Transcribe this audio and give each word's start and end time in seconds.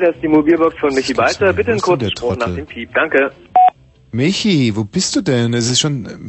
Hi, 0.00 0.06
das 0.06 0.14
ist 0.14 0.22
die 0.22 0.28
Mobilbox 0.28 0.78
von 0.78 0.94
Michi 0.94 1.12
Balzer. 1.12 1.52
Bitte 1.52 1.72
einen 1.72 1.80
kurzen 1.80 2.04
der 2.04 2.10
Spruch 2.10 2.34
nach 2.36 2.54
dem 2.54 2.64
Piep. 2.64 2.94
Danke. 2.94 3.32
Michi, 4.12 4.74
wo 4.74 4.84
bist 4.84 5.14
du 5.14 5.20
denn? 5.20 5.52
Es 5.52 5.70
ist 5.70 5.78
schon, 5.80 6.06
ähm, 6.06 6.26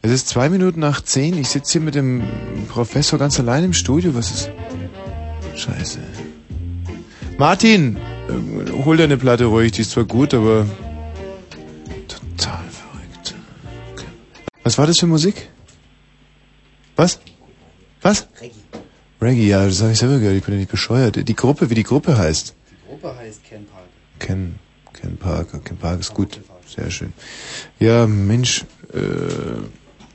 es 0.00 0.10
ist 0.10 0.28
zwei 0.28 0.48
Minuten 0.48 0.80
nach 0.80 1.02
zehn. 1.02 1.36
Ich 1.36 1.48
sitze 1.50 1.72
hier 1.72 1.80
mit 1.82 1.94
dem 1.94 2.22
Professor 2.68 3.18
ganz 3.18 3.38
allein 3.38 3.64
im 3.64 3.74
Studio. 3.74 4.14
Was 4.14 4.30
ist? 4.30 4.50
Scheiße. 5.56 5.98
Martin, 7.36 7.98
ähm, 8.30 8.84
hol 8.84 8.96
deine 8.96 9.18
Platte 9.18 9.44
ruhig. 9.44 9.72
Die 9.72 9.82
ist 9.82 9.90
zwar 9.90 10.04
gut, 10.04 10.32
aber 10.32 10.66
total 12.08 12.64
verrückt. 12.70 13.34
Was 14.62 14.78
war 14.78 14.86
das 14.86 14.96
für 14.98 15.06
Musik? 15.06 15.50
Was? 16.96 17.20
Was? 18.00 18.26
Reggae. 18.40 18.54
Reggae, 19.20 19.48
ja, 19.48 19.66
das 19.66 19.82
habe 19.82 19.92
ich 19.92 19.98
selber 19.98 20.18
gehört. 20.18 20.36
Ich 20.36 20.44
bin 20.44 20.54
ja 20.54 20.60
nicht 20.60 20.70
bescheuert. 20.70 21.28
Die 21.28 21.36
Gruppe, 21.36 21.68
wie 21.68 21.74
die 21.74 21.82
Gruppe 21.82 22.16
heißt. 22.16 22.54
Die 22.86 22.92
Gruppe 22.92 23.16
heißt 23.18 23.42
Ken 23.44 23.66
Parker. 23.66 23.88
Ken, 24.18 24.58
Ken 25.64 25.76
Ist 26.06 26.14
gut. 26.14 26.40
Sehr 26.74 26.88
schön. 26.90 27.12
Ja, 27.80 28.06
Mensch, 28.06 28.64
äh, 28.92 28.98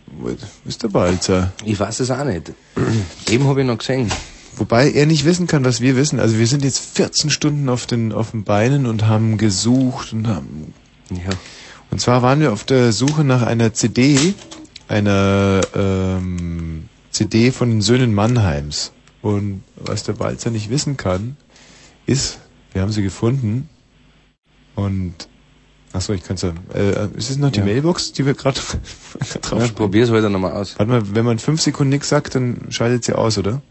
wo 0.07 0.29
wo 0.29 0.69
ist 0.69 0.83
der 0.83 0.87
Balzer? 0.87 1.51
Ich 1.65 1.77
weiß 1.77 1.99
es 1.99 2.11
auch 2.11 2.23
nicht. 2.23 2.53
Eben 3.29 3.45
habe 3.45 3.59
ich 3.61 3.67
noch 3.67 3.77
gesehen. 3.77 4.09
Wobei 4.55 4.89
er 4.91 5.05
nicht 5.05 5.25
wissen 5.25 5.47
kann, 5.47 5.65
was 5.65 5.81
wir 5.81 5.97
wissen. 5.97 6.21
Also 6.21 6.39
wir 6.39 6.47
sind 6.47 6.63
jetzt 6.63 6.95
14 6.95 7.29
Stunden 7.29 7.67
auf 7.67 7.87
den, 7.87 8.13
auf 8.13 8.31
den 8.31 8.45
Beinen 8.45 8.85
und 8.85 9.05
haben 9.07 9.37
gesucht 9.37 10.13
und 10.13 10.27
haben... 10.27 10.73
Ja. 11.09 11.31
Und 11.89 11.99
zwar 11.99 12.21
waren 12.21 12.39
wir 12.39 12.53
auf 12.53 12.63
der 12.63 12.93
Suche 12.93 13.25
nach 13.25 13.41
einer 13.41 13.73
CD, 13.73 14.33
einer 14.87 15.59
ähm, 15.75 16.87
CD 17.09 17.51
von 17.51 17.69
den 17.69 17.81
Söhnen 17.81 18.13
Mannheims. 18.13 18.93
Und 19.21 19.63
was 19.75 20.03
der 20.03 20.13
Balzer 20.13 20.51
nicht 20.51 20.69
wissen 20.69 20.95
kann, 20.95 21.35
ist, 22.05 22.39
wir 22.71 22.81
haben 22.81 22.93
sie 22.93 23.03
gefunden 23.03 23.67
und 24.75 25.27
Achso, 25.93 26.13
ich 26.13 26.23
kann 26.23 26.35
es 26.35 26.43
ja. 26.43 26.53
Äh, 26.73 27.09
ist 27.17 27.29
es 27.29 27.37
noch 27.37 27.51
die 27.51 27.59
Ja. 27.59 27.65
Mailbox, 27.65 28.13
die 28.13 28.25
wir 28.25 28.33
gerade 28.33 28.59
drauf 29.41 29.61
Ja, 29.61 29.67
probier's 29.73 30.09
heute 30.09 30.29
nochmal 30.29 30.53
aus. 30.53 30.79
Warte 30.79 30.91
mal, 30.91 31.15
wenn 31.15 31.25
man 31.25 31.37
fünf 31.39 31.61
Sekunden 31.61 31.89
nichts 31.89 32.09
sagt, 32.09 32.35
dann 32.35 32.67
schaltet 32.69 33.03
sie 33.03 33.13
aus, 33.13 33.37
oder? 33.37 33.61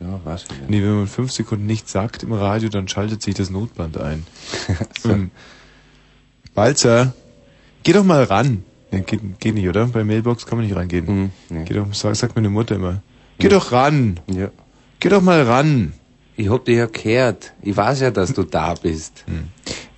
Ja, 0.00 0.18
nicht. 0.32 0.70
Nee, 0.70 0.82
wenn 0.82 0.94
man 0.96 1.06
fünf 1.06 1.30
Sekunden 1.30 1.66
nichts 1.66 1.92
sagt 1.92 2.22
im 2.22 2.32
Radio, 2.32 2.68
dann 2.70 2.88
schaltet 2.88 3.22
sich 3.22 3.34
das 3.34 3.50
Notband 3.50 3.98
ein. 3.98 4.26
ähm, 5.04 5.30
Balzer, 6.54 7.12
geh 7.82 7.92
doch 7.92 8.04
mal 8.04 8.24
ran. 8.24 8.64
Ja, 8.92 9.00
geht, 9.00 9.38
geht 9.40 9.54
nicht, 9.54 9.68
oder? 9.68 9.86
Bei 9.86 10.02
Mailbox 10.04 10.46
kann 10.46 10.58
man 10.58 10.66
nicht 10.66 10.76
rangehen. 10.76 11.06
Hm, 11.06 11.30
nee. 11.50 11.64
Geh 11.64 11.74
doch, 11.74 11.92
sag, 11.92 12.16
sagt 12.16 12.34
meine 12.34 12.48
Mutter 12.48 12.76
immer. 12.76 13.02
Geh 13.40 13.48
doch 13.48 13.72
ran. 13.72 14.20
Ja. 14.32 14.50
Geh 15.00 15.08
doch 15.08 15.22
mal 15.22 15.42
ran. 15.42 15.92
Ich 16.36 16.48
hab 16.50 16.64
dich 16.64 16.76
ja 16.76 16.86
gehört. 16.86 17.52
Ich 17.60 17.76
weiß 17.76 18.00
ja, 18.00 18.10
dass 18.10 18.32
du 18.32 18.44
da 18.44 18.74
bist. 18.74 19.24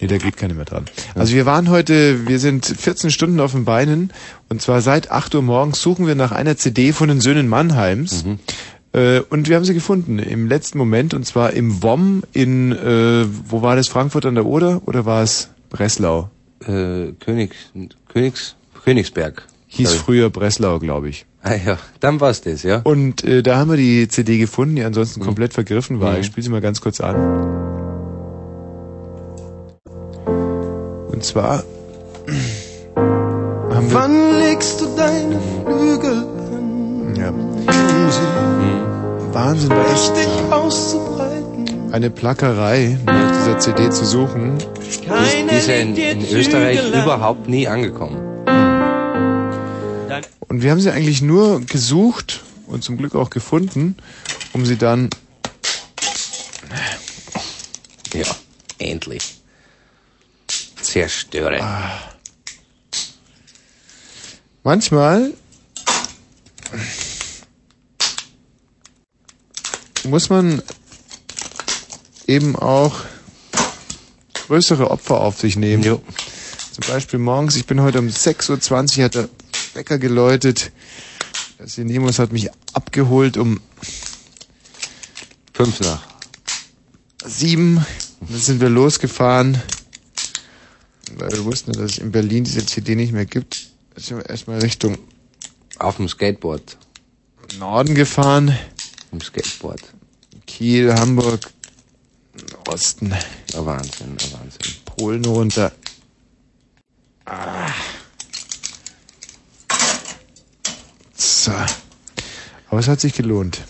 Nee, 0.00 0.06
da 0.08 0.18
geht 0.18 0.36
keiner 0.36 0.54
mehr 0.54 0.64
dran. 0.64 0.86
Also 1.14 1.34
wir 1.34 1.46
waren 1.46 1.70
heute, 1.70 2.26
wir 2.26 2.38
sind 2.40 2.66
14 2.66 3.10
Stunden 3.10 3.38
auf 3.38 3.52
den 3.52 3.64
Beinen 3.64 4.12
und 4.48 4.60
zwar 4.60 4.80
seit 4.80 5.10
8 5.12 5.34
Uhr 5.36 5.42
morgens 5.42 5.80
suchen 5.80 6.06
wir 6.06 6.16
nach 6.16 6.32
einer 6.32 6.56
CD 6.56 6.92
von 6.92 7.08
den 7.08 7.20
Söhnen 7.20 7.48
Mannheims. 7.48 8.24
Äh, 8.92 9.20
und 9.20 9.48
wir 9.48 9.56
haben 9.56 9.64
sie 9.64 9.74
gefunden 9.74 10.18
im 10.18 10.48
letzten 10.48 10.78
Moment 10.78 11.14
und 11.14 11.24
zwar 11.24 11.52
im 11.52 11.82
WOM 11.82 12.24
in, 12.32 12.72
äh, 12.72 13.26
wo 13.48 13.62
war 13.62 13.76
das, 13.76 13.88
Frankfurt 13.88 14.26
an 14.26 14.34
der 14.34 14.46
Oder 14.46 14.82
oder 14.86 15.06
war 15.06 15.22
es 15.22 15.50
Breslau? 15.70 16.30
Äh, 16.60 17.12
Königs, 17.20 17.56
Königs, 18.08 18.56
Königsberg. 18.84 19.46
Hieß 19.74 19.88
Sorry. 19.88 20.02
früher 20.04 20.28
Breslau, 20.30 20.78
glaube 20.78 21.08
ich. 21.08 21.24
Ah 21.42 21.54
ja, 21.54 21.78
dann 22.00 22.20
war's 22.20 22.42
das, 22.42 22.62
ja. 22.62 22.82
Und 22.84 23.24
äh, 23.24 23.42
da 23.42 23.56
haben 23.56 23.70
wir 23.70 23.78
die 23.78 24.06
CD 24.06 24.36
gefunden, 24.36 24.76
die 24.76 24.84
ansonsten 24.84 25.20
Mhm. 25.20 25.24
komplett 25.24 25.54
vergriffen 25.54 25.98
war. 25.98 26.12
Mhm. 26.12 26.20
Ich 26.20 26.26
spiele 26.26 26.44
sie 26.44 26.50
mal 26.50 26.60
ganz 26.60 26.80
kurz 26.82 27.00
an. 27.00 27.16
Und 31.10 31.24
zwar 31.24 31.62
haben 32.96 33.88
wir 33.90 33.94
Wann 33.94 34.38
legst 34.40 34.80
du 34.80 34.86
deine 34.96 35.38
Flügel 35.64 36.18
an, 36.52 37.16
ja, 37.16 37.28
um 37.30 38.10
sie 38.10 39.34
Wahnsinn, 39.34 39.70
war 39.70 39.90
echt 39.90 40.12
richtig 40.12 40.28
auszubreiten? 40.52 41.92
eine 41.92 42.10
Plackerei, 42.10 42.98
nach 43.06 43.32
dieser 43.38 43.58
CD 43.58 43.90
zu 43.90 44.04
suchen. 44.04 44.58
Die, 44.58 45.46
die 45.48 45.54
ist 45.56 45.68
ja 45.68 45.74
in, 45.76 45.94
in 45.96 46.20
Österreich 46.36 46.80
überhaupt 46.92 47.48
nie 47.48 47.66
angekommen. 47.68 48.16
Und 50.52 50.60
wir 50.60 50.70
haben 50.70 50.82
sie 50.82 50.90
eigentlich 50.90 51.22
nur 51.22 51.62
gesucht 51.62 52.42
und 52.66 52.84
zum 52.84 52.98
Glück 52.98 53.14
auch 53.14 53.30
gefunden, 53.30 53.96
um 54.52 54.66
sie 54.66 54.76
dann 54.76 55.08
Ja, 58.12 58.26
endlich. 58.76 59.40
Zerstöre. 60.78 61.58
Manchmal 64.62 65.32
muss 70.04 70.28
man 70.28 70.62
eben 72.26 72.56
auch 72.56 73.00
größere 74.34 74.90
Opfer 74.90 75.18
auf 75.18 75.38
sich 75.38 75.56
nehmen. 75.56 75.82
Jo. 75.82 76.02
Zum 76.72 76.92
Beispiel 76.92 77.18
morgens, 77.18 77.56
ich 77.56 77.64
bin 77.64 77.80
heute 77.80 78.00
um 78.00 78.08
6.20 78.08 78.98
Uhr, 78.98 79.04
hat 79.06 79.14
der 79.14 79.28
Wecker 79.74 79.98
geläutet. 79.98 80.72
Der 81.58 81.68
Sinemus 81.68 82.18
hat 82.18 82.32
mich 82.32 82.48
abgeholt 82.72 83.36
um 83.36 83.60
Fünf 85.54 85.80
nach. 85.80 86.02
sieben. 87.24 87.84
Dann 88.20 88.38
sind 88.40 88.60
wir 88.60 88.68
losgefahren, 88.68 89.60
weil 91.16 91.30
wir 91.32 91.44
wussten, 91.44 91.72
dass 91.72 91.92
es 91.92 91.98
in 91.98 92.12
Berlin 92.12 92.44
diese 92.44 92.64
CD 92.64 92.94
nicht 92.94 93.12
mehr 93.12 93.26
gibt. 93.26 93.68
Dann 93.94 94.02
sind 94.04 94.16
wir 94.18 94.28
erstmal 94.30 94.60
Richtung 94.60 94.98
Auf 95.78 95.96
dem 95.96 96.08
Skateboard. 96.08 96.78
Norden 97.58 97.94
gefahren. 97.94 98.56
Im 99.10 99.20
Skateboard. 99.20 99.82
Kiel, 100.46 100.94
Hamburg, 100.94 101.50
Osten, 102.68 103.12
Ein 103.12 103.66
Wahnsinn, 103.66 104.16
ein 104.18 104.32
Wahnsinn. 104.32 104.74
Polen 104.84 105.24
runter. 105.24 105.72
Ah. 107.24 107.68
So. 111.22 111.52
Aber 112.68 112.80
es 112.80 112.88
hat 112.88 113.00
sich 113.00 113.14
gelohnt. 113.14 113.60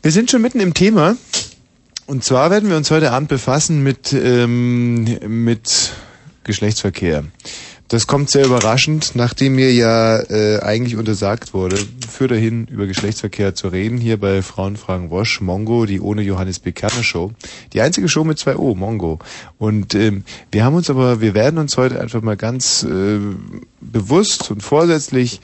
Wir 0.00 0.10
sind 0.10 0.30
schon 0.30 0.40
mitten 0.40 0.58
im 0.60 0.72
Thema. 0.72 1.16
Und 2.06 2.24
zwar 2.24 2.50
werden 2.50 2.70
wir 2.70 2.78
uns 2.78 2.90
heute 2.90 3.12
Abend 3.12 3.28
befassen 3.28 3.82
mit, 3.82 4.12
ähm, 4.14 5.04
mit 5.44 5.92
Geschlechtsverkehr. 6.44 7.24
Das 7.92 8.06
kommt 8.06 8.30
sehr 8.30 8.46
überraschend, 8.46 9.10
nachdem 9.16 9.56
mir 9.56 9.70
ja 9.70 10.18
äh, 10.18 10.60
eigentlich 10.60 10.96
untersagt 10.96 11.52
wurde, 11.52 11.76
für 12.08 12.26
dahin 12.26 12.66
über 12.68 12.86
Geschlechtsverkehr 12.86 13.54
zu 13.54 13.68
reden, 13.68 13.98
hier 13.98 14.18
bei 14.18 14.40
Frauenfragen 14.40 15.10
Wosch, 15.10 15.42
Mongo, 15.42 15.84
die 15.84 16.00
ohne 16.00 16.22
Johannes 16.22 16.58
B. 16.58 16.72
Kerner 16.72 17.04
Show. 17.04 17.32
Die 17.74 17.82
einzige 17.82 18.08
Show 18.08 18.24
mit 18.24 18.38
zwei 18.38 18.56
O, 18.56 18.74
Mongo. 18.74 19.18
Und 19.58 19.94
ähm, 19.94 20.24
wir 20.50 20.64
haben 20.64 20.74
uns 20.74 20.88
aber, 20.88 21.20
wir 21.20 21.34
werden 21.34 21.58
uns 21.58 21.76
heute 21.76 22.00
einfach 22.00 22.22
mal 22.22 22.38
ganz 22.38 22.82
äh, 22.82 23.18
bewusst 23.82 24.50
und 24.50 24.62
vorsätzlich 24.62 25.42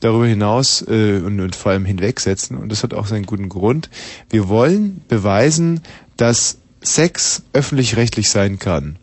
darüber 0.00 0.26
hinaus 0.26 0.80
äh, 0.88 1.20
und, 1.22 1.38
und 1.38 1.54
vor 1.54 1.72
allem 1.72 1.84
hinwegsetzen. 1.84 2.56
Und 2.56 2.72
das 2.72 2.82
hat 2.82 2.94
auch 2.94 3.08
seinen 3.08 3.26
guten 3.26 3.50
Grund. 3.50 3.90
Wir 4.30 4.48
wollen 4.48 5.02
beweisen, 5.08 5.82
dass 6.16 6.56
Sex 6.82 7.42
öffentlich-rechtlich 7.52 8.30
sein 8.30 8.58
kann. 8.58 8.96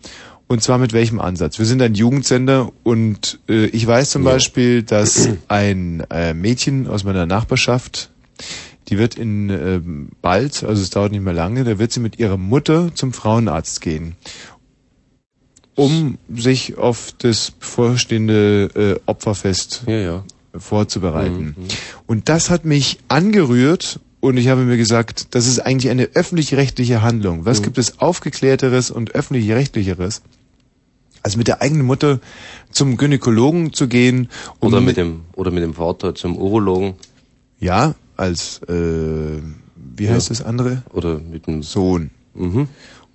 Und 0.48 0.64
zwar 0.64 0.78
mit 0.78 0.94
welchem 0.94 1.20
Ansatz? 1.20 1.60
Wir 1.60 1.66
sind 1.66 1.82
ein 1.82 1.94
Jugendsender 1.94 2.72
und 2.84 3.40
äh, 3.50 3.66
ich 3.66 3.86
weiß 3.86 4.12
zum 4.12 4.24
Beispiel, 4.24 4.82
dass 4.82 5.30
ein 5.50 6.06
äh, 6.10 6.34
Mädchen 6.34 6.88
aus 6.88 7.04
meiner 7.04 7.26
Nachbarschaft, 7.26 8.12
die 8.88 8.98
wird 8.98 9.16
in 9.16 9.50
ähm, 9.50 10.10
bald, 10.22 10.64
also 10.64 10.82
es 10.82 10.90
dauert 10.90 11.12
nicht 11.12 11.24
mehr 11.24 11.34
lange, 11.34 11.66
da 11.66 11.80
wird 11.80 11.92
sie 11.92 12.00
mit 12.00 12.18
ihrer 12.18 12.38
Mutter 12.38 12.92
zum 12.96 13.12
Frauenarzt 13.12 13.82
gehen, 13.82 14.16
um 15.76 16.18
sich 16.34 16.78
auf 16.78 17.14
das 17.18 17.52
bevorstehende 17.52 18.70
äh, 18.74 19.02
Opferfest 19.06 19.84
Ja, 19.86 19.98
ja. 19.98 20.24
vorzubereiten. 20.56 21.56
Mhm. 21.58 21.68
Und 22.06 22.30
das 22.30 22.50
hat 22.50 22.64
mich 22.64 23.00
angerührt 23.10 24.00
und 24.22 24.38
ich 24.38 24.48
habe 24.48 24.62
mir 24.62 24.77
gesagt, 24.77 25.36
das 25.36 25.46
ist 25.46 25.60
eigentlich 25.60 25.92
eine 25.92 26.06
öffentlich-rechtliche 26.13 27.01
Handlung. 27.01 27.39
Mhm. 27.39 27.46
Was 27.46 27.62
gibt 27.62 27.77
es 27.77 28.00
aufgeklärteres 28.00 28.92
und 28.92 29.13
öffentlich-rechtlicheres, 29.13 30.22
als 31.27 31.36
mit 31.36 31.50
der 31.50 31.62
eigenen 31.62 31.86
Mutter 31.86 32.22
zum 32.72 32.96
Gynäkologen 32.96 33.74
zu 33.74 33.89
gehen? 33.89 34.29
um 34.60 34.69
Oder 34.69 34.79
mit 34.79 34.96
dem, 34.96 35.25
oder 35.36 35.51
mit 35.51 35.62
dem 35.62 35.74
Vater 35.74 36.15
zum 36.15 36.38
Urologen. 36.38 36.93
Ja, 37.60 37.96
als, 38.15 38.62
äh, 38.69 39.41
wie 39.75 40.10
heißt 40.10 40.29
das 40.29 40.41
andere? 40.41 40.84
Oder 40.93 41.19
mit 41.19 41.48
dem, 41.48 41.63
Sohn. 41.63 42.12
mhm. 42.34 42.69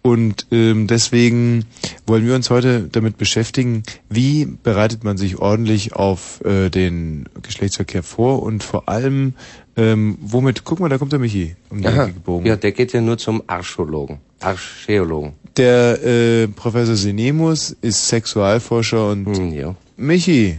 Und 0.04 0.48
ähm, 0.50 0.88
deswegen 0.88 1.64
wollen 2.08 2.26
wir 2.26 2.34
uns 2.34 2.50
heute 2.50 2.88
damit 2.90 3.18
beschäftigen, 3.18 3.84
wie 4.10 4.46
bereitet 4.46 5.04
man 5.04 5.16
sich 5.16 5.38
ordentlich 5.38 5.94
auf 5.94 6.44
äh, 6.44 6.70
den 6.70 7.28
Geschlechtsverkehr 7.40 8.02
vor 8.02 8.42
und 8.42 8.64
vor 8.64 8.88
allem, 8.88 9.34
ähm, 9.76 10.18
womit, 10.20 10.64
guck 10.64 10.80
mal, 10.80 10.88
da 10.88 10.98
kommt 10.98 11.12
der 11.12 11.20
Michi 11.20 11.54
um 11.70 11.80
die 11.80 11.86
Aha. 11.86 12.02
Ecke 12.02 12.14
gebogen. 12.14 12.46
Ja, 12.46 12.56
der 12.56 12.72
geht 12.72 12.92
ja 12.92 13.00
nur 13.00 13.16
zum 13.16 13.44
Archäologen. 13.46 14.18
Archäologen. 14.40 15.34
Der 15.56 16.02
äh, 16.02 16.48
Professor 16.48 16.96
Sinemus 16.96 17.76
ist 17.82 18.08
Sexualforscher 18.08 19.10
und 19.10 19.26
Hm, 19.26 19.52
ja. 19.52 19.74
Michi. 19.96 20.58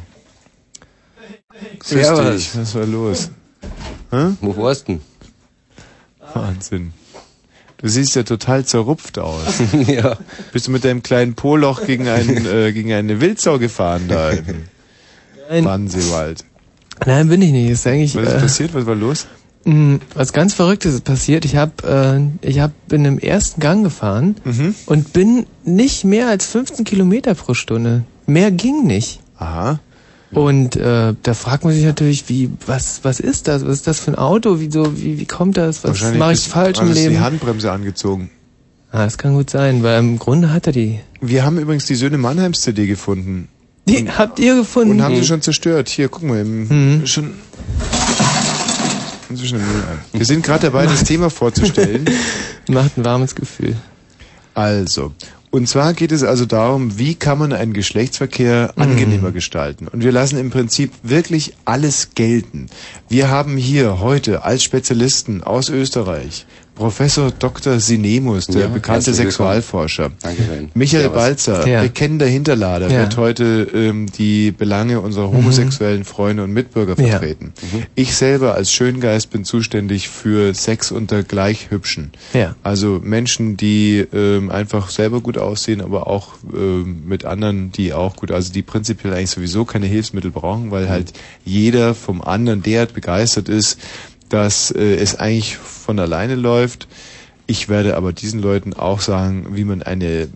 Servus. 1.83 2.35
dich. 2.35 2.57
Was 2.57 2.75
war 2.75 2.85
los? 2.85 3.29
Hä? 4.11 4.33
Wo 4.41 4.55
warst 4.57 4.87
du 4.87 4.99
Wahnsinn. 6.33 6.93
Du 7.77 7.87
siehst 7.89 8.15
ja 8.15 8.23
total 8.23 8.65
zerrupft 8.65 9.19
aus. 9.19 9.43
ja. 9.87 10.17
Bist 10.51 10.67
du 10.67 10.71
mit 10.71 10.83
deinem 10.85 11.03
kleinen 11.03 11.33
Poloch 11.35 11.85
gegen, 11.85 12.07
einen, 12.07 12.45
äh, 12.45 12.71
gegen 12.71 12.93
eine 12.93 13.19
Wildsau 13.21 13.59
gefahren 13.59 14.07
da 14.07 14.29
im 14.31 14.45
Nein, 15.49 15.65
Wannseewald? 15.65 16.45
nein, 17.05 17.27
bin 17.27 17.41
ich 17.41 17.51
nicht. 17.51 17.69
Ist 17.69 17.85
eigentlich 17.85 18.15
Was 18.15 18.23
ist 18.27 18.33
äh, 18.33 18.39
passiert? 18.39 18.73
Was 18.73 18.85
war 18.85 18.95
los? 18.95 19.27
Mh, 19.65 19.99
was 20.15 20.33
ganz 20.33 20.53
Verrücktes 20.53 20.93
ist 20.95 21.03
passiert. 21.03 21.45
Ich 21.45 21.55
habe, 21.55 22.31
äh, 22.41 22.47
ich 22.47 22.59
hab, 22.59 22.71
bin 22.87 23.05
im 23.05 23.17
ersten 23.19 23.61
Gang 23.61 23.83
gefahren 23.83 24.35
Mhm. 24.43 24.75
und 24.85 25.13
bin 25.13 25.45
nicht 25.63 26.03
mehr 26.05 26.27
als 26.27 26.45
15 26.45 26.85
Kilometer 26.85 27.33
pro 27.35 27.53
Stunde. 27.53 28.03
Mehr 28.27 28.51
ging 28.51 28.85
nicht. 28.85 29.19
Aha. 29.37 29.79
Und 30.31 30.75
äh, 30.77 31.13
da 31.21 31.33
fragt 31.35 31.63
man 31.63 31.73
sich 31.73 31.83
natürlich, 31.83 32.27
wie, 32.27 32.49
was, 32.65 33.01
was 33.03 33.19
ist 33.19 33.47
das? 33.47 33.63
Was 33.65 33.73
ist 33.73 33.87
das 33.87 33.99
für 33.99 34.11
ein 34.11 34.15
Auto? 34.15 34.59
Wieso, 34.59 34.97
wie, 34.99 35.19
wie 35.19 35.25
kommt 35.25 35.57
das? 35.57 35.83
Was 35.83 36.01
mache 36.15 36.33
ich 36.33 36.39
falsch 36.39 36.79
im 36.79 36.87
du 36.87 36.93
die 36.93 36.99
Leben? 37.01 37.19
Handbremse 37.19 37.71
angezogen. 37.71 38.31
Ah, 38.91 39.05
das 39.05 39.17
kann 39.19 39.33
gut 39.35 39.49
sein, 39.51 39.83
weil 39.83 39.99
im 39.99 40.17
Grunde 40.17 40.51
hat 40.51 40.65
er 40.67 40.73
die. 40.73 40.99
Wir 41.21 41.45
haben 41.45 41.59
übrigens 41.59 41.85
die 41.85 41.95
Söhne 41.95 42.17
Mannheims 42.17 42.61
CD 42.61 42.87
gefunden. 42.87 43.47
Die 43.87 44.09
habt 44.09 44.39
ihr 44.39 44.55
gefunden? 44.55 44.91
Und 44.91 45.01
haben 45.03 45.15
sie 45.15 45.25
schon 45.25 45.41
zerstört. 45.41 45.89
Hier, 45.89 46.09
guck 46.09 46.23
mal, 46.23 46.39
im, 46.39 46.67
Mhm. 47.01 47.05
schon 47.07 47.31
inzwischen 49.33 49.59
im 49.59 49.65
Müll 49.65 49.83
ein. 49.91 49.99
Wir 50.19 50.25
sind 50.25 50.45
gerade 50.45 50.67
dabei, 50.67 50.85
das 50.85 51.03
Thema 51.03 51.29
vorzustellen. 51.29 52.05
Macht 52.67 52.97
ein 52.97 53.05
warmes 53.05 53.35
Gefühl. 53.35 53.75
Also, 54.53 55.11
und 55.53 55.69
zwar 55.69 55.93
geht 55.93 56.11
es 56.11 56.23
also 56.23 56.47
darum, 56.47 56.97
wie 56.97 57.13
kann 57.13 57.37
man 57.37 57.53
einen 57.53 57.73
Geschlechtsverkehr 57.73 58.73
angenehmer 58.75 59.31
gestalten. 59.31 59.87
Und 59.87 60.03
wir 60.03 60.11
lassen 60.11 60.39
im 60.39 60.49
Prinzip 60.49 60.91
wirklich 61.03 61.53
alles 61.63 62.15
gelten. 62.15 62.71
Wir 63.07 63.29
haben 63.29 63.55
hier 63.55 63.99
heute 63.99 64.43
als 64.43 64.63
Spezialisten 64.63 65.43
aus 65.43 65.69
Österreich 65.69 66.47
Professor 66.75 67.31
Dr. 67.31 67.79
Sinemus, 67.79 68.47
der 68.47 68.61
Ja, 68.61 68.67
bekannte. 68.67 69.13
Sexualforscher. 69.13 70.11
Dankeschön. 70.21 70.71
Michael. 70.73 71.09
Balzer, 71.09 71.67
Ja. 71.67 71.81
bekennender 71.83 72.25
Hinterlader, 72.25 72.89
Ja. 72.89 73.01
wird 73.01 73.17
heute 73.17 73.67
ähm, 73.75 74.07
die 74.11 74.51
Belange 74.51 74.99
unserer 74.99 75.31
homosexuellen 75.31 76.03
Freunde 76.03 76.43
und 76.43 76.51
Mitbürger 76.51 76.99
Ja. 76.99 77.09
vertreten. 77.19 77.53
Ich 77.93 78.15
selber 78.15 78.55
als 78.55 78.71
Schöngeist 78.71 79.29
bin 79.29 79.43
zuständig 79.45 80.09
für 80.09 80.53
Sex 80.55 80.91
unter 80.91 81.21
Gleichhübschen. 81.21 82.11
Ja. 82.33 82.55
Also 82.63 82.99
Menschen, 83.03 83.55
die 83.57 84.05
ähm, 84.13 84.49
einfach 84.49 84.89
selber 84.89 85.21
gut 85.21 85.37
aussehen, 85.37 85.81
aber 85.81 86.07
auch 86.07 86.29
ähm, 86.55 87.03
mit 87.05 87.25
anderen, 87.25 87.71
die 87.71 87.93
auch 87.93 88.15
gut, 88.15 88.31
also 88.31 88.51
die 88.51 88.63
prinzipiell 88.63 89.13
eigentlich 89.13 89.29
sowieso 89.29 89.63
keine 89.65 89.85
Hilfsmittel 89.85 90.31
brauchen, 90.31 90.71
weil 90.71 90.89
halt 90.89 91.13
jeder 91.45 91.93
vom 91.93 92.21
anderen 92.21 92.63
derart 92.63 92.93
begeistert 92.93 93.47
ist, 93.49 93.77
dass 94.33 94.71
äh, 94.71 94.95
es 94.95 95.15
eigentlich 95.15 95.57
von 95.57 95.99
alleine 95.99 96.33
läuft. 96.33 96.87
Ich 97.45 97.69
werde 97.69 97.95
aber 97.95 98.13
diesen 98.13 98.41
Leuten 98.41 98.73
auch 98.73 98.99
sagen, 98.99 99.47
wie 99.51 99.63
man 99.63 99.83
eine 99.83 100.27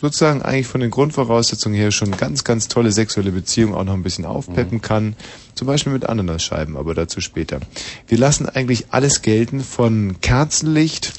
sozusagen 0.00 0.42
eigentlich 0.42 0.68
von 0.68 0.80
den 0.80 0.90
Grundvoraussetzungen 0.90 1.76
her 1.78 1.90
schon 1.90 2.12
ganz, 2.12 2.44
ganz 2.44 2.68
tolle 2.68 2.90
sexuelle 2.92 3.32
Beziehung 3.32 3.74
auch 3.74 3.84
noch 3.84 3.92
ein 3.94 4.02
bisschen 4.02 4.24
aufpeppen 4.24 4.80
kann. 4.80 5.16
Zum 5.54 5.66
Beispiel 5.66 5.92
mit 5.92 6.08
Ananasscheiben, 6.08 6.76
aber 6.76 6.94
dazu 6.94 7.20
später. 7.20 7.60
Wir 8.06 8.16
lassen 8.16 8.48
eigentlich 8.48 8.86
alles 8.90 9.20
gelten 9.20 9.60
von 9.60 10.20
Kerzenlicht. 10.22 11.12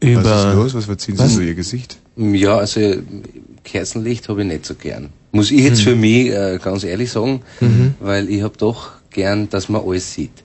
Was 0.00 0.08
ist 0.08 0.16
Über. 0.16 0.54
los? 0.54 0.74
Was 0.74 0.84
verziehen 0.86 1.16
Sie 1.16 1.22
Was? 1.22 1.34
so 1.34 1.40
Ihr 1.40 1.54
Gesicht? 1.54 1.98
Ja, 2.16 2.56
also 2.56 2.80
Kerzenlicht 3.64 4.28
habe 4.28 4.42
ich 4.42 4.48
nicht 4.48 4.64
so 4.64 4.74
gern. 4.74 5.10
Muss 5.32 5.50
ich 5.50 5.60
jetzt 5.60 5.82
für 5.82 5.96
mich 5.96 6.28
äh, 6.28 6.58
ganz 6.62 6.84
ehrlich 6.84 7.10
sagen, 7.10 7.42
weil 8.00 8.30
ich 8.30 8.42
habe 8.42 8.56
doch 8.56 8.99
gern, 9.10 9.48
dass 9.50 9.68
man 9.68 9.82
alles 9.82 10.12
sieht. 10.12 10.42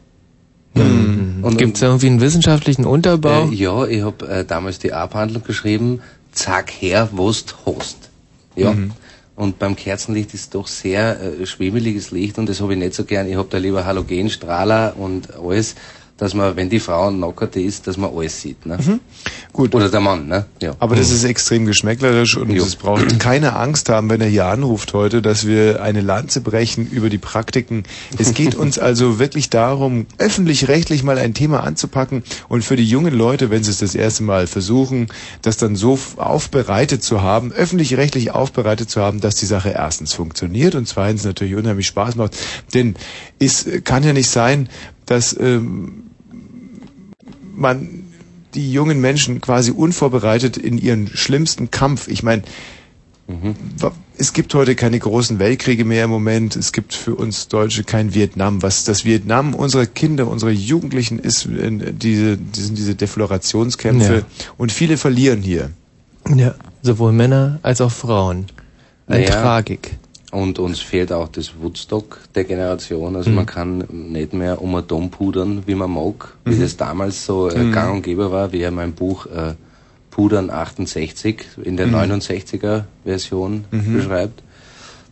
Und, 0.76 1.58
Gibt 1.58 1.78
es 1.78 1.84
irgendwie 1.84 2.08
einen 2.08 2.22
wissenschaftlichen 2.22 2.86
Unterbau? 2.86 3.50
Äh, 3.50 3.54
ja, 3.54 3.86
ich 3.86 4.02
habe 4.02 4.28
äh, 4.28 4.46
damals 4.46 4.80
die 4.80 4.94
Abhandlung 4.94 5.44
geschrieben, 5.44 6.02
zack 6.32 6.72
her, 6.72 7.10
was 7.12 7.46
du 7.46 7.54
hast. 7.66 8.10
Ja. 8.56 8.74
Mhm. 8.74 8.92
Und 9.36 9.60
beim 9.60 9.76
Kerzenlicht 9.76 10.34
ist 10.34 10.56
doch 10.56 10.68
sehr 10.68 11.20
äh, 11.22 11.46
schwebeliges 11.46 12.12
Licht 12.12 12.40
und 12.40 12.50
das 12.50 12.62
habe 12.62 12.74
ich 12.74 12.80
nicht 12.80 12.94
so 12.94 13.04
gern. 13.04 13.30
Ich 13.30 13.36
habe 13.36 13.48
da 13.50 13.58
lieber 13.58 13.86
Halogenstrahler 13.86 14.96
und 14.98 15.36
alles, 15.36 15.76
dass 16.18 16.34
man, 16.34 16.56
wenn 16.56 16.70
die 16.70 16.80
Frau 16.80 17.12
nackert 17.12 17.58
ist, 17.58 17.88
dass 17.88 17.98
man 17.98 18.16
alles 18.16 18.42
sieht. 18.42 18.66
Ne? 18.66 18.78
Gut. 19.52 19.76
Oder 19.76 19.90
der 19.90 20.00
Mann, 20.00 20.28
ne? 20.28 20.46
Ja. 20.62 20.74
Aber 20.80 20.96
das 20.96 21.12
ist 21.12 21.26
extrem 21.26 21.66
geschmäcklerisch 21.66 22.38
und 22.38 22.52
es 22.52 22.78
braucht 22.78 23.20
keine 23.20 23.56
Angst 23.58 23.90
haben, 23.90 24.10
wenn 24.10 24.22
er 24.22 24.28
hier 24.28 24.46
anruft 24.46 24.94
heute, 24.94 25.22
dass 25.22 25.46
wir 25.46 25.82
eine 25.82 26.00
Lanze 26.00 26.40
brechen 26.40 26.90
über 26.90 27.10
die 27.10 27.18
Praktiken. 27.18 27.84
Es 28.18 28.34
geht 28.34 28.56
uns 28.56 28.80
also 28.80 29.20
wirklich 29.20 29.50
darum, 29.50 30.06
öffentlich-rechtlich 30.18 31.04
mal 31.04 31.18
ein 31.18 31.34
Thema 31.34 31.64
anzupacken 31.64 32.24
und 32.48 32.64
für 32.64 32.78
die 32.78 32.86
jungen 32.86 33.14
Leute, 33.14 33.50
wenn 33.50 33.64
sie 33.64 33.72
es 33.72 33.80
das 33.80 33.94
erste 33.94 34.24
Mal 34.24 34.48
versuchen, 34.48 35.08
das 35.42 35.58
dann 35.58 35.76
so 35.76 36.00
aufbereitet 36.16 37.04
zu 37.04 37.22
haben, 37.22 37.52
öffentlich-rechtlich 37.52 38.32
aufbereitet 38.32 38.90
zu 38.90 39.02
haben, 39.02 39.20
dass 39.20 39.36
die 39.36 39.46
Sache 39.48 39.72
erstens 39.72 40.14
funktioniert 40.14 40.76
und 40.76 40.88
zweitens 40.88 41.26
natürlich 41.26 41.56
unheimlich 41.56 41.88
Spaß 41.88 42.16
macht. 42.16 42.38
Denn 42.74 42.96
es 43.38 43.68
kann 43.84 44.04
ja 44.04 44.14
nicht 44.14 44.30
sein, 44.30 44.70
dass 45.06 45.38
ähm, 45.40 46.05
man 47.56 48.04
die 48.54 48.72
jungen 48.72 49.02
Menschen 49.02 49.42
quasi 49.42 49.72
unvorbereitet 49.72 50.58
in 50.58 50.78
ihren 50.78 51.08
schlimmsten 51.08 51.72
Kampf. 51.72 52.08
Ich 52.08 52.24
meine, 52.24 52.44
wa- 53.80 53.92
es 54.18 54.32
gibt 54.32 54.54
heute 54.54 54.76
keine 54.76 54.98
großen 55.00 55.40
Weltkriege 55.40 55.84
mehr 55.84 56.06
im 56.06 56.10
Moment. 56.10 56.56
Es 56.56 56.72
gibt 56.72 56.94
für 56.94 57.16
uns 57.16 57.48
Deutsche 57.50 57.84
kein 57.84 58.14
Vietnam. 58.14 58.62
Was 58.62 58.86
das 58.86 59.04
Vietnam 59.04 59.54
unserer 59.54 59.86
Kinder, 59.88 60.28
unserer 60.28 60.52
Jugendlichen 60.52 61.20
ist, 61.20 61.48
äh, 61.48 61.92
diese, 61.94 62.38
die 62.38 62.62
sind 62.62 62.78
diese 62.78 62.96
Deflorationskämpfe. 62.96 64.14
Ja. 64.20 64.46
Und 64.58 64.72
viele 64.72 64.96
verlieren 64.98 65.42
hier. 65.42 65.72
Ja. 66.34 66.56
Sowohl 66.82 67.12
Männer 67.12 67.60
als 67.62 67.82
auch 67.82 67.92
Frauen. 67.92 68.46
Eine 69.08 69.26
Naja. 69.26 69.42
Tragik. 69.42 69.98
Und 70.36 70.60
uns 70.60 70.80
fehlt 70.82 71.12
auch 71.14 71.30
das 71.30 71.54
Woodstock 71.62 72.20
der 72.36 72.44
Generation. 72.44 73.16
Also 73.16 73.30
Mhm. 73.30 73.36
man 73.38 73.46
kann 73.46 73.84
nicht 73.90 74.34
mehr 74.34 74.62
um 74.62 74.76
Atom 74.76 75.10
pudern, 75.10 75.64
wie 75.66 75.76
man 75.76 75.92
mag, 75.92 76.34
wie 76.44 76.56
Mhm. 76.56 76.62
das 76.62 76.76
damals 76.76 77.26
so 77.26 77.50
äh, 77.50 77.72
gang 77.72 77.96
und 77.96 78.02
gäbe 78.04 78.32
war, 78.32 78.52
wie 78.52 78.60
ja 78.60 78.70
mein 78.72 78.92
Buch 78.94 79.28
äh, 79.28 79.54
Pudern 80.12 80.50
68 80.50 81.46
in 81.64 81.74
Mhm. 81.74 81.78
der 81.78 81.88
69er 81.88 82.84
Version 83.06 83.66
beschreibt. 83.72 84.44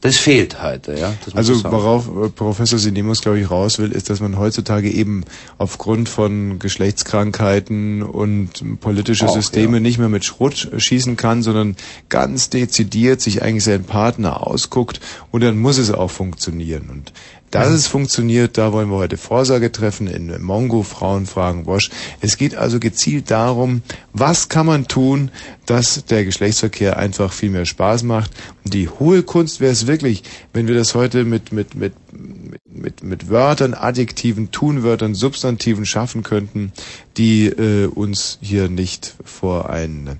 Das 0.03 0.17
fehlt 0.17 0.61
heute, 0.61 0.99
ja. 0.99 1.13
Also 1.33 1.63
worauf 1.63 2.09
äh, 2.09 2.27
Professor 2.27 2.77
Sinemus, 2.77 3.21
glaube 3.21 3.39
ich, 3.39 3.49
raus 3.49 3.79
will, 3.79 3.93
ist, 3.93 4.09
dass 4.09 4.19
man 4.19 4.37
heutzutage 4.37 4.91
eben 4.91 5.23
aufgrund 5.57 6.09
von 6.09 6.59
Geschlechtskrankheiten 6.59 8.03
und 8.03 8.81
politische 8.81 9.29
Auch, 9.29 9.33
Systeme 9.33 9.77
ja. 9.77 9.79
nicht 9.79 9.99
mehr 9.99 10.09
mit 10.09 10.25
Schrott 10.25 10.69
schießen 10.75 11.15
kann, 11.15 11.41
sondern 11.41 11.77
ganz 12.09 12.49
dezidiert 12.49 13.21
sich 13.21 13.43
eigentlich 13.43 13.63
seinen 13.63 13.85
Partner 13.85 14.45
ausguckt 14.45 14.99
und 15.31 15.41
dann 15.41 15.57
muss 15.57 15.77
es 15.77 15.89
auch 15.89 16.11
funktionieren. 16.11 16.89
Und 16.89 17.13
dass 17.53 17.69
es 17.69 17.85
funktioniert, 17.85 18.57
da 18.57 18.73
wollen 18.73 18.89
wir 18.89 18.97
heute 18.97 19.17
Vorsage 19.17 19.71
treffen 19.71 20.07
in 20.07 20.41
Mongo, 20.41 20.81
Frauen 20.81 21.27
fragen 21.27 21.67
Wosch. 21.67 21.91
Es 22.19 22.37
geht 22.37 22.55
also 22.55 22.79
gezielt 22.79 23.29
darum, 23.29 23.83
was 24.11 24.49
kann 24.49 24.65
man 24.65 24.87
tun, 24.87 25.29
dass 25.67 26.03
der 26.05 26.25
Geschlechtsverkehr 26.25 26.97
einfach 26.97 27.31
viel 27.31 27.51
mehr 27.51 27.67
Spaß 27.67 28.03
macht. 28.03 28.31
Und 28.65 28.73
die 28.73 28.89
hohe 28.89 29.21
Kunst 29.21 29.59
wäre 29.61 29.71
es 29.71 29.85
wirklich, 29.85 30.23
wenn 30.51 30.67
wir 30.67 30.73
das 30.73 30.95
heute 30.95 31.25
mit, 31.25 31.51
mit, 31.51 31.75
mit, 31.75 31.93
mit, 32.11 32.59
mit, 32.67 33.03
mit 33.03 33.29
Wörtern, 33.29 33.75
Adjektiven, 33.75 34.49
Tunwörtern, 34.49 35.13
Substantiven 35.13 35.85
schaffen 35.85 36.23
könnten, 36.23 36.71
die 37.17 37.45
äh, 37.45 37.85
uns 37.85 38.39
hier 38.41 38.67
nicht 38.67 39.13
vor 39.23 39.69
ein 39.69 40.17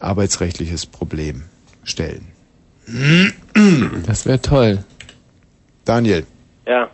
arbeitsrechtliches 0.00 0.86
Problem 0.86 1.44
stellen. 1.84 2.26
Das 4.06 4.26
wäre 4.26 4.42
toll. 4.42 4.84
Daniel. 5.84 6.26
Ja. 6.68 6.90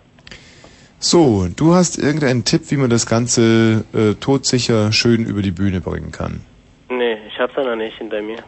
So, 1.00 1.48
du 1.54 1.74
hast 1.74 1.98
irgendeinen 1.98 2.44
Tipp, 2.44 2.70
wie 2.70 2.76
man 2.76 2.88
das 2.88 3.04
Ganze 3.06 3.84
äh, 3.92 4.14
todsicher 4.14 4.92
schön 4.92 5.26
über 5.26 5.42
die 5.42 5.50
Bühne 5.50 5.80
bringen 5.80 6.12
kann. 6.12 6.40
Nee, 6.88 7.18
ich 7.28 7.38
hab's 7.38 7.52
ja 7.56 7.64
noch 7.64 7.76
nicht 7.76 7.98
hinter 7.98 8.22
mir. 8.22 8.38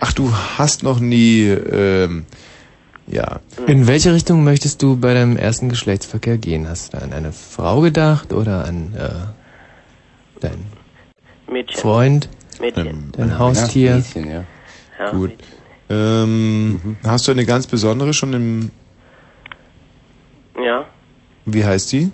Ach, 0.00 0.12
du 0.12 0.32
hast 0.58 0.82
noch 0.82 0.98
nie, 0.98 1.44
ähm, 1.44 2.26
ja. 3.06 3.40
In 3.66 3.86
welche 3.86 4.12
Richtung 4.12 4.42
möchtest 4.42 4.82
du 4.82 4.96
bei 4.96 5.14
deinem 5.14 5.36
ersten 5.36 5.68
Geschlechtsverkehr 5.68 6.38
gehen? 6.38 6.68
Hast 6.68 6.94
du 6.94 6.98
an 6.98 7.12
eine 7.12 7.32
Frau 7.32 7.80
gedacht 7.80 8.32
oder 8.32 8.64
an 8.64 8.94
äh, 8.96 10.40
deinen 10.40 10.66
Mädchen. 11.48 11.80
Freund? 11.80 12.28
Mädchen. 12.60 12.86
Ähm, 12.86 13.12
Dein 13.12 13.38
Haustier. 13.38 13.96
Mädchen, 13.96 14.30
ja. 14.30 14.44
Ja, 14.98 15.10
gut. 15.10 15.30
Mädchen. 15.30 15.54
Ähm, 15.90 16.96
Hast 17.04 17.28
du 17.28 17.32
eine 17.32 17.44
ganz 17.44 17.66
besondere 17.66 18.12
schon 18.14 18.32
im... 18.32 18.70
Ja, 20.62 20.86
Wie 21.46 21.64
heißt 21.64 21.92
die? 21.92 22.10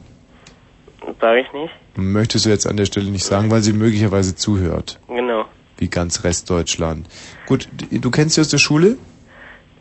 sage 1.20 1.40
ich 1.40 1.52
nicht. 1.52 1.73
Möchtest 1.97 2.47
du 2.47 2.50
jetzt 2.50 2.66
an 2.66 2.76
der 2.76 2.87
Stelle 2.87 3.11
nicht 3.11 3.25
sagen, 3.25 3.50
weil 3.50 3.62
sie 3.62 3.73
möglicherweise 3.73 4.35
zuhört. 4.35 4.99
Genau. 5.09 5.44
Wie 5.78 5.88
ganz 5.88 6.25
Restdeutschland. 6.25 7.06
Gut, 7.47 7.68
du 7.90 8.11
kennst 8.11 8.35
sie 8.37 8.40
aus 8.40 8.49
der 8.49 8.59
Schule? 8.59 8.97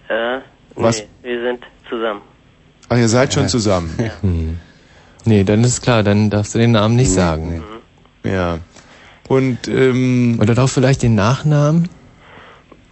Äh, 0.08 0.40
Was? 0.76 1.00
nee, 1.02 1.08
wir 1.24 1.42
sind 1.44 1.60
zusammen. 1.90 2.22
Ach, 2.90 2.98
ihr 2.98 3.08
seid 3.10 3.34
schon 3.34 3.48
zusammen. 3.48 3.96
Hm. 4.22 4.60
Nee, 5.26 5.44
dann 5.44 5.64
ist 5.66 5.82
klar, 5.82 6.02
dann 6.02 6.30
darfst 6.30 6.56
du 6.56 6.60
den 6.60 6.72
Namen 6.72 6.96
nicht 6.96 7.12
sagen. 7.12 7.62
Ja. 8.24 8.60
Und, 9.28 9.68
ähm, 9.68 10.40
Oder 10.42 10.56
doch 10.56 10.70
vielleicht 10.70 11.04
den 11.04 11.14
Nachnamen 11.14 11.90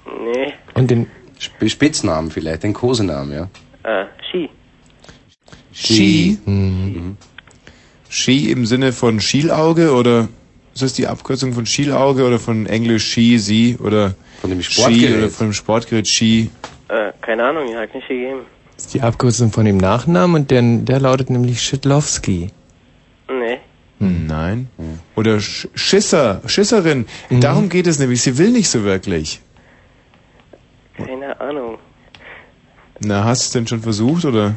Nee, 0.05 0.53
und 0.73 0.91
den 0.91 1.07
Sp 1.39 1.67
Spitznamen 1.69 2.29
vielleicht, 2.31 2.63
den 2.63 2.73
Kosenamen, 2.73 3.31
ja. 3.33 3.47
äh, 3.83 4.05
Ski. 5.79 5.93
Ski? 5.93 6.37
Mhm. 6.49 7.17
Ski 8.09 8.51
im 8.51 8.65
Sinne 8.65 8.93
von 8.93 9.19
Schielauge 9.19 9.93
oder 9.93 10.27
ist 10.73 10.81
das 10.81 10.93
die 10.93 11.07
Abkürzung 11.07 11.53
von 11.53 11.65
Schielauge 11.65 12.25
oder 12.25 12.39
von 12.39 12.65
Englisch 12.65 13.05
Ski, 13.11 13.37
Sie 13.37 13.77
oder 13.77 14.15
Von 14.41 14.49
dem 14.49 14.61
Ski 14.61 14.73
Sportgerät. 14.81 15.17
oder 15.17 15.29
von 15.29 15.47
dem 15.47 15.53
Sportgerät 15.53 16.07
Ski? 16.07 16.49
Äh, 16.87 17.11
keine 17.21 17.43
Ahnung, 17.45 17.67
hat 17.75 17.93
nicht 17.93 18.07
gegeben. 18.07 18.41
Das 18.75 18.85
ist 18.85 18.93
die 18.93 19.01
Abkürzung 19.01 19.51
von 19.51 19.65
dem 19.65 19.77
Nachnamen 19.77 20.35
und 20.41 20.51
der, 20.51 20.61
der 20.61 20.99
lautet 20.99 21.29
nämlich 21.29 21.61
Schidlowski. 21.61 22.47
Nee. 23.29 23.57
Nein. 23.99 24.67
Oder 25.15 25.39
Sch 25.39 25.67
Schisser, 25.73 26.41
Schisserin. 26.45 27.05
Darum 27.31 27.69
geht 27.69 27.87
es 27.87 27.97
nämlich. 27.99 28.21
Sie 28.21 28.37
will 28.37 28.51
nicht 28.51 28.69
so 28.69 28.83
wirklich. 28.83 29.41
Keine 30.95 31.39
Ahnung. 31.41 31.79
Na, 32.99 33.23
hast 33.25 33.41
du 33.41 33.45
es 33.45 33.51
denn 33.51 33.67
schon 33.67 33.81
versucht 33.81 34.25
oder? 34.25 34.55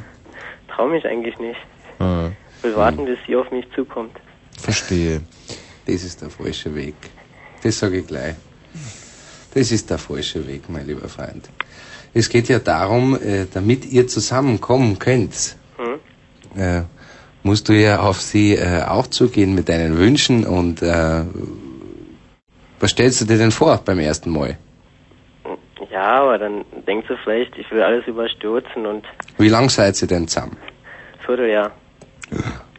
Trau 0.80 0.88
mich 0.88 1.04
eigentlich 1.04 1.38
nicht. 1.38 1.60
Ah, 1.98 2.30
Will 2.62 2.74
warten, 2.74 3.04
bis 3.04 3.18
sie 3.26 3.36
auf 3.36 3.50
mich 3.50 3.66
zukommt. 3.76 4.16
verstehe. 4.58 5.20
Das 5.86 6.02
ist 6.02 6.22
der 6.22 6.30
falsche 6.30 6.74
Weg. 6.74 6.94
Das 7.62 7.78
sage 7.80 7.98
ich 7.98 8.06
gleich. 8.06 8.34
Das 9.52 9.70
ist 9.72 9.90
der 9.90 9.98
falsche 9.98 10.46
Weg, 10.48 10.62
mein 10.70 10.86
lieber 10.86 11.06
Freund. 11.08 11.50
Es 12.14 12.30
geht 12.30 12.48
ja 12.48 12.58
darum, 12.60 13.14
äh, 13.14 13.44
damit 13.52 13.84
ihr 13.92 14.06
zusammenkommen 14.06 14.98
könnt, 14.98 15.56
Hm? 15.76 16.58
äh, 16.58 16.82
musst 17.42 17.68
du 17.68 17.74
ja 17.74 18.00
auf 18.00 18.18
sie 18.22 18.54
äh, 18.54 18.82
auch 18.84 19.06
zugehen 19.08 19.54
mit 19.54 19.68
deinen 19.68 19.98
Wünschen 19.98 20.46
und 20.46 20.80
was 22.80 22.90
stellst 22.92 23.20
du 23.20 23.26
dir 23.26 23.36
denn 23.36 23.50
vor 23.50 23.82
beim 23.84 23.98
ersten 23.98 24.30
Mal? 24.30 24.56
Ja, 25.90 26.20
aber 26.22 26.38
dann 26.38 26.64
denkst 26.86 27.08
du 27.08 27.16
vielleicht, 27.24 27.56
ich 27.58 27.70
will 27.70 27.82
alles 27.82 28.06
überstürzen 28.06 28.86
und 28.86 29.04
Wie 29.38 29.48
lang 29.48 29.68
seid 29.68 30.00
ihr 30.00 30.08
denn 30.08 30.26
zusammen? 30.28 30.56
Vierteljahr. 31.24 31.70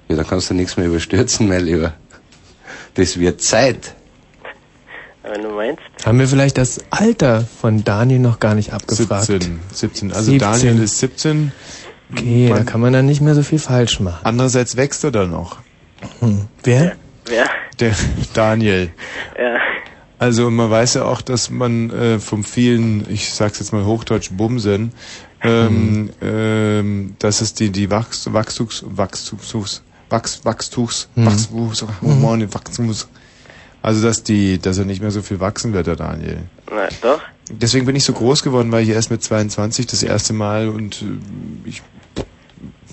Ja, 0.08 0.16
da 0.16 0.24
kannst 0.24 0.50
du 0.50 0.54
nichts 0.54 0.78
mehr 0.78 0.88
überstürzen, 0.88 1.48
mein 1.48 1.64
Lieber. 1.66 1.94
Das 2.96 3.20
wird 3.20 3.42
Zeit. 3.42 3.96
Wenn 5.24 5.44
du 5.44 5.50
meinst, 5.50 5.82
Haben 6.06 6.20
wir 6.20 6.28
vielleicht 6.28 6.58
das 6.58 6.82
Alter 6.90 7.46
von 7.62 7.84
Daniel 7.84 8.20
noch 8.20 8.40
gar 8.40 8.56
nicht 8.56 8.74
abgefragt? 8.74 9.26
17. 9.26 9.60
17. 9.72 10.12
Also 10.12 10.32
17. 10.32 10.40
Daniel 10.40 10.84
ist 10.84 11.00
17. 11.00 11.52
Okay, 12.12 12.48
da 12.50 12.56
Man- 12.56 12.66
kann 12.66 12.82
man 12.82 12.92
dann 12.94 13.06
nicht 13.06 13.22
mehr 13.22 13.36
so 13.36 13.44
viel 13.44 13.60
falsch 13.60 14.00
machen. 14.00 14.20
Andererseits 14.24 14.76
wächst 14.78 15.04
er 15.04 15.12
da 15.12 15.26
noch. 15.28 15.60
Hm. 16.20 16.48
Wer? 16.64 16.94
wer? 17.28 17.46
Der 17.80 17.94
Daniel. 18.34 18.90
Ja, 19.38 19.56
Also 20.20 20.50
man 20.50 20.70
weiß 20.70 20.96
ja 20.96 21.06
auch, 21.06 21.22
dass 21.22 21.50
man 21.50 21.90
äh, 21.92 22.20
vom 22.20 22.44
vielen, 22.44 23.10
ich 23.10 23.32
sag's 23.32 23.60
jetzt 23.60 23.72
mal 23.72 23.86
Hochdeutsch, 23.86 24.32
Bumsen, 24.32 24.92
ähm, 25.44 26.10
ähm, 26.22 27.16
dass 27.20 27.42
es 27.42 27.54
die 27.54 27.70
die 27.72 27.90
Wachs, 27.90 28.32
Wachstums 28.32 28.84
Wachstums 28.88 29.82
Wachs, 30.10 30.46
Wachstums 30.46 31.08
Mhm. 31.16 31.26
Wachstums 31.26 31.84
oh 32.02 32.08
Mann, 32.08 32.54
Wachstums 32.54 33.08
also 33.82 34.06
dass 34.06 34.24
die 34.24 34.60
dass 34.60 34.78
er 34.78 34.86
nicht 34.86 35.02
mehr 35.02 35.12
so 35.12 35.22
viel 35.22 35.40
wachsen 35.40 35.74
wird 35.74 35.88
der 35.88 35.96
Daniel. 35.96 36.44
na 36.70 36.88
doch. 37.02 37.22
Deswegen 37.52 37.86
bin 37.86 37.96
ich 37.96 38.04
so 38.06 38.14
groß 38.14 38.44
geworden, 38.44 38.72
weil 38.72 38.84
ich 38.84 38.90
erst 38.90 39.12
mit 39.12 39.24
22 39.24 39.86
das 39.88 40.04
erste 40.04 40.34
Mal 40.34 40.70
und 40.70 41.02
äh, 41.02 41.70
ich 41.70 41.82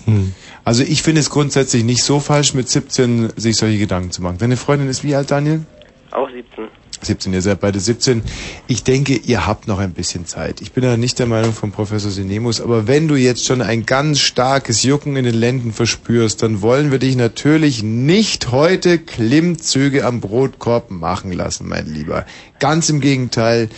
Hm. 0.05 0.33
also 0.63 0.81
ich 0.83 1.03
finde 1.03 1.19
es 1.21 1.29
grundsätzlich 1.29 1.83
nicht 1.83 2.03
so 2.03 2.19
falsch 2.19 2.53
mit 2.53 2.69
17 2.69 3.33
sich 3.35 3.57
solche 3.57 3.77
Gedanken 3.77 4.11
zu 4.11 4.21
machen. 4.23 4.37
Deine 4.39 4.55
Freundin 4.57 4.87
ist 4.87 5.03
wie 5.03 5.13
alt, 5.13 5.29
Daniel? 5.29 5.65
Auch 6.11 6.29
17. 6.29 6.67
17, 7.01 7.33
ihr 7.33 7.41
seid 7.41 7.59
beide 7.59 7.79
17. 7.79 8.21
Ich 8.67 8.83
denke, 8.83 9.13
ihr 9.15 9.45
habt 9.47 9.67
noch 9.67 9.79
ein 9.79 9.93
bisschen 9.93 10.25
Zeit. 10.25 10.61
Ich 10.61 10.73
bin 10.73 10.83
ja 10.83 10.97
nicht 10.97 11.19
der 11.19 11.25
Meinung 11.25 11.53
von 11.53 11.71
Professor 11.71 12.11
Sinemus, 12.11 12.61
aber 12.61 12.87
wenn 12.87 13.07
du 13.07 13.15
jetzt 13.15 13.45
schon 13.45 13.61
ein 13.61 13.85
ganz 13.85 14.19
starkes 14.19 14.83
Jucken 14.83 15.15
in 15.15 15.25
den 15.25 15.35
Lenden 15.35 15.73
verspürst, 15.73 16.43
dann 16.43 16.61
wollen 16.61 16.91
wir 16.91 16.99
dich 16.99 17.15
natürlich 17.15 17.83
nicht 17.83 18.51
heute 18.51 18.99
Klimmzüge 18.99 20.05
am 20.05 20.19
Brotkorb 20.19 20.91
machen 20.91 21.31
lassen, 21.31 21.67
mein 21.67 21.87
Lieber. 21.87 22.25
Ganz 22.59 22.89
im 22.89 22.99
Gegenteil, 22.99 23.69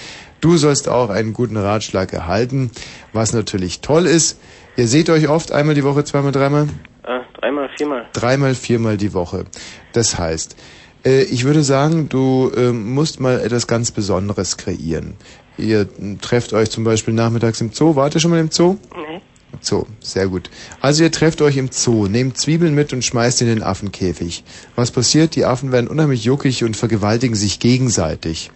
du 0.42 0.58
sollst 0.58 0.90
auch 0.90 1.10
einen 1.10 1.34
guten 1.34 1.58
Ratschlag 1.58 2.14
erhalten, 2.14 2.72
was 3.14 3.34
natürlich 3.34 3.82
toll 3.82 4.06
ist. 4.08 4.40
Ihr 4.78 4.88
seht 4.88 5.10
euch 5.10 5.28
oft 5.30 5.52
einmal 5.52 5.76
die 5.76 5.84
Woche, 5.84 6.04
zweimal, 6.04 6.32
dreimal? 6.32 6.68
Äh, 7.04 7.20
dreimal, 7.40 7.70
viermal. 7.78 8.06
Dreimal, 8.14 8.56
viermal 8.56 8.98
die 8.98 9.14
Woche. 9.14 9.46
Das 9.94 10.18
heißt, 10.18 10.56
äh, 11.06 11.24
ich 11.24 11.44
würde 11.44 11.64
sagen, 11.64 12.10
du 12.10 12.52
ähm, 12.56 12.94
musst 12.94 13.20
mal 13.20 13.40
etwas 13.40 13.68
ganz 13.68 13.92
Besonderes 13.92 14.58
kreieren. 14.58 15.16
Ihr 15.58 15.88
trefft 16.22 16.54
euch 16.54 16.70
zum 16.72 16.84
Beispiel 16.84 17.14
nachmittags 17.14 17.62
im 17.62 17.72
Zoo. 17.72 17.96
Wart 17.96 18.16
ihr 18.16 18.22
schon 18.22 18.32
mal 18.32 18.40
im 18.40 18.50
Zoo? 18.52 18.78
Nee. 18.96 19.22
Zoo, 19.60 19.86
sehr 20.00 20.28
gut. 20.28 20.50
Also 20.80 21.04
ihr 21.04 21.12
trefft 21.12 21.42
euch 21.42 21.58
im 21.58 21.70
Zoo, 21.72 22.08
nehmt 22.08 22.38
Zwiebeln 22.38 22.74
mit 22.74 22.94
und 22.94 23.04
schmeißt 23.04 23.42
in 23.42 23.48
den 23.48 23.62
Affenkäfig. 23.64 24.44
Was 24.76 24.92
passiert? 24.92 25.36
Die 25.36 25.44
Affen 25.46 25.72
werden 25.74 25.88
unheimlich 25.90 26.24
juckig 26.24 26.64
und 26.64 26.78
vergewaltigen 26.78 27.36
sich 27.36 27.60
gegenseitig. 27.60 28.50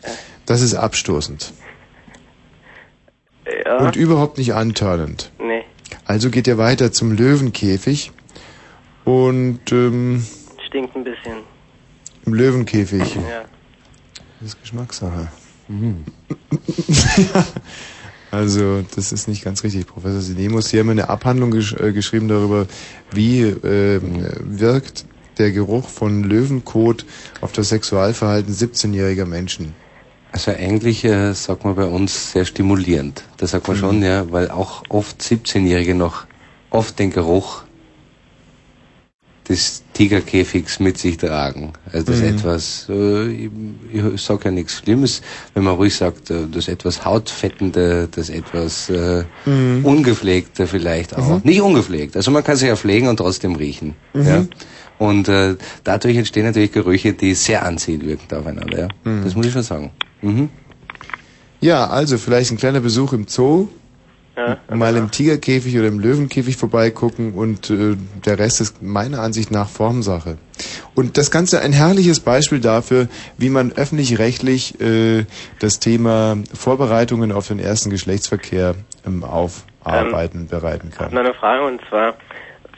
Das 0.46 0.62
ist 0.62 0.74
abstoßend 0.74 1.52
Ja. 3.66 3.78
und 3.80 3.96
überhaupt 3.96 4.38
nicht 4.38 4.54
antörnend. 4.54 5.32
nee. 5.40 5.64
Also 6.08 6.30
geht 6.30 6.46
ihr 6.48 6.58
weiter 6.60 6.92
zum 6.92 7.12
Löwenkäfig 7.12 8.12
und 9.06 9.60
ähm, 9.72 10.24
Stinkt 10.68 10.96
ein 10.96 11.04
bisschen. 11.04 11.38
Im 12.26 12.34
Löwenkäfig. 12.34 13.16
Ja. 13.16 13.46
Das 14.40 14.50
ist 14.50 14.62
Geschmackssache. 14.62 15.28
ja. 15.68 17.46
Also, 18.32 18.84
das 18.96 19.12
ist 19.12 19.28
nicht 19.28 19.44
ganz 19.44 19.64
richtig. 19.64 19.88
Professor 19.88 20.22
Sinemus, 20.22 20.70
Sie 20.70 20.80
haben 20.80 20.90
eine 20.90 21.10
Abhandlung 21.10 21.52
gesch 21.52 21.74
äh, 21.74 21.94
geschrieben 21.94 22.28
darüber, 22.28 22.68
wie 23.12 23.42
äh, 23.42 24.02
wirkt 24.42 25.06
der 25.38 25.52
Geruch 25.52 25.88
von 25.88 26.24
Löwenkot 26.24 27.06
auf 27.42 27.52
das 27.52 27.70
Sexualverhalten 27.70 28.54
17-jähriger 28.54 29.26
Menschen. 29.26 29.74
Also 30.32 30.52
eigentlich 30.52 31.06
äh, 31.06 31.34
sagt 31.34 31.64
man 31.64 31.76
bei 31.76 31.86
uns 31.86 32.34
sehr 32.34 32.46
stimulierend. 32.46 33.24
Das 33.38 33.52
sagt 33.52 33.68
man 33.68 33.78
schon, 33.78 34.04
ja, 34.04 34.32
weil 34.32 34.52
auch 34.52 34.84
oft 34.90 35.22
17-Jährige 35.22 35.96
noch 35.96 36.26
oft 36.70 37.00
den 37.00 37.12
Geruch 37.12 37.64
des 39.48 39.84
Tigerkäfigs 39.94 40.80
mit 40.80 40.98
sich 40.98 41.18
tragen. 41.18 41.74
Also 41.92 42.12
das 42.12 42.22
Mhm. 42.22 42.28
etwas, 42.28 42.88
äh, 42.90 43.28
ich, 43.32 43.52
ich 43.94 44.22
sage 44.22 44.46
ja 44.46 44.52
nichts 44.52 44.74
Schlimmes, 44.74 45.22
wenn 45.54 45.64
man 45.64 45.76
ruhig 45.76 45.96
sagt, 45.96 46.32
äh, 46.32 46.48
das 46.52 46.68
etwas 46.68 47.06
Hautfettende, 47.06 48.08
das 48.10 48.30
etwas 48.30 48.90
äh, 48.90 49.26
Mhm. 49.46 49.86
Ungepflegte 49.86 50.66
vielleicht 50.68 51.16
auch. 51.16 51.44
Nicht 51.44 51.62
ungepflegt, 51.62 52.16
also 52.18 52.32
man 52.32 52.44
kann 52.44 52.58
sich 52.58 52.68
ja 52.68 52.76
pflegen 52.76 53.08
und 53.08 53.18
trotzdem 53.18 53.56
riechen. 53.56 53.96
Mhm. 54.14 54.26
Ja? 54.28 54.46
Und 54.98 55.28
äh, 55.28 55.56
dadurch 55.84 56.18
entstehen 56.18 56.46
natürlich 56.46 56.72
Gerüche, 56.72 57.14
die 57.14 57.34
sehr 57.36 57.64
anziehend 57.66 58.06
wirken 58.06 58.36
aufeinander. 58.36 58.80
Ja? 58.80 58.88
Mhm. 59.04 59.24
Das 59.24 59.36
muss 59.36 59.46
ich 59.46 59.54
schon 59.54 59.64
sagen. 59.64 59.92
Mhm. 60.22 60.50
Ja, 61.62 61.88
also 61.88 62.18
vielleicht 62.18 62.52
ein 62.52 62.58
kleiner 62.58 62.80
Besuch 62.80 63.14
im 63.14 63.28
Zoo, 63.28 63.68
Ja. 64.38 64.58
mal 64.76 64.96
im 64.98 65.12
Tigerkäfig 65.12 65.78
oder 65.78 65.88
im 65.88 66.00
Löwenkäfig 66.00 66.58
vorbeigucken 66.58 67.34
und 67.34 67.70
äh, 67.70 67.96
der 68.26 68.38
Rest 68.38 68.60
ist 68.60 68.82
meiner 68.82 69.22
Ansicht 69.22 69.50
nach 69.50 69.70
Formsache. 69.70 70.38
Und 70.94 71.18
das 71.18 71.32
Ganze 71.32 71.62
ein 71.62 71.72
herrliches 71.74 72.20
Beispiel 72.20 72.60
dafür, 72.60 73.08
wie 73.38 73.50
man 73.50 73.72
öffentlich-rechtlich 73.72 74.80
äh, 74.82 75.26
das 75.60 75.80
Thema 75.80 76.38
Vorbereitungen 76.54 77.32
auf 77.32 77.48
den 77.48 77.60
ersten 77.60 77.90
Geschlechtsverkehr 77.90 78.76
ähm, 79.06 79.24
aufarbeiten, 79.24 80.48
bereiten 80.48 80.90
Ich 80.92 81.00
habe 81.00 81.10
kann. 81.12 81.18
eine 81.18 81.34
Frage 81.34 81.66
und 81.66 81.82
zwar, 81.90 82.16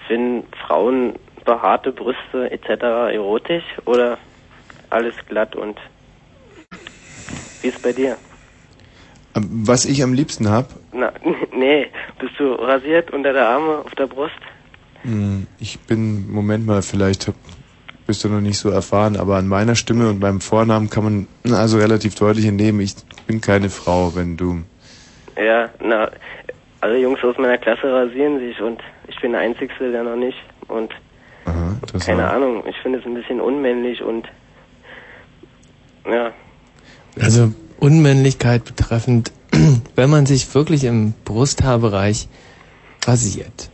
finden 0.08 0.48
Frauen 0.66 1.16
behaarte 1.46 1.92
Brüste 1.92 2.52
etc. 2.52 2.84
erotisch 3.14 3.64
oder 3.86 4.18
alles 4.90 5.16
glatt 5.28 5.56
und 5.56 5.78
wie 7.62 7.68
ist 7.70 7.82
bei 7.82 7.94
dir? 7.94 8.18
Was 9.50 9.86
ich 9.86 10.04
am 10.04 10.14
liebsten 10.14 10.50
hab, 10.50 10.70
Na, 10.94 11.12
nee, 11.56 11.88
bist 12.20 12.34
du 12.40 12.54
rasiert 12.54 13.12
unter 13.12 13.34
der 13.34 13.48
Arme 13.48 13.80
auf 13.80 13.94
der 13.96 14.08
Brust? 14.08 14.34
mh, 15.04 15.44
ich 15.60 15.80
bin, 15.82 16.30
Moment 16.32 16.66
mal, 16.66 16.82
vielleicht 16.82 17.28
hab, 17.28 17.36
bist 18.06 18.24
du 18.24 18.30
noch 18.30 18.42
nicht 18.42 18.58
so 18.58 18.70
erfahren, 18.70 19.16
aber 19.18 19.36
an 19.38 19.48
meiner 19.48 19.76
Stimme 19.76 20.10
und 20.10 20.20
meinem 20.20 20.42
Vornamen 20.42 20.90
kann 20.90 21.04
man 21.04 21.28
also 21.56 21.78
relativ 21.78 22.16
deutlich 22.16 22.46
entnehmen, 22.46 22.80
ich 22.82 22.96
bin 23.28 23.42
keine 23.42 23.70
Frau, 23.70 24.16
wenn 24.16 24.38
du. 24.38 24.64
Ja, 25.38 25.70
na, 25.84 26.10
alle 26.82 26.98
Jungs 27.00 27.24
aus 27.24 27.38
meiner 27.38 27.58
Klasse 27.58 27.92
rasieren 27.92 28.40
sich 28.40 28.60
und 28.62 28.82
ich 29.08 29.20
bin 29.22 29.32
der 29.34 29.42
Einzige, 29.42 29.74
der 29.92 30.04
noch 30.04 30.16
nicht. 30.16 30.38
Und 30.68 30.92
Aha, 31.46 31.76
interessant. 31.82 32.06
keine 32.06 32.30
Ahnung, 32.30 32.64
ich 32.68 32.76
finde 32.78 33.00
es 33.00 33.06
ein 33.06 33.14
bisschen 33.14 33.40
unmännlich 33.42 34.02
und 34.02 34.28
ja, 36.10 36.32
Also 37.22 37.52
Unmännlichkeit 37.80 38.66
betreffend, 38.66 39.32
wenn 39.96 40.10
man 40.10 40.26
sich 40.26 40.54
wirklich 40.54 40.84
im 40.84 41.14
Brusthaarbereich 41.26 42.28
rasiert, 43.06 43.70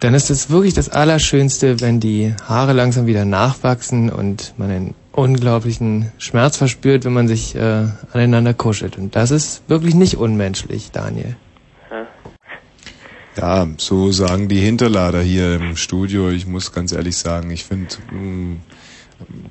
dann 0.00 0.14
ist 0.14 0.30
es 0.30 0.50
wirklich 0.50 0.74
das 0.74 0.88
Allerschönste, 0.88 1.80
wenn 1.80 2.00
die 2.00 2.34
Haare 2.48 2.72
langsam 2.72 3.06
wieder 3.06 3.24
nachwachsen 3.24 4.10
und 4.10 4.54
man 4.56 4.70
einen 4.70 4.94
unglaublichen 5.12 6.10
Schmerz 6.18 6.56
verspürt, 6.56 7.04
wenn 7.04 7.12
man 7.12 7.28
sich 7.28 7.54
äh, 7.54 7.86
aneinander 8.12 8.54
kuschelt. 8.54 8.96
Und 8.96 9.14
das 9.14 9.30
ist 9.30 9.62
wirklich 9.68 9.94
nicht 9.94 10.16
unmenschlich, 10.16 10.90
Daniel. 10.90 11.36
Ja, 13.36 13.66
so 13.76 14.10
sagen 14.10 14.48
die 14.48 14.58
Hinterlader 14.58 15.22
hier 15.22 15.54
im 15.54 15.76
Studio. 15.76 16.30
Ich 16.30 16.46
muss 16.46 16.72
ganz 16.72 16.92
ehrlich 16.92 17.16
sagen, 17.16 17.50
ich 17.50 17.64
finde 17.64 17.94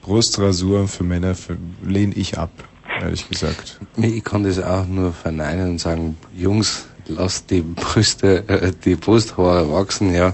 Brustrasur 0.01 0.87
für 0.87 1.03
Männer 1.03 1.35
lehne 1.83 2.13
ich 2.15 2.37
ab, 2.37 2.51
ehrlich 3.01 3.27
gesagt. 3.27 3.79
Ich 3.97 4.23
kann 4.23 4.43
das 4.43 4.61
auch 4.61 4.85
nur 4.85 5.13
verneinen 5.13 5.71
und 5.71 5.79
sagen, 5.79 6.17
Jungs, 6.35 6.85
lasst 7.09 7.49
die 7.49 7.61
Brüste, 7.61 8.47
äh, 8.47 8.71
die 8.85 8.95
Brusthaare 8.95 9.71
wachsen, 9.71 10.13
ja. 10.13 10.33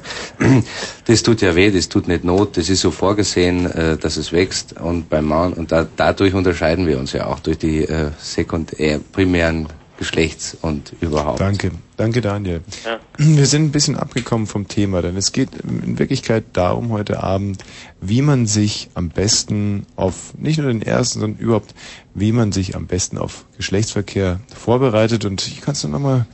Das 1.05 1.23
tut 1.23 1.41
ja 1.41 1.55
weh, 1.55 1.71
das 1.71 1.89
tut 1.89 2.07
nicht 2.07 2.23
Not, 2.23 2.57
das 2.57 2.69
ist 2.69 2.81
so 2.81 2.91
vorgesehen, 2.91 3.65
äh, 3.71 3.97
dass 3.97 4.17
es 4.17 4.31
wächst 4.31 4.79
und 4.79 5.09
beim 5.09 5.25
Mann, 5.25 5.53
und 5.53 5.71
da, 5.71 5.87
dadurch 5.95 6.33
unterscheiden 6.33 6.87
wir 6.87 6.99
uns 6.99 7.13
ja 7.13 7.27
auch 7.27 7.39
durch 7.39 7.57
die 7.57 7.83
äh, 7.83 8.11
sekundär, 8.19 8.99
primären 9.11 9.67
Geschlechts- 9.97 10.57
und 10.61 10.91
überhaupt. 10.99 11.39
Danke, 11.39 11.71
danke 11.95 12.19
Daniel. 12.19 12.61
Ja. 12.83 12.99
Wir 13.17 13.45
sind 13.45 13.63
ein 13.63 13.71
bisschen 13.71 13.95
abgekommen 13.95 14.45
vom 14.45 14.67
Thema, 14.67 15.01
denn 15.01 15.15
es 15.15 15.31
geht 15.31 15.49
in 15.63 15.97
Wirklichkeit 15.97 16.43
darum 16.51 16.89
heute 16.89 17.23
Abend, 17.23 17.63
wie 18.01 18.21
man 18.21 18.45
sich 18.45 18.89
am 18.93 19.07
besten 19.07 19.85
auf, 19.95 20.33
nicht 20.37 20.59
nur 20.59 20.67
den 20.67 20.81
ersten, 20.81 21.21
sondern 21.21 21.39
überhaupt, 21.39 21.73
wie 22.15 22.31
man 22.31 22.53
sich 22.53 22.75
am 22.75 22.87
besten 22.87 23.17
auf 23.17 23.45
Geschlechtsverkehr 23.57 24.39
vorbereitet. 24.55 25.25
Und 25.25 25.45
ich 25.45 25.61
kann 25.61 25.73
es 25.73 25.83
nur 25.83 25.91
nochmal 25.91 26.25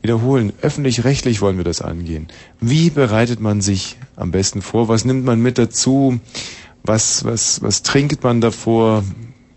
wiederholen. 0.00 0.52
Öffentlich-rechtlich 0.62 1.40
wollen 1.42 1.56
wir 1.56 1.64
das 1.64 1.82
angehen. 1.82 2.28
Wie 2.60 2.88
bereitet 2.88 3.40
man 3.40 3.60
sich 3.60 3.98
am 4.16 4.30
besten 4.30 4.62
vor? 4.62 4.88
Was 4.88 5.04
nimmt 5.04 5.24
man 5.24 5.40
mit 5.40 5.58
dazu? 5.58 6.20
Was, 6.84 7.24
was, 7.24 7.60
was 7.62 7.82
trinkt 7.82 8.22
man 8.22 8.40
davor? 8.40 9.04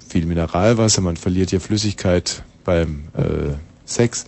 Viel 0.10 0.26
Mineralwasser, 0.26 1.02
man 1.02 1.16
verliert 1.16 1.52
ja 1.52 1.60
Flüssigkeit 1.60 2.44
beim 2.64 3.10
äh, 3.16 3.54
Sex. 3.86 4.26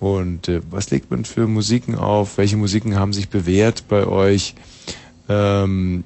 Und 0.00 0.48
äh, 0.48 0.62
was 0.70 0.90
legt 0.90 1.10
man 1.10 1.24
für 1.24 1.46
Musiken 1.46 1.94
auf? 1.94 2.38
Welche 2.38 2.56
Musiken 2.56 2.96
haben 2.96 3.12
sich 3.12 3.28
bewährt 3.28 3.86
bei 3.88 4.06
euch? 4.06 4.54
Ähm, 5.28 6.04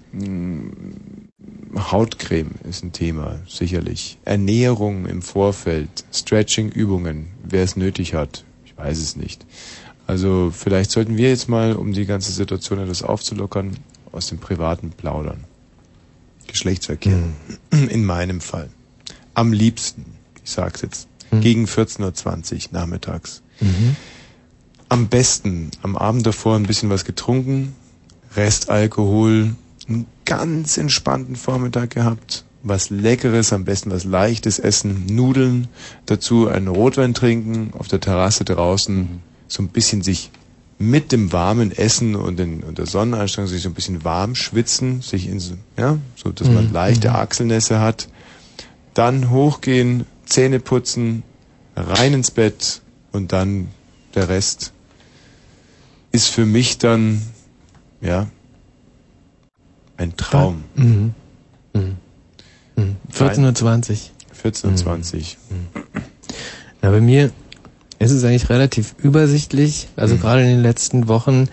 Hautcreme 1.75 2.51
ist 2.69 2.85
ein 2.85 2.93
Thema, 2.93 3.41
sicherlich. 3.49 4.19
Ernährung 4.25 5.07
im 5.07 5.23
Vorfeld, 5.23 6.05
Stretching-Übungen, 6.13 7.29
wer 7.43 7.65
es 7.65 7.77
nötig 7.77 8.15
hat, 8.15 8.45
ich 8.65 8.77
weiß 8.77 8.99
es 8.99 9.17
nicht. 9.17 9.47
Also 10.07 10.53
vielleicht 10.55 10.91
sollten 10.91 11.17
wir 11.17 11.31
jetzt 11.31 11.49
mal, 11.49 11.75
um 11.75 11.93
die 11.93 12.05
ganze 12.05 12.33
Situation 12.33 12.79
etwas 12.79 13.03
aufzulockern, 13.03 13.79
aus 14.11 14.27
dem 14.29 14.39
Privaten 14.39 14.91
plaudern. 14.91 15.45
Geschlechtsverkehr. 16.47 17.19
In 17.71 18.05
meinem 18.05 18.41
Fall. 18.41 18.69
Am 19.33 19.53
liebsten, 19.55 20.05
ich 20.45 20.51
sag's 20.51 20.83
jetzt, 20.83 21.09
gegen 21.41 21.65
14.20 21.65 22.55
Uhr 22.55 22.61
nachmittags. 22.73 23.43
Am 24.91 25.09
besten 25.09 25.71
am 25.81 25.97
Abend 25.97 26.27
davor 26.27 26.57
ein 26.57 26.65
bisschen 26.65 26.91
was 26.91 27.07
getrunken, 27.07 27.75
Restalkohol, 28.37 29.55
einen 29.89 30.07
ganz 30.25 30.77
entspannten 30.79 31.37
Vormittag 31.37 31.91
gehabt, 31.91 32.45
was 32.63 32.91
Leckeres, 32.91 33.53
am 33.53 33.65
besten 33.65 33.91
was 33.91 34.05
Leichtes 34.05 34.59
essen, 34.59 35.07
Nudeln, 35.07 35.69
dazu 36.07 36.49
einen 36.49 36.69
Rotwein 36.69 37.15
trinken, 37.15 37.73
auf 37.77 37.89
der 37.89 38.01
Terrasse 38.01 38.45
draußen, 38.45 39.21
so 39.49 39.63
ein 39.63 39.69
bisschen 39.69 40.03
sich 40.03 40.31
mit 40.79 41.13
dem 41.13 41.33
warmen 41.33 41.71
Essen 41.71 42.17
und, 42.17 42.39
den, 42.39 42.63
und 42.63 42.79
der 42.79 42.87
Sonneneinstrahlung 42.87 43.49
sich 43.49 43.63
so 43.63 43.69
ein 43.69 43.75
bisschen 43.75 44.05
warm 44.05 44.35
schwitzen, 44.35 45.01
sich 45.01 45.29
in 45.29 45.39
so, 45.39 45.55
ja, 45.77 45.99
so 46.17 46.31
dass 46.33 46.49
man 46.49 46.69
Mhm. 46.69 46.73
leichte 46.73 47.15
Achselnässe 47.15 47.81
hat, 47.81 48.09
dann 48.95 49.31
hochgehen, 49.31 50.07
Zähne 50.27 50.61
putzen, 50.61 51.23
rein 51.77 52.15
ins 52.15 52.31
Bett 52.31 52.83
und 53.13 53.33
dann 53.33 53.69
der 54.15 54.29
Rest 54.29 54.73
ist 56.11 56.29
für 56.29 56.45
mich 56.47 56.79
dann, 56.79 57.23
ja, 58.01 58.27
ein 60.03 60.17
Traum. 60.17 60.65
Mhm. 60.75 61.15
Mhm. 61.75 61.97
Mhm. 62.77 62.97
14.20 63.13 63.91
Uhr. 63.91 63.97
14.20 64.51 65.37
Na, 66.83 66.91
bei 66.91 67.01
mir 67.01 67.31
ist 67.99 68.11
es 68.11 68.25
eigentlich 68.25 68.49
relativ 68.51 68.95
übersichtlich. 68.99 69.89
Also 69.97 70.17
gerade 70.17 70.43
in 70.43 70.49
den 70.49 70.63
letzten 70.63 71.07
Wochen. 71.09 71.49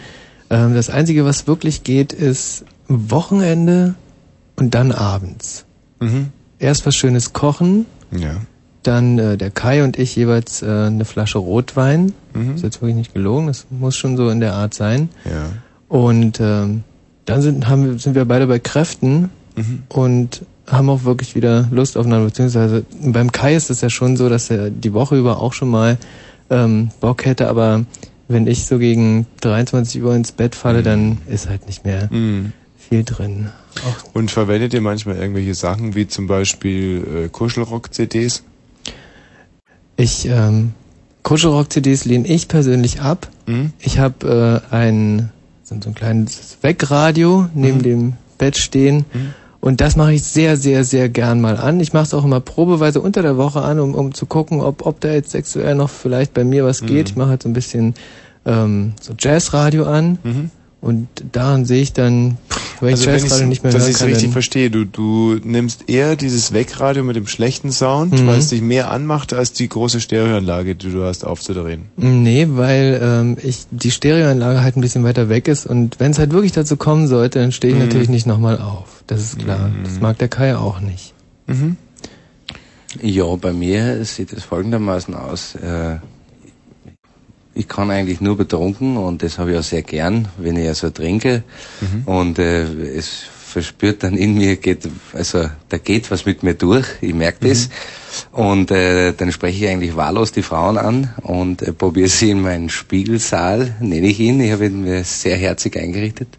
Ähm, 0.49 0.73
das 0.73 0.89
Einzige, 0.89 1.25
was 1.25 1.45
wirklich 1.45 1.83
geht, 1.83 2.11
ist 2.13 2.65
Wochenende 2.87 3.93
und 4.55 4.73
dann 4.73 4.91
abends. 4.91 5.65
Mhm. 5.99 6.29
Erst 6.57 6.85
was 6.87 6.95
Schönes 6.95 7.33
kochen, 7.33 7.85
Ja. 8.11 8.37
dann 8.81 9.19
äh, 9.19 9.37
der 9.37 9.51
Kai 9.51 9.83
und 9.83 9.99
ich 9.99 10.15
jeweils 10.15 10.63
äh, 10.63 10.65
eine 10.87 11.05
Flasche 11.05 11.37
Rotwein. 11.37 12.13
Mhm. 12.33 12.55
Ist 12.55 12.63
jetzt 12.63 12.81
wirklich 12.81 12.95
nicht 12.95 13.13
gelogen, 13.13 13.45
das 13.47 13.67
muss 13.69 13.95
schon 13.95 14.17
so 14.17 14.29
in 14.29 14.39
der 14.39 14.53
Art 14.55 14.73
sein. 14.73 15.09
Ja. 15.25 15.51
Und 15.87 16.39
ähm, 16.41 16.83
dann 17.29 17.41
sind, 17.41 17.67
haben, 17.67 17.85
wir- 17.85 17.99
sind 17.99 18.15
wir 18.15 18.25
beide 18.25 18.47
bei 18.47 18.59
Kräften 18.59 19.29
Mhm. 19.55 19.83
und 19.89 20.41
haben 20.67 20.89
auch 20.89 21.03
wirklich 21.03 21.35
wieder 21.35 21.67
Lust 21.71 21.97
aufeinander. 21.97 22.25
Beziehungsweise 22.27 22.85
beim 23.03 23.31
Kai 23.31 23.55
ist 23.55 23.69
es 23.69 23.81
ja 23.81 23.89
schon 23.89 24.17
so, 24.17 24.29
dass 24.29 24.49
er 24.51 24.69
die 24.69 24.93
Woche 24.93 25.17
über 25.17 25.41
auch 25.41 25.53
schon 25.53 25.69
mal 25.69 25.97
ähm, 26.51 26.89
Bock 26.99 27.25
hätte, 27.25 27.47
aber 27.47 27.85
wenn 28.27 28.45
ich 28.47 28.65
so 28.65 28.77
gegen 28.79 29.25
23 29.41 30.01
Uhr 30.03 30.15
ins 30.15 30.31
Bett 30.31 30.53
falle, 30.55 30.83
dann 30.83 31.17
ist 31.27 31.49
halt 31.49 31.65
nicht 31.67 31.85
mehr 31.85 32.07
Mhm. 32.11 32.53
viel 32.77 33.03
drin. 33.03 33.49
Auch 33.87 34.15
Und 34.15 34.29
verwendet 34.31 34.73
ihr 34.73 34.81
manchmal 34.81 35.17
irgendwelche 35.17 35.53
Sachen 35.55 35.95
wie 35.95 36.07
zum 36.07 36.27
Beispiel 36.27 37.25
äh, 37.25 37.29
Kuschelrock-CDs? 37.29 38.43
ich 39.97 40.25
ähm, 40.27 40.73
Kuschelrock-CDs 41.23 42.05
lehne 42.05 42.27
ich 42.27 42.47
persönlich 42.47 43.01
ab. 43.01 43.27
Mhm. 43.47 43.73
Ich 43.79 43.99
habe 43.99 44.61
äh, 44.71 44.73
ein 44.75 45.31
so 45.69 45.75
so 45.81 45.89
ein 45.89 45.95
kleines 45.95 46.57
Wegradio 46.61 47.47
neben 47.53 47.77
Mhm. 47.77 47.83
dem 47.83 48.13
Bett 48.37 48.57
stehen. 48.57 49.05
Mhm. 49.13 49.33
Und 49.61 49.81
das 49.81 49.95
mache 49.97 50.13
ich 50.13 50.23
sehr, 50.23 50.55
sehr, 50.55 50.83
sehr 50.85 51.09
gern 51.09 51.41
mal 51.41 51.57
an. 51.57 51.79
Ich 51.81 51.91
mache 51.91 52.03
es 52.05 52.13
auch 52.13 52.23
immer 52.23 52.39
probeweise 52.39 53.01
unter 53.01 53.21
der 53.21 53.35
Woche 53.37 53.61
an, 53.61 53.79
um, 53.81 53.93
um 53.93 54.13
zu 54.13 54.25
gucken, 54.25 54.61
ob, 54.61 54.85
ob 54.85 55.01
da 55.01 55.11
jetzt 55.11 55.31
sexuell 55.31 55.75
noch 55.75 55.89
vielleicht 55.89 56.33
bei 56.33 56.45
mir 56.45 56.63
was 56.63 56.81
geht. 56.81 57.07
Mhm. 57.07 57.11
Ich 57.11 57.15
mache 57.17 57.29
halt 57.29 57.43
so 57.43 57.49
ein 57.49 57.53
bisschen 57.53 57.93
ähm, 58.45 58.93
so 59.01 59.13
Jazzradio 59.19 59.83
an 59.85 60.17
Mhm. 60.23 60.49
Und 60.81 61.07
daran 61.33 61.65
sehe 61.65 61.81
ich 61.81 61.91
dann, 61.91 62.37
ich 62.81 62.81
Also 62.83 63.11
ich 63.11 63.45
nicht 63.47 63.63
mehr 63.63 63.73
dass 63.73 63.87
ich 63.89 63.95
es 63.95 64.03
richtig 64.05 64.23
dann, 64.25 64.31
verstehe, 64.31 64.71
du, 64.71 64.85
du 64.85 65.37
nimmst 65.43 65.89
eher 65.89 66.15
dieses 66.15 66.53
Wegradio 66.53 67.03
mit 67.03 67.17
dem 67.17 67.27
schlechten 67.27 67.71
Sound, 67.71 68.13
Mhm. 68.13 68.27
weil 68.27 68.39
es 68.39 68.47
dich 68.47 68.61
mehr 68.61 68.89
anmacht, 68.89 69.33
als 69.33 69.51
die 69.51 69.67
große 69.67 69.99
Stereoanlage, 69.99 70.75
die 70.75 70.89
du 70.89 71.03
hast, 71.03 71.25
aufzudrehen. 71.25 71.83
Nee, 71.97 72.47
weil 72.51 72.99
ähm, 73.03 73.37
ich 73.43 73.65
die 73.71 73.91
Stereoanlage 73.91 74.63
halt 74.63 74.77
ein 74.77 74.81
bisschen 74.81 75.03
weiter 75.03 75.27
weg 75.27 75.47
ist 75.49 75.65
und 75.65 75.99
wenn 75.99 76.11
es 76.11 76.19
halt 76.19 76.31
wirklich 76.31 76.53
dazu 76.53 76.77
kommen 76.77 77.07
sollte, 77.07 77.39
dann 77.39 77.51
stehe 77.51 77.73
ich 77.73 77.79
Mhm. 77.79 77.85
natürlich 77.85 78.09
nicht 78.09 78.25
nochmal 78.25 78.57
auf. 78.59 79.03
Das 79.07 79.21
ist 79.21 79.39
klar. 79.39 79.67
Mhm. 79.69 79.83
Das 79.83 79.99
mag 79.99 80.17
der 80.19 80.29
Kai 80.29 80.55
auch 80.55 80.79
nicht. 80.79 81.13
Mhm. 81.47 81.75
Ja, 83.01 83.25
bei 83.35 83.53
mir 83.53 84.03
sieht 84.05 84.33
es 84.33 84.43
folgendermaßen 84.43 85.13
aus. 85.13 85.55
Äh, 85.55 85.97
ich 87.59 87.67
kann 87.67 87.91
eigentlich 87.91 88.21
nur 88.21 88.37
betrunken 88.37 88.95
und 88.95 89.21
das 89.21 89.37
habe 89.37 89.51
ich 89.51 89.57
auch 89.57 89.63
sehr 89.63 89.81
gern, 89.81 90.29
wenn 90.37 90.55
ich 90.55 90.67
also 90.67 90.89
trinke. 90.89 91.43
Und 92.05 92.39
äh, 92.39 92.63
es 92.63 93.23
verspürt 93.49 94.03
dann 94.03 94.15
in 94.15 94.35
mir, 94.35 94.55
geht, 94.55 94.87
also 95.13 95.49
da 95.67 95.77
geht 95.77 96.09
was 96.09 96.25
mit 96.25 96.41
mir 96.41 96.53
durch, 96.53 96.87
ich 97.01 97.13
merke 97.13 97.49
das. 97.49 97.69
Und 98.31 98.71
äh, 98.71 99.11
dann 99.11 99.31
spreche 99.31 99.65
ich 99.65 99.71
eigentlich 99.71 99.95
wahllos 99.97 100.31
die 100.31 100.41
Frauen 100.41 100.77
an 100.77 101.13
und 101.21 101.61
äh, 101.61 101.73
probiere 101.73 102.07
sie 102.07 102.29
in 102.31 102.41
meinen 102.41 102.69
Spiegelsaal, 102.69 103.75
nenne 103.81 104.07
ich 104.07 104.19
ihn. 104.19 104.39
Ich 104.39 104.51
habe 104.51 104.67
ihn 104.67 104.83
mir 104.83 105.03
sehr 105.03 105.35
herzig 105.35 105.77
eingerichtet. 105.77 106.29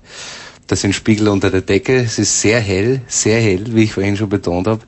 Das 0.69 0.81
sind 0.81 0.95
Spiegel 0.95 1.29
unter 1.29 1.51
der 1.51 1.63
Decke. 1.63 1.97
Es 1.97 2.19
ist 2.19 2.41
sehr 2.41 2.61
hell, 2.61 3.03
sehr 3.09 3.41
hell, 3.41 3.65
wie 3.75 3.85
ich 3.85 3.93
vorhin 3.93 4.17
schon 4.17 4.29
betont 4.29 4.69
habe. 4.69 4.83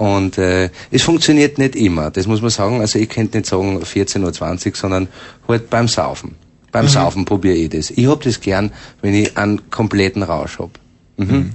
Und 0.00 0.38
äh, 0.38 0.70
es 0.90 1.02
funktioniert 1.02 1.58
nicht 1.58 1.76
immer, 1.76 2.10
das 2.10 2.26
muss 2.26 2.40
man 2.40 2.48
sagen. 2.48 2.80
Also 2.80 2.98
ich 2.98 3.06
könnte 3.10 3.36
nicht 3.36 3.46
sagen 3.46 3.78
14.20 3.82 4.68
Uhr, 4.68 4.72
sondern 4.74 5.08
halt 5.46 5.68
beim 5.68 5.88
Saufen. 5.88 6.36
Beim 6.72 6.88
Saufen 6.88 7.26
probiere 7.26 7.56
ich 7.56 7.68
das. 7.68 7.90
Ich 7.90 8.06
hab 8.06 8.22
das 8.22 8.40
gern, 8.40 8.72
wenn 9.02 9.12
ich 9.12 9.36
einen 9.36 9.68
kompletten 9.70 10.22
Rausch 10.22 10.58
hab. 10.58 10.70
Mhm. 11.18 11.50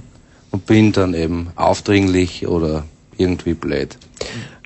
und 0.52 0.64
bin 0.66 0.92
dann 0.92 1.12
eben 1.14 1.48
aufdringlich 1.56 2.46
oder 2.46 2.84
irgendwie 3.16 3.54
blöd. 3.54 3.96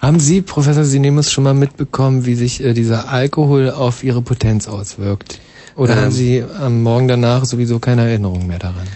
Haben 0.03 0.21
Sie, 0.21 0.43
Professor 0.43 0.85
Sinemus, 0.85 1.33
schon 1.33 1.45
mal 1.45 1.55
mitbekommen, 1.55 2.27
wie 2.27 2.35
sich 2.35 2.63
äh, 2.63 2.75
dieser 2.75 3.09
Alkohol 3.09 3.71
auf 3.71 4.05
Ihre 4.05 4.21
Potenz 4.21 4.69
auswirkt? 4.69 5.41
Oder 5.75 5.95
Ähm. 5.95 6.01
haben 6.01 6.11
Sie 6.11 6.45
am 6.61 6.83
Morgen 6.83 7.09
danach 7.09 7.47
sowieso 7.47 7.79
keine 7.79 8.03
Erinnerung 8.11 8.47
mehr 8.47 8.59
daran? 8.59 8.87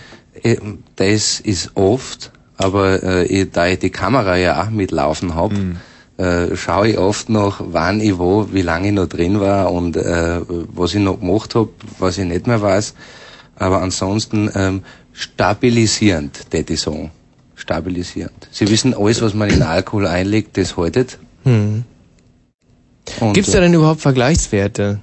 Äh, 0.43 0.57
Das 0.97 1.41
ist 1.41 1.71
oft, 1.75 2.33
aber 2.57 3.03
äh, 3.03 3.25
ich, 3.27 3.51
da 3.51 3.67
ich 3.67 3.79
die 3.79 3.91
Kamera 3.91 4.37
ja 4.37 4.63
auch 4.63 4.71
mitlaufen 4.71 5.35
hab, 5.35 5.53
äh, 6.17 6.57
schaue 6.57 6.89
ich 6.89 6.99
oft 6.99 7.29
noch, 7.29 7.61
wann 7.61 8.01
ich 8.01 8.19
wo, 8.19 8.49
wie 8.53 8.63
lange 8.63 8.89
ich 8.89 8.95
noch 8.95 9.09
drin 9.09 9.41
war 9.41 9.73
und 9.73 9.97
äh, 9.97 10.41
was 10.49 10.95
ich 10.95 11.01
noch 11.01 11.21
gemacht 11.21 11.55
hab, 11.55 11.69
was 11.99 12.19
ich 12.19 12.25
nicht 12.25 12.47
mehr 12.47 12.63
weiß. 12.63 12.95
Aber 13.57 13.83
ansonsten 13.83 14.51
ähm, 14.55 14.83
stabilisierend, 15.13 16.51
tät 16.51 16.71
ich 16.71 16.81
sagen. 16.81 17.11
Stabilisierend. 17.57 18.49
Sie 18.51 18.69
wissen, 18.69 18.95
alles, 18.95 19.23
was 19.23 19.33
man 19.33 19.49
in 19.49 19.63
Alkohol 19.63 20.07
einlegt, 20.07 20.57
das 20.57 20.77
haltet. 20.77 21.19
Hm. 21.45 21.85
Und, 23.21 23.33
Gibt 23.33 23.47
es 23.47 23.53
da 23.53 23.61
denn 23.61 23.75
überhaupt 23.75 24.01
Vergleichswerte? 24.01 25.01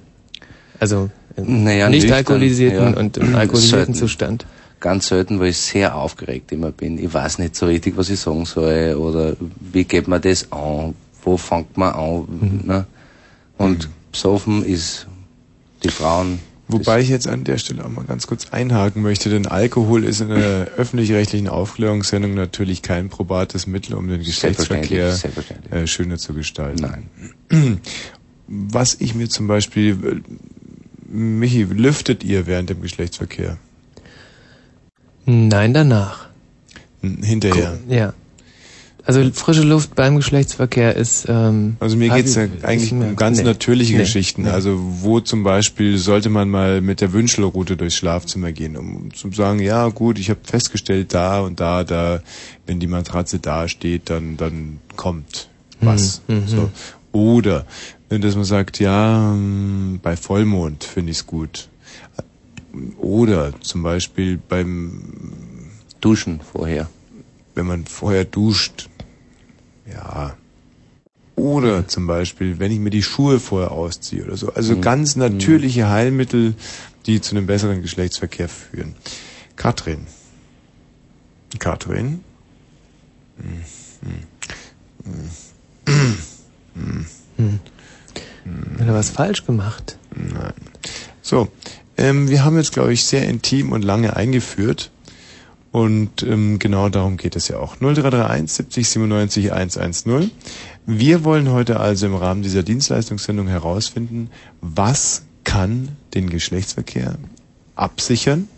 Also 0.78 1.10
im 1.36 1.64
Naja, 1.64 1.88
nicht 1.88 2.02
nüchtern, 2.02 2.18
alkoholisierten 2.18 2.92
ja. 2.92 2.98
und 2.98 3.16
im 3.16 3.34
alkoholisierten. 3.34 3.94
Zustand? 3.94 4.44
Ganz 4.82 5.06
selten, 5.06 5.40
weil 5.40 5.48
ich 5.48 5.58
sehr 5.58 5.96
aufgeregt 5.96 6.52
immer 6.52 6.72
bin. 6.72 7.02
Ich 7.02 7.14
weiß 7.14 7.38
nicht 7.38 7.56
so 7.56 7.66
richtig, 7.66 7.96
was 7.96 8.10
ich 8.10 8.20
sagen 8.20 8.44
soll 8.44 8.94
oder 8.98 9.34
wie 9.60 9.84
geht 9.84 10.08
man 10.08 10.20
das 10.20 10.52
an, 10.52 10.94
wo 11.22 11.38
fängt 11.38 11.78
man 11.78 11.94
an. 11.94 12.60
Ne? 12.64 12.86
Und 13.56 13.88
besoffen 14.10 14.62
ist 14.62 15.06
die 15.82 15.88
Frauen. 15.88 16.40
Wobei 16.68 17.00
ich 17.00 17.08
jetzt 17.08 17.28
an 17.28 17.44
der 17.44 17.58
Stelle 17.58 17.84
auch 17.84 17.90
mal 17.90 18.04
ganz 18.04 18.26
kurz 18.26 18.48
einhaken 18.50 19.02
möchte, 19.02 19.28
denn 19.28 19.46
Alkohol 19.46 20.04
ist 20.04 20.20
in 20.20 20.30
einer 20.30 20.66
öffentlich-rechtlichen 20.76 21.48
Aufklärungssendung 21.48 22.34
natürlich 22.34 22.82
kein 22.82 23.08
probates 23.08 23.66
Mittel, 23.66 23.94
um 23.94 24.08
den 24.08 24.20
Geschlechtsverkehr 24.20 25.12
Selbstverständlich, 25.12 25.72
äh, 25.72 25.86
schöner 25.86 26.18
zu 26.18 26.34
gestalten. 26.34 27.08
Nein. 27.50 27.80
Was 28.46 28.96
ich 29.00 29.14
mir 29.14 29.28
zum 29.28 29.48
Beispiel, 29.48 30.22
äh, 31.10 31.14
Michi, 31.14 31.64
lüftet 31.64 32.24
ihr 32.24 32.46
während 32.46 32.70
dem 32.70 32.80
Geschlechtsverkehr? 32.80 33.58
Nein, 35.26 35.74
danach. 35.74 36.28
Hinterher. 37.00 37.78
Ja. 37.88 38.12
Also 39.04 39.28
frische 39.32 39.62
Luft 39.62 39.96
beim 39.96 40.14
Geschlechtsverkehr 40.16 40.94
ist. 40.94 41.26
Ähm, 41.28 41.76
Also 41.80 41.96
mir 41.96 42.08
geht's 42.10 42.36
ja 42.36 42.46
eigentlich 42.62 42.92
um 42.92 43.16
ganz 43.16 43.38
nee. 43.38 43.44
natürliche 43.44 43.94
Nee. 43.94 43.98
Geschichten. 43.98 44.42
Nee. 44.42 44.50
Also 44.50 44.78
wo 44.78 45.18
zum 45.18 45.42
Beispiel 45.42 45.98
sollte 45.98 46.28
man 46.28 46.48
mal 46.48 46.80
mit 46.80 47.00
der 47.00 47.12
Wünschelroute 47.12 47.76
durchs 47.76 47.96
Schlafzimmer 47.96 48.52
gehen, 48.52 48.76
um 48.76 49.12
zu 49.12 49.32
sagen, 49.32 49.58
ja 49.58 49.88
gut, 49.88 50.20
ich 50.20 50.30
habe 50.30 50.38
festgestellt, 50.44 51.14
da 51.14 51.40
und 51.40 51.58
da, 51.58 51.82
da, 51.82 52.20
wenn 52.66 52.78
die 52.78 52.86
Matratze 52.86 53.40
da 53.40 53.66
steht, 53.66 54.08
dann 54.08 54.36
dann 54.36 54.78
kommt 54.94 55.48
was. 55.80 56.22
Mhm, 56.28 56.36
mhm. 56.36 56.46
So. 56.46 56.70
Oder 57.10 57.66
dass 58.08 58.36
man 58.36 58.44
sagt, 58.44 58.78
ja, 58.78 59.32
hm, 59.32 59.98
bei 60.00 60.16
Vollmond 60.16 60.84
finde 60.84 61.10
ich's 61.10 61.26
gut. 61.26 61.68
Oder 62.98 63.52
zum 63.60 63.82
Beispiel 63.82 64.38
beim 64.38 65.02
Duschen 66.00 66.40
vorher. 66.40 66.88
wenn 67.54 67.66
man 67.66 67.84
vorher 67.84 68.24
duscht. 68.24 68.88
Ja. 69.86 70.34
Oder 71.36 71.86
zum 71.86 72.06
Beispiel, 72.06 72.58
wenn 72.58 72.72
ich 72.72 72.78
mir 72.78 72.88
die 72.90 73.02
Schuhe 73.02 73.40
vorher 73.40 73.72
ausziehe 73.72 74.24
oder 74.24 74.36
so. 74.38 74.52
Also 74.54 74.76
Mhm. 74.76 74.80
ganz 74.80 75.16
natürliche 75.16 75.88
Heilmittel, 75.90 76.54
die 77.04 77.20
zu 77.20 77.36
einem 77.36 77.46
besseren 77.46 77.82
Geschlechtsverkehr 77.82 78.48
führen. 78.48 78.94
Katrin. 79.56 80.06
Katrin? 81.58 82.20
Hat 88.78 88.86
er 88.86 88.94
was 88.94 89.10
falsch 89.10 89.44
gemacht? 89.46 89.98
Nein. 90.14 90.54
So, 91.22 91.48
ähm, 91.96 92.28
wir 92.28 92.44
haben 92.44 92.56
jetzt, 92.56 92.72
glaube 92.72 92.92
ich, 92.92 93.04
sehr 93.04 93.28
intim 93.28 93.72
und 93.72 93.82
lange 93.82 94.16
eingeführt. 94.16 94.90
Und 95.70 96.22
ähm, 96.22 96.58
genau 96.58 96.90
darum 96.90 97.16
geht 97.16 97.34
es 97.34 97.48
ja 97.48 97.58
auch. 97.58 97.76
0331 97.76 98.52
70 98.52 98.88
97 98.88 99.52
110. 99.52 100.30
Wir 100.84 101.24
wollen 101.24 101.50
heute 101.50 101.80
also 101.80 102.06
im 102.06 102.14
Rahmen 102.14 102.42
dieser 102.42 102.62
Dienstleistungssendung 102.62 103.46
herausfinden, 103.46 104.28
was 104.60 105.22
kann 105.44 105.88
den 106.14 106.28
Geschlechtsverkehr 106.28 107.16
absichern, 107.74 108.48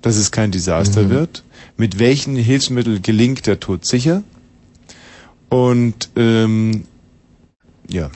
dass 0.00 0.16
es 0.16 0.30
kein 0.30 0.50
Desaster 0.50 1.02
Mhm. 1.02 1.10
wird, 1.10 1.44
mit 1.76 1.98
welchen 1.98 2.36
Hilfsmitteln 2.36 3.02
gelingt 3.02 3.46
der 3.46 3.60
Tod 3.60 3.84
sicher 3.84 4.22
und 5.50 6.08
ähm, 6.16 6.84
ja, 7.88 8.10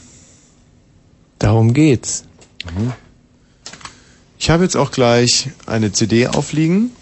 Darum 1.38 1.72
geht's. 1.72 2.24
Ich 4.42 4.48
habe 4.48 4.62
jetzt 4.64 4.74
auch 4.74 4.90
gleich 4.90 5.50
eine 5.66 5.92
CD 5.92 6.26
aufliegen. 6.26 6.92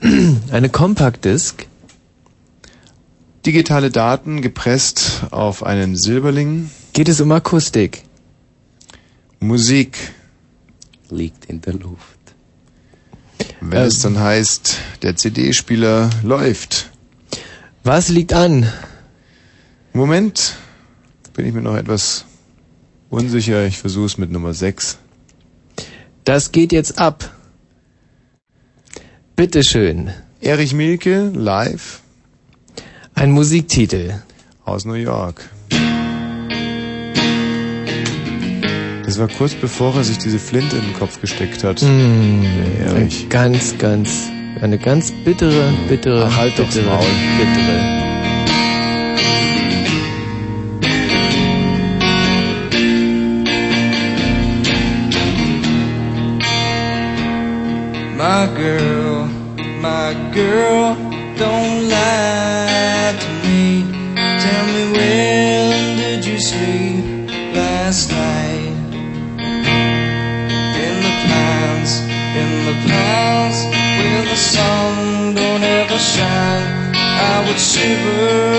Eine 0.50 0.70
Compact 0.70 1.26
Disc. 1.26 1.66
Digitale 3.44 3.90
Daten 3.90 4.40
gepresst 4.40 5.24
auf 5.30 5.62
einen 5.62 5.94
Silberling. 5.94 6.70
Geht 6.94 7.10
es 7.10 7.20
um 7.20 7.30
Akustik? 7.32 8.02
Musik. 9.40 9.98
Liegt 11.10 11.44
in 11.44 11.60
der 11.60 11.74
Luft. 11.74 12.18
Wenn 13.60 13.82
Ähm. 13.82 13.86
es 13.88 14.00
dann 14.00 14.18
heißt, 14.18 14.78
der 15.02 15.16
CD-Spieler 15.16 16.08
läuft. 16.22 16.90
Was 17.82 18.08
liegt 18.08 18.32
an? 18.32 18.66
Moment, 19.92 20.54
bin 21.34 21.44
ich 21.44 21.52
mir 21.52 21.60
noch 21.60 21.76
etwas 21.76 22.24
unsicher. 23.10 23.66
Ich 23.66 23.76
versuche 23.76 24.06
es 24.06 24.16
mit 24.16 24.30
Nummer 24.30 24.54
6. 24.54 24.96
Das 26.24 26.52
geht 26.52 26.72
jetzt 26.72 26.98
ab. 26.98 27.30
Bitteschön. 29.36 30.10
Erich 30.40 30.72
Mielke, 30.74 31.30
live 31.34 32.00
Ein 33.14 33.32
Musiktitel. 33.32 34.14
aus 34.64 34.84
New 34.84 34.94
York. 34.94 35.48
Das 39.04 39.18
war 39.18 39.28
kurz 39.28 39.54
bevor 39.54 39.94
er 39.96 40.04
sich 40.04 40.18
diese 40.18 40.38
Flinte 40.38 40.76
in 40.76 40.82
den 40.84 40.94
Kopf 40.94 41.20
gesteckt 41.20 41.62
hat. 41.62 41.82
Mm, 41.82 42.42
Der 42.78 42.86
Erich. 42.86 43.28
Ganz, 43.28 43.76
ganz, 43.78 44.28
eine 44.60 44.78
ganz 44.78 45.12
bittere, 45.24 45.72
bittere, 45.88 46.26
Ach, 46.26 46.36
halt 46.36 46.56
bittere, 46.56 46.84
Maul. 46.86 47.04
bittere. 47.38 48.03
My 58.36 58.46
girl, 58.46 59.26
my 59.80 60.12
girl, 60.34 60.96
don't 61.38 61.88
lie 61.88 63.14
to 63.22 63.28
me. 63.46 63.86
Tell 64.42 64.66
me 64.74 64.82
when 64.96 65.96
did 65.98 66.24
you 66.26 66.40
sleep 66.40 67.30
last 67.54 68.10
night? 68.10 68.74
In 70.84 70.94
the 71.06 71.14
pines, 71.28 71.92
in 72.42 72.50
the 72.66 72.76
pines, 72.90 73.58
where 73.98 74.24
the 74.24 74.36
sun 74.36 75.34
don't 75.36 75.62
ever 75.62 75.98
shine. 75.98 76.92
I 77.30 77.44
would 77.46 77.60
shiver 77.60 78.53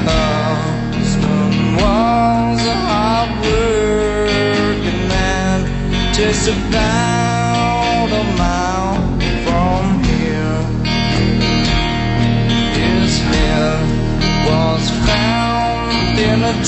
Husband 0.08 1.56
was 1.76 2.60
a 2.66 2.78
hard 2.88 3.32
man, 5.10 5.60
just 6.14 6.48
about 6.48 8.10
a 8.10 8.24
mile 8.40 8.98
from 9.44 9.84
here. 10.06 10.62
His 12.80 13.12
head 13.20 13.84
was 14.48 14.84
found 15.06 16.18
in 16.18 16.40
a 16.44 16.66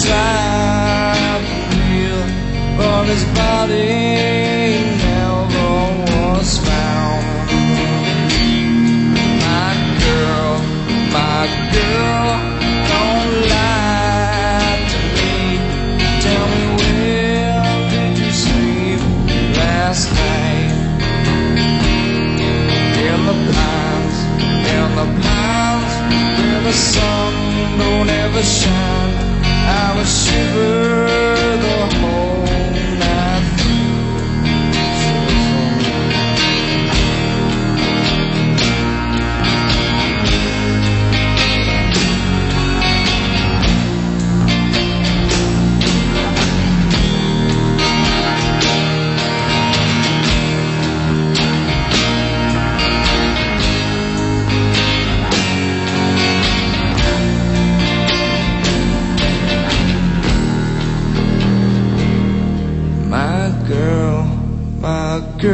sun 26.73 27.33
don't 27.77 28.09
ever 28.09 28.43
shine, 28.43 29.43
I 29.43 29.93
would 29.97 30.07
shiver 30.07 30.90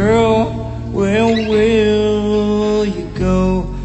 girl, 0.07 0.45
where 0.97 1.27
will 1.49 2.85
you 2.85 3.05
go? 3.27 3.75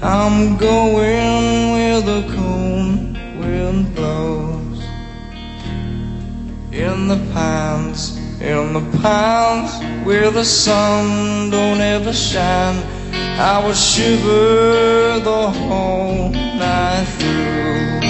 I'm 0.00 0.56
going 0.56 1.72
where 1.74 2.00
the 2.00 2.20
cold 2.34 3.18
wind 3.40 3.94
blows. 3.96 4.80
In 6.84 7.08
the 7.12 7.20
pines, 7.34 8.00
in 8.40 8.72
the 8.78 8.84
pines, 9.02 9.72
where 10.06 10.30
the 10.30 10.44
sun 10.44 11.50
don't 11.50 11.80
ever 11.80 12.12
shine, 12.12 12.78
I 13.52 13.54
will 13.64 13.74
shiver 13.74 15.18
the 15.30 15.44
whole 15.50 16.30
night 16.64 17.06
through. 17.18 18.01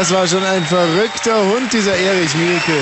Das 0.00 0.14
war 0.14 0.26
schon 0.26 0.42
ein 0.42 0.64
verrückter 0.64 1.44
Hund, 1.44 1.74
dieser 1.74 1.94
Erich 1.94 2.34
Mielke. 2.34 2.72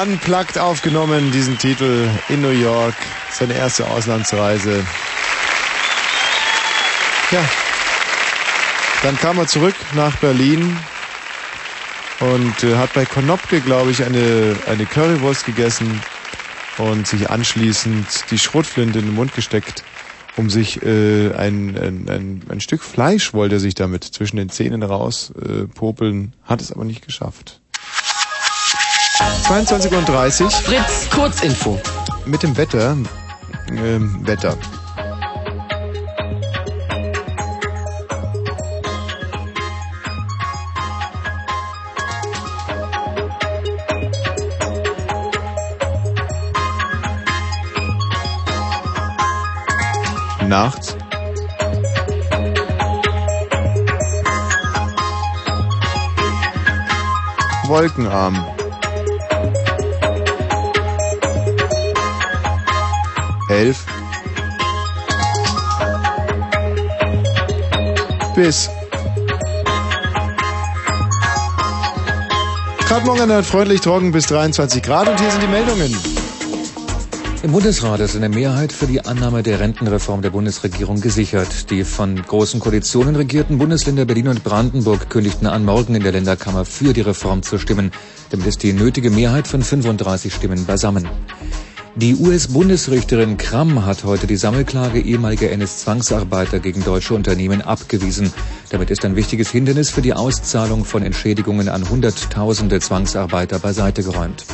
Unplugged 0.00 0.56
aufgenommen, 0.56 1.32
diesen 1.32 1.58
Titel 1.58 2.08
in 2.30 2.40
New 2.40 2.48
York. 2.48 2.94
Seine 3.30 3.52
erste 3.52 3.86
Auslandsreise. 3.86 4.82
Ja. 7.30 7.44
Dann 9.02 9.18
kam 9.18 9.36
er 9.36 9.46
zurück 9.46 9.74
nach 9.92 10.16
Berlin 10.16 10.78
und 12.20 12.64
äh, 12.64 12.76
hat 12.76 12.94
bei 12.94 13.04
Konopke, 13.04 13.60
glaube 13.60 13.90
ich, 13.90 14.02
eine, 14.02 14.56
eine 14.66 14.86
Currywurst 14.86 15.44
gegessen 15.44 16.02
und 16.78 17.06
sich 17.06 17.28
anschließend 17.28 18.30
die 18.30 18.38
Schrotflinte 18.38 18.98
in 18.98 19.04
den 19.04 19.14
Mund 19.14 19.34
gesteckt, 19.34 19.84
um 20.36 20.50
sich 20.50 20.82
äh, 20.82 21.32
ein, 21.34 21.76
ein, 21.78 22.08
ein, 22.08 22.42
ein 22.48 22.60
Stück 22.60 22.82
Fleisch 22.82 23.34
wollte 23.34 23.56
er 23.56 23.60
sich 23.60 23.74
damit 23.74 24.04
zwischen 24.04 24.36
den 24.36 24.50
Zähnen 24.50 24.82
raus 24.82 25.32
äh, 25.40 25.66
popeln, 25.66 26.32
hat 26.42 26.60
es 26.60 26.72
aber 26.72 26.84
nicht 26.84 27.04
geschafft. 27.04 27.60
22 29.46 29.92
und 29.92 30.08
30 30.08 30.46
Fritz, 30.52 31.08
Kurzinfo. 31.10 31.80
mit 32.26 32.42
dem 32.42 32.56
Wetter. 32.56 32.96
Ähm, 33.70 34.26
Wetter. 34.26 34.56
Nachts. 50.54 50.96
Wolkenarm. 57.66 58.46
Elf. 63.50 63.84
Bis. 68.36 68.70
Gerade 72.86 73.06
morgen 73.06 73.42
freundlich 73.42 73.80
trocken 73.80 74.12
bis 74.12 74.26
23 74.26 74.84
Grad 74.84 75.08
und 75.08 75.18
hier 75.18 75.32
sind 75.32 75.42
die 75.42 75.48
Meldungen. 75.48 76.13
Im 77.44 77.52
Bundesrat 77.52 78.00
ist 78.00 78.16
eine 78.16 78.30
Mehrheit 78.30 78.72
für 78.72 78.86
die 78.86 79.04
Annahme 79.04 79.42
der 79.42 79.60
Rentenreform 79.60 80.22
der 80.22 80.30
Bundesregierung 80.30 81.02
gesichert. 81.02 81.68
Die 81.68 81.84
von 81.84 82.22
großen 82.22 82.58
Koalitionen 82.58 83.16
regierten 83.16 83.58
Bundesländer 83.58 84.06
Berlin 84.06 84.28
und 84.28 84.42
Brandenburg 84.42 85.10
kündigten 85.10 85.46
an, 85.46 85.62
morgen 85.62 85.94
in 85.94 86.02
der 86.02 86.12
Länderkammer 86.12 86.64
für 86.64 86.94
die 86.94 87.02
Reform 87.02 87.42
zu 87.42 87.58
stimmen. 87.58 87.90
Damit 88.30 88.46
ist 88.46 88.62
die 88.62 88.72
nötige 88.72 89.10
Mehrheit 89.10 89.46
von 89.46 89.62
35 89.62 90.32
Stimmen 90.32 90.64
beisammen. 90.64 91.06
Die 91.96 92.14
US-Bundesrichterin 92.14 93.36
Kramm 93.36 93.84
hat 93.84 94.04
heute 94.04 94.26
die 94.26 94.36
Sammelklage 94.36 95.00
ehemaliger 95.00 95.50
NS-Zwangsarbeiter 95.50 96.60
gegen 96.60 96.82
deutsche 96.82 97.12
Unternehmen 97.12 97.60
abgewiesen. 97.60 98.32
Damit 98.70 98.90
ist 98.90 99.04
ein 99.04 99.16
wichtiges 99.16 99.50
Hindernis 99.50 99.90
für 99.90 100.00
die 100.00 100.14
Auszahlung 100.14 100.86
von 100.86 101.02
Entschädigungen 101.02 101.68
an 101.68 101.90
Hunderttausende 101.90 102.80
Zwangsarbeiter 102.80 103.58
beiseite 103.58 104.02
geräumt. 104.02 104.46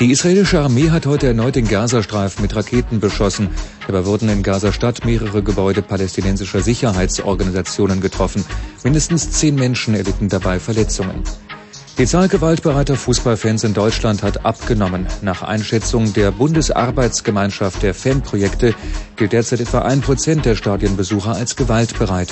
Die 0.00 0.10
israelische 0.10 0.58
Armee 0.60 0.88
hat 0.88 1.04
heute 1.04 1.26
erneut 1.26 1.56
den 1.56 1.68
Gazastreifen 1.68 2.40
mit 2.40 2.56
Raketen 2.56 3.00
beschossen. 3.00 3.50
Dabei 3.86 4.06
wurden 4.06 4.30
in 4.30 4.42
Gaza-Stadt 4.42 5.04
mehrere 5.04 5.42
Gebäude 5.42 5.82
palästinensischer 5.82 6.62
Sicherheitsorganisationen 6.62 8.00
getroffen. 8.00 8.42
Mindestens 8.82 9.30
zehn 9.30 9.58
Menschen 9.58 9.94
erlitten 9.94 10.30
dabei 10.30 10.58
Verletzungen. 10.58 11.22
Die 11.98 12.06
Zahl 12.06 12.28
gewaltbereiter 12.28 12.96
Fußballfans 12.96 13.64
in 13.64 13.74
Deutschland 13.74 14.22
hat 14.22 14.46
abgenommen. 14.46 15.06
Nach 15.20 15.42
Einschätzung 15.42 16.12
der 16.14 16.30
Bundesarbeitsgemeinschaft 16.30 17.82
der 17.82 17.92
Fanprojekte 17.94 18.74
gilt 19.16 19.32
derzeit 19.32 19.60
etwa 19.60 19.80
ein 19.80 20.00
Prozent 20.00 20.46
der 20.46 20.56
Stadionbesucher 20.56 21.32
als 21.32 21.56
gewaltbereit. 21.56 22.28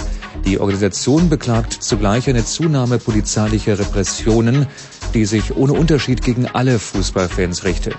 Die 0.46 0.58
Organisation 0.58 1.28
beklagt 1.28 1.74
zugleich 1.74 2.28
eine 2.28 2.44
Zunahme 2.44 2.98
polizeilicher 2.98 3.78
Repressionen, 3.78 4.66
die 5.12 5.26
sich 5.26 5.54
ohne 5.54 5.74
Unterschied 5.74 6.22
gegen 6.22 6.46
alle 6.46 6.78
Fußballfans 6.78 7.64
richte. 7.64 7.92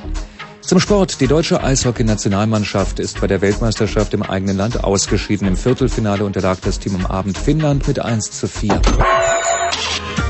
Zum 0.62 0.80
Sport. 0.80 1.19
Die 1.19 1.28
deutsche 1.28 1.63
Eishockey-Nationalmannschaft 1.63 3.00
ist 3.00 3.22
bei 3.22 3.28
der 3.28 3.41
Weltmeisterschaft 3.41 4.13
im 4.13 4.22
eigenen 4.22 4.58
Land 4.58 4.84
ausgeschieden. 4.84 5.48
Im 5.48 5.58
Viertelfinale 5.58 6.24
unterlag 6.24 6.62
das 6.62 6.80
Team 6.80 6.95
am 6.95 7.06
Abend 7.06 7.38
Finnland 7.38 7.88
mit 7.88 8.00
1 8.00 8.32
zu 8.32 8.47
4. 8.47 8.80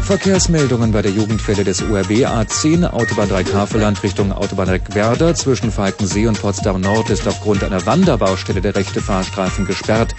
Verkehrsmeldungen 0.04 0.92
bei 0.92 1.02
der 1.02 1.12
Jugendwelle 1.12 1.64
des 1.64 1.82
URB 1.82 2.26
A10 2.26 2.86
Autobahn 2.86 3.30
3 3.30 3.44
Kafeland 3.44 4.02
Richtung 4.04 4.32
Autobahn 4.32 4.68
Werder 4.94 5.36
zwischen 5.36 5.72
Falkensee 5.72 6.28
und 6.28 6.42
Potsdam 6.42 6.82
Nord 6.82 7.10
ist 7.10 7.28
aufgrund 7.28 7.64
einer 7.64 7.86
Wanderbaustelle 7.86 8.62
der 8.62 8.76
rechte 8.76 9.02
Fahrstreifen 9.02 9.66
gesperrt. 9.66 10.16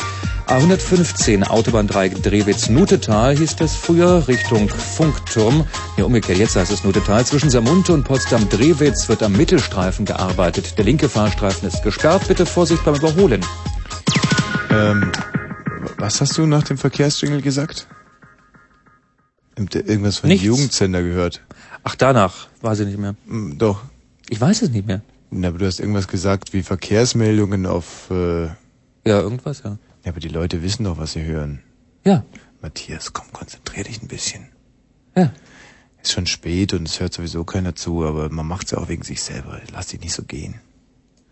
A115 0.46 1.48
Autobahn 1.48 1.86
3 1.86 2.08
Drewitz-Nutetal 2.08 3.36
hieß 3.36 3.56
das 3.56 3.74
früher 3.74 4.26
Richtung 4.26 4.68
Funkturm. 4.68 5.64
Ja, 5.96 6.04
umgekehrt, 6.04 6.38
jetzt 6.38 6.56
heißt 6.56 6.72
es 6.72 6.84
Nutetal. 6.84 7.24
Zwischen 7.24 7.50
Samunte 7.50 7.92
und 7.92 8.04
Potsdam-Drewitz 8.04 9.08
wird 9.08 9.22
am 9.22 9.32
Mittelstreifen 9.32 10.04
gearbeitet. 10.04 10.76
Der 10.78 10.84
linke 10.84 11.08
Fahrstreifen 11.08 11.68
ist 11.68 11.82
gesperrt. 11.82 12.26
Bitte 12.28 12.46
Vorsicht 12.46 12.84
beim 12.84 12.96
Überholen. 12.96 13.44
Ähm, 14.70 15.12
was 15.98 16.20
hast 16.20 16.36
du 16.38 16.46
nach 16.46 16.62
dem 16.62 16.78
Verkehrsjingle 16.78 17.42
gesagt? 17.42 17.86
Habt 19.60 19.74
ihr 19.74 19.86
Irgendwas 19.86 20.18
von 20.18 20.28
Nichts. 20.28 20.44
Jugendsender 20.44 21.02
gehört? 21.02 21.42
Ach, 21.84 21.94
danach 21.94 22.48
weiß 22.62 22.80
ich 22.80 22.86
nicht 22.86 22.98
mehr. 22.98 23.14
Hm, 23.26 23.58
Doch. 23.58 23.82
Ich 24.28 24.40
weiß 24.40 24.62
es 24.62 24.70
nicht 24.70 24.86
mehr. 24.86 25.02
Na, 25.30 25.48
aber 25.48 25.58
du 25.58 25.66
hast 25.66 25.80
irgendwas 25.80 26.08
gesagt 26.08 26.52
wie 26.52 26.62
Verkehrsmeldungen 26.62 27.66
auf. 27.66 28.10
Äh, 28.10 28.46
Ja, 29.06 29.20
irgendwas, 29.20 29.62
ja. 29.64 29.78
ja, 30.04 30.10
aber 30.12 30.20
die 30.20 30.28
Leute 30.28 30.62
wissen 30.62 30.84
doch, 30.84 30.98
was 30.98 31.12
sie 31.12 31.22
hören. 31.24 31.60
Ja, 32.04 32.24
Matthias, 32.62 33.12
komm, 33.12 33.26
konzentrier 33.32 33.84
dich 33.84 34.02
ein 34.02 34.08
bisschen. 34.08 34.48
ja. 35.16 35.32
Ist 36.02 36.12
schon 36.12 36.26
spät 36.26 36.72
und 36.72 36.88
es 36.88 36.98
hört 36.98 37.12
sowieso 37.12 37.44
keiner 37.44 37.74
zu, 37.74 38.06
aber 38.06 38.30
man 38.30 38.46
macht's 38.46 38.70
ja 38.70 38.78
auch 38.78 38.88
wegen 38.88 39.02
sich 39.02 39.20
selber. 39.20 39.60
Lass 39.70 39.88
dich 39.88 40.00
nicht 40.00 40.14
so 40.14 40.22
gehen. 40.22 40.54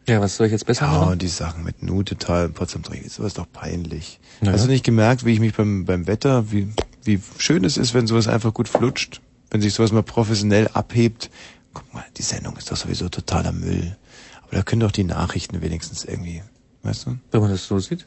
Ja, 0.07 0.21
was 0.21 0.37
soll 0.37 0.47
ich 0.49 0.53
jetzt 0.53 0.67
besser 0.67 0.85
Ja, 0.85 0.93
machen? 0.93 1.13
und 1.13 1.23
die 1.23 1.29
Sachen 1.29 1.65
mit 1.65 1.83
Nutetal 1.83 2.45
und 2.47 2.53
Potsdam 2.55 2.83
Dreh, 2.83 3.01
sowas 3.09 3.29
ist 3.29 3.39
doch 3.39 3.51
peinlich. 3.51 4.21
Na 4.43 4.53
Hast 4.53 4.61
ja. 4.61 4.67
du 4.67 4.73
nicht 4.73 4.85
gemerkt, 4.85 5.25
wie 5.25 5.33
ich 5.33 5.41
mich 5.41 5.55
beim, 5.55 5.87
beim 5.87 6.07
Wetter, 6.07 6.53
wie, 6.53 6.69
wie 7.09 7.21
schön 7.39 7.65
es 7.65 7.77
ist, 7.79 7.95
wenn 7.95 8.07
sowas 8.07 8.29
einfach 8.29 8.55
gut 8.55 8.69
flutscht? 8.69 9.21
Wenn 9.51 9.61
sich 9.63 9.73
sowas 9.75 9.91
mal 9.93 10.03
professionell 10.03 10.69
abhebt. 10.69 11.31
Guck 11.73 11.93
mal, 11.95 12.05
die 12.17 12.23
Sendung 12.23 12.57
ist 12.59 12.71
doch 12.71 12.77
sowieso 12.77 13.09
totaler 13.09 13.53
Müll. 13.53 13.97
Aber 14.43 14.57
da 14.57 14.63
können 14.63 14.81
doch 14.81 14.93
die 14.93 15.05
Nachrichten 15.05 15.61
wenigstens 15.63 16.05
irgendwie, 16.05 16.43
weißt 16.83 17.07
du? 17.07 17.19
Wenn 17.31 17.41
man 17.41 17.51
das 17.51 17.67
so 17.67 17.79
sieht. 17.79 18.07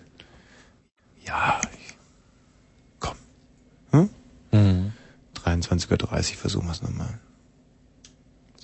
Ja, 1.25 1.59
ich, 1.73 1.95
komm. 2.99 3.15
Hm? 3.91 4.09
Mhm. 4.51 4.93
23.30 5.43 5.91
Uhr 6.33 6.37
versuchen 6.37 6.67
wir 6.67 6.71
es 6.71 6.81
nochmal. 6.83 7.19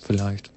Vielleicht. 0.00 0.50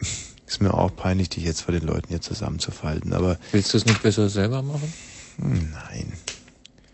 Ist 0.46 0.62
mir 0.62 0.72
auch 0.72 0.94
peinlich, 0.96 1.28
dich 1.28 1.44
jetzt 1.44 1.60
vor 1.62 1.72
den 1.72 1.84
Leuten 1.86 2.08
hier 2.08 2.20
zusammenzufalten, 2.20 3.12
aber 3.12 3.38
Willst 3.52 3.72
du 3.72 3.76
es 3.78 3.84
nicht 3.86 4.02
besser 4.02 4.28
selber 4.30 4.62
machen? 4.62 4.92
hm, 5.36 5.70
nein, 5.72 6.12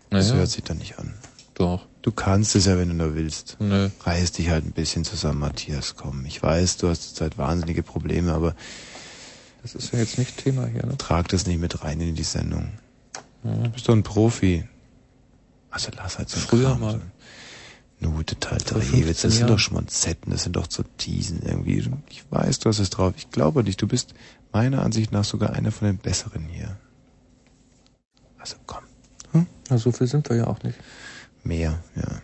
das 0.09 0.27
Naja, 0.27 0.39
hört 0.39 0.49
sich 0.49 0.63
doch 0.63 0.75
nicht 0.75 0.97
an. 0.99 1.13
doch. 1.53 1.85
Du 2.01 2.11
kannst 2.11 2.55
es 2.55 2.65
ja, 2.65 2.77
wenn 2.77 2.89
du 2.89 2.95
nur 2.95 3.15
willst. 3.15 3.57
Nö. 3.59 3.89
Reiß 4.01 4.31
dich 4.33 4.49
halt 4.49 4.65
ein 4.65 4.71
bisschen 4.71 5.05
zusammen, 5.05 5.39
Matthias, 5.39 5.95
komm. 5.95 6.25
Ich 6.25 6.41
weiß, 6.41 6.77
du 6.77 6.89
hast 6.89 7.03
zurzeit 7.09 7.37
wahnsinnige 7.37 7.83
Probleme, 7.83 8.33
aber 8.33 8.55
Das 9.61 9.75
ist 9.75 9.93
ja 9.93 9.99
jetzt 9.99 10.17
nicht 10.17 10.37
Thema 10.37 10.65
hier, 10.65 10.85
ne? 10.85 10.97
trag 10.97 11.27
das 11.27 11.45
nicht 11.45 11.59
mit 11.59 11.83
rein 11.83 12.01
in 12.01 12.15
die 12.15 12.23
Sendung. 12.23 12.71
Du 13.43 13.69
bist 13.69 13.87
doch 13.87 13.93
ein 13.95 14.03
Profi. 14.03 14.67
Also 15.69 15.89
lass 15.95 16.17
halt 16.17 16.29
so 16.29 16.39
Früher 16.39 16.69
Kram. 16.71 16.79
mal. 16.79 17.01
Nute, 17.99 18.39
Tal, 18.39 18.59
Vor 18.59 18.79
Drehwitz, 18.81 19.21
15 19.21 19.29
das 19.29 19.37
sind 19.37 19.49
doch 19.49 19.59
Schmonzetten, 19.59 20.31
das 20.31 20.43
sind 20.43 20.55
doch 20.55 20.65
so 20.69 20.83
Teasen 20.97 21.43
irgendwie. 21.43 21.87
Ich 22.09 22.23
weiß, 22.31 22.57
du 22.59 22.69
hast 22.69 22.79
es 22.79 22.89
drauf. 22.89 23.13
Ich 23.15 23.29
glaube 23.29 23.63
dich. 23.63 23.77
Du 23.77 23.87
bist 23.87 24.15
meiner 24.51 24.81
Ansicht 24.81 25.11
nach 25.11 25.23
sogar 25.23 25.53
einer 25.53 25.71
von 25.71 25.87
den 25.87 25.97
Besseren 25.97 26.45
hier. 26.45 26.77
Also 28.39 28.55
komm, 28.65 28.83
Na, 29.69 29.77
so 29.77 29.91
viel 29.91 30.07
sind 30.07 30.27
wir 30.29 30.35
ja 30.37 30.47
auch 30.47 30.63
nicht. 30.63 30.79
Mehr, 31.43 31.83
ja. 31.95 32.21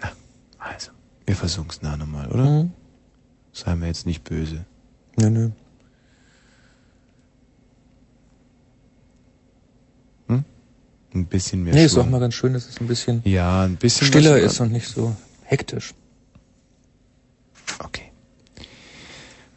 Na, 0.00 0.10
also, 0.58 0.90
wir 1.26 1.36
versuchen's 1.36 1.82
nachher 1.82 1.98
nochmal, 1.98 2.28
oder? 2.28 2.44
Mhm. 2.44 2.72
Sei 3.52 3.74
mir 3.76 3.86
jetzt 3.88 4.06
nicht 4.06 4.24
böse. 4.24 4.64
Nö, 5.16 5.30
nö. 5.30 5.50
Ein 11.14 11.26
bisschen 11.26 11.62
mehr 11.62 11.74
Nee, 11.74 11.84
ist 11.84 11.92
Schwung. 11.92 12.06
auch 12.06 12.10
mal 12.10 12.20
ganz 12.20 12.34
schön, 12.34 12.54
dass 12.54 12.66
es 12.66 12.80
ein 12.80 12.86
bisschen 12.86 13.20
Ja, 13.24 13.64
ein 13.64 13.76
bisschen 13.76 14.06
stiller 14.06 14.38
ist 14.38 14.60
und 14.60 14.72
nicht 14.72 14.88
so 14.88 15.14
hektisch. 15.42 15.92
Okay. 17.80 18.10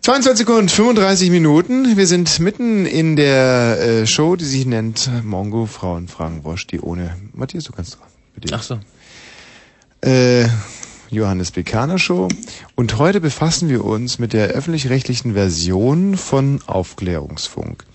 22 0.01 0.39
Sekunden, 0.45 0.68
35 0.70 1.32
Minuten. 1.32 1.95
Wir 1.95 2.08
sind 2.08 2.39
mitten 2.41 2.86
in 2.86 3.16
der 3.16 3.80
äh, 3.80 4.06
Show, 4.06 4.36
die 4.36 4.43
sich 4.43 4.66
nennt 4.66 5.10
Mongo 5.24 5.66
Frauen 5.66 6.08
fragen 6.10 6.43
Wosch, 6.43 6.68
die 6.68 6.82
ohne... 6.82 7.16
Matthias, 7.34 7.64
du 7.64 7.72
kannst 7.72 7.95
dran. 7.97 8.10
Bitte. 8.36 8.54
Ach 8.56 8.64
so. 8.64 8.80
Äh, 10.02 10.48
Johannes 11.10 11.52
Bekaner 11.52 12.00
Show. 12.00 12.28
Und 12.76 12.98
heute 12.98 13.22
befassen 13.22 13.70
wir 13.70 13.86
uns 13.86 14.20
mit 14.20 14.34
der 14.34 14.50
öffentlich-rechtlichen 14.50 15.34
Version 15.34 16.18
von 16.18 16.62
Aufklärungsfunk. 16.66 17.86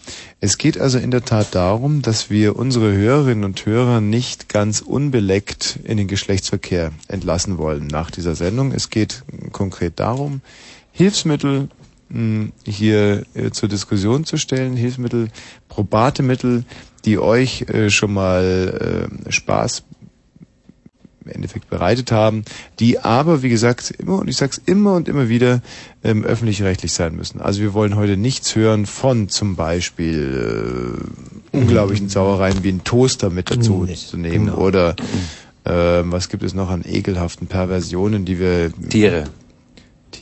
Es 0.40 0.58
geht 0.58 0.80
also 0.80 0.98
in 0.98 1.10
der 1.10 1.24
Tat 1.24 1.54
darum, 1.54 2.02
dass 2.02 2.30
wir 2.30 2.56
unsere 2.56 2.92
Hörerinnen 2.92 3.44
und 3.44 3.66
Hörer 3.66 4.00
nicht 4.00 4.48
ganz 4.48 4.80
unbeleckt 4.80 5.78
in 5.84 5.98
den 5.98 6.08
Geschlechtsverkehr 6.08 6.92
entlassen 7.08 7.58
wollen 7.58 7.86
nach 7.86 8.10
dieser 8.10 8.34
Sendung. 8.34 8.72
Es 8.72 8.90
geht 8.90 9.22
konkret 9.52 10.00
darum, 10.00 10.40
Hilfsmittel 10.92 11.68
mh, 12.08 12.48
hier 12.64 13.24
äh, 13.34 13.50
zur 13.50 13.68
Diskussion 13.68 14.24
zu 14.24 14.36
stellen, 14.36 14.76
Hilfsmittel, 14.76 15.28
probate 15.68 16.22
Mittel, 16.22 16.64
die 17.04 17.18
euch 17.18 17.62
äh, 17.62 17.90
schon 17.90 18.12
mal 18.12 19.08
äh, 19.26 19.32
Spaß 19.32 19.84
im 21.24 21.30
Endeffekt 21.32 21.68
bereitet 21.68 22.12
haben, 22.12 22.44
die 22.78 22.98
aber, 22.98 23.42
wie 23.42 23.48
gesagt, 23.48 23.90
immer, 23.98 24.18
und 24.18 24.28
ich 24.28 24.36
sag's 24.36 24.60
immer 24.64 24.94
und 24.94 25.08
immer 25.08 25.28
wieder, 25.28 25.60
ähm, 26.02 26.24
öffentlich-rechtlich 26.24 26.92
sein 26.92 27.14
müssen. 27.16 27.40
Also 27.40 27.60
wir 27.60 27.74
wollen 27.74 27.96
heute 27.96 28.16
nichts 28.16 28.56
hören 28.56 28.86
von 28.86 29.28
zum 29.28 29.56
Beispiel 29.56 30.98
äh, 31.52 31.56
unglaublichen 31.56 32.08
Sauereien 32.08 32.62
wie 32.62 32.70
einen 32.70 32.84
Toaster 32.84 33.30
mit 33.30 33.50
dazu 33.50 33.84
Nee, 33.86 33.94
zu 33.94 34.16
nehmen 34.16 34.46
genau. 34.46 34.58
oder 34.58 34.96
ähm, 35.66 36.10
was 36.10 36.28
gibt 36.30 36.42
es 36.42 36.54
noch 36.54 36.70
an 36.70 36.84
ekelhaften 36.86 37.46
Perversionen, 37.46 38.24
die 38.24 38.38
wir 38.38 38.72
Tiere. 38.88 39.24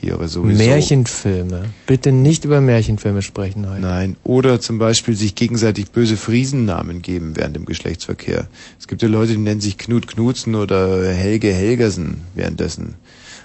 Tiere 0.00 0.28
sowieso 0.28 0.62
Märchenfilme. 0.62 1.64
Bitte 1.86 2.12
nicht 2.12 2.44
über 2.44 2.60
Märchenfilme 2.60 3.22
sprechen 3.22 3.68
heute. 3.68 3.80
Nein. 3.80 4.16
Oder 4.24 4.60
zum 4.60 4.78
Beispiel 4.78 5.16
sich 5.16 5.34
gegenseitig 5.34 5.90
böse 5.90 6.16
Friesennamen 6.16 7.02
geben 7.02 7.32
während 7.34 7.56
dem 7.56 7.64
Geschlechtsverkehr. 7.64 8.46
Es 8.78 8.86
gibt 8.86 9.02
ja 9.02 9.08
Leute, 9.08 9.32
die 9.32 9.38
nennen 9.38 9.60
sich 9.60 9.78
Knut 9.78 10.06
Knutzen 10.06 10.54
oder 10.54 11.12
Helge 11.12 11.52
Helgersen 11.52 12.22
währenddessen. 12.34 12.94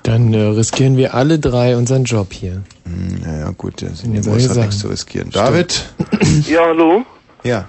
Dann 0.04 0.34
äh, 0.34 0.41
riskieren 0.41 0.97
wir 0.97 1.14
alle 1.14 1.39
drei 1.39 1.78
unseren 1.78 2.04
Job 2.04 2.34
hier. 2.34 2.62
Hm, 2.84 3.22
naja, 3.26 3.51
gut, 3.51 3.82
das 3.82 4.01
soll 4.01 4.16
ich 4.16 4.28
halt 4.28 4.41
sagen. 4.41 4.60
nichts 4.62 4.80
zu 4.80 4.88
riskieren. 4.89 5.30
David? 5.32 5.86
Ja, 6.47 6.66
hallo? 6.68 7.06
Ja. 7.43 7.68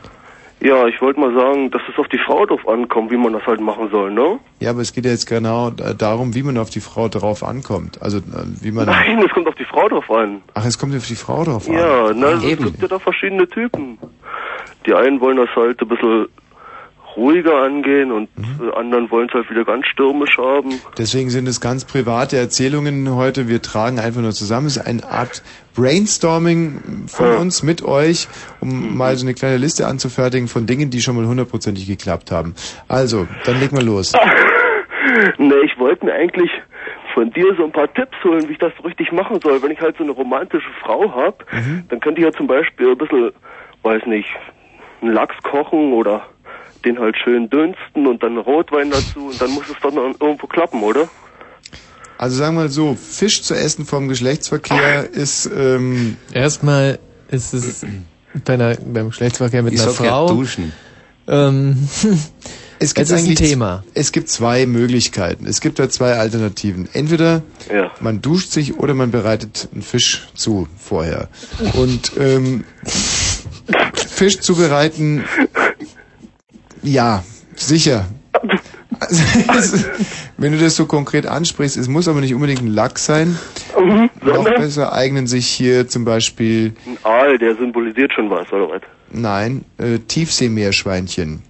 Ja, 0.65 0.87
ich 0.87 0.99
wollte 1.03 1.21
mal 1.21 1.35
sagen, 1.35 1.71
dass 1.71 1.83
es 1.93 1.99
auf 1.99 2.09
die 2.09 2.17
Frau 2.17 2.47
drauf 2.47 2.67
ankommt, 2.67 3.11
wie 3.11 3.19
man 3.19 3.35
das 3.35 3.47
halt 3.47 3.61
machen 3.61 3.91
soll, 3.91 4.11
ne? 4.11 4.41
Ja, 4.61 4.71
aber 4.71 4.81
es 4.81 4.95
geht 4.95 5.05
ja 5.05 5.11
jetzt 5.11 5.27
genau 5.27 5.69
äh, 5.69 5.95
darum, 5.95 6.35
wie 6.35 6.43
man 6.43 6.57
auf 6.57 6.71
die 6.71 6.81
Frau 6.81 7.09
drauf 7.09 7.45
ankommt. 7.45 8.01
Also, 8.01 8.17
äh, 8.17 8.23
wie 8.62 8.73
man... 8.73 8.87
Nein, 8.87 9.23
es 9.23 9.31
kommt 9.31 9.47
auf 9.47 9.57
die 9.57 9.67
Frau 9.67 9.87
drauf 9.91 10.11
an. 10.11 10.41
Ach, 10.55 10.65
es 10.65 10.79
kommt 10.79 10.97
auf 10.97 11.07
die 11.07 11.17
Frau 11.17 11.45
drauf 11.45 11.69
an. 11.69 11.75
Ja, 11.75 12.15
ne, 12.15 12.27
es 12.39 12.45
eben. 12.45 12.65
gibt 12.65 12.81
ja 12.81 12.89
da 12.89 12.99
verschiedene 12.99 13.47
Typen. 13.47 13.99
Die 14.87 14.95
einen 14.95 15.21
wollen 15.21 15.37
das 15.37 15.51
halt 15.55 15.83
ein 15.83 15.89
bisschen 15.89 16.29
ruhiger 17.17 17.62
angehen 17.62 18.11
und 18.12 18.29
Mhm. 18.37 18.73
anderen 18.75 19.11
wollen 19.11 19.29
es 19.29 19.35
halt 19.35 19.49
wieder 19.51 19.65
ganz 19.65 19.87
stürmisch 19.87 20.37
haben. 20.39 20.81
Deswegen 20.99 21.31
sind 21.31 21.47
es 21.49 21.61
ganz 21.61 21.85
private 21.85 22.37
Erzählungen 22.37 23.15
heute. 23.15 23.49
Wir 23.49 23.62
tragen 23.62 23.99
einfach 24.01 24.21
nur 24.21 24.33
zusammen. 24.33 24.67
Es 24.67 24.77
ist 24.77 24.87
eine 24.87 25.05
Art 25.05 25.43
Brainstorming 25.77 27.05
von 27.07 27.27
Ja. 27.27 27.37
uns 27.37 27.62
mit 27.62 27.83
euch, 27.85 28.29
um 28.61 28.97
mal 28.97 29.17
so 29.17 29.25
eine 29.27 29.35
kleine 29.35 29.57
Liste 29.59 29.87
anzufertigen 29.87 30.49
von 30.49 30.67
Dingen, 30.67 30.91
die 30.91 31.01
schon 31.01 31.17
mal 31.17 31.27
hundertprozentig 31.27 31.87
geklappt 31.87 32.31
haben. 32.31 32.55
Also, 32.89 33.27
dann 33.45 33.61
legen 33.61 33.77
wir 33.77 33.85
los. 33.85 34.12
Ne, 35.39 35.55
ich 35.65 35.79
wollte 35.79 36.05
mir 36.07 36.15
eigentlich 36.15 36.51
von 37.12 37.31
dir 37.31 37.55
so 37.57 37.65
ein 37.65 37.71
paar 37.73 37.93
Tipps 37.95 38.17
holen, 38.25 38.49
wie 38.49 38.53
ich 38.55 38.59
das 38.59 38.73
so 38.77 38.83
richtig 38.85 39.12
machen 39.12 39.39
soll. 39.41 39.62
Wenn 39.62 39.71
ich 39.71 39.81
halt 39.81 39.97
so 39.97 40.03
eine 40.03 40.12
romantische 40.12 40.69
Frau 40.83 41.15
hab, 41.15 41.45
Mhm. 41.53 41.85
dann 41.89 42.01
könnte 42.01 42.21
ich 42.21 42.25
ja 42.27 42.33
zum 42.33 42.47
Beispiel 42.49 42.91
ein 42.91 42.99
bisschen, 42.99 43.31
weiß 43.83 44.07
nicht, 44.07 44.29
einen 45.03 45.12
Lachs 45.12 45.37
kochen 45.45 45.93
oder 45.93 46.27
den 46.85 46.99
halt 46.99 47.16
schön 47.22 47.49
dünsten 47.51 48.07
und 48.07 48.22
dann 48.22 48.39
Rotwein 48.39 48.91
dazu 48.91 49.26
und 49.28 49.41
dann 49.41 49.51
muss 49.51 49.64
es 49.68 49.76
doch 49.82 49.93
noch 49.93 50.03
irgendwo 50.20 50.47
klappen, 50.47 50.82
oder? 50.82 51.09
Also 52.18 52.37
sagen 52.37 52.55
wir 52.57 52.62
mal 52.62 52.68
so, 52.70 52.95
Fisch 52.95 53.43
zu 53.43 53.55
essen 53.55 53.85
vom 53.87 54.09
Geschlechtsverkehr 54.09 55.11
ist, 55.11 55.51
ähm, 55.57 56.16
Erstmal 56.32 56.99
ist 57.28 57.53
es 57.55 57.85
bei 58.45 58.55
einer, 58.55 58.76
beim 58.76 59.09
Geschlechtsverkehr 59.09 59.62
mit 59.62 59.74
Ich 59.74 59.82
einer 59.82 59.91
Frau. 59.91 60.28
duschen. 60.28 60.72
Ähm, 61.26 61.89
Es 62.80 62.93
gibt 62.93 63.09
Es 63.09 63.18
ist 63.22 63.28
ein 63.28 63.37
Thema. 63.37 63.85
Es 63.95 64.11
gibt 64.11 64.28
zwei 64.28 64.66
Möglichkeiten. 64.66 65.47
Es 65.47 65.61
gibt 65.61 65.78
da 65.78 65.89
zwei 65.89 66.14
Alternativen. 66.14 66.89
Entweder 66.93 67.43
Ja. 67.72 67.93
man 68.01 68.20
duscht 68.20 68.51
sich 68.51 68.76
oder 68.78 68.95
man 68.95 69.11
bereitet 69.12 69.68
einen 69.72 69.80
Fisch 69.82 70.26
zu 70.35 70.66
vorher. 70.76 71.28
Und 71.74 72.12
ähm, 72.18 72.64
Fisch 73.95 74.41
zubereiten, 74.41 75.24
ja, 76.85 77.24
sicher. 77.55 78.07
Also, 79.01 79.22
es, 79.59 79.89
wenn 80.37 80.53
du 80.53 80.59
das 80.59 80.76
so 80.76 80.87
konkret 80.87 81.26
ansprichst, 81.26 81.76
es 81.76 81.89
muss 81.89 82.09
aber 82.09 82.20
nicht 82.20 82.35
unbedingt 82.35 82.62
ein 82.62 82.68
Lachs 82.68 83.07
sein. 83.07 83.39
Mhm, 83.78 84.11
Noch 84.22 84.35
sondern 84.35 84.55
besser 84.55 84.93
eignen 84.93 85.26
sich 85.26 85.47
hier 85.49 85.89
zum 85.89 86.05
Beispiel, 86.05 86.74
ein 86.87 86.99
Aal, 87.03 87.39
der 87.39 87.57
symbolisiert 87.57 88.12
schon 88.12 88.30
was, 88.30 88.53
oder 88.53 88.68
was? 88.70 88.82
nein, 89.11 89.64
äh, 89.78 89.99
Tiefseemeerschweinchen. 89.99 91.43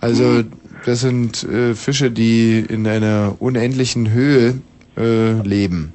Also 0.00 0.42
das 0.84 1.00
sind 1.00 1.44
äh, 1.44 1.74
Fische, 1.74 2.10
die 2.10 2.64
in 2.68 2.86
einer 2.86 3.36
unendlichen 3.38 4.12
Höhe 4.12 4.54
äh, 4.96 5.32
leben. 5.46 5.92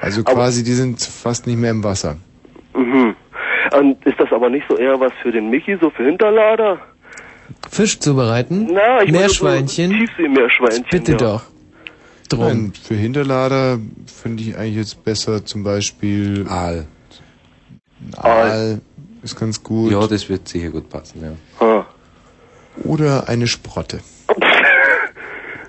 Also 0.00 0.24
quasi, 0.24 0.64
die 0.64 0.72
sind 0.72 1.00
fast 1.00 1.46
nicht 1.46 1.58
mehr 1.58 1.70
im 1.70 1.84
Wasser. 1.84 2.16
Mhm. 2.74 3.14
Und 3.78 4.04
ist 4.04 4.18
das 4.18 4.32
aber 4.32 4.50
nicht 4.50 4.66
so 4.68 4.76
eher 4.76 4.98
was 5.00 5.12
für 5.22 5.32
den 5.32 5.50
Mickey, 5.50 5.76
so 5.80 5.90
für 5.90 6.04
Hinterlader? 6.04 6.78
Fisch 7.70 7.98
zubereiten? 7.98 8.70
Na, 8.72 9.02
ich 9.02 9.06
meine 9.06 9.18
Meerschweinchen? 9.18 9.90
So 9.90 9.96
Tiefseemeerschweinchen. 9.96 10.86
Bitte 10.90 11.12
ja. 11.12 11.18
doch. 11.18 11.42
Drum. 12.28 12.46
Nein, 12.46 12.72
für 12.72 12.94
Hinterlader 12.94 13.78
finde 14.06 14.42
ich 14.42 14.56
eigentlich 14.56 14.76
jetzt 14.76 15.04
besser 15.04 15.44
zum 15.44 15.62
Beispiel 15.62 16.46
Aal. 16.48 16.86
ein 18.16 18.24
Aal 18.24 18.80
ist 19.22 19.38
ganz 19.38 19.62
gut. 19.62 19.92
Ja, 19.92 20.06
das 20.06 20.28
wird 20.28 20.48
sicher 20.48 20.70
gut 20.70 20.88
passen, 20.88 21.22
ja. 21.22 21.66
Ah. 21.66 21.86
Oder 22.84 23.28
eine 23.28 23.46
Sprotte. 23.46 24.00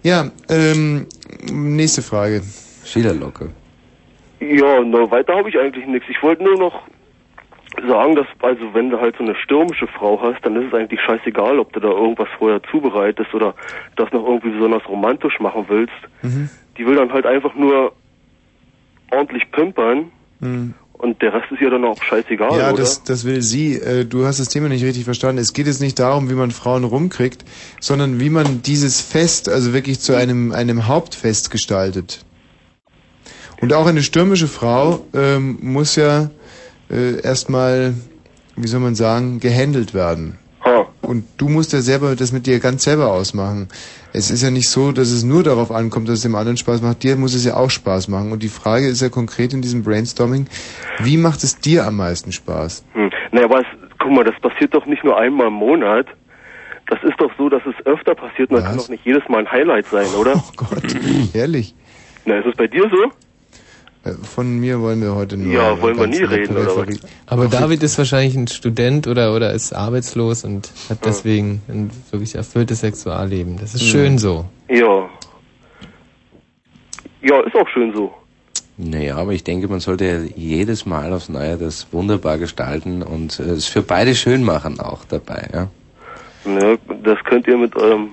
Ja, 0.03 0.30
ähm, 0.49 1.07
nächste 1.51 2.03
Frage. 2.03 2.43
Schillerlocke. 2.84 3.49
Ja, 4.39 4.84
na, 4.84 5.09
weiter 5.09 5.36
habe 5.36 5.49
ich 5.49 5.57
eigentlich 5.57 5.88
nichts. 5.88 6.07
Ich 6.07 6.21
wollte 6.21 6.43
nur 6.43 6.59
noch 6.59 6.84
sagen, 7.88 8.15
dass, 8.15 8.28
also 8.41 8.73
wenn 8.73 8.89
du 8.89 8.99
halt 8.99 9.15
so 9.17 9.23
eine 9.23 9.36
stürmische 9.36 9.88
Frau 9.88 10.19
hast, 10.21 10.43
dann 10.45 10.55
ist 10.55 10.67
es 10.67 10.73
eigentlich 10.73 10.99
scheißegal, 11.01 11.59
ob 11.59 11.73
du 11.73 11.80
da 11.80 11.89
irgendwas 11.89 12.28
vorher 12.38 12.61
zubereitest 12.71 13.34
oder 13.34 13.53
das 13.95 14.11
noch 14.11 14.26
irgendwie 14.26 14.49
besonders 14.49 14.88
romantisch 14.88 15.39
machen 15.39 15.65
willst. 15.67 15.93
Mhm. 16.21 16.49
Die 16.78 16.86
will 16.86 16.95
dann 16.95 17.11
halt 17.11 17.26
einfach 17.26 17.55
nur 17.55 17.93
ordentlich 19.11 19.49
pimpern 19.51 20.11
Mhm. 20.41 20.73
und 20.93 21.21
der 21.21 21.34
Rest 21.34 21.51
ist 21.51 21.61
ihr 21.61 21.69
dann 21.69 21.86
auch 21.86 22.01
scheißegal, 22.03 22.57
Ja, 22.57 22.69
oder? 22.69 22.78
das, 22.78 23.03
das 23.03 23.23
will 23.26 23.41
sie. 23.41 23.76
Äh, 23.76 24.05
Du 24.05 24.26
hast 24.26 24.39
das 24.39 24.49
Thema 24.49 24.67
nicht 24.67 24.84
richtig 24.84 25.05
verstanden. 25.05 25.39
Es 25.41 25.53
geht 25.53 25.67
jetzt 25.67 25.80
nicht 25.82 25.97
darum, 25.99 26.30
wie 26.30 26.34
man 26.34 26.51
Frauen 26.51 26.84
rumkriegt, 26.84 27.45
sondern 27.80 28.19
wie 28.19 28.30
man 28.30 28.61
dieses 28.63 28.99
Fest, 29.01 29.47
also 29.47 29.73
wirklich 29.73 29.99
zu 30.01 30.13
einem, 30.15 30.51
einem 30.51 30.88
Hauptfest 30.88 31.51
gestaltet. 31.51 32.26
Und 33.61 33.73
auch 33.73 33.88
eine 33.88 34.03
stürmische 34.03 34.47
Frau 34.47 35.05
ähm, 35.13 35.57
muss 35.61 35.95
ja 35.95 36.30
äh, 36.89 37.21
erstmal, 37.21 37.93
wie 38.55 38.67
soll 38.67 38.79
man 38.79 38.95
sagen, 38.95 39.39
gehandelt 39.39 39.93
werden. 39.93 40.38
Ha. 40.63 40.88
Und 41.01 41.25
du 41.38 41.47
musst 41.47 41.73
ja 41.73 41.81
selber 41.81 42.15
das 42.15 42.31
mit 42.31 42.47
dir 42.47 42.59
ganz 42.59 42.83
selber 42.83 43.11
ausmachen. 43.11 43.67
Es 44.13 44.31
ist 44.31 44.41
ja 44.41 44.49
nicht 44.49 44.69
so, 44.69 44.91
dass 44.91 45.11
es 45.11 45.23
nur 45.23 45.43
darauf 45.43 45.71
ankommt, 45.71 46.07
dass 46.07 46.15
es 46.15 46.21
dem 46.23 46.36
anderen 46.36 46.57
Spaß 46.57 46.81
macht. 46.81 47.03
Dir 47.03 47.15
muss 47.17 47.36
es 47.36 47.45
ja 47.45 47.55
auch 47.55 47.69
Spaß 47.69 48.07
machen. 48.07 48.31
Und 48.31 48.41
die 48.43 48.49
Frage 48.49 48.88
ist 48.88 49.01
ja 49.01 49.09
konkret 49.09 49.53
in 49.53 49.61
diesem 49.61 49.83
Brainstorming, 49.83 50.47
wie 50.99 51.17
macht 51.17 51.43
es 51.43 51.59
dir 51.59 51.86
am 51.86 51.97
meisten 51.97 52.31
Spaß? 52.31 52.86
Hm. 52.93 53.11
Naja, 53.31 53.45
aber 53.45 53.59
es, 53.59 53.65
guck 53.99 54.11
mal, 54.11 54.23
das 54.23 54.39
passiert 54.41 54.73
doch 54.73 54.86
nicht 54.86 55.03
nur 55.03 55.17
einmal 55.17 55.47
im 55.47 55.53
Monat. 55.53 56.07
Das 56.88 56.99
ist 57.03 57.19
doch 57.19 57.31
so, 57.38 57.49
dass 57.49 57.63
es 57.65 57.86
öfter 57.86 58.13
passiert 58.15 58.51
und 58.51 58.57
das 58.57 58.65
kann 58.65 58.77
doch 58.77 58.89
nicht 58.89 59.05
jedes 59.05 59.27
Mal 59.27 59.39
ein 59.39 59.51
Highlight 59.51 59.88
sein, 59.88 60.07
oder? 60.19 60.36
Oh 60.36 60.51
Gott, 60.55 60.83
ehrlich. 61.33 61.73
Na, 62.25 62.38
ist 62.38 62.45
es 62.45 62.55
bei 62.55 62.67
dir 62.67 62.83
so? 62.89 63.11
Von 64.21 64.59
mir 64.59 64.81
wollen 64.81 65.01
wir 65.01 65.15
heute 65.15 65.35
nur. 65.35 65.51
Ja, 65.51 65.81
wollen 65.81 65.97
wir 65.97 66.05
nie 66.05 66.23
reden, 66.23 66.55
oder 66.55 66.65
Peripherie. 66.65 66.99
Aber 67.25 67.47
David 67.47 67.81
ist 67.81 67.97
wahrscheinlich 67.97 68.35
ein 68.35 68.47
Student 68.47 69.07
oder, 69.07 69.33
oder 69.35 69.51
ist 69.51 69.73
arbeitslos 69.73 70.43
und 70.43 70.71
hat 70.89 71.03
deswegen 71.05 71.61
ein 71.67 71.89
wirklich 72.11 72.35
erfülltes 72.35 72.81
Sexualleben. 72.81 73.57
Das 73.59 73.73
ist 73.73 73.81
Mhm. 73.83 73.87
schön 73.87 74.17
so. 74.19 74.45
Ja. 74.69 75.09
Ja, 77.23 77.39
ist 77.41 77.55
auch 77.55 77.67
schön 77.69 77.93
so. 77.95 78.13
Naja, 78.77 79.15
aber 79.17 79.31
ich 79.31 79.43
denke, 79.43 79.67
man 79.67 79.79
sollte 79.79 80.05
ja 80.05 80.19
jedes 80.35 80.85
Mal 80.85 81.11
aufs 81.13 81.29
Neue 81.29 81.57
das 81.57 81.87
wunderbar 81.91 82.37
gestalten 82.37 83.01
und 83.01 83.39
äh, 83.39 83.43
es 83.43 83.65
für 83.65 83.81
beide 83.81 84.13
schön 84.13 84.43
machen 84.43 84.79
auch 84.79 85.05
dabei, 85.05 85.47
ja. 85.53 85.67
Ne, 86.43 86.77
das 87.03 87.17
könnt 87.23 87.47
ihr 87.47 87.57
mit 87.57 87.75
eurem... 87.75 88.09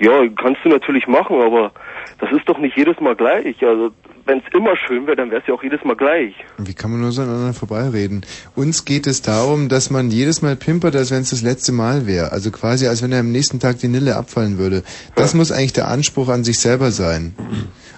Ja, 0.00 0.10
kannst 0.40 0.64
du 0.64 0.70
natürlich 0.70 1.06
machen, 1.06 1.40
aber 1.40 1.70
das 2.18 2.32
ist 2.32 2.48
doch 2.48 2.58
nicht 2.58 2.76
jedes 2.76 2.98
Mal 2.98 3.14
gleich. 3.14 3.62
Also, 3.64 3.90
wenn 4.26 4.38
es 4.38 4.44
immer 4.54 4.76
schön 4.76 5.06
wäre, 5.06 5.16
dann 5.16 5.30
wäre 5.30 5.40
es 5.40 5.46
ja 5.46 5.54
auch 5.54 5.62
jedes 5.62 5.82
Mal 5.84 5.96
gleich. 5.96 6.34
Wie 6.58 6.74
kann 6.74 6.90
man 6.90 7.00
nur 7.00 7.12
so 7.12 7.22
aneinander 7.22 7.54
vorbeireden? 7.54 8.24
Uns 8.54 8.84
geht 8.84 9.06
es 9.06 9.22
darum, 9.22 9.68
dass 9.68 9.90
man 9.90 10.10
jedes 10.10 10.42
Mal 10.42 10.56
pimpert, 10.56 10.94
als 10.96 11.10
wenn 11.10 11.22
es 11.22 11.30
das 11.30 11.42
letzte 11.42 11.72
Mal 11.72 12.06
wäre. 12.06 12.32
Also 12.32 12.50
quasi, 12.50 12.86
als 12.86 13.02
wenn 13.02 13.12
er 13.12 13.20
am 13.20 13.32
nächsten 13.32 13.60
Tag 13.60 13.78
die 13.78 13.88
Nille 13.88 14.16
abfallen 14.16 14.58
würde. 14.58 14.82
Das 15.14 15.34
muss 15.34 15.50
eigentlich 15.52 15.72
der 15.72 15.88
Anspruch 15.88 16.28
an 16.28 16.44
sich 16.44 16.58
selber 16.60 16.90
sein. 16.90 17.34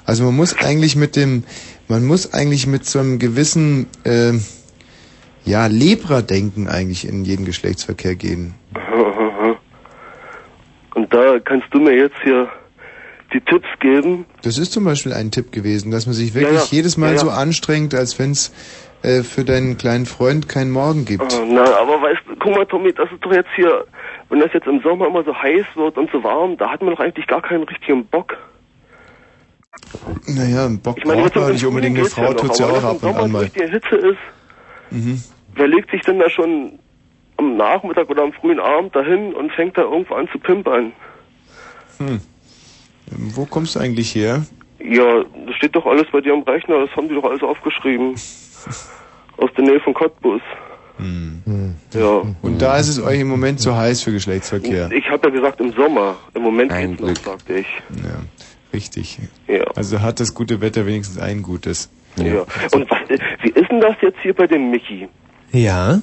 Also 0.07 0.25
man 0.25 0.37
muss 0.37 0.57
eigentlich 0.59 0.97
mit 0.97 1.17
dem, 1.17 1.45
man 1.89 2.05
muss 2.05 2.33
eigentlich 2.33 2.67
mit 2.67 2.85
so 2.87 2.99
einem 2.99 3.19
gewissen, 3.19 3.87
äh, 4.05 4.33
ja, 5.45 5.67
Lebra-Denken 5.67 6.69
eigentlich 6.69 7.07
in 7.07 7.25
jeden 7.25 7.45
Geschlechtsverkehr 7.45 8.15
gehen. 8.15 8.55
Und 10.95 11.13
da 11.13 11.39
kannst 11.41 11.67
du 11.73 11.81
mir 11.81 11.95
jetzt 11.97 12.17
hier 12.23 12.49
die 13.35 13.41
Tipps 13.41 13.67
geben. 13.81 14.25
Das 14.43 14.57
ist 14.59 14.73
zum 14.73 14.85
Beispiel 14.85 15.13
ein 15.13 15.31
Tipp 15.31 15.53
gewesen, 15.53 15.91
dass 15.91 16.07
man 16.07 16.15
sich 16.15 16.35
wirklich 16.35 16.55
Ja, 16.55 16.61
ja. 16.61 16.67
jedes 16.71 16.97
Mal 16.97 17.13
Ja, 17.13 17.19
so 17.19 17.31
anstrengt, 17.31 17.95
als 17.95 18.19
wenn 18.19 18.31
es 18.31 18.53
äh, 19.03 19.23
für 19.23 19.45
deinen 19.45 19.77
kleinen 19.77 20.07
Freund 20.07 20.49
keinen 20.49 20.71
Morgen 20.71 21.05
gibt. 21.05 21.23
Äh, 21.33 21.45
Na, 21.49 21.63
aber 21.79 22.01
weißt 22.01 22.21
du, 22.29 22.37
guck 22.39 22.55
mal, 22.57 22.65
Tommy, 22.67 22.93
das 22.93 23.11
ist 23.13 23.23
doch 23.25 23.33
jetzt 23.33 23.51
hier, 23.57 23.85
wenn 24.31 24.41
das 24.41 24.53
jetzt 24.55 24.67
im 24.67 24.81
Sommer 24.81 25.09
immer 25.09 25.25
so 25.25 25.35
heiß 25.35 25.67
wird 25.75 25.99
und 25.99 26.11
so 26.13 26.23
warm, 26.25 26.57
da 26.57 26.71
hat 26.71 26.81
man 26.81 26.95
doch 26.95 27.01
eigentlich 27.01 27.27
gar 27.27 27.43
keinen 27.43 27.65
richtigen 27.65 28.07
Bock. 28.07 28.37
Naja, 30.27 30.67
ein 30.67 30.79
Bock 30.81 30.97
Ich 30.99 31.05
meine, 31.05 31.23
braucht 31.23 31.37
man 31.37 31.53
nicht 31.53 31.65
unbedingt. 31.67 31.99
Eine 31.99 32.09
Frau 32.09 32.33
tut's 32.35 32.59
ja 32.59 32.67
auch 32.67 32.83
ab 32.85 32.99
wenn 33.03 33.11
und 33.11 33.17
an 33.17 33.33
mal. 33.33 33.49
die 33.49 33.61
Hitze 33.69 33.97
ist, 33.97 34.19
Mhm. 34.91 35.21
wer 35.57 35.67
legt 35.67 35.91
sich 35.91 36.01
denn 36.03 36.19
da 36.21 36.31
schon 36.31 36.79
am 37.37 37.57
Nachmittag 37.57 38.09
oder 38.09 38.23
am 38.23 38.33
frühen 38.33 38.61
Abend 38.61 38.95
dahin 38.95 39.35
und 39.35 39.51
fängt 39.53 39.77
da 39.77 39.83
irgendwo 39.83 40.15
an 40.15 40.29
zu 40.31 40.39
pimpern? 40.39 40.93
Hm. 41.99 42.21
Wo 43.11 43.45
kommst 43.45 43.77
du 43.77 43.81
eigentlich 43.81 44.15
her? 44.15 44.45
Ja, 44.81 45.25
das 45.47 45.55
steht 45.57 45.75
doch 45.75 45.87
alles 45.87 46.07
bei 46.13 46.21
dir 46.21 46.33
am 46.35 46.43
Rechner, 46.43 46.81
das 46.81 46.97
haben 46.97 47.09
die 47.09 47.15
doch 47.15 47.25
alles 47.25 47.43
aufgeschrieben. 47.43 48.15
Aus 49.37 49.51
der 49.57 49.65
Nähe 49.65 49.81
von 49.81 49.95
Cottbus. 49.95 50.43
Ja. 51.93 52.23
Und 52.43 52.63
da 52.63 52.77
ist 52.79 52.89
es 52.89 53.03
euch 53.03 53.21
im 53.21 53.29
Moment 53.29 53.61
zu 53.61 53.77
heiß 53.77 54.03
für 54.03 54.13
Geschlechtsverkehr. 54.13 54.91
Ich 54.93 55.09
habe 55.11 55.29
ja 55.29 55.35
gesagt 55.35 55.61
im 55.61 55.73
Sommer. 55.73 56.17
Im 56.35 56.43
Moment 56.43 56.71
Ein 56.71 56.97
geht's 56.97 57.25
noch, 57.25 57.33
sagte 57.33 57.55
ich. 57.59 57.67
Ja, 58.03 58.23
richtig. 58.73 59.19
Ja. 59.49 59.65
Also 59.75 60.03
hat 60.03 60.21
das 60.21 60.35
gute 60.35 60.61
Wetter 60.61 60.87
wenigstens 60.87 61.19
ein 61.19 61.43
gutes. 61.43 61.91
Ja. 62.17 62.45
Und 62.73 62.89
was, 62.91 63.11
äh, 63.11 63.19
wie 63.43 63.51
ist 63.51 63.71
denn 63.71 63.81
das 63.81 63.97
jetzt 64.03 64.19
hier 64.23 64.35
bei 64.35 64.47
dem 64.47 64.71
Mickey? 64.71 65.09
Ja, 65.51 66.01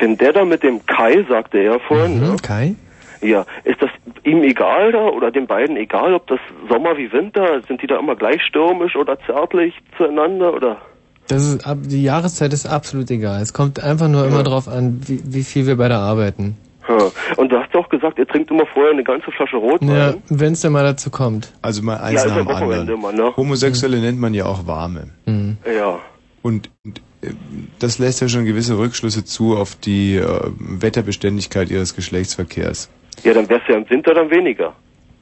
Wenn 0.00 0.16
der 0.16 0.32
da 0.32 0.44
mit 0.44 0.62
dem 0.62 0.84
Kai, 0.86 1.24
sagte 1.28 1.58
er 1.58 1.78
vorhin, 1.80 2.20
ne? 2.20 2.30
mhm, 2.30 2.36
Kai? 2.42 2.74
Ja, 3.20 3.44
ist 3.64 3.82
das 3.82 3.90
ihm 4.24 4.42
egal 4.42 4.92
da 4.92 5.06
oder 5.08 5.30
den 5.30 5.46
beiden 5.46 5.76
egal, 5.76 6.14
ob 6.14 6.26
das 6.26 6.40
Sommer 6.68 6.96
wie 6.96 7.12
Winter, 7.12 7.60
sind 7.66 7.82
die 7.82 7.86
da 7.86 7.98
immer 7.98 8.16
gleich 8.16 8.42
stürmisch 8.42 8.96
oder 8.96 9.18
zärtlich 9.26 9.74
zueinander 9.96 10.54
oder? 10.54 10.78
Das 11.28 11.44
ist, 11.46 11.66
ab, 11.66 11.78
die 11.82 12.02
Jahreszeit 12.02 12.52
ist 12.52 12.66
absolut 12.66 13.10
egal. 13.10 13.42
Es 13.42 13.52
kommt 13.52 13.82
einfach 13.82 14.08
nur 14.08 14.26
immer 14.26 14.42
drauf 14.42 14.66
an, 14.66 15.00
wie, 15.06 15.20
wie 15.24 15.42
viel 15.44 15.66
wir 15.66 15.76
beide 15.76 15.96
arbeiten. 15.96 16.56
Hm. 16.82 17.10
Und 17.36 17.52
du 17.52 17.58
hast 17.58 17.74
doch 17.74 17.86
gesagt, 17.90 18.18
ihr 18.18 18.26
trinkt 18.26 18.50
immer 18.50 18.64
vorher 18.64 18.92
eine 18.92 19.04
ganze 19.04 19.30
Flasche 19.30 19.56
Rotwein. 19.58 19.90
Ja, 19.90 20.14
wenn 20.30 20.54
es 20.54 20.62
dann 20.62 20.72
mal 20.72 20.84
dazu 20.84 21.10
kommt. 21.10 21.52
Also 21.60 21.82
mal 21.82 21.96
Ja, 21.96 22.02
eins 22.02 22.24
ist 22.24 22.28
nach 22.28 22.36
ja 22.36 22.42
dem 22.42 22.48
Wochenende 22.48 22.94
anderen. 22.94 22.98
immer, 22.98 23.12
ne? 23.12 23.36
Homosexuelle 23.36 24.00
nennt 24.00 24.18
man 24.18 24.32
ja 24.32 24.46
auch 24.46 24.66
warme. 24.66 25.10
Mhm. 25.26 25.58
Ja. 25.66 25.98
Und 26.40 26.70
und, 26.84 27.02
äh, 27.20 27.32
das 27.78 27.98
lässt 27.98 28.22
ja 28.22 28.28
schon 28.28 28.46
gewisse 28.46 28.78
Rückschlüsse 28.78 29.24
zu 29.26 29.54
auf 29.58 29.74
die 29.74 30.16
äh, 30.16 30.40
Wetterbeständigkeit 30.58 31.70
ihres 31.70 31.94
Geschlechtsverkehrs. 31.94 32.88
Ja, 33.24 33.34
dann 33.34 33.48
wär's 33.48 33.62
ja 33.68 33.76
im 33.76 33.88
Winter 33.90 34.14
dann 34.14 34.30
weniger. 34.30 34.74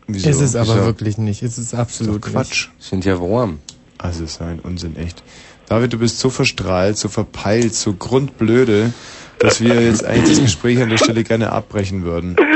Wieso? 0.06 0.28
Ist 0.30 0.40
es 0.40 0.54
aber 0.56 0.72
Ist 0.72 0.76
ja- 0.78 0.84
wirklich 0.86 1.18
nicht. 1.18 1.42
Es 1.42 1.58
ist 1.58 1.74
absolut 1.74 2.16
Ist 2.16 2.24
doch 2.26 2.32
Quatsch. 2.32 2.68
Sind 2.78 3.04
ja 3.04 3.20
warm. 3.20 3.58
Also 3.98 4.24
es 4.24 4.32
ist 4.32 4.42
ein 4.42 4.60
Unsinn, 4.60 4.96
echt. 4.96 5.22
David, 5.68 5.92
du 5.92 5.98
bist 5.98 6.20
so 6.20 6.30
verstrahlt, 6.30 6.96
so 6.96 7.08
verpeilt, 7.08 7.74
so 7.74 7.92
grundblöde, 7.94 8.92
dass 9.40 9.60
wir 9.60 9.82
jetzt 9.82 10.04
eigentlich 10.04 10.36
das 10.36 10.44
Gespräch 10.44 10.80
an 10.80 10.90
der 10.90 10.98
Stelle 10.98 11.24
gerne 11.24 11.50
abbrechen 11.52 12.04
würden. 12.04 12.36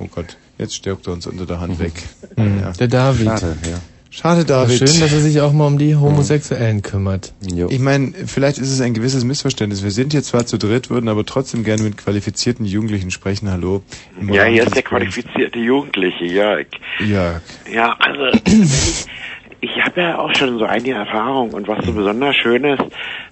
Oh 0.00 0.06
Gott, 0.14 0.36
jetzt 0.58 0.76
stirbt 0.76 1.08
er 1.08 1.12
uns 1.14 1.26
unter 1.26 1.44
der 1.44 1.58
Hand 1.58 1.80
weg. 1.80 1.92
nicht. 2.36 2.60
Ja. 2.62 2.70
Der 2.70 2.86
David. 2.86 3.26
Schade, 3.26 3.56
ja. 3.68 3.78
Schade, 4.10 4.44
David. 4.44 4.78
Schön, 4.78 5.00
dass 5.00 5.12
er 5.12 5.20
sich 5.20 5.40
auch 5.40 5.52
mal 5.52 5.66
um 5.66 5.78
die 5.78 5.94
Homosexuellen 5.94 6.82
kümmert. 6.82 7.34
Ich 7.68 7.78
meine, 7.78 8.12
vielleicht 8.26 8.58
ist 8.58 8.72
es 8.72 8.80
ein 8.80 8.94
gewisses 8.94 9.24
Missverständnis. 9.24 9.82
Wir 9.82 9.90
sind 9.90 10.12
hier 10.12 10.22
zwar 10.22 10.46
zu 10.46 10.58
dritt, 10.58 10.88
würden 10.88 11.08
aber 11.08 11.26
trotzdem 11.26 11.62
gerne 11.62 11.82
mit 11.82 11.98
qualifizierten 11.98 12.64
Jugendlichen 12.64 13.10
sprechen. 13.10 13.50
Hallo. 13.50 13.82
Ja, 14.30 14.44
hier 14.44 14.64
ist 14.64 14.74
der 14.74 14.82
qualifizierte 14.82 15.58
Jugendliche, 15.58 16.24
Jörg. 16.24 16.66
Ja. 17.06 17.40
Ja, 17.70 17.96
also 17.98 18.20
wenn 18.44 18.62
ich, 18.62 19.06
ich 19.60 19.82
habe 19.84 20.00
ja 20.00 20.18
auch 20.18 20.32
schon 20.34 20.58
so 20.58 20.64
einige 20.66 20.94
Erfahrungen 20.94 21.52
und 21.52 21.66
was 21.66 21.84
so 21.84 21.92
besonders 21.92 22.36
schön 22.36 22.64
ist, 22.64 22.84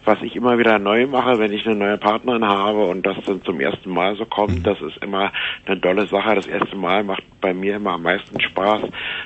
was 0.05 0.21
ich 0.23 0.35
immer 0.35 0.59
wieder 0.59 0.79
neu 0.79 1.07
mache, 1.07 1.39
wenn 1.39 1.53
ich 1.53 1.67
eine 1.67 1.77
neue 1.77 1.99
Partnerin 1.99 2.45
habe 2.45 2.85
und 2.87 3.07
das 3.07 3.17
dann 3.27 3.43
zum 3.45 3.61
ersten 3.61 3.91
Mal 3.91 4.17
so 4.17 4.25
kommt, 4.25 4.67
das 4.67 4.81
ist 4.81 4.97
immer 5.03 5.33
eine 5.67 5.81
tolle 5.81 6.07
Sache. 6.07 6.35
Das 6.35 6.47
erste 6.47 6.75
Mal 6.75 7.05
macht 7.05 7.23
bei 7.41 7.55
mir 7.55 7.77
immer 7.77 7.93
am 7.93 8.03
meisten 8.03 8.41
Spaß 8.41 8.83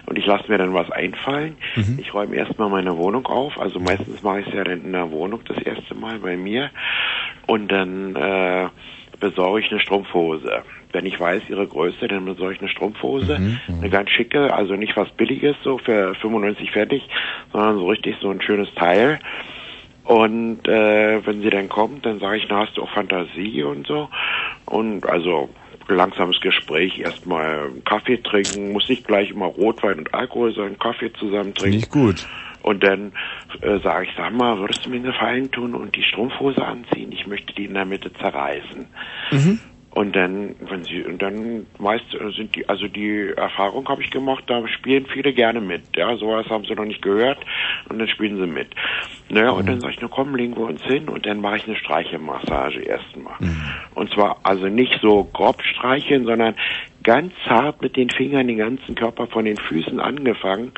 und 0.07 0.19
ich 0.19 0.27
lasse 0.27 0.51
mir 0.51 0.59
dann 0.59 0.75
was 0.75 0.91
einfallen. 0.91 1.57
Ich 1.99 2.13
räume 2.13 2.37
erstmal 2.37 2.69
meine 2.69 2.97
Wohnung 2.97 3.27
auf, 3.27 3.59
also 3.59 3.81
meistens 3.81 4.23
mache 4.23 4.41
ich 4.41 4.49
es 4.49 4.55
ja 4.55 4.65
dann 4.65 4.85
in 4.85 4.93
der 4.93 5.11
Wohnung 5.11 5.41
das 5.47 5.59
erste 5.59 5.95
Mal 5.95 6.19
bei 6.19 6.37
mir 6.37 6.71
und 7.47 7.73
dann 7.73 8.15
äh, 8.17 8.69
besorge 9.21 9.61
ich 9.61 9.71
eine 9.71 9.81
Strumpfhose. 9.81 10.63
Wenn 10.93 11.07
ich 11.07 11.19
weiß 11.19 11.43
ihre 11.49 11.67
Größe, 11.67 12.09
dann 12.09 12.25
besorge 12.25 12.55
ich 12.55 12.61
eine 12.61 12.69
Strumpfhose, 12.69 13.37
eine 13.69 13.91
ganz 13.91 14.11
schicke, 14.11 14.53
also 14.53 14.75
nicht 14.75 14.97
was 14.97 15.09
Billiges 15.11 15.57
so 15.63 15.79
für 15.79 16.15
95 16.15 16.71
fertig, 16.71 17.09
sondern 17.53 17.77
so 17.77 17.87
richtig 17.89 18.17
so 18.21 18.31
ein 18.31 18.41
schönes 18.43 18.73
Teil. 18.75 19.21
Und 20.05 20.67
äh, 20.67 21.25
wenn 21.25 21.43
sie 21.43 21.51
dann 21.51 21.69
kommt, 21.69 22.05
dann 22.05 22.19
sage 22.19 22.39
ich, 22.39 22.47
na 22.49 22.67
hast 22.67 22.77
du 22.77 22.83
auch 22.83 22.91
Fantasie 22.91 23.63
und 23.63 23.87
so. 23.87 24.09
Und 24.67 25.07
also 25.07 25.51
langsames 25.89 26.41
Gespräch, 26.41 26.99
erstmal 26.99 27.71
Kaffee 27.85 28.17
trinken, 28.17 28.73
muss 28.73 28.89
nicht 28.89 29.07
gleich 29.07 29.31
immer 29.31 29.47
Rotwein 29.47 29.99
und 29.99 30.15
Alkohol 30.15 30.55
sein, 30.55 30.79
Kaffee 30.79 31.13
zusammen 31.13 31.55
trinken. 31.55 31.77
Nicht 31.77 31.91
gut. 31.91 32.27
Und 32.63 32.83
dann 32.83 33.13
äh, 33.63 33.79
sage 33.79 34.07
ich, 34.07 34.11
sag 34.17 34.33
mal, 34.33 34.59
würdest 34.59 34.85
du 34.85 34.91
mir 34.91 34.97
einen 34.97 35.05
Gefallen 35.05 35.51
tun 35.51 35.75
und 35.75 35.97
die 35.97 36.03
Strumpfhose 36.03 36.65
anziehen? 36.65 37.11
Ich 37.13 37.27
möchte 37.27 37.55
die 37.55 37.65
in 37.65 37.75
der 37.75 37.87
Mitte 37.87 38.13
zerreißen. 38.13 38.87
Und 39.93 40.15
dann, 40.15 40.55
wenn 40.61 40.85
sie, 40.85 41.03
und 41.03 41.21
dann 41.21 41.67
meist 41.79 42.15
äh, 42.15 42.31
sind 42.31 42.55
die, 42.55 42.69
also 42.69 42.87
die 42.87 43.33
Erfahrung 43.37 43.89
habe 43.89 44.03
ich 44.03 44.11
gemacht, 44.11 44.45
da 44.47 44.67
spielen 44.69 45.07
viele 45.07 45.33
gerne 45.33 45.61
mit. 45.61 45.83
Ja, 45.97 46.17
sowas 46.17 46.47
haben 46.49 46.65
sie 46.65 46.75
noch 46.75 46.85
nicht 46.85 47.03
gehört 47.03 47.39
und 47.89 47.99
dann 47.99 48.07
spielen 48.07 48.37
sie 48.37 48.47
mit. 48.47 48.69
Naja, 49.29 49.51
und 49.51 49.69
dann 49.69 49.81
sage 49.81 49.95
ich, 49.95 50.01
na 50.01 50.09
komm, 50.09 50.37
legen 50.37 50.57
wir 50.57 50.67
uns 50.67 50.83
hin 50.85 51.09
und 51.09 51.27
dann 51.27 51.41
mache 51.41 51.57
ich 51.57 51.67
eine 51.67 51.77
Streichelmassage 51.77 52.83
erstmal. 52.83 53.35
Und 53.95 54.13
zwar 54.13 54.39
also 54.45 54.69
nicht 54.69 54.97
so 55.03 55.25
grob 55.25 55.61
streicheln, 55.63 56.25
sondern 56.25 56.55
ganz 57.11 57.33
zart 57.45 57.83
mit 57.83 57.97
den 57.97 58.09
Fingern 58.09 58.47
den 58.47 58.59
ganzen 58.59 58.95
Körper 58.95 59.27
von 59.27 59.45
den 59.45 59.57
Füßen 59.57 59.99
angefangen, 59.99 60.71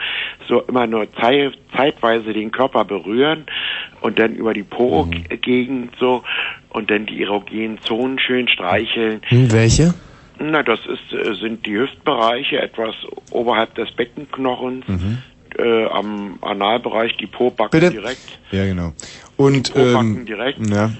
so 0.49 0.63
immer 0.63 0.87
nur 0.87 1.07
zei 1.21 1.51
zeitweise 1.77 2.33
den 2.33 2.51
Körper 2.51 2.87
berühren 2.87 3.45
und 4.01 4.19
dann 4.19 4.35
über 4.35 4.55
die 4.55 4.63
Po-Gegend 4.63 5.93
so 6.01 6.25
und 6.71 6.91
dann 6.91 7.05
die 7.05 7.23
erogenen 7.23 7.83
Zonen 7.83 8.19
schön 8.19 8.49
streicheln. 8.49 9.21
Hm, 9.27 9.53
welche? 9.53 9.93
Na, 10.39 10.63
das 10.63 10.81
ist, 10.87 11.13
äh, 11.13 11.35
sind 11.35 11.67
die 11.67 11.77
Hüftbereiche, 11.77 12.63
etwas 12.63 12.95
oberhalb 13.31 13.75
des 13.75 13.93
Beckenknochens, 13.93 14.87
äh, 15.59 15.85
am 15.85 16.39
Analbereich 16.41 17.15
die 17.19 17.27
Po-Backen 17.27 17.79
Bitte? 17.79 17.91
direkt 17.91 18.39
Ja, 18.53 18.65
genau. 18.65 18.95
Und, 19.37 19.75
Po-Backen 19.75 20.17
ähm, 20.21 20.25
direkt. 20.25 20.67
ja. 20.67 20.93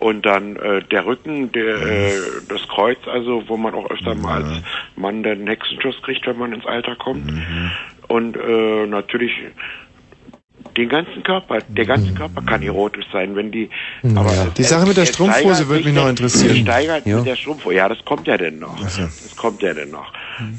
Und 0.00 0.24
dann 0.24 0.56
äh, 0.56 0.82
der 0.90 1.04
Rücken, 1.04 1.52
der, 1.52 1.76
äh, 1.76 2.12
das 2.48 2.66
Kreuz, 2.68 2.98
also 3.06 3.44
wo 3.48 3.56
man 3.58 3.74
auch 3.74 3.90
öfter 3.90 4.14
mal 4.14 4.42
als 4.42 4.62
Mann 4.96 5.22
den 5.22 5.46
Hexenschuss 5.46 6.00
kriegt, 6.02 6.26
wenn 6.26 6.38
man 6.38 6.52
ins 6.54 6.64
Alter 6.66 6.96
kommt. 6.96 7.30
Und 8.08 8.36
äh, 8.36 8.86
natürlich 8.86 9.32
den 10.76 10.88
ganzen 10.88 11.22
Körper, 11.22 11.58
der 11.68 11.84
ganze 11.84 12.12
Körper 12.14 12.42
kann 12.42 12.62
erotisch 12.62 13.04
sein, 13.12 13.36
wenn 13.36 13.50
die. 13.50 13.68
Aber 14.16 14.30
Die 14.56 14.62
Sache 14.62 14.86
mit 14.86 14.96
der 14.96 15.06
Strumpfhose 15.06 15.68
würde 15.68 15.84
mich 15.84 15.94
noch 15.94 16.08
interessieren. 16.08 16.52
es 16.56 16.62
Steigert 16.62 17.06
Ja. 17.06 17.16
mit 17.18 17.26
der 17.26 17.36
Strumpfhose. 17.36 17.74
Ja, 17.74 17.88
das 17.88 18.02
kommt 18.04 18.26
ja 18.26 18.36
denn 18.36 18.58
noch. 18.58 18.78
so. 18.88 19.02
Das 19.02 19.36
kommt 19.36 19.62
ja 19.62 19.74
denn 19.74 19.90
noch. 19.90 20.12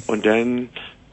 Und 0.07 0.25
dann 0.25 0.69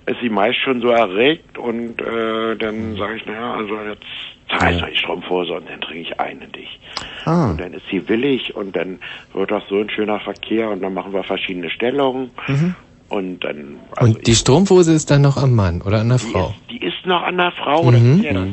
ist 0.06 0.16
sie 0.20 0.28
meist 0.30 0.58
schon 0.58 0.80
so 0.80 0.88
erregt 0.88 1.58
und 1.58 2.00
äh, 2.00 2.56
dann 2.56 2.96
sage 2.96 3.16
ich, 3.16 3.26
naja, 3.26 3.54
also 3.54 3.74
jetzt 3.88 4.04
zerreiß 4.48 4.80
mal 4.80 4.90
die 4.90 4.96
Strumpfhose 4.96 5.52
und 5.54 5.68
dann 5.68 5.80
trinke 5.80 6.00
ich 6.00 6.20
ein 6.20 6.40
in 6.40 6.52
dich. 6.52 6.80
Ah. 7.24 7.50
Und 7.50 7.60
dann 7.60 7.72
ist 7.74 7.82
sie 7.90 8.08
willig 8.08 8.54
und 8.56 8.74
dann 8.76 8.98
wird 9.34 9.50
das 9.50 9.62
so 9.68 9.78
ein 9.80 9.90
schöner 9.90 10.20
Verkehr 10.20 10.70
und 10.70 10.82
dann 10.82 10.94
machen 10.94 11.12
wir 11.12 11.22
verschiedene 11.22 11.70
Stellungen 11.70 12.30
Mhm. 12.46 12.74
und 13.10 13.40
dann, 13.44 13.76
also 13.96 14.12
Und 14.14 14.26
die 14.26 14.34
Strumpfhose 14.34 14.92
ist 14.92 15.10
dann 15.10 15.22
noch 15.22 15.36
am 15.36 15.54
Mann 15.54 15.82
oder 15.82 16.00
an 16.00 16.08
der 16.08 16.18
Frau? 16.18 16.54
die 16.70 16.78
ist 16.82 17.04
noch 17.06 17.22
an 17.22 17.36
der 17.36 17.52
Frau, 17.52 17.90
das 17.90 18.00
Mhm. 18.00 18.16
ist 18.18 18.24
ja 18.24 18.32
das, 18.32 18.48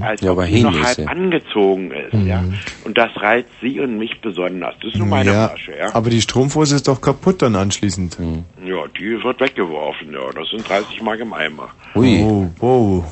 als 0.00 0.20
Ja, 0.22 0.32
ob 0.32 0.38
aber 0.38 0.46
sie 0.48 0.62
noch 0.62 0.74
ist 0.74 0.84
halb 0.84 0.96
sie. 0.96 1.06
angezogen 1.06 1.90
ist, 1.92 2.26
ja. 2.26 2.44
Und 2.84 2.98
das 2.98 3.10
reizt 3.16 3.50
sie 3.62 3.78
und 3.80 3.96
mich 3.98 4.20
besonders. 4.20 4.74
Das 4.82 4.92
ist 4.92 4.98
nur 4.98 5.06
meine 5.06 5.32
ja, 5.32 5.48
Flasche, 5.48 5.76
ja. 5.78 5.94
aber 5.94 6.10
die 6.10 6.20
Strumpfhose 6.20 6.74
ist 6.76 6.88
doch 6.88 7.00
kaputt 7.00 7.42
dann 7.42 7.54
anschließend. 7.56 8.18
Ja, 8.64 8.76
die 8.98 9.22
wird 9.22 9.40
weggeworfen, 9.40 10.12
ja. 10.12 10.20
Das 10.34 10.48
sind 10.50 10.68
30 10.68 11.00
Mark 11.02 11.20
im 11.20 11.32
Eimer. 11.32 11.68
Ui, 11.94 12.22
Oh, 12.24 12.50
wow. 12.58 13.04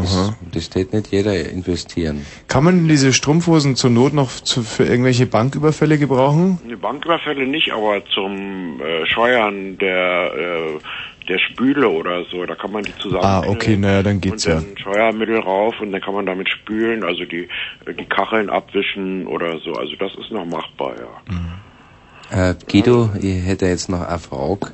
Das, 0.00 0.34
das 0.52 0.70
tät 0.70 0.92
nicht 0.92 1.08
jeder 1.12 1.34
investieren. 1.48 2.24
Kann 2.48 2.64
man 2.64 2.88
diese 2.88 3.12
Strumpfhosen 3.12 3.76
zur 3.76 3.90
Not 3.90 4.12
noch 4.12 4.30
zu, 4.30 4.62
für 4.62 4.84
irgendwelche 4.84 5.26
Banküberfälle 5.26 5.98
gebrauchen? 5.98 6.58
Die 6.68 6.76
Banküberfälle 6.76 7.46
nicht, 7.46 7.72
aber 7.72 8.02
zum 8.14 8.80
äh, 8.80 9.06
Scheuern 9.06 9.78
der 9.78 10.32
äh, 10.34 10.78
der 11.28 11.38
Spüle 11.38 11.88
oder 11.88 12.24
so, 12.30 12.44
da 12.46 12.54
kann 12.54 12.72
man 12.72 12.84
die 12.84 12.96
zusammen. 12.98 13.24
Ah, 13.24 13.42
okay, 13.46 13.76
naja, 13.76 14.02
dann 14.02 14.20
geht's 14.20 14.46
und 14.46 14.52
ja. 14.52 14.60
dann 14.60 14.78
Scheuermittel 14.78 15.40
rauf 15.40 15.74
und 15.80 15.92
dann 15.92 16.00
kann 16.00 16.14
man 16.14 16.26
damit 16.26 16.48
spülen, 16.48 17.02
also 17.02 17.24
die 17.24 17.48
die 17.86 18.04
Kacheln 18.04 18.48
abwischen 18.48 19.26
oder 19.26 19.58
so. 19.58 19.72
Also 19.72 19.96
das 19.96 20.12
ist 20.14 20.30
noch 20.30 20.46
machbar, 20.46 20.94
ja. 20.98 22.50
Äh, 22.50 22.54
Guido, 22.70 23.10
ich 23.20 23.44
hätte 23.44 23.66
jetzt 23.66 23.88
noch 23.88 24.06
eine 24.06 24.18
Frage 24.18 24.72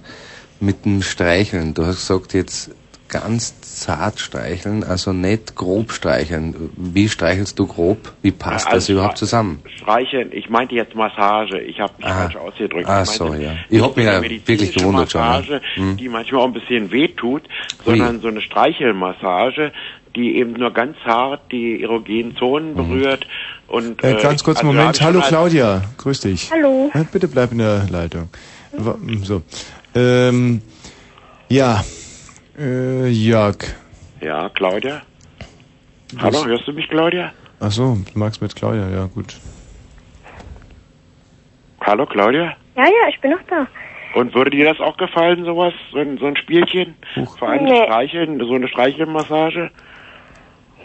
mit 0.61 0.85
dem 0.85 1.03
Streicheln. 1.03 1.75
Du 1.75 1.85
hast 1.85 2.07
gesagt 2.07 2.35
jetzt 2.35 2.70
ganz 3.13 3.61
zart 3.61 4.19
streicheln, 4.21 4.83
also 4.85 5.13
nicht 5.13 5.55
grob 5.55 5.93
streicheln. 5.93 6.71
Wie 6.77 7.09
streichelst 7.11 7.59
du 7.59 7.67
grob? 7.67 8.13
Wie 8.23 8.31
passt 8.33 8.67
Also 8.67 8.77
das 8.77 8.89
überhaupt 8.89 9.19
zusammen? 9.19 9.61
Streicheln, 9.77 10.31
ich 10.33 10.49
meinte 10.49 10.75
jetzt 10.75 10.95
Massage, 10.95 11.61
ich 11.61 11.79
habe 11.79 11.93
mich 11.99 12.07
Ah. 12.07 12.23
falsch 12.23 12.37
ausgedrückt. 12.37 12.89
Ah, 12.89 13.03
ich 13.03 13.21
meinte 13.21 13.37
so, 13.37 13.43
ja. 13.43 13.53
Ich 13.69 13.83
hab 13.83 13.97
mich 13.97 14.07
ja 14.07 14.23
wirklich 14.23 14.73
gewundert 14.75 15.13
schon. 15.13 15.21
Massage, 15.21 15.61
Hm. 15.75 15.97
die 15.99 16.09
manchmal 16.09 16.41
auch 16.41 16.47
ein 16.47 16.55
bisschen 16.55 16.91
wehtut, 16.91 17.43
sondern 17.85 18.21
so 18.23 18.29
eine 18.29 18.41
Streichelmassage, 18.41 19.73
die 20.17 20.37
eben 20.37 20.55
nur 20.55 20.73
ganz 20.73 20.97
hart 21.05 21.53
die 21.53 21.83
erogenen 21.83 22.35
Zonen 22.37 22.75
berührt 22.75 23.27
und 23.69 24.03
Äh, 24.03 24.15
ganz 24.23 24.43
kurz, 24.43 24.59
also 24.59 24.73
Moment. 24.73 24.97
schon 24.97 25.07
Hallo 25.07 25.21
Claudia, 25.21 25.83
grüß 25.99 26.21
dich. 26.21 26.51
Hallo. 26.51 26.91
Bitte 27.13 27.29
bleib 27.29 27.53
in 27.53 27.59
der 27.59 27.87
Leitung. 27.91 28.31
So. 29.23 29.43
Ähm, 29.95 30.63
ja. 31.51 31.85
Äh, 32.59 33.09
Jörg. 33.09 33.57
Ja, 34.21 34.49
Claudia? 34.51 35.03
Hallo, 36.19 36.45
hörst 36.45 36.67
du 36.69 36.73
mich, 36.73 36.89
Claudia? 36.89 37.33
Ach 37.61 37.71
so, 37.71 37.97
du 38.13 38.19
magst 38.19 38.43
mit 38.43 38.55
Claudia, 38.55 38.89
ja 38.91 39.07
gut. 39.07 39.37
Hallo, 41.81 42.07
Claudia? 42.07 42.57
Ja, 42.77 42.85
ja, 42.85 43.09
ich 43.09 43.21
bin 43.21 43.31
noch 43.33 43.43
da. 43.49 43.67
Und 44.15 44.35
würde 44.35 44.51
dir 44.51 44.67
das 44.67 44.79
auch 44.81 44.97
gefallen, 44.99 45.45
sowas, 45.45 45.73
so 45.91 45.99
ein, 45.99 46.19
so 46.19 46.27
ein 46.27 46.37
Spielchen? 46.37 46.95
Vor 47.39 47.49
allem 47.49 47.65
Nee. 47.65 47.85
Streicheln, 47.85 48.39
so 48.41 48.55
eine 48.55 48.69
Streichelmassage? 48.69 49.71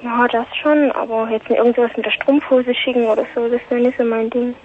Ja, 0.04 0.28
das 0.28 0.48
schon, 0.62 0.92
aber 0.94 1.30
jetzt 1.30 1.50
nicht 1.50 1.58
irgendwas 1.58 1.92
mit 1.98 2.06
der 2.06 2.12
Strumpfhose 2.12 2.74
schicken 2.74 3.06
oder 3.08 3.26
so, 3.36 3.50
das 3.50 3.60
wäre 3.70 3.82
nicht 3.82 3.98
so 3.98 4.06
mein 4.06 4.30
Ding. 4.30 4.56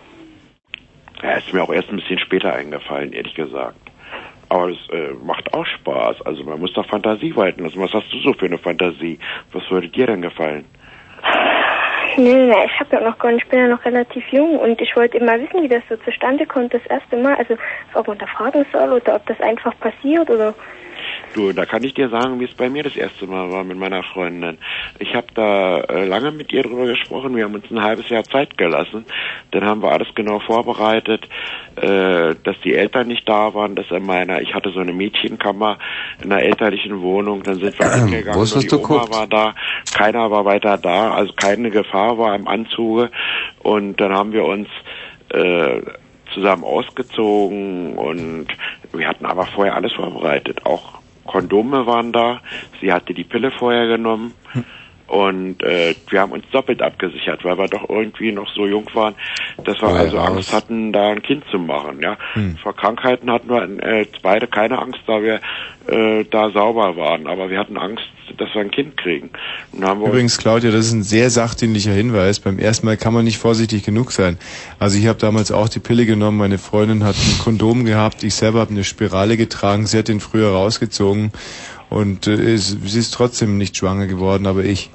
Ja, 1.23 1.33
ist 1.33 1.53
mir 1.53 1.63
auch 1.63 1.73
erst 1.73 1.89
ein 1.89 1.97
bisschen 1.97 2.19
später 2.19 2.53
eingefallen, 2.55 3.13
ehrlich 3.13 3.35
gesagt. 3.35 3.79
Aber 4.53 4.69
es 4.69 4.77
äh, 4.91 5.15
macht 5.25 5.55
auch 5.55 5.65
Spaß. 5.65 6.21
Also 6.27 6.45
man 6.45 6.61
muss 6.61 6.75
doch 6.75 6.85
Fantasie 6.85 7.35
walten 7.35 7.65
lassen. 7.65 7.81
Was 7.81 7.95
hast 7.95 8.13
du 8.13 8.19
so 8.19 8.35
für 8.35 8.45
eine 8.45 8.59
Fantasie? 8.59 9.19
Was 9.55 9.63
würde 9.71 9.89
dir 9.89 10.07
denn 10.07 10.21
gefallen? 10.21 10.67
Nee, 12.19 12.35
nee, 12.35 12.65
ich 12.67 12.79
habe 12.79 12.97
ja 12.97 13.01
noch 13.01 13.19
gar 13.19 13.33
nicht, 13.33 13.45
ich 13.45 13.49
bin 13.49 13.61
ja 13.61 13.69
noch 13.69 13.83
relativ 13.87 14.23
jung 14.29 14.59
und 14.59 14.79
ich 14.83 14.95
wollte 14.95 15.17
immer 15.17 15.41
wissen, 15.41 15.63
wie 15.63 15.69
das 15.69 15.83
so 15.89 15.97
zustande 16.05 16.45
kommt, 16.45 16.75
das 16.75 16.85
erste 16.91 17.17
Mal. 17.17 17.37
Also, 17.37 17.57
ob 17.95 18.07
man 18.07 18.19
da 18.19 18.27
fragen 18.27 18.67
soll 18.71 18.93
oder 18.93 19.15
ob 19.15 19.25
das 19.25 19.41
einfach 19.41 19.73
passiert 19.81 20.29
oder. 20.29 20.55
Du, 21.35 21.53
da 21.53 21.65
kann 21.65 21.83
ich 21.83 21.95
dir 21.95 22.09
sagen, 22.09 22.41
wie 22.41 22.45
es 22.45 22.55
bei 22.55 22.69
mir 22.69 22.83
das 22.83 22.97
erste 22.97 23.27
Mal 23.27 23.51
war 23.51 23.65
mit 23.65 23.79
meiner 23.79 24.03
Freundin. 24.03 24.59
Ich 24.99 25.15
habe 25.15 25.29
da 25.35 25.79
äh, 25.79 26.05
lange 26.05 26.31
mit 26.31 26.53
ihr 26.53 26.63
drüber 26.63 26.87
gesprochen. 26.87 27.35
Wir 27.35 27.45
haben 27.45 27.55
uns 27.55 27.71
ein 27.71 27.83
halbes 27.83 28.09
Jahr 28.11 28.25
Zeit 28.25 28.59
gelassen. 28.59 29.07
Dann 29.51 29.65
haben 29.65 29.83
wir 29.83 29.91
alles 29.91 30.09
genau 30.15 30.41
vorbereitet, 30.41 31.27
äh, 31.77 32.35
dass 32.45 32.57
die 32.65 32.75
Eltern 32.75 33.09
nicht 33.09 33.29
da 33.29 33.55
waren, 33.55 33.75
dass 33.75 33.91
in 33.91 34.05
meiner, 34.05 34.43
ich 34.43 34.55
hatte 34.55 34.71
so 34.71 34.81
eine 34.81 34.93
Mädchenkammer 34.93 35.79
in 36.23 36.31
einer 36.31 36.43
elterlichen 36.43 37.01
Wohnung. 37.01 37.43
Dann 37.43 37.61
sind 37.61 37.79
wir 37.79 37.87
weggegangen. 38.11 38.35
Wo 38.35 38.43
hast 38.43 38.55
nur 38.55 38.63
die 38.63 38.69
du 38.69 38.77
Oma 38.77 38.89
geguckt? 38.89 39.15
war 39.15 39.27
da, 39.27 39.55
keiner 39.95 40.31
war 40.31 40.45
weiter 40.45 40.77
da, 40.77 41.13
also 41.13 41.33
keine 41.33 41.71
Gefahr 41.71 42.19
war 42.19 42.35
im 42.35 42.47
Anzuge. 42.47 43.11
Und 43.63 44.01
dann 44.01 44.13
haben 44.13 44.33
wir 44.33 44.45
uns 44.45 44.69
äh, 45.31 45.81
zusammen 46.35 46.65
ausgezogen 46.65 47.95
und 47.95 48.47
wir 48.93 49.09
hatten 49.09 49.27
aber 49.27 49.47
vorher 49.47 49.77
alles 49.77 49.93
vorbereitet, 49.93 50.65
auch 50.65 51.02
Kondome 51.25 51.87
waren 51.87 52.13
da. 52.13 52.41
Sie 52.81 52.93
hatte 52.93 53.15
die 53.15 53.25
Pille 53.25 53.51
vorher 53.51 53.87
genommen. 53.87 54.35
Und 55.13 55.63
äh, 55.63 55.95
wir 56.09 56.23
haben 56.23 56.33
uns 56.33 56.45
doppelt 56.53 56.81
abgesichert, 56.81 57.45
weil 57.45 57.59
wir 57.59 57.69
doch 57.69 57.87
irgendwie 57.91 58.33
noch 58.33 58.49
so 58.55 58.67
jung 58.67 58.87
waren, 58.95 59.15
dass 59.63 59.79
wir 59.83 59.89
also 59.89 60.17
raus. 60.17 60.31
Angst 60.31 60.53
hatten, 60.55 60.91
da 60.91 61.11
ein 61.11 61.21
Kind 61.21 61.45
zu 61.51 61.59
machen. 61.59 62.01
Ja, 62.01 62.17
Hm. 62.33 62.57
vor 62.57 62.75
Krankheiten 62.75 63.31
hatten 63.31 63.51
wir 63.51 63.63
äh, 63.85 64.07
beide 64.23 64.47
keine 64.47 64.79
Angst, 64.79 65.01
da 65.07 65.21
wir 65.21 65.41
äh, 65.87 66.25
da 66.25 66.49
sauber 66.49 66.97
waren. 66.97 67.27
Aber 67.27 67.51
wir 67.51 67.59
hatten 67.59 67.77
Angst, 67.77 68.05
dass 68.39 68.55
wir 68.55 68.63
ein 68.63 68.71
Kind 68.71 68.97
kriegen. 68.97 69.29
Übrigens, 70.09 70.39
Claudia, 70.39 70.71
das 70.71 70.87
ist 70.87 70.93
ein 70.95 71.03
sehr 71.03 71.29
sachdienlicher 71.29 71.93
Hinweis. 71.93 72.41
Beim 72.41 72.59
ersten 72.59 72.87
Mal 72.87 72.97
kann 72.97 73.13
man 73.13 73.27
nicht 73.27 73.37
vorsichtig 73.37 73.85
genug 73.85 74.13
sein. 74.13 74.39
Also 74.79 74.97
ich 74.99 75.07
habe 75.09 75.19
damals 75.19 75.53
auch 75.53 75.69
die 75.69 75.81
Pille 75.81 76.07
genommen, 76.07 76.39
meine 76.39 76.57
Freundin 76.57 77.05
hat 77.05 77.17
ein 77.17 77.39
Kondom 77.39 77.85
gehabt, 77.85 78.23
ich 78.25 78.35
selber 78.35 78.61
habe 78.61 78.71
eine 78.71 78.85
Spirale 78.85 79.37
getragen, 79.37 79.87
sie 79.87 79.99
hat 79.99 80.09
den 80.09 80.21
früher 80.21 80.53
rausgezogen 80.53 81.33
und 81.91 82.27
äh, 82.29 82.57
sie 82.57 82.99
ist 82.99 83.13
trotzdem 83.13 83.59
nicht 83.59 83.77
schwanger 83.77 84.07
geworden, 84.07 84.47
aber 84.47 84.65
ich. 84.65 84.89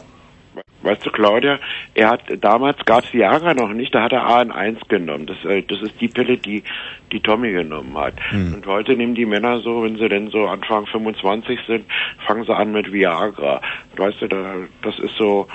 Weißt 0.88 1.05
du, 1.05 1.11
Claudia, 1.11 1.59
er 1.95 2.09
hat 2.09 2.21
damals 2.41 2.77
gab's 2.85 3.11
Viagra 3.13 3.53
noch 3.53 3.73
nicht, 3.73 3.93
da 3.93 4.03
hat 4.03 4.13
er 4.13 4.25
AN1 4.27 4.88
genommen. 4.88 5.25
Das, 5.27 5.38
äh, 5.45 5.61
das 5.63 5.81
ist 5.81 5.99
die 5.99 6.07
Pille, 6.07 6.38
die 6.38 6.63
die 7.11 7.19
Tommy 7.19 7.51
genommen 7.51 7.97
hat. 7.97 8.13
Hm. 8.29 8.55
Und 8.55 8.65
heute 8.67 8.95
nehmen 8.95 9.15
die 9.15 9.25
Männer 9.25 9.59
so, 9.61 9.83
wenn 9.83 9.97
sie 9.97 10.09
denn 10.09 10.29
so 10.29 10.45
Anfang 10.47 10.85
25 10.88 11.59
sind, 11.67 11.85
fangen 12.25 12.43
sie 12.45 12.55
an 12.55 12.71
mit 12.71 12.91
Viagra. 12.91 13.61
Weißt 13.95 14.21
du, 14.21 14.27
da, 14.27 14.53
das 14.81 14.97
ist 14.99 15.15
so, 15.17 15.47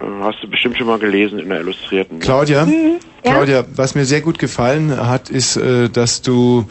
äh, 0.00 0.04
hast 0.22 0.42
du 0.42 0.48
bestimmt 0.48 0.76
schon 0.76 0.86
mal 0.86 0.98
gelesen 0.98 1.38
in 1.38 1.48
der 1.48 1.60
Illustrierten. 1.60 2.18
ne? 2.18 2.24
Claudia, 2.24 2.64
Mhm. 2.66 2.98
Claudia, 3.22 3.64
was 3.76 3.94
mir 3.94 4.04
sehr 4.04 4.22
gut 4.22 4.38
gefallen 4.38 4.96
hat, 5.06 5.28
ist, 5.30 5.56
äh, 5.56 5.88
dass 5.90 6.22
du 6.22 6.66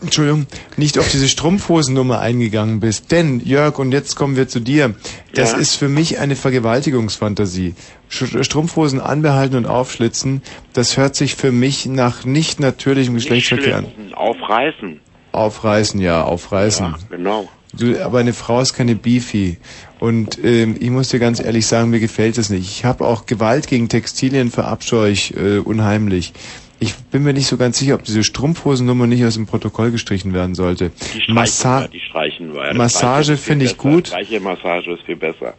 Entschuldigung, 0.00 0.46
nicht 0.76 0.98
auf 0.98 1.10
diese 1.10 1.28
Strumpfhosennummer 1.28 2.20
eingegangen 2.20 2.80
bist. 2.80 3.10
Denn, 3.10 3.40
Jörg, 3.40 3.78
und 3.78 3.92
jetzt 3.92 4.14
kommen 4.16 4.36
wir 4.36 4.48
zu 4.48 4.60
dir. 4.60 4.94
Das 5.34 5.52
Ja. 5.52 5.58
ist 5.58 5.74
für 5.76 5.88
mich 5.88 6.18
eine 6.18 6.36
Vergewaltigungsfantasie. 6.36 7.74
Strumpfhosen 8.08 9.00
anbehalten 9.00 9.56
und 9.56 9.66
aufschlitzen, 9.66 10.42
das 10.72 10.96
hört 10.96 11.14
sich 11.14 11.34
für 11.34 11.52
mich 11.52 11.86
nach 11.86 12.24
nicht 12.24 12.58
natürlichem 12.60 13.14
Nicht 13.14 13.24
Geschlechtsverkehr 13.24 13.78
an. 13.78 13.86
aufreißen. 14.14 15.00
Aufreißen, 15.32 16.00
ja, 16.00 16.22
aufreißen. 16.22 16.86
Ja, 16.86 16.98
genau. 17.10 17.48
Du, 17.74 18.02
aber 18.02 18.20
eine 18.20 18.32
Frau 18.32 18.60
ist 18.62 18.72
keine 18.72 18.94
Beefy. 18.94 19.58
Und 20.00 20.42
ähm, 20.42 20.76
ich 20.80 20.88
muss 20.90 21.10
dir 21.10 21.18
ganz 21.18 21.38
ehrlich 21.38 21.66
sagen, 21.66 21.90
mir 21.90 22.00
gefällt 22.00 22.38
das 22.38 22.48
nicht. 22.48 22.66
Ich 22.70 22.84
habe 22.86 23.04
auch 23.06 23.26
Gewalt 23.26 23.66
gegen 23.66 23.90
Textilien 23.90 24.50
verabscheue 24.50 25.10
ich 25.10 25.36
äh, 25.36 25.58
unheimlich. 25.58 26.32
Ich 26.80 26.94
bin 26.94 27.24
mir 27.24 27.32
nicht 27.32 27.48
so 27.48 27.56
ganz 27.56 27.78
sicher, 27.78 27.94
ob 27.96 28.04
diese 28.04 28.22
Strumpfhosennummer 28.22 29.06
nicht 29.08 29.24
aus 29.24 29.34
dem 29.34 29.46
Protokoll 29.46 29.90
gestrichen 29.90 30.32
werden 30.32 30.54
sollte. 30.54 30.90
Die 30.90 31.20
streichen 31.20 31.34
Massa 31.34 31.88
die 31.88 32.00
streichen 32.00 32.54
wir. 32.54 32.64
Das 32.68 32.76
Massage 32.76 33.36
finde 33.36 33.64
ich 33.64 33.76
besser. 33.76 33.88
gut. 33.90 34.04
Gleiche 34.10 34.40
Massage 34.40 34.92
ist 34.92 35.02
viel 35.04 35.16
besser. 35.16 35.54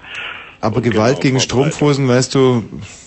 aber 0.62 0.78
und 0.78 0.84
Gewalt 0.84 1.20
genau, 1.20 1.22
gegen 1.22 1.40
Vorbereitung. 1.40 1.40
Strumpfhosen, 1.72 2.08
weißt 2.08 2.36
du, 2.36 2.64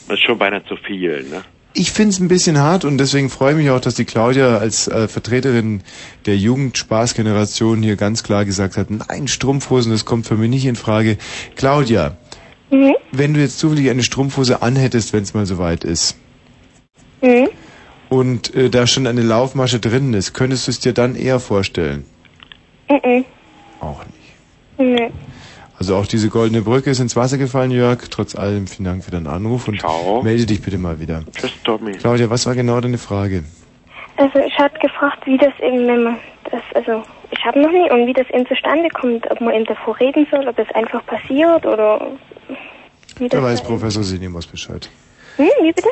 Das 0.08 0.18
ist 0.18 0.24
schon 0.26 0.38
beinahe 0.38 0.62
zu 0.66 0.76
viel, 0.76 1.24
ne? 1.30 1.42
ich 1.74 1.90
finde 1.92 2.10
es 2.10 2.20
ein 2.20 2.28
bisschen 2.28 2.58
hart 2.58 2.84
und 2.84 2.98
deswegen 2.98 3.30
freue 3.30 3.52
ich 3.52 3.56
mich 3.56 3.70
auch, 3.70 3.80
dass 3.80 3.94
die 3.94 4.04
Claudia 4.04 4.58
als 4.58 4.88
äh, 4.88 5.08
Vertreterin 5.08 5.80
der 6.26 6.36
Jugendspaßgeneration 6.36 7.82
hier 7.82 7.96
ganz 7.96 8.22
klar 8.22 8.44
gesagt 8.44 8.76
hat, 8.76 8.88
nein, 8.90 9.26
Strumpfhosen, 9.26 9.90
das 9.90 10.04
kommt 10.04 10.26
für 10.26 10.36
mich 10.36 10.50
nicht 10.50 10.66
in 10.66 10.76
Frage. 10.76 11.16
Claudia, 11.56 12.18
Mhm. 12.70 12.94
wenn 13.10 13.32
du 13.32 13.40
jetzt 13.40 13.58
zufällig 13.58 13.88
eine 13.88 14.02
Strumpfhose 14.02 14.60
anhättest, 14.60 15.14
wenn 15.14 15.22
es 15.22 15.32
mal 15.32 15.46
soweit 15.46 15.84
ist, 15.84 16.16
Mhm. 17.22 17.48
Und 18.12 18.54
äh, 18.54 18.68
da 18.68 18.86
schon 18.86 19.06
eine 19.06 19.22
Laufmasche 19.22 19.80
drin 19.80 20.12
ist, 20.12 20.34
könntest 20.34 20.66
du 20.66 20.70
es 20.70 20.80
dir 20.80 20.92
dann 20.92 21.16
eher 21.16 21.40
vorstellen? 21.40 22.04
Mhm. 22.90 23.24
Auch 23.80 24.04
nicht. 24.04 24.18
Nee. 24.78 25.10
Also 25.78 25.96
auch 25.96 26.06
diese 26.06 26.28
goldene 26.28 26.62
Brücke 26.62 26.90
ist 26.90 27.00
ins 27.00 27.16
Wasser 27.16 27.38
gefallen, 27.38 27.70
Jörg. 27.70 27.98
Trotz 28.10 28.36
allem 28.36 28.66
vielen 28.66 28.84
Dank 28.84 29.04
für 29.04 29.10
deinen 29.10 29.26
Anruf 29.26 29.66
und 29.66 29.80
Ciao. 29.80 30.22
melde 30.22 30.46
dich 30.46 30.60
bitte 30.60 30.78
mal 30.78 31.00
wieder. 31.00 31.24
Tschüss, 31.34 31.52
Tommy. 31.64 31.92
Claudia, 31.92 32.28
was 32.28 32.46
war 32.46 32.54
genau 32.54 32.80
deine 32.80 32.98
Frage? 32.98 33.44
Also 34.16 34.38
ich 34.40 34.56
hatte 34.58 34.78
gefragt, 34.78 35.26
wie 35.26 35.38
das 35.38 35.52
eben, 35.60 35.86
wenn 35.86 36.02
man 36.04 36.16
das, 36.50 36.62
also 36.74 37.02
ich 37.30 37.44
habe 37.44 37.60
noch 37.60 37.70
nie 37.70 37.90
und 37.90 38.06
wie 38.06 38.12
das 38.12 38.28
eben 38.30 38.46
zustande 38.46 38.90
kommt, 38.90 39.28
ob 39.30 39.40
man 39.40 39.54
eben 39.54 39.64
davor 39.64 39.98
reden 39.98 40.26
soll, 40.30 40.46
ob 40.46 40.56
das 40.56 40.68
einfach 40.74 41.04
passiert 41.06 41.64
oder 41.64 42.06
wie 43.18 43.28
das 43.28 43.40
Da 43.40 43.42
weiß 43.42 43.62
Professor 43.62 44.02
Sinimos 44.02 44.46
Bescheid. 44.46 44.88
Hm, 45.38 45.48
wie 45.62 45.72
bitte? 45.72 45.88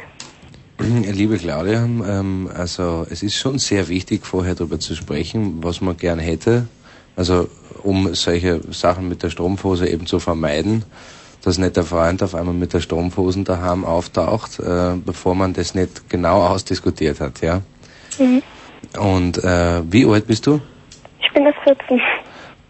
Liebe 1.12 1.36
Claudia, 1.36 1.84
ähm, 1.84 2.48
also 2.56 3.06
es 3.10 3.22
ist 3.22 3.36
schon 3.36 3.58
sehr 3.58 3.88
wichtig, 3.88 4.24
vorher 4.24 4.54
darüber 4.54 4.80
zu 4.80 4.94
sprechen, 4.94 5.62
was 5.62 5.80
man 5.80 5.96
gern 5.96 6.18
hätte. 6.18 6.68
Also 7.16 7.48
um 7.82 8.14
solche 8.14 8.60
Sachen 8.72 9.08
mit 9.08 9.22
der 9.22 9.30
Strumpfhose 9.30 9.88
eben 9.88 10.06
zu 10.06 10.20
vermeiden, 10.20 10.84
dass 11.42 11.58
nicht 11.58 11.76
der 11.76 11.84
Freund 11.84 12.22
auf 12.22 12.34
einmal 12.34 12.54
mit 12.54 12.72
der 12.72 12.80
Strumpfhosen 12.80 13.44
daheim 13.44 13.84
auftaucht, 13.84 14.58
äh, 14.58 14.96
bevor 15.04 15.34
man 15.34 15.52
das 15.52 15.74
nicht 15.74 16.08
genau 16.08 16.42
ausdiskutiert 16.46 17.20
hat, 17.20 17.42
ja. 17.42 17.60
Mhm. 18.18 18.42
Und 18.98 19.44
äh, 19.44 19.82
wie 19.90 20.06
alt 20.06 20.26
bist 20.26 20.46
du? 20.46 20.60
Ich 21.20 21.32
bin 21.34 21.44
erst 21.44 21.58
14. 21.64 22.00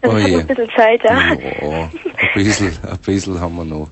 Also 0.02 0.16
Oh 0.16 0.18
ich 0.18 0.36
ein 0.36 0.46
bisschen 0.46 0.68
Zeit, 0.76 1.04
ja. 1.04 1.34
Ja, 1.34 1.82
ein 1.82 1.90
bisschen, 2.34 2.72
ein 2.82 2.98
bisschen 2.98 3.40
haben 3.40 3.54
wir 3.56 3.64
noch. 3.64 3.88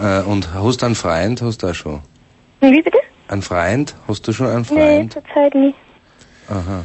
Äh, 0.00 0.22
und 0.22 0.52
hast 0.54 0.82
du 0.82 0.86
einen 0.86 0.94
Freund, 0.94 1.42
hast 1.42 1.62
du 1.62 1.68
auch 1.68 1.74
schon? 1.74 2.00
Wie 2.60 2.82
bitte? 2.82 2.98
Einen 3.28 3.42
Freund? 3.42 3.94
Hast 4.06 4.26
du 4.26 4.32
schon 4.32 4.46
einen 4.48 4.66
Nee, 4.70 4.74
Freund? 4.98 5.12
zurzeit 5.12 5.54
nie. 5.54 5.74
Aha. 6.48 6.84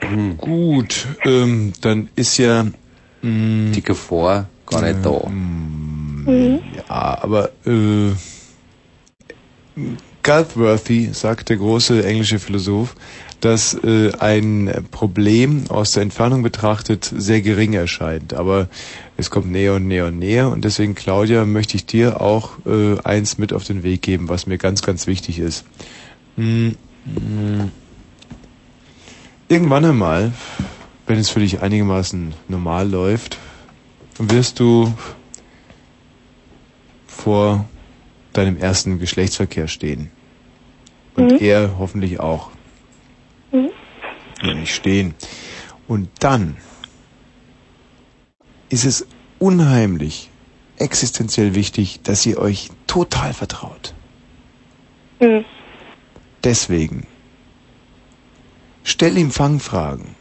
Hm. 0.00 0.36
Gut, 0.38 1.06
ähm, 1.24 1.72
dann 1.80 2.08
ist 2.16 2.38
ja... 2.38 2.64
Mh, 3.22 3.72
Die 3.72 3.82
Gefahr 3.82 4.48
gar 4.66 4.82
nicht 4.82 5.04
da. 5.04 5.28
Mhm. 5.28 6.60
Ja, 6.76 7.18
aber 7.22 7.50
äh, 7.66 8.10
Galsworthy 10.22 11.10
sagt 11.12 11.48
der 11.50 11.56
große 11.56 12.04
englische 12.06 12.38
Philosoph, 12.38 12.94
dass 13.42 13.74
äh, 13.74 14.12
ein 14.20 14.86
Problem 14.92 15.64
aus 15.68 15.92
der 15.92 16.04
Entfernung 16.04 16.42
betrachtet 16.42 17.04
sehr 17.04 17.42
gering 17.42 17.72
erscheint, 17.72 18.34
aber 18.34 18.68
es 19.16 19.30
kommt 19.30 19.50
näher 19.50 19.74
und 19.74 19.88
näher 19.88 20.06
und 20.06 20.18
näher 20.20 20.48
und 20.48 20.64
deswegen, 20.64 20.94
Claudia, 20.94 21.44
möchte 21.44 21.76
ich 21.76 21.84
dir 21.84 22.20
auch 22.20 22.52
äh, 22.66 22.98
eins 23.02 23.38
mit 23.38 23.52
auf 23.52 23.64
den 23.64 23.82
Weg 23.82 24.00
geben, 24.00 24.28
was 24.28 24.46
mir 24.46 24.58
ganz, 24.58 24.82
ganz 24.82 25.08
wichtig 25.08 25.40
ist. 25.40 25.64
Hm, 26.36 26.76
hm. 27.04 27.72
Irgendwann 29.48 29.84
einmal, 29.86 30.32
wenn 31.08 31.18
es 31.18 31.28
für 31.28 31.40
dich 31.40 31.62
einigermaßen 31.62 32.34
normal 32.46 32.88
läuft, 32.88 33.38
wirst 34.18 34.60
du 34.60 34.94
vor 37.08 37.64
deinem 38.32 38.56
ersten 38.56 39.00
Geschlechtsverkehr 39.00 39.66
stehen. 39.66 40.10
Und 41.16 41.32
Mhm. 41.32 41.38
er 41.40 41.78
hoffentlich 41.78 42.20
auch. 42.20 42.50
Mhm. 43.52 43.70
Ja, 44.42 44.54
nicht 44.54 44.74
stehen. 44.74 45.14
Und 45.86 46.08
dann 46.20 46.56
ist 48.70 48.84
es 48.84 49.06
unheimlich, 49.38 50.30
existenziell 50.78 51.54
wichtig, 51.54 52.00
dass 52.02 52.24
ihr 52.26 52.38
euch 52.38 52.70
total 52.86 53.34
vertraut. 53.34 53.94
Mhm. 55.20 55.44
Deswegen, 56.42 57.06
stell 58.82 59.16
ihm 59.16 59.30
Fangfragen. 59.30 60.16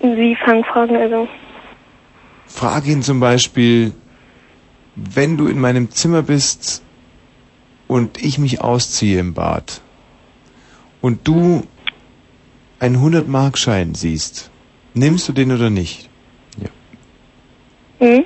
Wie 0.00 0.36
Fangfragen, 0.36 0.96
also. 0.96 1.26
Frage 2.46 2.92
ihn 2.92 3.02
zum 3.02 3.18
Beispiel, 3.18 3.92
wenn 4.94 5.36
du 5.36 5.48
in 5.48 5.58
meinem 5.58 5.90
Zimmer 5.90 6.22
bist 6.22 6.82
und 7.88 8.22
ich 8.22 8.38
mich 8.38 8.60
ausziehe 8.60 9.18
im 9.18 9.34
Bad 9.34 9.80
und 11.00 11.26
du 11.26 11.64
einen 12.78 12.96
100-Markschein 12.96 13.94
siehst, 13.94 14.50
nimmst 14.94 15.28
du 15.28 15.32
den 15.32 15.52
oder 15.52 15.70
nicht? 15.70 16.08
Mhm. 18.00 18.24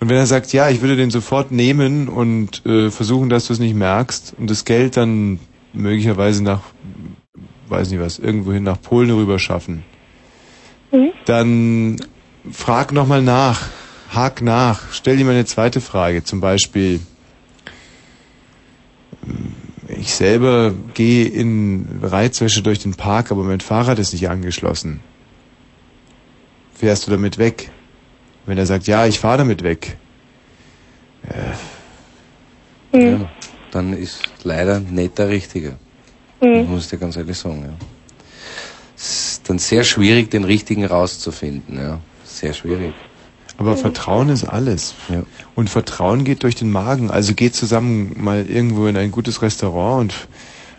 Und 0.00 0.08
wenn 0.08 0.16
er 0.16 0.26
sagt, 0.26 0.52
ja, 0.52 0.68
ich 0.68 0.80
würde 0.80 0.96
den 0.96 1.10
sofort 1.12 1.52
nehmen 1.52 2.08
und 2.08 2.66
äh, 2.66 2.90
versuchen, 2.90 3.28
dass 3.28 3.46
du 3.46 3.52
es 3.52 3.60
nicht 3.60 3.76
merkst 3.76 4.34
und 4.36 4.50
das 4.50 4.64
Geld 4.64 4.96
dann 4.96 5.38
möglicherweise 5.72 6.42
nach, 6.42 6.60
weiß 7.68 7.90
nicht 7.90 8.00
was, 8.00 8.18
irgendwohin 8.18 8.64
nach 8.64 8.80
Polen 8.82 9.10
rüber 9.10 9.38
schaffen, 9.38 9.84
Mhm. 10.90 11.10
dann 11.24 11.96
frag 12.50 12.92
nochmal 12.92 13.22
nach, 13.22 13.68
hak 14.10 14.42
nach, 14.42 14.80
stell 14.92 15.16
dir 15.16 15.24
mal 15.24 15.30
eine 15.30 15.46
zweite 15.46 15.80
Frage, 15.80 16.22
zum 16.24 16.40
Beispiel, 16.40 17.00
ähm, 19.24 19.54
ich 19.98 20.14
selber 20.14 20.74
gehe 20.94 21.26
in 21.26 22.00
Reizwäsche 22.02 22.62
durch 22.62 22.80
den 22.80 22.94
Park, 22.94 23.30
aber 23.30 23.42
mein 23.44 23.60
Fahrrad 23.60 23.98
ist 23.98 24.12
nicht 24.12 24.28
angeschlossen. 24.28 25.00
Fährst 26.74 27.06
du 27.06 27.10
damit 27.10 27.38
weg? 27.38 27.70
Wenn 28.46 28.58
er 28.58 28.66
sagt, 28.66 28.86
ja, 28.86 29.06
ich 29.06 29.20
fahre 29.20 29.38
damit 29.38 29.62
weg. 29.62 29.96
Äh, 31.28 31.54
Mhm. 32.92 33.00
Ja, 33.22 33.30
dann 33.70 33.92
ist 33.94 34.20
leider 34.44 34.78
nicht 34.80 35.18
der 35.18 35.28
Richtige. 35.28 35.76
Mhm. 36.40 36.70
Muss 36.70 36.84
ich 36.84 36.90
dir 36.90 36.98
ganz 36.98 37.16
ehrlich 37.16 37.38
sagen, 37.38 37.62
ja. 37.62 37.86
Es 38.96 39.32
ist 39.32 39.48
dann 39.48 39.58
sehr 39.58 39.82
schwierig, 39.82 40.30
den 40.30 40.44
richtigen 40.44 40.84
rauszufinden, 40.84 41.78
ja. 41.78 41.98
sehr 42.24 42.52
schwierig. 42.52 42.94
Aber 43.58 43.76
Vertrauen 43.76 44.28
ist 44.28 44.44
alles. 44.44 44.94
Ja. 45.08 45.22
Und 45.54 45.70
Vertrauen 45.70 46.24
geht 46.24 46.42
durch 46.42 46.54
den 46.54 46.70
Magen. 46.70 47.10
Also 47.10 47.34
geht 47.34 47.54
zusammen 47.54 48.16
mal 48.18 48.46
irgendwo 48.46 48.86
in 48.86 48.96
ein 48.96 49.10
gutes 49.10 49.42
Restaurant 49.42 50.00
und 50.00 50.28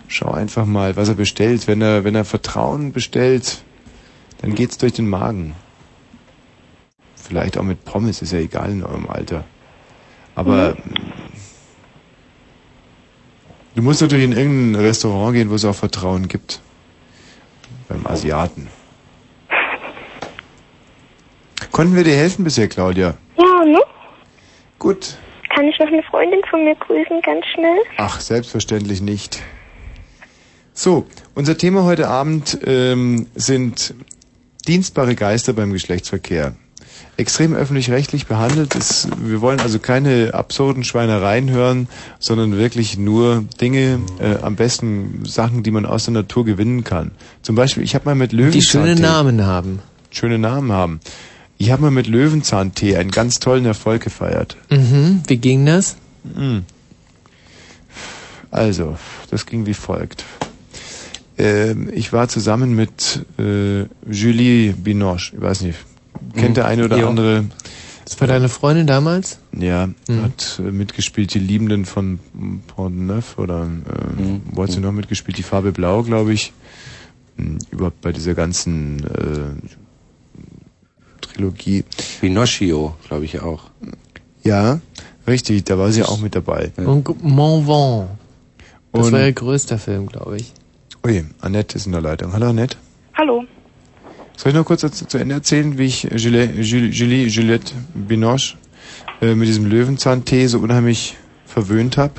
schau 0.07 0.32
einfach 0.32 0.65
mal, 0.65 0.95
was 0.95 1.09
er 1.09 1.15
bestellt. 1.15 1.67
Wenn 1.67 1.82
er, 1.82 2.03
wenn 2.03 2.15
er 2.15 2.26
Vertrauen 2.26 2.91
bestellt, 2.91 3.63
dann 4.41 4.55
geht's 4.55 4.78
durch 4.78 4.93
den 4.93 5.07
Magen. 5.07 5.55
Vielleicht 7.15 7.57
auch 7.57 7.63
mit 7.63 7.86
Pommes, 7.86 8.21
ist 8.21 8.34
ja 8.34 8.39
egal 8.39 8.71
in 8.71 8.84
eurem 8.84 9.07
Alter. 9.07 9.45
Aber 10.36 10.76
du 13.76 13.82
musst 13.82 14.01
natürlich 14.01 14.26
in 14.26 14.34
irgendein 14.34 14.82
Restaurant 14.82 15.34
gehen, 15.34 15.49
wo 15.49 15.55
es 15.55 15.63
auch 15.63 15.76
Vertrauen 15.76 16.28
gibt. 16.28 16.59
Beim 17.88 18.05
Asiaten. 18.07 18.67
Konnten 21.74 21.95
wir 21.95 22.03
dir 22.03 22.15
helfen 22.15 22.43
bisher, 22.43 22.67
Claudia? 22.67 23.15
Ja, 23.36 23.65
ne? 23.65 23.80
Gut. 24.78 25.15
Kann 25.49 25.65
ich 25.65 25.80
noch 25.80 25.88
eine 25.88 26.03
Freundin 26.03 26.41
von 26.47 26.63
mir 26.63 26.76
grüßen, 26.76 27.19
ganz 27.24 27.47
schnell? 27.47 27.80
Ach, 27.97 28.19
selbstverständlich 28.19 29.01
nicht. 29.01 29.41
So, 30.71 31.07
unser 31.34 31.57
Thema 31.57 31.84
heute 31.84 32.09
Abend 32.09 32.59
ähm, 32.63 33.26
sind 33.34 33.95
dienstbare 34.67 35.15
Geister 35.15 35.53
beim 35.53 35.74
Geschlechtsverkehr. 35.74 36.53
Extrem 37.17 37.55
öffentlich-rechtlich 37.55 38.28
behandelt 38.28 38.76
ist, 38.76 39.07
wir 39.19 39.41
wollen 39.41 39.59
also 39.59 39.80
keine 39.80 40.36
absurden 40.36 40.84
Schweinereien 40.84 41.49
hören, 41.49 41.88
sondern 42.19 42.55
wirklich 42.55 42.99
nur 42.99 43.45
Dinge, 43.59 43.99
äh, 44.19 44.43
am 44.43 44.55
besten 44.55 45.26
Sachen, 45.26 45.63
die 45.63 45.71
man 45.71 45.88
aus 45.88 46.05
der 46.05 46.13
Natur 46.13 46.45
gewinnen 46.45 46.84
kann. 46.84 47.13
Zum 47.41 47.55
Beispiel, 47.55 47.82
ich 47.82 47.95
habe 47.95 48.05
mal 48.05 48.15
mit 48.15 48.32
Löwenzahntee... 48.32 48.59
Die 48.59 48.65
schöne 48.65 48.95
Namen 48.95 49.43
haben. 49.43 49.80
Schöne 50.11 50.38
Namen 50.38 50.71
haben. 50.71 50.99
Ich 51.58 51.72
habe 51.72 51.82
mal 51.84 51.91
mit 51.91 52.08
Löwenzahntee 52.08 52.97
einen 52.97 53.12
ganz 53.12 53.39
tollen 53.39 53.66
Erfolg 53.66 54.04
gefeiert. 54.04 54.58
Mhm. 54.70 55.22
Wie 55.28 55.38
ging 55.38 55.66
das? 55.66 55.95
Mhm. 56.24 56.64
Also, 58.51 58.97
das 59.32 59.45
ging 59.45 59.66
wie 59.66 59.74
folgt. 59.74 60.26
Ähm, 61.38 61.89
ich 61.93 62.14
war 62.14 62.28
zusammen 62.28 62.76
mit 62.76 63.26
äh, 63.39 63.86
Julie 64.10 64.74
Binoche. 64.74 65.36
Ich 65.36 65.41
weiß 65.41 65.62
nicht, 65.62 65.80
kennt 66.36 66.49
Mhm. 66.51 66.54
der 66.54 66.66
eine 66.68 66.86
oder 66.86 66.97
Jo. 66.99 67.08
andere? 67.10 67.45
Das 68.06 68.20
war 68.20 68.28
deine 68.28 68.49
Freundin 68.49 68.86
damals? 68.86 69.39
Ja, 69.58 69.88
Mhm. 70.08 70.22
hat 70.22 70.60
äh, 70.64 70.72
mitgespielt, 70.72 71.34
die 71.34 71.39
Liebenden 71.39 71.86
von 71.86 72.20
Pont 72.68 72.99
Neuf 72.99 73.38
oder 73.39 73.64
äh, 73.64 74.22
Mhm. 74.22 74.41
wo 74.51 74.64
hat 74.64 74.72
sie 74.72 74.80
noch 74.82 74.91
mitgespielt? 74.91 75.38
Die 75.38 75.43
Farbe 75.43 75.72
Blau, 75.72 76.04
glaube 76.04 76.34
ich. 76.34 76.54
Hm, 77.38 77.58
Überhaupt 77.72 78.01
bei 78.01 78.12
dieser 78.12 78.36
ganzen 78.36 78.99
äh, 79.08 79.68
Trilogie. 81.34 81.84
Pinocchio, 82.21 82.95
glaube 83.07 83.25
ich 83.25 83.41
auch. 83.41 83.63
Ja, 84.43 84.79
richtig, 85.27 85.63
da 85.65 85.77
war 85.77 85.91
sie 85.91 86.03
auch 86.03 86.19
mit 86.19 86.36
dabei. 86.36 86.71
Und 86.77 87.23
Mon 87.23 87.67
Vent. 87.67 88.09
Das 88.91 89.07
Und- 89.07 89.13
war 89.13 89.21
ihr 89.21 89.34
größter 89.34 89.77
Film, 89.79 90.07
glaube 90.07 90.38
ich. 90.38 90.53
Ui, 91.05 91.23
Annette 91.41 91.75
ist 91.77 91.86
in 91.86 91.91
der 91.91 92.01
Leitung. 92.01 92.31
Hallo 92.34 92.49
Annette. 92.49 92.77
Hallo. 93.17 93.43
Soll 94.38 94.51
ich 94.51 94.55
noch 94.57 94.65
kurz 94.65 94.81
zu, 94.81 94.89
zu 95.07 95.17
Ende 95.17 95.36
erzählen, 95.36 95.77
wie 95.77 95.86
ich 95.86 96.03
Julie, 96.03 96.45
Julie, 96.61 96.89
Julie 96.89 97.27
Juliette 97.27 97.73
Binoche 97.93 98.55
äh, 99.21 99.36
mit 99.36 99.47
diesem 99.47 99.65
Löwenzahntee 99.65 100.47
so 100.47 100.59
unheimlich 100.59 101.15
verwöhnt 101.45 101.97
habe? 101.97 102.13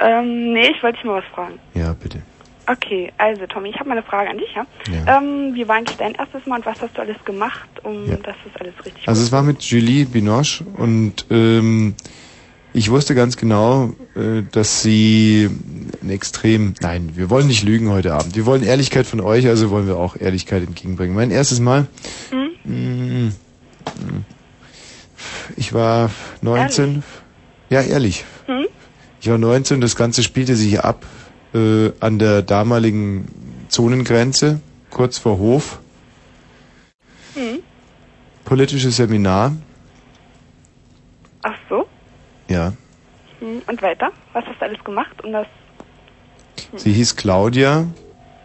Ähm, 0.00 0.52
nee, 0.52 0.68
ich 0.76 0.82
wollte 0.82 0.96
dich 0.98 1.04
mal 1.06 1.22
was 1.22 1.34
fragen. 1.34 1.58
Ja, 1.74 1.92
bitte. 1.94 2.18
Okay, 2.66 3.12
also 3.18 3.46
Tommy, 3.46 3.70
ich 3.70 3.76
habe 3.76 3.88
mal 3.88 3.98
eine 3.98 4.06
Frage 4.06 4.30
an 4.30 4.38
dich, 4.38 4.54
ja? 4.54 4.66
Ja. 4.90 5.18
Ähm, 5.18 5.54
wie 5.54 5.68
war 5.68 5.76
eigentlich 5.76 5.98
dein 5.98 6.14
erstes 6.14 6.46
Mal 6.46 6.56
und 6.56 6.66
was 6.66 6.80
hast 6.80 6.96
du 6.96 7.02
alles 7.02 7.16
gemacht, 7.24 7.68
um 7.82 8.08
Ja. 8.08 8.16
dass 8.16 8.36
das 8.44 8.60
alles 8.60 8.74
richtig 8.84 9.06
Also 9.06 9.22
es 9.22 9.32
war 9.32 9.42
mit 9.42 9.62
Julie 9.62 10.06
Binoche 10.06 10.64
und 10.76 11.26
ähm, 11.30 11.94
ich 12.72 12.90
wusste 12.90 13.14
ganz 13.14 13.36
genau, 13.36 13.92
äh, 14.16 14.42
dass 14.50 14.82
sie 14.82 15.48
ein 16.02 16.10
extrem... 16.10 16.74
Nein, 16.80 17.12
wir 17.14 17.30
wollen 17.30 17.46
nicht 17.46 17.62
lügen 17.62 17.90
heute 17.90 18.14
Abend. 18.14 18.34
Wir 18.34 18.46
wollen 18.46 18.62
Ehrlichkeit 18.64 19.06
von 19.06 19.20
euch, 19.20 19.46
also 19.46 19.70
wollen 19.70 19.86
wir 19.86 19.96
auch 19.96 20.16
Ehrlichkeit 20.16 20.62
entgegenbringen. 20.66 21.14
Mein 21.14 21.30
erstes 21.30 21.60
Mal... 21.60 21.86
Hm? 22.30 22.50
Mm, 22.64 23.26
mm. 23.28 24.24
Ich 25.56 25.72
war 25.72 26.10
19... 26.42 27.02
Ja, 27.70 27.80
ehrlich. 27.82 28.24
Hm? 28.46 28.66
Ich 29.20 29.30
war 29.30 29.38
19, 29.38 29.80
das 29.80 29.96
Ganze 29.96 30.22
spielte 30.22 30.56
sich 30.56 30.80
ab 30.80 31.04
äh, 31.54 31.92
an 32.00 32.18
der 32.18 32.42
damaligen 32.42 33.66
Zonengrenze, 33.68 34.60
kurz 34.90 35.18
vor 35.18 35.38
Hof. 35.38 35.78
Hm? 37.34 37.60
Politisches 38.44 38.96
Seminar, 38.96 39.52
Ach 41.42 41.56
so. 41.68 41.86
ja. 42.48 42.72
Hm. 43.40 43.62
Und 43.66 43.82
weiter? 43.82 44.10
Was 44.32 44.44
hast 44.46 44.60
du 44.60 44.64
alles 44.66 44.82
gemacht, 44.84 45.22
um 45.24 45.32
das... 45.32 45.46
Sie 46.76 46.92
hieß 46.92 47.16
Claudia 47.16 47.86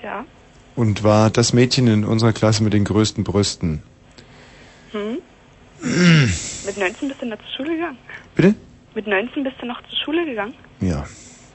Ja. 0.03 0.25
und 0.75 1.03
war 1.03 1.29
das 1.29 1.53
Mädchen 1.53 1.87
in 1.87 2.03
unserer 2.05 2.33
Klasse 2.33 2.63
mit 2.63 2.73
den 2.73 2.83
größten 2.85 3.23
Brüsten. 3.23 3.81
Hm? 4.91 5.19
Mit 6.65 6.77
19 6.77 7.07
bist 7.07 7.21
du 7.21 7.25
noch 7.27 7.37
zur 7.37 7.47
Schule 7.57 7.75
gegangen? 7.75 7.97
Bitte? 8.35 8.55
Mit 8.95 9.07
19 9.07 9.43
bist 9.43 9.55
du 9.61 9.65
noch 9.65 9.81
zur 9.87 9.97
Schule 10.03 10.25
gegangen? 10.25 10.53
Ja, 10.81 11.05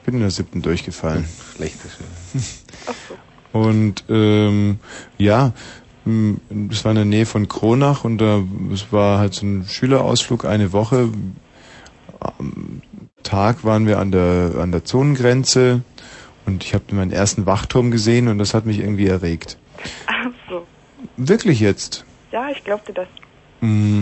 bin 0.05 0.15
in 0.15 0.21
der 0.21 0.31
siebten 0.31 0.61
durchgefallen. 0.61 1.25
Schlechte 1.55 1.89
Schule. 1.89 2.43
Ach 2.87 2.93
so. 3.09 3.59
Und 3.59 4.03
ähm, 4.09 4.79
ja, 5.17 5.53
m, 6.05 6.39
das 6.49 6.83
war 6.83 6.91
in 6.91 6.97
der 6.97 7.05
Nähe 7.05 7.25
von 7.25 7.47
Kronach 7.47 8.03
und 8.03 8.17
da 8.19 8.43
es 8.73 8.91
war 8.91 9.19
halt 9.19 9.33
so 9.33 9.45
ein 9.45 9.65
Schülerausflug 9.67 10.45
eine 10.45 10.73
Woche. 10.73 11.09
Am 12.19 12.81
Tag 13.23 13.63
waren 13.63 13.87
wir 13.87 13.99
an 13.99 14.11
der 14.11 14.55
an 14.59 14.71
der 14.71 14.83
Zonengrenze 14.83 15.83
und 16.45 16.63
ich 16.63 16.73
habe 16.73 16.93
meinen 16.93 17.11
ersten 17.11 17.45
Wachturm 17.45 17.91
gesehen 17.91 18.27
und 18.27 18.37
das 18.37 18.53
hat 18.53 18.65
mich 18.65 18.79
irgendwie 18.79 19.07
erregt. 19.07 19.57
Ach 20.07 20.27
so. 20.49 20.67
Wirklich 21.17 21.59
jetzt. 21.59 22.05
Ja, 22.31 22.49
ich 22.49 22.63
glaubte 22.63 22.93
das. 22.93 23.07
Mm. 23.61 24.01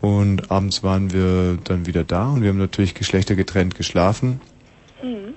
Und 0.00 0.50
abends 0.50 0.82
waren 0.82 1.12
wir 1.12 1.58
dann 1.62 1.86
wieder 1.86 2.02
da 2.02 2.30
und 2.30 2.42
wir 2.42 2.48
haben 2.48 2.58
natürlich 2.58 2.94
geschlechtergetrennt 2.94 3.76
geschlafen. 3.76 4.40
Hm. 5.02 5.34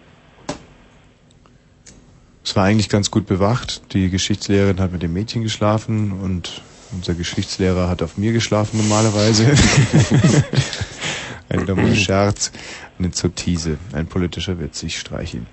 Es 2.43 2.55
war 2.55 2.65
eigentlich 2.65 2.89
ganz 2.89 3.09
gut 3.09 3.25
bewacht. 3.25 3.81
Die 3.93 4.09
Geschichtslehrerin 4.09 4.79
hat 4.79 4.91
mit 4.91 5.01
dem 5.01 5.13
Mädchen 5.13 5.41
geschlafen 5.41 6.11
und 6.11 6.61
unser 6.91 7.15
Geschichtslehrer 7.15 7.89
hat 7.89 8.03
auf 8.03 8.17
mir 8.17 8.31
geschlafen 8.31 8.77
normalerweise. 8.77 9.45
ein 11.49 11.65
dummer 11.65 11.93
Scherz, 11.95 12.51
eine 12.99 13.11
Sottise, 13.11 13.77
ein 13.93 14.05
politischer 14.05 14.59
Witz, 14.59 14.83
ich 14.83 14.99
streiche 14.99 15.37
ihn. 15.37 15.47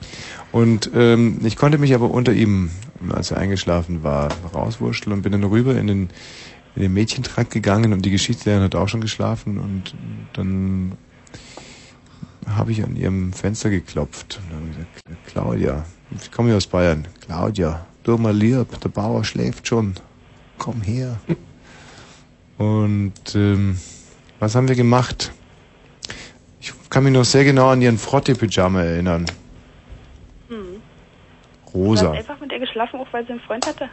Und 0.52 0.90
ähm, 0.94 1.40
ich 1.44 1.56
konnte 1.56 1.78
mich 1.78 1.94
aber 1.94 2.10
unter 2.10 2.32
ihm, 2.32 2.70
als 3.10 3.30
er 3.30 3.38
eingeschlafen 3.38 4.02
war, 4.02 4.28
rauswurschteln 4.54 5.14
und 5.14 5.22
bin 5.22 5.32
dann 5.32 5.44
rüber 5.44 5.76
in 5.76 5.86
den, 5.86 6.10
in 6.76 6.82
den 6.82 6.92
Mädchentrakt 6.92 7.50
gegangen 7.50 7.94
und 7.94 8.04
die 8.04 8.10
Geschichtslehrerin 8.10 8.64
hat 8.64 8.74
auch 8.74 8.88
schon 8.88 9.00
geschlafen 9.00 9.58
und 9.58 9.94
dann 10.34 10.92
habe 12.48 12.72
ich 12.72 12.82
an 12.82 12.96
ihrem 12.96 13.32
Fenster 13.32 13.70
geklopft 13.70 14.40
und 14.42 14.52
dann 14.52 14.68
gesagt, 14.68 15.26
Claudia, 15.26 15.84
ich 16.10 16.30
komme 16.30 16.50
ja 16.50 16.56
aus 16.56 16.66
Bayern. 16.66 17.06
Claudia, 17.20 17.86
du 18.02 18.16
mal 18.18 18.34
lieb, 18.34 18.80
der 18.80 18.88
Bauer 18.88 19.24
schläft 19.24 19.66
schon. 19.66 19.94
Komm 20.58 20.82
her. 20.82 21.18
Und 22.58 23.34
ähm, 23.34 23.78
was 24.38 24.54
haben 24.54 24.68
wir 24.68 24.76
gemacht? 24.76 25.32
Ich 26.60 26.72
kann 26.90 27.04
mich 27.04 27.12
noch 27.12 27.24
sehr 27.24 27.44
genau 27.44 27.70
an 27.70 27.82
ihren 27.82 27.98
Frotte-Pyjama 27.98 28.82
erinnern. 28.82 29.26
Hm. 30.48 30.80
Du 31.72 31.78
Rosa. 31.78 32.10
hast 32.10 32.18
einfach 32.18 32.40
mit 32.40 32.52
ihr 32.52 32.60
geschlafen, 32.60 33.00
auch 33.00 33.08
weil 33.12 33.24
sie 33.24 33.32
einen 33.32 33.40
Freund 33.40 33.66
hatte? 33.66 33.88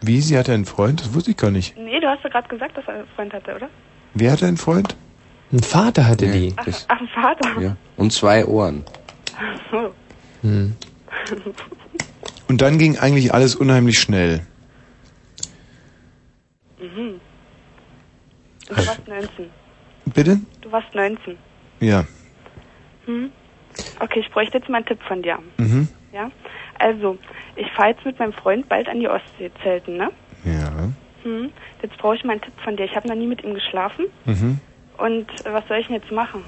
Wie, 0.00 0.20
sie 0.20 0.36
hatte 0.36 0.52
einen 0.52 0.64
Freund? 0.64 1.00
Das 1.00 1.14
wusste 1.14 1.30
ich 1.30 1.36
gar 1.36 1.52
nicht. 1.52 1.76
Nee, 1.78 2.00
du 2.00 2.08
hast 2.08 2.24
ja 2.24 2.30
gerade 2.30 2.48
gesagt, 2.48 2.76
dass 2.76 2.84
er 2.88 2.94
einen 2.94 3.06
Freund 3.14 3.32
hatte, 3.32 3.54
oder? 3.54 3.68
Wer 4.14 4.32
hatte 4.32 4.46
einen 4.46 4.56
Freund? 4.56 4.96
Ein 5.52 5.62
Vater 5.62 6.06
hatte 6.08 6.30
die. 6.30 6.54
Ach, 6.56 6.66
ach 6.88 7.00
ein 7.00 7.08
Vater. 7.08 7.60
Ja. 7.60 7.76
Und 7.96 8.12
zwei 8.12 8.46
Ohren. 8.46 8.84
Hm. 10.40 10.76
Und 12.48 12.60
dann 12.62 12.78
ging 12.78 12.98
eigentlich 12.98 13.32
alles 13.34 13.54
unheimlich 13.54 13.98
schnell. 13.98 14.46
mhm. 16.78 17.20
Du 18.68 18.76
warst 18.76 19.06
19. 19.06 19.50
Bitte? 20.14 20.40
Du 20.62 20.72
warst 20.72 20.94
19. 20.94 21.36
Ja. 21.80 22.06
Hm? 23.04 23.30
Okay, 24.00 24.20
ich 24.20 24.30
bräuchte 24.30 24.58
jetzt 24.58 24.68
mal 24.68 24.78
einen 24.78 24.86
Tipp 24.86 25.02
von 25.06 25.22
dir. 25.22 25.38
Mhm. 25.58 25.88
Ja? 26.12 26.30
Also, 26.78 27.18
ich 27.56 27.70
fahre 27.72 27.90
jetzt 27.90 28.04
mit 28.04 28.18
meinem 28.18 28.32
Freund 28.32 28.68
bald 28.68 28.88
an 28.88 29.00
die 29.00 29.08
Ostsee 29.08 29.50
zelten, 29.62 29.96
ne? 29.98 30.10
Ja. 30.44 30.88
Hm? 31.22 31.50
Jetzt 31.82 31.98
brauche 31.98 32.16
ich 32.16 32.24
mal 32.24 32.32
einen 32.32 32.40
Tipp 32.42 32.54
von 32.64 32.76
dir. 32.76 32.84
Ich 32.84 32.96
habe 32.96 33.08
noch 33.08 33.14
nie 33.14 33.26
mit 33.26 33.44
ihm 33.44 33.54
geschlafen. 33.54 34.06
Mhm. 34.24 34.60
Und 34.98 35.26
was 35.44 35.66
soll 35.68 35.78
ich 35.78 35.86
denn 35.86 35.96
jetzt 35.96 36.10
machen? 36.12 36.42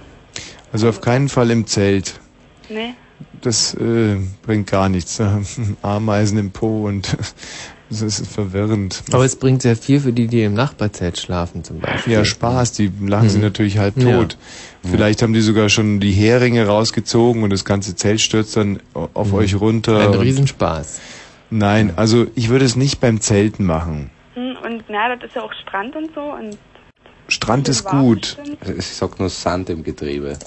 Also 0.72 0.88
auf 0.88 1.00
keinen 1.00 1.28
Fall 1.28 1.50
im 1.50 1.66
Zelt. 1.66 2.20
Nee? 2.68 2.94
Das 3.40 3.74
äh, 3.74 4.16
bringt 4.42 4.70
gar 4.70 4.88
nichts. 4.88 5.20
Ameisen 5.82 6.38
im 6.38 6.50
Po 6.50 6.86
und 6.86 7.16
Das 7.90 8.00
ist 8.00 8.26
verwirrend. 8.26 9.04
Aber 9.12 9.24
es 9.26 9.36
bringt 9.36 9.60
sehr 9.62 9.76
viel 9.76 10.00
für 10.00 10.12
die, 10.12 10.26
die 10.26 10.42
im 10.42 10.54
Nachbarzelt 10.54 11.18
schlafen 11.18 11.62
zum 11.62 11.80
Beispiel. 11.80 12.14
Ja, 12.14 12.24
Spaß, 12.24 12.72
die 12.72 12.90
lachen 13.06 13.28
sie 13.28 13.36
Mhm. 13.38 13.44
natürlich 13.44 13.78
halb 13.78 13.96
Ja. 13.98 14.04
tot. 14.04 14.38
Vielleicht 14.82 15.22
haben 15.22 15.32
die 15.34 15.42
sogar 15.42 15.68
schon 15.68 16.00
die 16.00 16.10
Heringe 16.10 16.66
rausgezogen 16.66 17.42
und 17.44 17.50
das 17.50 17.64
ganze 17.64 17.94
Zelt 17.94 18.20
stürzt 18.22 18.56
dann 18.56 18.80
auf 18.94 19.28
Mhm. 19.28 19.34
euch 19.34 19.60
runter. 19.60 20.00
Ein 20.00 20.14
Riesenspaß. 20.14 21.00
Nein, 21.50 21.92
also 21.96 22.26
ich 22.34 22.48
würde 22.48 22.64
es 22.64 22.74
nicht 22.74 23.00
beim 23.00 23.20
Zelten 23.20 23.64
machen. 23.64 24.10
Hm, 24.32 24.56
Und 24.64 24.84
na, 24.88 25.14
das 25.14 25.28
ist 25.28 25.36
ja 25.36 25.42
auch 25.42 25.52
Strand 25.52 25.94
und 25.94 26.10
so 26.14 26.22
und 26.22 26.56
Strand 27.28 27.68
ist 27.68 27.84
gut. 27.86 28.36
Also 28.60 28.72
Ich 28.74 28.86
sag 28.86 29.18
nur 29.18 29.30
Sand 29.30 29.70
im 29.70 29.82
Getriebe. 29.82 30.38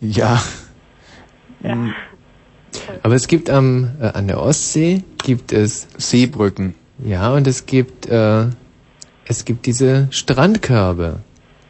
Ja. 0.00 0.42
Mhm. 1.60 1.92
Aber 3.02 3.14
es 3.14 3.26
gibt 3.26 3.50
am, 3.50 3.90
äh, 4.00 4.06
an 4.06 4.28
der 4.28 4.40
Ostsee 4.40 5.02
gibt 5.22 5.52
es 5.52 5.88
Seebrücken. 5.98 6.74
Ja, 7.04 7.32
und 7.34 7.46
es 7.46 7.66
gibt 7.66 8.06
äh, 8.06 8.46
es 9.26 9.44
gibt 9.44 9.66
diese 9.66 10.08
Strandkörbe. 10.10 11.20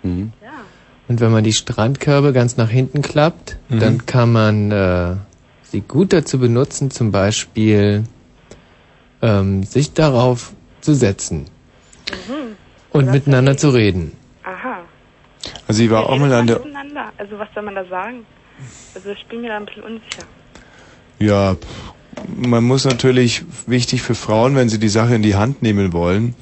Mhm. 0.02 0.32
Und 1.08 1.20
wenn 1.20 1.32
man 1.32 1.42
die 1.42 1.52
Strandkörbe 1.52 2.32
ganz 2.32 2.56
nach 2.56 2.70
hinten 2.70 3.02
klappt, 3.02 3.56
Mhm. 3.68 3.80
dann 3.80 4.06
kann 4.06 4.30
man 4.32 4.70
äh, 4.70 5.16
sie 5.64 5.80
gut 5.80 6.12
dazu 6.12 6.38
benutzen, 6.38 6.90
zum 6.90 7.10
Beispiel 7.10 8.04
ähm, 9.22 9.62
sich 9.64 9.92
darauf 9.92 10.52
zu 10.80 10.94
setzen 10.94 11.46
Mhm. 12.10 12.56
Und 12.92 13.10
miteinander 13.10 13.56
zu 13.56 13.70
reden. 13.70 14.12
Aha. 14.44 14.80
Also 15.66 15.82
ich 15.82 15.90
war 15.90 16.08
auch 16.08 16.18
mal 16.18 16.32
an 16.32 16.46
der 16.46 16.58
Miteinander. 16.58 17.12
Also 17.16 17.38
was 17.38 17.48
soll 17.54 17.62
man 17.62 17.74
da 17.74 17.84
sagen? 17.86 18.26
Also 18.94 19.10
ich 19.10 19.26
bin 19.26 19.40
mir 19.40 19.48
da 19.48 19.56
ein 19.56 19.66
bisschen 19.66 19.82
unsicher. 19.82 20.24
Ja, 21.18 21.56
man 22.36 22.64
muss 22.64 22.84
natürlich, 22.84 23.44
wichtig 23.66 24.02
für 24.02 24.14
Frauen, 24.14 24.56
wenn 24.56 24.68
sie 24.68 24.78
die 24.78 24.88
Sache 24.88 25.14
in 25.14 25.22
die 25.22 25.36
Hand 25.36 25.62
nehmen 25.62 25.92
wollen, 25.92 26.34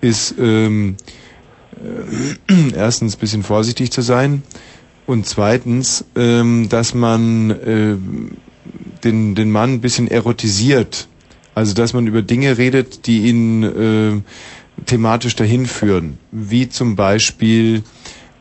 ist 0.00 0.34
ähm, 0.38 0.96
äh, 2.48 2.70
erstens 2.76 3.16
ein 3.16 3.20
bisschen 3.20 3.42
vorsichtig 3.42 3.90
zu 3.90 4.02
sein 4.02 4.42
und 5.06 5.26
zweitens, 5.26 6.04
ähm, 6.16 6.68
dass 6.68 6.94
man 6.94 7.50
äh, 7.50 7.96
den, 9.04 9.34
den 9.34 9.50
Mann 9.50 9.74
ein 9.74 9.80
bisschen 9.80 10.08
erotisiert. 10.08 11.08
Also 11.54 11.74
dass 11.74 11.92
man 11.92 12.06
über 12.06 12.22
Dinge 12.22 12.58
redet, 12.58 13.06
die 13.06 13.28
ihn 13.28 13.62
äh, 13.62 14.22
thematisch 14.86 15.36
dahin 15.36 15.66
führen. 15.66 16.18
Wie 16.30 16.68
zum 16.68 16.96
Beispiel 16.96 17.82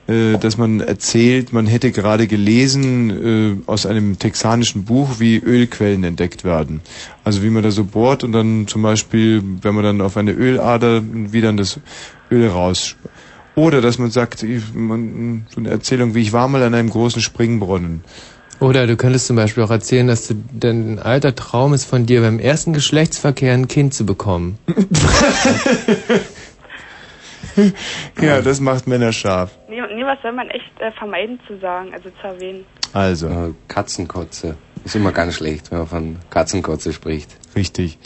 äh, 0.06 0.38
dass 0.38 0.58
man 0.58 0.82
erzählt, 0.82 1.54
man 1.54 1.66
hätte 1.66 1.94
gerade 1.94 2.28
gelesen 2.28 3.62
äh, 3.66 3.70
aus 3.70 3.86
einem 3.86 4.20
texanischen 4.20 4.84
Buch, 4.84 5.20
wie 5.20 5.38
Ölquellen 5.38 6.04
entdeckt 6.04 6.44
werden. 6.44 6.82
Also 7.24 7.42
wie 7.42 7.50
man 7.50 7.64
da 7.64 7.72
so 7.72 7.86
bohrt 7.86 8.26
und 8.26 8.34
dann 8.34 8.68
zum 8.68 8.82
Beispiel, 8.82 9.42
wenn 9.62 9.74
man 9.74 9.86
dann 9.86 10.02
auf 10.02 10.18
eine 10.18 10.32
Ölader 10.32 11.02
wieder 11.06 11.48
dann 11.48 11.58
das 11.58 11.80
Öl 12.30 12.50
raus. 12.50 12.98
Oder 13.56 13.80
dass 13.80 13.98
man 13.98 14.12
sagt, 14.12 14.44
ich, 14.44 14.74
man, 14.74 15.46
so 15.50 15.62
eine 15.62 15.70
Erzählung 15.70 16.16
wie 16.16 16.22
ich 16.22 16.34
war 16.34 16.50
mal 16.50 16.64
an 16.64 16.74
einem 16.74 16.90
großen 16.90 17.22
Springbrunnen. 17.22 18.04
Oder 18.60 18.88
du 18.88 18.96
könntest 18.96 19.28
zum 19.28 19.36
Beispiel 19.36 19.64
auch 19.64 19.72
erzählen, 19.72 20.08
dass 20.08 20.28
du 20.28 20.36
dein 20.54 21.00
alter 21.00 21.36
Traum 21.36 21.74
ist 21.74 21.86
von 21.86 22.06
dir, 22.06 22.22
beim 22.22 22.40
ersten 22.40 22.74
Geschlechtsverkehr 22.74 23.54
ein 23.54 23.68
Kind 23.68 23.94
zu 23.94 24.06
bekommen. 24.06 24.58
ja, 28.22 28.42
das 28.42 28.60
macht 28.60 28.88
Männer 28.88 29.12
scharf. 29.12 29.52
Nee, 29.68 29.82
nee 29.96 30.06
was 30.06 30.22
soll 30.22 30.34
man 30.34 30.50
echt 30.50 30.72
äh, 30.80 30.92
vermeiden 30.92 31.40
zu 31.48 31.58
sagen, 31.60 31.94
also 31.94 32.10
zu 32.22 32.28
erwähnen? 32.28 32.66
Also. 32.94 33.28
Äh, 33.28 33.54
Katzenkotze. 33.68 34.56
Ist 34.86 34.96
immer 34.96 35.12
ganz 35.12 35.36
schlecht, 35.36 35.72
wenn 35.72 35.80
man 35.80 35.88
von 35.88 36.20
Katzenkotze 36.30 36.94
spricht. 36.94 37.36
Richtig. 37.56 37.98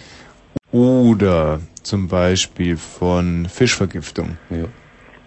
Oder 0.72 1.60
zum 1.84 2.08
Beispiel 2.08 2.78
von 2.78 3.48
Fischvergiftung. 3.48 4.38
Ja. 4.50 4.66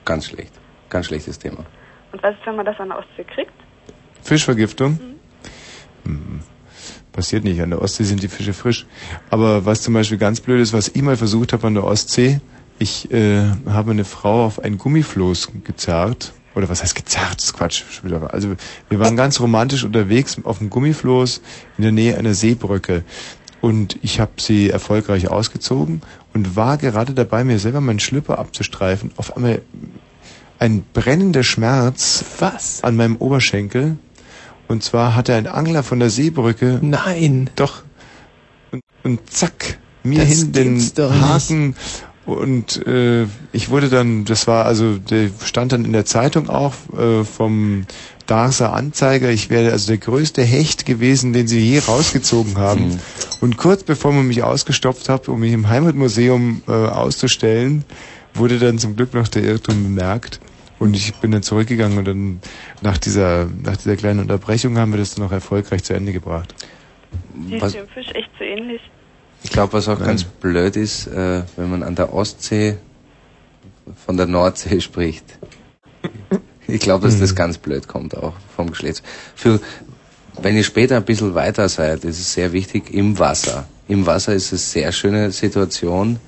Ganz 0.04 0.26
schlecht. 0.26 0.52
Ganz 0.88 1.06
schlechtes 1.06 1.38
Thema. 1.38 1.64
Und 2.12 2.22
was 2.22 2.34
ist, 2.34 2.46
wenn 2.46 2.56
man 2.56 2.66
das 2.66 2.78
an 2.78 2.88
der 2.88 2.98
Ostsee 2.98 3.24
kriegt? 3.24 3.52
Fischvergiftung? 4.22 4.98
Hm, 6.04 6.40
Passiert 7.12 7.42
nicht, 7.44 7.60
an 7.60 7.70
der 7.70 7.82
Ostsee 7.82 8.04
sind 8.04 8.22
die 8.22 8.28
Fische 8.28 8.52
frisch. 8.52 8.86
Aber 9.30 9.66
was 9.66 9.82
zum 9.82 9.94
Beispiel 9.94 10.18
ganz 10.18 10.40
blöd 10.40 10.60
ist, 10.60 10.72
was 10.72 10.88
ich 10.94 11.02
mal 11.02 11.16
versucht 11.16 11.52
habe 11.52 11.66
an 11.66 11.74
der 11.74 11.84
Ostsee, 11.84 12.40
ich 12.78 13.10
äh, 13.12 13.42
habe 13.66 13.90
eine 13.90 14.04
Frau 14.04 14.44
auf 14.46 14.60
ein 14.60 14.78
Gummifloß 14.78 15.48
gezerrt. 15.64 16.32
Oder 16.54 16.68
was 16.68 16.82
heißt 16.82 16.94
gezerrt? 16.94 17.34
Das 17.36 17.44
ist 17.46 17.52
Quatsch. 17.54 17.82
Also 18.28 18.54
wir 18.88 18.98
waren 18.98 19.16
ganz 19.16 19.40
romantisch 19.40 19.84
unterwegs 19.84 20.38
auf 20.44 20.58
dem 20.58 20.70
Gummifloß 20.70 21.42
in 21.78 21.82
der 21.82 21.92
Nähe 21.92 22.16
einer 22.16 22.34
Seebrücke. 22.34 23.04
Und 23.60 23.98
ich 24.02 24.20
habe 24.20 24.32
sie 24.38 24.70
erfolgreich 24.70 25.28
ausgezogen 25.28 26.00
und 26.32 26.56
war 26.56 26.78
gerade 26.78 27.12
dabei, 27.12 27.44
mir 27.44 27.58
selber 27.58 27.80
meinen 27.80 28.00
Schlüpper 28.00 28.38
abzustreifen. 28.38 29.10
Auf 29.16 29.36
einmal 29.36 29.62
ein 30.58 30.84
brennender 30.92 31.42
Schmerz 31.42 32.24
Was? 32.38 32.82
an 32.82 32.96
meinem 32.96 33.16
Oberschenkel. 33.16 33.96
Und 34.70 34.84
zwar 34.84 35.16
hatte 35.16 35.34
ein 35.34 35.48
Angler 35.48 35.82
von 35.82 35.98
der 35.98 36.10
Seebrücke. 36.10 36.78
Nein. 36.80 37.50
Doch. 37.56 37.82
Und, 38.70 38.82
und 39.02 39.28
zack, 39.28 39.78
mir 40.04 40.20
Das 40.20 40.28
hin 40.28 40.52
den 40.52 40.90
doch 40.94 41.10
nicht. 41.10 41.22
Haken. 41.22 41.74
Und 42.24 42.86
äh, 42.86 43.26
ich 43.50 43.70
wurde 43.70 43.88
dann, 43.88 44.24
das 44.26 44.46
war 44.46 44.66
also, 44.66 44.96
der 44.98 45.30
stand 45.44 45.72
dann 45.72 45.84
in 45.84 45.92
der 45.92 46.04
Zeitung 46.04 46.48
auch 46.48 46.74
äh, 46.96 47.24
vom 47.24 47.84
Darser 48.26 48.72
Anzeiger. 48.72 49.30
Ich 49.30 49.50
wäre 49.50 49.72
also 49.72 49.88
der 49.88 49.98
größte 49.98 50.42
Hecht 50.42 50.86
gewesen, 50.86 51.32
den 51.32 51.48
sie 51.48 51.58
je 51.58 51.80
rausgezogen 51.80 52.56
haben. 52.56 52.90
Mhm. 52.90 52.98
Und 53.40 53.56
kurz 53.56 53.82
bevor 53.82 54.12
man 54.12 54.28
mich 54.28 54.44
ausgestopft 54.44 55.08
hat, 55.08 55.28
um 55.28 55.40
mich 55.40 55.52
im 55.52 55.68
Heimatmuseum 55.68 56.62
äh, 56.68 56.70
auszustellen, 56.70 57.84
wurde 58.34 58.60
dann 58.60 58.78
zum 58.78 58.94
Glück 58.94 59.14
noch 59.14 59.26
der 59.26 59.42
Irrtum 59.42 59.82
bemerkt. 59.82 60.38
Und 60.80 60.96
ich 60.96 61.14
bin 61.16 61.30
dann 61.30 61.42
zurückgegangen 61.44 61.98
und 61.98 62.04
dann 62.06 62.40
nach 62.80 62.98
dieser, 62.98 63.46
nach 63.62 63.76
dieser 63.76 63.94
kleinen 63.96 64.18
Unterbrechung 64.20 64.76
haben 64.78 64.90
wir 64.92 64.98
das 64.98 65.14
dann 65.14 65.24
noch 65.24 65.30
erfolgreich 65.32 65.84
zu 65.84 65.94
Ende 65.94 66.12
gebracht. 66.12 66.54
Die 67.34 67.60
Was- 67.60 67.74
ist 67.74 67.80
dem 67.82 67.88
Fisch 67.88 68.08
echt 68.14 68.30
so 68.38 68.44
ähnlich. 68.44 68.80
Ich 69.42 69.50
glaube, 69.50 69.72
was 69.74 69.88
auch 69.88 69.98
Nein. 69.98 70.08
ganz 70.08 70.24
blöd 70.24 70.76
ist, 70.76 71.06
äh, 71.06 71.42
wenn 71.56 71.70
man 71.70 71.82
an 71.82 71.94
der 71.94 72.12
Ostsee 72.12 72.76
von 74.06 74.16
der 74.16 74.26
Nordsee 74.26 74.80
spricht. 74.88 75.24
Ich 76.66 76.80
glaube, 76.80 77.06
dass 77.06 77.18
das 77.18 77.34
ganz 77.34 77.58
blöd 77.58 77.88
kommt 77.88 78.16
auch 78.16 78.34
vom 78.56 78.70
Geschlechts. 78.70 79.02
Für, 79.34 79.60
wenn 80.40 80.56
ihr 80.56 80.64
später 80.64 80.96
ein 80.96 81.04
bisschen 81.04 81.34
weiter 81.34 81.68
seid, 81.68 82.04
ist 82.04 82.18
es 82.20 82.32
sehr 82.32 82.52
wichtig 82.52 82.92
im 82.92 83.18
Wasser. 83.18 83.66
Im 83.88 84.06
Wasser 84.06 84.32
ist 84.34 84.52
es 84.52 84.74
eine 84.74 84.82
sehr 84.84 84.92
schöne 84.92 85.30
Situation, 85.32 86.20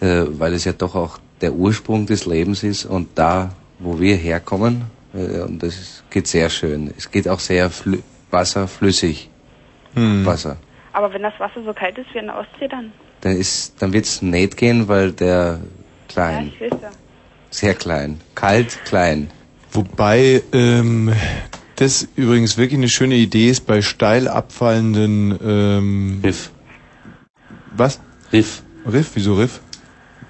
äh, 0.00 0.24
weil 0.28 0.54
es 0.54 0.64
ja 0.64 0.72
doch 0.72 0.94
auch 0.94 1.18
der 1.40 1.52
Ursprung 1.54 2.06
des 2.06 2.26
Lebens 2.26 2.62
ist 2.62 2.84
und 2.84 3.08
da, 3.14 3.54
wo 3.78 3.98
wir 4.00 4.16
herkommen, 4.16 4.84
äh, 5.14 5.40
und 5.40 5.62
das 5.62 6.02
geht 6.10 6.26
sehr 6.26 6.50
schön. 6.50 6.92
Es 6.96 7.10
geht 7.10 7.28
auch 7.28 7.40
sehr 7.40 7.70
flü 7.70 7.98
Wasser 8.30 8.66
flüssig. 8.66 9.30
Hm. 9.94 10.26
Wasser. 10.26 10.56
Aber 10.92 11.12
wenn 11.12 11.22
das 11.22 11.34
Wasser 11.38 11.62
so 11.64 11.72
kalt 11.72 11.96
ist 11.96 12.06
wie 12.12 12.18
in 12.18 12.26
der 12.26 12.36
Ostsee, 12.38 12.68
dann? 12.68 12.92
Dann 13.20 13.36
ist, 13.36 13.80
dann 13.80 13.92
wird's 13.92 14.20
nicht 14.20 14.56
gehen, 14.56 14.88
weil 14.88 15.12
der 15.12 15.36
Ja, 15.36 15.58
klein, 16.08 16.52
ich 16.54 16.60
weiß 16.60 16.80
ja. 16.82 16.90
sehr 17.50 17.74
klein, 17.74 18.20
kalt, 18.34 18.78
klein. 18.84 19.30
Wobei 19.72 20.42
ähm, 20.52 21.12
das 21.76 22.08
übrigens 22.16 22.56
wirklich 22.58 22.78
eine 22.78 22.88
schöne 22.88 23.14
Idee 23.14 23.48
ist 23.50 23.66
bei 23.66 23.80
steil 23.82 24.28
abfallenden 24.28 25.38
ähm, 25.42 26.20
Riff. 26.24 26.50
Was? 27.76 28.00
Riff. 28.32 28.62
Riff? 28.90 29.10
Wieso 29.14 29.34
Riff? 29.34 29.60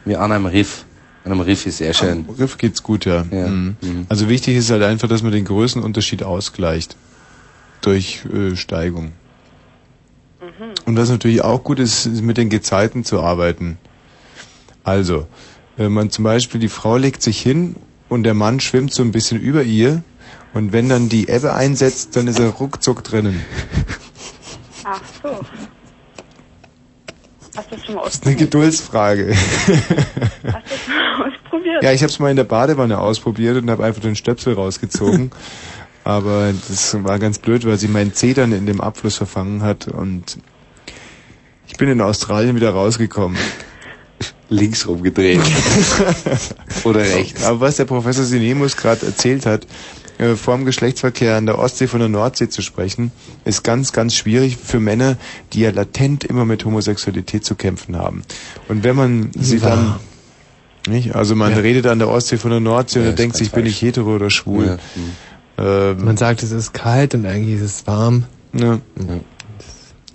Wir 0.05 0.21
an 0.21 0.33
einem 0.33 0.47
Riff. 0.47 0.85
An 1.27 1.33
einem 1.33 1.41
Riff 1.41 1.67
ist 1.67 1.79
sehr 1.79 1.93
schön. 1.93 2.25
Am 2.29 2.35
Riff 2.37 2.57
geht's 2.57 2.85
gut, 2.85 3.05
ja. 3.05 3.25
Ja. 3.33 3.49
Mhm. 3.49 3.77
Mhm. 3.83 4.07
Also 4.09 4.29
wichtig 4.29 4.57
ist 4.57 4.71
halt 4.71 4.85
einfach, 4.85 5.09
dass 5.09 5.25
man 5.25 5.33
den 5.33 5.45
Größenunterschied 5.45 6.23
ausgleicht 6.23 6.95
durch 7.81 8.25
äh, 8.33 8.55
Steigung. 8.55 9.11
Und 10.85 10.97
was 10.97 11.11
natürlich 11.11 11.43
auch 11.43 11.65
gut 11.65 11.81
ist, 11.81 12.07
ist 12.07 12.23
mit 12.23 12.37
den 12.37 12.49
Gezeiten 12.49 13.05
zu 13.05 13.21
arbeiten. 13.21 13.77
Also, 14.85 15.27
wenn 15.77 15.91
man 15.91 16.11
zum 16.11 16.23
Beispiel, 16.23 16.61
die 16.61 16.69
Frau 16.69 16.97
legt 16.97 17.23
sich 17.23 17.41
hin 17.41 17.75
und 18.09 18.23
der 18.23 18.35
Mann 18.35 18.61
schwimmt 18.61 18.95
so 18.95 19.03
ein 19.03 19.11
bisschen 19.11 19.41
über 19.41 19.65
ihr 19.65 20.05
und 20.55 20.73
wenn 20.73 20.89
dann 20.89 21.09
die 21.09 21.29
Ebbe 21.29 21.55
einsetzt, 21.55 22.15
dann 22.15 22.29
ist 22.29 22.39
er 22.39 22.51
ruckzuck 22.51 23.03
drinnen. 23.03 23.41
Ach 24.85 25.03
so. 25.21 25.41
Hast 27.57 27.71
du 27.71 27.77
das 27.77 27.85
schon 27.87 27.95
mal 27.95 28.01
Eine 28.03 28.09
ausprobiert? 28.09 28.39
Geduldsfrage. 28.39 29.35
Hast 29.35 29.69
du 29.69 29.73
das 29.73 30.81
schon 30.85 30.95
mal 30.95 31.33
ausprobiert? 31.33 31.83
Ja, 31.83 31.93
ich 31.93 32.03
habe 32.03 32.11
es 32.13 32.19
mal 32.19 32.31
in 32.31 32.37
der 32.37 32.45
Badewanne 32.45 32.99
ausprobiert 32.99 33.57
und 33.57 33.71
habe 33.71 33.85
einfach 33.85 34.03
den 34.03 34.17
Stöpsel 34.17 34.55
rausgezogen. 34.55 35.31
Aber 36.05 36.53
das 36.69 37.03
war 37.03 37.19
ganz 37.19 37.39
blöd, 37.41 37.67
weil 37.67 37.79
sie 37.79 37.89
meinen 37.89 38.15
Zeh 38.15 38.33
dann 38.33 38.53
in 38.53 38.67
dem 38.67 38.81
Abfluss 38.81 39.17
verfangen 39.17 39.63
hat 39.63 39.89
und 39.89 40.39
ich 41.67 41.77
bin 41.79 41.89
in 41.89 42.01
Australien 42.01 42.55
wieder 42.55 42.71
rausgekommen. 42.71 43.37
Links 44.49 44.87
rumgedreht. 44.87 45.41
Oder 46.85 47.01
rechts. 47.01 47.43
Aber 47.45 47.61
was 47.61 47.77
der 47.77 47.87
Professor 47.87 48.25
Sinemus 48.25 48.77
gerade 48.77 49.05
erzählt 49.05 49.45
hat, 49.47 49.67
äh, 50.19 50.35
vorm 50.35 50.65
Geschlechtsverkehr 50.65 51.37
an 51.37 51.47
der 51.47 51.59
Ostsee 51.59 51.87
von 51.87 52.01
der 52.01 52.09
Nordsee 52.09 52.49
zu 52.49 52.63
sprechen, 52.63 53.13
ist 53.45 53.63
ganz, 53.65 53.93
ganz 53.93 54.15
schwierig 54.15 54.57
für 54.57 54.81
Männer, 54.81 55.17
die 55.53 55.61
ja 55.61 55.71
latent 55.71 56.25
immer 56.25 56.45
mit 56.45 56.65
Homosexualität 56.65 57.45
zu 57.45 57.55
kämpfen 57.55 57.97
haben. 57.97 58.23
Und 58.69 58.83
wenn 58.85 58.97
man 58.97 59.31
sie 59.35 59.61
Wahr. 59.63 59.99
dann 60.87 60.95
nicht? 60.95 61.15
Also 61.17 61.35
man 61.35 61.53
Ja. 61.53 61.59
redet 61.59 61.87
an 61.87 61.99
der 61.99 62.09
Ostsee 62.09 62.37
von 62.39 62.51
der 62.51 62.61
Nordsee 62.61 63.01
und 63.01 63.05
Ja, 63.07 63.11
ist 63.11 63.19
denkt 63.19 63.37
sich, 63.37 63.51
bin 63.53 63.65
falsch. 63.65 63.75
ich 63.77 63.83
hetero 63.83 64.15
oder 64.15 64.31
schwul. 64.31 64.79
Ähm, 65.59 66.05
Man 66.05 66.17
sagt, 66.17 66.43
es 66.43 66.53
ist 66.53 66.73
kalt 66.75 67.15
und 67.15 67.27
eigentlich 67.27 67.57
ist 67.57 67.63
es 67.63 67.87
warm. 67.87 68.25
Ja. 68.53 68.79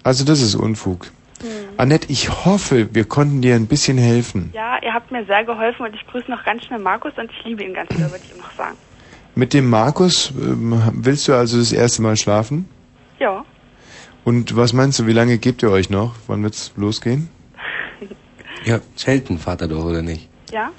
Also 0.04 0.24
das 0.26 0.42
ist 0.42 0.56
Unfug. 0.56 1.12
Annette, 1.78 2.08
ich 2.12 2.46
hoffe, 2.46 2.90
wir 2.94 3.06
konnten 3.06 3.42
dir 3.42 3.56
ein 3.56 3.66
bisschen 3.66 3.98
helfen. 3.98 4.52
Ja, 4.54 4.78
ihr 4.84 4.94
habt 4.94 5.12
mir 5.12 5.26
sehr 5.26 5.44
geholfen 5.44 5.86
und 5.88 5.96
ich 5.96 6.06
grüße 6.06 6.30
noch 6.30 6.44
ganz 6.44 6.64
schnell 6.66 6.78
Markus 6.80 7.14
und 7.18 7.32
ich 7.32 7.44
liebe 7.46 7.64
ihn 7.64 7.74
ganz 7.74 7.90
doll, 7.90 8.00
würde 8.12 8.20
ich 8.24 8.32
ihm 8.32 8.38
noch 8.38 8.56
sagen. 8.56 8.78
Mit 9.42 9.56
dem 9.56 9.72
Markus 9.72 10.32
ähm, 10.40 10.80
willst 10.94 11.28
du 11.28 11.34
also 11.34 11.58
das 11.58 11.72
erste 11.72 12.04
Mal 12.04 12.16
schlafen? 12.16 12.70
Ja. 13.18 13.44
Und 14.24 14.56
was 14.56 14.72
meinst 14.72 15.00
du, 15.00 15.08
wie 15.08 15.14
lange 15.14 15.40
gebt 15.40 15.64
ihr 15.64 15.72
euch 15.72 15.90
noch? 15.90 16.14
Wann 16.28 16.44
wird's 16.44 16.74
losgehen? 16.76 17.28
Ja, 18.66 18.80
Zelten 18.96 19.40
fahrt 19.40 19.62
er 19.62 19.68
doch, 19.68 19.84
oder 19.84 20.04
nicht? 20.04 20.30
Ja? 20.52 20.70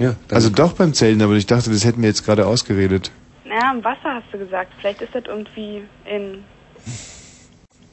Ja. 0.00 0.16
Also 0.32 0.50
doch 0.50 0.72
beim 0.72 0.94
Zelten, 0.94 1.22
aber 1.22 1.34
ich 1.34 1.46
dachte, 1.46 1.70
das 1.70 1.84
hätten 1.84 2.02
wir 2.02 2.08
jetzt 2.08 2.24
gerade 2.24 2.44
ausgeredet. 2.44 3.12
Naja, 3.44 3.70
im 3.72 3.84
Wasser 3.84 4.14
hast 4.14 4.26
du 4.32 4.38
gesagt. 4.38 4.72
Vielleicht 4.80 5.00
ist 5.00 5.14
das 5.14 5.22
irgendwie 5.26 5.84
in 6.04 6.42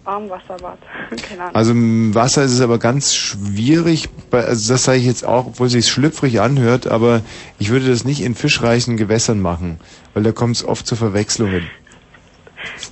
Warmwasserbad. 0.06 0.78
Keine 1.28 1.42
Ahnung. 1.42 1.56
Also 1.56 1.72
im 1.72 2.16
Wasser 2.16 2.44
ist 2.44 2.52
es 2.52 2.62
aber 2.62 2.80
ganz 2.80 3.14
schwierig, 3.16 4.10
bei, 4.30 4.46
also 4.46 4.74
das 4.74 4.84
sage 4.84 5.00
ich 5.00 5.06
jetzt 5.06 5.26
auch, 5.26 5.48
obwohl 5.48 5.68
es 5.68 5.74
sich 5.74 5.88
schlüpfrig 5.88 6.40
anhört, 6.40 6.88
aber 6.88 7.22
ich 7.60 7.70
würde 7.70 7.90
das 7.90 8.06
nicht 8.06 8.22
in 8.22 8.36
fischreichen 8.36 8.98
Gewässern 8.98 9.40
machen, 9.40 9.80
weil 10.14 10.24
da 10.24 10.32
kommt 10.32 10.56
es 10.56 10.64
oft 10.64 10.88
zu 10.88 10.96
Verwechslungen. 10.96 11.70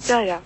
Ja, 0.07 0.21
ja. 0.21 0.39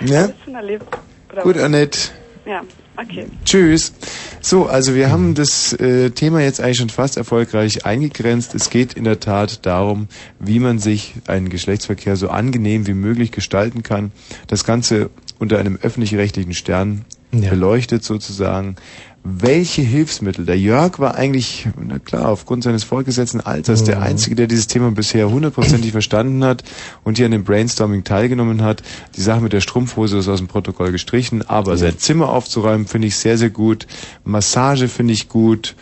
Ja? 0.00 0.28
Schon 0.44 0.54
erlebt? 0.54 0.86
Oder 1.32 1.42
Gut, 1.42 1.56
was? 1.56 1.62
Annette. 1.62 1.98
Ja, 2.46 2.62
okay. 3.00 3.26
Tschüss. 3.44 3.92
So, 4.40 4.66
also 4.66 4.94
wir 4.94 5.10
haben 5.10 5.34
das 5.34 5.72
äh, 5.74 6.10
Thema 6.10 6.40
jetzt 6.40 6.60
eigentlich 6.60 6.78
schon 6.78 6.90
fast 6.90 7.16
erfolgreich 7.16 7.84
eingegrenzt. 7.84 8.54
Es 8.54 8.70
geht 8.70 8.94
in 8.94 9.04
der 9.04 9.20
Tat 9.20 9.64
darum, 9.66 10.08
wie 10.38 10.58
man 10.58 10.78
sich 10.78 11.14
einen 11.26 11.48
Geschlechtsverkehr 11.48 12.16
so 12.16 12.28
angenehm 12.28 12.86
wie 12.86 12.94
möglich 12.94 13.32
gestalten 13.32 13.82
kann. 13.82 14.12
Das 14.46 14.64
Ganze 14.64 15.10
unter 15.38 15.58
einem 15.58 15.78
öffentlich-rechtlichen 15.80 16.54
Stern 16.54 17.04
Ja. 17.32 17.50
beleuchtet 17.50 18.04
sozusagen. 18.04 18.76
Welche 19.24 19.82
Hilfsmittel? 19.82 20.46
Der 20.46 20.58
Jörg 20.58 21.00
war 21.00 21.16
eigentlich, 21.16 21.68
na 21.78 21.98
klar, 21.98 22.28
aufgrund 22.28 22.64
seines 22.64 22.84
fortgesetzten 22.84 23.40
Alters 23.40 23.84
der 23.84 23.96
Mhm. 23.96 24.02
Einzige, 24.04 24.36
der 24.36 24.46
dieses 24.46 24.68
Thema 24.68 24.90
bisher 24.90 25.28
hundertprozentig 25.28 25.92
verstanden 25.92 26.42
hat 26.44 26.64
und 27.04 27.18
hier 27.18 27.26
an 27.26 27.32
dem 27.32 27.44
Brainstorming 27.44 28.04
teilgenommen 28.04 28.62
hat. 28.62 28.82
Die 29.16 29.20
Sache 29.20 29.40
mit 29.40 29.52
der 29.52 29.60
Strumpfhose 29.60 30.18
ist 30.18 30.28
aus 30.28 30.38
dem 30.38 30.46
Protokoll 30.46 30.92
gestrichen, 30.92 31.42
aber 31.46 31.76
sein 31.76 31.98
Zimmer 31.98 32.30
aufzuräumen 32.30 32.86
finde 32.86 33.08
ich 33.08 33.16
sehr, 33.16 33.36
sehr 33.36 33.50
gut. 33.50 33.86
Massage 34.24 34.88
finde 34.88 35.12
ich 35.12 35.28
gut. 35.28 35.74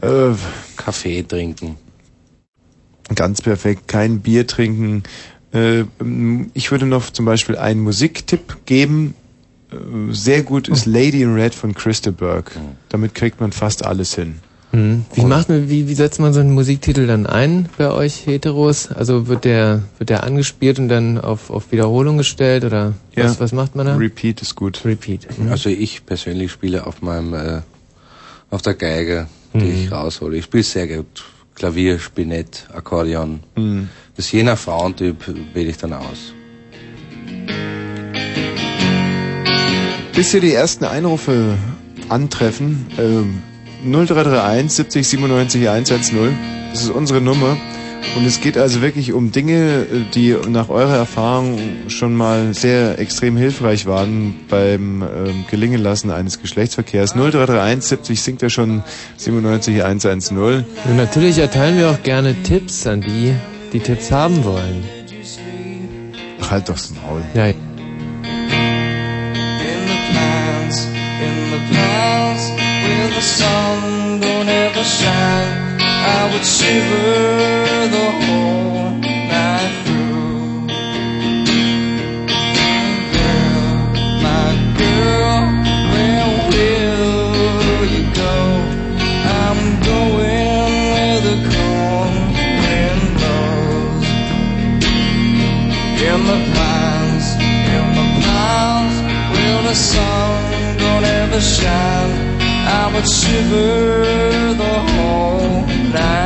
Äh, 0.00 0.30
Kaffee 0.76 1.22
trinken. 1.22 1.76
Ganz 3.14 3.42
perfekt. 3.42 3.88
Kein 3.88 4.20
Bier 4.20 4.46
trinken. 4.46 5.02
Äh, 5.52 5.84
ich 6.54 6.70
würde 6.70 6.86
noch 6.86 7.10
zum 7.10 7.24
Beispiel 7.24 7.56
einen 7.56 7.80
Musiktipp 7.80 8.58
geben. 8.66 9.14
Äh, 9.72 10.12
Sehr 10.12 10.42
gut 10.42 10.68
ist 10.68 10.86
Lady 10.86 11.22
in 11.22 11.34
Red 11.34 11.54
von 11.54 11.74
Christa 11.74 12.10
Burke. 12.10 12.52
Damit 12.88 13.14
kriegt 13.14 13.40
man 13.40 13.52
fast 13.52 13.84
alles 13.84 14.14
hin. 14.14 14.36
Hm. 14.72 15.04
Wie 15.14 15.24
macht 15.24 15.48
man, 15.48 15.68
wie, 15.68 15.88
wie 15.88 15.94
setzt 15.94 16.20
man 16.20 16.32
so 16.32 16.38
einen 16.38 16.52
Musiktitel 16.52 17.08
dann 17.08 17.26
ein 17.26 17.68
bei 17.76 17.90
euch 17.90 18.24
Heteros? 18.26 18.88
Also 18.92 19.26
wird 19.26 19.44
der, 19.44 19.82
wird 19.98 20.10
der 20.10 20.22
angespielt 20.22 20.78
und 20.78 20.88
dann 20.88 21.18
auf, 21.18 21.50
auf 21.50 21.72
Wiederholung 21.72 22.18
gestellt 22.18 22.64
oder 22.64 22.94
Ja. 23.16 23.24
was, 23.24 23.40
was 23.40 23.50
macht 23.52 23.74
man 23.74 23.86
da? 23.86 23.96
Repeat 23.96 24.40
ist 24.42 24.54
gut. 24.54 24.84
Repeat. 24.84 25.26
Mhm. 25.38 25.50
Also 25.50 25.70
ich 25.70 26.06
persönlich 26.06 26.52
spiele 26.52 26.86
auf 26.86 27.02
meinem, 27.02 27.34
äh, 27.34 27.62
auf 28.50 28.62
der 28.62 28.74
Geige, 28.74 29.26
die 29.54 29.58
Mhm. 29.58 29.74
ich 29.86 29.90
raushole. 29.90 30.36
Ich 30.36 30.44
spiele 30.44 30.62
sehr 30.62 30.86
gut. 30.86 31.24
Klavier, 31.56 31.98
Spinett, 31.98 32.68
Akkordeon. 32.72 33.40
Mhm. 33.56 33.88
Das 34.16 34.30
je 34.30 34.44
nach 34.44 34.56
Frauentyp 34.56 35.16
wähle 35.52 35.70
ich 35.70 35.78
dann 35.78 35.94
aus. 35.94 36.32
Bis 40.14 40.32
hier 40.32 40.40
die 40.40 40.52
ersten 40.52 40.84
Einrufe 40.84 41.56
antreffen, 42.08 42.86
ähm, 42.98 43.42
0331 43.84 44.70
70 44.72 45.08
97 45.08 45.68
110, 45.68 46.36
das 46.72 46.82
ist 46.82 46.90
unsere 46.90 47.20
Nummer. 47.20 47.56
Und 48.16 48.24
es 48.26 48.40
geht 48.40 48.56
also 48.56 48.82
wirklich 48.82 49.12
um 49.12 49.30
Dinge, 49.30 49.82
äh, 49.82 49.86
die 50.14 50.34
nach 50.48 50.68
eurer 50.68 50.96
Erfahrung 50.96 51.58
schon 51.88 52.14
mal 52.14 52.54
sehr 52.54 52.98
extrem 52.98 53.36
hilfreich 53.36 53.86
waren 53.86 54.34
beim 54.48 55.02
ähm, 55.02 55.44
Gelingenlassen 55.50 56.10
eines 56.10 56.40
Geschlechtsverkehrs. 56.40 57.12
0331 57.12 57.88
70 57.88 58.20
singt 58.20 58.42
ja 58.42 58.50
schon 58.50 58.82
97 59.16 59.84
110. 59.84 60.38
Und 60.38 60.64
natürlich 60.96 61.38
erteilen 61.38 61.78
wir 61.78 61.90
auch 61.90 62.02
gerne 62.02 62.34
Tipps 62.42 62.86
an 62.86 63.00
die, 63.00 63.34
die 63.72 63.80
Tipps 63.80 64.10
haben 64.10 64.44
wollen. 64.44 64.82
Ach, 66.40 66.50
halt 66.50 66.68
doch 66.68 66.74
das 66.74 66.90
Maul. 66.90 67.22
Ja, 67.34 67.52
would 76.40 76.46
shiver 76.46 77.88
the 77.96 78.08
whole 78.24 78.90
night 79.28 79.72
through. 79.84 80.66
Girl, 83.14 83.72
my 84.24 84.48
girl, 84.80 85.36
where 85.92 86.28
will 86.48 87.84
you 87.94 88.04
go? 88.22 88.36
I'm 89.42 89.60
going 89.90 90.70
where 90.92 91.20
the 91.28 91.36
cold 91.52 92.14
wind 92.64 93.04
blows. 93.18 94.06
In 96.08 96.20
the 96.30 96.40
pines, 96.56 97.28
in 97.76 97.86
the 97.98 98.06
pines, 98.24 98.96
where 99.34 99.62
the 99.68 99.74
sun 99.74 100.78
don't 100.78 101.04
ever 101.04 101.40
shine. 101.40 102.12
I 102.78 102.90
would 102.94 103.08
shiver 103.08 104.54
the 104.54 104.74
whole 104.92 105.66
night 105.92 106.19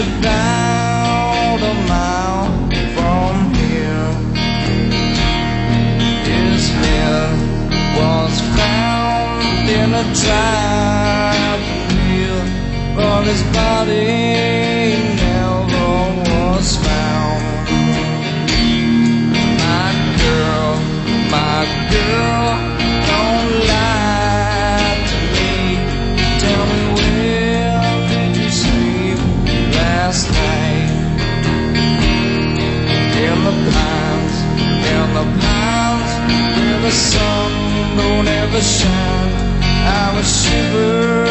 about 0.00 1.60
a 1.60 1.74
mile 1.86 2.48
from 2.96 3.54
here. 3.54 4.10
His 6.24 6.68
head 6.70 7.36
was 7.98 8.40
found 8.56 9.68
in 9.68 9.90
a 9.92 10.04
trap 10.22 11.60
wheel, 11.92 12.42
but 12.96 13.24
his 13.26 13.42
body 13.52 14.59
the 36.90 36.96
sun 36.96 37.52
don't 37.96 38.26
ever 38.26 38.60
shine. 38.60 39.62
I 39.62 40.12
would 40.16 40.24
shiver 40.24 41.29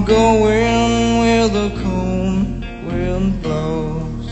I'm 0.00 0.06
going 0.06 1.18
where 1.18 1.46
the 1.46 1.68
cold 1.82 2.64
wind 2.90 3.42
blows. 3.42 4.30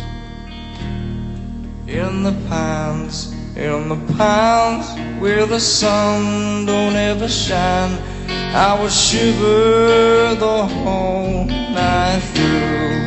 In 1.87 2.23
the 2.23 2.35
pines, 2.49 3.35
in 3.55 3.91
the 3.91 4.15
pines, 4.15 4.89
where 5.21 5.45
the 5.45 5.61
sun 5.61 6.65
don't 6.65 6.97
ever 6.97 7.29
shine. 7.29 7.99
I 8.55 8.81
will 8.81 8.89
shiver 8.89 10.37
the 10.37 10.65
whole 10.65 11.45
night 11.45 12.23
through. 12.33 12.98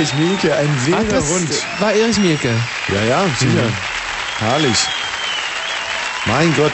Erich 0.00 0.14
Mielke, 0.14 0.56
ein 0.56 0.86
wilder 0.86 1.04
das 1.04 1.28
Hund. 1.28 1.50
war 1.78 1.92
Erich 1.92 2.16
Mielke. 2.16 2.48
Ja, 2.88 3.02
ja, 3.04 3.24
sicher. 3.38 3.70
Herrlich. 4.38 4.78
Mein 6.24 6.56
Gott. 6.56 6.72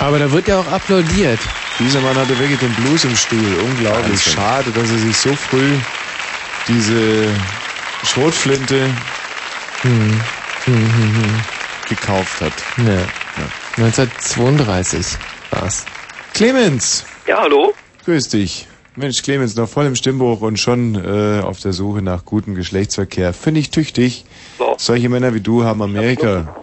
Aber 0.00 0.18
da 0.18 0.32
wird 0.32 0.48
ja 0.48 0.58
auch 0.58 0.66
applaudiert. 0.66 1.38
Dieser 1.78 2.00
Mann 2.00 2.16
hatte 2.16 2.36
wirklich 2.40 2.58
den 2.58 2.74
Blues 2.74 3.04
im 3.04 3.14
Stuhl. 3.14 3.38
Unglaublich. 3.62 4.10
Wahnsinn. 4.10 4.32
Schade, 4.32 4.70
dass 4.72 4.90
er 4.90 4.98
sich 4.98 5.16
so 5.16 5.36
früh 5.36 5.78
diese 6.66 7.28
Schrotflinte 8.02 8.90
Hm. 9.82 10.20
Hm, 10.64 11.40
gekauft 11.88 12.40
hat. 12.40 12.52
Ja. 12.78 13.06
1932 13.76 15.06
war's. 15.52 15.84
Clemens. 16.34 17.04
Ja, 17.28 17.42
hallo? 17.42 17.74
Grüß 18.04 18.28
dich. 18.30 18.66
Mensch, 18.96 19.22
Clemens, 19.22 19.56
noch 19.56 19.68
voll 19.68 19.84
im 19.86 19.94
Stimmbruch 19.94 20.40
und 20.40 20.58
schon 20.58 20.94
äh, 20.94 21.42
auf 21.42 21.60
der 21.60 21.72
Suche 21.74 22.00
nach 22.00 22.24
gutem 22.24 22.54
Geschlechtsverkehr. 22.54 23.34
Finde 23.34 23.60
ich 23.60 23.70
tüchtig. 23.70 24.24
Solche 24.78 25.08
Männer 25.10 25.34
wie 25.34 25.40
du 25.40 25.64
haben 25.64 25.82
Amerika 25.82 26.56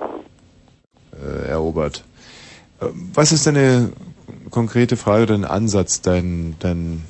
äh, 1.13 1.47
erobert. 1.49 2.03
Äh, 2.81 2.85
Was 3.13 3.31
ist 3.31 3.45
deine 3.45 3.91
konkrete 4.49 4.97
Frage, 4.97 5.27
dein 5.27 5.45
Ansatz, 5.45 6.01
dein, 6.01 6.55
dein 6.59 7.03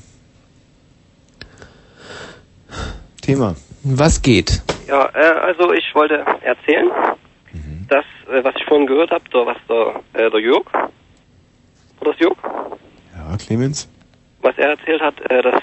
Thema? 3.22 3.56
Was 3.84 4.22
geht? 4.22 4.62
Ja, 4.88 5.10
äh, 5.14 5.40
also 5.40 5.72
ich 5.74 5.86
wollte 5.94 6.16
erzählen, 6.42 6.90
Mhm. 7.54 7.86
dass, 7.88 8.04
äh, 8.34 8.44
was 8.44 8.56
ich 8.58 8.66
vorhin 8.66 8.88
gehört 8.88 9.12
habe, 9.12 9.24
da 9.32 9.46
was 9.46 9.58
der, 9.70 10.26
äh, 10.26 10.32
der 10.32 10.40
Jörg, 10.40 10.66
war 10.74 10.90
das 12.04 12.20
Jörg, 12.20 12.36
Ja, 13.16 13.38
Clemens? 13.38 13.88
Was 14.44 14.58
er 14.58 14.72
erzählt 14.72 15.02
hat, 15.02 15.20
äh, 15.32 15.42
das 15.42 15.62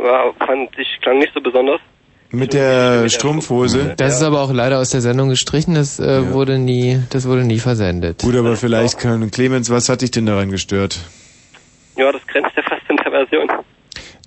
war, 0.00 0.34
fand 0.46 0.76
ich, 0.78 1.00
klang 1.00 1.18
nicht 1.18 1.32
so 1.32 1.40
besonders. 1.40 1.80
Mit 2.30 2.52
der 2.52 3.08
Strumpfhose? 3.08 3.94
Das 3.96 4.16
ist 4.16 4.22
aber 4.22 4.42
auch 4.42 4.52
leider 4.52 4.78
aus 4.78 4.90
der 4.90 5.00
Sendung 5.00 5.30
gestrichen. 5.30 5.74
Das 5.74 5.98
äh, 5.98 6.30
wurde 6.32 6.58
nie, 6.58 7.00
das 7.08 7.26
wurde 7.26 7.44
nie 7.44 7.58
versendet. 7.58 8.20
Gut, 8.20 8.36
aber 8.36 8.56
vielleicht 8.56 8.98
kann 8.98 9.30
Clemens, 9.30 9.70
was 9.70 9.88
hat 9.88 10.02
dich 10.02 10.10
denn 10.10 10.26
daran 10.26 10.50
gestört? 10.50 10.98
Ja, 11.96 12.12
das 12.12 12.26
grenzt 12.26 12.50
ja 12.54 12.62
fast 12.62 12.82
in 12.90 12.96
Perversion. 12.96 13.48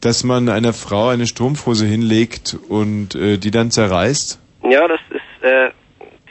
Dass 0.02 0.24
man 0.24 0.50
einer 0.50 0.74
Frau 0.74 1.10
eine 1.10 1.28
Strumpfhose 1.28 1.86
hinlegt 1.86 2.58
und 2.70 3.14
äh, 3.14 3.38
die 3.38 3.52
dann 3.52 3.70
zerreißt? 3.70 4.40
Ja, 4.64 4.88
das 4.88 5.00
ist, 5.12 5.46
äh, 5.46 5.70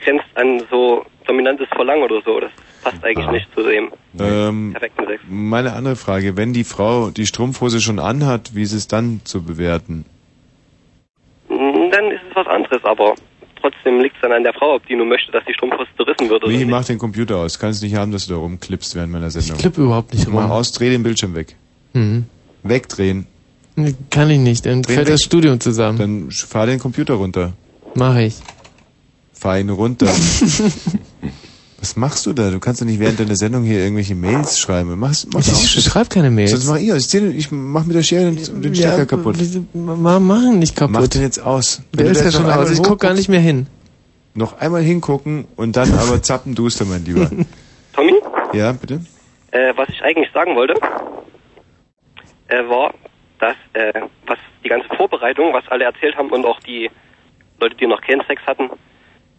grenzt 0.03 0.25
an 0.35 0.63
so 0.69 1.05
dominantes 1.25 1.67
Verlangen 1.69 2.03
oder 2.03 2.21
so. 2.25 2.41
Das 2.41 2.51
passt 2.83 3.03
eigentlich 3.03 3.29
nicht 3.31 3.47
zu 3.55 3.63
dem 3.63 3.89
Ähm, 4.19 4.71
perfekten 4.73 5.05
Sex. 5.07 5.21
meine 5.29 5.73
andere 5.73 5.95
Frage, 5.95 6.35
wenn 6.37 6.53
die 6.53 6.63
Frau 6.63 7.09
die 7.11 7.25
Strumpfhose 7.25 7.79
schon 7.81 7.99
anhat, 7.99 8.55
wie 8.55 8.61
ist 8.63 8.73
es 8.73 8.87
dann 8.87 9.21
zu 9.23 9.43
bewerten? 9.43 10.05
Mm, 11.49 11.91
Dann 11.91 12.11
ist 12.11 12.21
es 12.29 12.35
was 12.35 12.47
anderes, 12.47 12.83
aber 12.83 13.15
trotzdem 13.61 13.99
liegt 14.01 14.15
es 14.15 14.21
dann 14.21 14.31
an 14.31 14.43
der 14.43 14.53
Frau, 14.53 14.75
ob 14.75 14.85
die 14.87 14.95
nur 14.95 15.05
möchte, 15.05 15.31
dass 15.31 15.43
die 15.45 15.53
Strumpfhose 15.53 15.89
zerrissen 15.97 16.29
wird 16.29 16.43
oder 16.43 16.51
Wie, 16.51 16.57
nicht. 16.57 16.69
mach 16.69 16.85
den 16.85 16.97
Computer 16.97 17.37
aus. 17.37 17.59
Kannst 17.59 17.83
nicht 17.83 17.95
haben, 17.95 18.11
dass 18.11 18.27
du 18.27 18.33
da 18.33 18.39
rumklippst 18.39 18.95
während 18.95 19.11
meiner 19.11 19.29
Sendung. 19.29 19.55
Ich 19.55 19.61
klipp 19.61 19.77
überhaupt 19.77 20.13
nicht 20.13 20.27
Mach 20.27 20.43
rum. 20.45 20.51
aus, 20.51 20.71
dreh 20.71 20.89
den 20.89 21.03
Bildschirm 21.03 21.35
weg. 21.35 21.55
Mhm. 21.93 22.25
Wegdrehen. 22.63 23.27
Kann 24.09 24.29
ich 24.29 24.39
nicht, 24.39 24.65
dann 24.65 24.81
Dreh 24.81 24.93
fällt 24.95 25.07
weg. 25.07 25.13
das 25.13 25.21
Studium 25.21 25.59
zusammen. 25.59 25.97
Dann 25.97 26.31
fahr 26.31 26.65
den 26.65 26.77
Computer 26.79 27.13
runter. 27.15 27.53
Mach 27.95 28.17
ich. 28.17 28.35
Fahr 29.33 29.59
ihn 29.59 29.69
runter. 29.69 30.07
Was 31.81 31.95
machst 31.95 32.25
du 32.27 32.33
da? 32.33 32.51
Du 32.51 32.59
kannst 32.59 32.79
doch 32.79 32.85
nicht 32.85 32.99
während 32.99 33.19
deiner 33.19 33.35
Sendung 33.35 33.63
hier 33.63 33.79
irgendwelche 33.79 34.13
Mails 34.13 34.59
schreiben. 34.59 34.97
Mach's, 34.99 35.27
mach's 35.33 35.47
Ich 35.47 35.77
aus. 35.77 35.83
schreib 35.83 36.09
keine 36.11 36.29
Mails. 36.29 36.51
Sonst 36.51 36.67
mach 36.67 36.77
ich 36.77 36.93
aus. 36.93 37.11
Ich, 37.11 37.23
ich 37.37 37.51
mach 37.51 37.85
mit 37.85 37.95
der 37.95 38.03
Schere 38.03 38.31
den, 38.31 38.61
den 38.61 38.75
Stecker 38.75 38.97
Ja, 38.99 39.05
kaputt. 39.05 39.35
wieso- 39.39 39.65
Ma 39.73 40.19
machen 40.19 40.59
nicht 40.59 40.75
kaputt. 40.75 40.93
Mach 40.93 41.07
den 41.07 41.23
jetzt 41.23 41.39
aus. 41.39 41.81
Wenn 41.91 42.05
Der 42.05 42.11
ist 42.13 42.23
ja 42.23 42.31
schon 42.31 42.45
aus. 42.49 42.69
Ich 42.69 42.83
guck 42.83 42.99
gar 42.99 43.15
nicht 43.15 43.29
mehr 43.29 43.39
hin. 43.39 43.65
Noch 44.35 44.59
einmal 44.59 44.81
hingucken 44.83 45.45
und 45.55 45.75
dann 45.75 45.91
aber 45.95 46.21
zappenduster, 46.21 46.85
mein 46.85 47.03
Lieber. 47.03 47.29
Tommy, 47.93 48.13
Ja, 48.53 48.71
bitte? 48.73 49.01
äh, 49.51 49.73
was 49.75 49.89
ich 49.89 50.01
eigentlich 50.03 50.29
sagen 50.33 50.55
wollte, 50.55 50.75
äh, 52.47 52.63
war, 52.69 52.93
dass, 53.39 53.55
äh, 53.73 53.91
was 54.27 54.37
die 54.63 54.69
ganze 54.69 54.87
Vorbereitung, 54.95 55.51
was 55.53 55.63
alle 55.69 55.85
erzählt 55.85 56.15
haben 56.15 56.29
und 56.29 56.45
auch 56.45 56.59
die 56.61 56.89
Leute, 57.59 57.75
die 57.75 57.87
noch 57.87 58.01
keinen 58.01 58.21
Sex 58.27 58.41
hatten, 58.45 58.69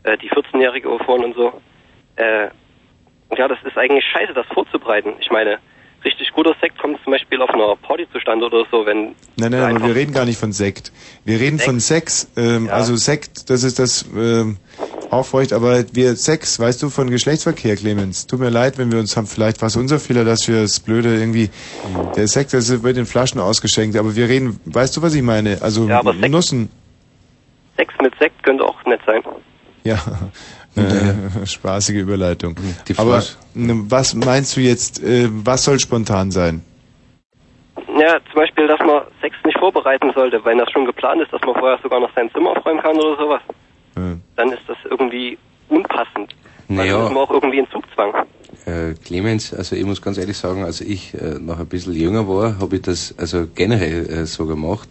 äh, 0.03 0.19
die 0.19 0.29
14-Jährige 0.31 0.89
vorhin 1.05 1.27
und 1.27 1.35
so, 1.37 1.53
äh, 2.17 2.49
ja, 3.37 3.49
das 3.49 3.59
ist 3.65 3.77
eigentlich 3.79 4.05
scheiße, 4.13 4.35
das 4.35 4.47
vorzubereiten. 4.53 5.15
Ich 5.21 5.31
meine, 5.31 5.59
richtig 6.05 6.31
guter 6.33 6.55
Sex 6.61 6.75
kommt 6.79 6.99
zum 7.05 7.13
Beispiel 7.13 7.41
auf 7.41 7.51
einer 7.51 7.77
Party 7.77 8.07
zustande 8.13 8.47
oder 8.47 8.65
so, 8.71 8.85
wenn 8.85 9.15
Nein, 9.37 9.53
nein, 9.53 9.77
aber 9.77 9.87
wir 9.87 9.95
reden 9.95 10.13
gar 10.13 10.25
nicht 10.27 10.39
von 10.39 10.53
Sekt. 10.53 10.93
Wir 11.25 11.41
reden 11.41 11.59
von 11.59 11.81
Sex. 11.81 12.31
Ähm, 12.37 12.69
Also 12.71 12.97
Sekt, 12.97 13.49
das 13.49 13.63
ist 13.63 13.79
das 13.79 14.05
ähm, 14.15 14.59
aufreucht, 15.11 15.53
aber 15.53 15.85
wir 15.95 16.17
Sex, 16.17 16.59
weißt 16.61 16.83
du, 16.83 16.91
von 16.91 17.09
Geschlechtsverkehr, 17.11 17.77
Clemens. 17.77 18.27
Tut 18.27 18.41
mir 18.41 18.51
leid, 18.51 18.77
wenn 18.79 18.91
wir 18.93 18.99
uns 18.99 19.17
haben, 19.17 19.27
vielleicht 19.27 19.61
war 19.63 19.69
es 19.69 19.77
unser 19.77 19.99
Fehler, 19.99 20.25
dass 20.25 20.47
wir 20.49 20.63
das 20.63 20.81
Blöde 20.81 21.19
irgendwie, 21.19 21.51
der 22.17 22.29
Sex, 22.29 22.53
das 22.53 22.83
wird 22.83 22.97
in 22.99 23.07
Flaschen 23.07 23.41
ausgeschenkt, 23.41 23.97
aber 23.97 24.15
wir 24.17 24.29
reden, 24.29 24.61
weißt 24.67 24.97
du, 24.97 25.03
was 25.03 25.15
ich 25.15 25.23
meine? 25.23 25.59
Also 25.63 25.89
Ja, 25.89 26.03
Sekt- 26.03 26.31
Nussen, 26.31 26.69
Sex 27.77 27.95
mit 28.03 28.15
Sekt 28.19 28.43
könnte 28.43 28.65
auch 28.65 28.85
nett 28.85 29.01
sein. 29.07 29.23
ja, 29.85 29.99
äh, 30.77 31.47
spaßige 31.47 31.97
Überleitung. 31.97 32.57
Die 32.89 32.99
aber 32.99 33.23
ne, 33.55 33.85
was 33.89 34.15
meinst 34.15 34.57
du 34.57 34.61
jetzt, 34.61 35.03
äh, 35.03 35.29
was 35.31 35.65
soll 35.65 35.79
spontan 35.79 36.31
sein? 36.31 36.63
Ja, 37.99 38.19
zum 38.31 38.41
Beispiel, 38.41 38.67
dass 38.67 38.81
man 38.81 39.03
Sex 39.21 39.37
nicht 39.45 39.59
vorbereiten 39.59 40.11
sollte, 40.15 40.43
wenn 40.45 40.59
das 40.59 40.71
schon 40.71 40.87
geplant 40.87 41.21
ist, 41.23 41.33
dass 41.33 41.41
man 41.43 41.55
vorher 41.55 41.79
sogar 41.83 42.01
noch 42.01 42.15
sein 42.15 42.31
Zimmer 42.33 42.51
aufräumen 42.51 42.81
kann 42.81 42.97
oder 42.97 43.17
sowas. 43.17 43.43
Ja. 43.97 44.17
Dann 44.37 44.53
ist 44.53 44.63
das 44.67 44.79
irgendwie 44.89 45.39
unpassend. 45.69 46.35
Naja. 46.69 46.93
dann 46.93 47.07
ist 47.07 47.13
man 47.13 47.23
auch 47.23 47.31
irgendwie 47.31 47.59
in 47.59 47.71
Zugzwang. 47.71 48.15
Äh, 48.65 48.95
Clemens, 49.05 49.53
also 49.53 49.77
ich 49.77 49.85
muss 49.85 50.01
ganz 50.01 50.19
ehrlich 50.19 50.37
sagen, 50.37 50.65
als 50.65 50.81
ich 50.81 51.15
äh, 51.15 51.39
noch 51.39 51.59
ein 51.59 51.67
bisschen 51.67 51.95
jünger 51.95 52.29
war, 52.29 52.59
habe 52.61 52.77
ich 52.77 52.83
das 52.83 53.15
also 53.19 53.47
generell 53.55 54.09
äh, 54.09 54.27
so 54.27 54.47
gemacht. 54.47 54.89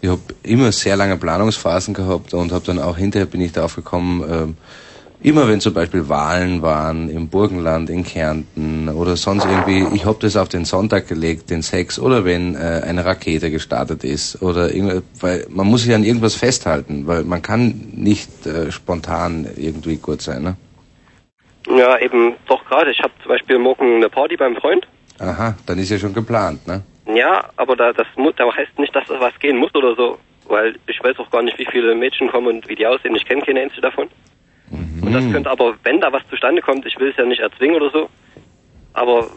ich 0.00 0.08
habe 0.08 0.22
immer 0.42 0.72
sehr 0.72 0.96
lange 0.96 1.16
Planungsphasen 1.16 1.94
gehabt 1.94 2.34
und 2.34 2.52
habe 2.52 2.64
dann 2.64 2.78
auch 2.78 2.96
hinterher 2.96 3.26
bin 3.26 3.40
ich 3.40 3.52
darauf 3.52 3.76
gekommen, 3.76 4.24
ähm, 4.28 4.56
immer 5.24 5.48
wenn 5.48 5.60
zum 5.60 5.72
Beispiel 5.72 6.08
Wahlen 6.08 6.60
waren 6.60 7.08
im 7.08 7.28
Burgenland, 7.28 7.88
in 7.88 8.04
Kärnten 8.04 8.90
oder 8.90 9.16
sonst 9.16 9.46
irgendwie, 9.46 9.96
ich 9.96 10.04
habe 10.04 10.18
das 10.20 10.36
auf 10.36 10.50
den 10.50 10.66
Sonntag 10.66 11.08
gelegt, 11.08 11.50
den 11.50 11.62
Sex, 11.62 11.98
oder 11.98 12.26
wenn 12.26 12.54
äh, 12.54 12.82
eine 12.86 13.04
Rakete 13.06 13.50
gestartet 13.50 14.04
ist 14.04 14.42
oder 14.42 14.68
weil 15.20 15.46
man 15.48 15.66
muss 15.66 15.82
sich 15.82 15.94
an 15.94 16.04
irgendwas 16.04 16.36
festhalten, 16.36 17.06
weil 17.06 17.24
man 17.24 17.40
kann 17.40 17.90
nicht 17.94 18.46
äh, 18.46 18.70
spontan 18.70 19.48
irgendwie 19.56 19.96
gut 19.96 20.20
sein. 20.20 20.42
Ne? 20.42 20.56
Ja, 21.68 21.98
eben 21.98 22.34
doch 22.46 22.62
gerade. 22.66 22.90
Ich 22.90 23.00
habe 23.00 23.12
zum 23.22 23.30
Beispiel 23.30 23.58
morgen 23.58 23.96
eine 23.96 24.10
Party 24.10 24.36
beim 24.36 24.54
Freund. 24.56 24.86
Aha, 25.18 25.56
dann 25.66 25.78
ist 25.78 25.90
ja 25.90 25.98
schon 25.98 26.12
geplant, 26.12 26.66
ne? 26.66 26.82
Ja, 27.06 27.48
aber 27.56 27.76
da, 27.76 27.92
das 27.92 28.06
muss, 28.16 28.34
da 28.36 28.44
heißt 28.54 28.78
nicht, 28.78 28.94
dass 28.94 29.06
da 29.08 29.18
was 29.20 29.38
gehen 29.38 29.56
muss 29.56 29.74
oder 29.74 29.94
so. 29.94 30.18
Weil 30.46 30.74
ich 30.86 31.02
weiß 31.02 31.18
auch 31.18 31.30
gar 31.30 31.42
nicht, 31.42 31.58
wie 31.58 31.66
viele 31.70 31.94
Mädchen 31.94 32.28
kommen 32.28 32.48
und 32.48 32.68
wie 32.68 32.74
die 32.74 32.86
aussehen. 32.86 33.16
Ich 33.16 33.24
kenne 33.24 33.40
keine 33.40 33.60
einzige 33.60 33.80
davon. 33.80 34.08
Und 35.02 35.12
das 35.12 35.30
könnte 35.30 35.50
aber, 35.50 35.74
wenn 35.84 36.00
da 36.00 36.12
was 36.12 36.22
zustande 36.30 36.62
kommt, 36.62 36.86
ich 36.86 36.98
will 36.98 37.10
es 37.10 37.16
ja 37.16 37.24
nicht 37.24 37.40
erzwingen 37.40 37.76
oder 37.76 37.90
so. 37.90 38.08
Aber 38.92 39.28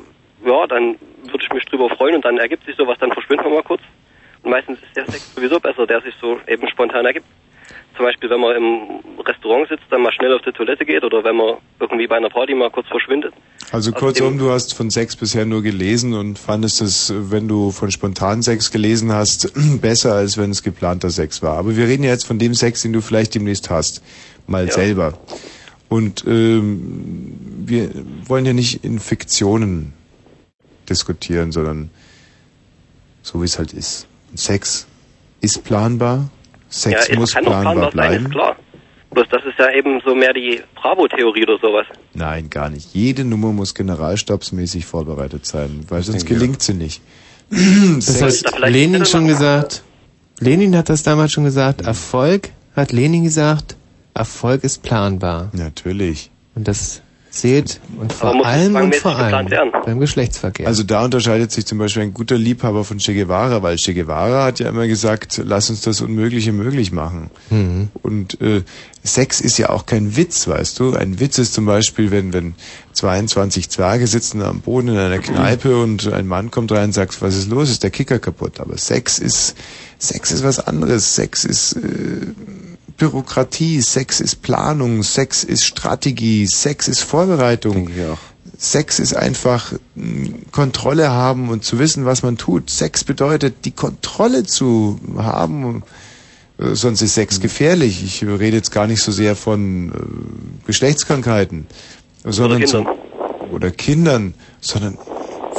ja, 0.46 0.68
dann 0.68 0.96
würde 1.24 1.44
ich 1.44 1.54
mich 1.54 1.66
drüber 1.66 1.90
freuen 1.90 2.16
und 2.16 2.26
dann 2.26 2.38
ergibt 2.38 2.66
sich 2.66 2.76
sowas, 2.76 2.98
dann 3.00 3.12
verschwindet 3.12 3.46
man 3.46 3.56
mal 3.56 3.64
kurz. 3.64 3.82
Und 4.44 4.52
meistens 4.52 4.80
ist 4.82 4.96
der 4.96 5.06
Sex 5.06 5.34
sowieso 5.36 5.60
besser, 5.60 5.88
der 5.88 6.02
sich 6.02 6.14
so 6.22 6.40
eben 6.48 6.68
spontan 6.70 7.06
ergibt. 7.06 7.26
Zum 7.96 8.06
Beispiel, 8.06 8.30
wenn 8.30 8.40
man 8.40 8.56
im 8.56 9.20
Restaurant 9.26 9.68
sitzt, 9.70 9.86
dann 9.90 10.04
mal 10.04 10.12
schnell 10.12 10.32
auf 10.32 10.42
die 10.44 10.52
Toilette 10.52 10.86
geht 10.86 11.04
oder 11.04 11.24
wenn 11.24 11.36
man 11.36 11.56
irgendwie 11.80 12.06
bei 12.06 12.16
einer 12.16 12.30
Party 12.30 12.54
mal 12.54 12.70
kurz 12.70 12.88
verschwindet. 12.88 13.34
Also 13.72 13.92
kurzum, 13.92 14.38
du 14.38 14.52
hast 14.52 14.76
von 14.76 14.92
Sex 14.92 15.16
bisher 15.16 15.46
nur 15.46 15.64
gelesen 15.64 16.14
und 16.14 16.38
fandest 16.38 16.82
es, 16.82 17.12
wenn 17.16 17.48
du 17.48 17.72
von 17.72 17.90
spontanen 17.90 18.44
Sex 18.44 18.72
gelesen 18.72 19.12
hast, 19.12 19.52
besser, 19.82 20.14
als 20.14 20.38
wenn 20.38 20.52
es 20.52 20.62
geplanter 20.62 21.10
Sex 21.10 21.42
war. 21.42 21.58
Aber 21.58 21.76
wir 21.76 21.88
reden 21.88 22.04
ja 22.04 22.12
jetzt 22.12 22.28
von 22.28 22.38
dem 22.38 22.54
Sex, 22.54 22.84
den 22.84 22.94
du 22.94 23.02
vielleicht 23.02 23.34
demnächst 23.34 23.72
hast. 23.72 24.04
Mal 24.48 24.68
Ja. 24.68 24.72
selber. 24.74 25.14
Und 25.90 26.26
ähm, 26.28 27.34
wir 27.66 27.90
wollen 28.26 28.46
ja 28.46 28.54
nicht 28.54 28.84
in 28.84 29.00
Fiktionen 29.00 29.94
diskutieren, 30.90 31.52
sondern 31.52 31.90
so 33.22 33.42
wie 33.42 33.46
es 33.46 33.58
halt 33.58 33.74
ist. 33.74 34.08
Sex 34.36 34.88
ist 35.42 35.64
planbar. 35.64 36.30
Sex 36.70 37.08
ja, 37.08 37.16
muss 37.18 37.32
planbar 37.34 37.62
planbar 37.62 37.84
sein, 37.86 37.92
bleiben. 37.94 38.26
ist 38.26 38.32
klar. 38.32 38.56
Bloß 39.12 39.26
das 39.32 39.42
ist 39.46 39.58
ja 39.58 39.72
eben 39.72 40.02
so 40.06 40.14
mehr 40.14 40.34
die 40.34 40.62
Bravo-Theorie 40.76 41.44
oder 41.44 41.58
sowas. 41.62 41.86
Nein, 42.14 42.50
gar 42.50 42.70
nicht. 42.70 42.94
Jede 42.94 43.24
Nummer 43.24 43.54
muss 43.54 43.74
generalstabsmäßig 43.74 44.86
vorbereitet 44.86 45.46
sein, 45.46 45.86
weil 45.88 46.04
sonst 46.04 46.24
ja. 46.24 46.36
gelingt 46.36 46.62
sie 46.62 46.74
nicht. 46.74 47.02
Das 47.50 48.22
hat 48.22 48.70
Lenin 48.70 49.06
schon 49.06 49.28
gesagt. 49.28 49.84
Lenin 50.40 50.76
hat 50.76 50.90
das 50.90 51.04
damals 51.04 51.32
schon 51.32 51.46
gesagt. 51.46 51.82
Erfolg, 51.82 52.50
hat 52.76 52.92
Lenin 52.92 53.24
gesagt, 53.24 53.78
Erfolg 54.18 54.64
ist 54.64 54.84
planbar. 54.84 55.50
Natürlich. 55.54 56.30
Und 56.56 56.68
das 56.68 57.02
zählt 57.38 57.80
und 58.00 58.12
vor 58.14 58.46
allem 58.46 58.76
und 58.76 58.96
vor 58.96 59.16
allem 59.16 59.72
beim 59.86 60.00
Geschlechtsverkehr. 60.00 60.68
Also 60.68 60.84
da 60.84 61.04
unterscheidet 61.06 61.52
sich 61.52 61.66
zum 61.66 61.78
Beispiel 61.78 62.04
ein 62.04 62.14
guter 62.14 62.38
Liebhaber 62.38 62.84
von 62.84 62.98
Che 62.98 63.14
Guevara, 63.14 63.62
weil 63.62 63.78
Che 63.78 63.94
Guevara 63.94 64.46
hat 64.46 64.60
ja 64.60 64.70
immer 64.70 64.88
gesagt, 64.88 65.42
lass 65.44 65.70
uns 65.70 65.82
das 65.82 66.02
Unmögliche 66.02 66.52
möglich 66.52 66.92
machen. 66.92 67.30
Mhm. 67.50 67.90
Und 68.02 68.42
äh, 68.42 68.64
Sex 69.04 69.40
ist 69.40 69.58
ja 69.58 69.70
auch 69.70 69.86
kein 69.86 70.18
Witz, 70.18 70.48
weißt 70.48 70.80
du. 70.80 70.96
Ein 70.96 71.20
Witz 71.20 71.38
ist 71.38 71.54
zum 71.54 71.66
Beispiel, 71.66 72.12
wenn, 72.12 72.34
wenn 72.34 72.56
22 72.94 73.70
Zwerge 73.70 74.08
sitzen 74.08 74.42
am 74.42 74.62
Boden 74.62 74.90
in 74.90 74.98
einer 74.98 75.20
Kneipe 75.20 75.82
und 75.82 76.12
ein 76.12 76.28
Mann 76.28 76.52
kommt 76.52 76.72
rein 76.72 76.86
und 76.86 76.94
sagt, 76.94 77.22
was 77.22 77.36
ist 77.36 77.50
los, 77.50 77.70
ist 77.70 77.84
der 77.84 77.92
Kicker 77.92 78.20
kaputt. 78.20 78.60
Aber 78.60 78.78
Sex 78.78 79.20
ist, 79.20 79.56
Sex 80.00 80.32
ist 80.32 80.44
was 80.44 80.60
anderes. 80.60 81.16
Sex 81.16 81.46
ist 81.46 81.74
äh, 81.74 81.80
Bürokratie, 82.98 83.82
Sex 83.82 84.20
ist 84.20 84.42
Planung, 84.42 85.04
Sex 85.04 85.44
ist 85.44 85.64
Strategie, 85.66 86.48
Sex 86.48 86.88
ist 86.88 87.02
Vorbereitung. 87.02 87.90
Sex 88.58 89.00
ist 89.00 89.16
einfach 89.16 89.74
mh, 89.96 90.30
Kontrolle 90.52 91.12
haben 91.12 91.50
und 91.50 91.64
zu 91.64 91.78
wissen, 91.78 92.06
was 92.06 92.24
man 92.24 92.38
tut. 92.38 92.70
Sex 92.72 93.04
bedeutet, 93.04 93.66
die 93.66 93.72
Kontrolle 93.72 94.46
zu 94.46 95.00
haben. 95.16 95.84
Äh, 96.58 96.74
Sonst 96.74 97.04
ist 97.04 97.14
Sex 97.14 97.40
gefährlich. 97.40 98.04
Ich 98.04 98.24
rede 98.24 98.58
jetzt 98.58 98.72
gar 98.72 98.88
nicht 98.88 99.04
so 99.04 99.12
sehr 99.12 99.36
von 99.36 99.90
äh, 99.90 100.66
Geschlechtskrankheiten, 100.66 101.68
sondern 102.24 102.62
Kindern. 102.64 102.86
Zum, 102.86 103.54
oder 103.54 103.70
Kindern, 103.70 104.34
sondern 104.60 104.98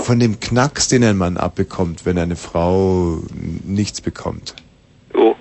von 0.02 0.18
dem 0.18 0.40
Knacks, 0.40 0.88
den 0.88 1.04
ein 1.04 1.16
Mann 1.16 1.36
abbekommt, 1.36 2.04
wenn 2.04 2.18
eine 2.18 2.36
Frau 2.36 3.22
nichts 3.64 4.00
bekommt. 4.00 4.54
Jo. 5.14 5.36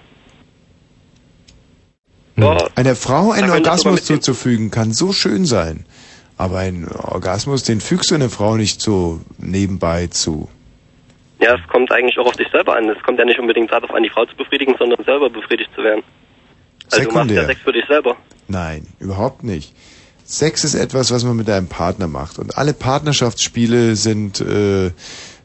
Ja, 2.37 2.57
Einer 2.75 2.95
Frau 2.95 3.31
einen 3.31 3.49
Orgasmus 3.49 4.05
zuzufügen 4.05 4.69
kann 4.69 4.93
so 4.93 5.11
schön 5.11 5.45
sein, 5.45 5.85
aber 6.37 6.59
ein 6.59 6.87
Orgasmus, 6.87 7.63
den 7.63 7.81
fügst 7.81 8.11
du 8.11 8.15
einer 8.15 8.29
Frau 8.29 8.57
nicht 8.57 8.79
so 8.81 9.21
nebenbei 9.39 10.07
zu. 10.07 10.47
ja, 11.41 11.55
es 11.55 11.67
kommt 11.67 11.91
eigentlich 11.91 12.17
auch 12.19 12.27
auf 12.27 12.35
dich 12.35 12.47
selber 12.51 12.75
an. 12.75 12.89
Es 12.89 13.01
kommt 13.03 13.17
ja 13.19 13.25
nicht 13.25 13.39
unbedingt 13.39 13.71
darauf 13.71 13.91
an, 13.91 14.03
die 14.03 14.09
Frau 14.09 14.25
zu 14.25 14.35
befriedigen, 14.35 14.75
sondern 14.77 15.03
selber 15.03 15.29
befriedigt 15.29 15.69
zu 15.75 15.83
werden. 15.83 16.03
Also 16.91 17.03
du 17.09 17.13
machst 17.13 17.29
Sekundär. 17.29 17.41
ja 17.41 17.47
Sex 17.47 17.61
für 17.61 17.73
dich 17.73 17.85
selber. 17.87 18.15
Nein, 18.47 18.87
überhaupt 18.99 19.43
nicht. 19.43 19.73
Sex 20.23 20.63
ist 20.63 20.75
etwas, 20.75 21.11
was 21.11 21.23
man 21.23 21.35
mit 21.37 21.49
einem 21.49 21.67
Partner 21.67 22.07
macht. 22.07 22.37
Und 22.39 22.57
alle 22.57 22.73
Partnerschaftsspiele 22.73 23.95
sind 23.95 24.41
äh, 24.41 24.91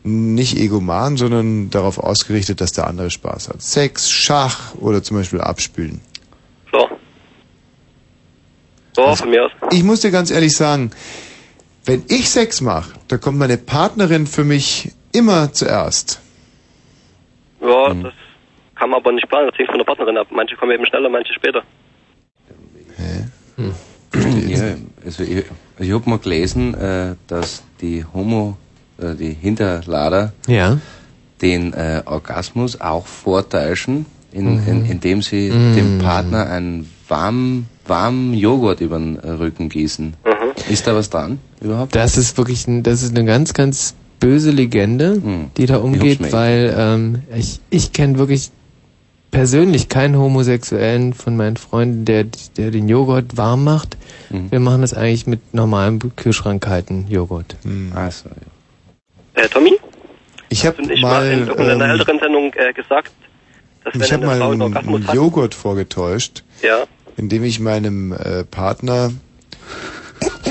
nicht 0.02 0.56
egoman, 0.59 1.16
sondern 1.16 1.70
darauf 1.70 1.98
ausgerichtet, 1.98 2.60
dass 2.60 2.73
der 2.73 2.86
andere 2.86 3.10
Spaß 3.10 3.48
hat. 3.48 3.62
Sex, 3.62 4.10
Schach 4.10 4.74
oder 4.74 5.02
zum 5.02 5.16
Beispiel 5.19 5.40
Abspülen. 5.40 6.01
So. 8.94 9.06
So, 9.06 9.16
von 9.16 9.31
mir 9.31 9.44
aus. 9.47 9.51
Ich 9.70 9.82
muss 9.82 10.01
dir 10.01 10.10
ganz 10.10 10.31
ehrlich 10.31 10.52
sagen, 10.56 10.90
wenn 11.85 12.05
ich 12.09 12.28
Sex 12.31 12.60
mache, 12.60 12.93
da 13.09 13.16
kommt 13.19 13.39
meine 13.39 13.56
Partnerin 13.56 14.27
für 14.27 14.44
mich 14.44 14.93
immer 15.12 15.52
zuerst. 15.52 16.20
Ja, 17.60 17.89
Hm. 17.90 18.02
das 18.05 18.12
kann 18.74 18.90
man 18.90 19.01
aber 19.01 19.12
nicht 19.12 19.28
planen. 19.28 19.48
Das 19.51 19.59
hängt 19.59 19.69
von 19.70 19.78
der 19.78 19.85
Partnerin 19.85 20.16
ab. 20.19 20.27
Manche 20.31 20.56
kommen 20.56 20.73
eben 20.73 20.86
schneller, 20.86 21.09
manche 21.09 21.32
später. 21.35 21.62
Ja, 24.48 24.74
also 25.05 25.23
ich, 25.23 25.44
ich 25.78 25.93
habe 25.93 26.10
mal 26.10 26.19
gelesen, 26.19 26.74
äh, 26.74 27.14
dass 27.28 27.62
die 27.81 28.05
Homo, 28.12 28.56
äh, 28.98 29.14
die 29.14 29.32
Hinterlader, 29.32 30.32
Ja. 30.47 30.78
den 31.40 31.73
äh, 31.73 32.02
Orgasmus 32.05 32.81
auch 32.81 33.06
vortäuschen, 33.06 34.06
in, 34.32 34.56
Mhm. 34.62 34.69
in, 34.69 34.85
indem 34.86 35.23
sie 35.23 35.51
Mhm. 35.51 35.74
dem 35.74 35.98
Partner 35.98 36.48
einen 36.51 36.90
warmen, 37.09 37.69
warmen 37.87 38.35
Joghurt 38.35 38.81
über 38.81 38.99
den 38.99 39.17
Rücken 39.17 39.69
gießen. 39.69 40.15
Ist 40.69 40.87
da 40.87 40.95
was 40.95 41.11
dran 41.11 41.39
überhaupt? 41.61 41.95
Das 41.95 42.17
ist 42.17 42.37
wirklich, 42.39 42.67
ein, 42.69 42.83
das 42.83 43.03
ist 43.03 43.17
eine 43.17 43.25
ganz, 43.25 43.55
ganz 43.55 43.95
böse 44.21 44.51
Legende, 44.51 45.21
die 45.57 45.67
da 45.67 45.79
umgeht, 45.79 46.33
weil 46.33 46.75
ähm, 46.77 47.23
ich, 47.35 47.61
ich 47.71 47.93
kenne 47.93 48.19
wirklich 48.19 48.51
persönlich 49.33 49.89
keinen 49.89 50.17
Homosexuellen 50.17 51.15
von 51.15 51.37
meinen 51.37 51.57
Freunden, 51.57 52.05
der, 52.05 52.25
der 52.57 52.71
den 52.71 52.89
Joghurt 52.89 53.37
warm 53.37 53.65
macht. 53.65 53.97
Wir 54.51 54.61
machen 54.61 54.83
das 54.83 54.95
eigentlich 54.95 55.27
mit 55.27 55.55
normalem 55.55 55.99
Kühlschrankkalten 56.17 57.09
Joghurt. 57.09 57.57
Also, 57.95 58.29
Äh, 59.35 59.49
Tommy? 59.49 59.79
Ich 60.51 60.67
habe 60.67 60.83
mal, 61.01 61.27
in 61.33 61.49
irgendeiner 61.49 61.85
ähm, 61.87 61.91
älteren 61.93 62.19
Sendung 62.19 62.53
äh, 62.55 62.73
gesagt, 62.75 63.11
dass 63.85 63.95
wenn 63.95 64.03
ich 64.03 64.13
habe 64.13 64.27
mal 64.27 64.43
einen 64.43 65.09
Joghurt 65.15 65.55
vorgetäuscht, 65.55 66.45
ja, 66.63 66.85
indem 67.17 67.45
ich 67.45 67.61
meinem 67.61 68.13
äh, 68.13 68.45
Partner 68.45 69.13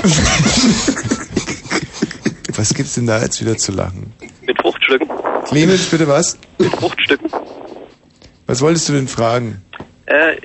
Was 2.56 2.74
gibt's 2.74 2.94
denn 2.94 3.06
da 3.06 3.20
jetzt 3.22 3.40
wieder 3.40 3.56
zu 3.56 3.72
lachen? 3.72 4.12
mit 4.46 4.60
Fruchtstücken. 4.60 5.08
Clemens, 5.46 5.86
bitte 5.86 6.06
was? 6.08 6.36
Mit 6.58 6.70
Fruchtstücken. 6.74 7.30
Was 8.46 8.60
wolltest 8.60 8.88
du 8.88 8.92
denn 8.92 9.08
fragen? 9.08 9.62
Äh, 10.06 10.36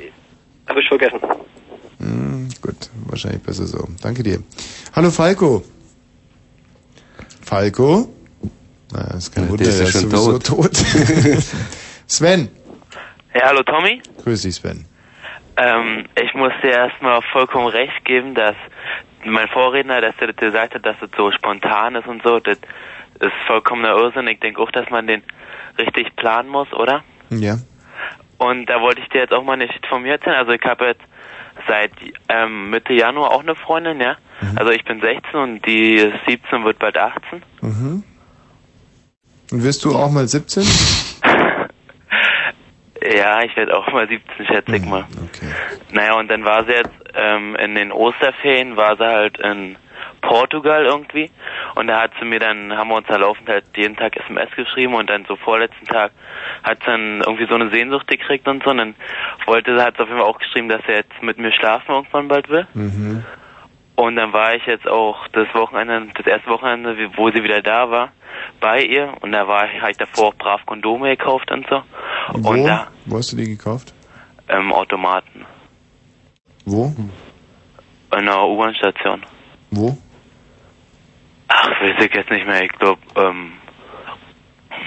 habe 0.67 0.79
ich 0.81 0.87
vergessen. 0.87 1.19
Hm, 1.99 2.47
gut, 2.61 2.75
wahrscheinlich 3.07 3.41
besser 3.41 3.65
so. 3.67 3.87
Danke 4.01 4.23
dir. 4.23 4.41
Hallo 4.95 5.11
Falco. 5.11 5.63
Falco? 7.41 8.13
Naja, 8.93 9.15
ist 9.17 9.33
kein 9.33 9.45
Ja, 9.45 9.49
Wunder, 9.49 9.63
der 9.65 9.73
ist 9.73 9.79
ja 9.79 9.87
schon 10.01 10.09
sowieso 10.11 10.39
tot. 10.39 10.73
tot. 10.73 10.77
Sven. 12.07 12.49
Ja, 13.33 13.41
hallo 13.47 13.63
Tommy. 13.63 14.01
Grüß 14.23 14.43
dich, 14.43 14.55
Sven. 14.55 14.85
Ähm, 15.57 16.05
ich 16.21 16.33
muss 16.33 16.53
dir 16.61 16.71
erstmal 16.71 17.21
vollkommen 17.31 17.67
recht 17.67 18.05
geben, 18.05 18.35
dass 18.35 18.55
mein 19.25 19.47
Vorredner, 19.49 20.01
dass 20.01 20.15
er 20.19 20.27
das 20.27 20.35
gesagt 20.37 20.75
hat, 20.75 20.85
dass 20.85 20.95
es 21.01 21.09
so 21.17 21.31
spontan 21.31 21.95
ist 21.95 22.07
und 22.07 22.21
so, 22.23 22.39
das 22.39 22.57
ist 23.19 23.33
vollkommener 23.47 23.97
Irrsinn. 23.97 24.27
Ich 24.27 24.39
denke 24.39 24.61
auch, 24.61 24.71
dass 24.71 24.89
man 24.89 25.07
den 25.07 25.23
richtig 25.77 26.15
planen 26.15 26.49
muss, 26.49 26.71
oder? 26.73 27.03
Ja. 27.29 27.57
Und 28.37 28.67
da 28.67 28.81
wollte 28.81 29.01
ich 29.01 29.09
dir 29.09 29.21
jetzt 29.21 29.33
auch 29.33 29.43
mal 29.43 29.53
eine 29.53 29.67
Geschichte 29.67 29.87
von 29.87 30.03
mir 30.03 30.13
erzählen. 30.13 30.35
Also 30.35 30.51
ich 30.51 30.63
habe 30.63 30.85
jetzt 30.85 31.01
seit 31.67 31.91
ähm, 32.29 32.69
Mitte 32.69 32.93
Januar 32.93 33.31
auch 33.31 33.41
eine 33.41 33.55
Freundin, 33.55 33.99
ja. 33.99 34.17
Also 34.55 34.71
ich 34.71 34.83
bin 34.85 35.01
16 35.01 35.39
und 35.39 35.65
die 35.65 35.95
ist 35.95 36.13
17 36.27 36.63
wird 36.63 36.77
bald 36.77 36.97
18. 36.97 37.41
Mhm. 37.61 38.03
Und 39.51 39.63
wirst 39.63 39.83
du 39.83 39.95
auch 39.95 40.11
mal 40.11 40.27
17? 40.27 40.63
Ja, 43.15 43.43
ich 43.43 43.55
werde 43.55 43.77
auch 43.77 43.91
mal 43.91 44.07
17, 44.07 44.45
schätze 44.45 44.75
ich 44.75 44.85
mal. 44.85 45.05
Okay. 45.15 45.51
Naja, 45.91 46.15
und 46.15 46.29
dann 46.29 46.43
war 46.43 46.65
sie 46.65 46.73
jetzt 46.73 46.91
ähm, 47.13 47.55
in 47.55 47.75
den 47.75 47.91
Osterferien, 47.91 48.75
war 48.75 48.97
sie 48.97 49.05
halt 49.05 49.39
in 49.39 49.77
Portugal 50.21 50.85
irgendwie. 50.85 51.31
Und 51.75 51.87
da 51.87 52.01
hat 52.01 52.11
sie 52.19 52.25
mir 52.25 52.39
dann, 52.39 52.75
haben 52.75 52.89
wir 52.89 52.97
uns 52.97 53.07
da 53.07 53.17
laufend 53.17 53.47
halt 53.47 53.65
jeden 53.75 53.95
Tag 53.95 54.17
SMS 54.17 54.49
geschrieben 54.55 54.95
und 54.95 55.09
dann 55.09 55.25
so 55.25 55.35
vorletzten 55.37 55.85
Tag 55.85 56.11
hat 56.63 56.79
sie 56.79 56.91
dann 56.91 57.21
irgendwie 57.21 57.47
so 57.47 57.55
eine 57.55 57.69
Sehnsucht 57.69 58.07
gekriegt 58.07 58.47
und 58.47 58.63
so. 58.63 58.71
Und 58.71 58.77
dann 58.77 58.95
wollte 59.45 59.75
sie, 59.75 59.83
hat 59.83 59.95
sie 59.95 60.03
auf 60.03 60.09
jeden 60.09 60.19
Fall 60.19 60.29
auch 60.29 60.39
geschrieben, 60.39 60.69
dass 60.69 60.81
sie 60.85 60.93
jetzt 60.93 61.21
mit 61.21 61.37
mir 61.37 61.51
schlafen 61.51 61.93
irgendwann 61.93 62.27
bald 62.27 62.49
will. 62.49 62.67
Mhm. 62.73 63.23
Und 63.97 64.15
dann 64.15 64.31
war 64.31 64.53
ich 64.53 64.63
jetzt 64.67 64.87
auch 64.87 65.27
das 65.29 65.47
Wochenende, 65.55 66.13
das 66.15 66.27
erste 66.27 66.51
Wochenende, 66.51 66.95
wo 67.17 67.31
sie 67.31 67.43
wieder 67.43 67.63
da 67.63 67.89
war, 67.89 68.11
bei 68.61 68.83
ihr. 68.83 69.11
Und 69.21 69.31
da 69.31 69.47
war 69.47 69.65
ich, 69.73 69.81
habe 69.81 69.89
ich 69.89 69.97
davor 69.97 70.27
auch 70.27 70.35
brav 70.35 70.63
Kondome 70.67 71.17
gekauft 71.17 71.49
und 71.51 71.65
so. 71.67 71.81
Wo? 72.33 72.49
Und 72.49 72.63
da 72.63 72.89
Wo 73.07 73.17
hast 73.17 73.31
du 73.31 73.37
die 73.37 73.45
gekauft? 73.57 73.95
im 74.49 74.71
Automaten, 74.71 75.45
Wo? 76.65 76.93
in 76.95 77.09
einer 78.11 78.47
U-Bahn-Station. 78.47 79.25
Wo? 79.71 79.97
Ach, 81.47 81.69
weiß 81.81 82.05
ich 82.05 82.13
jetzt 82.13 82.29
nicht 82.29 82.45
mehr. 82.45 82.63
Ich 82.63 82.71
glaube, 82.73 83.01
ähm, 83.15 83.53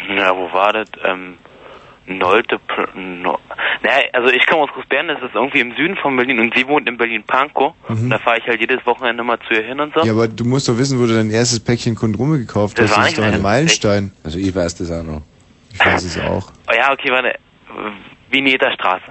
na, 0.09 0.37
wo 0.37 0.53
war 0.53 0.73
das? 0.73 0.89
Ähm, 1.05 1.37
Nolte, 2.19 2.59
no, 2.95 3.39
naja, 3.83 4.05
also 4.13 4.33
ich 4.33 4.47
komme 4.47 4.63
aus 4.63 4.71
Großbären, 4.71 5.09
das 5.09 5.23
ist 5.23 5.35
irgendwie 5.35 5.61
im 5.61 5.75
Süden 5.75 5.97
von 5.97 6.17
Berlin 6.17 6.41
und 6.41 6.55
sie 6.55 6.67
wohnt 6.67 6.89
in 6.89 6.97
Berlin-Pankow. 6.97 7.75
Mhm. 7.89 8.11
Da 8.11 8.19
fahre 8.19 8.39
ich 8.39 8.47
halt 8.47 8.61
jedes 8.61 8.85
Wochenende 8.85 9.23
mal 9.23 9.39
zu 9.49 9.55
ihr 9.55 9.63
hin 9.63 9.81
und 9.81 9.95
so. 9.95 10.05
Ja, 10.05 10.13
aber 10.13 10.29
du 10.29 10.45
musst 10.45 10.69
doch 10.69 10.77
wissen, 10.77 11.01
wo 11.01 11.07
du 11.07 11.15
dein 11.15 11.31
erstes 11.31 11.61
Päckchen 11.61 11.95
Kondome 11.95 12.39
gekauft 12.39 12.79
Das 12.79 12.91
hast. 12.91 12.99
Das 12.99 13.09
ist 13.09 13.19
doch 13.19 13.25
ein 13.25 13.41
Meilenstein. 13.41 14.13
Also 14.25 14.39
ich 14.39 14.55
weiß 14.55 14.75
das 14.77 14.91
auch 14.91 15.03
noch. 15.03 15.23
Ich 15.73 15.85
weiß 15.85 16.05
es 16.05 16.19
auch. 16.19 16.51
Oh 16.71 16.77
ja, 16.77 16.93
okay, 16.93 17.11
warte. 17.11 17.37
Vineta 18.31 18.73
Straße. 18.73 19.11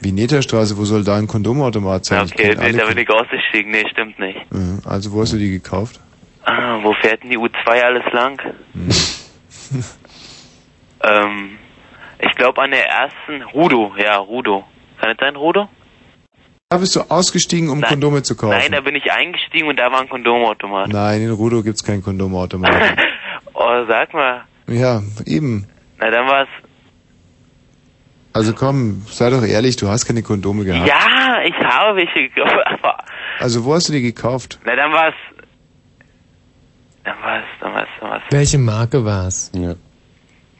Vineterstraße, 0.00 0.76
wo 0.76 0.84
soll 0.84 1.04
da 1.04 1.16
ein 1.16 1.26
Kondomautomat 1.26 2.04
sein? 2.04 2.26
Ich 2.26 2.32
Okay, 2.32 2.54
da 2.54 2.86
bin 2.86 2.98
ich 2.98 3.10
ausgestiegen. 3.10 3.70
Nee, 3.70 3.84
stimmt 3.90 4.18
nicht. 4.18 4.52
Mhm. 4.52 4.80
Also 4.84 5.12
wo 5.12 5.22
hast 5.22 5.32
du 5.32 5.38
die 5.38 5.50
gekauft? 5.50 6.00
Ah, 6.44 6.78
wo 6.82 6.92
fährt 6.94 7.22
denn 7.22 7.30
die 7.30 7.38
U2 7.38 7.82
alles 7.82 8.04
lang? 8.12 8.40
Hm. 8.72 8.88
ähm, 11.02 11.58
ich 12.20 12.32
glaube 12.36 12.62
an 12.62 12.70
der 12.70 12.86
ersten 12.86 13.42
Rudo, 13.54 13.94
ja, 13.98 14.16
Rudo. 14.16 14.64
Kann 15.00 15.10
es 15.10 15.16
sein, 15.20 15.36
Rudo? 15.36 15.68
Da 16.68 16.78
bist 16.78 16.96
du 16.96 17.00
ausgestiegen, 17.08 17.68
um 17.68 17.78
Nein. 17.80 17.90
Kondome 17.90 18.22
zu 18.22 18.36
kaufen. 18.36 18.58
Nein, 18.58 18.72
da 18.72 18.80
bin 18.80 18.96
ich 18.96 19.12
eingestiegen 19.12 19.68
und 19.68 19.76
da 19.78 19.90
war 19.92 20.00
ein 20.00 20.08
Kondomautomat. 20.08 20.88
Nein, 20.88 21.22
in 21.22 21.30
Rudo 21.30 21.62
gibt's 21.62 21.84
keinen 21.84 22.02
Kondomautomat. 22.02 22.72
Oh, 23.58 23.84
sag 23.88 24.12
mal. 24.12 24.44
ja, 24.68 25.00
eben. 25.24 25.66
Na, 25.98 26.10
dann 26.10 26.26
war's. 26.28 26.48
Also 28.34 28.52
komm, 28.52 29.02
sei 29.08 29.30
doch 29.30 29.42
ehrlich, 29.42 29.76
du 29.76 29.88
hast 29.88 30.04
keine 30.04 30.22
Kondome 30.22 30.64
gehabt. 30.66 30.86
Ja, 30.86 31.40
ich 31.42 31.54
habe 31.54 31.96
welche 31.96 32.28
gekauft, 32.28 32.54
aber. 32.66 32.98
Also 33.38 33.64
wo 33.64 33.72
hast 33.74 33.88
du 33.88 33.94
die 33.94 34.02
gekauft? 34.02 34.58
Na, 34.66 34.76
dann 34.76 34.92
war's. 34.92 35.14
Dann 37.04 37.16
war's, 37.22 37.44
dann 37.60 37.72
war's, 37.72 37.88
dann 37.98 38.10
war's. 38.10 38.22
Welche 38.28 38.58
Marke 38.58 39.02
war's? 39.06 39.50
Ja. 39.54 39.74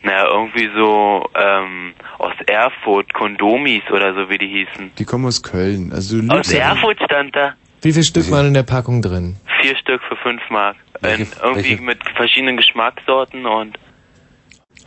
Na, 0.06 0.24
irgendwie 0.28 0.70
so, 0.76 1.28
ähm, 1.34 1.92
aus 2.18 2.32
Erfurt, 2.46 3.12
Kondomis 3.12 3.82
oder 3.90 4.14
so, 4.14 4.30
wie 4.30 4.38
die 4.38 4.46
hießen. 4.46 4.92
Die 4.96 5.04
kommen 5.04 5.26
aus 5.26 5.42
Köln. 5.42 5.90
Also 5.92 6.20
du 6.20 6.28
Aus 6.28 6.36
lügst 6.36 6.52
ja. 6.52 6.70
Erfurt 6.70 6.98
stand 7.04 7.34
da. 7.34 7.54
Wie 7.82 7.92
viel 7.92 8.04
Stück 8.04 8.30
waren 8.30 8.46
in 8.46 8.54
der 8.54 8.62
Packung 8.62 9.02
drin? 9.02 9.34
Vier 9.60 9.76
Stück 9.76 10.00
für 10.08 10.14
fünf 10.16 10.40
Mark. 10.48 10.76
Welche- 11.00 11.26
irgendwie 11.42 11.70
welche? 11.70 11.82
mit 11.82 11.98
verschiedenen 12.14 12.56
Geschmackssorten 12.56 13.46
und. 13.46 13.76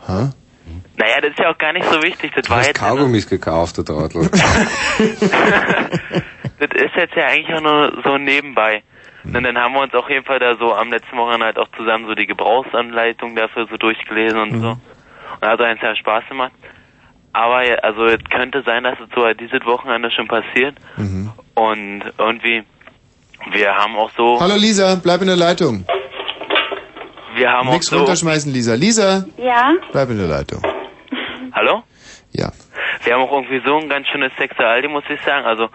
Ha? 0.08 0.30
Naja, 0.96 1.20
das 1.20 1.30
ist 1.32 1.38
ja 1.38 1.50
auch 1.50 1.58
gar 1.58 1.72
nicht 1.74 1.84
so 1.90 2.02
wichtig. 2.02 2.32
Das 2.34 2.44
Du 2.46 2.50
war 2.50 2.58
hast 2.60 2.68
jetzt. 2.68 2.78
Kaugummis 2.80 3.28
gekauft, 3.28 3.76
du 3.78 3.82
Trottel. 3.82 4.30
Das 6.60 6.68
ist 6.74 6.94
jetzt 6.94 7.14
ja 7.16 7.26
eigentlich 7.26 7.54
auch 7.56 7.62
nur 7.62 8.02
so 8.04 8.18
nebenbei. 8.18 8.82
Und 9.24 9.42
dann 9.42 9.56
haben 9.58 9.72
wir 9.74 9.80
uns 9.82 9.94
auf 9.94 10.08
jeden 10.10 10.24
Fall 10.26 10.38
da 10.38 10.56
so 10.56 10.74
am 10.74 10.90
letzten 10.90 11.16
Wochenende 11.16 11.46
halt 11.46 11.58
auch 11.58 11.68
zusammen 11.76 12.06
so 12.06 12.14
die 12.14 12.26
Gebrauchsanleitung 12.26 13.34
dafür 13.34 13.66
so 13.70 13.76
durchgelesen 13.76 14.38
und 14.40 14.60
so. 14.60 14.76
Und 15.40 15.48
hat 15.48 15.60
uns 15.60 15.80
ja 15.82 15.94
Spaß 15.96 16.24
gemacht. 16.28 16.52
Aber 17.32 17.62
also 17.82 18.06
es 18.06 18.18
könnte 18.28 18.62
sein, 18.66 18.82
dass 18.84 18.98
es 19.00 19.08
so 19.14 19.24
dieses 19.34 19.64
Wochenende 19.64 20.10
schon 20.10 20.26
passiert. 20.28 20.76
Mhm. 20.96 21.30
Und 21.54 22.02
irgendwie, 22.18 22.64
wir 23.52 23.74
haben 23.74 23.96
auch 23.96 24.10
so, 24.16 24.38
Hallo 24.40 24.56
Lisa, 24.56 24.96
bleib 24.96 25.20
in 25.20 25.28
der 25.28 25.36
Leitung. 25.36 25.84
wir 27.34 27.50
haben 27.52 27.68
Nix 27.70 27.88
auch 27.88 27.92
so, 27.92 27.98
runterschmeißen, 27.98 28.52
Lisa. 28.52 28.74
Lisa, 28.74 29.24
Ja? 29.36 29.72
bleib 29.92 30.10
in 30.10 30.18
der 30.18 30.26
Leitung. 30.26 30.60
hallo? 31.52 31.82
Ja. 32.32 32.50
Wir 33.04 33.14
haben 33.14 33.22
auch 33.22 33.32
irgendwie 33.32 33.60
so 33.64 33.78
ein 33.78 33.88
ganz 33.88 34.06
schönes 34.08 34.32
Sexualding, 34.36 34.90
muss 34.92 35.04
ich 35.08 35.20
sagen. 35.22 35.46
Also, 35.46 35.68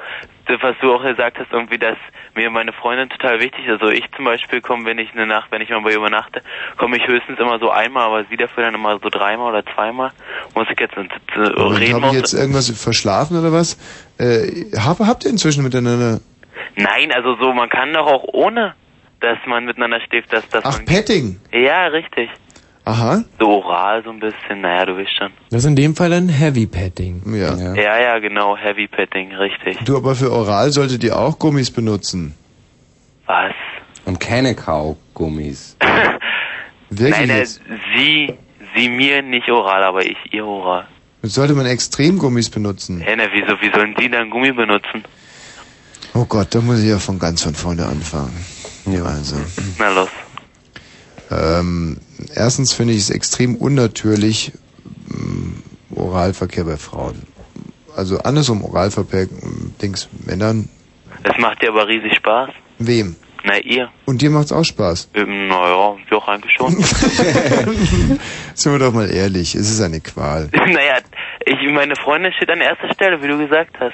was 0.48 0.76
du 0.82 0.94
auch 0.94 1.04
gesagt 1.04 1.40
hast, 1.40 1.52
irgendwie, 1.52 1.78
dass 1.78 1.98
mir 2.36 2.50
meine 2.50 2.74
Freundin 2.74 3.10
total 3.10 3.40
wichtig 3.40 3.66
ist. 3.66 3.82
Also 3.82 3.90
ich 3.90 4.04
zum 4.16 4.26
Beispiel 4.26 4.62
komme, 4.62 4.86
wenn 4.86 5.00
ich 5.00 5.12
eine 5.14 5.26
Nacht, 5.26 5.52
wenn 5.52 5.62
ich 5.62 5.70
mal 5.70 5.82
bei 5.82 5.92
ihr 5.92 5.98
übernachte, 5.98 6.42
komme 6.78 6.98
ich 6.98 7.08
höchstens 7.08 7.40
immer 7.40 7.60
so 7.60 7.70
einmal, 7.70 8.06
aber 8.06 8.26
sie 8.26 8.38
dafür 8.38 8.64
dann 8.64 8.76
immer 8.76 9.00
so 9.00 9.10
dreimal 9.10 9.50
oder 9.52 9.66
zweimal. 9.74 10.12
Muss 10.54 10.68
ich 10.70 10.80
jetzt 10.80 10.96
äh, 10.96 11.40
reden 11.40 11.96
habe 11.96 12.08
ich 12.08 12.14
jetzt 12.14 12.34
irgendwas 12.34 12.70
verschlafen 12.70 13.40
oder 13.40 13.52
was? 13.52 13.78
Äh, 14.18 14.72
hab, 14.78 15.00
habt 15.00 15.26
ihr 15.26 15.32
inzwischen 15.32 15.64
miteinander... 15.64 16.20
Nein, 16.76 17.12
also 17.12 17.36
so, 17.38 17.54
man 17.54 17.70
kann 17.70 17.94
doch 17.94 18.06
auch 18.06 18.24
ohne, 18.34 18.76
dass 19.22 19.38
man 19.46 19.66
miteinander 19.66 20.02
schläft, 20.02 20.32
dass, 20.34 20.48
dass 20.50 20.66
Ach. 20.66 20.86
Petting. 20.86 21.40
Ja, 21.52 21.88
richtig. 21.88 22.30
Aha. 22.86 23.24
So 23.40 23.48
oral 23.64 24.04
so 24.04 24.12
ein 24.12 24.20
bisschen, 24.20 24.62
naja, 24.62 24.86
du 24.86 24.98
weißt 24.98 25.18
schon. 25.18 25.32
Das 25.50 25.64
ist 25.64 25.66
in 25.66 25.76
dem 25.76 25.96
Fall 25.96 26.14
ein 26.14 26.30
Heavy 26.30 26.68
Petting. 26.68 27.22
Ja. 27.34 27.56
Ja, 27.74 28.00
ja, 28.00 28.20
genau, 28.20 28.56
Heavy 28.56 28.88
Petting, 28.88 29.34
richtig. 29.36 29.80
Du, 29.86 29.98
aber 29.98 30.14
für 30.16 30.32
Oral 30.32 30.72
solltet 30.72 31.04
ihr 31.04 31.18
auch 31.18 31.40
Gummis 31.40 31.72
benutzen. 31.72 32.36
Was? 33.26 33.54
Und 34.06 34.20
keine 34.20 34.54
Kaugummis. 34.54 35.76
Wirklich 36.92 37.28
Nein, 37.28 37.30
jetzt? 37.38 37.60
sie, 37.96 38.36
sie 38.76 38.88
mir 38.90 39.24
nicht 39.24 39.50
oral, 39.50 39.84
aber 39.84 40.06
ich 40.06 40.18
ihr 40.32 40.46
oral. 40.46 40.86
Jetzt 41.24 41.34
sollte 41.34 41.54
man 41.56 41.66
Extremgummis 41.66 42.52
benutzen. 42.52 43.02
Hä, 43.02 43.16
na, 43.18 43.24
wieso, 43.34 43.60
wie 43.62 43.72
sollen 43.72 43.96
die 44.00 44.10
dann 44.10 44.30
Gummi 44.30 44.52
benutzen? 44.52 45.04
Oh 46.14 46.26
Gott, 46.26 46.54
da 46.54 46.62
muss 46.62 46.82
ich 46.84 46.90
ja 46.90 47.00
von 47.00 47.18
ganz 47.18 47.42
von 47.42 47.56
vorne 47.56 47.84
anfangen. 47.88 48.46
Ja. 48.86 49.04
Also, 49.04 49.38
Na 49.80 49.90
los. 49.90 50.10
ähm, 51.32 51.98
erstens 52.36 52.74
finde 52.74 52.94
ich 52.94 53.00
es 53.00 53.10
extrem 53.10 53.56
unnatürlich, 53.56 54.52
Oralverkehr 55.96 56.66
bei 56.66 56.78
Frauen. 56.78 57.24
Also 57.96 58.20
andersrum, 58.20 58.64
Oralverkehr, 58.64 59.28
Dings, 59.82 60.10
Männern. 60.26 60.70
Es 61.24 61.38
macht 61.40 61.62
dir 61.62 61.70
aber 61.70 61.88
riesig 61.88 62.16
Spaß. 62.16 62.50
Wem? 62.80 63.16
Na, 63.48 63.60
ihr? 63.60 63.90
Und 64.06 64.22
dir 64.22 64.32
macht's 64.32 64.52
auch 64.52 64.64
Spaß. 64.64 65.10
Ähm, 65.14 65.48
naja, 65.48 65.96
doch 66.10 66.28
eigentlich 66.28 66.52
schon. 66.54 66.76
Sind 68.56 68.72
wir 68.72 68.80
doch 68.80 68.92
mal 68.92 69.10
ehrlich, 69.10 69.54
es 69.54 69.70
ist 69.70 69.82
eine 69.82 70.02
Qual. 70.02 70.50
naja, 70.54 70.98
ich, 71.46 71.56
meine 71.72 71.96
Freundin 71.96 72.34
steht 72.34 72.50
an 72.50 72.60
erster 72.60 72.92
Stelle, 72.94 73.22
wie 73.22 73.28
du 73.28 73.38
gesagt 73.38 73.76
hast. 73.80 73.94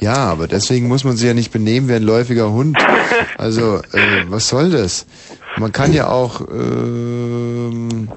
Ja, 0.00 0.16
aber 0.16 0.46
deswegen 0.46 0.88
muss 0.88 1.04
man 1.04 1.16
sich 1.16 1.26
ja 1.26 1.34
nicht 1.34 1.52
benehmen 1.52 1.88
wie 1.88 1.94
ein 1.94 2.02
läufiger 2.02 2.50
Hund. 2.50 2.78
Also, 3.38 3.78
äh, 3.92 4.24
was 4.28 4.48
soll 4.48 4.70
das? 4.70 5.06
Man 5.58 5.72
kann 5.72 5.92
ja 5.92 6.08
auch, 6.08 6.40
ähm, 6.40 8.08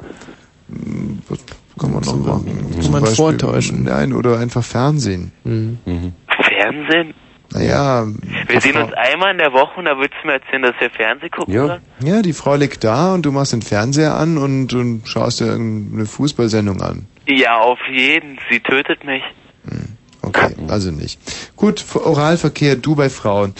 was 1.28 1.40
kann 1.80 1.92
man 1.94 2.04
noch 2.04 2.16
machen? 2.18 2.70
Kann 2.72 2.82
Zum 2.82 2.92
man 2.92 3.02
Beispiel- 3.02 3.16
vortäuschen. 3.18 3.84
Nein, 3.84 4.14
oder 4.14 4.40
einfach 4.40 4.64
Fernsehen. 4.64 5.32
Mhm. 5.44 5.78
Fernsehen? 6.28 7.14
Naja, 7.54 8.06
Wir 8.48 8.60
sehen 8.60 8.76
uns 8.76 8.92
einmal 8.94 9.32
in 9.32 9.38
der 9.38 9.54
Woche 9.54 9.80
und 9.80 9.86
da 9.86 9.98
willst 9.98 10.16
du 10.22 10.28
mir 10.28 10.34
erzählen, 10.34 10.64
dass 10.64 10.74
wir 10.80 10.90
Fernsehen 10.90 11.32
gucken 11.32 11.54
sollen? 11.54 11.82
ja, 12.04 12.22
die 12.22 12.34
Frau 12.34 12.56
liegt 12.56 12.84
da 12.84 13.14
und 13.14 13.24
du 13.26 13.32
machst 13.32 13.54
den 13.54 13.62
Fernseher 13.62 14.16
an 14.16 14.38
und, 14.38 14.74
und 14.74 15.08
schaust 15.08 15.40
dir 15.40 15.46
irgendeine 15.46 16.06
Fußballsendung 16.06 16.82
an. 16.82 17.06
Ja, 17.28 17.60
auf 17.60 17.80
jeden. 17.92 18.40
Sie 18.50 18.60
tötet 18.60 19.04
mich. 19.06 19.22
Okay, 20.22 20.56
also 20.68 20.92
nicht. 20.92 21.20
Gut, 21.56 21.86
Oralverkehr, 21.96 22.76
du 22.76 22.96
bei 22.96 23.10
Frauen. 23.10 23.54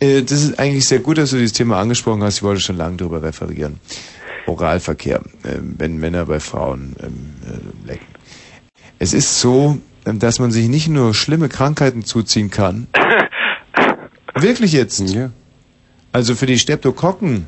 Äh, 0.00 0.22
Das 0.22 0.42
ist 0.42 0.58
eigentlich 0.58 0.86
sehr 0.86 1.00
gut, 1.00 1.18
dass 1.18 1.30
du 1.30 1.36
dieses 1.36 1.52
Thema 1.52 1.78
angesprochen 1.80 2.22
hast. 2.22 2.36
Ich 2.36 2.42
wollte 2.42 2.60
schon 2.60 2.76
lange 2.76 2.96
darüber 2.96 3.22
referieren. 3.22 3.80
Oralverkehr, 4.46 5.20
äh, 5.44 5.58
wenn 5.60 5.98
Männer 5.98 6.26
bei 6.26 6.40
Frauen 6.40 6.96
ähm, 7.02 7.34
äh, 7.46 7.86
lecken. 7.88 8.06
Es 8.98 9.12
ist 9.12 9.40
so, 9.40 9.78
ähm, 10.06 10.18
dass 10.18 10.38
man 10.38 10.50
sich 10.50 10.68
nicht 10.68 10.88
nur 10.88 11.14
schlimme 11.14 11.48
Krankheiten 11.48 12.04
zuziehen 12.04 12.50
kann. 12.50 12.86
Wirklich 14.34 14.72
jetzt? 14.72 15.00
Ja. 15.00 15.30
Also 16.12 16.34
für 16.34 16.46
die 16.46 16.58
Streptokokken, 16.58 17.46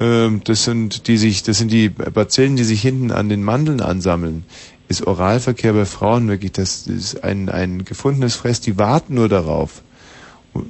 ähm, 0.00 0.40
das 0.44 0.64
sind 0.64 1.06
die 1.06 1.16
sich, 1.16 1.42
das 1.44 1.58
sind 1.58 1.70
die 1.70 1.88
Bazillen, 1.88 2.56
die 2.56 2.64
sich 2.64 2.82
hinten 2.82 3.12
an 3.12 3.28
den 3.28 3.42
Mandeln 3.44 3.80
ansammeln. 3.80 4.44
Ist 4.88 5.06
Oralverkehr 5.06 5.72
bei 5.74 5.84
Frauen 5.84 6.26
wirklich, 6.26 6.50
das 6.50 6.88
ist 6.88 7.22
ein, 7.22 7.48
ein 7.48 7.84
gefundenes 7.84 8.34
Fress, 8.34 8.60
die 8.60 8.76
warten 8.76 9.14
nur 9.14 9.28
darauf. 9.28 9.82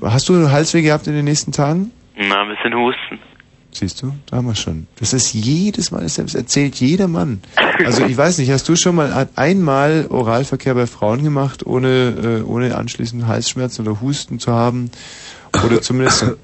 Hast 0.02 0.28
du 0.28 0.50
Halsweh 0.50 0.82
gehabt 0.82 1.06
in 1.06 1.14
den 1.14 1.24
nächsten 1.24 1.52
Tagen? 1.52 1.90
Na, 2.16 2.42
ein 2.42 2.48
bisschen 2.48 2.74
husten. 2.74 3.18
Siehst 3.72 4.02
du, 4.02 4.12
da 4.26 4.38
haben 4.38 4.46
wir 4.46 4.56
schon. 4.56 4.88
Das 4.98 5.12
ist 5.12 5.32
jedes 5.32 5.92
Mal, 5.92 6.02
das 6.02 6.18
erzählt 6.18 6.74
jeder 6.76 7.06
Mann. 7.06 7.40
Also 7.84 8.04
ich 8.04 8.16
weiß 8.16 8.38
nicht, 8.38 8.50
hast 8.50 8.68
du 8.68 8.74
schon 8.74 8.96
mal 8.96 9.28
einmal 9.36 10.06
Oralverkehr 10.10 10.74
bei 10.74 10.86
Frauen 10.86 11.22
gemacht, 11.22 11.64
ohne, 11.64 12.40
äh, 12.40 12.42
ohne 12.42 12.74
anschließend 12.76 13.28
Halsschmerzen 13.28 13.86
oder 13.86 14.00
Husten 14.00 14.40
zu 14.40 14.52
haben? 14.52 14.90
Oder 15.64 15.80
zumindest 15.80 16.18
so 16.18 16.36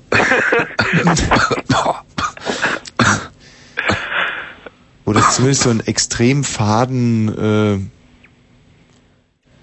oder 5.04 5.20
zumindest 5.30 5.62
so 5.62 5.70
einen 5.70 5.80
extrem 5.80 6.44
faden 6.44 7.88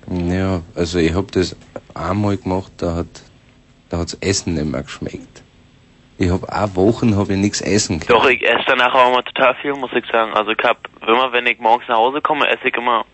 äh, 0.10 0.36
Ja, 0.36 0.62
also 0.76 1.00
ich 1.00 1.14
hab 1.14 1.32
das 1.32 1.56
einmal 1.94 2.38
gemacht, 2.38 2.72
da 2.78 2.96
hat 2.96 3.08
da 3.94 4.00
hat's 4.00 4.18
Essen 4.22 4.56
nicht 4.56 4.66
mehr 4.66 4.82
geschmeckt. 4.82 5.44
Ich 6.18 6.32
hab 6.32 6.50
auch 6.52 6.76
Wochen 6.76 7.16
hab 7.16 7.30
ich 7.30 7.38
nichts 7.38 7.62
essen 7.62 8.00
können. 8.00 8.20
Doch, 8.20 8.28
ich 8.28 8.42
esse 8.42 8.64
danach 8.66 8.92
auch 8.96 9.10
immer 9.14 9.24
total 9.24 9.54
viel, 9.62 9.74
muss 9.74 9.92
ich 9.94 10.04
sagen. 10.12 10.34
Also 10.34 10.50
ich 10.50 10.58
hab 10.64 10.78
immer, 11.08 11.32
wenn 11.32 11.46
ich 11.46 11.60
morgens 11.60 11.88
nach 11.88 11.98
Hause 11.98 12.20
komme, 12.20 12.48
esse 12.48 12.70
ich 12.70 12.76
immer, 12.76 13.06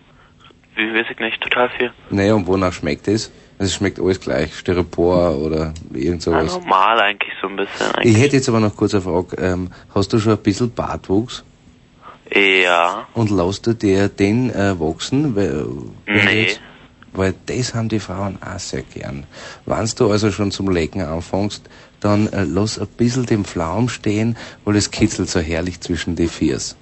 wie 0.77 0.93
weiß 0.93 1.07
ich 1.11 1.19
nicht, 1.19 1.41
total 1.41 1.69
viel. 1.77 1.91
Naja, 2.11 2.33
und 2.33 2.47
wonach 2.47 2.71
schmeckt 2.71 3.09
es? 3.09 3.29
Also 3.57 3.65
es 3.71 3.75
schmeckt 3.75 3.99
alles 3.99 4.21
gleich, 4.21 4.55
Styropor 4.57 5.35
oder 5.35 5.73
irgend 5.93 6.25
Ja, 6.25 6.31
sowas. 6.31 6.53
normal 6.61 6.97
eigentlich 7.01 7.33
so 7.41 7.47
ein 7.49 7.57
bisschen. 7.57 7.91
Eigentlich. 7.95 8.15
Ich 8.15 8.21
hätte 8.21 8.37
jetzt 8.37 8.47
aber 8.47 8.61
noch 8.61 8.73
kurz 8.77 8.93
eine 8.93 9.01
Frage. 9.03 9.35
Ähm, 9.37 9.71
hast 9.93 10.13
du 10.13 10.19
schon 10.19 10.31
ein 10.31 10.37
bisschen 10.43 10.73
Bartwuchs? 10.73 11.43
Ja, 12.33 13.05
Und 13.15 13.31
lässt 13.31 13.67
du 13.67 13.73
dir 13.73 14.07
den 14.07 14.49
äh, 14.51 14.79
wachsen? 14.79 15.35
Weil, 15.35 15.65
wenn 16.05 16.25
Nee. 16.25 16.41
jetzt- 16.43 16.61
Weil 17.13 17.33
das 17.47 17.73
haben 17.73 17.89
die 17.89 17.99
Frauen 17.99 18.37
auch 18.41 18.59
sehr 18.59 18.83
gern. 18.83 19.25
Wenn 19.65 19.89
du 19.97 20.11
also 20.11 20.31
schon 20.31 20.51
zum 20.51 20.69
Lecken 20.69 21.01
anfängst, 21.01 21.69
dann 21.99 22.27
äh, 22.27 22.43
lass 22.43 22.79
ein 22.79 22.87
bisschen 22.87 23.25
den 23.25 23.45
Pflaum 23.45 23.89
stehen, 23.89 24.37
weil 24.65 24.75
es 24.75 24.91
kitzelt 24.91 25.29
so 25.29 25.39
herrlich 25.39 25.81
zwischen 25.81 26.15
die 26.15 26.27
Viers. 26.27 26.77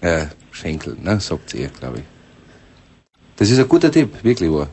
Äh, 0.00 0.26
Schenkel, 0.50 0.96
ne, 1.00 1.20
sagt 1.20 1.54
ihr, 1.54 1.68
glaube 1.68 1.98
ich. 1.98 2.04
Das 3.36 3.50
ist 3.50 3.58
ein 3.58 3.68
guter 3.68 3.90
Tipp, 3.90 4.22
wirklich 4.22 4.50
wahr. 4.50 4.68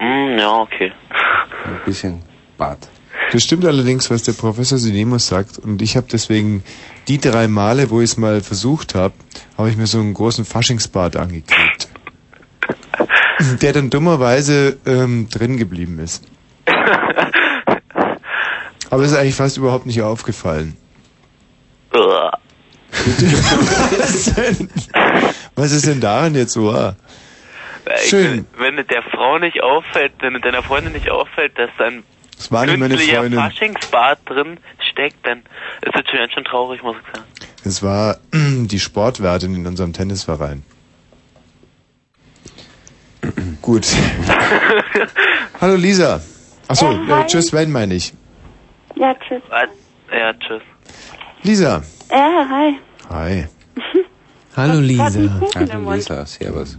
mm, 0.00 0.38
ja, 0.38 0.56
okay. 0.58 0.92
Ein 1.64 1.80
bisschen 1.84 2.22
Bart. 2.56 2.88
Das 3.30 3.42
stimmt 3.42 3.66
allerdings, 3.66 4.10
was 4.10 4.22
der 4.22 4.32
Professor 4.32 4.78
Sinemus 4.78 5.28
sagt. 5.28 5.58
Und 5.58 5.82
ich 5.82 5.96
habe 5.96 6.06
deswegen 6.10 6.62
die 7.08 7.18
drei 7.18 7.46
Male, 7.46 7.90
wo 7.90 8.00
ich 8.00 8.12
es 8.12 8.16
mal 8.16 8.40
versucht 8.40 8.94
habe, 8.94 9.14
habe 9.58 9.68
ich 9.68 9.76
mir 9.76 9.86
so 9.86 9.98
einen 9.98 10.14
großen 10.14 10.46
Faschingsbart 10.46 11.16
angeklebt. 11.16 11.57
Der 13.62 13.72
dann 13.72 13.90
dummerweise 13.90 14.78
ähm, 14.86 15.28
drin 15.28 15.56
geblieben 15.56 15.98
ist. 15.98 16.24
Aber 18.90 19.02
es 19.02 19.12
ist 19.12 19.16
eigentlich 19.16 19.34
fast 19.34 19.56
überhaupt 19.56 19.86
nicht 19.86 20.02
aufgefallen. 20.02 20.76
Was 21.90 22.34
denn? 24.34 24.70
Was 25.54 25.72
ist 25.72 25.86
denn 25.86 26.00
daran 26.00 26.34
jetzt 26.34 26.52
so? 26.52 26.92
Ich 28.02 28.10
Schön. 28.10 28.46
Wenn, 28.56 28.76
wenn 28.76 28.86
der 28.86 29.02
Frau 29.02 29.38
nicht 29.38 29.62
auffällt, 29.62 30.12
wenn 30.20 30.40
deiner 30.40 30.62
Freundin 30.62 30.92
nicht 30.92 31.10
auffällt, 31.10 31.58
dass 31.58 31.70
dann 31.78 32.02
Das 32.36 32.52
war 32.52 32.66
nicht 32.66 32.78
meine 32.78 32.98
Freundin. 32.98 33.38
Faschingsbart 33.38 34.20
drin 34.26 34.58
steckt, 34.90 35.26
dann 35.26 35.38
ist 35.82 35.94
es 35.94 36.10
schon 36.10 36.18
ganz 36.18 36.32
schön 36.32 36.44
traurig, 36.44 36.82
muss 36.82 36.96
ich 36.96 37.16
sagen. 37.16 37.28
Es 37.64 37.82
war 37.82 38.18
die 38.32 38.78
Sportwertin 38.78 39.54
in 39.54 39.66
unserem 39.66 39.92
Tennisverein. 39.92 40.62
Gut. 43.62 43.86
Hallo 45.60 45.74
Lisa. 45.76 46.20
Achso, 46.68 46.92
Ja, 47.08 47.20
äh, 47.22 47.26
tschüss 47.26 47.46
Sven 47.48 47.70
meine 47.72 47.94
ich. 47.94 48.12
Ja, 48.94 49.14
tschüss. 49.14 49.42
Ja, 50.12 50.32
tschüss. 50.34 50.62
Lisa. 51.42 51.82
Ja, 52.10 52.46
hi. 52.50 52.78
Hi. 53.10 53.46
Hallo 54.56 54.80
Lisa. 54.80 55.10
Hallo 55.54 55.92
Lisa, 55.92 56.26
servus. 56.26 56.78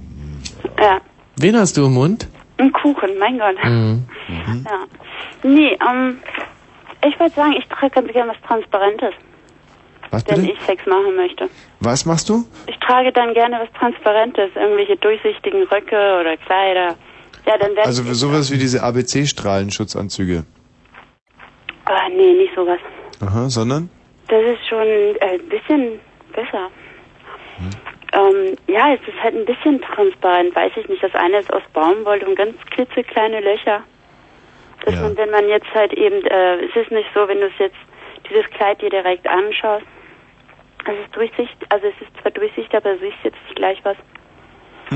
Ja, 0.79 0.99
Wen 1.37 1.57
hast 1.57 1.77
du 1.77 1.85
im 1.85 1.93
Mund? 1.93 2.27
ein 2.57 2.71
Kuchen, 2.73 3.17
mein 3.19 3.37
Gott. 3.39 3.55
Mhm. 3.63 4.05
Ja. 4.65 4.85
Nee, 5.43 5.77
ähm, 5.89 6.19
ich 7.07 7.17
würde 7.19 7.33
sagen, 7.33 7.53
ich 7.57 7.65
trage 7.67 7.89
ganz 7.95 8.11
gerne 8.11 8.31
was 8.31 8.41
Transparentes, 8.47 9.13
Was 10.11 10.25
wenn 10.27 10.41
bitte? 10.41 10.53
ich 10.53 10.61
Sex 10.65 10.85
machen 10.85 11.15
möchte. 11.15 11.49
Was 11.79 12.05
machst 12.05 12.29
du? 12.29 12.45
Ich 12.67 12.77
trage 12.79 13.11
dann 13.11 13.33
gerne 13.33 13.59
was 13.61 13.71
Transparentes, 13.79 14.49
irgendwelche 14.55 14.97
durchsichtigen 14.97 15.63
Röcke 15.63 16.19
oder 16.19 16.35
Kleider. 16.37 16.95
Ja, 17.45 17.57
dann 17.57 17.75
werden 17.75 17.85
Also 17.85 18.03
sowas 18.13 18.51
wie 18.51 18.57
diese 18.57 18.83
ABC-Strahlenschutzanzüge. 18.83 20.43
Ah, 21.85 22.09
nee, 22.09 22.33
nicht 22.33 22.53
sowas. 22.55 22.79
Aha, 23.21 23.49
sondern? 23.49 23.89
Das 24.27 24.43
ist 24.43 24.67
schon 24.67 24.87
äh, 24.87 25.33
ein 25.33 25.49
bisschen 25.49 25.99
besser. 26.33 26.69
Ähm, 28.13 28.55
ja, 28.67 28.93
es 28.93 29.01
ist 29.07 29.21
halt 29.21 29.35
ein 29.35 29.45
bisschen 29.45 29.81
transparent, 29.81 30.55
weiß 30.55 30.71
ich 30.77 30.87
nicht. 30.87 31.03
Das 31.03 31.13
eine 31.15 31.39
ist 31.39 31.51
aus 31.53 31.61
Baumwolle 31.73 32.25
und 32.25 32.35
ganz 32.35 32.55
klitzekleine 32.71 33.41
Löcher. 33.41 33.83
Dass 34.85 34.95
man, 34.95 35.17
wenn 35.17 35.29
man 35.29 35.47
jetzt 35.49 35.67
halt 35.73 35.93
eben, 35.93 36.25
äh, 36.25 36.65
es 36.65 36.75
ist 36.75 36.91
nicht 36.91 37.09
so, 37.13 37.27
wenn 37.27 37.39
du 37.39 37.47
es 37.47 37.57
jetzt 37.59 37.75
dieses 38.29 38.49
Kleid 38.51 38.81
dir 38.81 38.89
direkt 38.89 39.27
anschaust, 39.27 39.85
es 40.85 41.05
ist 41.05 41.15
durchsichtig, 41.15 41.57
also 41.69 41.87
es 41.87 42.07
ist 42.07 42.21
zwar 42.21 42.31
durchsichtig, 42.31 42.73
aber 42.75 42.93
du 42.93 42.99
siehst 42.99 43.17
jetzt 43.23 43.37
nicht 43.45 43.55
gleich 43.55 43.79
was. 43.83 43.97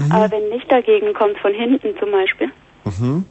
Aber 0.09 0.31
wenn 0.31 0.49
Licht 0.49 0.71
dagegen 0.71 1.13
kommt, 1.13 1.37
von 1.39 1.53
hinten 1.53 1.95
zum 1.99 2.11
Beispiel, 2.11 2.51
Mhm. 2.85 3.25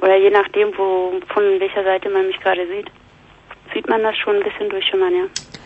oder 0.00 0.16
je 0.16 0.30
nachdem, 0.30 0.68
wo, 0.76 1.12
von 1.32 1.42
welcher 1.58 1.82
Seite 1.84 2.08
man 2.10 2.26
mich 2.26 2.38
gerade 2.40 2.66
sieht, 2.68 2.90
sieht 3.74 3.88
man 3.88 4.02
das 4.02 4.16
schon 4.18 4.36
ein 4.36 4.42
bisschen 4.42 4.68
durchschimmern, 4.68 5.12
ja. 5.14 5.24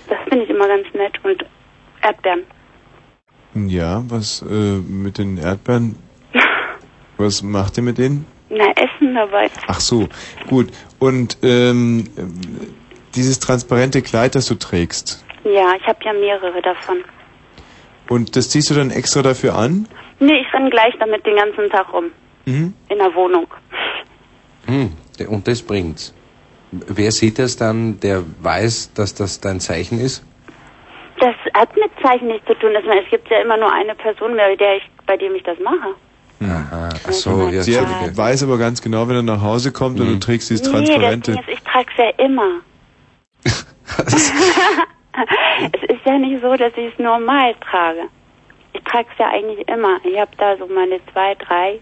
Das 0.08 0.18
finde 0.28 0.44
ich 0.44 0.50
immer 0.50 0.68
ganz 0.68 0.86
nett. 0.94 1.12
Und 1.24 1.44
Erdbeeren. 2.02 2.44
Ja, 3.54 4.02
was 4.08 4.42
äh, 4.42 4.78
mit 4.78 5.18
den 5.18 5.38
Erdbeeren? 5.38 5.96
Was 7.18 7.42
macht 7.42 7.76
ihr 7.78 7.82
mit 7.82 7.98
denen? 7.98 8.26
Na, 8.50 8.66
Essen 8.76 9.14
dabei. 9.14 9.48
Ach 9.66 9.80
so, 9.80 10.06
gut. 10.48 10.68
Und 10.98 11.38
ähm, 11.42 12.04
äh, 12.16 12.22
dieses 13.14 13.40
transparente 13.40 14.02
Kleid, 14.02 14.34
das 14.34 14.46
du 14.46 14.54
trägst, 14.54 15.25
Ja, 15.54 15.74
ich 15.80 15.86
habe 15.86 15.98
ja 16.02 16.12
mehrere 16.12 16.60
davon. 16.62 16.98
und 18.08 18.36
das 18.36 18.50
ziehst 18.50 18.70
du 18.70 18.74
dann 18.74 18.90
extra 18.90 19.22
dafür 19.22 19.54
an? 19.56 19.88
Nee, 20.18 20.40
ich 20.40 20.52
renne 20.52 20.70
gleich 20.70 20.94
damit 20.98 21.24
den 21.26 21.36
ganzen 21.36 21.68
Tag 21.70 21.92
rum. 21.92 22.06
Mhm. 22.46 22.72
In 22.88 22.98
der 22.98 23.14
Wohnung. 23.14 23.46
Hm, 24.66 24.92
und 25.28 25.46
das 25.46 25.62
bringt's. 25.62 26.14
Wer 26.72 27.12
sieht 27.12 27.38
das 27.38 27.56
dann, 27.56 28.00
der 28.00 28.22
weiß, 28.40 28.92
dass 28.94 29.14
das 29.14 29.40
dein 29.40 29.60
Zeichen 29.60 30.00
ist? 30.00 30.24
Das 31.20 31.34
hat 31.54 31.74
mit 31.76 31.90
Zeichen 32.02 32.28
nichts 32.28 32.46
zu 32.46 32.54
tun. 32.54 32.70
Das, 32.74 32.82
es 33.04 33.10
gibt 33.10 33.28
ja 33.30 33.38
immer 33.40 33.56
nur 33.56 33.72
eine 33.72 33.94
Person, 33.94 34.36
bei, 34.36 34.56
der 34.56 34.76
ich, 34.76 34.82
bei 35.06 35.16
dem 35.16 35.34
ich 35.34 35.42
das 35.44 35.58
mache. 35.60 35.94
Aha, 36.42 36.88
ach 37.06 37.12
so, 37.12 37.48
ja, 37.48 37.62
Sie 37.62 37.74
Entschuldige. 37.74 38.16
weiß 38.16 38.42
aber 38.42 38.58
ganz 38.58 38.82
genau, 38.82 39.08
wenn 39.08 39.16
er 39.16 39.22
nach 39.22 39.40
Hause 39.40 39.72
kommt 39.72 39.98
und 40.00 40.06
du 40.06 40.18
trägst 40.18 40.50
dieses 40.50 40.66
Nee, 40.66 40.72
das 40.72 40.84
transparente. 40.88 41.32
Ding 41.32 41.40
ist, 41.40 41.48
ich 41.48 41.60
trage 41.62 41.86
es 41.96 41.98
ja 42.18 42.24
immer. 42.24 42.60
es 45.72 45.82
ist 45.96 46.04
ja 46.04 46.18
nicht 46.18 46.42
so, 46.42 46.54
dass 46.56 46.72
ich 46.76 46.92
es 46.92 46.98
normal 46.98 47.54
trage. 47.60 48.08
Ich 48.72 48.82
trage 48.84 49.08
es 49.12 49.18
ja 49.18 49.30
eigentlich 49.30 49.66
immer. 49.68 49.98
Ich 50.04 50.18
habe 50.18 50.30
da 50.36 50.56
so 50.56 50.66
meine 50.66 51.00
zwei, 51.12 51.34
drei 51.34 51.78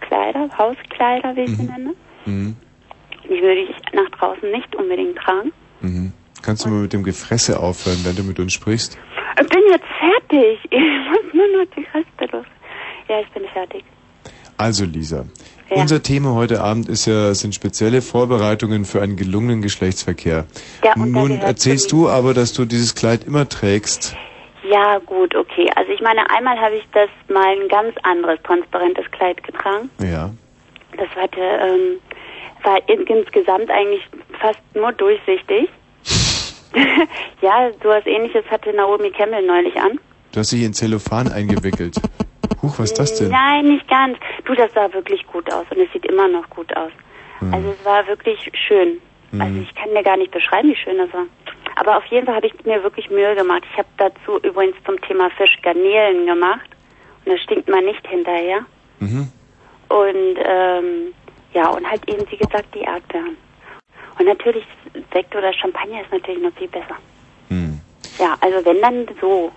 Kleider, 0.00 0.48
Hauskleider, 0.56 1.36
wie 1.36 1.42
ich 1.42 1.56
sie 1.56 1.64
nenne. 1.64 1.94
Mhm. 2.26 2.56
Die 3.24 3.42
würde 3.42 3.60
ich 3.60 3.76
nach 3.92 4.08
draußen 4.10 4.50
nicht 4.50 4.74
unbedingt 4.74 5.16
tragen. 5.16 5.52
Mhm. 5.80 6.12
Kannst 6.42 6.64
du 6.64 6.70
mal 6.70 6.82
mit 6.82 6.92
dem 6.92 7.02
Gefresse 7.02 7.58
aufhören, 7.60 7.98
wenn 8.04 8.16
du 8.16 8.22
mit 8.22 8.38
uns 8.38 8.52
sprichst? 8.52 8.98
Ich 9.40 9.48
bin 9.48 9.62
jetzt 9.70 9.86
fertig. 9.98 10.58
Ich 10.70 11.10
muss 11.10 11.34
nur 11.34 11.46
noch 11.58 11.70
die 11.74 11.86
Reste 11.94 12.36
los. 12.36 12.46
Ja, 13.08 13.20
ich 13.20 13.28
bin 13.30 13.44
fertig. 13.52 13.84
Also 14.56 14.84
Lisa, 14.84 15.24
Ja. 15.70 15.82
unser 15.82 16.02
Thema 16.02 16.34
heute 16.34 16.62
Abend 16.62 16.88
ist 16.88 17.06
ja 17.06 17.34
sind 17.34 17.54
spezielle 17.54 18.00
Vorbereitungen 18.00 18.84
für 18.84 19.02
einen 19.02 19.16
gelungenen 19.16 19.60
Geschlechtsverkehr. 19.60 20.46
Ja, 20.82 20.94
und 20.94 21.12
da 21.12 21.20
Nun 21.20 21.28
gehört 21.28 21.44
erzählst 21.44 21.92
du 21.92 22.08
aber, 22.08 22.32
dass 22.32 22.54
du 22.54 22.64
dieses 22.64 22.94
Kleid 22.94 23.24
immer 23.24 23.48
trägst. 23.48 24.16
Ja, 24.68 24.98
gut, 24.98 25.34
okay. 25.34 25.70
Also 25.76 25.92
ich 25.92 26.00
meine, 26.00 26.28
einmal 26.30 26.58
habe 26.58 26.76
ich 26.76 26.84
das 26.92 27.08
mal 27.28 27.46
ein 27.46 27.68
ganz 27.68 27.94
anderes 28.02 28.38
transparentes 28.44 29.10
Kleid 29.10 29.42
getragen. 29.42 29.90
Ja. 30.02 30.30
Das 30.96 31.08
hatte, 31.16 31.40
ähm, 31.40 32.00
war 32.64 32.78
in, 32.88 33.02
insgesamt 33.02 33.70
eigentlich 33.70 34.02
fast 34.40 34.60
nur 34.74 34.92
durchsichtig. 34.92 35.68
ja, 37.42 37.70
sowas 37.82 38.04
ähnliches 38.06 38.44
hatte 38.50 38.74
Naomi 38.74 39.10
Campbell 39.10 39.46
neulich 39.46 39.76
an. 39.76 39.98
Du 40.32 40.40
hast 40.40 40.52
dich 40.52 40.62
in 40.62 40.74
Zellophan 40.74 41.28
eingewickelt. 41.28 41.96
Huch, 42.62 42.78
was 42.78 42.90
ist 42.90 42.98
das 42.98 43.14
denn? 43.18 43.28
Nein, 43.30 43.64
nicht 43.66 43.88
ganz. 43.88 44.18
Du, 44.44 44.54
das 44.54 44.72
sah 44.74 44.92
wirklich 44.92 45.26
gut 45.26 45.52
aus 45.52 45.64
und 45.70 45.78
es 45.80 45.92
sieht 45.92 46.06
immer 46.06 46.28
noch 46.28 46.48
gut 46.50 46.74
aus. 46.76 46.90
Hm. 47.40 47.54
Also 47.54 47.70
es 47.70 47.84
war 47.84 48.06
wirklich 48.06 48.50
schön. 48.66 49.00
Also 49.32 49.44
Mhm. 49.52 49.62
ich 49.62 49.74
kann 49.74 49.90
dir 49.90 50.02
gar 50.02 50.16
nicht 50.16 50.30
beschreiben, 50.30 50.70
wie 50.70 50.76
schön 50.76 50.96
das 50.98 51.12
war. 51.12 51.26
Aber 51.76 51.98
auf 51.98 52.04
jeden 52.06 52.24
Fall 52.26 52.36
habe 52.36 52.46
ich 52.46 52.64
mir 52.64 52.82
wirklich 52.82 53.10
Mühe 53.10 53.34
gemacht. 53.34 53.62
Ich 53.70 53.78
habe 53.78 53.88
dazu 53.98 54.38
übrigens 54.42 54.76
zum 54.84 55.00
Thema 55.02 55.28
Fisch 55.30 55.56
Garnelen 55.62 56.26
gemacht. 56.26 56.68
Und 57.24 57.32
das 57.34 57.40
stinkt 57.42 57.68
man 57.68 57.84
nicht 57.84 58.04
hinterher. 58.08 58.60
Mhm. 59.00 59.30
Und 59.90 60.36
ähm, 60.44 61.14
ja, 61.52 61.68
und 61.68 61.88
halt 61.88 62.08
eben, 62.08 62.24
wie 62.30 62.36
gesagt, 62.36 62.74
die 62.74 62.80
Erdbeeren. 62.80 63.36
Und 64.18 64.26
natürlich 64.26 64.64
Sekt 65.12 65.34
oder 65.36 65.52
Champagner 65.52 66.00
ist 66.02 66.10
natürlich 66.10 66.42
noch 66.42 66.52
viel 66.54 66.68
besser. 66.68 66.96
Hm. 67.48 67.80
Ja, 68.18 68.34
also 68.40 68.64
wenn 68.64 68.80
dann 68.80 69.06
so. 69.20 69.52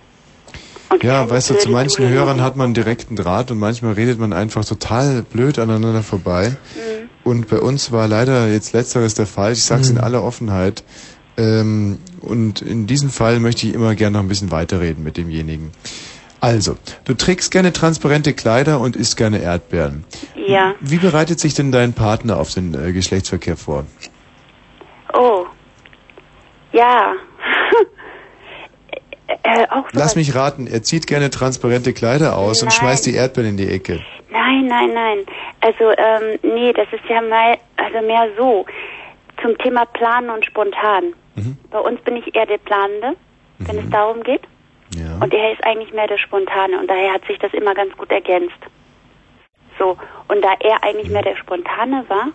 Ja, 1.02 1.30
weißt 1.30 1.52
du, 1.52 1.54
zu 1.56 1.70
manchen 1.70 2.08
Hörern 2.08 2.42
hat 2.42 2.56
man 2.56 2.74
direkten 2.74 3.16
Draht 3.16 3.52
und 3.52 3.60
manchmal 3.60 3.94
redet 3.94 4.20
man 4.20 4.34
einfach 4.34 4.66
total 4.66 5.24
blöd 5.24 5.60
aneinander 5.60 6.04
vorbei. 6.04 6.50
Mhm. 6.50 7.10
Und 7.24 7.48
bei 7.50 7.60
uns 7.60 7.92
war 7.92 8.08
leider 8.08 8.48
jetzt 8.48 8.74
letzteres 8.74 9.14
der 9.14 9.28
Fall. 9.28 9.54
Ich 9.54 9.64
sag's 9.64 9.90
in 9.90 9.98
aller 9.98 10.24
Offenheit. 10.24 10.84
Ähm, 11.38 12.00
und 12.22 12.62
in 12.62 12.88
diesem 12.88 13.10
Fall 13.10 13.40
möchte 13.40 13.68
ich 13.68 13.74
immer 13.74 13.96
gerne 13.96 14.18
noch 14.18 14.24
ein 14.24 14.28
bisschen 14.28 14.52
weiterreden 14.52 15.04
mit 15.04 15.18
demjenigen. 15.18 15.72
Also, 16.40 16.76
du 17.06 17.14
trägst 17.14 17.52
gerne 17.52 17.72
transparente 17.72 18.34
Kleider 18.34 18.80
und 18.80 18.96
isst 18.96 19.16
gerne 19.16 19.42
Erdbeeren. 19.42 20.04
Ja. 20.36 20.74
Wie 20.80 20.98
bereitet 20.98 21.40
sich 21.40 21.54
denn 21.54 21.72
dein 21.72 21.94
Partner 21.94 22.38
auf 22.38 22.52
den 22.52 22.74
äh, 22.74 22.92
Geschlechtsverkehr 22.92 23.58
vor? 23.58 23.86
Oh. 25.14 25.46
Ja. 26.74 27.14
Äh, 29.44 29.68
auch 29.70 29.90
so 29.92 30.00
Lass 30.00 30.16
mich 30.16 30.36
raten, 30.36 30.68
er 30.68 30.84
zieht 30.84 31.08
gerne 31.08 31.30
transparente 31.30 31.94
Kleider 31.94 32.38
aus 32.38 32.62
und 32.62 32.70
Nein. 32.70 32.78
schmeißt 32.78 33.06
die 33.06 33.16
Erdbeeren 33.16 33.52
in 33.52 33.58
die 33.58 33.70
Ecke. 33.70 34.00
Nein, 34.30 34.68
nein, 34.68 34.94
nein. 34.94 35.20
Also, 35.62 35.92
ähm, 35.98 36.40
nee, 36.42 36.74
das 36.74 36.88
ist 36.92 37.04
ja 37.10 37.22
mal, 37.22 37.58
also 37.78 38.06
mehr 38.06 38.28
so. 38.38 38.66
Zum 39.42 39.58
Thema 39.58 39.86
Planen 39.86 40.30
und 40.30 40.46
spontan. 40.46 41.14
Mhm. 41.36 41.58
Bei 41.70 41.80
uns 41.80 42.00
bin 42.02 42.18
ich 42.18 42.36
eher 42.36 42.46
der 42.46 42.60
Planende, 42.60 43.16
wenn 43.60 43.78
es 43.78 43.90
darum 43.90 44.22
geht. 44.24 44.42
Ja. 44.96 45.18
Und 45.22 45.34
er 45.34 45.54
ist 45.54 45.64
eigentlich 45.64 45.94
mehr 45.94 46.08
der 46.08 46.18
Spontane 46.18 46.80
und 46.80 46.88
daher 46.88 47.14
hat 47.14 47.26
sich 47.26 47.40
das 47.40 47.54
immer 47.54 47.74
ganz 47.74 47.96
gut 47.98 48.12
ergänzt. 48.12 48.60
So, 49.80 49.98
und 50.28 50.42
da 50.44 50.54
er 50.60 50.84
eigentlich 50.84 51.10
mehr 51.10 51.22
der 51.22 51.38
Spontane 51.38 52.06
war, 52.08 52.28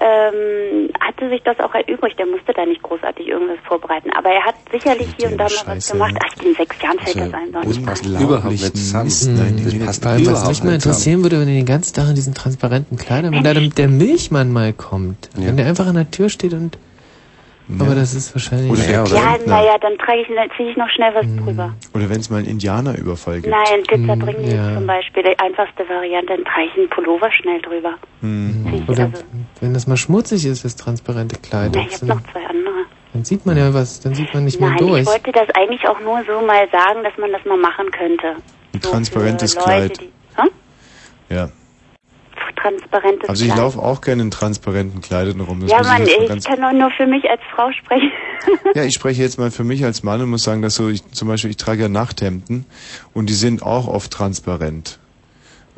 ähm, 0.00 0.90
hatte 1.00 1.28
sich 1.28 1.42
das 1.42 1.58
auch 1.60 1.74
erübrigt. 1.74 2.18
Er 2.18 2.26
musste 2.26 2.52
da 2.52 2.64
nicht 2.64 2.82
großartig 2.82 3.26
irgendwas 3.26 3.58
vorbereiten. 3.66 4.10
Aber 4.16 4.30
er 4.30 4.44
hat 4.44 4.54
sicherlich 4.70 5.08
hier 5.18 5.30
und 5.30 5.38
da 5.38 5.44
mal 5.44 5.76
was 5.76 5.90
gemacht. 5.90 6.14
Ach, 6.20 6.44
in 6.44 6.54
sechs 6.54 6.80
Jahren 6.82 6.98
fällt 6.98 7.16
Also, 7.16 7.32
das 7.32 7.40
ein. 7.40 7.52
das 7.68 7.82
passt 7.82 8.06
überhaupt 8.06 8.50
nicht. 8.50 8.74
Mist. 9.04 9.30
Nein, 9.30 9.62
Das 9.64 9.78
passt 9.86 10.04
Weil 10.04 10.14
was 10.14 10.22
überhaupt 10.22 10.48
mich 10.48 10.62
mal 10.64 10.70
nicht 10.72 10.84
interessieren 10.86 11.22
würde, 11.22 11.40
wenn 11.40 11.48
ihr 11.48 11.54
den 11.54 11.66
ganzen 11.66 11.94
Tag 11.94 12.08
in 12.08 12.14
diesen 12.14 12.34
transparenten 12.34 12.96
Kleidern, 12.96 13.34
wenn 13.34 13.44
da 13.44 13.54
der, 13.54 13.68
der 13.68 13.88
Milchmann 13.88 14.52
mal 14.52 14.72
kommt, 14.72 15.30
wenn 15.34 15.56
der 15.56 15.66
einfach 15.66 15.86
an 15.86 15.94
der 15.94 16.10
Tür 16.10 16.28
steht 16.28 16.52
und 16.54 16.78
aber 17.78 17.94
das 17.94 18.14
ist 18.14 18.34
wahrscheinlich 18.34 18.70
Oder 18.70 18.82
der 18.82 18.90
Ja, 18.92 19.04
Klempner. 19.04 19.46
naja, 19.46 19.76
dann 19.80 19.98
trage 19.98 20.20
ich, 20.22 20.28
ziehe 20.56 20.70
ich 20.70 20.76
noch 20.76 20.88
schnell 20.88 21.14
was 21.14 21.26
drüber. 21.44 21.74
Oder 21.94 22.08
wenn 22.08 22.20
es 22.20 22.30
mal 22.30 22.38
einen 22.38 22.46
Indianerüberfall 22.48 23.40
gibt. 23.40 23.48
Nein, 23.54 23.82
Pizza 23.86 24.16
bringen 24.16 24.44
die 24.44 24.54
ja. 24.56 24.74
zum 24.74 24.86
Beispiel, 24.86 25.22
die 25.22 25.38
einfachste 25.38 25.88
Variante, 25.88 26.34
dann 26.36 26.44
trage 26.44 26.66
ich 26.72 26.78
einen 26.78 26.88
Pullover 26.88 27.30
schnell 27.30 27.60
drüber. 27.60 27.94
Hm. 28.20 28.66
Ich, 28.74 28.88
Oder 28.88 29.04
also, 29.04 29.24
wenn 29.60 29.74
das 29.74 29.86
mal 29.86 29.96
schmutzig 29.96 30.46
ist, 30.46 30.64
das 30.64 30.76
transparente 30.76 31.36
Kleid, 31.40 31.76
ja, 31.76 31.82
ich 31.82 31.94
habe 31.96 32.06
noch 32.06 32.22
zwei 32.32 32.46
andere. 32.46 32.84
dann 33.12 33.24
sieht 33.24 33.44
man 33.44 33.56
ja 33.56 33.74
was, 33.74 34.00
dann 34.00 34.14
sieht 34.14 34.32
man 34.32 34.44
nicht 34.44 34.60
mehr 34.60 34.70
Nein, 34.70 34.78
durch. 34.78 35.00
ich 35.02 35.06
wollte 35.06 35.32
das 35.32 35.48
eigentlich 35.54 35.86
auch 35.86 36.00
nur 36.00 36.20
so 36.26 36.44
mal 36.46 36.66
sagen, 36.72 37.04
dass 37.04 37.16
man 37.18 37.32
das 37.32 37.44
mal 37.44 37.58
machen 37.58 37.90
könnte. 37.90 38.36
Ein 38.74 38.80
transparentes 38.80 39.54
Für 39.54 39.60
Leute, 39.60 39.70
Kleid. 39.94 40.00
Die, 40.00 40.12
hä? 40.40 41.34
Ja. 41.34 41.48
Transparentes 42.60 43.28
Also 43.28 43.44
ich 43.44 43.50
Kleid. 43.50 43.60
laufe 43.62 43.78
auch 43.78 44.00
gerne 44.00 44.22
in 44.22 44.30
transparenten 44.30 45.00
Kleidern 45.00 45.40
rum. 45.40 45.60
Das 45.60 45.70
Ja, 45.70 45.78
muss 45.78 45.86
Mann, 45.88 46.02
ich 46.06 46.28
ganz- 46.28 46.44
kann 46.44 46.60
doch 46.60 46.72
nur 46.72 46.90
für 46.90 47.06
mich 47.06 47.28
als 47.30 47.40
Frau 47.54 47.70
sprechen. 47.72 48.10
Ja, 48.74 48.84
ich 48.84 48.94
spreche 48.98 49.22
jetzt 49.22 49.38
mal 49.38 49.50
für 49.50 49.64
mich 49.64 49.84
als 49.84 50.02
Mann 50.02 50.20
und 50.20 50.30
muss 50.30 50.42
sagen, 50.44 50.62
dass 50.62 50.74
so, 50.74 50.88
ich, 50.88 51.04
zum 51.12 51.28
Beispiel, 51.28 51.50
ich 51.50 51.56
trage 51.56 51.82
ja 51.82 51.88
Nachthemden 51.88 52.64
und 53.14 53.28
die 53.28 53.34
sind 53.34 53.62
auch 53.62 53.86
oft 53.88 54.10
transparent. 54.12 54.98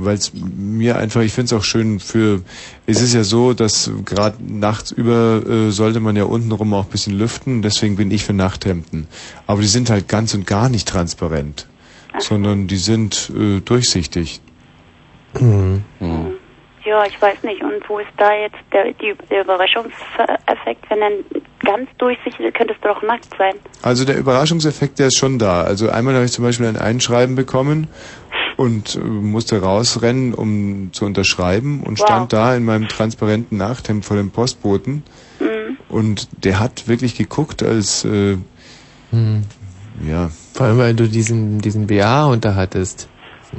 Weil 0.03 0.15
es 0.15 0.33
mir 0.33 0.97
einfach, 0.97 1.21
ich 1.21 1.33
finde 1.35 1.55
es 1.55 1.61
auch 1.61 1.65
schön 1.65 2.01
für, 2.01 2.41
es 2.87 3.03
ist 3.03 3.13
ja 3.13 3.23
so, 3.23 3.53
dass 3.53 3.91
gerade 4.07 4.37
nachts 4.43 4.93
über 4.93 5.43
äh, 5.47 5.71
sollte 5.71 6.01
man 6.01 6.17
ja 6.17 6.25
untenrum 6.25 6.73
auch 6.73 6.85
ein 6.87 6.91
bisschen 6.91 7.19
lüften, 7.19 7.61
deswegen 7.61 7.97
bin 7.97 8.11
ich 8.11 8.25
für 8.25 8.33
Nachthemden. 8.33 9.09
Aber 9.47 9.61
die 9.61 9.67
sind 9.69 9.91
halt 9.91 10.09
ganz 10.09 10.33
und 10.33 10.47
gar 10.47 10.71
nicht 10.71 10.89
transparent, 10.89 11.67
sondern 12.19 12.67
die 12.67 12.79
sind 12.79 13.31
äh, 13.37 13.61
durchsichtig. 13.61 14.41
Mhm. 15.39 15.85
Ja, 16.85 17.05
ich 17.07 17.21
weiß 17.21 17.43
nicht. 17.43 17.63
Und 17.63 17.87
wo 17.89 17.99
ist 17.99 18.09
da 18.17 18.33
jetzt 18.35 18.57
der, 18.73 18.93
die, 18.95 19.15
der 19.31 19.43
Überraschungseffekt? 19.45 20.89
Wenn 20.89 21.01
dann 21.01 21.13
ganz 21.65 21.91
durchsichtig, 21.99 22.55
könntest 22.55 22.83
du 22.83 22.89
doch 22.89 23.03
nackt 23.03 23.29
sein. 23.39 23.55
Also 23.83 24.05
der 24.05 24.17
Überraschungseffekt, 24.19 24.99
der 24.99 25.09
ist 25.09 25.19
schon 25.19 25.39
da. 25.39 25.63
Also 25.63 25.91
einmal 25.91 26.15
habe 26.15 26.25
ich 26.25 26.33
zum 26.33 26.45
Beispiel 26.45 26.67
ein 26.67 26.77
Einschreiben 26.77 27.37
bekommen 27.37 27.89
und 28.57 28.95
äh, 28.97 28.99
musste 29.01 29.61
rausrennen, 29.61 30.33
um 30.35 30.91
zu 30.93 31.05
unterschreiben 31.05 31.83
und 31.83 31.99
Wow. 31.99 32.07
stand 32.07 32.33
da 32.33 32.55
in 32.57 32.65
meinem 32.65 32.89
transparenten 32.89 33.59
Nachthemd 33.59 34.05
vor 34.05 34.17
dem 34.17 34.31
Postboten 34.31 35.03
Mhm. 35.39 35.77
und 35.89 36.45
der 36.45 36.61
hat 36.61 36.89
wirklich 36.89 37.17
geguckt, 37.17 37.63
als 37.63 38.05
äh, 38.05 38.37
Mhm. 39.13 39.43
ja, 40.09 40.31
Vor 40.55 40.67
allem, 40.67 40.79
weil 40.79 40.95
du 40.95 41.09
diesen, 41.09 41.59
diesen 41.61 41.87
BA 41.87 42.27
unterhattest. 42.27 43.09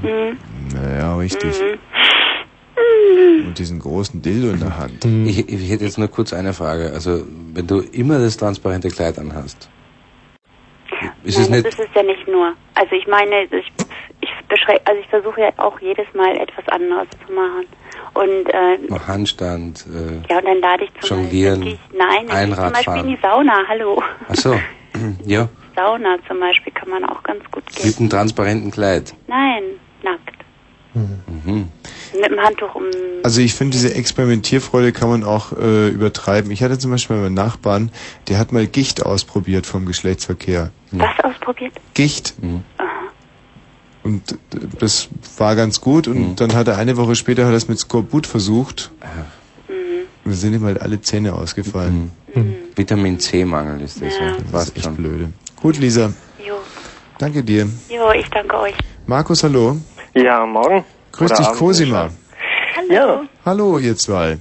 Mhm. 0.01 0.37
naja, 0.73 1.15
richtig. 1.17 1.59
Mhm. 1.61 1.77
Und 3.45 3.57
diesen 3.57 3.79
großen 3.79 4.21
Dildo 4.21 4.49
in 4.49 4.59
der 4.59 4.77
Hand. 4.77 5.05
Ich, 5.05 5.49
ich 5.49 5.71
hätte 5.71 5.83
jetzt 5.85 5.97
nur 5.97 6.07
kurz 6.07 6.33
eine 6.33 6.53
Frage. 6.53 6.91
Also, 6.93 7.23
wenn 7.53 7.67
du 7.67 7.79
immer 7.79 8.19
das 8.19 8.37
transparente 8.37 8.89
Kleid 8.89 9.17
anhast, 9.19 9.69
ist 11.23 11.37
es 11.37 11.49
Nein, 11.49 11.61
nicht, 11.61 11.67
das 11.67 11.79
ist 11.79 11.89
es 11.89 11.95
ja 11.95 12.03
nicht 12.03 12.27
nur. 12.27 12.53
Also 12.75 12.95
ich 12.95 13.07
meine, 13.07 13.43
ich, 13.43 13.71
ich 14.21 14.29
beschränke, 14.47 14.81
also 14.85 14.99
ich 14.99 15.07
versuche 15.07 15.41
ja 15.41 15.49
auch 15.57 15.79
jedes 15.79 16.05
Mal 16.13 16.35
etwas 16.37 16.67
anderes 16.69 17.07
zu 17.25 17.33
machen. 17.33 17.65
Und 18.13 18.49
äh, 18.53 18.77
noch 18.89 19.07
Handstand, 19.07 19.85
äh, 19.87 20.31
ja, 20.31 20.39
und 20.39 20.45
dann 20.45 20.59
lade 20.59 20.83
ich 20.83 21.01
zum 21.01 21.19
Jonglieren, 21.19 21.61
Beispiel, 21.61 21.79
nein, 21.97 22.49
ich 22.49 22.55
zum 22.55 22.73
Beispiel 22.73 22.97
in 22.97 23.07
die 23.07 23.19
Sauna, 23.21 23.63
hallo. 23.67 24.03
Ach 24.27 24.35
so, 24.35 24.59
ja, 25.25 25.47
Sauna 25.75 26.17
zum 26.27 26.39
Beispiel 26.39 26.73
kann 26.73 26.89
man 26.89 27.05
auch 27.05 27.23
ganz 27.23 27.43
gut 27.51 27.65
gehen. 27.67 27.87
mit 27.87 27.99
einem 27.99 28.09
transparenten 28.09 28.71
Kleid. 28.71 29.13
Nein, 29.27 29.63
nackt. 30.03 30.35
Mhm. 30.93 31.69
Mit 32.13 32.29
dem 32.31 32.39
Handtuch 32.39 32.75
um. 32.75 32.83
Also 33.23 33.41
ich 33.41 33.53
finde, 33.53 33.71
diese 33.71 33.93
Experimentierfreude 33.93 34.91
kann 34.91 35.09
man 35.09 35.23
auch 35.23 35.53
äh, 35.53 35.89
übertreiben. 35.89 36.51
Ich 36.51 36.63
hatte 36.63 36.77
zum 36.77 36.91
Beispiel 36.91 37.17
meinen 37.17 37.33
Nachbarn, 37.33 37.91
der 38.27 38.37
hat 38.37 38.51
mal 38.51 38.67
Gicht 38.67 39.05
ausprobiert 39.05 39.65
vom 39.65 39.85
Geschlechtsverkehr. 39.85 40.71
Was 40.91 41.19
ausprobiert? 41.23 41.73
Gicht. 41.93 42.33
Mhm. 42.41 42.63
Und 44.03 44.37
das 44.79 45.09
war 45.37 45.55
ganz 45.55 45.79
gut 45.79 46.07
und 46.07 46.37
dann 46.41 46.55
hat 46.55 46.67
er 46.67 46.77
eine 46.77 46.97
Woche 46.97 47.15
später 47.15 47.45
hat 47.45 47.51
er 47.51 47.57
es 47.57 47.67
mit 47.67 47.77
Skorbut 47.77 48.25
versucht. 48.25 48.91
Und 50.23 50.31
da 50.31 50.35
sind 50.35 50.53
ihm 50.53 50.63
halt 50.63 50.81
alle 50.81 50.99
Zähne 51.01 51.33
ausgefallen. 51.33 52.11
Vitamin 52.75 53.19
C-Mangel 53.19 53.81
ist 53.81 54.01
das, 54.01 54.17
ja. 54.17 54.25
Ja. 54.27 54.37
Das 54.51 54.69
ist 54.69 54.77
echt 54.77 54.95
blöde. 54.95 55.31
Gut, 55.61 55.77
Lisa. 55.77 56.13
Jo. 56.45 56.55
Danke 57.19 57.43
dir. 57.43 57.67
Jo, 57.89 58.11
ich 58.11 58.27
danke 58.29 58.57
euch. 58.59 58.75
Markus, 59.05 59.43
hallo. 59.43 59.77
Ja, 60.15 60.45
morgen. 60.45 60.83
Grüß 61.11 61.31
Oder 61.31 61.39
dich, 61.39 61.47
Cosima. 61.57 62.09
Ja. 62.89 63.23
Hallo, 63.45 63.77
ihr 63.77 63.95
zwei. 63.97 64.37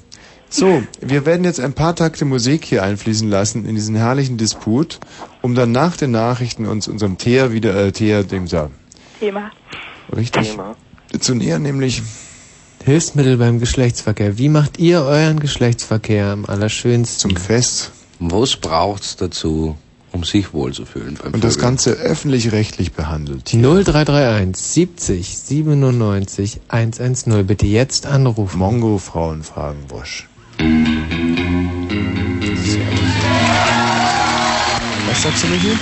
So, 0.48 0.82
wir 1.00 1.26
werden 1.26 1.44
jetzt 1.44 1.60
ein 1.60 1.74
paar 1.74 1.94
Takte 1.94 2.24
Musik 2.24 2.64
hier 2.64 2.82
einfließen 2.82 3.28
lassen 3.28 3.64
in 3.66 3.76
diesen 3.76 3.94
herrlichen 3.94 4.36
Disput, 4.36 4.98
um 5.42 5.54
dann 5.54 5.70
nach 5.70 5.96
den 5.96 6.10
Nachrichten 6.10 6.66
uns 6.66 6.88
unserem 6.88 7.18
Thea 7.18 7.52
wieder, 7.52 7.74
äh, 7.76 7.92
Thea, 7.92 8.24
dem 8.24 8.48
Sa, 8.48 8.70
Thema. 9.20 9.52
richtig, 10.16 10.58
zu 11.20 11.34
nähern, 11.36 11.62
nämlich 11.62 12.02
Hilfsmittel 12.84 13.36
beim 13.36 13.60
Geschlechtsverkehr. 13.60 14.38
Wie 14.38 14.48
macht 14.48 14.78
ihr 14.78 15.02
euren 15.02 15.38
Geschlechtsverkehr 15.38 16.26
am 16.32 16.44
allerschönsten? 16.46 17.30
zum 17.30 17.36
Fest. 17.36 17.92
Was 18.18 18.56
braucht's 18.56 19.16
dazu, 19.16 19.76
um 20.12 20.24
sich 20.24 20.52
wohlzufühlen 20.52 21.18
beim 21.22 21.34
Und 21.34 21.44
das 21.44 21.54
Vögeln? 21.54 21.70
Ganze 21.70 21.92
öffentlich-rechtlich 21.92 22.92
behandelt. 22.92 23.52
0331 23.52 24.56
70 24.56 25.38
97 25.38 26.60
110. 26.68 27.46
Bitte 27.46 27.66
jetzt 27.66 28.06
anrufen. 28.06 28.58
Mongo 28.58 28.98
Frauen 28.98 29.42
fragen 29.42 29.80
Wosch. 29.88 30.28
Was 35.08 35.22
sagst 35.22 35.44
du, 35.44 35.48
Michi? 35.48 35.78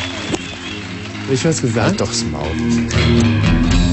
Hab 1.27 1.33
ich 1.35 1.45
was 1.45 1.61
gesagt? 1.61 1.89
Halt 1.89 2.01
doch's 2.01 2.25
Maul. 2.25 3.88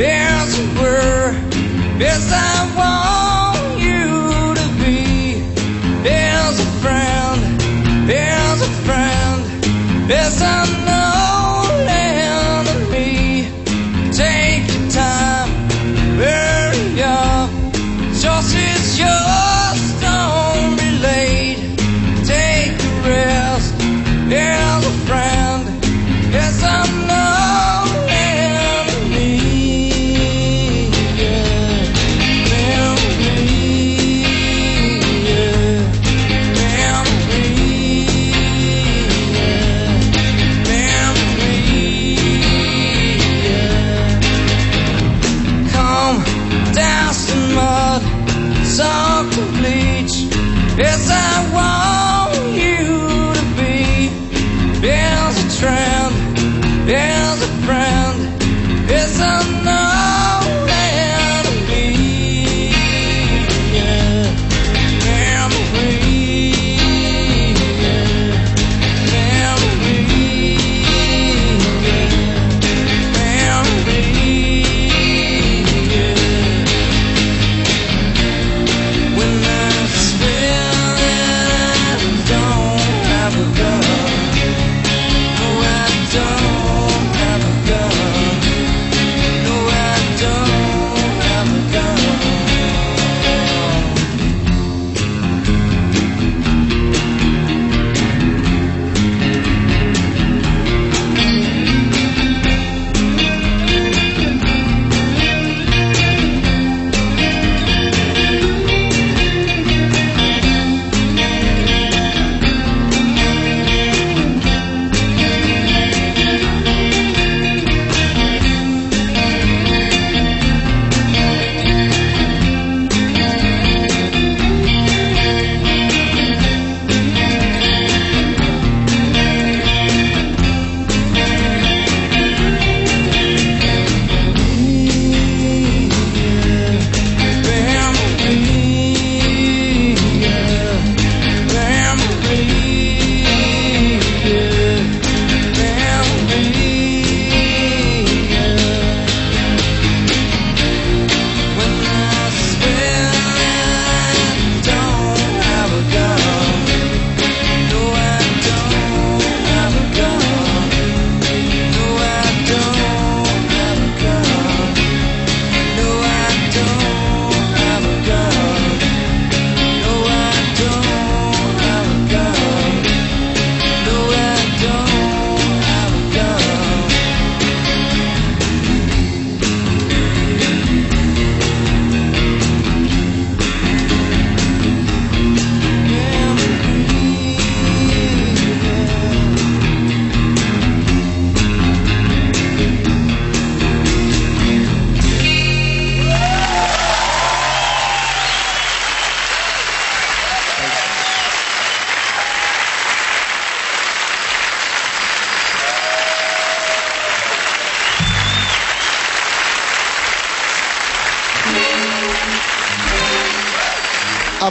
As 0.00 0.58
you 0.58 0.66
were, 0.80 1.30
as 2.02 2.32
I 2.32 2.66
want 2.76 3.80
you 3.80 4.54
to 4.54 4.68
be, 4.82 5.42
as 6.08 6.58
a 6.58 6.70
friend, 6.82 8.10
as 8.10 8.60
a 8.60 8.70
friend, 8.84 10.10
as 10.10 10.42
I 10.42 10.83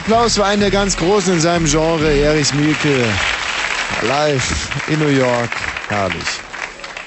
Applaus 0.04 0.34
für 0.34 0.44
einen 0.44 0.60
der 0.60 0.70
ganz 0.70 0.98
Großen 0.98 1.32
in 1.32 1.40
seinem 1.40 1.64
Genre, 1.64 2.12
Erich 2.12 2.52
Mielke. 2.52 3.06
Live 4.06 4.68
in 4.88 4.98
New 4.98 5.08
York. 5.08 5.48
Herrlich. 5.88 6.28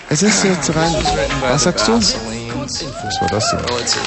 Es 0.09 0.23
ist 0.23 0.43
jetzt 0.43 0.75
rein. 0.75 0.95
Was 1.41 1.65
sagst 1.65 1.87
du? 1.87 1.91
Was 1.93 2.15
war 3.21 3.27
das 3.29 3.51
denn? 3.51 3.59
Well, 3.59 3.79
it's 3.79 3.95
a, 3.95 3.99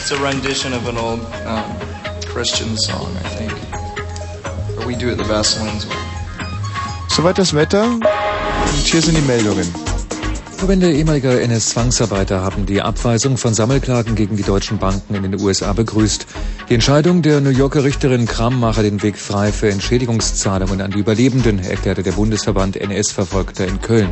it's 0.00 0.10
a 0.10 0.16
rendition 0.16 0.72
of 0.72 0.88
an 0.88 0.98
old 0.98 1.20
um, 1.46 1.62
Christian 2.32 2.76
song, 2.78 3.16
I 3.24 3.28
think. 3.36 3.52
Or 4.76 4.88
we 4.88 4.96
do 4.96 5.10
it 5.10 5.16
the 5.16 5.28
Vaselines 5.28 5.88
way. 5.88 5.94
Soweit 7.10 7.38
das 7.38 7.54
Wetter. 7.54 7.84
Und 7.84 8.86
hier 8.86 9.02
sind 9.02 9.16
die 9.16 9.22
Meldungen. 9.22 9.72
Verbände 10.56 10.90
ehemaliger 10.90 11.40
NS-Zwangsarbeiter 11.40 12.40
haben 12.40 12.66
die 12.66 12.82
Abweisung 12.82 13.36
von 13.36 13.54
Sammelklagen 13.54 14.16
gegen 14.16 14.36
die 14.36 14.42
deutschen 14.42 14.78
Banken 14.78 15.14
in 15.14 15.22
den 15.22 15.40
USA 15.40 15.72
begrüßt. 15.74 16.26
Die 16.70 16.74
Entscheidung 16.74 17.20
der 17.20 17.42
New 17.42 17.50
Yorker 17.50 17.84
Richterin 17.84 18.24
Kram 18.24 18.58
mache 18.58 18.82
den 18.82 19.02
Weg 19.02 19.18
frei 19.18 19.52
für 19.52 19.68
Entschädigungszahlungen 19.68 20.80
an 20.80 20.92
die 20.92 20.98
Überlebenden, 20.98 21.58
erklärte 21.58 22.02
der 22.02 22.12
Bundesverband 22.12 22.78
NS-Verfolgter 22.78 23.66
in 23.66 23.82
Köln. 23.82 24.08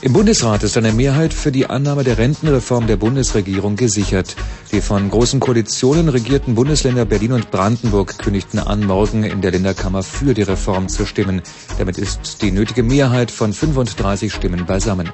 Im 0.00 0.12
Bundesrat 0.12 0.62
ist 0.62 0.76
eine 0.76 0.92
Mehrheit 0.92 1.34
für 1.34 1.50
die 1.50 1.66
Annahme 1.66 2.04
der 2.04 2.16
Rentenreform 2.16 2.86
der 2.86 2.96
Bundesregierung 2.96 3.74
gesichert. 3.74 4.36
Die 4.70 4.80
von 4.80 5.10
großen 5.10 5.40
Koalitionen 5.40 6.08
regierten 6.08 6.54
Bundesländer 6.54 7.04
Berlin 7.04 7.32
und 7.32 7.50
Brandenburg 7.50 8.16
kündigten 8.18 8.60
an, 8.60 8.86
morgen 8.86 9.24
in 9.24 9.40
der 9.40 9.50
Länderkammer 9.50 10.04
für 10.04 10.34
die 10.34 10.42
Reform 10.42 10.88
zu 10.88 11.06
stimmen. 11.06 11.42
Damit 11.78 11.98
ist 11.98 12.40
die 12.42 12.52
nötige 12.52 12.84
Mehrheit 12.84 13.32
von 13.32 13.52
35 13.52 14.32
Stimmen 14.32 14.64
beisammen. 14.64 15.10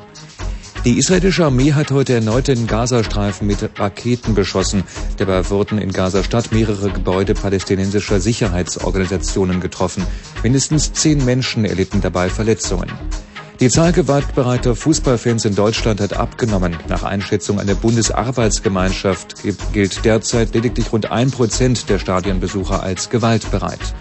Die 0.85 0.99
israelische 0.99 1.47
Armee 1.47 1.73
hat 1.73 1.93
heute 1.93 2.13
erneut 2.13 2.47
den 2.47 2.67
Gazastreifen 2.67 3.47
mit 3.47 3.71
Raketen 3.79 4.35
beschossen. 4.35 4.85
Dabei 5.17 5.49
wurden 5.49 5.79
in 5.79 5.91
Gaza-Stadt 5.91 6.53
mehrere 6.53 6.91
Gebäude 6.91 7.33
palästinensischer 7.33 8.21
Sicherheitsorganisationen 8.21 9.61
getroffen. 9.61 10.07
Mindestens 10.43 10.93
zehn 10.93 11.25
Menschen 11.25 11.65
erlitten 11.65 12.03
dabei 12.03 12.29
Verletzungen. 12.29 12.93
Die 13.61 13.71
Zahl 13.71 13.93
gewaltbereiter 13.93 14.77
Fußballfans 14.77 15.47
in 15.47 15.55
Deutschland 15.55 16.03
hat 16.03 16.13
abgenommen. 16.13 16.77
Nach 16.91 17.03
Einschätzung 17.03 17.59
einer 17.59 17.77
Bundesarbeitsgemeinschaft 17.77 19.37
gilt 19.73 20.05
derzeit 20.05 20.53
lediglich 20.53 20.93
rund 20.93 21.11
ein 21.11 21.31
Prozent 21.31 21.89
der 21.89 21.99
Stadionbesucher 21.99 22.83
als 22.83 23.09
gewaltbereit. 23.09 23.95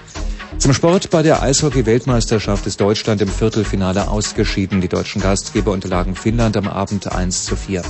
Zum 0.64 0.72
Sport 0.72 1.10
bei 1.10 1.22
der 1.24 1.44
Eishockey-Weltmeisterschaft 1.44 2.66
ist 2.68 2.80
Deutschland 2.80 3.22
im 3.22 3.28
Viertelfinale 3.28 4.08
ausgeschieden. 4.08 4.80
Die 4.80 4.88
deutschen 4.88 5.22
Gastgeber 5.22 5.74
unterlagen 5.74 6.16
Finnland 6.16 6.56
am 6.56 6.70
Abend 6.70 7.12
1 7.12 7.44
zu 7.44 7.58
4. 7.58 7.84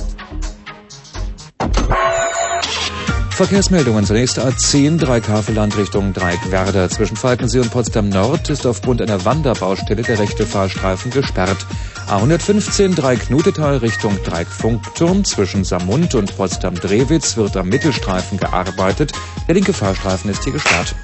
Verkehrsmeldungen. 3.30 4.04
Zunächst 4.04 4.40
A10, 4.40 4.98
3 4.98 5.20
Kafeland 5.20 5.76
Richtung 5.76 6.12
Dreieckwerder. 6.12 6.90
Zwischen 6.90 7.16
Falkensee 7.16 7.60
und 7.60 7.70
Potsdam 7.70 8.08
Nord 8.08 8.50
ist 8.50 8.66
aufgrund 8.66 9.00
einer 9.00 9.24
Wanderbaustelle 9.24 10.02
der 10.02 10.18
rechte 10.18 10.44
Fahrstreifen 10.44 11.12
gesperrt. 11.12 11.64
A115, 12.08 12.96
3 12.96 13.14
Knutetal 13.14 13.76
Richtung 13.76 14.18
Dreieckfunkturm. 14.24 15.24
Zwischen 15.24 15.62
Samund 15.62 16.16
und 16.16 16.36
Potsdam-Drewitz 16.36 17.36
wird 17.36 17.56
am 17.56 17.68
Mittelstreifen 17.68 18.36
gearbeitet. 18.36 19.12
Der 19.46 19.54
linke 19.54 19.72
Fahrstreifen 19.72 20.28
ist 20.28 20.42
hier 20.42 20.54
gesperrt. 20.54 20.96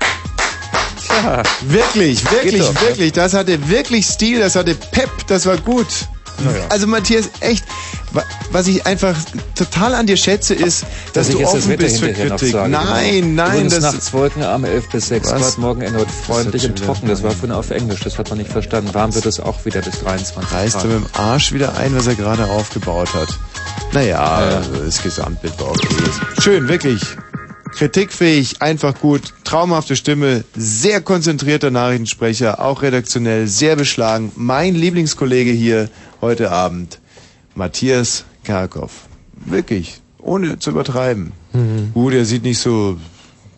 Wirklich, 1.63 2.31
wirklich, 2.31 2.63
doch, 2.63 2.81
wirklich. 2.83 3.13
Das 3.13 3.35
hatte 3.35 3.69
wirklich 3.69 4.07
Stil, 4.07 4.39
das 4.41 4.57
hatte 4.57 4.75
Pep, 4.75 5.11
das 5.27 5.47
war 5.47 5.57
gut. 5.59 5.87
Naja. 6.43 6.65
Also 6.71 6.87
Matthias, 6.87 7.29
echt, 7.41 7.65
wa- 8.13 8.23
was 8.51 8.67
ich 8.67 8.87
einfach 8.87 9.15
total 9.55 9.95
an 9.95 10.07
dir 10.07 10.17
schätze, 10.17 10.55
ist, 10.55 10.85
dass, 11.13 11.29
ich 11.29 11.35
du 11.35 11.43
das 11.43 11.51
offen 11.53 11.69
Wetter 11.69 11.83
bist 11.83 11.99
für 11.99 12.13
Kritik. 12.15 12.53
sage, 12.53 12.71
nein, 12.71 13.35
nein, 13.35 13.51
Übrigens 13.53 13.75
das 13.75 13.83
nachts 13.93 14.13
Wolkenarm 14.15 14.65
11 14.65 14.89
bis 14.89 15.09
6 15.09 15.31
Was? 15.33 15.41
Grad, 15.43 15.59
morgen 15.59 15.83
erneut 15.83 16.09
freundlich 16.11 16.63
Das 16.63 16.71
und 16.71 16.79
trocken. 16.83 17.09
Das 17.09 17.23
war 17.23 17.33
vorhin 17.33 17.53
auf 17.53 17.71
Englisch, 17.71 18.01
das 18.01 18.17
hat 18.17 18.31
man 18.31 18.39
nicht 18.39 18.51
verstanden. 18.51 18.95
Warm 18.95 19.15
wird 19.15 19.27
es 19.27 19.39
auch 19.39 19.67
wieder 19.67 19.83
bis 19.83 20.01
23 20.01 20.51
reißt 20.51 20.75
Grad. 20.77 20.85
er 20.85 20.91
mit 21.01 21.09
dem 21.09 21.21
Arsch 21.21 21.53
wieder 21.53 21.77
ein, 21.77 21.95
was 21.95 22.07
er 22.07 22.15
gerade 22.15 22.47
aufgebaut 22.47 23.13
hat. 23.13 23.29
Naja, 23.93 24.63
das 24.83 25.03
Gesamtbild 25.03 25.61
war 25.61 25.69
okay. 25.73 25.89
Schön, 26.41 26.69
wirklich. 26.69 27.03
Kritikfähig, 27.73 28.61
einfach 28.61 28.99
gut, 29.01 29.33
traumhafte 29.45 29.97
Stimme, 29.97 30.45
sehr 30.55 31.01
konzentrierter 31.01 31.71
Nachrichtensprecher, 31.71 32.61
auch 32.63 32.83
redaktionell, 32.83 33.47
sehr 33.47 33.77
beschlagen. 33.77 34.33
Mein 34.37 34.75
Lieblingskollege 34.75 35.51
hier 35.51 35.89
heute 36.21 36.51
Abend, 36.51 36.99
Matthias 37.55 38.25
Kerkhoff. 38.45 39.07
Wirklich, 39.47 40.01
ohne 40.19 40.59
zu 40.59 40.71
übertreiben. 40.71 41.33
Mhm. 41.53 41.93
Gut, 41.95 42.13
er 42.13 42.25
sieht 42.27 42.43
nicht 42.43 42.59
so 42.59 42.99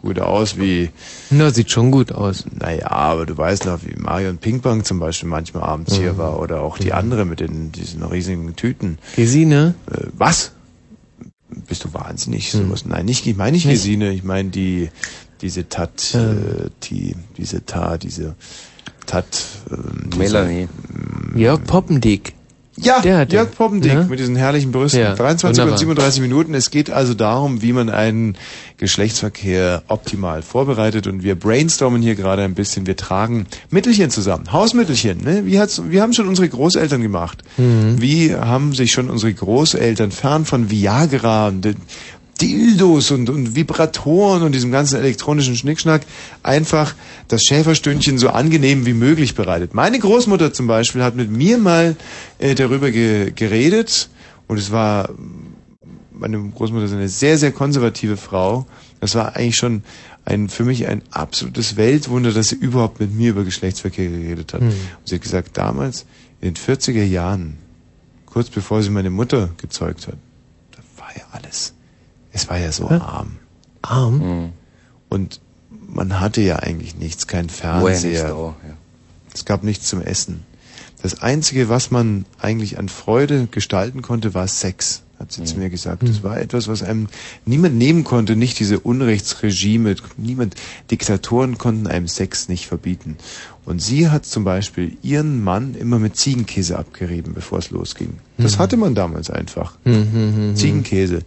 gut 0.03 0.19
aus 0.21 0.57
wie... 0.59 0.91
Na, 1.31 1.51
sieht 1.51 1.71
schon 1.71 1.91
gut 1.91 2.13
aus. 2.13 2.45
Naja, 2.59 2.91
aber 2.91 3.27
du 3.27 3.37
weißt 3.37 3.67
noch, 3.67 3.81
wie 3.85 3.95
Marion 4.01 4.39
Pinkbank 4.39 4.85
zum 4.87 4.99
Beispiel 4.99 5.29
manchmal 5.29 5.63
abends 5.65 5.95
hier 5.95 6.13
Mhm. 6.15 6.19
war 6.19 6.39
oder 6.41 6.61
auch 6.63 6.79
die 6.79 6.93
andere 6.93 7.25
mit 7.25 7.41
den, 7.41 7.73
diesen 7.73 8.03
riesigen 8.05 8.55
Tüten. 8.57 8.99
Gesine? 9.17 9.75
Äh, 9.91 10.07
was? 10.17 10.53
Bist 11.67 11.85
du 11.85 11.93
wahnsinnig? 11.95 12.51
Sowas? 12.51 12.85
Nein, 12.87 13.05
nicht, 13.07 13.27
ich 13.27 13.37
meine 13.37 13.53
nicht? 13.53 13.69
Gesine, 13.69 14.11
ich 14.13 14.25
meine 14.25 14.51
die, 14.51 14.91
diese 15.41 15.69
Tat, 15.69 16.15
äh, 16.15 16.71
die, 16.85 17.15
diese 17.37 17.65
Tat, 17.67 18.03
diese 18.03 18.35
Tat, 19.07 19.27
ähm, 19.71 20.11
diese- 20.13 20.19
Melanie. 20.19 20.69
Jörg 21.35 21.63
Poppendick. 21.65 22.35
Ja, 22.83 23.01
Der 23.01 23.27
Jörg 23.29 23.51
Poppendick 23.55 23.95
ne? 23.95 24.07
mit 24.09 24.19
diesen 24.19 24.37
herrlichen 24.37 24.73
Brüsten. 24.73 25.01
Ja, 25.01 25.15
23 25.15 25.45
und 25.45 25.59
wunderbar. 25.59 25.79
37 25.79 26.21
Minuten. 26.21 26.55
Es 26.55 26.71
geht 26.71 26.91
also 26.91 27.15
darum, 27.15 27.63
wie 27.63 27.73
man 27.73 27.89
einen 27.89 28.37
Geschlechtsverkehr 28.79 29.83
optimal 29.89 30.43
vorbereitet. 30.43 31.07
Und 31.07 31.23
wir 31.23 31.35
brainstormen 31.35 32.03
hier 32.03 32.15
gerade 32.15 32.43
ein 32.43 32.55
bisschen. 32.55 32.87
Wir 32.87 32.97
tragen 32.97 33.47
Mittelchen 33.71 34.11
zusammen. 34.11 34.53
Hausmittelchen. 34.53 35.23
Ne? 35.23 35.47
Wie, 35.47 35.59
hat's, 35.59 35.83
wie 35.89 36.01
haben 36.01 36.13
schon 36.13 36.29
unsere 36.29 36.49
Großeltern 36.49 37.03
gemacht? 37.03 37.43
Mhm. 37.57 38.01
Wie 38.01 38.35
haben 38.35 38.75
sich 38.75 38.93
schon 38.93 39.11
unsere 39.11 39.33
Großeltern 39.33 40.11
fern 40.11 40.45
von 40.45 40.71
Viagra 40.71 41.49
und 41.49 41.77
Dildos 42.43 43.13
und, 43.13 43.31
und 43.31 43.55
Vibratoren 43.55 44.43
und 44.43 44.53
diesem 44.53 44.73
ganzen 44.73 44.99
elektronischen 44.99 45.55
Schnickschnack 45.55 46.03
einfach 46.43 46.95
das 47.29 47.43
Schäferstündchen 47.43 48.19
so 48.19 48.31
angenehm 48.31 48.85
wie 48.85 48.95
möglich 48.95 49.37
bereitet. 49.37 49.75
Meine 49.75 50.01
Großmutter 50.01 50.53
zum 50.53 50.67
Beispiel 50.67 51.05
hat 51.05 51.15
mit 51.15 51.31
mir 51.31 51.57
mal 51.57 51.95
äh, 52.41 52.57
darüber 52.57 52.91
ge 52.91 53.31
geredet 53.31 54.11
und 54.49 54.59
es 54.59 54.73
war, 54.73 55.11
meine 56.11 56.37
Großmutter 56.39 56.87
ist 56.87 56.93
eine 56.93 57.09
sehr, 57.09 57.39
sehr 57.39 57.53
konservative 57.53 58.17
Frau. 58.17 58.67
Das 58.99 59.15
war 59.15 59.37
eigentlich 59.37 59.57
schon 59.57 59.85
ein, 60.25 60.49
für 60.49 60.65
mich 60.65 60.89
ein 60.89 61.03
absolutes 61.13 61.77
Weltwunder, 61.77 62.33
dass 62.33 62.49
sie 62.49 62.57
überhaupt 62.57 62.99
mit 62.99 63.15
mir 63.15 63.31
über 63.31 63.45
Geschlechtsverkehr 63.45 64.09
geredet 64.09 64.53
hat. 64.53 64.63
Hm. 64.63 64.69
Und 64.69 64.75
sie 65.05 65.15
hat 65.15 65.23
gesagt, 65.23 65.57
damals 65.57 66.07
in 66.41 66.55
den 66.55 66.57
40er 66.57 67.05
Jahren, 67.05 67.59
kurz 68.27 68.51
bevor 68.51 68.83
sie 68.83 68.91
meine 68.91 69.11
Mutter 69.11 69.51
gezeugt 69.59 70.09
hat, 70.09 70.17
da 70.73 70.79
war 71.01 71.17
ja 71.17 71.23
alles. 71.31 71.73
Es 72.33 72.49
war 72.49 72.59
ja 72.59 72.73
so 72.73 72.89
Hä? 72.91 72.95
arm. 72.97 73.37
Arm? 73.83 74.53
Und 75.09 75.41
man 75.89 76.21
hatte 76.21 76.41
ja 76.41 76.57
eigentlich 76.57 76.97
nichts, 76.97 77.27
kein 77.27 77.47
ja 77.49 77.53
Fernseher. 77.53 78.29
da, 78.29 78.35
ja. 78.35 78.55
Es 79.35 79.45
gab 79.45 79.63
nichts 79.63 79.89
zum 79.89 80.01
Essen. 80.03 80.45
Das 81.03 81.21
Einzige, 81.21 81.69
was 81.69 81.91
man 81.91 82.25
eigentlich 82.41 82.79
an 82.79 82.89
Freude 82.89 83.49
gestalten 83.51 84.03
konnte, 84.03 84.35
war 84.35 84.47
Sex, 84.47 85.03
hat 85.19 85.33
sie 85.33 85.43
zu 85.43 85.57
mir 85.59 85.69
gesagt. 85.69 86.05
Das 86.09 86.23
war 86.23 86.39
etwas, 86.41 86.69
was 86.69 86.83
einem 86.85 87.09
niemand 87.45 87.75
nehmen 87.75 88.05
konnte, 88.05 88.37
nicht 88.37 88.59
diese 88.61 88.79
Unrechtsregime, 88.79 89.97
niemand, 90.17 90.55
Diktatoren 90.93 91.59
konnten 91.59 91.89
einem 91.89 92.07
Sex 92.07 92.49
nicht 92.49 92.67
verbieten. 92.69 93.17
Und 93.65 93.81
sie 93.83 94.11
hat 94.11 94.27
zum 94.27 94.45
Beispiel 94.45 94.97
ihren 95.03 95.43
Mann 95.43 95.75
immer 95.75 95.99
mit 95.99 96.17
Ziegenkäse 96.17 96.79
abgerieben, 96.79 97.35
bevor 97.35 97.59
es 97.59 97.71
losging. 97.71 98.15
Das 98.39 98.57
Mhm. 98.57 98.59
hatte 98.61 98.77
man 98.77 98.95
damals 98.95 99.29
einfach. 99.31 99.77
Mhm, 99.85 99.93
mhm, 100.13 100.49
mhm. 100.51 100.57
Ziegenkäse. 100.57 101.23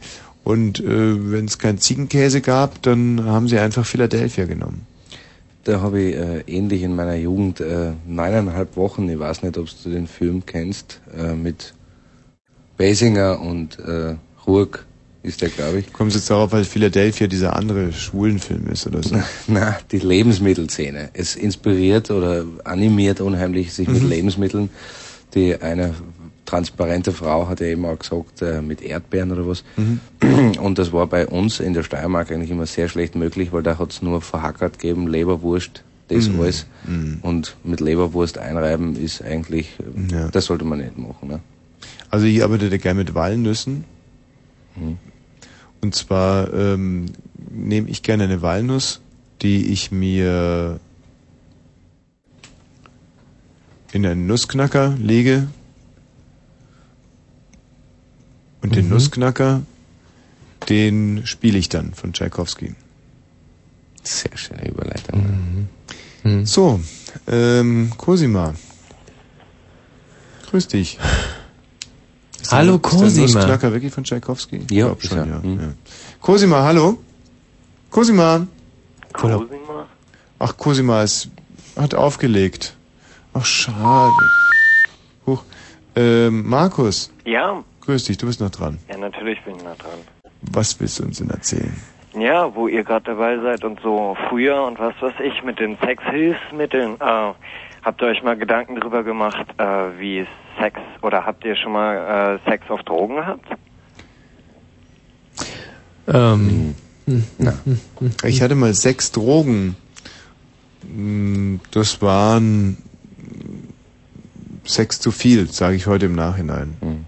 Und 0.46 0.80
äh, 0.80 1.32
wenn 1.32 1.46
es 1.46 1.58
keinen 1.60 1.80
Ziegenkäse 1.80 2.40
gab, 2.40 2.82
dann 2.84 3.26
haben 3.26 3.48
sie 3.50 3.60
einfach 3.60 3.86
Philadelphia 3.86 4.46
genommen. 4.46 4.86
Da 5.64 5.82
habe 5.82 6.00
ich 6.00 6.16
äh, 6.16 6.42
ähnlich 6.46 6.84
in 6.84 6.96
meiner 6.96 7.16
Jugend 7.16 7.60
äh, 7.60 7.94
neuneinhalb 8.08 8.78
Wochen, 8.78 9.10
ich 9.10 9.18
weiß 9.20 9.42
nicht, 9.42 9.58
ob 9.58 9.66
du 9.84 9.90
den 9.90 10.06
Film 10.08 10.46
kennst, 10.46 11.02
äh, 11.18 11.34
mit 11.34 11.74
Basinger 12.78 13.40
und 13.42 13.80
äh, 13.80 14.16
Ruhrg 14.46 14.86
ist 15.24 15.42
der, 15.42 15.50
glaube 15.50 15.80
ich. 15.80 15.92
Kommst 15.92 16.16
jetzt 16.16 16.30
darauf, 16.30 16.52
weil 16.52 16.66
Philadelphia 16.66 17.26
dieser 17.26 17.56
andere 17.56 17.92
Schwulenfilm 17.92 18.68
ist 18.68 18.86
oder 18.86 19.02
so? 19.02 19.16
Na, 19.48 19.78
die 19.92 19.98
Lebensmittelszene. 19.98 21.10
Es 21.14 21.36
inspiriert 21.36 22.12
oder 22.12 22.46
animiert 22.64 23.22
unheimlich 23.22 23.74
sich 23.74 23.88
mit 23.88 24.04
Mhm. 24.04 24.10
Lebensmitteln. 24.10 24.70
Die 25.34 25.60
eine 25.60 25.96
transparente 26.46 27.12
Frau 27.12 27.48
hat 27.48 27.60
ja 27.60 27.68
eben 27.68 27.86
auch 27.86 27.98
gesagt, 27.98 28.42
äh, 28.42 28.62
mit 28.62 28.82
Erdbeeren 28.82 29.32
oder 29.32 29.48
was. 29.48 29.64
Mhm. 29.78 30.00
Und 30.60 30.78
das 30.78 30.94
war 30.94 31.08
bei 31.08 31.28
uns 31.28 31.60
in 31.60 31.74
der 31.74 31.84
Steiermark 31.84 32.32
eigentlich 32.32 32.52
immer 32.52 32.66
sehr 32.66 32.88
schlecht 32.88 33.16
möglich, 33.16 33.52
weil 33.52 33.64
da 33.64 33.78
hat's 33.80 34.02
nur 34.02 34.22
verhackert 34.22 34.78
gegeben, 34.80 35.08
Leberwurst, 35.08 35.84
das 36.08 36.30
Mhm. 36.30 36.40
alles. 36.40 36.68
Mhm. 36.88 37.18
Und 37.22 37.58
mit 37.64 37.80
Leberwurst 37.80 38.38
einreiben 38.38 38.96
ist 38.96 39.22
eigentlich, 39.24 39.78
Ja. 40.12 40.28
das 40.30 40.46
sollte 40.46 40.66
man 40.66 40.80
nicht 40.80 40.98
machen. 40.98 41.30
Ne? 41.30 41.40
Also 42.10 42.26
ich 42.28 42.44
arbeite 42.44 42.70
gerne 42.78 43.00
mit 43.00 43.16
Walnüssen. 43.16 43.84
Mhm. 44.76 44.98
Und 45.82 45.96
zwar 45.96 46.54
ähm, 46.54 47.06
nehme 47.52 47.90
ich 47.90 48.02
gerne 48.04 48.24
eine 48.26 48.42
Walnuss, 48.42 49.02
die 49.42 49.72
ich 49.72 49.92
mir 49.92 50.80
in 53.92 54.06
einen 54.06 54.28
Nussknacker 54.28 54.96
lege 55.00 55.48
und 58.66 58.76
den 58.76 58.86
Mhm. 58.86 58.92
Nussknacker, 58.94 59.62
den 60.70 61.22
spiele 61.26 61.58
ich 61.58 61.70
dann 61.70 61.94
von 61.94 62.14
Tchaikovsky. 62.14 62.74
Sehr 64.04 64.36
schöne 64.36 64.68
Überleitung. 64.70 65.68
Mhm. 66.24 66.46
So, 66.46 66.80
ähm, 67.28 67.92
Cosima. 67.98 68.54
Grüß 70.50 70.68
dich. 70.68 70.98
Ist 72.42 72.52
der- 72.52 72.58
Hallo, 72.60 72.76
Ist 72.76 72.84
der 72.86 72.92
Cosima. 73.00 73.22
Nussknacker 73.28 73.72
wirklich 73.74 73.94
von 73.94 74.04
Tchaikovsky? 74.04 74.58
Ich 74.58 74.72
Ja, 74.72 74.86
glaub 74.88 75.04
ist 75.04 75.10
schon, 75.10 75.18
er. 75.20 75.26
ja. 75.28 75.42
Hm. 75.44 75.60
ja. 75.60 75.74
Cosima, 76.22 76.64
hallo? 76.64 76.98
Cosima. 77.90 78.48
Cosima? 79.14 79.88
Ach, 80.40 80.58
Cosima 80.58 81.04
ist, 81.04 81.30
hat 81.76 81.94
aufgelegt. 81.96 82.76
Ach, 83.34 83.46
schade. 83.46 84.12
Huch. 85.26 85.44
Ähm, 85.96 86.48
Markus, 86.50 87.10
Ja, 87.26 87.64
grüß 87.86 88.03
dich, 88.06 88.18
du 88.18 88.26
bist 88.28 88.40
noch 88.41 88.49
dran. 88.52 88.78
ja, 88.90 88.98
natürlich 88.98 89.41
bin 89.44 89.56
ich 89.56 89.64
nah 89.64 89.76
dran. 89.76 89.99
Was 90.52 90.80
willst 90.80 90.99
du 90.99 91.03
uns 91.03 91.18
denn 91.20 91.30
erzählen? 91.30 91.74
Ja, 92.18 92.53
wo 92.56 92.68
ihr 92.68 92.84
gerade 92.84 93.06
dabei 93.06 93.38
seid 93.40 93.64
und 93.66 93.80
so 93.82 94.16
früher 94.30 94.64
und 94.64 94.80
was 94.80 94.94
weiß 95.02 95.16
ich 95.24 95.44
mit 95.44 95.60
den 95.60 95.78
Sexhilfsmitteln. 95.80 96.95
Äh, 97.02 97.34
habt 97.84 98.02
ihr 98.02 98.07
euch 98.07 98.24
mal 98.24 98.38
Gedanken 98.38 98.80
drüber 98.80 99.03
gemacht, 99.03 99.45
äh, 99.57 99.64
wie 99.99 100.26
Sex 100.60 100.80
oder 101.02 101.26
habt 101.26 101.44
ihr 101.44 101.56
schon 101.57 101.74
mal 101.74 102.40
äh, 102.45 102.49
Sex 102.49 102.70
auf 102.70 102.82
Drogen 102.84 103.16
gehabt? 103.18 103.45
Ähm, 106.07 106.76
Ich 108.24 108.41
hatte 108.41 108.56
mal 108.56 108.74
sechs 108.74 109.12
Drogen. 109.12 109.76
Mm, 110.84 111.57
Das 111.72 112.02
waren 112.02 112.78
sechs 114.64 114.99
zu 114.99 115.12
viel, 115.12 115.48
sage 115.52 115.76
ich 115.76 115.86
heute 115.88 116.06
im 116.06 116.16
Nachhinein. 116.16 117.06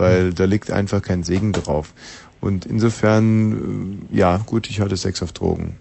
Weil 0.00 0.32
da 0.32 0.44
liegt 0.44 0.70
einfach 0.70 1.02
kein 1.02 1.22
Segen 1.22 1.52
drauf. 1.52 1.92
Und 2.40 2.64
insofern, 2.64 4.00
äh, 4.12 4.16
ja, 4.16 4.38
gut, 4.38 4.70
ich 4.70 4.80
hatte 4.80 4.96
Sex 4.96 5.22
auf 5.22 5.32
Drogen. 5.32 5.76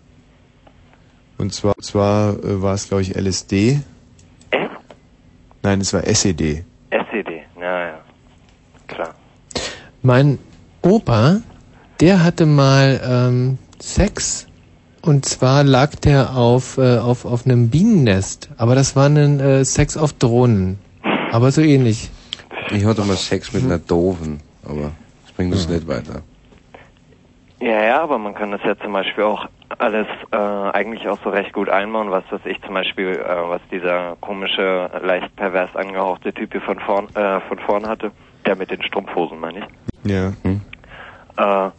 Und 1.37 1.53
zwar, 1.53 1.73
zwar 1.77 2.33
äh, 2.43 2.61
war 2.61 2.73
es, 2.73 2.89
glaube 2.89 3.01
ich, 3.01 3.15
LSD. 3.15 3.79
Nein, 5.61 5.81
es 5.81 5.93
war 5.93 6.05
SED. 6.05 6.65
SED, 6.89 7.43
ja, 7.59 7.87
ja. 7.87 7.99
Klar. 8.87 9.15
Mein 10.01 10.39
Opa, 10.81 11.41
der 11.99 12.23
hatte 12.23 12.45
mal 12.45 12.99
ähm, 13.03 13.57
Sex 13.79 14.47
und 15.01 15.25
zwar 15.25 15.63
lag 15.63 15.95
der 15.95 16.35
auf, 16.35 16.77
äh, 16.77 16.97
auf, 16.97 17.25
auf 17.25 17.45
einem 17.45 17.69
Bienennest, 17.69 18.49
aber 18.57 18.75
das 18.75 18.95
war 18.95 19.07
ein 19.07 19.39
äh, 19.39 19.63
Sex 19.65 19.95
auf 19.97 20.13
Drohnen, 20.13 20.79
aber 21.31 21.51
so 21.51 21.61
ähnlich. 21.61 22.09
Ich 22.71 22.85
hatte 22.85 23.03
mal 23.03 23.15
Sex 23.15 23.53
mit 23.53 23.63
einer 23.63 23.79
Doofen, 23.79 24.39
aber 24.63 24.91
das 25.25 25.31
bringt 25.35 25.53
uns 25.53 25.67
nicht 25.67 25.87
weiter. 25.87 26.21
Ja, 27.61 27.83
ja, 27.83 28.01
aber 28.01 28.17
man 28.17 28.33
kann 28.33 28.51
das 28.51 28.61
ja 28.63 28.77
zum 28.77 28.93
Beispiel 28.93 29.23
auch 29.23 29.47
alles 29.77 30.07
äh, 30.31 30.37
eigentlich 30.37 31.07
auch 31.09 31.19
so 31.23 31.29
recht 31.29 31.51
gut 31.51 31.69
einbauen, 31.69 32.09
was 32.09 32.23
weiß 32.31 32.41
ich 32.45 32.61
zum 32.61 32.73
Beispiel, 32.73 33.19
äh, 33.19 33.49
was 33.49 33.61
dieser 33.71 34.15
komische, 34.21 34.89
leicht 35.03 35.35
pervers 35.35 35.75
angehauchte 35.75 36.33
Typ 36.33 36.53
hier 36.53 36.61
von 36.61 36.79
vorn, 36.79 37.07
äh, 37.15 37.41
von 37.41 37.59
vorn 37.59 37.87
hatte, 37.87 38.11
der 38.45 38.55
mit 38.55 38.71
den 38.71 38.81
Strumpfhosen, 38.81 39.39
meine 39.39 39.59
ich. 39.59 40.11
Ja. 40.11 40.29
Äh, 41.37 41.71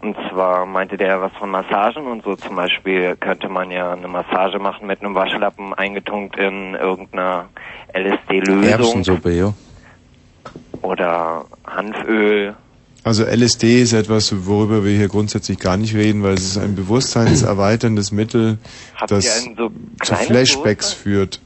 und 0.00 0.16
zwar 0.30 0.66
meinte 0.66 0.96
der 0.96 1.20
was 1.20 1.32
von 1.38 1.50
Massagen 1.50 2.06
und 2.06 2.24
so 2.24 2.34
zum 2.34 2.56
Beispiel 2.56 3.14
könnte 3.16 3.48
man 3.48 3.70
ja 3.70 3.92
eine 3.92 4.08
Massage 4.08 4.58
machen 4.58 4.86
mit 4.86 5.00
einem 5.00 5.14
Waschlappen 5.14 5.74
eingetunkt 5.74 6.36
in 6.36 6.74
irgendeiner 6.74 7.48
LSD-Lösung 7.94 8.64
Erbsensuppe, 8.64 9.30
ja. 9.30 9.52
Oder 10.82 11.46
Hanföl. 11.66 12.54
Also 13.04 13.24
LSD 13.24 13.82
ist 13.82 13.92
etwas, 13.92 14.46
worüber 14.46 14.84
wir 14.84 14.96
hier 14.96 15.08
grundsätzlich 15.08 15.58
gar 15.58 15.76
nicht 15.76 15.94
reden, 15.94 16.22
weil 16.22 16.34
es 16.34 16.42
ist 16.42 16.58
ein 16.58 16.76
bewusstseinserweiterndes 16.76 18.12
Mittel, 18.12 18.58
Habt 18.94 19.10
das 19.10 19.44
so 19.56 19.72
zu 20.04 20.14
Flashbacks 20.14 20.92
führt. 20.92 21.40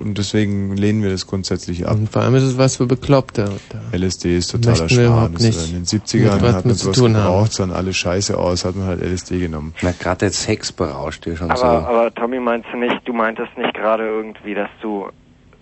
Und 0.00 0.16
deswegen 0.16 0.76
lehnen 0.76 1.02
wir 1.02 1.10
das 1.10 1.26
grundsätzlich 1.26 1.86
ab. 1.86 1.96
Und 1.98 2.10
vor 2.10 2.22
allem 2.22 2.34
ist 2.34 2.42
es 2.42 2.58
was 2.58 2.76
für 2.76 2.86
Bekloppte. 2.86 3.50
LSD 3.92 4.38
ist 4.38 4.50
totaler 4.50 4.88
Schmarrn. 4.88 5.34
nicht 5.34 5.66
In 5.66 5.72
den 5.72 5.80
mit 5.80 5.88
70ern 5.88 6.40
was 6.40 6.54
hat 6.54 6.64
man 6.64 6.74
sowas 6.74 6.98
gebraucht, 6.98 7.52
sahen 7.52 7.70
alle 7.70 7.92
scheiße 7.92 8.36
aus, 8.36 8.64
hat 8.64 8.76
man 8.76 8.86
halt 8.86 9.02
LSD 9.02 9.40
genommen. 9.40 9.74
Na, 9.82 9.92
gerade 9.92 10.26
jetzt 10.26 10.42
Sex 10.42 10.72
berauscht 10.72 11.26
dir 11.26 11.36
schon 11.36 11.50
Aber, 11.50 11.58
so. 11.58 11.66
aber 11.66 12.14
Tommy, 12.14 12.40
meinst 12.40 12.68
du 12.72 12.78
nicht, 12.78 12.96
du 13.04 13.12
meintest 13.12 13.56
nicht 13.58 13.74
gerade 13.74 14.04
irgendwie, 14.04 14.54
dass 14.54 14.70
du 14.80 15.08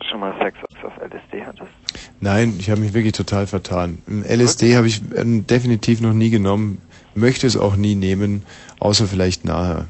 schon 0.08 0.20
mal 0.20 0.34
Sex 0.38 0.58
auf 0.82 0.92
LSD 0.98 1.44
hattest? 1.44 1.70
Nein, 2.20 2.54
ich 2.58 2.70
habe 2.70 2.80
mich 2.80 2.94
wirklich 2.94 3.12
total 3.12 3.46
vertan. 3.46 3.98
LSD 4.06 4.76
habe 4.76 4.86
ich 4.86 5.02
ähm, 5.14 5.46
definitiv 5.46 6.00
noch 6.00 6.12
nie 6.12 6.30
genommen, 6.30 6.80
möchte 7.14 7.46
es 7.46 7.56
auch 7.56 7.76
nie 7.76 7.94
nehmen, 7.94 8.44
außer 8.80 9.06
vielleicht 9.06 9.44
nachher. 9.44 9.86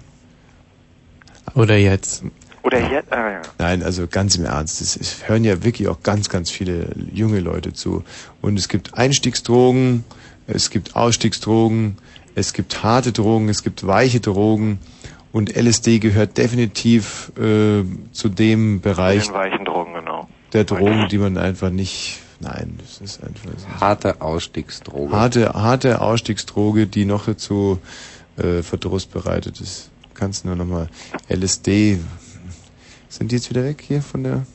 Oder 1.54 1.76
jetzt. 1.76 2.24
Oder 2.62 2.90
jetzt? 2.90 3.12
Ah, 3.12 3.30
ja. 3.30 3.42
Nein, 3.58 3.82
also 3.82 4.06
ganz 4.06 4.36
im 4.36 4.44
Ernst, 4.44 4.80
es, 4.80 4.96
es 4.96 5.28
hören 5.28 5.44
ja 5.44 5.64
wirklich 5.64 5.88
auch 5.88 6.02
ganz, 6.02 6.28
ganz 6.28 6.50
viele 6.50 6.90
junge 7.12 7.40
Leute 7.40 7.72
zu. 7.72 8.04
Und 8.42 8.58
es 8.58 8.68
gibt 8.68 8.94
Einstiegsdrogen, 8.94 10.04
es 10.46 10.70
gibt 10.70 10.96
Ausstiegsdrogen, 10.96 11.96
es 12.34 12.52
gibt 12.52 12.82
harte 12.82 13.12
Drogen, 13.12 13.48
es 13.48 13.62
gibt 13.62 13.86
weiche 13.86 14.20
Drogen. 14.20 14.78
Und 15.30 15.54
LSD 15.56 15.98
gehört 15.98 16.38
definitiv 16.38 17.32
äh, 17.36 17.84
zu 18.12 18.28
dem 18.28 18.80
Bereich 18.80 19.26
Den 19.26 19.34
weichen. 19.34 19.64
Der 20.52 20.64
Drogen, 20.64 21.08
die 21.08 21.18
man 21.18 21.36
einfach 21.36 21.70
nicht. 21.70 22.20
Nein, 22.40 22.78
das 22.78 23.00
ist 23.00 23.22
einfach. 23.22 23.50
Das 23.52 23.62
ist 23.62 23.80
Harte 23.80 24.20
Ausstiegsdroge. 24.20 25.12
harte, 25.14 25.52
harte 25.54 26.00
Ausstiegsdroge, 26.00 26.86
die 26.86 27.04
noch 27.04 27.26
dazu 27.26 27.78
äh, 28.36 28.62
Verdruss 28.62 29.06
bereitet 29.06 29.60
ist. 29.60 29.90
Kannst 30.14 30.44
nur 30.44 30.56
nochmal 30.56 30.88
LSD. 31.28 31.98
Sind 33.08 33.32
die 33.32 33.36
jetzt 33.36 33.50
wieder 33.50 33.64
weg 33.64 33.82
hier 33.86 34.02
von 34.02 34.22
der? 34.22 34.46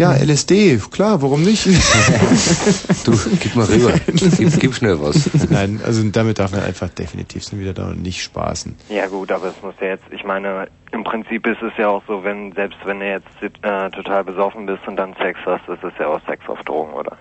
Ja, 0.00 0.14
LSD, 0.14 0.78
klar, 0.90 1.20
warum 1.20 1.42
nicht? 1.42 1.66
du, 3.04 3.12
gib 3.38 3.54
mal 3.54 3.66
rüber. 3.66 3.92
Gib, 4.06 4.58
gib 4.58 4.74
schnell 4.74 4.98
was. 4.98 5.28
Nein, 5.50 5.78
also 5.84 6.02
damit 6.08 6.38
darf 6.38 6.52
man 6.52 6.62
einfach 6.62 6.88
definitiv 6.88 7.52
wieder 7.52 7.74
da 7.74 7.88
und 7.90 8.00
nicht 8.00 8.22
spaßen. 8.22 8.76
Ja 8.88 9.08
gut, 9.08 9.30
aber 9.30 9.48
es 9.48 9.62
muss 9.62 9.74
ja 9.78 9.88
jetzt, 9.88 10.04
ich 10.10 10.24
meine, 10.24 10.68
im 10.92 11.04
Prinzip 11.04 11.46
ist 11.46 11.60
es 11.60 11.72
ja 11.76 11.88
auch 11.88 12.02
so, 12.08 12.24
wenn, 12.24 12.50
selbst 12.54 12.78
wenn 12.86 13.00
du 13.00 13.10
jetzt 13.10 13.26
äh, 13.42 13.90
total 13.90 14.24
besoffen 14.24 14.64
bist 14.64 14.80
und 14.86 14.96
dann 14.96 15.14
Sex 15.20 15.38
hast, 15.44 15.68
ist 15.68 15.84
es 15.84 15.92
ja 15.98 16.06
auch 16.06 16.20
Sex 16.26 16.48
auf 16.48 16.62
Drogen, 16.62 16.94
oder? 16.94 17.18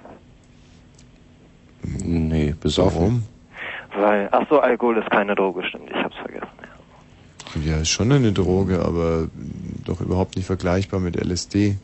Nee, 1.84 2.56
besoffen. 2.62 3.26
Weil, 3.94 4.30
ach 4.32 4.46
so, 4.50 4.62
Alkohol 4.62 5.00
ist 5.00 5.12
keine 5.12 5.36
Droge, 5.36 5.66
stimmt, 5.66 5.90
ich 5.90 6.02
hab's 6.02 6.16
vergessen. 6.16 6.48
Ja, 7.66 7.76
ist 7.82 7.90
schon 7.90 8.10
eine 8.10 8.32
Droge, 8.32 8.80
aber 8.86 9.28
doch 9.84 10.00
überhaupt 10.00 10.38
nicht 10.38 10.46
vergleichbar 10.46 11.02
mit 11.02 11.18
LSD. 11.18 11.76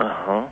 Aha. 0.00 0.50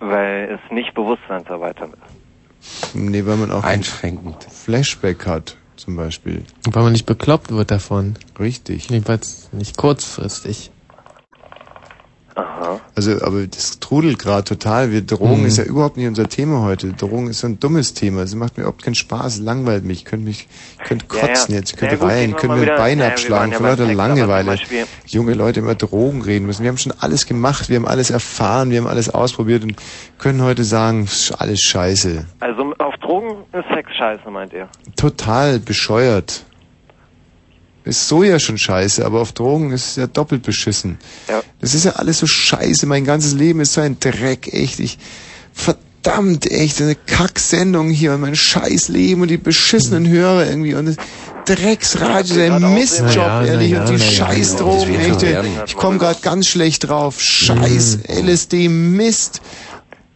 Weil 0.00 0.58
es 0.58 0.72
nicht 0.72 0.94
bewusstseinserweiternd 0.94 1.94
ist. 1.94 2.94
Nee, 2.94 3.24
weil 3.26 3.36
man 3.36 3.50
auch 3.52 3.62
einschränkend 3.62 4.44
Flashback 4.44 5.26
hat, 5.26 5.56
zum 5.76 5.96
Beispiel. 5.96 6.44
Und 6.66 6.74
weil 6.74 6.82
man 6.82 6.92
nicht 6.92 7.06
bekloppt 7.06 7.50
wird 7.50 7.70
davon. 7.70 8.16
Richtig. 8.38 8.90
Jedenfalls 8.90 9.52
nicht 9.52 9.76
kurzfristig. 9.76 10.70
Aha. 12.38 12.78
Also, 12.94 13.20
aber 13.22 13.46
das 13.48 13.80
trudelt 13.80 14.20
gerade 14.20 14.44
total. 14.44 14.92
Wir 14.92 15.02
Drogen 15.02 15.40
Mhm. 15.40 15.46
ist 15.46 15.58
ja 15.58 15.64
überhaupt 15.64 15.96
nicht 15.96 16.06
unser 16.06 16.28
Thema 16.28 16.62
heute. 16.62 16.92
Drogen 16.92 17.26
ist 17.28 17.40
so 17.40 17.48
ein 17.48 17.58
dummes 17.58 17.94
Thema. 17.94 18.22
Es 18.22 18.34
macht 18.36 18.56
mir 18.56 18.62
überhaupt 18.62 18.84
keinen 18.84 18.94
Spaß, 18.94 19.38
langweilt 19.40 19.84
mich. 19.84 19.98
Ich 19.98 20.04
könnte 20.04 20.24
mich, 20.26 20.46
ich 20.78 20.84
könnte 20.86 21.04
Ja, 21.10 21.16
ja. 21.20 21.26
kotzen 21.26 21.54
jetzt, 21.54 21.72
ich 21.72 21.76
könnte 21.76 21.96
Ja, 21.96 22.00
weinen, 22.00 22.36
könnte 22.36 22.54
mir 22.56 22.70
ein 22.72 22.78
Bein 22.78 22.98
ja, 23.00 23.08
abschlagen, 23.08 23.50
ja 23.52 23.58
beim 23.58 23.66
lauter 23.76 23.92
Langeweile. 23.92 24.56
Junge 25.06 25.34
Leute 25.34 25.58
immer 25.60 25.74
Drogen 25.74 26.22
reden 26.22 26.46
müssen. 26.46 26.62
Wir 26.62 26.70
haben 26.70 26.78
schon 26.78 26.94
alles 27.00 27.26
gemacht, 27.26 27.68
wir 27.70 27.76
haben 27.76 27.88
alles 27.88 28.10
erfahren, 28.10 28.70
wir 28.70 28.78
haben 28.78 28.86
alles 28.86 29.10
ausprobiert 29.10 29.64
und 29.64 29.74
können 30.18 30.42
heute 30.42 30.62
sagen, 30.62 31.08
alles 31.38 31.60
scheiße. 31.60 32.24
Also 32.38 32.72
auf 32.78 32.94
Drogen 33.02 33.44
ist 33.52 33.64
Sex 33.74 33.90
scheiße, 33.96 34.30
meint 34.30 34.52
ihr? 34.52 34.68
Total 34.96 35.58
bescheuert. 35.58 36.44
Ist 37.88 38.06
so 38.06 38.22
ja 38.22 38.38
schon 38.38 38.58
scheiße, 38.58 39.04
aber 39.04 39.20
auf 39.20 39.32
Drogen 39.32 39.72
ist 39.72 39.88
es 39.88 39.96
ja 39.96 40.06
doppelt 40.06 40.42
beschissen. 40.42 40.98
Ja. 41.28 41.40
Das 41.60 41.74
ist 41.74 41.84
ja 41.84 41.92
alles 41.92 42.18
so 42.18 42.26
scheiße. 42.26 42.86
Mein 42.86 43.04
ganzes 43.04 43.32
Leben 43.32 43.60
ist 43.60 43.72
so 43.72 43.80
ein 43.80 43.98
Dreck, 43.98 44.52
echt. 44.52 44.78
Ich, 44.78 44.98
verdammt, 45.54 46.50
echt, 46.50 46.82
eine 46.82 46.94
Kacksendung 46.94 47.88
hier 47.88 48.12
und 48.12 48.20
mein 48.20 48.36
scheiß 48.36 48.88
Leben 48.88 49.22
und 49.22 49.28
die 49.28 49.38
beschissenen 49.38 50.06
Hörer 50.06 50.46
irgendwie 50.46 50.74
und 50.74 50.86
das 50.86 50.96
Drecksradio, 51.46 52.36
der 52.36 52.60
Mistjob, 52.60 53.16
ja, 53.16 53.42
ehrlich, 53.42 53.70
ja, 53.70 53.80
und 53.80 53.88
die 53.88 53.94
na 53.94 54.04
ja, 54.04 54.10
scheiß 54.10 54.52
ja, 54.52 54.58
Drogen, 54.58 54.94
das 54.94 55.22
wird 55.22 55.44
echt. 55.46 55.68
Ich 55.68 55.76
komme 55.76 55.96
gerade 55.96 56.20
ganz 56.20 56.46
schlecht 56.46 56.88
drauf. 56.88 57.18
Scheiß 57.20 58.00
LSD, 58.06 58.68
Mist. 58.68 59.40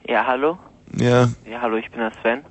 Ja, 0.07 0.27
hallo? 0.27 0.59
Ja, 0.95 1.29
Ja, 1.51 1.63
hallo, 1.63 1.77
ich 1.77 1.91
bin 1.91 2.01
der 2.01 2.13
Sven. 2.21 2.43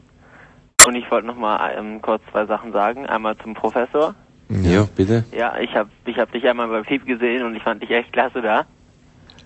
Und 0.87 0.95
ich 0.95 1.11
wollte 1.11 1.27
noch 1.27 1.37
mal 1.37 1.75
ähm, 1.77 2.01
kurz 2.01 2.23
zwei 2.31 2.47
Sachen 2.47 2.71
sagen. 2.71 3.05
Einmal 3.05 3.37
zum 3.37 3.53
Professor. 3.53 4.15
Ja, 4.63 4.85
bitte. 4.95 5.23
Ja, 5.31 5.57
ich 5.59 5.73
hab, 5.75 5.87
ich 6.05 6.17
hab 6.17 6.31
dich 6.31 6.47
einmal 6.47 6.67
bei 6.67 6.81
Piep 6.81 7.05
gesehen 7.05 7.45
und 7.45 7.55
ich 7.55 7.63
fand 7.63 7.81
dich 7.81 7.89
echt 7.91 8.11
klasse 8.11 8.41
da. 8.41 8.65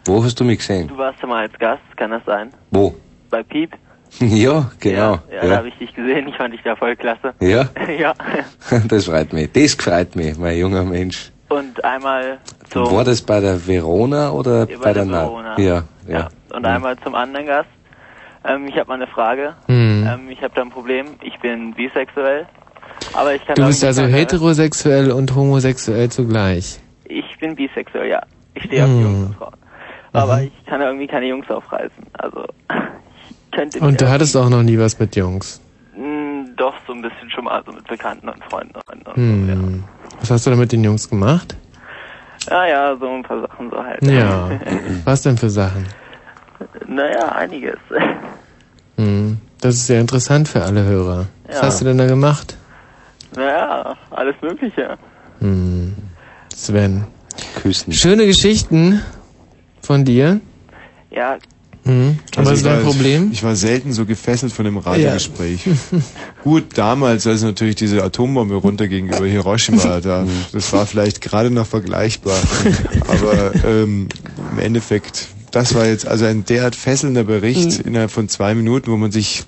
Wo 0.05 0.23
hast 0.23 0.39
du 0.39 0.43
mich 0.43 0.59
gesehen? 0.59 0.87
Du 0.87 0.97
warst 0.97 1.19
ja 1.21 1.27
mal 1.27 1.41
als 1.43 1.53
Gast, 1.59 1.81
kann 1.95 2.11
das 2.11 2.23
sein? 2.25 2.53
Wo? 2.71 2.95
Bei 3.29 3.43
Piep? 3.43 3.71
Ja, 4.19 4.71
genau. 4.79 5.19
Ja, 5.31 5.45
da 5.47 5.57
habe 5.57 5.67
ich 5.67 5.77
dich 5.77 5.93
gesehen, 5.93 6.27
ich 6.27 6.35
fand 6.37 6.53
dich 6.53 6.61
da 6.63 6.75
voll 6.75 6.95
klasse. 6.95 7.33
Ja? 7.39 7.65
ja. 7.99 8.15
Das 8.87 9.05
freut 9.05 9.33
mich. 9.33 9.51
Das 9.51 9.73
freut 9.75 10.15
mich, 10.15 10.37
mein 10.37 10.57
junger 10.57 10.83
Mensch. 10.83 11.31
Und 11.49 11.83
einmal 11.83 12.39
zum, 12.69 12.91
War 12.91 13.03
das 13.03 13.21
bei 13.21 13.39
der 13.39 13.67
Verona 13.67 14.31
oder 14.31 14.67
Ja, 14.69 14.77
bei, 14.81 14.93
der, 14.93 15.05
Na- 15.05 15.23
Verona. 15.25 15.59
Ja, 15.59 15.83
ja. 16.07 16.29
und 16.53 16.65
einmal 16.65 16.97
zum 16.99 17.13
anderen 17.13 17.45
Gast. 17.45 17.69
Ähm, 18.43 18.67
ich 18.67 18.77
habe 18.77 18.87
mal 18.89 18.95
eine 18.95 19.07
Frage. 19.07 19.55
Hm. 19.67 20.07
Ähm, 20.07 20.29
ich 20.29 20.41
habe 20.41 20.53
da 20.55 20.61
ein 20.61 20.69
Problem. 20.71 21.15
Ich 21.21 21.39
bin 21.39 21.73
bisexuell. 21.73 22.47
Aber 23.13 23.33
ich 23.35 23.45
kann 23.45 23.55
Du 23.55 23.65
bist 23.65 23.83
also 23.83 24.01
sagen, 24.01 24.13
heterosexuell 24.13 25.11
und 25.11 25.33
homosexuell 25.35 26.09
zugleich. 26.09 26.79
Ich 27.05 27.37
bin 27.39 27.55
bisexuell, 27.55 28.09
ja. 28.09 28.21
Ich 28.55 28.63
stehe 28.63 28.83
auf 28.83 28.89
Hm. 28.89 29.01
Jungs 29.01 29.27
und 29.27 29.35
Frauen. 29.35 29.53
Aber 30.13 30.41
ich 30.41 30.51
kann 30.65 30.79
ja 30.81 30.87
irgendwie 30.87 31.07
keine 31.07 31.25
Jungs 31.27 31.49
aufreißen. 31.49 31.91
Also, 32.13 32.45
ich 32.69 33.51
könnte 33.51 33.79
Und 33.79 33.99
du 33.99 34.09
hattest 34.09 34.35
auch 34.37 34.49
noch 34.49 34.63
nie 34.63 34.77
was 34.79 34.97
mit 34.99 35.15
Jungs. 35.15 35.61
Mm, 35.95 36.55
Doch, 36.55 36.73
so 36.87 36.93
ein 36.93 37.01
bisschen 37.01 37.29
schon 37.29 37.43
mal, 37.45 37.61
so 37.65 37.71
mit 37.73 37.85
Bekannten 37.87 38.29
und 38.29 38.43
Freunden. 38.45 38.75
Und, 38.91 39.15
Hm. 39.15 39.83
Was 40.21 40.31
hast 40.31 40.45
du 40.45 40.51
da 40.51 40.55
mit 40.55 40.71
den 40.71 40.83
Jungs 40.83 41.09
gemacht? 41.09 41.55
Ja, 42.49 42.65
ja, 42.65 42.95
so 42.97 43.09
ein 43.09 43.23
paar 43.23 43.41
Sachen 43.41 43.69
so 43.69 43.83
halt. 43.83 44.01
Ja. 44.05 44.49
Was 45.05 45.21
denn 45.23 45.37
für 45.37 45.49
Sachen? 45.49 45.85
naja, 46.87 47.29
einiges. 47.33 47.77
Hm. 48.97 49.37
Das 49.61 49.75
ist 49.75 49.87
sehr 49.87 49.99
interessant 50.01 50.47
für 50.47 50.63
alle 50.63 50.83
Hörer. 50.83 51.25
Was 51.47 51.55
Ja. 51.57 51.61
hast 51.63 51.81
du 51.81 51.85
denn 51.85 51.97
da 51.97 52.05
gemacht? 52.05 52.55
Naja, 53.35 53.95
alles 54.11 54.35
Mögliche. 54.41 54.97
Hm. 55.39 55.93
Sven. 56.55 57.05
Küssen. 57.61 57.91
Schöne 57.93 58.25
Geschichten 58.25 59.01
von 59.81 60.05
dir. 60.05 60.39
Ja, 61.11 61.37
Hm. 61.87 62.17
Also 62.35 62.49
Was 62.49 62.49
ich 62.49 62.57
ist 62.57 62.65
dein 62.65 62.77
war- 62.83 62.91
Problem? 62.91 63.29
Ich 63.31 63.43
war 63.43 63.55
selten 63.55 63.93
so 63.93 64.05
gefesselt 64.07 64.51
von 64.51 64.65
dem 64.65 64.77
Radiogespräch. 64.79 65.59
Gut, 66.43 66.75
damals, 66.79 67.27
als 67.27 67.43
natürlich 67.43 67.75
diese 67.75 68.03
Atombombe 68.03 68.55
runter 68.55 68.87
gegenüber 68.87 69.23
Hiroshima, 69.27 69.99
da, 70.03 70.25
das 70.51 70.73
war 70.73 70.87
vielleicht 70.87 71.21
gerade 71.21 71.51
noch 71.51 71.67
vergleichbar. 71.67 72.39
Aber 73.07 73.53
ähm, 73.63 74.07
im 74.53 74.59
Endeffekt, 74.59 75.27
das 75.51 75.75
war 75.75 75.85
jetzt 75.85 76.07
also 76.07 76.25
ein 76.25 76.43
derart 76.43 76.75
fesselnder 76.75 77.23
Bericht 77.23 77.77
Mhm. 77.83 77.87
innerhalb 77.89 78.09
von 78.09 78.29
zwei 78.29 78.55
Minuten, 78.55 78.89
wo 78.91 78.97
man 78.97 79.11
sich 79.11 79.43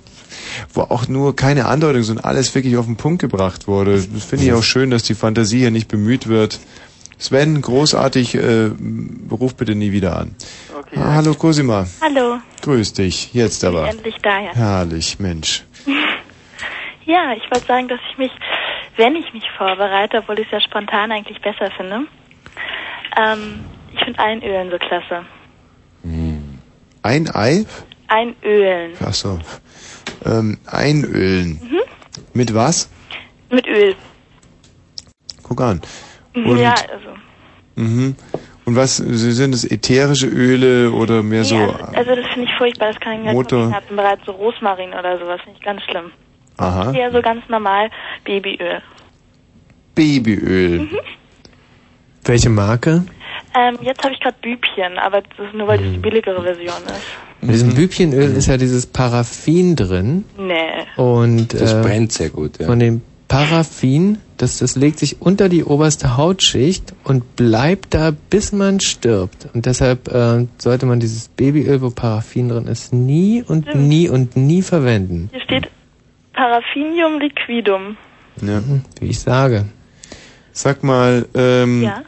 wo 0.72 0.82
auch 0.82 1.08
nur 1.08 1.34
keine 1.36 1.66
Andeutung, 1.66 2.02
sondern 2.02 2.24
alles 2.24 2.54
wirklich 2.54 2.76
auf 2.76 2.86
den 2.86 2.96
Punkt 2.96 3.20
gebracht 3.20 3.68
wurde. 3.68 3.94
Das 4.12 4.24
finde 4.24 4.44
ich 4.46 4.52
auch 4.52 4.62
schön, 4.62 4.90
dass 4.90 5.02
die 5.02 5.14
Fantasie 5.14 5.58
hier 5.60 5.70
nicht 5.70 5.88
bemüht 5.88 6.28
wird. 6.28 6.58
Sven, 7.18 7.60
großartig, 7.60 8.36
äh, 8.36 8.70
ruf 9.30 9.56
bitte 9.56 9.74
nie 9.74 9.90
wieder 9.92 10.16
an. 10.16 10.36
Ah, 10.94 11.14
hallo 11.16 11.34
Cosima. 11.34 11.86
Hallo, 12.00 12.38
Grüß 12.62 12.92
dich, 12.92 13.34
jetzt 13.34 13.64
aber. 13.64 13.88
endlich 13.88 14.14
da, 14.22 14.40
ja. 14.40 14.54
Herrlich, 14.54 15.18
Mensch. 15.18 15.64
Ja, 17.06 17.32
ich 17.32 17.50
wollte 17.50 17.66
sagen, 17.66 17.88
dass 17.88 18.00
ich 18.12 18.18
mich, 18.18 18.30
wenn 18.96 19.16
ich 19.16 19.32
mich 19.32 19.44
vorbereite, 19.56 20.18
obwohl 20.18 20.38
ich 20.40 20.44
es 20.44 20.52
ja 20.52 20.60
spontan 20.60 21.10
eigentlich 21.10 21.40
besser 21.40 21.70
finde, 21.74 22.00
ähm, 23.18 23.64
ich 23.94 24.04
finde 24.04 24.18
Einölen 24.18 24.70
so 24.70 24.76
klasse. 24.76 25.24
Ein 27.02 27.34
Ei? 27.34 27.64
Einölen. 28.08 28.92
Ach 29.02 29.14
so. 29.14 29.38
Ähm, 30.24 30.58
einölen. 30.66 31.60
Mhm. 31.62 31.78
Mit 32.34 32.54
was? 32.54 32.88
Mit 33.50 33.66
Öl. 33.66 33.94
Guck 35.42 35.60
an. 35.60 35.80
Mhm, 36.34 36.46
Und, 36.46 36.58
ja, 36.58 36.74
also. 36.74 37.10
mhm. 37.76 38.16
Und 38.64 38.76
was, 38.76 38.96
sind 38.98 39.54
es 39.54 39.64
ätherische 39.64 40.26
Öle 40.26 40.90
oder 40.92 41.22
mehr 41.22 41.44
so? 41.44 41.56
nee, 41.56 41.62
also, 41.64 41.84
also 41.94 42.14
das 42.16 42.26
finde 42.34 42.48
ich 42.50 42.58
furchtbar, 42.58 42.88
das 42.92 43.00
kann 43.00 43.24
ich 43.24 43.32
Motor- 43.32 43.66
nicht 43.66 43.74
hatten 43.74 43.96
bereits 43.96 44.20
so 44.26 44.32
Rosmarin 44.32 44.90
oder 44.90 45.18
sowas, 45.18 45.40
ich 45.54 45.60
ganz 45.62 45.80
schlimm. 45.84 46.10
Aha. 46.58 46.92
Eher 46.92 47.10
so 47.12 47.22
ganz 47.22 47.48
normal 47.48 47.88
Babyöl. 48.24 48.82
Babyöl. 49.94 50.80
Mhm. 50.80 50.98
Welche 52.24 52.50
Marke? 52.50 53.04
Ähm, 53.56 53.78
jetzt 53.82 54.02
habe 54.04 54.14
ich 54.14 54.20
gerade 54.20 54.36
Bübchen, 54.42 54.98
aber 54.98 55.22
das 55.22 55.46
ist 55.46 55.54
nur, 55.54 55.66
weil 55.68 55.78
Mhm. 55.80 55.84
das 55.84 55.92
die 55.94 55.98
billigere 55.98 56.42
Version 56.42 56.82
ist. 56.86 57.02
In 57.40 57.48
diesem 57.48 57.74
Bübchenöl 57.74 58.34
ist 58.36 58.46
ja 58.48 58.56
dieses 58.56 58.86
Paraffin 58.86 59.76
drin. 59.76 60.24
Nee. 60.36 60.54
Und 60.96 61.54
Das 61.54 61.72
äh, 61.72 61.82
brennt 61.82 62.12
sehr 62.12 62.30
gut, 62.30 62.58
ja. 62.58 62.66
Von 62.66 62.80
dem 62.80 63.00
Paraffin, 63.28 64.18
das, 64.38 64.58
das 64.58 64.74
legt 64.74 64.98
sich 64.98 65.20
unter 65.22 65.48
die 65.48 65.62
oberste 65.64 66.16
Hautschicht 66.16 66.94
und 67.04 67.36
bleibt 67.36 67.94
da, 67.94 68.10
bis 68.30 68.52
man 68.52 68.80
stirbt. 68.80 69.48
Und 69.54 69.66
deshalb 69.66 70.08
äh, 70.08 70.46
sollte 70.58 70.86
man 70.86 70.98
dieses 70.98 71.28
Babyöl, 71.28 71.80
wo 71.82 71.90
Paraffin 71.90 72.48
drin 72.48 72.66
ist, 72.66 72.92
nie 72.92 73.44
und 73.46 73.68
Stimmt. 73.68 73.84
nie 73.86 74.08
und 74.08 74.36
nie 74.36 74.62
verwenden. 74.62 75.28
Hier 75.32 75.42
steht 75.42 75.68
Paraffinium 76.32 77.20
liquidum. 77.20 77.96
Ja. 78.42 78.62
Wie 79.00 79.06
ich 79.08 79.20
sage. 79.20 79.66
Sag 80.52 80.82
mal, 80.82 81.26
ähm, 81.34 81.82
Ja. 81.82 82.02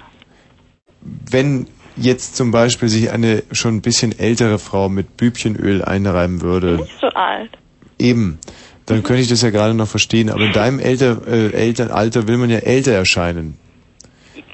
Wenn 1.31 1.67
jetzt 1.97 2.37
zum 2.37 2.51
Beispiel 2.51 2.89
sich 2.89 3.11
eine 3.11 3.43
schon 3.53 3.77
ein 3.77 3.83
bisschen 3.83 4.19
ältere 4.19 4.59
Frau 4.59 4.89
mit 4.89 5.17
Bübchenöl 5.17 5.83
einreiben 5.85 6.41
würde, 6.41 6.77
Nicht 6.77 6.99
so 7.01 7.09
alt. 7.09 7.51
eben, 7.99 8.39
dann 8.87 9.03
könnte 9.03 9.23
ich 9.23 9.29
das 9.29 9.43
ja 9.43 9.51
gerade 9.51 9.75
noch 9.75 9.89
verstehen. 9.89 10.31
Aber 10.31 10.41
in 10.41 10.53
deinem 10.53 10.79
älter, 10.81 11.21
äh, 11.27 11.53
Elternalter 11.53 12.27
will 12.29 12.39
man 12.39 12.51
ja 12.51 12.59
älter 12.59 12.93
erscheinen. 12.93 13.59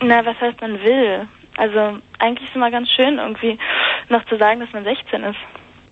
Na, 0.03 0.25
was 0.27 0.39
heißt 0.41 0.61
man 0.61 0.73
will? 0.81 1.27
Also 1.57 1.99
eigentlich 2.19 2.43
ist 2.45 2.51
es 2.51 2.57
immer 2.57 2.71
ganz 2.71 2.89
schön, 2.91 3.19
irgendwie 3.19 3.59
noch 4.11 4.25
zu 4.27 4.37
sagen, 4.39 4.61
dass 4.61 4.71
man 4.73 4.85
16 4.85 5.23
ist. 5.25 5.37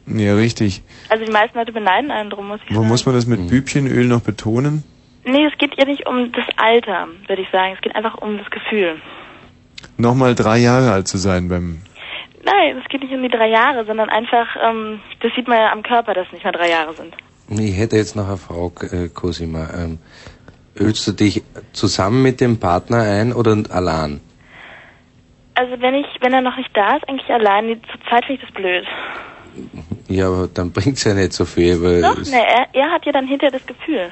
Ja, 0.06 0.34
richtig. 0.34 0.82
Also 1.08 1.24
die 1.24 1.32
meisten 1.32 1.56
Leute 1.56 1.72
beneiden 1.72 2.10
einen 2.10 2.28
drum, 2.28 2.48
muss 2.48 2.60
ich 2.64 2.70
Wo 2.70 2.80
sagen. 2.80 2.88
muss 2.88 3.06
man 3.06 3.14
das 3.14 3.26
mit 3.26 3.48
Bübchenöl 3.48 4.06
noch 4.06 4.20
betonen? 4.20 4.82
Nee, 5.24 5.46
es 5.50 5.56
geht 5.56 5.74
ja 5.78 5.86
nicht 5.86 6.06
um 6.06 6.30
das 6.32 6.44
Alter, 6.58 7.08
würde 7.26 7.40
ich 7.40 7.48
sagen. 7.50 7.72
Es 7.74 7.80
geht 7.80 7.96
einfach 7.96 8.16
um 8.18 8.36
das 8.36 8.50
Gefühl. 8.50 8.96
Nochmal 9.96 10.34
drei 10.34 10.58
Jahre 10.58 10.92
alt 10.92 11.08
zu 11.08 11.18
sein 11.18 11.48
beim... 11.48 11.82
Nein, 12.44 12.76
es 12.82 12.88
geht 12.90 13.00
nicht 13.02 13.12
um 13.12 13.22
die 13.22 13.28
drei 13.28 13.48
Jahre, 13.48 13.84
sondern 13.86 14.10
einfach, 14.10 14.46
ähm, 14.62 15.00
das 15.20 15.32
sieht 15.34 15.48
man 15.48 15.56
ja 15.58 15.72
am 15.72 15.82
Körper, 15.82 16.12
dass 16.14 16.26
es 16.26 16.32
nicht 16.32 16.44
mehr 16.44 16.52
drei 16.52 16.68
Jahre 16.70 16.92
sind. 16.94 17.14
Ich 17.48 17.76
hätte 17.78 17.96
jetzt 17.96 18.16
noch 18.16 18.26
eine 18.28 18.36
Frage, 18.36 19.04
äh, 19.04 19.08
Cosima. 19.08 19.68
Ähm, 19.74 19.98
ölst 20.78 21.06
du 21.06 21.12
dich 21.12 21.42
zusammen 21.72 22.22
mit 22.22 22.40
dem 22.40 22.58
Partner 22.60 22.98
ein 23.02 23.32
oder 23.32 23.56
allein? 23.70 24.20
Also 25.54 25.80
wenn 25.80 25.94
ich, 25.94 26.06
wenn 26.20 26.32
er 26.34 26.40
noch 26.42 26.56
nicht 26.56 26.70
da 26.76 26.96
ist, 26.96 27.08
eigentlich 27.08 27.30
allein. 27.30 27.68
Die- 27.68 27.80
Zur 27.82 28.00
Zeit 28.10 28.24
finde 28.26 28.40
ich 28.42 28.46
das 28.48 28.50
blöd. 28.54 28.84
Ja, 30.08 30.26
aber 30.26 30.48
dann 30.52 30.72
bringt's 30.72 31.04
ja 31.04 31.14
nicht 31.14 31.32
so 31.32 31.44
viel, 31.44 31.80
weil 31.82 32.02
Doch, 32.02 32.18
es- 32.18 32.30
ne, 32.30 32.42
er, 32.44 32.66
er 32.72 32.90
hat 32.90 33.06
ja 33.06 33.12
dann 33.12 33.26
hinterher 33.26 33.52
das 33.58 33.64
Gefühl. 33.66 34.10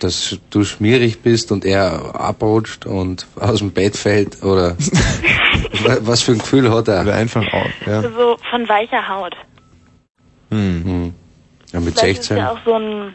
Dass 0.00 0.38
du 0.50 0.64
schmierig 0.64 1.20
bist 1.22 1.50
und 1.52 1.64
er 1.64 2.14
abrutscht 2.20 2.86
und 2.86 3.26
aus 3.36 3.58
dem 3.58 3.72
Bett 3.72 3.96
fällt 3.96 4.42
oder 4.42 4.76
wa- 5.82 5.98
was 6.00 6.22
für 6.22 6.32
ein 6.32 6.38
Gefühl 6.38 6.70
hat 6.72 6.88
er? 6.88 7.02
Oder 7.02 7.14
einfach 7.14 7.44
auch, 7.52 7.86
ja. 7.86 7.96
Also 7.98 8.10
so 8.10 8.36
von 8.50 8.68
weicher 8.68 9.08
Haut. 9.08 9.34
Hm. 10.50 11.12
Ja, 11.72 11.80
mit 11.80 11.98
Vielleicht 11.98 12.20
ist 12.20 12.26
16. 12.28 12.36
ja 12.38 12.52
auch 12.52 12.58
so 12.64 12.74
ein, 12.74 13.14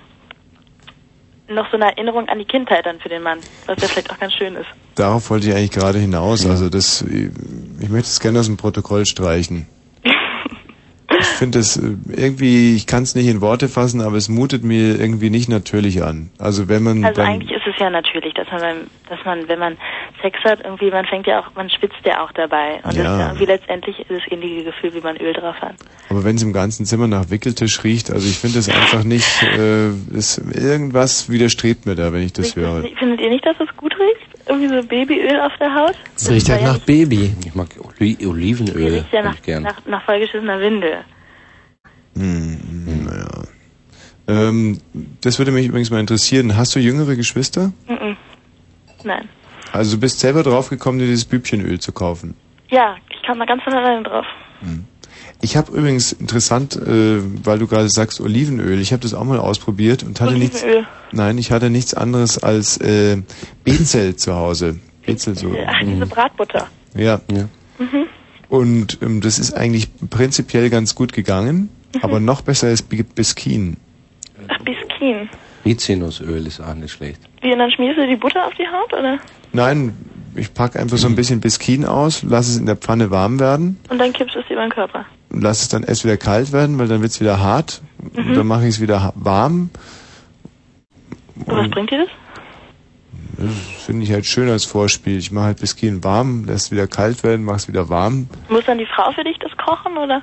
noch 1.47 1.69
so 1.71 1.77
eine 1.77 1.85
Erinnerung 1.85 2.29
an 2.29 2.37
die 2.39 2.45
Kindheit 2.45 2.85
dann 2.85 2.99
für 2.99 3.09
den 3.09 3.23
Mann, 3.23 3.39
was 3.65 3.77
ja 3.81 3.87
vielleicht 3.87 4.11
auch 4.11 4.19
ganz 4.19 4.33
schön 4.33 4.55
ist. 4.55 4.67
Darauf 4.95 5.29
wollte 5.29 5.49
ich 5.49 5.55
eigentlich 5.55 5.71
gerade 5.71 5.97
hinaus. 5.99 6.45
Also 6.45 6.69
das, 6.69 7.01
ich 7.01 7.89
möchte 7.89 8.07
es 8.07 8.19
gerne 8.19 8.39
aus 8.39 8.45
dem 8.45 8.57
Protokoll 8.57 9.05
streichen. 9.05 9.67
Ich 11.19 11.25
finde 11.25 11.59
es 11.59 11.77
äh, 11.77 11.95
irgendwie, 12.15 12.75
ich 12.75 12.87
kann 12.87 13.03
es 13.03 13.15
nicht 13.15 13.27
in 13.27 13.41
Worte 13.41 13.67
fassen, 13.69 14.01
aber 14.01 14.17
es 14.17 14.29
mutet 14.29 14.63
mir 14.63 14.99
irgendwie 14.99 15.29
nicht 15.29 15.49
natürlich 15.49 16.03
an. 16.03 16.29
Also 16.37 16.67
wenn 16.69 16.83
man 16.83 17.03
Also 17.05 17.21
eigentlich 17.21 17.51
ist 17.51 17.65
es 17.67 17.75
ja 17.79 17.89
natürlich, 17.89 18.33
dass 18.33 18.47
man 18.51 18.61
beim, 18.61 18.77
dass 19.09 19.19
man, 19.25 19.47
wenn 19.47 19.59
man 19.59 19.77
Sex 20.21 20.39
hat, 20.43 20.59
irgendwie, 20.63 20.89
man 20.91 21.05
fängt 21.05 21.27
ja 21.27 21.39
auch, 21.41 21.53
man 21.55 21.69
schwitzt 21.69 21.99
ja 22.05 22.23
auch 22.23 22.31
dabei. 22.33 22.75
Und 22.83 22.85
das 22.85 22.95
ist 22.95 23.03
Ja. 23.03 23.19
ja 23.19 23.25
irgendwie 23.27 23.45
letztendlich 23.45 23.99
ist 23.99 24.09
das 24.09 24.21
ähnliche 24.31 24.63
Gefühl, 24.65 24.93
wie 24.93 25.01
man 25.01 25.17
Öl 25.17 25.33
drauf 25.33 25.55
hat. 25.61 25.75
aber 26.09 26.23
wenn 26.23 26.35
es 26.35 26.43
im 26.43 26.53
ganzen 26.53 26.85
Zimmer 26.85 27.07
nach 27.07 27.29
Wickeltisch 27.29 27.83
riecht, 27.83 28.11
also 28.11 28.27
ich 28.27 28.37
finde 28.37 28.59
es 28.59 28.69
einfach 28.69 29.03
nicht, 29.03 29.43
äh, 29.43 29.89
es, 30.15 30.37
irgendwas 30.37 31.29
widerstrebt 31.29 31.85
mir 31.85 31.95
da, 31.95 32.13
wenn 32.13 32.23
ich 32.23 32.33
das 32.33 32.55
höre. 32.55 32.83
Findet 32.97 33.21
ihr 33.21 33.29
nicht, 33.29 33.45
dass 33.45 33.55
es 33.59 33.75
gut 33.77 33.93
riecht? 33.99 34.22
Irgendwie 34.45 34.67
so 34.67 34.87
Babyöl 34.87 35.39
auf 35.39 35.53
der 35.59 35.73
Haut? 35.73 35.95
Es 36.15 36.29
riecht 36.29 36.49
halt 36.49 36.63
nach 36.63 36.79
Baby. 36.79 37.33
Ich 37.45 37.55
mag 37.55 37.69
Oli 37.79 38.17
Olivenöl. 38.25 38.95
Riecht 38.95 39.13
ja 39.13 39.23
nach, 39.23 39.41
gern. 39.41 39.63
nach, 39.63 39.85
nach 39.85 40.03
vollgeschissener 40.03 40.59
Windel. 40.59 40.97
Hm, 42.15 43.05
naja. 43.05 43.43
Ähm, 44.27 44.79
das 45.21 45.39
würde 45.39 45.51
mich 45.51 45.67
übrigens 45.67 45.89
mal 45.91 45.99
interessieren. 45.99 46.55
Hast 46.57 46.75
du 46.75 46.79
jüngere 46.79 47.15
Geschwister? 47.15 47.71
Mhm. 47.87 48.17
Nein. 49.03 49.29
Also 49.71 49.95
du 49.95 50.01
bist 50.01 50.19
selber 50.19 50.43
draufgekommen, 50.43 50.99
dir 50.99 51.07
dieses 51.07 51.25
Bübchenöl 51.25 51.79
zu 51.79 51.91
kaufen. 51.91 52.35
Ja, 52.69 52.95
ich 53.09 53.21
kam 53.23 53.37
mal 53.37 53.45
ganz 53.45 53.63
von 53.63 53.73
alleine 53.73 54.03
drauf. 54.03 54.25
Ich 55.45 55.57
habe 55.57 55.73
übrigens 55.77 56.13
interessant, 56.13 56.77
äh, 56.77 57.19
weil 57.43 57.59
du 57.59 57.67
gerade 57.67 57.89
sagst 57.89 58.21
Olivenöl, 58.21 58.79
ich 58.79 58.93
habe 58.93 59.01
das 59.03 59.13
auch 59.13 59.25
mal 59.25 59.39
ausprobiert 59.39 60.01
und 60.03 60.21
hatte 60.21 60.35
nichts. 60.35 60.63
Olivenöl. 60.63 60.87
Nein, 61.11 61.37
ich 61.37 61.51
hatte 61.51 61.69
nichts 61.69 61.93
anderes 61.93 62.41
als 62.41 62.77
äh, 62.77 63.17
Bezel 63.65 64.15
zu 64.15 64.33
Hause. 64.35 64.79
Bezel 65.05 65.37
so. 65.37 65.53
Ach, 65.67 65.73
diese 65.83 66.05
Bratbutter. 66.05 66.67
Ja. 66.95 67.19
Mhm. 67.77 68.05
Und 68.47 68.99
ähm, 69.01 69.19
das 69.19 69.37
ist 69.37 69.53
eigentlich 69.53 69.89
prinzipiell 70.09 70.69
ganz 70.69 70.95
gut 70.95 71.11
gegangen, 71.11 71.69
Mhm. 71.95 71.99
aber 72.01 72.19
noch 72.21 72.41
besser 72.41 72.71
ist 72.71 72.83
Bi- 72.89 73.03
Biskin. 73.03 73.75
Ach, 74.47 74.57
Biskin. 74.63 75.29
Rizinusöl 75.65 76.47
ist 76.47 76.61
auch 76.61 76.73
nicht 76.73 76.91
schlecht. 76.91 77.19
Wie, 77.41 77.51
und 77.51 77.59
dann 77.59 77.69
schmierst 77.71 77.97
du 77.99 78.07
die 78.07 78.15
Butter 78.15 78.47
auf 78.47 78.53
die 78.55 78.65
Haut, 78.67 78.93
oder? 78.93 79.19
Nein, 79.51 79.93
ich 80.35 80.53
pack 80.53 80.75
einfach 80.77 80.97
so 80.97 81.07
ein 81.07 81.15
bisschen 81.15 81.39
Biskin 81.41 81.85
aus, 81.85 82.23
lass 82.23 82.47
es 82.49 82.57
in 82.57 82.65
der 82.65 82.75
Pfanne 82.77 83.11
warm 83.11 83.39
werden 83.39 83.77
Und 83.89 83.99
dann 83.99 84.11
kippst 84.13 84.35
du 84.35 84.39
es 84.39 84.45
über 84.49 84.61
den 84.61 84.71
Körper. 84.71 85.05
Und 85.33 85.41
lass 85.41 85.61
es 85.61 85.69
dann 85.69 85.83
erst 85.83 86.05
wieder 86.05 86.17
kalt 86.17 86.51
werden, 86.53 86.77
weil 86.79 86.87
dann 86.87 87.01
wird's 87.01 87.19
wieder 87.19 87.39
hart. 87.39 87.81
Und 88.15 88.29
Mhm. 88.29 88.33
dann 88.35 88.47
mache 88.47 88.63
ich 88.63 88.75
es 88.75 88.81
wieder 88.81 89.11
warm. 89.15 89.69
Und 91.45 91.47
was 91.57 91.69
bringt 91.71 91.91
dir 91.91 91.99
das? 92.05 92.09
Das 93.37 93.83
finde 93.85 94.03
ich 94.03 94.11
halt 94.11 94.25
schön 94.25 94.47
als 94.49 94.63
Vorspiel. 94.63 95.17
Ich 95.17 95.31
mache 95.31 95.45
halt 95.45 95.59
Biskin 95.59 96.03
warm, 96.03 96.45
lässt 96.45 96.71
wieder 96.71 96.87
kalt 96.87 97.23
werden, 97.23 97.43
mach 97.45 97.55
es 97.55 97.67
wieder 97.67 97.89
warm. 97.89 98.27
Muss 98.49 98.63
dann 98.65 98.77
die 98.77 98.85
Frau 98.85 99.11
für 99.11 99.23
dich 99.23 99.37
das 99.39 99.51
kochen, 99.57 99.97
oder? 99.97 100.21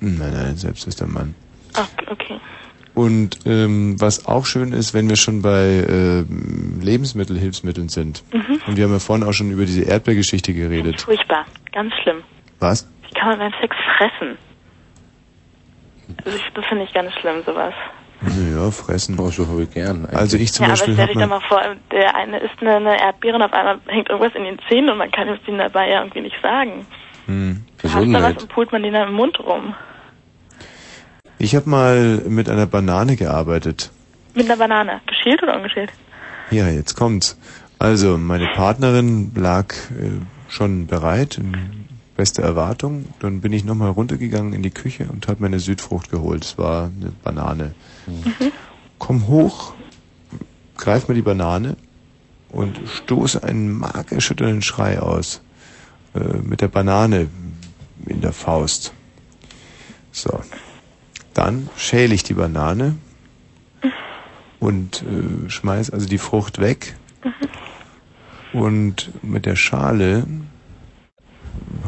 Nein, 0.00 0.32
nein, 0.32 0.56
selbst 0.56 0.86
ist 0.86 1.00
der 1.00 1.06
Mann. 1.06 1.34
Ach, 1.74 1.88
okay. 2.10 2.40
Und 2.94 3.40
ähm, 3.44 4.00
was 4.00 4.26
auch 4.26 4.46
schön 4.46 4.72
ist, 4.72 4.94
wenn 4.94 5.08
wir 5.08 5.16
schon 5.16 5.42
bei 5.42 5.84
ähm, 5.88 6.80
Lebensmittelhilfsmitteln 6.80 7.88
sind. 7.88 8.24
Mhm. 8.32 8.60
Und 8.66 8.76
wir 8.76 8.84
haben 8.84 8.92
ja 8.92 8.98
vorhin 8.98 9.26
auch 9.26 9.32
schon 9.32 9.50
über 9.50 9.64
diese 9.66 9.82
Erdbeergeschichte 9.82 10.52
geredet. 10.54 11.02
Furchtbar. 11.02 11.44
Ganz 11.72 11.92
schlimm. 12.02 12.22
Was? 12.58 12.88
Wie 13.10 13.18
kann 13.18 13.28
man 13.30 13.38
beim 13.38 13.60
Sex 13.60 13.76
fressen? 13.96 14.38
Also 16.24 16.38
ich, 16.38 16.52
das 16.54 16.64
finde 16.66 16.84
ich 16.84 16.92
ganz 16.92 17.12
schlimm, 17.14 17.42
sowas. 17.44 17.74
Ja, 18.54 18.70
fressen. 18.70 19.18
Oh, 19.18 19.30
so 19.30 19.48
habe 19.48 19.62
ich 19.62 19.70
gern. 19.70 20.06
Also 20.12 20.36
ich 20.36 20.52
zum 20.52 20.64
ja, 20.64 20.68
aber 20.68 20.72
Beispiel 20.74 20.94
stell 20.94 21.02
habe 21.02 21.12
dich 21.14 21.22
doch 21.22 21.28
mal 21.28 21.40
vor, 21.40 21.62
der 21.90 22.14
eine 22.14 22.38
isst 22.38 22.60
eine, 22.60 22.76
eine 22.76 23.00
Erdbeere 23.00 23.36
und 23.36 23.42
auf 23.42 23.52
einmal 23.52 23.78
hängt 23.86 24.10
irgendwas 24.10 24.34
in 24.34 24.44
den 24.44 24.58
Zähnen 24.68 24.90
und 24.90 24.98
man 24.98 25.10
kann 25.10 25.28
es 25.28 25.38
ihm 25.46 25.56
dabei 25.56 25.88
ja 25.88 26.00
irgendwie 26.00 26.20
nicht 26.20 26.36
sagen. 26.42 26.86
hm. 27.26 27.64
Hast 27.82 27.94
da 27.94 28.22
was 28.22 28.42
und 28.42 28.48
pult 28.50 28.72
man 28.72 28.82
den 28.82 28.92
dann 28.92 29.08
im 29.08 29.14
Mund 29.14 29.40
rum. 29.40 29.74
Ich 31.38 31.56
habe 31.56 31.68
mal 31.70 32.22
mit 32.28 32.50
einer 32.50 32.66
Banane 32.66 33.16
gearbeitet. 33.16 33.90
Mit 34.34 34.46
einer 34.46 34.58
Banane. 34.58 35.00
Geschält 35.06 35.42
oder 35.42 35.56
ungeschält? 35.56 35.90
Ja, 36.50 36.68
jetzt 36.68 36.96
kommt's. 36.96 37.38
Also, 37.78 38.18
meine 38.18 38.48
Partnerin 38.48 39.32
lag 39.34 39.72
äh, 39.98 40.20
schon 40.50 40.86
bereit, 40.86 41.38
in 41.38 41.79
bester 42.20 42.42
Erwartung. 42.42 43.06
Dann 43.20 43.40
bin 43.40 43.50
ich 43.54 43.64
nochmal 43.64 43.88
runtergegangen 43.88 44.52
in 44.52 44.62
die 44.62 44.70
Küche 44.70 45.06
und 45.10 45.26
habe 45.26 45.40
mir 45.40 45.46
eine 45.46 45.58
Südfrucht 45.58 46.10
geholt. 46.10 46.44
Es 46.44 46.58
war 46.58 46.90
eine 46.94 47.12
Banane. 47.24 47.74
Komm 48.98 49.26
hoch, 49.26 49.72
greif 50.76 51.08
mir 51.08 51.14
die 51.14 51.22
Banane 51.22 51.78
und 52.50 52.78
stoße 52.86 53.42
einen 53.42 53.72
markerschütternden 53.72 54.60
Schrei 54.60 55.00
aus. 55.00 55.40
Äh, 56.14 56.42
mit 56.42 56.60
der 56.60 56.68
Banane 56.68 57.28
in 58.04 58.20
der 58.20 58.34
Faust. 58.34 58.92
So. 60.12 60.42
Dann 61.32 61.70
schäle 61.78 62.14
ich 62.14 62.22
die 62.22 62.34
Banane 62.34 62.96
und 64.58 65.04
äh, 65.04 65.48
schmeiß 65.48 65.88
also 65.88 66.06
die 66.06 66.18
Frucht 66.18 66.58
weg. 66.58 66.96
Und 68.52 69.10
mit 69.22 69.46
der 69.46 69.56
Schale 69.56 70.26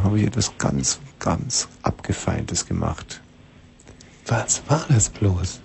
habe 0.04 0.18
ich 0.20 0.26
etwas 0.26 0.52
ganz, 0.59 1.00
ganz 1.18 1.68
abgefeintes 1.82 2.66
gemacht. 2.66 3.20
Was 4.26 4.62
war 4.68 4.84
das 4.88 5.09
bloß? 5.10 5.60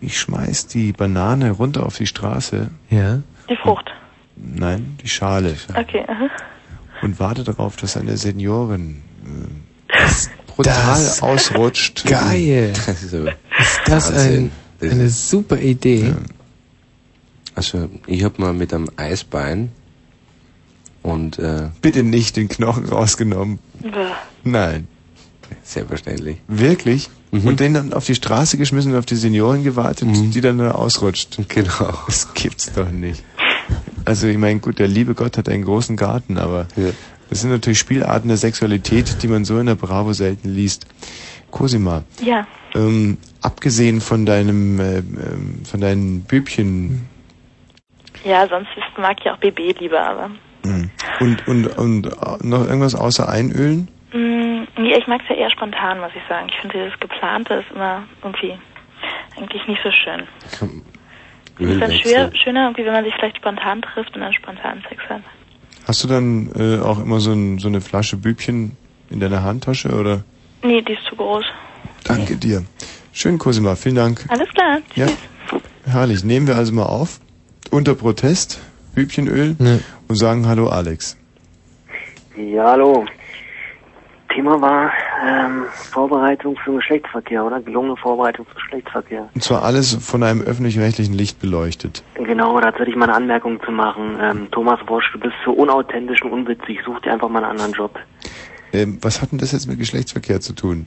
Ich 0.00 0.18
schmeiß 0.18 0.66
die 0.68 0.92
Banane 0.92 1.50
runter 1.52 1.84
auf 1.86 1.96
die 1.96 2.06
Straße. 2.06 2.70
Ja. 2.88 3.20
Die 3.48 3.56
Frucht. 3.56 3.90
Nein, 4.36 4.96
die 5.02 5.08
Schale. 5.08 5.56
Okay, 5.74 6.04
aha. 6.08 6.28
Und 7.02 7.20
warte 7.20 7.44
darauf, 7.44 7.76
dass 7.76 7.96
eine 7.96 8.16
Seniorin 8.16 9.02
äh, 9.24 9.96
brutal 10.46 10.74
Das- 10.74 11.22
ausrutscht. 11.22 12.04
Geil. 12.06 12.72
Das 12.86 13.02
ist, 13.02 13.12
Ist 13.12 13.30
das 13.86 14.10
ein, 14.12 14.50
Das- 14.80 14.90
eine 14.92 15.08
super 15.10 15.58
Idee? 15.58 16.14
Also 17.54 17.90
ich 18.06 18.24
habe 18.24 18.40
mal 18.40 18.52
mit 18.54 18.72
einem 18.72 18.88
Eisbein 18.96 19.72
und 21.02 21.38
äh, 21.38 21.68
Bitte 21.82 22.02
nicht 22.02 22.36
den 22.36 22.48
Knochen 22.48 22.84
rausgenommen. 22.86 23.58
Bäh. 23.80 23.88
Nein. 24.44 24.88
selbstverständlich. 25.62 26.38
Wirklich? 26.48 27.08
Und 27.32 27.60
den 27.60 27.74
dann 27.74 27.92
auf 27.92 28.04
die 28.06 28.14
Straße 28.16 28.56
geschmissen 28.58 28.92
und 28.92 28.98
auf 28.98 29.06
die 29.06 29.14
Seniorin 29.14 29.62
gewartet, 29.62 30.08
die 30.12 30.40
dann 30.40 30.58
da 30.58 30.72
ausrutscht. 30.72 31.38
Genau. 31.48 31.92
Das 32.06 32.34
gibt's 32.34 32.72
doch 32.72 32.90
nicht. 32.90 33.22
Also 34.04 34.26
ich 34.26 34.36
meine, 34.36 34.58
gut, 34.60 34.78
der 34.80 34.88
liebe 34.88 35.14
Gott 35.14 35.38
hat 35.38 35.48
einen 35.48 35.64
großen 35.64 35.96
Garten, 35.96 36.38
aber 36.38 36.66
das 37.28 37.40
sind 37.42 37.50
natürlich 37.50 37.78
Spielarten 37.78 38.26
der 38.28 38.36
Sexualität, 38.36 39.22
die 39.22 39.28
man 39.28 39.44
so 39.44 39.58
in 39.60 39.66
der 39.66 39.76
Bravo 39.76 40.12
selten 40.12 40.48
liest. 40.48 40.86
Cosima, 41.52 42.02
Ja. 42.20 42.46
ähm, 42.74 43.18
abgesehen 43.40 44.00
von 44.00 44.26
deinem, 44.26 44.78
äh, 44.80 44.98
ähm, 44.98 45.60
von 45.64 45.80
deinen 45.80 46.22
Bübchen 46.22 47.06
Ja, 48.24 48.46
sonst 48.48 48.68
ist, 48.76 48.98
mag 48.98 49.16
ich 49.20 49.30
auch 49.30 49.38
BB 49.38 49.78
lieber, 49.80 50.00
aber. 50.00 50.30
Und, 51.20 51.46
und, 51.46 51.66
und 51.78 52.06
äh, 52.06 52.10
noch 52.42 52.66
irgendwas 52.66 52.94
außer 52.94 53.28
Einölen? 53.28 53.88
Mm, 54.12 54.62
nee, 54.80 54.96
ich 54.96 55.06
mag 55.06 55.20
es 55.22 55.28
ja 55.28 55.36
eher 55.36 55.50
spontan, 55.50 56.00
muss 56.00 56.10
ich 56.14 56.22
sagen. 56.28 56.48
Ich 56.48 56.56
finde 56.60 56.78
dieses 56.78 56.98
Geplante 56.98 57.54
ist 57.54 57.70
immer 57.74 58.02
irgendwie 58.22 58.58
eigentlich 59.36 59.66
nicht 59.66 59.80
so 59.82 59.90
schön. 59.90 60.26
Es 60.44 60.52
ist 61.68 61.80
dann 61.80 61.92
schwer, 61.92 62.30
schöner, 62.34 62.64
irgendwie, 62.64 62.84
wenn 62.84 62.92
man 62.92 63.04
sich 63.04 63.14
vielleicht 63.14 63.36
spontan 63.36 63.82
trifft 63.82 64.14
und 64.14 64.22
dann 64.22 64.32
spontan 64.32 64.82
Sex 64.88 65.02
hat. 65.08 65.22
Hast 65.86 66.04
du 66.04 66.08
dann 66.08 66.50
äh, 66.56 66.80
auch 66.82 66.98
immer 66.98 67.20
so, 67.20 67.32
ein, 67.32 67.58
so 67.58 67.68
eine 67.68 67.80
Flasche 67.80 68.16
Bübchen 68.16 68.76
in 69.10 69.20
deiner 69.20 69.42
Handtasche 69.42 69.88
oder? 69.88 70.24
Nee, 70.62 70.82
die 70.82 70.92
ist 70.92 71.04
zu 71.04 71.16
groß. 71.16 71.44
Danke 72.04 72.36
dir. 72.36 72.64
Schön, 73.12 73.38
Cosima, 73.38 73.76
vielen 73.76 73.96
Dank. 73.96 74.24
Alles 74.28 74.48
klar. 74.50 74.78
Ja, 74.94 75.06
herrlich. 75.84 76.22
Nehmen 76.24 76.46
wir 76.46 76.56
also 76.56 76.72
mal 76.72 76.84
auf, 76.84 77.20
unter 77.70 77.94
Protest, 77.94 78.60
Bübchenöl 78.94 79.56
und 80.08 80.16
sagen 80.16 80.46
Hallo 80.46 80.68
Alex. 80.68 81.16
Ja, 82.36 82.70
hallo. 82.70 83.04
Thema 84.34 84.60
war 84.60 84.92
ähm, 85.26 85.64
Vorbereitung 85.72 86.56
für 86.64 86.74
Geschlechtsverkehr, 86.76 87.44
oder? 87.44 87.60
Gelungene 87.60 87.96
Vorbereitung 87.96 88.46
für 88.46 88.54
Geschlechtsverkehr. 88.54 89.28
Und 89.34 89.42
zwar 89.42 89.64
alles 89.64 89.94
von 89.94 90.22
einem 90.22 90.40
öffentlich-rechtlichen 90.40 91.14
Licht 91.14 91.40
beleuchtet. 91.40 92.04
Genau, 92.14 92.60
dazu 92.60 92.78
hätte 92.78 92.90
ich 92.90 92.96
mal 92.96 93.06
eine 93.06 93.14
Anmerkung 93.14 93.60
zu 93.64 93.72
machen. 93.72 94.18
Ähm, 94.20 94.48
Thomas 94.52 94.78
Bosch, 94.86 95.10
du 95.12 95.18
bist 95.18 95.34
so 95.44 95.52
unauthentisch 95.52 96.22
und 96.22 96.30
unwitzig. 96.30 96.78
Such 96.84 97.00
dir 97.00 97.12
einfach 97.12 97.28
mal 97.28 97.42
einen 97.42 97.52
anderen 97.52 97.72
Job. 97.72 97.98
Ähm, 98.72 98.98
was 99.02 99.20
hat 99.20 99.32
denn 99.32 99.38
das 99.38 99.52
jetzt 99.52 99.66
mit 99.66 99.78
Geschlechtsverkehr 99.78 100.40
zu 100.40 100.52
tun? 100.52 100.86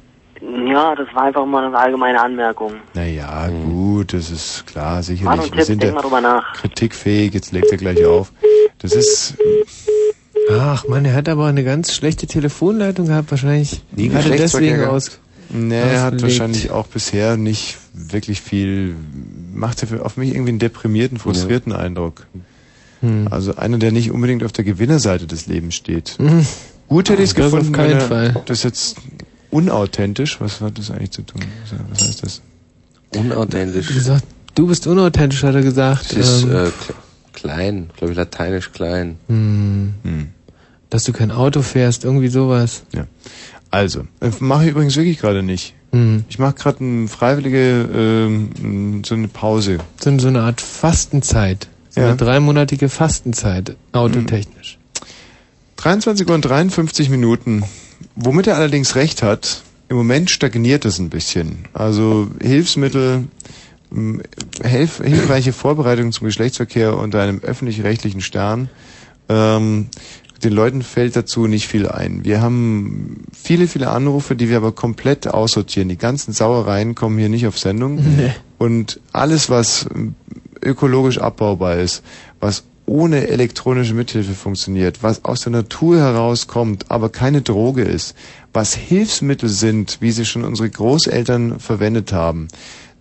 Ja, 0.68 0.94
das 0.96 1.08
war 1.14 1.24
einfach 1.24 1.46
mal 1.46 1.66
eine 1.66 1.78
allgemeine 1.78 2.22
Anmerkung. 2.22 2.74
Naja, 2.94 3.48
gut, 3.50 4.14
das 4.14 4.30
ist 4.30 4.66
klar, 4.68 4.96
Mann 4.96 5.04
sicherlich. 5.04 5.40
und 5.40 5.52
Wir 5.52 5.58
Tipp, 5.60 5.64
sind 5.66 5.82
denk 5.84 5.92
ja 5.92 5.96
mal 5.96 6.02
drüber 6.02 6.22
nach. 6.22 6.54
kritikfähig, 6.54 7.34
jetzt 7.34 7.52
legt 7.52 7.72
er 7.72 7.78
gleich 7.78 8.04
auf. 8.06 8.32
Das 8.80 8.94
ist, 8.94 9.36
Ach 10.52 10.86
man, 10.88 11.06
er 11.06 11.14
hat 11.14 11.30
aber 11.30 11.46
eine 11.46 11.64
ganz 11.64 11.94
schlechte 11.94 12.28
Telefonleitung 12.28 13.08
gehabt, 13.08 13.32
wahrscheinlich. 13.32 13.82
Nie 13.96 14.10
hat 14.12 14.26
er 14.30 14.36
deswegen 14.36 14.84
aus. 14.84 15.20
nee, 15.50 15.80
er 15.80 16.02
hat 16.02 16.22
wahrscheinlich 16.22 16.72
auch 16.72 16.88
bisher 16.88 17.38
nicht 17.38 17.78
wirklich 17.94 18.42
viel, 18.42 18.96
macht 19.54 19.84
er 19.84 20.06
auf 20.06 20.18
mich 20.18 20.32
irgendwie 20.32 20.50
einen 20.50 20.60
deprimierten, 20.60 21.18
frustrierten 21.20 21.72
Eindruck. 21.72 22.28
Hm. 23.00 23.28
Also 23.32 23.56
einer, 23.56 23.78
der 23.78 23.92
nicht 23.94 24.12
unbedingt 24.12 24.44
auf 24.44 24.52
der 24.52 24.66
Gewinnerseite 24.66 25.26
des 25.28 25.48
Lebens 25.48 25.76
steht. 25.76 26.18
Mhm. 26.20 26.46
Gut 26.90 27.10
hätte 27.10 27.22
ich 27.24 27.30
es 27.30 27.36
Das 27.36 27.46
auf 27.46 27.52
gefunden, 27.52 27.74
keinen 27.74 27.92
wenn 27.92 27.98
er 28.00 28.08
Fall. 28.08 28.42
das 28.46 28.64
jetzt 28.64 28.98
unauthentisch, 29.54 30.40
was 30.42 30.60
hat 30.62 30.78
das 30.78 30.92
eigentlich 30.92 31.12
zu 31.12 31.22
tun? 31.22 31.42
Was 31.92 32.02
heißt 32.08 32.24
das? 32.24 32.42
Unauthentisch. 33.16 33.88
Gesagt, 33.88 34.26
du 34.56 34.68
bist 34.68 34.88
unauthentisch, 34.88 35.44
hat 35.44 35.56
er 35.56 35.62
gesagt. 35.62 36.12
Es 36.14 36.30
ist 36.38 36.44
Ähm, 36.44 36.52
äh, 36.52 36.54
kle- 36.68 36.94
klein, 37.34 37.90
glaube 37.98 38.12
ich, 38.12 38.18
lateinisch 38.18 38.72
klein. 38.72 39.18
hm. 39.28 39.94
Dass 40.90 41.06
du 41.06 41.12
kein 41.14 41.32
Auto 41.32 41.62
fährst, 41.64 42.04
irgendwie 42.04 42.28
sowas. 42.28 42.84
Ja. 42.94 43.08
Also, 43.72 44.02
äh, 44.22 44.30
mache 44.40 44.66
ich 44.66 44.72
übrigens 44.72 44.96
wirklich 44.96 45.18
gerade 45.20 45.42
nicht. 45.42 45.74
Hm. 45.92 46.24
Ich 46.30 46.38
mache 46.38 46.54
gerade 46.54 46.82
eine 46.84 47.08
freiwillige, 47.08 47.90
ähm, 47.96 49.02
so 49.06 49.16
eine 49.16 49.28
Pause. 49.28 49.78
So, 50.00 50.18
so 50.20 50.28
eine 50.28 50.42
Art 50.42 50.62
Fastenzeit. 50.62 51.68
So 51.90 52.02
Ja. 52.02 52.08
eine 52.10 52.18
dreimonatige 52.18 52.90
Fastenzeit, 52.90 53.76
autotechnisch. 53.92 54.78
23 55.78 56.28
Uhr 56.28 56.36
und 56.36 56.46
53 56.46 57.10
Minuten. 57.10 57.64
Womit 58.16 58.48
er 58.48 58.56
allerdings 58.56 58.96
recht 58.96 59.24
hat, 59.24 59.64
im 59.90 59.98
Moment 59.98 60.32
stagniert 60.32 60.86
es 60.86 61.00
ein 61.00 61.10
bisschen. 61.10 61.66
Also 61.74 62.28
Hilfsmittel, 62.42 63.26
hilf, 64.64 64.98
hilfreiche 65.04 65.54
Vorbereitungen 65.54 66.12
zum 66.12 66.26
Geschlechtsverkehr 66.26 66.98
unter 66.98 67.22
einem 67.22 67.40
öffentlich-rechtlichen 67.40 68.22
Stern. 68.22 68.70
Ähm, 69.30 69.88
den 70.44 70.54
Leuten 70.54 70.82
fällt 70.82 71.16
dazu 71.16 71.48
nicht 71.48 71.68
viel 71.68 71.88
ein. 71.88 72.26
Wir 72.26 72.42
haben 72.42 73.24
viele, 73.32 73.68
viele 73.68 73.90
Anrufe, 73.90 74.36
die 74.36 74.50
wir 74.50 74.58
aber 74.58 74.74
komplett 74.74 75.28
aussortieren. 75.28 75.90
Die 75.90 75.98
ganzen 75.98 76.34
Sauereien 76.34 76.96
kommen 76.96 77.18
hier 77.18 77.30
nicht 77.30 77.48
auf 77.48 77.58
Sendung. 77.58 77.96
Nee. 77.96 78.34
Und 78.58 79.00
alles, 79.12 79.50
was 79.50 79.88
ökologisch 80.62 81.20
abbaubar 81.20 81.78
ist, 81.78 82.04
was 82.40 82.64
ohne 82.86 83.28
elektronische 83.28 83.94
Mithilfe 83.94 84.34
funktioniert, 84.34 85.04
was 85.04 85.24
aus 85.26 85.42
der 85.42 85.52
Natur 85.52 85.98
herauskommt, 85.98 86.92
aber 86.92 87.10
keine 87.10 87.42
Droge 87.42 87.84
ist, 87.84 88.16
was 88.52 88.76
Hilfsmittel 88.76 89.50
sind, 89.50 89.98
wie 90.02 90.12
sie 90.12 90.26
schon 90.26 90.44
unsere 90.44 90.70
Großeltern 90.70 91.60
verwendet 91.60 92.12
haben, 92.12 92.50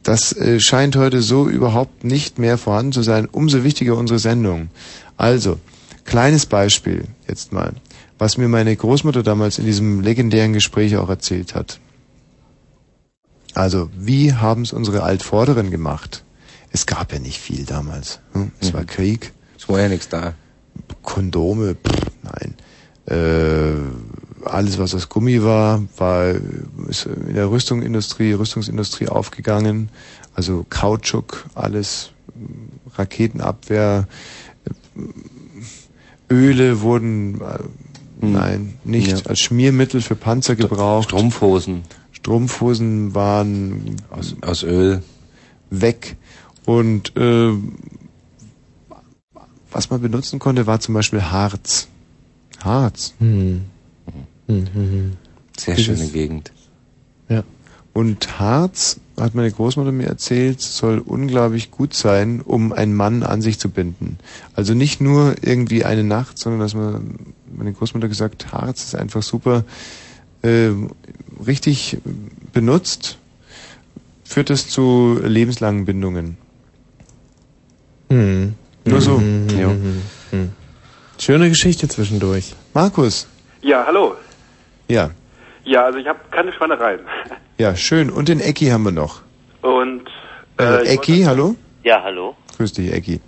das 0.02 0.32
äh, 0.36 0.58
scheint 0.60 0.96
heute 0.96 1.22
so 1.22 1.48
überhaupt 1.48 2.04
nicht 2.04 2.38
mehr 2.38 2.58
vorhanden 2.58 2.92
zu 2.92 3.02
sein. 3.02 3.28
Umso 3.30 3.62
wichtiger 3.64 3.96
unsere 3.96 4.18
Sendung. 4.18 4.68
Also, 5.16 5.58
kleines 6.04 6.46
Beispiel 6.46 7.04
jetzt 7.28 7.52
mal, 7.52 7.74
was 8.18 8.36
mir 8.36 8.48
meine 8.48 8.74
Großmutter 8.74 9.22
damals 9.22 9.58
in 9.58 9.66
diesem 9.66 10.00
legendären 10.00 10.52
Gespräch 10.52 10.96
auch 10.96 11.08
erzählt 11.08 11.54
hat. 11.54 11.78
Also, 13.54 13.90
wie 13.96 14.32
haben 14.32 14.62
es 14.62 14.72
unsere 14.72 15.02
Altvorderen 15.02 15.70
gemacht? 15.70 16.24
Es 16.70 16.86
gab 16.86 17.12
ja 17.12 17.18
nicht 17.18 17.38
viel 17.38 17.64
damals. 17.64 18.20
Hm? 18.32 18.50
Es 18.60 18.72
war 18.72 18.84
Krieg. 18.84 19.32
Es 19.62 19.68
war 19.68 19.80
ja 19.80 19.88
nichts 19.88 20.08
da. 20.08 20.34
Kondome, 21.02 21.76
pff, 21.76 22.06
nein. 22.24 22.54
Äh, 23.06 23.74
alles, 24.44 24.78
was 24.78 24.92
aus 24.92 25.08
Gummi 25.08 25.44
war, 25.44 25.82
war 25.98 26.34
ist 26.88 27.06
in 27.06 27.34
der 27.34 27.48
Rüstungsindustrie, 27.48 28.32
Rüstungsindustrie 28.32 29.06
aufgegangen. 29.06 29.90
Also 30.34 30.66
Kautschuk, 30.68 31.44
alles, 31.54 32.10
Raketenabwehr, 32.96 34.08
Öle 36.28 36.80
wurden, 36.80 37.40
äh, 37.40 37.58
nein, 38.20 38.74
nicht 38.82 39.12
Ja. 39.12 39.26
als 39.26 39.38
Schmiermittel 39.38 40.00
für 40.00 40.16
Panzer 40.16 40.56
gebraucht. 40.56 41.04
Strumpfhosen. 41.04 41.82
Strumpfhosen 42.10 43.14
waren 43.14 43.96
aus, 44.10 44.34
aus 44.40 44.64
Öl 44.64 45.02
weg. 45.70 46.16
Und 46.64 47.16
äh, 47.16 47.52
was 49.72 49.90
man 49.90 50.00
benutzen 50.00 50.38
konnte, 50.38 50.66
war 50.66 50.80
zum 50.80 50.94
Beispiel 50.94 51.22
Harz. 51.22 51.88
Harz. 52.62 53.14
Hm. 53.18 53.62
Hm, 54.46 54.66
hm, 54.66 54.66
hm. 54.74 55.12
Sehr 55.58 55.74
Dieses- 55.74 55.98
schöne 55.98 56.10
Gegend. 56.10 56.52
Ja. 57.28 57.44
Und 57.92 58.38
Harz, 58.40 59.00
hat 59.20 59.34
meine 59.34 59.50
Großmutter 59.52 59.92
mir 59.92 60.06
erzählt, 60.06 60.60
soll 60.60 60.98
unglaublich 60.98 61.70
gut 61.70 61.92
sein, 61.92 62.40
um 62.40 62.72
einen 62.72 62.94
Mann 62.94 63.22
an 63.22 63.42
sich 63.42 63.58
zu 63.58 63.68
binden. 63.68 64.18
Also 64.54 64.72
nicht 64.74 65.00
nur 65.02 65.36
irgendwie 65.42 65.84
eine 65.84 66.02
Nacht, 66.02 66.38
sondern 66.38 66.60
dass 66.60 66.74
man, 66.74 67.34
meine 67.54 67.72
Großmutter 67.74 68.08
gesagt, 68.08 68.50
Harz 68.52 68.84
ist 68.84 68.94
einfach 68.94 69.22
super, 69.22 69.64
äh, 70.40 70.70
richtig 71.46 71.98
benutzt, 72.52 73.18
führt 74.24 74.48
es 74.48 74.68
zu 74.68 75.20
lebenslangen 75.22 75.84
Bindungen. 75.84 76.38
Hm. 78.08 78.54
Nur 78.84 79.00
so. 79.00 79.18
Hm, 79.18 79.48
hm, 79.50 79.58
Ja. 79.60 79.68
hm, 79.68 80.02
hm. 80.30 80.52
Schöne 81.18 81.48
Geschichte 81.48 81.88
zwischendurch. 81.88 82.54
Markus. 82.74 83.28
Ja, 83.62 83.84
hallo. 83.86 84.16
Ja, 84.88 85.10
Ja, 85.64 85.84
also 85.84 85.98
ich 85.98 86.06
habe 86.08 86.18
keine 86.32 86.52
Schweinereien. 86.52 87.00
ja, 87.58 87.76
schön. 87.76 88.10
Und 88.10 88.28
den 88.28 88.40
Ecki 88.40 88.66
haben 88.66 88.82
wir 88.82 88.90
noch. 88.90 89.20
Und 89.62 90.02
Äh, 90.58 90.82
ich 90.82 90.90
Ecki, 90.90 91.22
hallo? 91.22 91.54
Ja, 91.84 92.02
hallo. 92.02 92.36
Grüß 92.56 92.72
dich, 92.72 92.92
Ecki. 92.92 93.20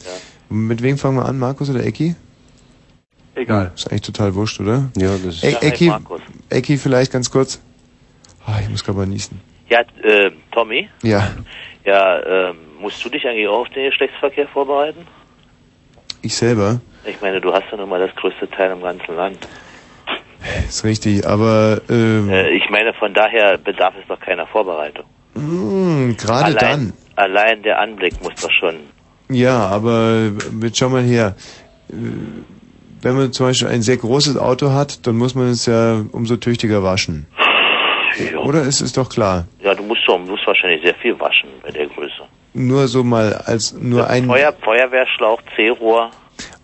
Mit 0.51 0.83
wem 0.83 0.99
fangen 0.99 1.17
wir 1.17 1.25
an, 1.27 1.39
Markus 1.39 1.71
oder 1.71 1.85
Ecki? 1.85 2.17
Egal. 3.37 3.73
Ist 3.75 3.89
eigentlich 3.91 4.03
total 4.03 4.35
wurscht, 4.35 4.61
oder? 4.61 4.91
Ja, 4.97 5.17
das 5.25 5.43
E 5.43 5.53
Ja, 5.53 5.61
hi, 5.61 5.67
Ecki, 5.69 5.87
Markus. 5.87 6.21
Ecki, 6.51 6.77
vielleicht 6.77 7.13
ganz 7.13 7.31
kurz. 7.31 7.61
Ah, 8.47 8.59
ich 8.61 8.69
muss 8.69 8.85
gerade 8.85 8.99
mal 8.99 9.07
niesen. 9.07 9.41
Ja, 9.69 9.81
äh, 10.03 10.31
Tommy, 10.53 10.89
Ja, 11.03 11.31
ja, 11.85 12.51
ähm, 12.51 12.57
musst 12.81 13.03
du 13.05 13.09
dich 13.09 13.27
eigentlich 13.27 13.49
auch 13.49 13.61
auf 13.61 13.69
den 13.71 13.87
Geschlechtsverkehr 13.91 14.47
vorbereiten? 14.49 15.07
Ich 16.25 16.35
selber. 16.37 16.81
Ich 17.07 17.21
meine, 17.21 17.41
du 17.41 17.53
hast 17.53 17.65
ja 17.71 17.77
nun 17.77 17.89
mal 17.89 18.01
das 18.01 18.15
größte 18.17 18.49
Teil 18.51 18.71
im 18.73 18.83
ganzen 18.83 19.15
Land. 19.17 19.39
Ist 20.69 20.85
richtig, 20.85 21.27
aber 21.27 21.81
ähm, 21.89 22.29
Äh, 22.31 22.51
ich 22.51 22.69
meine, 22.71 22.93
von 22.95 23.13
daher 23.15 23.57
bedarf 23.59 23.95
es 24.01 24.07
doch 24.09 24.21
keiner 24.21 24.47
Vorbereitung. 24.47 25.05
mh, 25.35 26.15
gerade 26.15 26.59
allein, 26.59 26.93
Allein 27.17 27.63
der 27.63 27.79
Anblick 27.81 28.21
muss 28.23 28.35
doch 28.41 28.51
schon. 28.51 28.75
dann. 29.29 29.37
Ja, 29.37 29.69
aber 29.69 30.31
jetzt 30.63 30.79
schau 30.79 30.89
mal 30.91 31.03
her. 31.03 31.35
Wenn 31.89 33.17
man 33.17 33.33
zum 33.33 33.47
Beispiel 33.47 33.69
ein 33.69 33.83
sehr 33.83 33.97
großes 33.97 34.37
Auto 34.37 34.73
hat, 34.73 35.07
dann 35.07 35.17
muss 35.17 35.35
man 35.35 35.49
es 35.49 35.67
ja 35.67 36.03
umso 36.13 36.37
tüchtiger 36.37 36.83
waschen. 36.83 37.27
Oder 38.45 38.63
ist 38.63 38.81
es 38.81 38.93
doch 38.93 39.09
klar? 39.09 39.47
Ja, 39.61 39.75
du 39.75 39.83
musst 39.83 40.03
du 40.07 40.17
musst 40.19 40.47
wahrscheinlich 40.47 40.83
sehr 40.85 40.95
viel 40.97 41.19
waschen 41.19 41.49
bei 41.63 41.71
der 41.71 41.87
Größe. 41.87 42.23
Nur 42.55 42.89
so 42.89 43.03
mal 43.05 43.35
als 43.35 43.73
nur 43.73 44.09
ein, 44.09 44.27
Feuer, 44.27 44.53
Feuerwehrschlauch, 44.53 45.41
C-Rohr. 45.57 46.11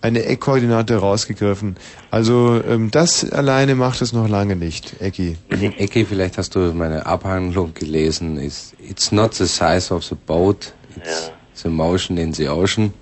eine 0.02 0.24
Eckkoordinate 0.24 0.96
rausgegriffen. 0.96 1.76
Also 2.10 2.60
ähm, 2.66 2.90
das 2.90 3.30
alleine 3.30 3.74
macht 3.74 4.00
es 4.00 4.12
noch 4.12 4.28
lange 4.28 4.56
nicht, 4.56 5.00
Ecki. 5.00 5.36
Ecki, 5.50 6.04
vielleicht 6.04 6.38
hast 6.38 6.54
du 6.54 6.72
meine 6.72 7.06
Abhandlung 7.06 7.74
gelesen. 7.74 8.40
It's, 8.40 8.72
it's 8.78 9.12
not 9.12 9.34
the 9.34 9.46
size 9.46 9.92
of 9.92 10.04
the 10.04 10.14
boat, 10.14 10.72
it's 10.96 11.32
the 11.62 11.68
motion 11.68 12.16
in 12.16 12.32
the 12.32 12.48
ocean. 12.48 12.92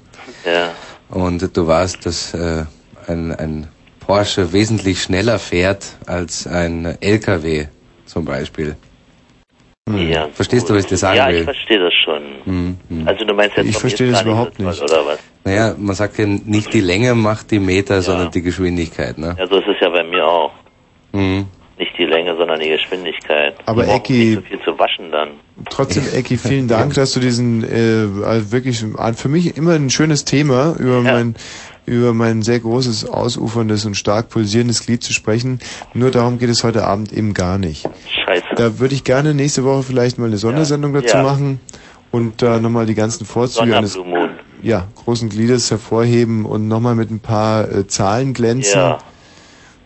Ja. 0.44 0.70
Und 1.10 1.56
du 1.56 1.66
weißt, 1.66 2.05
dass 2.05 2.35
äh, 2.35 2.65
ein, 3.06 3.35
ein 3.35 3.69
Porsche 4.01 4.52
wesentlich 4.52 5.02
schneller 5.02 5.39
fährt 5.39 5.85
als 6.06 6.47
ein 6.47 6.97
LKW 7.01 7.66
zum 8.06 8.24
Beispiel. 8.24 8.77
Ja, 9.97 10.28
Verstehst 10.32 10.69
du, 10.69 10.74
was 10.74 10.82
ich 10.82 10.89
dir 10.89 10.97
sagen 10.97 11.16
ja, 11.16 11.28
will? 11.28 11.39
ich 11.39 11.44
verstehe 11.44 11.78
das 11.78 11.93
schon. 11.94 12.23
Hm, 12.44 12.77
hm. 12.89 13.09
Also 13.09 13.24
du 13.24 13.35
meinst 13.35 13.56
jetzt, 13.56 13.66
Ich 13.66 13.77
verstehe 13.78 14.10
das 14.10 14.23
überhaupt 14.23 14.56
so 14.59 14.62
nicht. 14.65 14.82
Oder 14.82 15.06
was? 15.06 15.19
Naja, 15.44 15.74
man 15.78 15.94
sagt 15.94 16.19
ja 16.19 16.27
nicht 16.27 16.73
die 16.74 16.81
Länge 16.81 17.15
macht 17.15 17.51
die 17.51 17.59
Meter, 17.59 18.02
sondern 18.02 18.31
die 18.31 18.43
Geschwindigkeit, 18.43 19.16
ne? 19.19 19.36
Ja, 19.39 19.47
so 19.47 19.59
ist 19.59 19.69
es 19.69 19.77
ja 19.81 19.89
bei 19.89 20.02
mir 20.05 20.27
auch. 20.27 20.52
Mhm. 21.12 21.47
Nicht 21.78 21.97
die 21.97 22.06
Länge, 22.06 22.36
sondern 22.36 22.59
die 22.59 22.70
Geschwindigkeit. 22.70 23.55
Aber 23.66 23.85
Ecki- 23.85 24.12
nicht 24.12 24.35
so 24.35 24.40
viel 24.43 24.60
zu 24.62 24.78
waschen 24.78 25.12
dann. 25.12 25.28
Trotzdem, 25.70 26.02
Ecki, 26.12 26.36
vielen 26.36 26.66
Dank, 26.66 26.94
dass 26.94 27.12
du 27.12 27.20
diesen 27.20 27.62
äh, 27.62 28.24
also 28.24 28.51
wirklich 28.52 28.85
für 29.15 29.28
mich 29.28 29.56
immer 29.56 29.74
ein 29.74 29.89
schönes 29.89 30.24
Thema 30.24 30.74
über 30.78 31.01
mein 31.02 31.36
über 31.89 32.15
mein 32.15 32.43
sehr 32.43 32.60
großes, 32.60 33.06
ausuferndes 33.06 33.85
und 33.86 33.97
stark 33.97 34.28
pulsierendes 34.28 34.85
Glied 34.85 35.02
zu 35.02 35.12
sprechen. 35.12 35.59
Nur 35.94 36.10
darum 36.10 36.39
geht 36.39 36.51
es 36.51 36.62
heute 36.62 36.85
Abend 36.86 37.12
eben 37.12 37.35
gar 37.35 37.59
nicht. 37.59 37.89
Scheiße. 38.27 38.47
Da 38.56 38.78
würde 38.78 38.94
ich 38.94 39.05
gerne 39.05 39.35
nächste 39.35 39.65
Woche 39.65 39.82
vielleicht 39.82 40.19
mal 40.19 40.27
eine 40.27 40.39
Sondersendung 40.39 40.93
dazu 40.93 41.16
Ja. 41.16 41.23
machen 41.23 41.60
und 42.10 42.43
da 42.43 42.60
nochmal 42.60 42.86
die 42.86 42.94
ganzen 42.94 43.24
Vorzüge 43.27 43.77
eines 43.77 43.98
ja, 44.62 44.86
großen 44.97 45.28
Gliedes 45.28 45.70
hervorheben 45.70 46.44
und 46.44 46.69
nochmal 46.69 46.94
mit 46.94 47.10
ein 47.10 47.20
paar 47.20 47.70
äh, 47.70 47.86
Zahlen 47.86 48.35
glänzen. 48.35 48.78
Ja. 48.81 48.98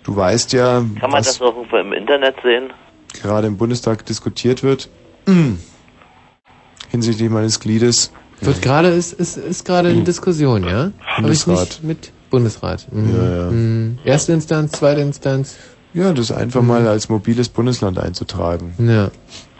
Du 0.02 0.16
weißt 0.16 0.52
ja, 0.52 0.84
Kann 1.00 1.10
man 1.10 1.22
das 1.22 1.40
auch 1.40 1.54
irgendwo 1.56 1.76
im 1.76 1.92
Internet 1.92 2.36
sehen? 2.42 2.72
gerade 3.20 3.46
im 3.46 3.58
Bundestag 3.58 4.06
diskutiert 4.06 4.62
wird 4.62 4.88
hinsichtlich 6.90 7.30
meines 7.30 7.60
Gliedes. 7.60 8.12
Wird 8.42 8.62
gerade, 8.62 8.88
ist, 8.88 9.12
ist, 9.12 9.36
ist 9.36 9.64
gerade 9.64 9.90
in 9.90 10.04
Diskussion, 10.04 10.64
ja? 10.64 10.90
Hab 11.00 11.18
ich 11.18 11.44
Bundesrat. 11.44 11.58
nicht 11.68 11.84
mit 11.84 12.12
Bundesrat. 12.30 12.86
Mhm. 12.92 13.14
Ja, 13.16 13.36
ja. 13.36 13.50
Mhm. 13.50 13.98
Erste 14.04 14.32
Instanz, 14.32 14.72
zweite 14.72 15.00
Instanz. 15.00 15.56
Ja, 15.94 16.12
das 16.12 16.32
einfach 16.32 16.62
mal 16.62 16.86
als 16.88 17.08
mobiles 17.08 17.48
Bundesland 17.50 17.98
einzutragen. 17.98 18.74
Ja. 18.78 19.10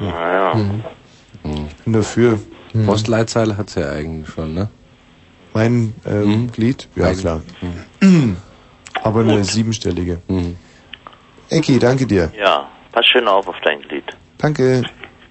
Naja. 0.00 0.54
Mhm. 0.54 0.82
Ich 1.68 1.74
bin 1.84 1.92
dafür. 1.92 2.38
Postleitzahl 2.86 3.56
hat's 3.58 3.74
ja 3.74 3.90
eigentlich 3.90 4.28
schon, 4.30 4.54
ne? 4.54 4.68
Mein 5.52 5.92
ähm, 6.06 6.50
Glied? 6.50 6.88
Ja, 6.96 7.06
Eigen- 7.08 7.20
klar. 7.20 7.42
Aber 9.02 9.20
eine 9.20 9.44
siebenstellige. 9.44 10.22
Mhm. 10.28 10.56
Ecki, 11.50 11.78
danke 11.78 12.06
dir. 12.06 12.32
Ja, 12.38 12.68
pass 12.92 13.04
schön 13.06 13.28
auf 13.28 13.46
auf 13.46 13.56
dein 13.62 13.82
Glied. 13.82 14.04
Danke. 14.38 14.82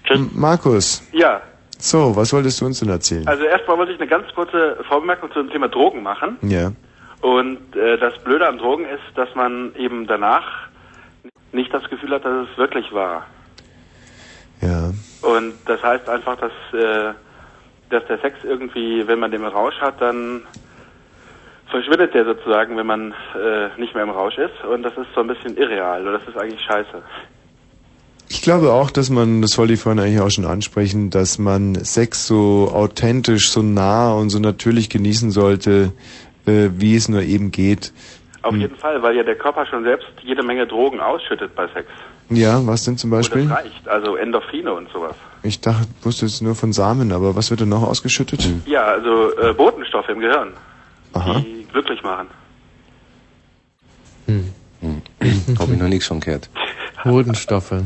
M- 0.09 0.29
Markus. 0.33 1.01
Ja, 1.13 1.41
So, 1.81 2.15
was 2.15 2.31
wolltest 2.31 2.61
du 2.61 2.65
uns 2.67 2.79
denn 2.79 2.89
erzählen? 2.89 3.27
also 3.27 3.43
erstmal 3.43 3.77
wollte 3.77 3.91
ich 3.91 3.99
eine 3.99 4.07
ganz 4.07 4.31
kurze 4.35 4.77
Vorbemerkung 4.87 5.31
zum 5.31 5.49
Thema 5.49 5.67
Drogen 5.67 6.03
machen. 6.03 6.37
Ja. 6.43 6.71
Und 7.21 7.75
äh, 7.75 7.97
das 7.97 8.17
Blöde 8.19 8.47
an 8.47 8.59
Drogen 8.59 8.85
ist, 8.85 9.15
dass 9.15 9.33
man 9.33 9.73
eben 9.75 10.05
danach 10.05 10.67
nicht 11.51 11.73
das 11.73 11.83
Gefühl 11.89 12.11
hat, 12.11 12.23
dass 12.23 12.47
es 12.47 12.57
wirklich 12.57 12.91
war. 12.93 13.25
Ja. 14.61 14.91
Und 15.21 15.53
das 15.65 15.81
heißt 15.81 16.07
einfach, 16.07 16.37
dass, 16.37 16.51
äh, 16.79 17.13
dass 17.89 18.05
der 18.05 18.19
Sex 18.19 18.37
irgendwie, 18.43 19.07
wenn 19.07 19.19
man 19.19 19.31
den 19.31 19.41
im 19.41 19.47
Rausch 19.47 19.79
hat, 19.81 19.99
dann 20.01 20.43
verschwindet 21.67 22.13
der 22.13 22.25
sozusagen, 22.25 22.77
wenn 22.77 22.85
man 22.85 23.11
äh, 23.35 23.69
nicht 23.79 23.95
mehr 23.95 24.03
im 24.03 24.11
Rausch 24.11 24.37
ist. 24.37 24.63
Und 24.63 24.83
das 24.83 24.95
ist 24.97 25.07
so 25.15 25.21
ein 25.21 25.27
bisschen 25.27 25.57
irreal. 25.57 26.05
Und 26.05 26.13
das 26.13 26.27
ist 26.27 26.37
eigentlich 26.37 26.61
scheiße. 26.61 27.01
Ich 28.33 28.41
glaube 28.41 28.71
auch, 28.71 28.91
dass 28.91 29.09
man, 29.09 29.41
das 29.41 29.57
wollte 29.57 29.73
ich 29.73 29.81
vorhin 29.81 29.99
eigentlich 29.99 30.21
auch 30.21 30.29
schon 30.31 30.45
ansprechen, 30.45 31.09
dass 31.09 31.37
man 31.37 31.75
Sex 31.83 32.27
so 32.27 32.71
authentisch, 32.73 33.49
so 33.49 33.61
nah 33.61 34.13
und 34.13 34.29
so 34.29 34.39
natürlich 34.39 34.89
genießen 34.89 35.31
sollte, 35.31 35.91
äh, 36.45 36.69
wie 36.77 36.95
es 36.95 37.09
nur 37.09 37.23
eben 37.23 37.51
geht. 37.51 37.91
Auf 38.41 38.53
Hm. 38.53 38.61
jeden 38.61 38.77
Fall, 38.77 39.03
weil 39.03 39.17
ja 39.17 39.23
der 39.23 39.35
Körper 39.35 39.65
schon 39.65 39.83
selbst 39.83 40.07
jede 40.23 40.43
Menge 40.43 40.65
Drogen 40.65 41.01
ausschüttet 41.01 41.53
bei 41.55 41.67
Sex. 41.73 41.89
Ja, 42.29 42.65
was 42.65 42.85
denn 42.85 42.97
zum 42.97 43.11
Und 43.11 43.17
Beispiel? 43.17 43.49
das 43.49 43.57
reicht, 43.57 43.87
also 43.89 44.15
Endorphine 44.15 44.71
und 44.73 44.89
sowas. 44.93 45.15
Ich 45.43 45.59
dachte, 45.59 45.85
wusste 46.03 46.25
jetzt 46.25 46.41
nur 46.41 46.55
von 46.55 46.71
Samen, 46.71 47.11
aber 47.11 47.35
was 47.35 47.49
wird 47.51 47.59
denn 47.59 47.67
noch 47.69 47.83
ausgeschüttet? 47.83 48.47
Ja, 48.65 48.85
also 48.85 49.37
äh, 49.41 49.53
Botenstoffe 49.53 50.07
im 50.07 50.21
Gehirn, 50.21 50.53
Aha. 51.11 51.41
die 51.41 51.67
glücklich 51.69 52.01
machen. 52.01 52.27
Habe 55.59 55.73
ich 55.73 55.79
noch 55.79 55.87
nichts 55.87 56.07
von 56.07 56.19
gehört. 56.19 56.49
Bodenstoffe. 57.03 57.83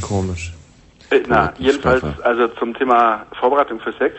Komisch. 0.00 0.52
Äh, 1.10 1.22
na, 1.28 1.52
jedenfalls, 1.58 2.02
also 2.22 2.48
zum 2.48 2.74
Thema 2.74 3.26
Vorbereitung 3.38 3.80
für 3.80 3.92
Sex. 3.92 4.16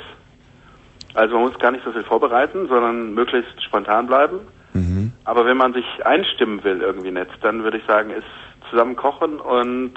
Also 1.13 1.35
man 1.35 1.49
muss 1.49 1.59
gar 1.59 1.71
nicht 1.71 1.83
so 1.83 1.91
viel 1.91 2.03
vorbereiten, 2.03 2.67
sondern 2.67 3.13
möglichst 3.13 3.61
spontan 3.63 4.07
bleiben. 4.07 4.39
Mhm. 4.73 5.11
Aber 5.23 5.45
wenn 5.45 5.57
man 5.57 5.73
sich 5.73 5.85
einstimmen 6.03 6.63
will 6.63 6.81
irgendwie 6.81 7.11
nett, 7.11 7.29
dann 7.41 7.63
würde 7.63 7.77
ich 7.77 7.85
sagen, 7.85 8.09
ist 8.09 8.25
zusammen 8.69 8.95
kochen 8.95 9.39
und 9.39 9.93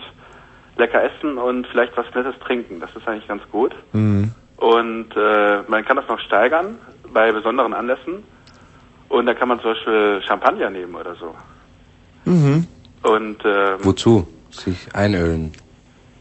lecker 0.76 1.02
essen 1.02 1.38
und 1.38 1.66
vielleicht 1.68 1.96
was 1.96 2.06
Nettes 2.14 2.34
trinken. 2.44 2.80
Das 2.80 2.94
ist 2.94 3.08
eigentlich 3.08 3.28
ganz 3.28 3.42
gut. 3.50 3.74
Mhm. 3.92 4.32
Und 4.58 5.16
äh, 5.16 5.62
man 5.68 5.84
kann 5.84 5.96
das 5.96 6.08
noch 6.08 6.20
steigern 6.20 6.78
bei 7.12 7.32
besonderen 7.32 7.72
Anlässen. 7.72 8.22
Und 9.08 9.26
da 9.26 9.34
kann 9.34 9.48
man 9.48 9.60
zum 9.60 9.72
Beispiel 9.72 10.20
Champagner 10.26 10.70
nehmen 10.70 10.94
oder 10.94 11.14
so. 11.14 11.34
Mhm. 12.26 12.66
Und 13.02 13.38
ähm, 13.44 13.78
Wozu? 13.82 14.26
Sich 14.50 14.76
einölen. 14.94 15.52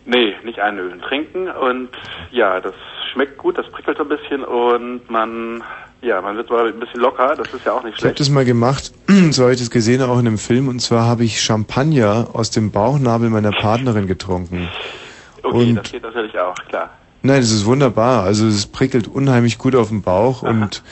nee, 0.06 0.34
nicht 0.44 0.60
einölen, 0.60 1.00
trinken. 1.02 1.48
Und 1.50 1.90
ja, 2.32 2.60
das 2.62 2.74
schmeckt 3.14 3.38
gut, 3.38 3.58
das 3.58 3.66
prickelt 3.72 3.98
so 3.98 4.04
ein 4.04 4.10
bisschen 4.10 4.44
und 4.44 5.10
man, 5.10 5.64
ja, 6.02 6.22
man 6.22 6.36
wird 6.38 6.50
mal 6.50 6.68
ein 6.68 6.80
bisschen 6.80 7.00
locker. 7.02 7.36
Das 7.36 7.54
ist 7.54 7.66
ja 7.66 7.72
auch 7.74 7.84
nicht 7.84 7.94
Ich 7.98 8.04
habe 8.04 8.10
schlecht. 8.10 8.20
das 8.20 8.30
mal 8.30 8.46
gemacht, 8.46 8.92
so 9.32 9.44
habe 9.44 9.54
ich 9.54 9.60
das 9.60 9.70
gesehen, 9.72 10.02
auch 10.02 10.20
in 10.20 10.28
einem 10.28 10.38
Film, 10.38 10.68
und 10.68 10.80
zwar 10.80 11.06
habe 11.06 11.24
ich 11.24 11.42
Champagner 11.42 12.28
aus 12.34 12.52
dem 12.52 12.72
Bauchnabel 12.72 13.30
meiner 13.30 13.52
Partnerin 13.52 14.06
getrunken. 14.08 14.68
Okay, 15.44 15.56
und 15.58 15.76
das 15.76 15.92
geht 15.92 16.04
natürlich 16.04 16.38
auch, 16.40 16.56
klar. 16.70 16.90
nein, 17.22 17.40
das 17.40 17.52
ist 17.52 17.66
wunderbar. 17.66 18.24
Also 18.24 18.48
es 18.48 18.68
prickelt 18.68 19.08
unheimlich 19.08 19.58
gut 19.58 19.76
auf 19.76 19.88
dem 19.90 20.02
Bauch 20.02 20.42
und 20.44 20.84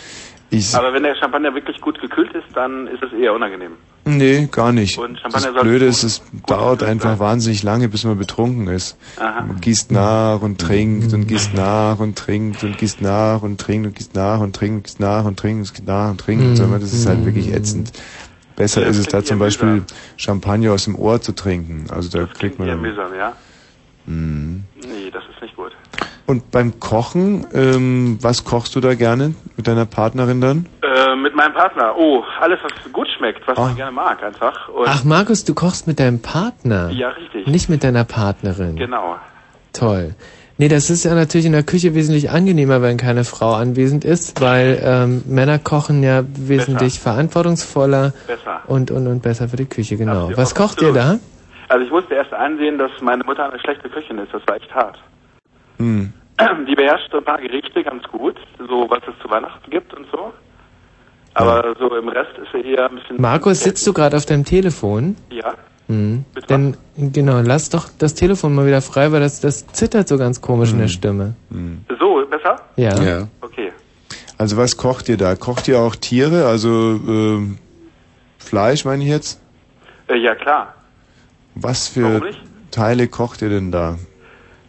ich 0.49 0.73
Aber 0.75 0.93
wenn 0.93 1.03
der 1.03 1.15
Champagner 1.15 1.53
wirklich 1.55 1.81
gut 1.81 1.99
gekühlt 1.99 2.31
ist, 2.33 2.45
dann 2.55 2.87
ist 2.87 3.03
es 3.03 3.11
eher 3.13 3.33
unangenehm. 3.33 3.71
Nee, 4.05 4.47
gar 4.51 4.71
nicht. 4.71 4.97
Und 4.97 5.19
Champagner 5.19 5.53
das 5.53 5.63
Blöde 5.63 5.85
ist, 5.85 6.03
es 6.03 6.21
dauert 6.47 6.83
einfach 6.83 7.19
wahnsinnig 7.19 7.63
lange, 7.63 7.89
bis 7.89 8.03
man 8.03 8.17
betrunken 8.17 8.67
ist. 8.67 8.97
Aha. 9.19 9.41
Man 9.41 9.61
gießt 9.61 9.91
nach 9.91 10.41
und 10.41 10.59
trinkt 10.59 11.13
und 11.13 11.27
gießt 11.27 11.53
nach 11.53 11.99
und 11.99 12.17
trinkt 12.17 12.63
und 12.63 12.77
gießt 12.77 13.01
nach 13.01 13.41
und 13.41 13.59
trinkt 13.59 13.85
und 13.85 13.95
gießt 13.95 14.15
nach 14.15 14.41
und 14.41 14.55
trinkt 14.55 14.77
und 14.77 14.83
gießt 14.83 14.99
nach 14.99 15.25
und 15.25 15.37
trinkt 15.37 15.57
und 15.59 15.73
gießt 15.73 15.87
nach 15.87 16.09
und 16.09 16.19
trinkt 16.19 16.43
und 16.43 16.55
so. 16.55 16.65
Mhm. 16.65 16.79
Das 16.79 16.93
ist 16.93 17.05
halt 17.05 17.25
wirklich 17.25 17.53
ätzend. 17.53 17.91
Besser 18.55 18.81
Ja, 18.81 18.87
ist 18.87 18.97
es 18.97 19.07
da 19.07 19.23
zum 19.23 19.39
Beispiel 19.39 19.67
mühsam. 19.67 19.85
Champagner 20.17 20.73
aus 20.73 20.83
dem 20.85 20.95
Ohr 20.95 21.21
zu 21.21 21.33
trinken. 21.33 21.87
Also 21.89 22.09
da 22.09 22.25
kriegt 22.25 22.59
man 22.59 22.67
dann, 22.67 22.81
mühsam, 22.81 23.13
ja? 23.15 23.33
Mhm. 24.05 24.63
Nee, 24.75 25.09
das 25.11 25.23
ist 25.33 25.41
nicht 25.41 25.55
gut. 25.55 25.71
Und 26.25 26.51
beim 26.51 26.79
Kochen, 26.79 27.45
ähm, 27.53 28.17
was 28.21 28.45
kochst 28.45 28.75
du 28.75 28.79
da 28.79 28.93
gerne 28.95 29.33
mit 29.57 29.67
deiner 29.67 29.85
Partnerin 29.85 30.39
dann? 30.39 30.67
Äh, 30.81 31.15
mit 31.17 31.35
meinem 31.35 31.53
Partner. 31.53 31.93
Oh, 31.97 32.23
alles, 32.39 32.59
was 32.63 32.71
gut 32.93 33.07
schmeckt, 33.17 33.45
was 33.45 33.57
Ah. 33.57 33.65
man 33.65 33.75
gerne 33.75 33.91
mag, 33.91 34.23
einfach. 34.23 34.69
Und 34.69 34.87
Ach, 34.87 35.03
Markus, 35.03 35.43
du 35.43 35.53
kochst 35.53 35.85
mit 35.85 35.99
deinem 35.99 36.21
Partner. 36.21 36.89
Ja, 36.91 37.09
richtig. 37.09 37.45
Nicht 37.47 37.69
mit 37.69 37.83
deiner 37.83 38.05
Partnerin. 38.05 38.77
Genau. 38.77 39.17
Toll. 39.73 40.15
Nee, 40.59 40.67
das 40.69 40.89
ist 40.89 41.03
ja 41.03 41.13
natürlich 41.15 41.47
in 41.47 41.51
der 41.51 41.63
Küche 41.63 41.93
wesentlich 41.95 42.29
angenehmer, 42.29 42.81
wenn 42.81 42.95
keine 42.97 43.23
Frau 43.25 43.53
anwesend 43.53 44.05
ist, 44.05 44.39
weil 44.39 44.79
ähm, 44.85 45.23
Männer 45.27 45.57
kochen 45.59 46.03
ja 46.03 46.23
wesentlich 46.37 46.99
verantwortungsvoller 46.99 48.13
Besser. 48.27 48.61
und, 48.67 48.91
und, 48.91 49.07
und 49.07 49.21
besser 49.23 49.49
für 49.49 49.57
die 49.57 49.65
Küche, 49.65 49.97
genau. 49.97 50.29
Was 50.35 50.53
kocht 50.55 50.81
ihr 50.81 50.93
da? 50.93 51.17
Also 51.69 51.83
ich 51.85 51.91
musste 51.91 52.13
erst 52.13 52.33
einsehen, 52.33 52.77
dass 52.77 52.91
meine 53.01 53.23
Mutter 53.23 53.49
eine 53.49 53.59
schlechte 53.59 53.89
Köchin 53.89 54.19
ist. 54.19 54.31
Das 54.31 54.43
war 54.47 54.55
echt 54.57 54.73
hart. 54.73 54.99
Hm. 55.83 56.13
Die 56.67 56.75
beherrscht 56.75 57.11
so 57.11 57.17
ein 57.17 57.23
paar 57.23 57.39
Gerichte 57.39 57.83
ganz 57.83 58.03
gut, 58.05 58.35
so 58.57 58.87
was 58.89 59.01
es 59.07 59.13
zu 59.21 59.29
Weihnachten 59.29 59.69
gibt 59.69 59.93
und 59.93 60.07
so. 60.11 60.33
Aber 61.35 61.75
so 61.79 61.95
im 61.95 62.07
Rest 62.09 62.31
ist 62.37 62.51
sie 62.53 62.71
eher 62.71 62.89
ein 62.89 62.95
bisschen... 62.95 63.21
Markus, 63.21 63.61
sitzt 63.61 63.85
du 63.87 63.93
gerade 63.93 64.17
auf 64.17 64.25
deinem 64.25 64.45
Telefon? 64.45 65.15
Ja. 65.29 65.53
Hm. 65.87 66.25
Dann, 66.47 66.77
genau, 66.95 67.41
lass 67.41 67.69
doch 67.69 67.89
das 67.97 68.13
Telefon 68.13 68.55
mal 68.55 68.65
wieder 68.65 68.81
frei, 68.81 69.11
weil 69.11 69.19
das, 69.19 69.41
das 69.41 69.67
zittert 69.67 70.07
so 70.07 70.17
ganz 70.17 70.41
komisch 70.41 70.71
in 70.71 70.79
der 70.79 70.87
Stimme. 70.87 71.35
So, 71.99 72.25
besser? 72.29 72.55
Ja. 72.77 73.01
Ja. 73.01 73.27
Okay. 73.41 73.71
Also 74.37 74.57
was 74.57 74.77
kocht 74.77 75.09
ihr 75.09 75.17
da? 75.17 75.35
Kocht 75.35 75.67
ihr 75.67 75.79
auch 75.79 75.95
Tiere? 75.95 76.45
Also 76.45 76.69
ähm, 76.69 77.57
Fleisch 78.37 78.85
meine 78.85 79.03
ich 79.03 79.09
jetzt? 79.09 79.41
Äh, 80.07 80.17
ja, 80.17 80.35
klar. 80.35 80.73
Was 81.55 81.87
für? 81.87 82.21
Teile 82.71 83.07
kocht 83.07 83.41
ihr 83.41 83.49
denn 83.49 83.71
da? 83.71 83.97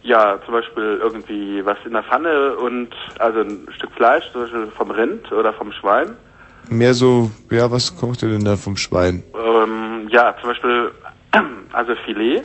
Ja, 0.05 0.39
zum 0.45 0.53
Beispiel 0.53 0.99
irgendwie 1.01 1.65
was 1.65 1.77
in 1.83 1.93
der 1.93 2.03
Pfanne 2.03 2.55
und 2.57 2.89
also 3.17 3.39
ein 3.39 3.67
Stück 3.75 3.89
Fleisch, 3.93 4.31
zum 4.31 4.41
Beispiel 4.41 4.67
vom 4.67 4.91
Rind 4.91 5.31
oder 5.31 5.51
vom 5.51 5.71
Schwein. 5.71 6.15
Mehr 6.69 6.93
so, 6.93 7.31
ja, 7.49 7.71
was 7.71 7.95
kocht 7.97 8.21
ihr 8.21 8.29
denn 8.29 8.45
da 8.45 8.55
vom 8.55 8.77
Schwein? 8.77 9.23
Ähm, 9.33 10.07
ja, 10.09 10.35
zum 10.39 10.49
Beispiel 10.49 10.91
also 11.73 11.95
Filet. 12.05 12.43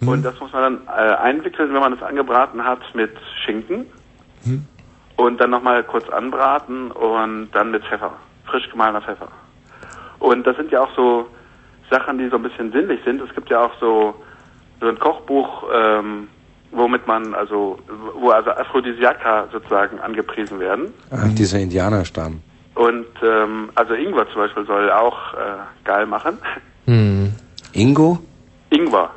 Hm. 0.00 0.08
Und 0.08 0.22
das 0.22 0.38
muss 0.38 0.52
man 0.52 0.84
dann 0.86 0.86
äh, 0.86 1.14
einwickeln, 1.14 1.72
wenn 1.72 1.80
man 1.80 1.94
es 1.94 2.02
angebraten 2.02 2.62
hat, 2.62 2.80
mit 2.94 3.12
Schinken. 3.42 3.86
Hm. 4.44 4.66
Und 5.16 5.40
dann 5.40 5.48
nochmal 5.48 5.82
kurz 5.82 6.08
anbraten 6.10 6.90
und 6.90 7.50
dann 7.52 7.70
mit 7.70 7.84
Pfeffer. 7.84 8.12
Frisch 8.44 8.68
gemahlener 8.70 9.00
Pfeffer. 9.00 9.28
Und 10.18 10.46
das 10.46 10.58
sind 10.58 10.70
ja 10.70 10.82
auch 10.82 10.94
so 10.94 11.26
Sachen, 11.90 12.18
die 12.18 12.28
so 12.28 12.36
ein 12.36 12.42
bisschen 12.42 12.70
sinnlich 12.70 13.00
sind. 13.04 13.22
Es 13.22 13.34
gibt 13.34 13.48
ja 13.48 13.64
auch 13.64 13.72
so, 13.80 14.14
so 14.80 14.88
ein 14.88 14.98
Kochbuch, 14.98 15.64
ähm, 15.72 16.28
womit 16.74 17.06
man, 17.06 17.34
also, 17.34 17.78
wo 18.14 18.30
also 18.30 18.50
Aphrodisiaka 18.50 19.48
sozusagen 19.52 19.98
angepriesen 20.00 20.58
werden. 20.60 20.92
Ach, 21.10 21.28
dieser 21.34 21.58
Indianerstamm. 21.60 22.40
Und 22.74 23.06
ähm, 23.22 23.70
also 23.76 23.94
Ingwer 23.94 24.26
zum 24.32 24.42
Beispiel 24.42 24.66
soll 24.66 24.90
auch 24.90 25.34
äh, 25.34 25.36
geil 25.84 26.06
machen. 26.06 26.38
Hm. 26.86 27.32
Ingo? 27.72 28.18
Ingwer. 28.70 29.10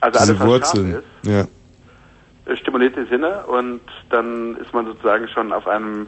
Also 0.00 0.18
Diese 0.18 0.30
alles, 0.30 0.40
was 0.40 0.48
Wurzeln. 0.48 0.92
scharf 0.92 1.04
Ja. 1.24 1.40
ist, 1.42 1.48
äh, 2.46 2.56
stimuliert 2.56 2.96
die 2.96 3.04
Sinne 3.10 3.44
und 3.46 3.80
dann 4.10 4.56
ist 4.56 4.72
man 4.72 4.86
sozusagen 4.86 5.28
schon 5.28 5.52
auf 5.52 5.66
einem 5.66 6.06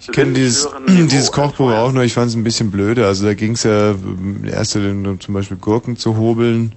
Ich 0.00 0.10
kenne 0.10 0.32
dieses, 0.32 0.68
dieses 0.88 1.30
Kochbuch 1.30 1.70
auch 1.72 1.92
nur, 1.92 2.02
ich 2.02 2.14
fand 2.14 2.28
es 2.28 2.34
ein 2.34 2.42
bisschen 2.44 2.72
blöde. 2.72 3.06
Also 3.06 3.24
da 3.24 3.34
ging 3.34 3.52
es 3.52 3.62
ja 3.62 3.92
Linie 3.92 5.10
um 5.10 5.20
zum 5.20 5.34
Beispiel 5.34 5.58
Gurken 5.58 5.96
zu 5.96 6.16
hobeln. 6.16 6.72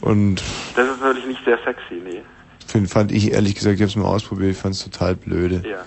Und 0.00 0.42
Das 0.74 0.88
ist 0.88 1.00
natürlich 1.02 1.26
nicht 1.26 1.44
sehr 1.44 1.58
sexy. 1.64 1.99
Find, 2.70 2.90
fand 2.90 3.12
ich 3.12 3.32
ehrlich 3.32 3.54
gesagt, 3.54 3.76
ich 3.76 3.80
habe 3.82 3.90
es 3.90 3.96
mal 3.96 4.06
ausprobiert, 4.08 4.52
ich 4.52 4.56
fand 4.58 4.74
es 4.74 4.84
total 4.84 5.14
blöde. 5.16 5.62
Ja. 5.68 5.78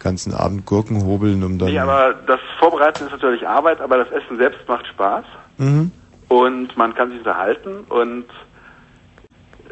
Ganzen 0.00 0.34
Abend 0.34 0.66
Gurken 0.66 1.04
hobeln, 1.04 1.42
um 1.44 1.58
dann... 1.58 1.68
Nee, 1.68 1.78
aber 1.78 2.14
das 2.26 2.40
Vorbereiten 2.58 3.04
ist 3.04 3.12
natürlich 3.12 3.46
Arbeit, 3.46 3.80
aber 3.80 3.98
das 3.98 4.10
Essen 4.10 4.36
selbst 4.36 4.68
macht 4.68 4.86
Spaß 4.88 5.24
mhm. 5.58 5.92
und 6.28 6.76
man 6.76 6.94
kann 6.94 7.10
sich 7.10 7.18
unterhalten 7.18 7.84
und 7.88 8.24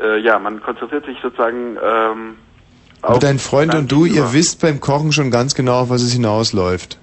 äh, 0.01 0.19
ja, 0.21 0.39
man 0.39 0.63
konzentriert 0.63 1.05
sich 1.05 1.19
sozusagen 1.21 1.77
ähm, 1.83 2.37
Aber 3.03 3.15
auf 3.15 3.19
dein 3.19 3.39
Freund 3.41 3.75
und 3.75 3.91
du, 3.91 4.05
ihr 4.05 4.13
Gegenüber. 4.13 4.33
wisst 4.35 4.61
beim 4.63 4.81
Kochen 4.81 5.11
schon 5.13 5.31
ganz 5.33 5.55
genau, 5.55 5.81
auf 5.81 5.91
was 5.91 6.03
es 6.03 6.13
hinausläuft. 6.13 6.99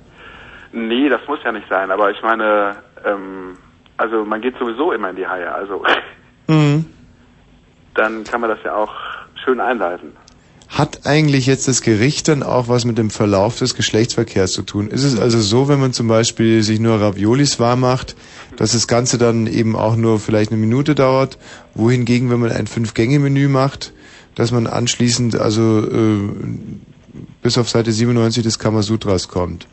Nee, 0.72 1.10
das 1.10 1.22
muss 1.28 1.40
ja 1.44 1.52
nicht 1.52 1.68
sein, 1.70 1.92
aber 1.92 2.12
ich 2.12 2.22
meine, 2.22 2.78
ähm, 3.06 3.58
also 3.98 4.24
man 4.24 4.42
geht 4.42 4.58
sowieso 4.58 4.94
immer 4.94 5.10
in 5.10 5.16
die 5.18 5.28
Haie, 5.28 5.54
also 5.54 5.84
Mhm. 6.48 6.86
dann 7.96 8.24
kann 8.24 8.42
man 8.42 8.50
das 8.50 8.60
ja 8.64 8.74
auch 8.76 8.94
schön 9.48 9.60
einleiten. 9.62 10.12
Hat 10.68 11.06
eigentlich 11.06 11.46
jetzt 11.48 11.70
das 11.70 11.82
Gericht 11.82 12.28
dann 12.28 12.44
auch 12.44 12.68
was 12.68 12.84
mit 12.84 12.98
dem 12.98 13.10
Verlauf 13.10 13.58
des 13.58 13.74
Geschlechtsverkehrs 13.74 14.52
zu 14.52 14.64
tun? 14.64 14.90
Ist 14.90 15.06
es 15.06 15.18
also 15.18 15.40
so, 15.40 15.70
wenn 15.70 15.80
man 15.80 15.94
zum 15.94 16.10
Beispiel 16.10 16.62
sich 16.62 16.82
nur 16.82 17.00
Raviolis 17.00 17.58
warm 17.58 17.80
macht, 17.80 18.18
dass 18.58 18.74
das 18.74 18.90
Ganze 18.90 19.18
dann 19.18 19.48
eben 19.48 19.78
auch 19.78 19.96
nur 19.96 20.20
vielleicht 20.20 20.52
eine 20.52 20.60
Minute 20.60 20.94
dauert, 20.94 21.38
wohingegen, 21.74 22.30
wenn 22.30 22.42
man 22.42 22.52
ein 22.52 22.68
Fünf-Gänge-Menü 22.68 23.48
macht, 23.48 23.94
dass 24.36 24.52
man 24.52 24.68
anschließend 24.68 25.40
also 25.40 25.88
äh, 25.90 26.34
bis 27.42 27.58
auf 27.58 27.70
Seite 27.70 27.94
97 27.94 28.44
des 28.44 28.60
Kamasutras 28.60 29.30
kommt? 29.30 29.68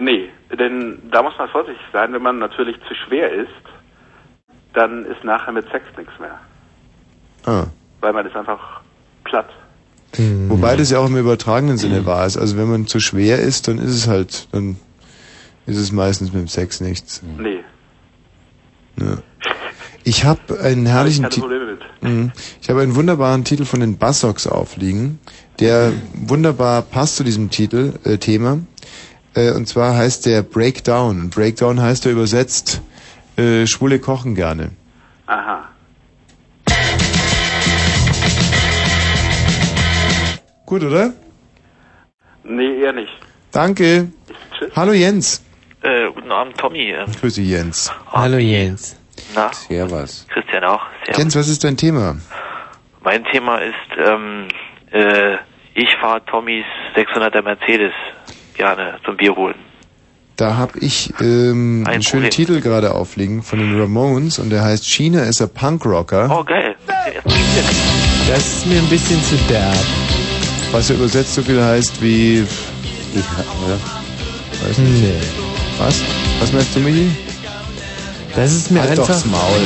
Nee, 0.00 0.28
denn 0.58 0.98
da 1.12 1.22
muss 1.22 1.34
man 1.38 1.48
vorsichtig 1.50 1.86
sein, 1.92 2.12
wenn 2.12 2.22
man 2.22 2.40
natürlich 2.40 2.76
zu 2.88 2.94
schwer 3.06 3.32
ist, 3.32 3.48
dann 4.74 5.04
ist 5.04 5.22
nachher 5.22 5.52
mit 5.52 5.70
Sex 5.70 5.84
nichts 5.96 6.12
mehr, 6.18 6.38
Ah. 7.46 7.66
weil 8.00 8.12
man 8.12 8.26
ist 8.26 8.34
einfach 8.34 8.79
platt. 9.24 9.48
Wobei 10.48 10.76
das 10.76 10.90
ja 10.90 10.98
auch 10.98 11.06
im 11.06 11.16
übertragenen 11.16 11.78
Sinne 11.78 12.04
wahr 12.04 12.26
ist. 12.26 12.36
Also 12.36 12.56
wenn 12.56 12.68
man 12.68 12.86
zu 12.86 12.98
schwer 12.98 13.38
ist, 13.38 13.68
dann 13.68 13.78
ist 13.78 13.90
es 13.90 14.08
halt, 14.08 14.48
dann 14.50 14.76
ist 15.66 15.76
es 15.76 15.92
meistens 15.92 16.32
mit 16.32 16.42
dem 16.42 16.48
Sex 16.48 16.80
nichts. 16.80 17.22
Nee, 17.38 17.60
Ja. 18.98 19.18
Ich 20.02 20.24
habe 20.24 20.58
einen 20.60 20.86
ich 20.86 20.92
herrlichen 20.92 21.30
Titel. 21.30 21.76
Mit. 22.00 22.10
Mhm. 22.10 22.32
Ich 22.60 22.70
habe 22.70 22.80
einen 22.80 22.96
wunderbaren 22.96 23.44
Titel 23.44 23.64
von 23.64 23.80
den 23.80 23.98
Buzzocks 23.98 24.46
aufliegen, 24.46 25.20
der 25.60 25.92
wunderbar 26.14 26.82
passt 26.82 27.16
zu 27.16 27.24
diesem 27.24 27.50
Titel, 27.50 27.92
äh, 28.04 28.16
Thema. 28.16 28.58
Äh, 29.34 29.52
und 29.52 29.68
zwar 29.68 29.94
heißt 29.96 30.26
der 30.26 30.42
Breakdown. 30.42 31.30
Breakdown 31.30 31.80
heißt 31.80 32.06
er 32.06 32.12
übersetzt, 32.12 32.80
äh, 33.36 33.66
Schwule 33.66 33.98
kochen 34.00 34.34
gerne. 34.34 34.70
Aha. 35.26 35.68
Gut, 40.70 40.84
oder? 40.84 41.12
Nee, 42.44 42.80
eher 42.80 42.92
nicht. 42.92 43.10
Danke. 43.50 44.06
Tschüss. 44.56 44.70
Hallo 44.76 44.92
Jens. 44.92 45.42
Äh, 45.82 46.12
guten 46.14 46.30
Abend, 46.30 46.56
Tommy. 46.58 46.92
Ähm, 46.92 47.06
Grüße 47.20 47.42
Jens. 47.42 47.92
Hallo 48.12 48.36
Jens. 48.36 48.96
Na, 49.34 49.52
Servus. 49.52 50.28
Christian 50.32 50.62
auch. 50.62 50.80
Servus. 51.04 51.18
Jens, 51.18 51.34
was 51.34 51.48
ist 51.48 51.64
dein 51.64 51.76
Thema? 51.76 52.18
Mein 53.02 53.24
Thema 53.24 53.58
ist, 53.58 53.74
ähm, 53.98 54.46
äh, 54.92 55.38
ich 55.74 55.88
fahre 56.00 56.24
Tommys 56.26 56.64
600er 56.94 57.42
Mercedes 57.42 57.92
gerne 58.56 59.00
zum 59.04 59.16
Bier 59.16 59.34
holen. 59.34 59.56
Da 60.36 60.56
habe 60.56 60.78
ich 60.78 61.12
ähm, 61.20 61.82
Ein 61.84 61.94
einen 61.94 62.02
schönen 62.04 62.28
Problem. 62.28 62.46
Titel 62.46 62.60
gerade 62.60 62.94
aufliegen 62.94 63.42
von 63.42 63.58
den 63.58 63.76
Ramones 63.76 64.38
und 64.38 64.50
der 64.50 64.62
heißt 64.62 64.84
China 64.84 65.24
is 65.24 65.42
a 65.42 65.48
Punk 65.48 65.84
Rocker. 65.84 66.28
Oh, 66.30 66.44
geil. 66.44 66.76
Das 68.28 68.38
ist 68.38 68.66
mir 68.66 68.78
ein 68.78 68.88
bisschen 68.88 69.20
zu 69.24 69.34
derb. 69.48 69.74
Was 70.72 70.88
ja 70.88 70.94
übersetzt 70.94 71.34
so 71.34 71.42
viel 71.42 71.62
heißt 71.62 72.00
wie... 72.00 72.38
Ja. 72.38 72.46
Weiß 74.66 74.78
nicht. 74.78 75.02
Nee. 75.02 75.14
Was? 75.78 75.96
Was 76.40 76.52
meinst 76.52 76.76
du, 76.76 76.80
Michi? 76.80 77.10
Das 78.36 78.52
ist 78.52 78.70
mir 78.70 78.80
halt 78.80 78.90
einfach... 78.90 79.08
doch's 79.08 79.24
Maul. 79.24 79.58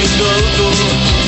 mis 0.00 0.18
locos 0.18 1.19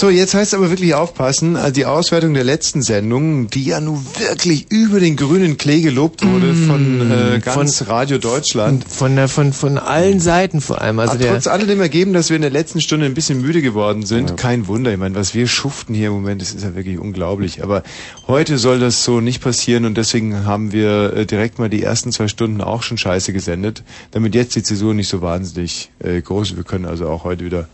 So, 0.00 0.08
jetzt 0.08 0.32
heißt 0.32 0.54
es 0.54 0.58
aber 0.58 0.70
wirklich 0.70 0.94
aufpassen. 0.94 1.56
Also 1.56 1.72
die 1.72 1.84
Auswertung 1.84 2.32
der 2.32 2.42
letzten 2.42 2.80
Sendung, 2.80 3.50
die 3.50 3.64
ja 3.64 3.82
nun 3.82 4.02
wirklich 4.18 4.70
über 4.70 4.98
den 4.98 5.14
grünen 5.14 5.58
Klee 5.58 5.82
gelobt 5.82 6.24
wurde 6.24 6.54
von 6.54 7.10
äh, 7.10 7.38
ganz 7.38 7.86
Radio 7.86 8.16
Deutschland. 8.16 8.82
Von, 8.88 9.14
der, 9.14 9.28
von, 9.28 9.52
von 9.52 9.76
allen 9.76 10.18
Seiten 10.18 10.62
vor 10.62 10.80
allem. 10.80 11.00
Also 11.00 11.12
Hat 11.12 11.22
der, 11.22 11.32
trotz 11.32 11.46
alledem 11.48 11.82
ergeben, 11.82 12.14
dass 12.14 12.30
wir 12.30 12.36
in 12.36 12.40
der 12.40 12.50
letzten 12.50 12.80
Stunde 12.80 13.04
ein 13.04 13.12
bisschen 13.12 13.42
müde 13.42 13.60
geworden 13.60 14.06
sind. 14.06 14.38
Kein 14.38 14.68
Wunder. 14.68 14.90
Ich 14.90 14.98
meine, 14.98 15.16
was 15.16 15.34
wir 15.34 15.46
schuften 15.46 15.94
hier 15.94 16.06
im 16.06 16.14
Moment, 16.14 16.40
das 16.40 16.54
ist 16.54 16.64
ja 16.64 16.74
wirklich 16.74 16.98
unglaublich. 16.98 17.62
Aber 17.62 17.82
heute 18.26 18.56
soll 18.56 18.80
das 18.80 19.04
so 19.04 19.20
nicht 19.20 19.42
passieren 19.42 19.84
und 19.84 19.98
deswegen 19.98 20.46
haben 20.46 20.72
wir 20.72 21.12
äh, 21.12 21.26
direkt 21.26 21.58
mal 21.58 21.68
die 21.68 21.82
ersten 21.82 22.10
zwei 22.10 22.28
Stunden 22.28 22.62
auch 22.62 22.82
schon 22.82 22.96
scheiße 22.96 23.34
gesendet, 23.34 23.82
damit 24.12 24.34
jetzt 24.34 24.56
die 24.56 24.62
Zäsur 24.62 24.94
nicht 24.94 25.08
so 25.08 25.20
wahnsinnig 25.20 25.90
äh, 25.98 26.22
groß 26.22 26.52
ist. 26.52 26.56
Wir 26.56 26.64
können 26.64 26.86
also 26.86 27.06
auch 27.06 27.24
heute 27.24 27.44
wieder... 27.44 27.68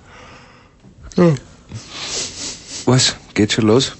Ja. 1.16 1.32
Was? 2.86 3.16
Geht 3.34 3.52
schon 3.52 3.66
los? 3.66 3.92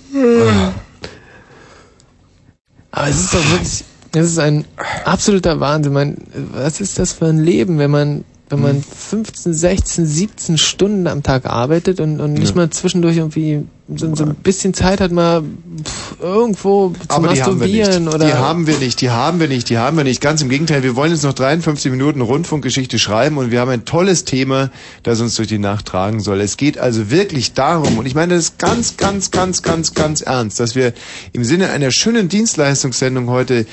Aber 2.91 3.09
es 3.09 3.21
ist 3.21 3.35
doch 3.35 3.51
wirklich, 3.51 3.85
es 4.15 4.27
ist 4.27 4.39
ein 4.39 4.65
absoluter 5.05 5.61
Wahnsinn. 5.61 5.93
Man, 5.93 6.17
was 6.53 6.81
ist 6.81 6.99
das 6.99 7.13
für 7.13 7.27
ein 7.27 7.43
Leben, 7.43 7.79
wenn 7.79 7.91
man, 7.91 8.25
wenn 8.49 8.61
man 8.61 8.83
15, 8.83 9.53
16, 9.53 10.07
17 10.07 10.59
Stunden 10.59 11.07
am 11.07 11.23
Tag 11.23 11.47
arbeitet 11.47 12.01
und, 12.01 12.21
und 12.21 12.35
nicht 12.35 12.51
Ja. 12.51 12.57
mal 12.57 12.71
zwischendurch 12.71 13.17
irgendwie 13.17 13.65
so, 13.95 14.15
so 14.17 14.25
ein 14.25 14.35
bisschen 14.35 14.75
Zeit 14.75 15.01
hat, 15.01 15.13
mal 15.13 15.43
pff, 15.43 16.17
irgendwo 16.21 16.91
zu 16.91 16.97
Aber 17.09 17.33
die 17.33 17.41
haben 17.43 17.61
wir 17.61 17.67
masturbieren 17.67 18.05
nicht. 18.05 18.15
oder. 18.15 18.27
Die 18.27 18.35
haben 18.35 18.67
wir 18.67 18.79
nicht, 18.79 19.01
die 19.01 19.11
haben 19.11 19.39
wir 19.39 19.47
nicht, 19.47 19.69
die 19.71 19.79
haben 19.79 19.97
wir 19.97 20.03
nicht. 20.03 20.21
Ganz 20.21 20.43
im 20.43 20.49
Gegenteil, 20.49 20.83
wir 20.83 20.97
wollen 20.97 21.13
jetzt 21.13 21.23
noch 21.23 21.35
53 21.35 21.93
Minuten 21.93 22.21
Rundfunkgeschichte 22.21 22.99
schreiben 22.99 23.39
und 23.39 23.53
wir 23.53 23.61
haben 23.61 23.71
ein 23.71 23.85
tolles 23.85 24.25
Thema, 24.25 24.71
das 25.05 25.21
uns 25.21 25.37
durch 25.37 25.47
die 25.49 25.59
Nacht 25.59 25.87
tragen 25.87 26.19
soll. 26.21 26.41
Es 26.41 26.57
geht 26.57 26.79
also 26.79 27.11
wirklich 27.11 27.53
darum, 27.55 27.99
und 27.99 28.07
ich 28.07 28.17
meine 28.17 28.35
das 28.35 28.45
ist 28.45 28.59
ganz, 28.59 28.97
ganz, 28.97 29.31
ganz, 29.31 29.63
ganz, 29.63 29.95
ganz 29.95 30.21
ernst, 30.21 30.59
dass 30.59 30.75
wir 30.75 30.93
im 31.33 31.45
Sinne 31.45 31.71
einer 31.71 31.93
schönen 31.93 32.29
Dienstleistungssendung 32.29 33.31
heute 33.31 33.67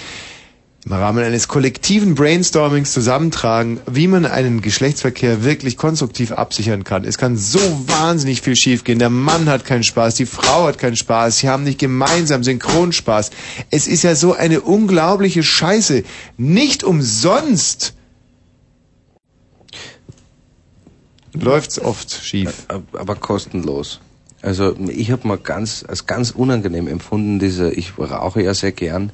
im 0.86 0.92
Rahmen 0.92 1.24
eines 1.24 1.48
kollektiven 1.48 2.14
Brainstormings 2.16 2.92
zusammentragen, 2.92 3.80
wie 3.90 4.08
man 4.08 4.26
einen 4.26 4.62
Geschlechtsverkehr 4.62 5.44
wirklich 5.44 5.78
konstruktiv 5.78 6.34
absichern 6.34 6.84
kann. 6.84 7.06
Es 7.06 7.18
kann 7.18 7.38
so 7.38 7.60
wahnsinnig 7.88 8.42
viel 8.42 8.56
schiefgehen. 8.56 9.00
Der 9.00 9.10
Mann 9.10 9.48
hat 9.48 9.64
keinen 9.64 9.84
Spaß, 9.84 10.16
die 10.16 10.26
Frau 10.26 10.66
hat 10.66 10.78
keinen 10.78 10.98
Spaß, 10.98 11.38
sie 11.38 11.50
haben 11.50 11.64
nicht 11.64 11.80
gemeinsam 11.80 12.44
Synchronspaß. 12.44 13.32
Es 13.70 13.88
ist 13.88 14.04
ja 14.04 14.16
so 14.16 14.34
eine 14.34 14.60
unglaubliche 14.62 15.44
Scheiße. 15.44 16.04
Nicht 16.38 16.84
umsonst 16.84 17.94
läuft's 21.34 21.80
oft 21.80 22.12
schief. 22.12 22.68
Aber 22.68 23.16
kostenlos. 23.16 24.02
Also 24.42 24.76
ich 24.90 25.12
habe 25.12 25.28
mal 25.28 25.38
ganz 25.38 25.86
als 25.88 26.06
ganz 26.06 26.32
unangenehm 26.32 26.88
empfunden, 26.88 27.40
diese, 27.40 27.72
ich 27.72 27.98
rauche 27.98 28.44
ja 28.44 28.54
sehr 28.54 28.74
gern, 28.74 29.12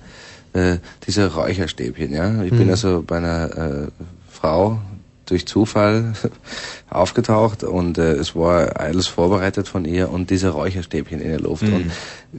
äh, 0.54 0.78
diese 1.06 1.34
Räucherstäbchen, 1.34 2.12
ja. 2.12 2.44
Ich 2.44 2.52
bin 2.52 2.66
Mhm. 2.66 2.72
also 2.72 3.04
bei 3.06 3.18
einer 3.18 3.58
äh, 3.58 3.88
Frau 4.30 4.80
durch 5.26 5.46
Zufall 5.46 6.14
aufgetaucht 6.90 7.64
und 7.64 7.98
äh, 7.98 8.14
es 8.14 8.36
war 8.36 8.80
alles 8.80 9.08
vorbereitet 9.08 9.68
von 9.68 9.86
ihr 9.86 10.10
und 10.12 10.30
diese 10.30 10.50
Räucherstäbchen 10.50 11.22
in 11.22 11.30
der 11.30 11.40
Luft. 11.40 11.64
Mhm. 11.64 11.74
Und 11.74 11.92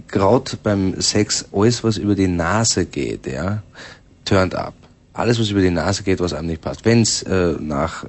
gerade 0.09 0.53
beim 0.63 1.01
Sex, 1.01 1.47
alles 1.53 1.85
was 1.85 1.97
über 1.99 2.15
die 2.15 2.29
Nase 2.29 2.87
geht, 2.87 3.27
ja, 3.27 3.63
turned 4.25 4.55
up. 4.55 4.75
Alles 5.13 5.39
was 5.41 5.51
über 5.51 5.61
die 5.61 5.71
Nase 5.71 6.03
geht, 6.03 6.21
was 6.21 6.33
einem 6.33 6.49
nicht 6.49 6.63
passt. 6.63 6.85
Wenn's 6.85 7.23
äh, 7.23 7.55
nach 7.61 8.05
äh, 8.05 8.09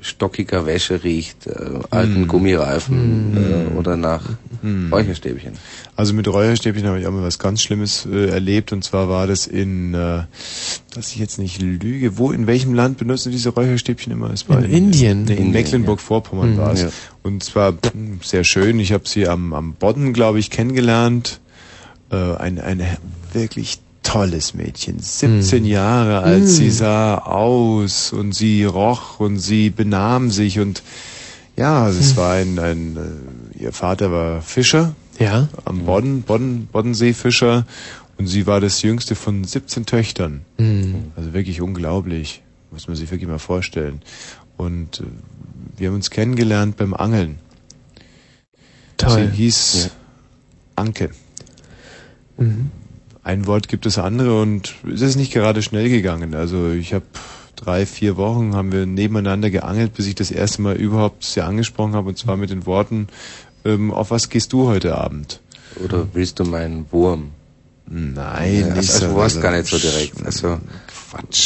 stockiger 0.00 0.64
Wäsche 0.66 1.02
riecht, 1.02 1.46
äh, 1.46 1.80
alten 1.90 2.22
Mhm. 2.22 2.28
Gummireifen 2.28 3.32
Mhm. 3.32 3.36
äh, 3.36 3.76
oder 3.78 3.96
nach 3.96 4.22
Mhm. 4.62 4.92
Räucherstäbchen. 4.92 5.52
Also 5.96 6.14
mit 6.14 6.28
Räucherstäbchen 6.28 6.86
habe 6.86 7.00
ich 7.00 7.06
auch 7.06 7.12
mal 7.12 7.22
was 7.22 7.38
ganz 7.38 7.62
Schlimmes 7.62 8.06
äh, 8.06 8.28
erlebt 8.28 8.72
und 8.72 8.84
zwar 8.84 9.08
war 9.08 9.26
das 9.26 9.46
in, 9.46 9.94
äh, 9.94 10.22
dass 10.94 11.08
ich 11.12 11.16
jetzt 11.16 11.38
nicht 11.38 11.60
lüge, 11.60 12.16
wo, 12.18 12.30
in 12.32 12.46
welchem 12.46 12.74
Land 12.74 12.98
benutzen 12.98 13.32
diese 13.32 13.50
Räucherstäbchen 13.50 14.12
immer? 14.12 14.30
Es 14.30 14.48
war 14.48 14.62
In 14.64 14.70
Indien. 14.70 15.24
Nee, 15.24 15.32
in 15.32 15.38
Indien, 15.38 15.52
Mecklenburg-Vorpommern 15.52 16.52
ja. 16.54 16.58
war 16.58 16.72
es. 16.72 16.82
Ja. 16.82 16.88
Und 17.22 17.42
zwar 17.42 17.72
mh, 17.72 18.18
sehr 18.22 18.44
schön. 18.44 18.78
Ich 18.80 18.92
habe 18.92 19.08
sie 19.08 19.26
am, 19.28 19.52
am 19.52 19.74
Bodden, 19.74 20.12
glaube 20.12 20.38
ich, 20.38 20.50
kennengelernt. 20.50 21.40
Äh, 22.10 22.16
ein, 22.36 22.60
ein 22.60 22.82
wirklich 23.32 23.78
tolles 24.08 24.54
Mädchen, 24.54 24.98
17 25.00 25.62
Mhm. 25.64 25.68
Jahre 25.68 26.20
alt, 26.22 26.42
Mhm. 26.42 26.46
sie 26.46 26.70
sah 26.70 27.18
aus 27.18 28.12
und 28.12 28.32
sie 28.34 28.64
roch 28.64 29.20
und 29.20 29.38
sie 29.38 29.70
benahm 29.70 30.30
sich 30.30 30.58
und 30.60 30.82
ja, 31.56 31.88
es 31.88 32.12
Mhm. 32.12 32.16
war 32.16 32.32
ein, 32.34 32.58
ein 32.58 32.96
äh, 32.96 33.62
ihr 33.64 33.72
Vater 33.72 34.10
war 34.10 34.40
Fischer 34.42 34.94
Ja. 35.18 35.48
am 35.64 35.84
Bodden, 35.84 36.22
Bodden, 36.22 36.66
Boddenseefischer 36.72 37.66
und 38.16 38.26
sie 38.28 38.46
war 38.46 38.60
das 38.60 38.80
jüngste 38.82 39.14
von 39.14 39.44
17 39.44 39.84
Töchtern. 39.84 40.40
Mhm. 40.58 41.12
Also 41.16 41.32
wirklich 41.34 41.60
unglaublich, 41.60 42.42
muss 42.70 42.86
man 42.88 42.96
sich 42.96 43.10
wirklich 43.10 43.28
mal 43.28 43.38
vorstellen. 43.38 44.00
Und 44.56 45.00
äh, 45.00 45.04
wir 45.76 45.88
haben 45.88 45.96
uns 45.96 46.10
kennengelernt 46.10 46.76
beim 46.76 46.94
Angeln. 46.94 47.38
Toll. 48.96 49.28
Sie 49.30 49.36
hieß 49.36 49.90
Anke. 50.76 51.10
Mhm. 52.38 52.70
Ein 53.28 53.46
Wort 53.46 53.68
gibt 53.68 53.84
es 53.84 53.98
andere 53.98 54.40
und 54.40 54.76
es 54.90 55.02
ist 55.02 55.16
nicht 55.16 55.34
gerade 55.34 55.60
schnell 55.60 55.90
gegangen. 55.90 56.34
Also 56.34 56.70
ich 56.70 56.94
habe 56.94 57.04
drei, 57.56 57.84
vier 57.84 58.16
Wochen 58.16 58.54
haben 58.54 58.72
wir 58.72 58.86
nebeneinander 58.86 59.50
geangelt, 59.50 59.92
bis 59.92 60.06
ich 60.06 60.14
das 60.14 60.30
erste 60.30 60.62
Mal 60.62 60.76
überhaupt 60.76 61.24
sie 61.24 61.42
angesprochen 61.42 61.92
habe 61.92 62.08
und 62.08 62.16
zwar 62.16 62.38
mit 62.38 62.48
den 62.48 62.64
Worten, 62.64 63.08
ähm, 63.66 63.92
auf 63.92 64.10
was 64.10 64.30
gehst 64.30 64.54
du 64.54 64.66
heute 64.66 64.96
Abend? 64.96 65.40
Oder 65.84 66.06
willst 66.14 66.38
du 66.38 66.44
meinen 66.44 66.86
Wurm? 66.90 67.32
Nein, 67.86 68.60
Ja, 68.60 68.66
nicht 68.68 68.76
also, 68.78 68.92
also 68.92 69.14
so. 69.14 69.20
Also, 69.20 69.40
gar 69.42 69.52
nicht 69.52 69.66
so 69.66 69.78
direkt. 69.78 70.24
Also 70.24 70.58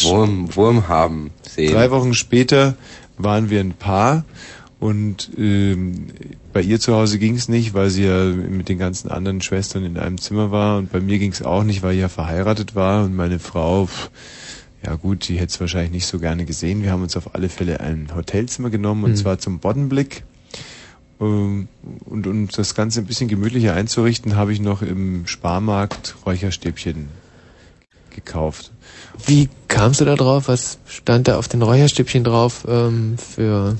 Wurm, 0.04 0.54
Wurm 0.54 0.86
haben 0.86 1.32
sehen. 1.50 1.72
Drei 1.72 1.90
Wochen 1.90 2.14
später 2.14 2.76
waren 3.18 3.50
wir 3.50 3.58
ein 3.58 3.74
Paar 3.74 4.24
und 4.82 5.30
ähm, 5.38 6.08
bei 6.52 6.60
ihr 6.60 6.80
zu 6.80 6.94
Hause 6.96 7.20
ging 7.20 7.36
es 7.36 7.48
nicht, 7.48 7.72
weil 7.72 7.88
sie 7.88 8.04
ja 8.04 8.24
mit 8.24 8.68
den 8.68 8.78
ganzen 8.78 9.10
anderen 9.12 9.40
Schwestern 9.40 9.84
in 9.84 9.96
einem 9.96 10.18
Zimmer 10.18 10.50
war 10.50 10.78
und 10.78 10.90
bei 10.90 10.98
mir 11.00 11.20
ging 11.20 11.30
es 11.30 11.40
auch 11.40 11.62
nicht, 11.62 11.84
weil 11.84 11.94
ich 11.94 12.00
ja 12.00 12.08
verheiratet 12.08 12.74
war 12.74 13.04
und 13.04 13.14
meine 13.14 13.38
Frau, 13.38 13.86
pff, 13.86 14.10
ja 14.84 14.96
gut, 14.96 15.28
die 15.28 15.36
hätte 15.36 15.52
es 15.52 15.60
wahrscheinlich 15.60 15.92
nicht 15.92 16.06
so 16.06 16.18
gerne 16.18 16.44
gesehen. 16.46 16.82
Wir 16.82 16.90
haben 16.90 17.02
uns 17.04 17.16
auf 17.16 17.36
alle 17.36 17.48
Fälle 17.48 17.78
ein 17.78 18.08
Hotelzimmer 18.12 18.70
genommen 18.70 19.04
und 19.04 19.12
Mhm. 19.12 19.16
zwar 19.16 19.38
zum 19.38 19.60
Boddenblick. 19.60 20.24
Ähm, 21.20 21.68
Und 22.04 22.26
um 22.26 22.48
das 22.48 22.74
Ganze 22.74 22.98
ein 22.98 23.06
bisschen 23.06 23.28
gemütlicher 23.28 23.74
einzurichten, 23.74 24.34
habe 24.34 24.52
ich 24.52 24.58
noch 24.60 24.82
im 24.82 25.28
Sparmarkt 25.28 26.16
Räucherstäbchen 26.26 27.08
gekauft. 28.10 28.72
Wie 29.26 29.48
kamst 29.68 30.00
du 30.00 30.04
da 30.04 30.16
drauf? 30.16 30.48
Was 30.48 30.78
stand 30.88 31.28
da 31.28 31.38
auf 31.38 31.46
den 31.46 31.62
Räucherstäbchen 31.62 32.24
drauf 32.24 32.66
ähm, 32.68 33.16
für 33.18 33.76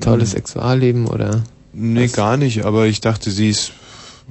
tolles. 0.00 0.32
Sexualleben 0.32 1.06
oder? 1.06 1.42
Nee, 1.72 2.08
gar 2.08 2.36
nicht, 2.36 2.64
aber 2.64 2.86
ich 2.86 3.00
dachte, 3.00 3.30
sie 3.30 3.48
ist, 3.50 3.72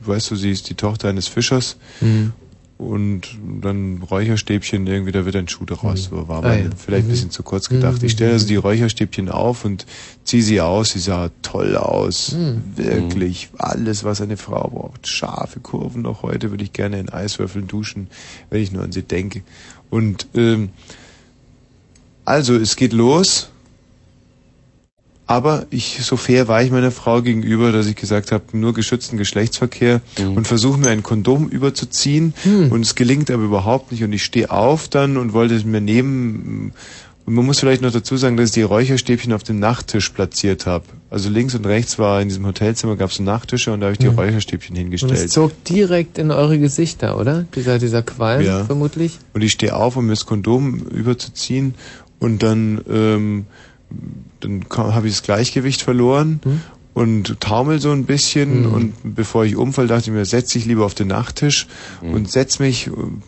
weißt 0.04 0.32
du, 0.32 0.36
sie 0.36 0.52
ist 0.52 0.70
die 0.70 0.74
Tochter 0.76 1.10
eines 1.10 1.28
Fischers 1.28 1.78
Mhm. 2.02 2.34
und 2.78 3.22
dann 3.62 4.02
Räucherstäbchen, 4.04 4.86
irgendwie, 4.86 5.12
da 5.12 5.26
wird 5.26 5.36
ein 5.36 5.48
Schuh 5.48 5.66
daraus. 5.66 6.06
So 6.06 6.28
war 6.28 6.44
Ah, 6.44 6.56
ja. 6.56 6.66
vielleicht 6.76 7.06
ein 7.06 7.08
Mhm. 7.08 7.12
bisschen 7.12 7.32
zu 7.32 7.44
kurz 7.44 7.70
gedacht. 7.70 8.04
Ich 8.04 8.12
stelle 8.14 8.34
also 8.34 8.48
die 8.48 8.56
Räucherstäbchen 8.56 9.30
auf 9.30 9.66
und 9.66 9.86
ziehe 10.26 10.44
sie 10.44 10.62
aus. 10.62 10.90
Sie 10.92 11.00
sah 11.00 11.30
toll 11.42 11.76
aus. 11.78 12.34
Mhm. 12.34 12.62
Wirklich. 12.76 13.50
Alles, 13.58 14.04
was 14.04 14.20
eine 14.22 14.38
Frau 14.38 14.68
braucht. 14.70 15.08
Scharfe 15.08 15.60
Kurven. 15.60 16.02
Noch 16.04 16.22
heute 16.24 16.52
würde 16.52 16.64
ich 16.64 16.74
gerne 16.74 17.00
in 17.00 17.10
Eiswürfeln 17.10 17.68
duschen, 17.68 18.08
wenn 18.50 18.62
ich 18.62 18.72
nur 18.72 18.84
an 18.84 18.92
sie 18.92 19.04
denke. 19.04 19.42
Und 19.90 20.28
ähm, 20.36 20.70
also, 22.26 22.56
es 22.56 22.76
geht 22.76 22.94
los. 22.94 23.50
Aber 25.30 25.66
ich, 25.70 26.00
so 26.02 26.16
fair 26.16 26.48
war 26.48 26.64
ich 26.64 26.72
meiner 26.72 26.90
Frau 26.92 27.22
gegenüber, 27.22 27.74
dass 27.74 27.86
ich 27.88 27.98
gesagt 27.98 28.32
habe, 28.32 28.46
nur 28.54 28.74
geschützten 28.74 29.18
Geschlechtsverkehr 29.18 30.00
und 30.36 30.48
versuche 30.48 30.80
mir 30.80 30.90
ein 30.90 31.04
Kondom 31.04 31.50
überzuziehen 31.50 32.34
und 32.70 32.82
es 32.82 32.96
gelingt 32.96 33.30
aber 33.30 33.44
überhaupt 33.44 33.92
nicht 33.92 34.04
und 34.06 34.14
ich 34.14 34.24
stehe 34.24 34.50
auf 34.50 34.88
dann 34.88 35.18
und 35.18 35.34
wollte 35.34 35.56
es 35.56 35.66
mir 35.66 35.82
nehmen 35.82 36.72
und 37.26 37.34
man 37.34 37.46
muss 37.46 37.60
vielleicht 37.60 37.82
noch 37.82 37.92
dazu 37.92 38.16
sagen, 38.16 38.38
dass 38.38 38.48
ich 38.52 38.54
die 38.54 38.62
Räucherstäbchen 38.62 39.34
auf 39.34 39.44
dem 39.44 39.60
Nachttisch 39.60 40.12
platziert 40.12 40.66
habe. 40.66 40.86
Also 41.10 41.30
links 41.30 41.56
und 41.56 41.66
rechts 41.66 42.00
war 42.00 42.22
in 42.22 42.30
diesem 42.30 42.46
Hotelzimmer 42.46 42.96
gab 42.96 43.10
es 43.12 43.20
Nachttische 43.20 43.74
und 43.74 43.82
da 43.82 43.88
habe 43.88 43.94
ich 43.96 44.00
die 44.00 44.08
Mhm. 44.08 44.16
Räucherstäbchen 44.18 44.78
Und 44.78 44.94
es 44.94 45.00
hingestellt. 45.02 45.32
zog 45.32 45.64
direkt 45.66 46.20
in 46.20 46.32
eure 46.32 46.58
Gesichter, 46.58 47.20
oder? 47.20 47.46
Dieser, 47.54 47.80
dieser 47.80 48.02
Qualm 48.02 48.46
Ja. 48.46 48.64
vermutlich. 48.64 49.20
Und 49.34 49.44
ich 49.44 49.52
stehe 49.52 49.76
auf, 49.76 49.98
um 49.98 50.06
mir 50.06 50.14
das 50.14 50.26
Kondom 50.26 50.76
überzuziehen 50.88 51.74
und 52.20 52.44
dann, 52.44 52.80
ähm, 52.90 53.46
dann 54.40 54.66
habe 54.70 55.08
ich 55.08 55.14
das 55.16 55.24
Gleichgewicht 55.24 55.82
verloren 55.82 56.40
und 56.94 57.40
taumel 57.40 57.80
so 57.80 57.92
ein 57.92 58.06
bisschen 58.06 58.62
Mhm. 58.62 58.72
und 58.74 58.94
bevor 59.16 59.46
ich 59.46 59.56
umfall, 59.56 59.88
dachte 59.88 60.10
ich 60.10 60.12
mir, 60.16 60.26
setz 60.26 60.52
dich 60.54 60.66
lieber 60.66 60.86
auf 60.86 60.94
den 60.96 61.08
Nachttisch 61.08 61.68
und 62.02 62.30
setz 62.32 62.60
mich. 62.60 62.88
ähm, 62.88 63.22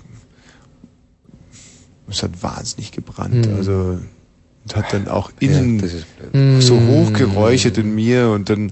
Es 2.12 2.24
hat 2.24 2.42
wahnsinnig 2.42 2.92
gebrannt, 2.92 3.48
Mhm. 3.48 3.54
also 3.56 4.00
und 4.64 4.76
hat 4.76 4.94
dann 4.94 5.08
auch 5.08 5.30
Ja, 5.40 5.48
innen 5.52 5.78
blöd. 5.78 6.06
so 6.60 6.76
Mhm. 6.80 6.88
hoch 6.88 7.14
geräuchert 7.14 7.78
in 7.78 7.94
mir 7.94 8.30
und 8.30 8.50
dann 8.50 8.72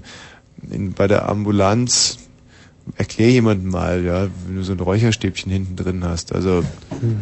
in, 0.70 0.92
bei 0.92 1.06
der 1.06 1.28
Ambulanz 1.28 2.18
erklär 2.96 3.30
jemandem 3.30 3.70
mal, 3.70 4.02
ja, 4.04 4.28
wenn 4.46 4.56
du 4.56 4.64
so 4.64 4.72
ein 4.72 4.80
Räucherstäbchen 4.80 5.52
hinten 5.52 5.76
drin 5.76 6.04
hast. 6.04 6.32
Also 6.32 6.64
Hm. 7.00 7.20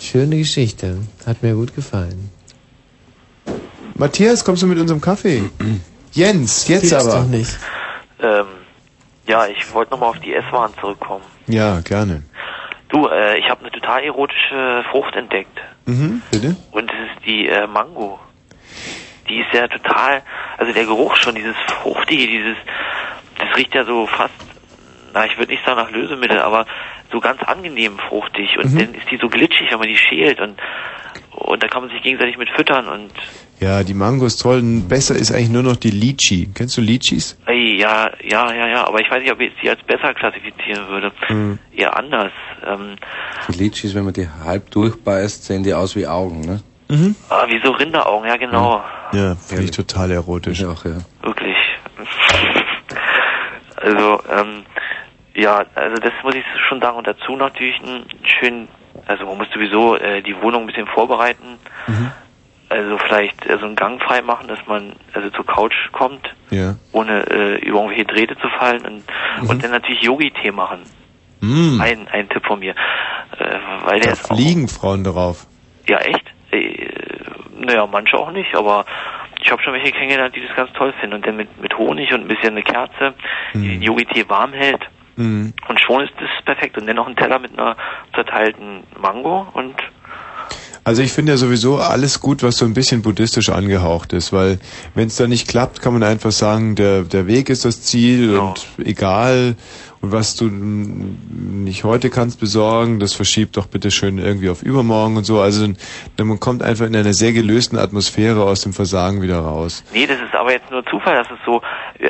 Schöne 0.00 0.38
Geschichte. 0.38 0.98
Hat 1.24 1.42
mir 1.42 1.54
gut 1.54 1.74
gefallen. 1.76 2.30
Matthias, 3.96 4.44
kommst 4.44 4.62
du 4.62 4.66
mit 4.66 4.78
unserem 4.78 5.00
Kaffee? 5.00 5.42
Jens, 6.12 6.68
jetzt 6.68 6.82
Gibt's 6.82 6.94
aber. 6.94 7.20
doch 7.22 7.26
nicht. 7.26 7.58
Ähm, 8.20 8.46
ja, 9.26 9.46
ich 9.46 9.72
wollte 9.72 9.92
nochmal 9.92 10.10
auf 10.10 10.18
die 10.20 10.34
S-Bahn 10.34 10.72
zurückkommen. 10.80 11.24
Ja, 11.46 11.80
gerne. 11.80 12.22
Du, 12.88 13.08
äh, 13.08 13.38
ich 13.38 13.48
habe 13.48 13.60
eine 13.62 13.70
total 13.70 14.02
erotische 14.04 14.84
Frucht 14.90 15.14
entdeckt. 15.16 15.58
Mhm, 15.86 16.22
bitte? 16.30 16.56
Und 16.70 16.88
das 16.90 16.96
ist 17.16 17.26
die 17.26 17.48
äh, 17.48 17.66
Mango. 17.66 18.18
Die 19.28 19.40
ist 19.40 19.52
ja 19.52 19.66
total, 19.68 20.22
also 20.58 20.72
der 20.72 20.84
Geruch 20.84 21.16
schon, 21.16 21.34
dieses 21.34 21.56
Fruchtige, 21.82 22.26
dieses, 22.26 22.56
das 23.38 23.56
riecht 23.56 23.74
ja 23.74 23.84
so 23.84 24.06
fast, 24.06 24.34
na, 25.12 25.24
ich 25.26 25.36
würde 25.38 25.52
nicht 25.52 25.64
sagen 25.64 25.78
nach 25.80 25.90
Lösemittel, 25.90 26.40
aber 26.40 26.66
so 27.10 27.20
ganz 27.20 27.42
angenehm 27.42 27.98
fruchtig. 28.08 28.56
Und 28.58 28.72
Mhm. 28.74 28.78
dann 28.78 28.94
ist 28.94 29.10
die 29.10 29.16
so 29.18 29.28
glitschig, 29.28 29.70
wenn 29.70 29.78
man 29.78 29.88
die 29.88 29.96
schält 29.96 30.40
und, 30.40 30.58
und 31.30 31.62
da 31.62 31.68
kann 31.68 31.82
man 31.82 31.90
sich 31.90 32.02
gegenseitig 32.02 32.36
mit 32.36 32.50
füttern 32.50 32.88
und, 32.88 33.12
Ja, 33.60 33.82
die 33.82 33.94
Mango 33.94 34.26
ist 34.26 34.42
toll. 34.42 34.62
Besser 34.88 35.14
ist 35.14 35.32
eigentlich 35.32 35.50
nur 35.50 35.62
noch 35.62 35.76
die 35.76 35.90
Lychee. 35.90 36.48
Kennst 36.54 36.76
du 36.76 36.82
ey, 37.46 37.80
ja, 37.80 38.10
ja, 38.22 38.52
ja, 38.52 38.66
ja, 38.66 38.86
aber 38.86 39.00
ich 39.00 39.10
weiß 39.10 39.22
nicht, 39.22 39.32
ob 39.32 39.40
ich 39.40 39.52
sie 39.62 39.70
als 39.70 39.82
besser 39.82 40.12
klassifizieren 40.14 40.88
würde. 40.88 41.12
Mhm. 41.28 41.58
Eher 41.74 41.96
anders. 41.96 42.32
Ähm, 42.66 42.96
Die 43.48 43.58
Litschis, 43.58 43.94
wenn 43.94 44.04
man 44.04 44.12
die 44.12 44.28
halb 44.44 44.70
durchbeißt, 44.70 45.44
sehen 45.44 45.62
die 45.62 45.72
aus 45.74 45.96
wie 45.96 46.06
Augen, 46.06 46.40
ne? 46.40 46.60
Mhm. 46.88 47.16
ah, 47.30 47.46
wie 47.48 47.60
so 47.64 47.70
Rinderaugen, 47.72 48.28
ja 48.28 48.36
genau. 48.36 48.82
Ja, 49.12 49.34
finde 49.36 49.64
ich 49.64 49.70
total 49.70 50.10
erotisch. 50.10 50.64
auch, 50.64 50.84
ja. 50.84 50.98
Wirklich. 51.22 51.56
Also, 53.76 54.18
ähm, 54.30 54.64
ja, 55.34 55.62
also 55.74 55.96
das 56.00 56.12
muss 56.22 56.34
ich 56.34 56.44
schon 56.68 56.80
sagen. 56.80 56.96
Und 56.96 57.06
dazu 57.06 57.36
natürlich 57.36 57.78
einen 57.82 58.06
schönen, 58.24 58.68
also 59.06 59.26
man 59.26 59.36
muss 59.36 59.48
sowieso 59.52 59.96
äh, 59.96 60.22
die 60.22 60.34
Wohnung 60.40 60.62
ein 60.62 60.66
bisschen 60.68 60.86
vorbereiten. 60.86 61.58
Mhm. 61.86 62.10
Also 62.74 62.98
vielleicht 62.98 63.46
äh, 63.46 63.56
so 63.58 63.66
einen 63.66 63.76
Gang 63.76 64.02
frei 64.02 64.20
machen, 64.22 64.48
dass 64.48 64.58
man 64.66 64.94
also 65.12 65.30
zur 65.30 65.46
Couch 65.46 65.74
kommt, 65.92 66.34
Ja. 66.50 66.74
ohne 66.92 67.20
äh, 67.30 67.56
über 67.58 67.78
irgendwelche 67.80 68.04
Drähte 68.06 68.36
zu 68.38 68.48
fallen. 68.58 68.84
Und, 68.84 69.04
Mhm. 69.42 69.50
und 69.50 69.62
dann 69.64 69.70
natürlich 69.70 70.02
Yogi-Tee 70.02 70.50
machen. 70.50 70.80
Mm. 71.40 71.80
Ein, 71.80 72.08
ein 72.08 72.28
Tipp 72.28 72.44
von 72.46 72.58
mir. 72.58 72.72
Äh, 73.38 73.58
weil 73.84 74.00
der 74.00 74.06
Da 74.08 74.12
ist 74.12 74.30
auch, 74.30 74.36
fliegen 74.36 74.66
Frauen 74.68 75.04
darauf. 75.04 75.46
ja 75.88 75.98
echt? 75.98 76.24
Äh, 76.50 76.88
naja, 77.60 77.86
manche 77.86 78.16
auch 78.18 78.30
nicht, 78.32 78.54
aber 78.56 78.84
ich 79.40 79.50
habe 79.52 79.62
schon 79.62 79.72
welche 79.74 79.92
kennengelernt, 79.92 80.34
die 80.34 80.46
das 80.46 80.56
ganz 80.56 80.72
toll 80.72 80.92
finden. 81.00 81.16
Und 81.16 81.26
dann 81.26 81.36
mit, 81.36 81.60
mit 81.60 81.76
Honig 81.78 82.12
und 82.12 82.22
ein 82.22 82.28
bisschen 82.28 82.50
eine 82.52 82.62
Kerze, 82.62 83.14
die 83.54 83.68
den 83.68 83.82
Yogi-Tee 83.82 84.28
warm 84.28 84.52
hält. 84.52 84.82
Mhm. 85.16 85.52
Und 85.68 85.80
schon 85.80 86.02
ist 86.02 86.12
das 86.18 86.30
perfekt. 86.44 86.76
Und 86.78 86.86
dann 86.86 86.96
noch 86.96 87.06
ein 87.06 87.16
Teller 87.16 87.38
mit 87.38 87.56
einer 87.58 87.76
zerteilten 88.14 88.82
Mango 89.00 89.46
und 89.52 89.74
Also 90.84 91.02
ich 91.02 91.12
finde 91.12 91.32
ja 91.32 91.38
sowieso 91.38 91.78
alles 91.78 92.20
gut, 92.20 92.42
was 92.42 92.58
so 92.58 92.66
ein 92.66 92.74
bisschen 92.74 93.00
buddhistisch 93.00 93.48
angehaucht 93.48 94.12
ist, 94.12 94.34
weil 94.34 94.58
wenn 94.94 95.06
es 95.06 95.16
da 95.16 95.26
nicht 95.26 95.48
klappt, 95.48 95.80
kann 95.80 95.94
man 95.94 96.02
einfach 96.02 96.30
sagen, 96.30 96.74
der, 96.74 97.02
der 97.02 97.26
Weg 97.26 97.48
ist 97.48 97.64
das 97.64 97.82
Ziel 97.82 98.38
und 98.38 98.66
egal 98.84 99.56
und 100.02 100.12
was 100.12 100.36
du 100.36 100.50
nicht 100.50 101.84
heute 101.84 102.10
kannst 102.10 102.38
besorgen, 102.38 103.00
das 103.00 103.14
verschiebt 103.14 103.56
doch 103.56 103.66
bitte 103.66 103.90
schön 103.90 104.18
irgendwie 104.18 104.50
auf 104.50 104.62
übermorgen 104.62 105.16
und 105.16 105.24
so. 105.24 105.40
Also 105.40 105.66
man 106.18 106.38
kommt 106.38 106.62
einfach 106.62 106.84
in 106.84 106.94
einer 106.94 107.14
sehr 107.14 107.32
gelösten 107.32 107.78
Atmosphäre 107.78 108.42
aus 108.42 108.60
dem 108.60 108.74
Versagen 108.74 109.22
wieder 109.22 109.38
raus. 109.38 109.82
Nee, 109.94 110.06
das 110.06 110.18
ist 110.20 110.34
aber 110.34 110.52
jetzt 110.52 110.70
nur 110.70 110.84
Zufall, 110.84 111.14
das 111.14 111.30
ist 111.30 111.42
so, 111.46 111.62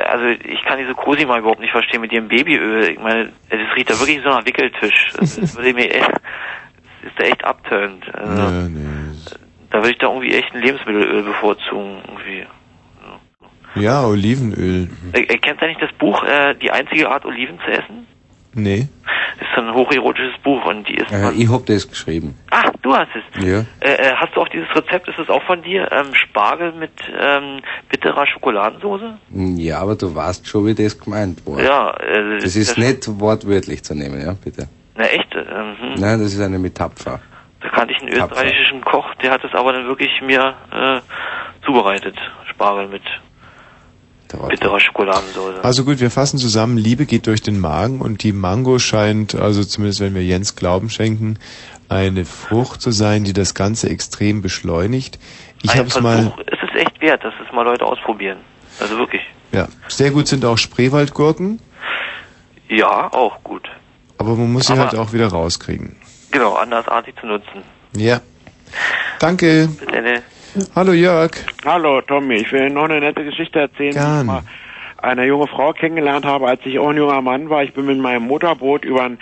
also 0.09 0.25
ich 0.27 0.65
kann 0.65 0.81
diese 0.81 0.95
Cosima 0.95 1.39
überhaupt 1.39 1.61
nicht 1.61 1.71
verstehen 1.71 2.01
mit 2.01 2.11
ihrem 2.13 2.27
Babyöl. 2.27 2.91
Ich 2.91 2.99
meine, 2.99 3.31
das 3.49 3.61
riecht 3.77 3.91
da 3.91 4.01
wirklich 4.01 4.21
so 4.25 4.31
nach 4.31 4.45
Wickeltisch. 4.45 5.13
Das, 5.17 5.37
das 5.37 5.55
würde 5.55 5.75
mir 5.75 5.95
echt, 5.95 6.11
ist 7.07 7.19
da 7.19 7.25
echt 7.25 7.45
abturnt. 7.45 8.05
Also, 8.15 8.43
Nee, 8.43 8.69
nee. 8.69 9.11
Da 9.71 9.79
würde 9.79 9.91
ich 9.91 9.99
da 9.99 10.07
irgendwie 10.07 10.35
echt 10.35 10.55
ein 10.55 10.63
Lebensmittelöl 10.63 11.23
bevorzugen. 11.23 11.99
Irgendwie. 12.09 12.47
Ja, 13.77 14.07
Olivenöl. 14.07 14.89
Äh, 15.13 15.21
äh, 15.23 15.39
kennst 15.39 15.61
du 15.63 15.67
nicht 15.67 15.83
das 15.83 15.93
Buch, 15.99 16.23
äh, 16.25 16.55
Die 16.55 16.71
einzige 16.71 17.11
Art 17.11 17.25
Oliven 17.25 17.59
zu 17.65 17.71
essen? 17.73 18.07
Nee. 18.57 18.87
Das 19.37 19.49
ist 19.49 19.55
so 19.57 19.63
ein 19.63 19.75
hocherotisches 19.75 20.39
Buch 20.45 20.65
und 20.67 20.89
die 20.89 20.95
ist 20.95 21.11
Äh, 21.11 21.33
ich 21.33 21.51
hab 21.51 21.67
das 21.67 21.89
geschrieben. 21.91 22.39
Ah, 22.53 22.71
du 22.83 22.95
hast 22.95 23.09
es. 23.17 23.45
Ja. 23.45 23.65
Äh, 23.81 23.95
äh, 23.95 24.13
hast 24.15 24.37
du 24.37 24.43
auch 24.43 24.49
dieses 24.49 24.69
Rezept, 24.77 25.09
ist 25.09 25.19
das 25.19 25.29
auch 25.29 25.43
von 25.43 25.61
dir? 25.61 25.91
Ähm, 25.91 26.15
Spargel 26.15 26.71
mit 26.73 26.93
ähm, 27.21 27.59
bitterer 27.91 28.25
Schokoladensoße? 28.29 29.19
Ja, 29.57 29.81
aber 29.81 29.97
du 29.97 30.15
weißt 30.15 30.47
schon, 30.47 30.67
wie 30.67 30.75
das 30.75 30.97
gemeint 30.97 31.45
war. 31.45 31.61
Ja, 31.61 31.91
äh, 31.97 32.39
Das 32.39 32.55
ist 32.55 32.79
nicht 32.79 33.09
wortwörtlich 33.19 33.83
zu 33.83 33.97
nehmen, 33.97 34.21
ja, 34.25 34.35
bitte. 34.35 34.69
Na 34.97 35.05
echt? 35.05 35.35
Ähm, 35.35 35.77
hm. 35.79 35.95
Nein, 35.97 36.21
das 36.21 36.35
ist 36.35 36.41
eine 36.41 36.59
Metapher. 36.59 37.21
Da 37.61 37.69
kannte 37.71 37.95
ich 37.95 38.01
einen 38.01 38.13
österreichischen 38.13 38.83
Koch, 38.83 39.15
der 39.23 39.31
hat 39.31 39.43
es 39.43 39.55
aber 39.55 39.73
dann 39.73 39.87
wirklich 39.87 40.21
mir 40.21 40.55
äh, 40.71 41.01
zubereitet. 41.65 42.17
Spargel 42.47 42.89
mit 42.89 43.03
bitterer 44.49 44.81
Schokoladensoße. 44.81 45.65
Also 45.65 45.85
gut, 45.85 46.01
wir 46.01 46.11
fassen 46.11 46.39
zusammen, 46.39 46.77
Liebe 46.77 47.07
geht 47.07 47.27
durch 47.27 47.43
den 47.43 47.61
Magen 47.61 48.01
und 48.01 48.23
die 48.23 48.33
Mango 48.33 48.79
scheint, 48.79 49.35
also 49.35 49.65
zumindest 49.65 50.01
wenn 50.01 50.15
wir 50.15 50.25
Jens 50.25 50.57
Glauben 50.57 50.91
schenken, 50.91 51.39
eine 51.89 52.25
Frucht 52.25 52.81
zu 52.81 52.91
sein, 52.91 53.25
die 53.25 53.33
das 53.33 53.55
Ganze 53.55 53.91
extrem 53.91 54.43
beschleunigt. 54.43 55.19
Ich 55.63 55.77
habe 55.77 55.89
es 55.89 56.01
mal, 56.01 56.33
Es 56.47 56.63
ist 56.63 56.75
echt 56.75 57.01
wert, 57.01 57.25
dass 57.25 57.35
es 57.45 57.53
mal 57.53 57.63
Leute 57.63 57.85
ausprobieren. 57.85 58.39
Also 58.81 58.99
wirklich. 58.99 59.23
ja, 59.53 59.69
sehr 59.89 60.11
gut 60.11 60.27
sind 60.27 60.45
auch 60.45 60.59
Spreewaldgurken, 60.59 61.61
Ja, 62.69 63.13
auch 63.13 63.43
gut. 63.45 63.69
Aber 64.19 64.35
man 64.37 64.53
muss 64.53 64.67
sie 64.67 64.73
Aber- 64.75 64.83
halt 64.91 64.97
auch 64.97 65.13
wieder 65.13 65.29
rauskriegen. 65.29 65.97
Genau, 66.31 66.55
andersartig 66.55 67.15
zu 67.21 67.27
nutzen. 67.27 67.63
Ja. 67.97 68.21
Danke. 69.21 69.69
Bitte? 69.79 70.23
Hallo 70.75 70.93
Jörg. 70.93 71.31
Hallo 71.65 72.01
Tommy, 72.01 72.35
ich 72.37 72.53
will 72.53 72.71
noch 72.71 72.85
eine 72.85 73.01
nette 73.01 73.25
Geschichte 73.25 73.61
erzählen, 73.61 73.95
wie 73.95 73.99
Gern. 73.99 74.21
ich 74.21 74.27
mal 74.27 74.43
eine 74.99 75.27
junge 75.27 75.47
Frau 75.49 75.73
kennengelernt 75.73 76.25
habe, 76.25 76.49
als 76.49 76.61
ich 76.65 76.79
auch 76.79 76.89
ein 76.89 76.97
junger 76.97 77.21
Mann 77.21 77.51
war. 77.51 77.63
Ich 77.63 77.75
bin 77.75 77.85
mit 77.87 77.99
meinem 77.99 78.23
Motorboot 78.27 78.85
über 78.87 79.03
den 79.09 79.19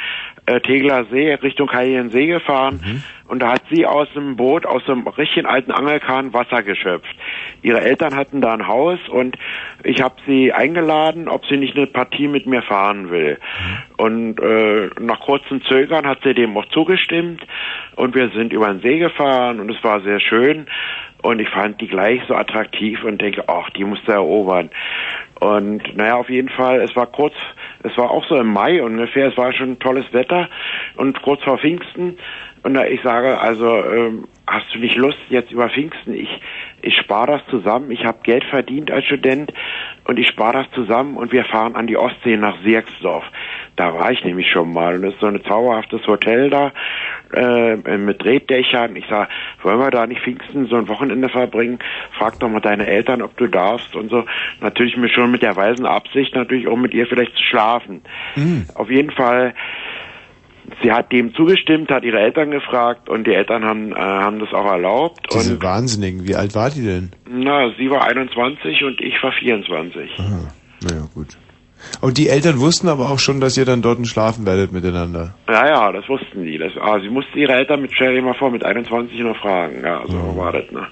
äh, 0.46 0.60
Tegeler 0.60 1.04
See 1.10 1.34
Richtung 1.34 1.68
See 2.10 2.26
gefahren 2.26 3.02
und 3.32 3.38
da 3.38 3.52
hat 3.52 3.62
sie 3.70 3.86
aus 3.86 4.08
dem 4.14 4.36
Boot, 4.36 4.66
aus 4.66 4.86
einem 4.86 5.08
richtigen 5.08 5.46
alten 5.46 5.72
Angelkahn 5.72 6.34
Wasser 6.34 6.62
geschöpft. 6.62 7.16
Ihre 7.62 7.80
Eltern 7.80 8.14
hatten 8.14 8.42
da 8.42 8.52
ein 8.52 8.68
Haus 8.68 8.98
und 9.08 9.38
ich 9.84 10.02
habe 10.02 10.16
sie 10.26 10.52
eingeladen, 10.52 11.28
ob 11.28 11.46
sie 11.46 11.56
nicht 11.56 11.74
eine 11.74 11.86
Partie 11.86 12.28
mit 12.28 12.44
mir 12.44 12.60
fahren 12.60 13.10
will. 13.10 13.38
Und 13.96 14.38
äh, 14.38 14.90
nach 15.00 15.20
kurzem 15.20 15.62
Zögern 15.62 16.06
hat 16.06 16.18
sie 16.22 16.34
dem 16.34 16.54
auch 16.58 16.66
zugestimmt 16.66 17.42
und 17.96 18.14
wir 18.14 18.28
sind 18.32 18.52
über 18.52 18.66
den 18.66 18.82
See 18.82 18.98
gefahren 18.98 19.60
und 19.60 19.70
es 19.70 19.82
war 19.82 20.02
sehr 20.02 20.20
schön. 20.20 20.66
Und 21.22 21.38
ich 21.38 21.48
fand 21.48 21.80
die 21.80 21.86
gleich 21.86 22.20
so 22.28 22.34
attraktiv 22.34 23.02
und 23.02 23.22
denke, 23.22 23.44
ach, 23.46 23.70
die 23.70 23.84
musst 23.84 24.06
du 24.08 24.12
erobern. 24.12 24.68
Und 25.40 25.96
naja, 25.96 26.16
auf 26.16 26.28
jeden 26.28 26.50
Fall, 26.50 26.82
es 26.82 26.94
war 26.94 27.06
kurz, 27.06 27.34
es 27.82 27.96
war 27.96 28.10
auch 28.10 28.24
so 28.26 28.36
im 28.36 28.52
Mai 28.52 28.82
ungefähr, 28.82 29.28
es 29.28 29.36
war 29.36 29.52
schon 29.52 29.78
tolles 29.78 30.04
Wetter 30.12 30.48
und 30.96 31.20
kurz 31.22 31.42
vor 31.42 31.58
Pfingsten. 31.58 32.18
Und 32.62 32.76
ich 32.76 33.02
sage, 33.02 33.40
also 33.40 33.84
ähm, 33.84 34.28
hast 34.46 34.66
du 34.72 34.78
nicht 34.78 34.96
Lust 34.96 35.18
jetzt 35.28 35.50
über 35.50 35.68
Pfingsten? 35.68 36.14
Ich 36.14 36.40
ich 36.82 36.96
spare 36.96 37.38
das 37.38 37.46
zusammen. 37.46 37.90
Ich 37.90 38.04
habe 38.04 38.18
Geld 38.24 38.44
verdient 38.44 38.90
als 38.90 39.06
Student 39.06 39.52
und 40.04 40.18
ich 40.18 40.26
spare 40.28 40.64
das 40.64 40.70
zusammen 40.72 41.16
und 41.16 41.32
wir 41.32 41.44
fahren 41.44 41.76
an 41.76 41.86
die 41.86 41.96
Ostsee 41.96 42.36
nach 42.36 42.60
Sierksdorf. 42.62 43.24
Da 43.76 43.94
war 43.94 44.10
ich 44.10 44.24
nämlich 44.24 44.50
schon 44.50 44.72
mal 44.72 44.96
und 44.96 45.04
es 45.04 45.14
ist 45.14 45.20
so 45.20 45.26
ein 45.26 45.42
zauberhaftes 45.44 46.06
Hotel 46.06 46.50
da 46.50 46.72
äh, 47.32 47.76
mit 47.76 48.22
Drehdächern. 48.22 48.96
Ich 48.96 49.06
sag, 49.08 49.28
wollen 49.62 49.78
wir 49.78 49.90
da 49.90 50.06
nicht 50.06 50.22
Pfingsten 50.22 50.66
so 50.66 50.76
ein 50.76 50.88
Wochenende 50.88 51.28
verbringen? 51.28 51.78
Frag 52.18 52.38
doch 52.40 52.48
mal 52.48 52.60
deine 52.60 52.86
Eltern, 52.86 53.22
ob 53.22 53.36
du 53.36 53.46
darfst 53.46 53.94
und 53.94 54.10
so. 54.10 54.24
Natürlich 54.60 54.96
mir 54.96 55.08
schon 55.08 55.30
mit 55.30 55.42
der 55.42 55.56
weisen 55.56 55.86
Absicht, 55.86 56.34
natürlich 56.34 56.66
auch 56.66 56.76
mit 56.76 56.92
ihr 56.92 57.06
vielleicht 57.06 57.36
zu 57.36 57.42
schlafen. 57.44 58.02
Auf 58.74 58.90
jeden 58.90 59.10
Fall, 59.12 59.54
sie 60.82 60.92
hat 60.92 61.12
dem 61.12 61.34
zugestimmt, 61.34 61.90
hat 61.90 62.04
ihre 62.04 62.18
Eltern 62.20 62.50
gefragt 62.50 63.08
und 63.08 63.26
die 63.26 63.34
Eltern 63.34 63.64
haben, 63.64 63.92
äh, 63.92 63.96
haben 63.96 64.38
das 64.38 64.52
auch 64.52 64.66
erlaubt. 64.70 65.20
Diese 65.32 65.54
Und 65.54 65.62
Wahnsinnigen, 65.62 66.26
wie 66.26 66.34
alt 66.34 66.54
war 66.54 66.70
die 66.70 66.82
denn? 66.84 67.10
na, 67.32 67.70
sie 67.78 67.90
war 67.90 68.04
21 68.04 68.84
und 68.84 69.00
ich 69.00 69.14
war 69.22 69.32
24. 69.32 70.10
Naja, 70.18 71.08
gut. 71.14 71.28
Und 72.00 72.18
die 72.18 72.28
Eltern 72.28 72.60
wussten 72.60 72.88
aber 72.88 73.10
auch 73.10 73.18
schon, 73.18 73.40
dass 73.40 73.56
ihr 73.56 73.64
dann 73.64 73.82
dort 73.82 74.06
schlafen 74.06 74.46
werdet 74.46 74.72
miteinander. 74.72 75.34
Ja, 75.48 75.66
ja, 75.66 75.92
das 75.92 76.08
wussten 76.08 76.44
die. 76.44 76.58
Das, 76.58 76.72
ah, 76.80 77.00
sie 77.00 77.08
musste 77.08 77.36
ihre 77.38 77.54
Eltern 77.54 77.82
mit, 77.82 77.92
stell 77.92 78.14
dir 78.14 78.22
mal 78.22 78.34
vor, 78.34 78.50
mit 78.50 78.64
21 78.64 79.18
noch 79.20 79.36
fragen. 79.38 79.82
Ja, 79.84 80.02
so 80.06 80.36
war 80.36 80.52
das, 80.52 80.70
ne? 80.70 80.86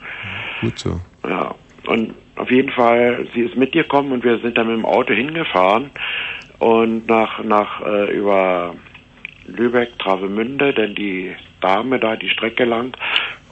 Gut 0.61 0.79
so. 0.79 1.01
Ja. 1.29 1.55
Und 1.87 2.15
auf 2.37 2.51
jeden 2.51 2.71
Fall, 2.71 3.29
sie 3.35 3.43
ist 3.43 3.57
mitgekommen 3.57 4.13
und 4.13 4.25
wir 4.25 4.39
sind 4.39 4.59
dann 4.59 4.67
mit 4.67 4.77
dem 4.77 4.85
Auto 4.85 5.13
hingefahren 5.13 5.91
und 6.59 7.07
nach, 7.09 7.43
nach, 7.45 7.83
äh, 7.87 8.17
über 8.17 8.75
Lübeck, 9.51 9.99
Travemünde, 9.99 10.73
denn 10.73 10.95
die 10.95 11.35
Dame 11.61 11.99
da 11.99 12.17
die 12.17 12.29
Strecke 12.31 12.65
lang 12.65 12.97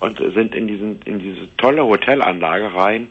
und 0.01 0.19
sind 0.19 0.55
in 0.55 0.67
diesen, 0.67 1.03
in 1.03 1.19
diese 1.19 1.55
tolle 1.57 1.85
Hotelanlage 1.85 2.75
rein. 2.75 3.11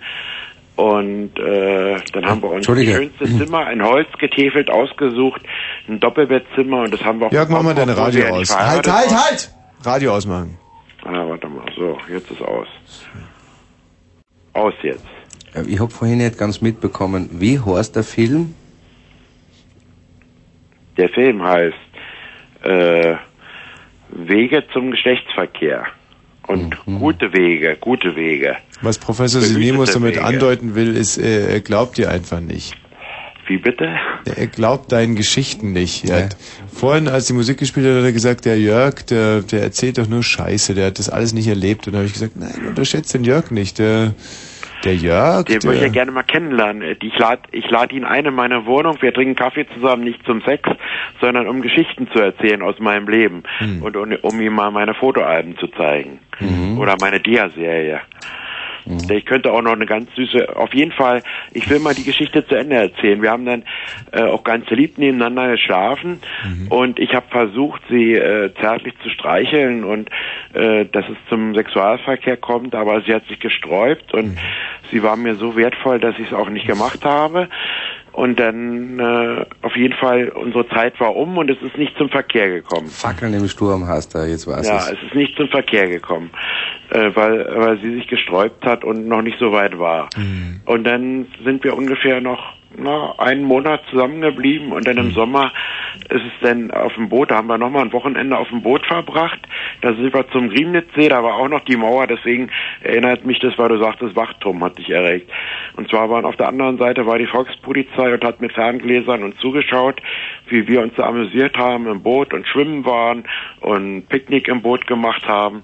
Und 0.76 1.40
äh, 1.40 1.98
dann 2.14 2.26
haben 2.28 2.42
wir 2.44 2.52
uns 2.52 2.68
das 2.68 2.78
schönste 2.84 3.26
Zimmer, 3.26 3.66
ein 3.66 3.84
Holz 3.84 4.08
getäfelt, 4.20 4.70
ausgesucht, 4.70 5.42
ein 5.88 6.00
Doppelbettzimmer 6.00 6.82
und 6.84 6.94
das 6.94 7.04
haben 7.04 7.20
wir 7.20 7.28
auch 7.28 7.32
Jörg, 7.32 7.50
mach 7.50 7.64
mal 7.64 7.74
deine 7.74 7.98
Radio 7.98 8.28
aus. 8.28 8.56
Halt, 8.56 8.88
halt, 8.88 9.10
halt! 9.12 9.52
Radio 9.84 10.14
ausmachen. 10.14 10.56
Ah, 11.04 11.28
warte 11.28 11.48
mal, 11.48 11.66
so, 11.76 11.98
jetzt 12.12 12.30
ist 12.30 12.42
aus. 12.44 12.68
Aus 14.54 14.74
jetzt. 14.84 15.06
Äh, 15.56 15.64
Ich 15.68 15.80
habe 15.80 15.90
vorhin 15.90 16.20
nicht 16.20 16.38
ganz 16.38 16.62
mitbekommen, 16.62 17.30
wie 17.34 17.60
heißt 17.60 17.96
der 17.96 18.04
Film? 18.04 18.54
Der 20.98 21.10
Film 21.10 21.42
heißt 21.42 21.76
äh, 22.68 23.16
Wege 24.10 24.64
zum 24.74 24.92
Geschlechtsverkehr. 24.92 25.86
Und 26.48 26.78
gute 26.86 27.34
Wege, 27.34 27.76
gute 27.80 28.16
Wege. 28.16 28.56
Was 28.82 28.98
Professor 28.98 29.42
Sinimus 29.42 29.92
damit 29.92 30.16
Wege. 30.16 30.24
andeuten 30.24 30.76
will, 30.76 30.96
ist, 30.96 31.18
äh, 31.18 31.54
er 31.54 31.60
glaubt 31.60 31.98
dir 31.98 32.10
einfach 32.10 32.40
nicht. 32.40 32.74
Wie 33.48 33.58
bitte? 33.58 33.96
Er 34.26 34.48
glaubt 34.48 34.92
deinen 34.92 35.16
Geschichten 35.16 35.72
nicht. 35.72 36.10
Hat, 36.12 36.36
vorhin, 36.68 37.08
als 37.08 37.28
die 37.28 37.34
Musik 37.34 37.58
gespielt 37.58 37.86
hat, 37.86 37.96
hat 37.96 38.04
er 38.04 38.12
gesagt, 38.12 38.46
der 38.46 38.60
Jörg, 38.60 39.06
der, 39.06 39.42
der 39.42 39.62
erzählt 39.62 39.98
doch 39.98 40.08
nur 40.08 40.24
Scheiße, 40.24 40.74
der 40.74 40.88
hat 40.88 41.00
das 41.00 41.10
alles 41.10 41.34
nicht 41.34 41.48
erlebt. 41.48 41.88
Und 41.88 41.94
da 41.94 42.00
habe 42.00 42.08
ich 42.08 42.14
gesagt, 42.14 42.36
nein, 42.36 42.68
unterschätzt 42.68 43.14
den 43.14 43.24
Jörg 43.24 43.52
nicht. 43.52 43.80
Der, 43.80 44.14
der 44.84 44.96
Jörg, 44.96 45.46
Den 45.46 45.64
würde 45.64 45.78
ich 45.78 45.84
ja 45.84 45.90
gerne 45.90 46.12
mal 46.12 46.24
kennenlernen. 46.24 46.98
Ich 47.02 47.18
lade 47.18 47.42
ich 47.52 47.70
lad 47.70 47.92
ihn 47.92 48.04
ein 48.04 48.26
in 48.26 48.34
meine 48.34 48.66
Wohnung. 48.66 48.98
Wir 49.02 49.14
trinken 49.14 49.36
Kaffee 49.36 49.66
zusammen, 49.74 50.04
nicht 50.04 50.24
zum 50.26 50.42
Sex, 50.42 50.70
sondern 51.22 51.48
um 51.48 51.62
Geschichten 51.62 52.08
zu 52.12 52.20
erzählen 52.20 52.62
aus 52.62 52.80
meinem 52.80 53.08
Leben. 53.08 53.44
Hm. 53.60 53.82
Und 53.82 53.96
um, 53.96 54.12
um 54.22 54.42
ihm 54.42 54.54
mal 54.54 54.72
meine 54.72 54.94
Fotoalben 54.94 55.58
zu 55.58 55.68
zeigen. 55.68 56.20
Mhm. 56.40 56.78
Oder 56.78 56.96
meine 57.00 57.20
Dia-Serie. 57.20 58.02
Ich 59.10 59.26
könnte 59.26 59.52
auch 59.52 59.62
noch 59.62 59.74
eine 59.74 59.86
ganz 59.86 60.14
süße, 60.16 60.56
auf 60.56 60.74
jeden 60.74 60.92
Fall, 60.92 61.24
ich 61.54 61.70
will 61.70 61.80
mal 61.80 61.94
die 61.94 62.04
Geschichte 62.04 62.46
zu 62.46 62.56
Ende 62.56 62.76
erzählen. 62.76 63.22
Wir 63.22 63.32
haben 63.32 63.46
dann 63.46 63.64
äh, 64.12 64.24
auch 64.24 64.44
ganz 64.44 64.70
lieb 64.70 64.98
nebeneinander 64.98 65.52
geschlafen 65.52 66.20
und 66.70 67.00
ich 67.00 67.14
habe 67.14 67.26
versucht, 67.30 67.82
sie 67.90 68.14
äh, 68.14 68.54
zärtlich 68.60 68.94
zu 69.04 69.10
streicheln 69.10 69.84
und 69.84 70.10
äh, 70.54 70.86
dass 70.86 71.06
es 71.10 71.18
zum 71.30 71.56
Sexualverkehr 71.56 72.38
kommt, 72.38 72.76
aber 72.76 73.02
sie 73.02 73.14
hat 73.14 73.26
sich 73.28 73.40
gesträubt 73.40 74.14
und 74.14 74.38
sie 74.92 75.04
war 75.04 75.18
mir 75.18 75.36
so 75.36 75.56
wertvoll, 75.56 76.00
dass 76.00 76.18
ich 76.20 76.28
es 76.28 76.34
auch 76.34 76.50
nicht 76.50 76.68
gemacht 76.68 77.04
habe. 77.04 77.50
Und 78.18 78.40
dann 78.40 78.98
äh, 78.98 79.46
auf 79.62 79.76
jeden 79.76 79.94
Fall, 79.94 80.30
unsere 80.30 80.68
Zeit 80.70 81.00
war 81.00 81.16
um 81.16 81.38
und 81.38 81.52
es 81.52 81.62
ist 81.62 81.78
nicht 81.78 81.96
zum 82.00 82.10
Verkehr 82.10 82.50
gekommen. 82.50 82.88
Fackeln 82.88 83.32
im 83.36 83.48
Sturm 83.48 83.88
heißt 83.88 84.16
er, 84.16 84.28
jetzt 84.28 84.48
weiß 84.48 84.68
Ja, 84.68 84.78
es 84.92 84.98
ist 85.04 85.14
nicht 85.14 85.38
zum 85.38 85.48
Verkehr 85.50 85.88
gekommen, 85.88 86.32
äh, 86.90 87.12
weil, 87.14 87.46
weil 87.56 87.80
sie 87.80 87.94
sich 87.94 88.08
gesträubt 88.08 88.66
hat 88.66 88.84
und 88.84 89.08
noch 89.08 89.22
nicht 89.22 89.38
so 89.38 89.52
weit 89.52 89.78
war. 89.78 90.10
Und 90.66 90.84
dann 90.84 91.28
sind 91.46 91.64
wir 91.64 91.78
ungefähr 91.78 92.20
noch 92.20 92.57
na, 92.76 93.16
einen 93.18 93.44
Monat 93.44 93.82
zusammengeblieben 93.90 94.72
und 94.72 94.88
dann 94.88 94.98
im 94.98 95.12
Sommer 95.12 95.52
ist 96.10 96.24
es 96.24 96.34
dann 96.42 96.72
auf 96.72 96.94
dem 96.96 97.10
Boot, 97.10 97.32
da 97.32 97.38
haben 97.38 97.48
wir 97.48 97.58
nochmal 97.58 97.84
ein 97.84 97.94
Wochenende 97.94 98.38
auf 98.38 98.50
dem 98.50 98.62
Boot 98.62 98.86
verbracht. 98.86 99.40
Da 99.82 99.94
sind 99.94 100.14
wir 100.14 100.30
zum 100.30 100.50
Riemnitzsee, 100.50 101.10
da 101.10 101.24
war 101.24 101.36
auch 101.36 101.48
noch 101.48 101.64
die 101.66 101.76
Mauer, 101.76 102.08
deswegen 102.08 102.50
erinnert 102.82 103.26
mich 103.26 103.40
das, 103.40 103.58
weil 103.58 103.70
du 103.70 103.80
sagtest, 103.80 104.16
Wachturm 104.16 104.64
hat 104.64 104.78
dich 104.78 104.90
erregt. 104.90 105.30
Und 105.76 105.90
zwar 105.90 106.10
waren 106.10 106.26
auf 106.26 106.36
der 106.36 106.48
anderen 106.48 106.78
Seite 106.78 107.06
war 107.06 107.18
die 107.18 107.28
Volkspolizei 107.28 108.14
und 108.14 108.24
hat 108.24 108.42
mit 108.42 108.54
Ferngläsern 108.54 109.24
uns 109.24 109.38
zugeschaut, 109.38 110.02
wie 110.48 110.68
wir 110.68 110.82
uns 110.82 110.94
da 110.96 111.08
amüsiert 111.08 111.58
haben 111.58 111.88
im 111.88 112.02
Boot 112.02 112.34
und 112.34 112.48
schwimmen 112.48 112.86
waren 112.86 113.26
und 113.60 114.08
Picknick 114.10 114.48
im 114.48 114.62
Boot 114.62 114.88
gemacht 114.88 115.28
haben. 115.28 115.64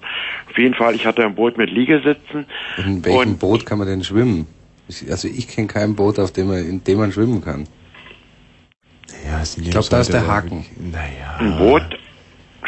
Auf 0.50 0.58
jeden 0.58 0.74
Fall, 0.74 0.96
ich 0.96 1.06
hatte 1.06 1.24
ein 1.24 1.36
Boot 1.36 1.58
mit 1.58 1.70
Liegesitzen. 1.70 2.46
In 2.78 3.04
welchem 3.06 3.38
Boot 3.38 3.66
kann 3.66 3.78
man 3.78 3.88
denn 3.88 4.04
schwimmen? 4.04 4.48
Ich, 4.88 5.10
also 5.10 5.28
ich 5.28 5.48
kenne 5.48 5.68
kein 5.68 5.96
Boot, 5.96 6.20
auf 6.20 6.32
dem 6.32 6.48
man, 6.48 6.58
in 6.58 6.84
dem 6.84 6.98
man 6.98 7.12
schwimmen 7.12 7.42
kann. 7.42 7.68
Ja, 9.26 9.42
ich 9.42 9.70
glaube, 9.70 9.88
da 9.90 10.02
ist 10.02 10.12
der 10.12 10.28
Haken. 10.28 10.66
Naja. 10.78 11.38
Ein 11.40 11.58
Boot 11.58 12.00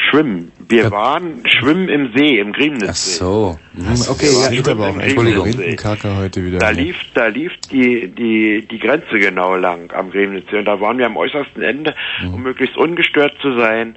schwimmen. 0.10 0.52
Wir 0.68 0.92
waren 0.92 1.44
schwimmen 1.46 1.90
im 1.90 2.14
See, 2.16 2.40
im 2.40 2.54
Griemnitzsee. 2.54 2.90
Ach 2.90 2.96
so. 2.96 3.60
Das 3.74 4.10
okay, 4.10 4.28
ja, 4.42 4.50
geht 4.50 4.68
aber 4.68 4.88
auch 4.90 4.94
im 4.94 5.00
Entschuldigung. 5.00 5.46
Rindenkacker 5.46 6.18
heute 6.18 6.46
wieder. 6.46 6.60
Da 6.60 6.70
lief, 6.70 6.98
da 7.14 7.28
lief 7.28 7.52
die, 7.72 8.08
die, 8.08 8.68
die 8.70 8.80
Grenze 8.80 9.20
genau 9.20 9.56
lang 9.56 9.92
am 9.94 10.12
Griemnitzsee. 10.12 10.60
Und 10.60 10.66
da 10.66 10.80
waren 10.80 10.98
wir 10.98 11.06
am 11.06 11.18
äußersten 11.18 11.62
Ende, 11.62 11.96
um 12.24 12.42
möglichst 12.44 12.78
ungestört 12.78 13.34
zu 13.42 13.58
sein, 13.58 13.96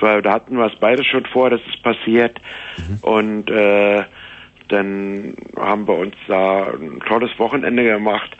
weil 0.00 0.22
da 0.22 0.34
hatten 0.34 0.56
wir 0.56 0.66
es 0.66 0.78
beide 0.78 1.04
schon 1.04 1.26
vor, 1.26 1.50
dass 1.50 1.60
es 1.68 1.80
passiert. 1.82 2.40
Und, 3.02 3.50
äh, 3.50 4.04
dann 4.70 5.34
haben 5.56 5.86
wir 5.86 5.96
uns 5.96 6.14
da 6.28 6.72
ein 6.72 7.00
tolles 7.06 7.30
Wochenende 7.38 7.84
gemacht. 7.84 8.30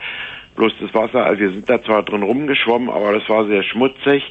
Bloß 0.55 0.73
das 0.81 0.93
Wasser, 0.93 1.25
also 1.25 1.39
wir 1.39 1.51
sind 1.51 1.69
da 1.69 1.81
zwar 1.81 2.03
drin 2.03 2.23
rumgeschwommen, 2.23 2.89
aber 2.89 3.13
das 3.13 3.27
war 3.29 3.47
sehr 3.47 3.63
schmutzig 3.63 4.21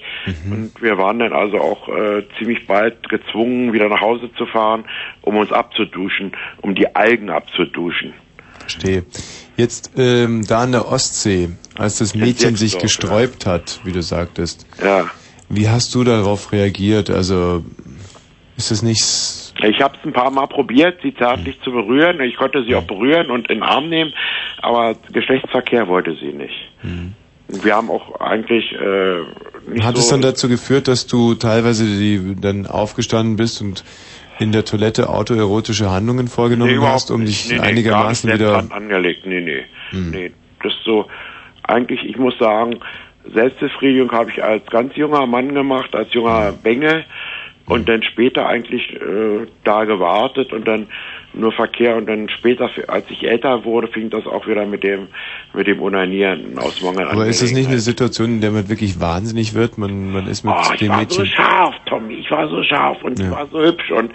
und 0.51 0.70
wir 0.83 0.99
waren 0.99 1.19
dann 1.19 1.33
also 1.33 1.57
auch 1.59 1.89
äh, 1.89 2.25
ziemlich 2.39 2.67
bald 2.67 3.09
gezwungen, 3.09 3.73
wieder 3.73 3.89
nach 3.89 4.03
Hause 4.03 4.29
zu 4.37 4.45
fahren, 4.45 4.85
um 5.23 5.39
uns 5.39 5.51
abzuduschen, 5.51 6.33
um 6.61 6.75
die 6.75 6.95
Algen 6.95 7.31
abzuduschen. 7.31 8.12
Verstehe. 8.59 9.05
Jetzt 9.57 9.93
ähm, 9.97 10.47
da 10.47 10.61
an 10.61 10.73
der 10.73 10.89
Ostsee, 10.89 11.51
als 11.77 11.99
das 11.99 12.15
Mädchen 12.15 12.55
sich 12.55 12.75
Jetzdorf, 12.75 12.83
gesträubt 12.83 13.47
hat, 13.47 13.81
wie 13.85 13.93
du 13.93 14.03
sagtest. 14.03 14.67
Ja. 14.83 15.11
Wie 15.49 15.69
hast 15.69 15.95
du 15.95 16.05
darauf 16.05 16.53
reagiert? 16.53 17.11
Also 17.11 17.65
ist 18.57 18.70
es 18.70 18.83
nicht 18.83 19.03
Ich 19.65 19.81
habe 19.81 19.97
es 19.99 20.07
ein 20.07 20.13
paar 20.13 20.31
Mal 20.31 20.47
probiert, 20.47 21.01
sie 21.03 21.15
zärtlich 21.15 21.61
zu 21.63 21.73
berühren. 21.73 22.21
Ich 22.21 22.37
konnte 22.37 22.65
sie 22.65 22.75
auch 22.75 22.85
berühren 22.85 23.31
und 23.31 23.49
in 23.51 23.59
den 23.59 23.63
Arm 23.63 23.89
nehmen, 23.89 24.13
aber 24.63 24.95
Geschlechtsverkehr 25.13 25.89
wollte 25.89 26.15
sie 26.17 26.33
nicht. 26.33 26.71
Wir 27.49 27.75
haben 27.75 27.91
auch 27.91 28.21
eigentlich 28.21 28.73
äh, 28.73 29.21
nicht 29.69 29.85
Hat 29.85 29.97
so 29.97 30.03
es 30.03 30.09
dann 30.09 30.23
dazu 30.23 30.49
geführt, 30.49 30.89
dass 30.89 31.07
du 31.07 31.35
teilweise 31.35 31.85
die, 31.85 32.37
dann 32.41 32.67
aufgestanden 32.67 33.37
bist 33.37 33.61
und 33.61 33.85
in 34.39 34.53
der 34.53 34.65
Toilette 34.65 35.09
autoerotische 35.09 35.91
Handlungen 35.91 36.29
vorgenommen 36.29 36.73
überhaupt 36.73 36.95
hast, 36.95 37.11
um 37.11 37.25
dich 37.25 37.51
nee, 37.51 37.59
einigermaßen 37.59 38.31
nee, 38.31 38.39
gar 38.39 38.65
wieder... 38.65 38.75
angelegt. 38.75 39.27
Nee, 39.27 39.41
nee. 39.41 39.65
Nee, 39.93 40.33
das 40.63 40.73
ist 40.73 40.85
so 40.85 41.07
eigentlich, 41.65 42.05
ich 42.05 42.17
muss 42.17 42.39
sagen, 42.39 42.81
Selbstbefriedigung 43.35 44.11
habe 44.13 44.31
ich 44.31 44.43
als 44.43 44.65
ganz 44.67 44.97
junger 44.97 45.27
Mann 45.27 45.55
gemacht, 45.55 45.95
als 45.95 46.13
junger 46.15 46.53
Bengel 46.53 47.05
und 47.71 47.89
dann 47.89 48.03
später 48.03 48.47
eigentlich 48.47 48.93
äh, 48.95 49.47
da 49.65 49.85
gewartet 49.85 50.53
und 50.53 50.67
dann 50.69 50.89
nur 51.33 51.53
Verkehr 51.53 51.97
und 51.97 52.07
dann 52.09 52.29
später, 52.29 52.69
als 52.89 53.09
ich 53.09 53.23
älter 53.25 53.65
wurde, 53.65 53.87
fing 53.87 54.11
das 54.11 54.27
auch 54.27 54.47
wieder 54.49 54.67
mit 54.67 54.83
dem 54.83 55.07
mit 55.55 55.67
dem 55.69 55.81
Unanieren 55.81 56.59
aus 56.59 56.81
Mangel 56.83 57.07
an 57.07 57.13
Aber 57.13 57.27
ist 57.27 57.41
das 57.43 57.53
nicht 57.53 57.69
eine 57.69 57.79
Situation, 57.79 58.31
in 58.31 58.41
der 58.41 58.51
man 58.51 58.69
wirklich 58.69 59.01
wahnsinnig 59.01 59.55
wird? 59.55 59.79
Man, 59.79 60.11
man 60.13 60.27
ist 60.27 60.43
mit 60.45 60.53
Oh, 60.55 60.73
ich 60.75 60.81
dem 60.81 60.89
war 60.89 60.97
so 61.09 61.21
Mädchen... 61.21 61.27
scharf, 61.27 61.75
Tommy. 61.87 62.15
Ich 62.15 62.31
war 62.31 62.49
so 62.49 62.63
scharf 62.65 63.03
und 63.05 63.19
Ja. 63.19 63.25
sie 63.27 63.31
war 63.31 63.47
so 63.47 63.61
hübsch 63.63 63.91
und 63.93 64.11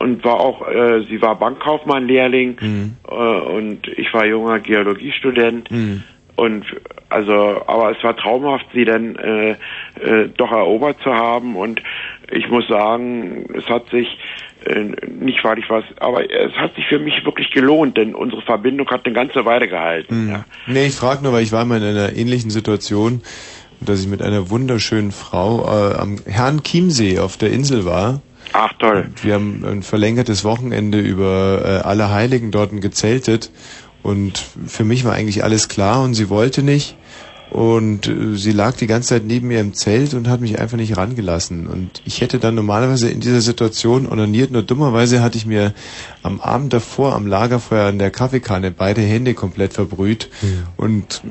und 0.00 0.24
war 0.24 0.38
auch, 0.40 0.66
äh, 0.68 1.00
sie 1.08 1.20
war 1.22 1.36
Bankkaufmann-Lehrling 1.38 2.56
Mhm. 2.60 2.96
äh, 3.08 3.14
und 3.14 3.86
ich 3.96 4.12
war 4.14 4.26
junger 4.26 4.60
Geologiestudent 4.60 5.68
und 6.36 6.64
also, 7.08 7.62
aber 7.66 7.90
es 7.96 8.04
war 8.04 8.16
traumhaft, 8.16 8.66
sie 8.72 8.84
dann 8.84 9.16
äh, 9.16 9.50
äh, 10.00 10.28
doch 10.36 10.52
erobert 10.52 10.98
zu 11.02 11.12
haben 11.12 11.56
und 11.56 11.82
ich 12.30 12.48
muss 12.48 12.66
sagen, 12.68 13.46
es 13.54 13.66
hat 13.66 13.88
sich 13.90 14.18
äh, 14.64 14.84
nicht 15.20 15.42
weil 15.44 15.58
ich 15.58 15.70
was, 15.70 15.84
aber 15.98 16.30
es 16.30 16.52
hat 16.54 16.74
sich 16.74 16.86
für 16.86 16.98
mich 16.98 17.24
wirklich 17.24 17.50
gelohnt, 17.50 17.96
denn 17.96 18.14
unsere 18.14 18.42
Verbindung 18.42 18.88
hat 18.90 19.06
eine 19.06 19.14
ganze 19.14 19.44
Weile 19.44 19.68
gehalten. 19.68 20.26
Mhm. 20.26 20.44
Nee, 20.66 20.86
ich 20.86 20.94
frage 20.94 21.22
nur, 21.22 21.32
weil 21.32 21.42
ich 21.42 21.52
war 21.52 21.64
mal 21.64 21.78
in 21.78 21.84
einer 21.84 22.16
ähnlichen 22.16 22.50
Situation, 22.50 23.22
dass 23.80 24.00
ich 24.00 24.08
mit 24.08 24.22
einer 24.22 24.50
wunderschönen 24.50 25.12
Frau 25.12 25.64
äh, 25.64 25.94
am 25.94 26.16
Herrn 26.26 26.62
Chiemsee 26.62 27.18
auf 27.20 27.36
der 27.36 27.50
Insel 27.50 27.84
war. 27.84 28.20
Ach 28.52 28.72
toll. 28.78 29.10
Wir 29.22 29.34
haben 29.34 29.64
ein 29.64 29.82
verlängertes 29.82 30.44
Wochenende 30.44 30.98
über 30.98 31.62
äh, 31.64 31.86
alle 31.86 32.10
Heiligen 32.10 32.50
dort 32.50 32.70
gezeltet 32.80 33.50
und 34.02 34.42
für 34.66 34.84
mich 34.84 35.04
war 35.04 35.12
eigentlich 35.12 35.44
alles 35.44 35.68
klar 35.68 36.02
und 36.02 36.14
sie 36.14 36.30
wollte 36.30 36.62
nicht 36.62 36.96
und 37.50 38.06
äh, 38.08 38.36
sie 38.36 38.52
lag 38.52 38.76
die 38.76 38.86
ganze 38.86 39.10
Zeit 39.10 39.24
neben 39.24 39.48
mir 39.48 39.60
im 39.60 39.72
Zelt 39.74 40.14
und 40.14 40.28
hat 40.28 40.40
mich 40.40 40.58
einfach 40.60 40.76
nicht 40.76 40.96
rangelassen 40.96 41.66
und 41.66 42.02
ich 42.04 42.20
hätte 42.20 42.38
dann 42.38 42.54
normalerweise 42.54 43.08
in 43.08 43.20
dieser 43.20 43.40
Situation 43.40 44.06
onaniert, 44.06 44.50
nur 44.50 44.62
dummerweise 44.62 45.22
hatte 45.22 45.38
ich 45.38 45.46
mir 45.46 45.72
am 46.22 46.40
Abend 46.40 46.72
davor 46.72 47.14
am 47.14 47.26
Lagerfeuer 47.26 47.88
an 47.88 47.98
der 47.98 48.10
Kaffeekanne 48.10 48.70
beide 48.70 49.00
Hände 49.00 49.34
komplett 49.34 49.72
verbrüht 49.72 50.28
und 50.76 51.22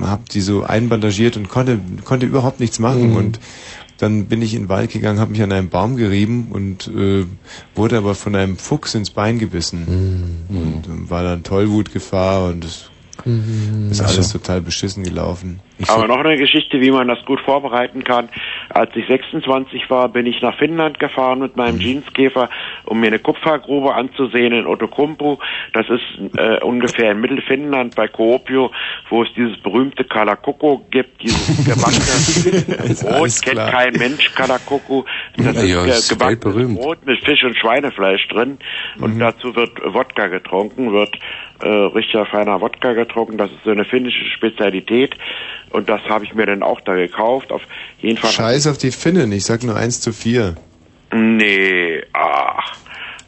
habe 0.00 0.22
die 0.32 0.40
so 0.40 0.62
einbandagiert 0.62 1.36
und 1.36 1.48
konnte 1.48 1.78
konnte 2.04 2.26
überhaupt 2.26 2.60
nichts 2.60 2.78
machen 2.78 3.10
Mhm. 3.10 3.16
und 3.16 3.40
dann 3.98 4.26
bin 4.26 4.42
ich 4.42 4.52
in 4.52 4.64
den 4.64 4.68
Wald 4.68 4.90
gegangen, 4.92 5.18
habe 5.20 5.30
mich 5.32 5.42
an 5.42 5.52
einem 5.52 5.70
Baum 5.70 5.96
gerieben 5.96 6.48
und 6.50 6.86
äh, 6.88 7.24
wurde 7.74 7.96
aber 7.96 8.14
von 8.14 8.34
einem 8.34 8.58
Fuchs 8.58 8.94
ins 8.94 9.08
Bein 9.08 9.38
gebissen. 9.38 10.44
Und 10.50 10.82
ähm, 10.86 11.08
war 11.08 11.22
dann 11.22 11.42
Tollwutgefahr 11.44 12.46
und 12.50 12.66
es 12.66 12.90
ist 13.90 14.00
Ach 14.02 14.08
alles 14.08 14.28
so. 14.28 14.38
total 14.38 14.60
beschissen 14.60 15.02
gelaufen. 15.02 15.60
Ich 15.78 15.90
Aber 15.90 16.06
noch 16.08 16.18
eine 16.24 16.36
Geschichte, 16.36 16.80
wie 16.80 16.90
man 16.90 17.06
das 17.08 17.22
gut 17.26 17.40
vorbereiten 17.40 18.02
kann. 18.02 18.28
Als 18.70 18.90
ich 18.96 19.06
26 19.06 19.90
war, 19.90 20.08
bin 20.08 20.24
ich 20.26 20.40
nach 20.40 20.56
Finnland 20.56 20.98
gefahren 20.98 21.40
mit 21.40 21.54
Mhm. 21.56 21.62
meinem 21.62 21.78
Jeanskäfer, 21.80 22.48
um 22.86 23.00
mir 23.00 23.08
eine 23.08 23.18
Kupfergrube 23.18 23.94
anzusehen 23.94 24.52
in 24.54 24.66
Outokumpu. 24.66 25.36
Das 25.74 25.86
ist 25.90 26.38
äh, 26.38 26.62
ungefähr 26.64 27.12
in 27.12 27.20
Mittelfinnland 27.20 27.94
bei 27.94 28.08
Kuopio, 28.08 28.70
wo 29.10 29.22
es 29.22 29.28
dieses 29.36 29.58
berühmte 29.58 30.04
Kalakoko 30.04 30.84
gibt, 30.90 31.22
dieses 31.22 31.64
gebackene 31.66 32.94
Brot, 32.94 33.30
kennt 33.42 33.54
klar. 33.56 33.70
kein 33.70 33.92
Mensch 33.94 34.34
Kalakoko. 34.34 35.04
Das 35.36 35.56
Ja, 35.56 35.62
ja, 35.62 35.84
ist 35.84 35.98
ist 35.98 36.12
äh, 36.12 36.14
gebackenes. 36.14 36.74
Brot 36.78 37.04
mit 37.06 37.22
Fisch 37.24 37.44
und 37.44 37.56
Schweinefleisch 37.58 38.26
drin 38.28 38.58
und 39.00 39.18
dazu 39.18 39.54
wird 39.54 39.72
Wodka 39.84 40.28
getrunken, 40.28 40.92
wird 40.92 41.16
äh, 41.62 41.68
richtiger 41.68 42.26
feiner 42.26 42.60
Wodka 42.60 42.92
getrunken. 42.94 43.36
Das 43.38 43.50
ist 43.50 43.62
so 43.64 43.70
eine 43.70 43.84
finnische 43.84 44.24
Spezialität 44.36 45.14
und 45.70 45.88
das 45.88 46.00
habe 46.08 46.24
ich 46.24 46.34
mir 46.34 46.46
dann 46.46 46.62
auch 46.62 46.80
da 46.82 46.94
gekauft. 46.94 47.52
Auf 47.52 47.62
jeden 48.00 48.18
Fall. 48.18 48.30
Scheiß 48.30 48.66
auf 48.66 48.78
die 48.78 48.90
Finnen, 48.90 49.30
ich 49.32 49.44
sag 49.44 49.62
nur 49.62 49.76
1 49.76 50.00
zu 50.00 50.12
4. 50.12 50.54
Nee, 51.12 52.02
ach, 52.12 52.74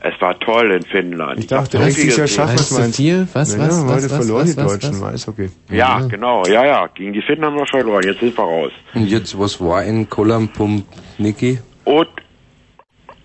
es 0.03 0.21
war 0.21 0.39
toll 0.39 0.73
in 0.73 0.83
Finnland. 0.83 1.39
Ich 1.41 1.47
dachte, 1.47 1.79
gesehen. 1.79 2.29
schaffen 2.29 2.55
es 2.57 2.71
mal. 2.71 2.85
ins- 2.87 2.99
Naja, 2.99 3.85
heute 3.95 4.09
verloren 4.09 4.47
die 4.47 4.57
Deutschen, 4.57 5.01
was? 5.01 5.03
alles 5.03 5.29
okay. 5.29 5.51
Ja, 5.71 6.01
genau, 6.01 6.45
ja, 6.47 6.65
ja. 6.67 6.87
Gegen 6.89 7.13
die 7.13 7.23
Finnen 7.23 7.45
haben 7.45 7.57
wir 7.57 7.67
verloren. 7.67 8.03
Jetzt 8.05 8.21
sind 8.21 8.37
wir 8.37 8.45
raus. 8.45 8.73
Und 8.95 9.07
jetzt, 9.07 9.39
was 9.39 9.61
war 9.61 9.85
in 9.85 10.09
Kolampum, 10.09 10.85
Niki? 11.19 11.59
Ot 11.85 12.09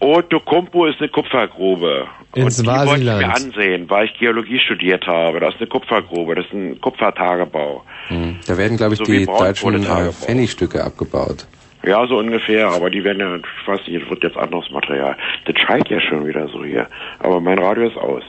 Outokumpu 0.04 0.86
ist 0.86 1.00
eine 1.00 1.10
Kupfergrube. 1.10 2.08
In 2.36 2.44
und 2.44 2.58
die 2.58 2.66
wollte 2.66 2.94
ich 2.94 3.06
mir 3.06 3.14
Swasiland. 3.14 3.36
ansehen, 3.36 3.90
weil 3.90 4.06
ich 4.06 4.14
Geologie 4.20 4.60
studiert 4.60 5.08
habe. 5.08 5.40
Das 5.40 5.54
ist 5.54 5.62
eine 5.62 5.70
Kupfergrube, 5.70 6.36
das 6.36 6.46
ist 6.46 6.54
ein 6.54 6.82
Kupfertagebau. 6.82 7.84
Hm. 8.08 8.40
Da 8.48 8.58
werden, 8.58 8.78
glaube 8.78 8.94
ich, 8.94 9.00
So 9.00 9.06
die 9.06 9.26
deutschen 9.26 9.84
äh. 9.84 10.12
Pfennigstücke 10.12 10.84
abgebaut. 10.84 11.48
Ja, 11.86 12.08
so 12.08 12.18
ungefähr, 12.18 12.70
aber 12.70 12.90
die 12.90 13.04
werden 13.04 13.20
ja, 13.20 13.36
ich 13.36 13.68
weiß 13.68 13.88
nicht, 13.88 14.02
es 14.02 14.10
wird 14.10 14.24
jetzt 14.24 14.38
anderes 14.38 14.70
Material. 14.72 15.18
Das 15.46 15.60
schallt 15.60 15.90
ja 15.90 16.00
schon 16.00 16.26
wieder 16.26 16.48
so 16.48 16.64
hier. 16.64 16.88
Aber 17.20 17.42
mein 17.42 17.60
Radio 17.60 17.88
ist 17.88 17.98
aus. 17.98 18.24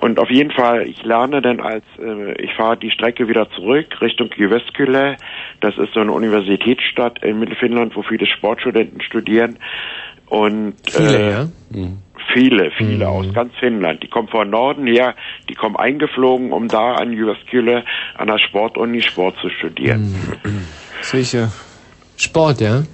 Und 0.00 0.18
auf 0.18 0.30
jeden 0.30 0.50
Fall, 0.50 0.88
ich 0.88 1.02
lerne 1.04 1.42
dann 1.42 1.60
als, 1.60 1.84
äh, 1.98 2.32
ich 2.42 2.54
fahre 2.54 2.78
die 2.78 2.90
Strecke 2.90 3.28
wieder 3.28 3.50
zurück 3.50 4.00
Richtung 4.00 4.30
Jyväskylä. 4.34 5.16
Das 5.60 5.76
ist 5.76 5.92
so 5.92 6.00
eine 6.00 6.12
Universitätsstadt 6.12 7.22
in 7.22 7.38
Mittelfinnland, 7.38 7.94
wo 7.94 8.02
viele 8.02 8.24
Sportstudenten 8.24 9.02
studieren. 9.02 9.58
Und 10.30 10.74
Viele, 10.90 11.18
äh, 11.18 11.30
ja? 11.30 11.48
Viele, 12.32 12.70
viele 12.78 13.08
aus 13.08 13.26
ganz 13.34 13.52
Finnland. 13.58 14.02
Die 14.02 14.08
kommen 14.08 14.28
von 14.28 14.48
Norden 14.48 14.86
her, 14.86 15.14
die 15.48 15.54
kommen 15.54 15.76
eingeflogen, 15.76 16.52
um 16.52 16.68
da 16.68 16.94
an 16.94 17.12
Jyväskylä 17.12 17.82
an 18.16 18.28
der 18.28 18.38
Sportuni 18.38 19.02
Sport 19.02 19.34
zu 19.42 19.50
studieren. 19.50 20.14
Sicher. 21.02 21.50
Sport, 22.16 22.60
ja? 22.60 22.84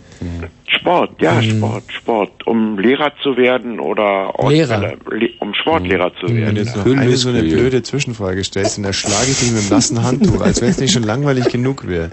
Sport, 0.66 1.20
ja, 1.20 1.42
Sport, 1.42 1.84
Sport. 1.92 2.46
Um 2.46 2.78
Lehrer 2.78 3.12
zu 3.22 3.36
werden 3.36 3.78
oder 3.78 4.32
Lehrer. 4.48 4.94
Le- 5.10 5.30
um 5.40 5.52
Sportlehrer 5.52 6.12
zu 6.18 6.28
Wenn 6.28 6.36
werden. 6.38 6.54
du 6.54 6.60
jetzt 6.62 6.76
noch 6.76 6.86
ja. 6.86 6.98
eine 6.98 7.16
so 7.16 7.28
eine 7.28 7.42
blöde 7.42 7.82
Zwischenfrage 7.82 8.42
stellst, 8.42 8.78
dann 8.78 8.84
erschlage 8.86 9.26
ich 9.30 9.38
dich 9.40 9.52
mit 9.52 9.64
dem 9.64 9.68
nassen 9.68 10.02
Handtuch, 10.02 10.40
als 10.40 10.62
wenn 10.62 10.70
es 10.70 10.78
nicht 10.80 10.94
schon 10.94 11.02
langweilig 11.02 11.48
genug 11.50 11.86
wäre. 11.86 12.12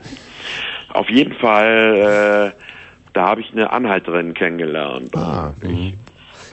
Auf 0.90 1.10
jeden 1.10 1.34
Fall, 1.36 2.54
äh, 2.58 2.63
da 3.14 3.28
habe 3.30 3.42
ich 3.42 3.52
eine 3.52 3.72
Anhalterin 3.72 4.34
kennengelernt. 4.34 5.16
Ah, 5.16 5.54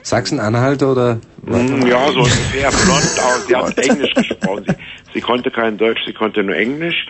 Sachsen-Anhalt 0.03 0.81
oder? 0.83 1.19
Mm, 1.43 1.85
Ja, 1.87 2.07
so 2.11 2.19
ungefähr 2.19 2.69
blond 2.69 3.19
aus. 3.23 3.45
Sie 3.47 3.55
hat 3.55 3.77
Englisch 3.77 4.13
gesprochen. 4.13 4.65
Sie, 4.67 4.75
sie 5.13 5.21
konnte 5.21 5.51
kein 5.51 5.77
Deutsch, 5.77 6.01
sie 6.05 6.13
konnte 6.13 6.43
nur 6.43 6.55
Englisch 6.55 7.05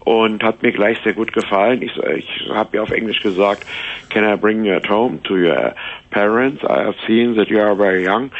und 0.00 0.42
hat 0.42 0.62
mir 0.62 0.72
gleich 0.72 0.98
sehr 1.04 1.12
gut 1.14 1.32
gefallen. 1.32 1.82
Ich, 1.82 1.92
ich 1.96 2.48
habe 2.50 2.76
ihr 2.76 2.82
auf 2.82 2.90
Englisch 2.90 3.20
gesagt, 3.22 3.66
can 4.10 4.24
I 4.24 4.36
bring 4.36 4.64
you 4.64 4.74
at 4.74 4.88
home 4.88 5.22
to 5.24 5.34
your 5.34 5.74
parents? 6.10 6.62
I 6.64 6.84
have 6.84 6.96
seen 7.06 7.36
that 7.36 7.48
you 7.48 7.60
are 7.60 7.74
very 7.76 8.04
young. 8.04 8.30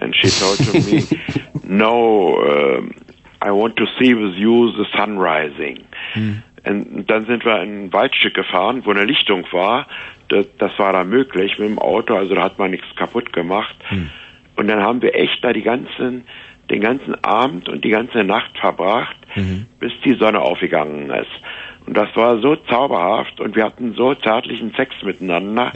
And 0.00 0.14
she 0.14 0.28
told 0.30 0.58
to 0.58 0.78
me, 0.78 1.04
no, 1.64 2.38
um, 2.40 2.94
I 3.42 3.50
want 3.50 3.76
to 3.76 3.86
see 3.98 4.14
with 4.14 4.34
you 4.34 4.70
the 4.72 4.86
sun 4.96 5.18
rising. 5.18 5.84
Und 6.68 7.06
dann 7.10 7.26
sind 7.26 7.44
wir 7.44 7.62
in 7.62 7.86
ein 7.86 7.92
Waldstück 7.92 8.34
gefahren, 8.34 8.82
wo 8.84 8.90
eine 8.90 9.04
Lichtung 9.04 9.46
war. 9.52 9.86
Das, 10.28 10.46
das 10.58 10.78
war 10.78 10.92
da 10.92 11.04
möglich 11.04 11.58
mit 11.58 11.68
dem 11.68 11.78
Auto, 11.78 12.14
also 12.14 12.34
da 12.34 12.42
hat 12.42 12.58
man 12.58 12.70
nichts 12.70 12.86
kaputt 12.96 13.32
gemacht. 13.32 13.74
Und 14.56 14.68
dann 14.68 14.82
haben 14.82 15.00
wir 15.00 15.14
echt 15.14 15.42
da 15.42 15.52
die 15.52 15.62
ganzen, 15.62 16.24
den 16.70 16.80
ganzen 16.80 17.14
Abend 17.24 17.68
und 17.68 17.84
die 17.84 17.90
ganze 17.90 18.24
Nacht 18.24 18.58
verbracht, 18.58 19.16
bis 19.80 19.92
die 20.04 20.14
Sonne 20.14 20.40
aufgegangen 20.40 21.10
ist. 21.10 21.30
Und 21.86 21.96
das 21.96 22.14
war 22.16 22.38
so 22.40 22.56
zauberhaft 22.56 23.40
und 23.40 23.56
wir 23.56 23.64
hatten 23.64 23.94
so 23.94 24.14
zärtlichen 24.14 24.74
Sex 24.74 24.94
miteinander. 25.02 25.72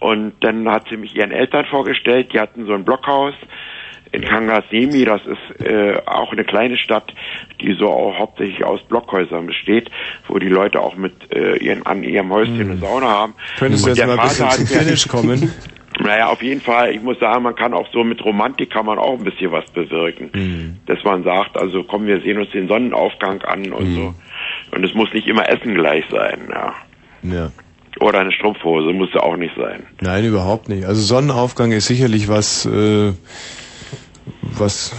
Und 0.00 0.32
dann 0.40 0.68
hat 0.68 0.88
sie 0.90 0.96
mich 0.96 1.14
ihren 1.14 1.30
Eltern 1.30 1.64
vorgestellt, 1.66 2.32
die 2.34 2.40
hatten 2.40 2.66
so 2.66 2.74
ein 2.74 2.84
Blockhaus 2.84 3.34
in 4.12 4.22
Kangasimi, 4.22 5.04
das 5.04 5.20
ist 5.26 5.64
äh, 5.64 5.96
auch 6.06 6.32
eine 6.32 6.44
kleine 6.44 6.76
Stadt, 6.76 7.12
die 7.60 7.74
so 7.74 7.86
auch 7.86 8.18
hauptsächlich 8.18 8.64
aus 8.64 8.80
Blockhäusern 8.88 9.46
besteht, 9.46 9.90
wo 10.28 10.38
die 10.38 10.48
Leute 10.48 10.80
auch 10.80 10.96
mit 10.96 11.14
äh, 11.32 11.56
ihren, 11.58 11.86
an 11.86 12.02
ihrem 12.02 12.32
Häuschen 12.32 12.60
eine 12.60 12.76
Sauna 12.78 13.08
haben. 13.08 13.34
Könntest 13.58 13.86
du 13.86 13.90
jetzt 13.90 14.06
mal 14.06 14.18
ein 14.18 14.28
bisschen 14.28 14.50
zum 14.50 14.66
Finish 14.66 15.08
kommen? 15.08 15.52
Naja, 16.00 16.28
auf 16.28 16.42
jeden 16.42 16.60
Fall. 16.60 16.92
Ich 16.92 17.02
muss 17.02 17.18
sagen, 17.18 17.42
man 17.42 17.54
kann 17.54 17.74
auch 17.74 17.86
so 17.92 18.04
mit 18.04 18.24
Romantik 18.24 18.70
kann 18.70 18.86
man 18.86 18.98
auch 18.98 19.18
ein 19.18 19.24
bisschen 19.24 19.52
was 19.52 19.64
bewirken. 19.72 20.80
Dass 20.86 21.02
man 21.04 21.24
sagt, 21.24 21.58
also 21.58 21.82
komm, 21.82 22.06
wir 22.06 22.20
sehen 22.22 22.38
uns 22.38 22.50
den 22.50 22.68
Sonnenaufgang 22.68 23.42
an 23.42 23.72
und 23.72 23.94
so. 23.94 24.14
Und 24.70 24.84
es 24.84 24.94
muss 24.94 25.12
nicht 25.12 25.26
immer 25.26 25.48
Essen 25.48 25.74
gleich 25.74 26.04
sein, 26.10 26.48
ja. 26.48 26.74
Ja. 27.22 27.52
Oder 28.00 28.20
eine 28.20 28.32
Strumpfhose 28.32 28.92
muss 28.92 29.10
ja 29.12 29.20
auch 29.20 29.36
nicht 29.36 29.54
sein. 29.56 29.82
Nein, 30.00 30.24
überhaupt 30.24 30.68
nicht. 30.68 30.86
Also 30.86 31.02
Sonnenaufgang 31.02 31.72
ist 31.72 31.86
sicherlich 31.86 32.28
was, 32.28 32.64
äh, 32.64 33.12
was. 34.42 34.92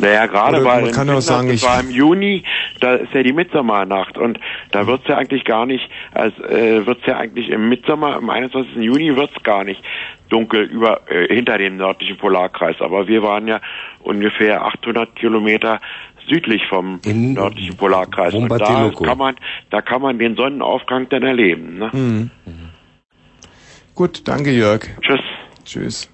Naja, 0.00 0.26
gerade 0.26 0.64
weil 0.64 0.80
man 0.82 0.90
in 0.90 0.94
kann 0.94 1.10
auch 1.10 1.20
sagen, 1.20 1.50
ich- 1.50 1.64
war 1.64 1.80
im 1.80 1.90
Juni, 1.90 2.44
da 2.80 2.94
ist 2.94 3.12
ja 3.12 3.22
die 3.24 3.32
Mitsommernacht 3.32 4.16
und 4.16 4.38
da 4.70 4.86
wird's 4.86 5.08
ja 5.08 5.16
eigentlich 5.18 5.44
gar 5.44 5.66
nicht, 5.66 5.90
als 6.12 6.38
äh, 6.38 6.86
wird's 6.86 7.04
ja 7.06 7.16
eigentlich 7.16 7.48
im 7.48 7.68
Mitsommer, 7.68 8.14
am 8.14 8.30
21. 8.30 8.76
Juni 8.76 9.16
wird's 9.16 9.42
gar 9.42 9.64
nicht 9.64 9.82
dunkel 10.28 10.62
über 10.64 11.00
äh, 11.10 11.34
hinter 11.34 11.58
dem 11.58 11.78
nördlichen 11.78 12.16
Polarkreis. 12.16 12.76
Aber 12.80 13.08
wir 13.08 13.22
waren 13.24 13.48
ja 13.48 13.60
ungefähr 14.00 14.64
800 14.66 15.16
Kilometer 15.16 15.80
südlich 16.28 16.62
vom 16.68 17.00
nördlichen 17.34 17.76
Polarkreis. 17.76 18.34
Und 18.34 18.48
da 18.60 18.66
kann 19.06 19.18
man, 19.18 19.34
da 19.70 19.80
kann 19.82 20.00
man 20.02 20.18
den 20.20 20.36
Sonnenaufgang 20.36 21.08
dann 21.08 21.24
erleben. 21.24 21.78
Ne? 21.78 21.90
Mhm. 21.92 22.30
Gut, 23.94 24.28
danke 24.28 24.52
Jörg. 24.52 24.82
Tschüss. 25.00 25.20
Tschüss. 25.64 26.08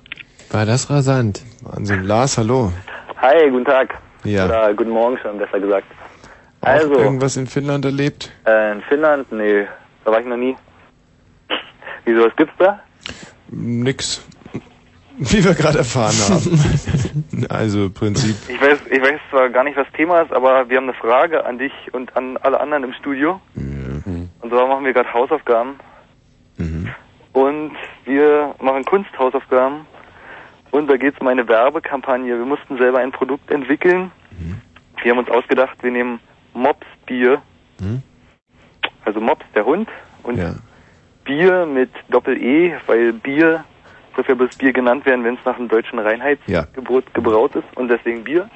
War 0.55 0.67
das 0.67 0.89
rasant? 0.89 1.43
Wahnsinn. 1.63 2.05
Lars, 2.05 2.39
hallo. 2.39 2.73
Hi, 3.21 3.51
guten 3.51 3.65
Tag. 3.65 3.93
Ja. 4.23 4.45
Oder 4.45 4.73
guten 4.75 4.91
Morgen 4.91 5.19
schon, 5.19 5.37
besser 5.37 5.59
gesagt. 5.59 5.89
Auch 6.61 6.69
Also, 6.69 6.95
irgendwas 6.95 7.37
in 7.37 7.49
Finnland 7.49 7.85
erlebt? 7.85 8.31
äh, 8.47 8.71
in 8.71 8.83
Finnland? 8.83 9.33
Nee, 9.33 9.67
da 10.05 10.13
war 10.13 10.21
ich 10.21 10.27
noch 10.27 10.37
nie. 10.37 10.55
Wieso, 12.05 12.25
was 12.25 12.37
gibt's 12.37 12.55
da? 12.61 12.79
Nix. 13.49 14.25
Wie 15.19 15.45
wir 15.45 15.55
gerade 15.55 15.79
erfahren 15.79 16.15
haben. 16.29 17.47
also 17.49 17.87
im 17.87 17.93
Prinzip. 17.93 18.37
Ich 18.49 18.61
weiß, 18.63 18.79
ich 18.93 19.03
weiß 19.03 19.19
zwar 19.31 19.51
gar 19.51 19.65
nicht, 19.65 19.77
was 19.77 19.89
Thema 19.97 20.21
ist, 20.21 20.33
aber 20.33 20.69
wir 20.69 20.77
haben 20.77 20.85
eine 20.85 20.95
Frage 20.95 21.45
an 21.45 21.59
dich 21.59 21.73
und 21.91 22.17
an 22.17 22.37
alle 22.37 22.61
anderen 22.61 22.85
im 22.85 22.93
Studio. 22.93 23.41
Und 23.57 24.51
zwar 24.51 24.69
machen 24.69 24.85
wir 24.85 24.93
gerade 24.93 25.13
Hausaufgaben. 25.13 25.81
Und 27.33 27.73
wir 28.05 28.55
machen 28.61 28.85
Kunsthausaufgaben. 28.85 29.87
Und 30.75 30.89
da 30.89 30.97
geht 30.97 31.15
es 31.15 31.21
um 31.21 31.29
eine 31.29 31.47
Werbekampagne. 31.47 32.37
Wir 32.37 32.45
mussten 32.45 32.77
selber 32.79 32.99
ein 32.99 33.13
Produkt 33.13 33.49
entwickeln. 33.49 34.11
Wir 35.01 35.13
haben 35.13 35.19
uns 35.19 35.31
ausgedacht, 35.31 35.81
wir 35.83 35.93
nehmen 35.93 36.19
Mops 36.53 36.85
Bier. 37.07 37.41
Also 39.05 39.21
Mops, 39.21 39.45
der 39.55 39.65
Hund. 39.65 39.89
Und 40.25 40.41
Bier 41.23 41.65
mit 41.65 41.91
Doppel-E, 42.09 42.75
weil 42.87 43.13
Bier 43.13 43.65
darf 44.17 44.29
ja 44.29 44.35
bloß 44.35 44.57
Bier 44.57 44.73
genannt 44.73 45.07
werden, 45.07 45.23
wenn 45.23 45.35
es 45.35 45.45
nach 45.45 45.57
dem 45.57 45.69
deutschen 45.69 46.01
Reinheitsgebot 46.01 47.15
gebraut 47.15 47.55
ist. 47.55 47.77
Und 47.77 47.87
deswegen 47.87 48.25
Bier. 48.25 48.51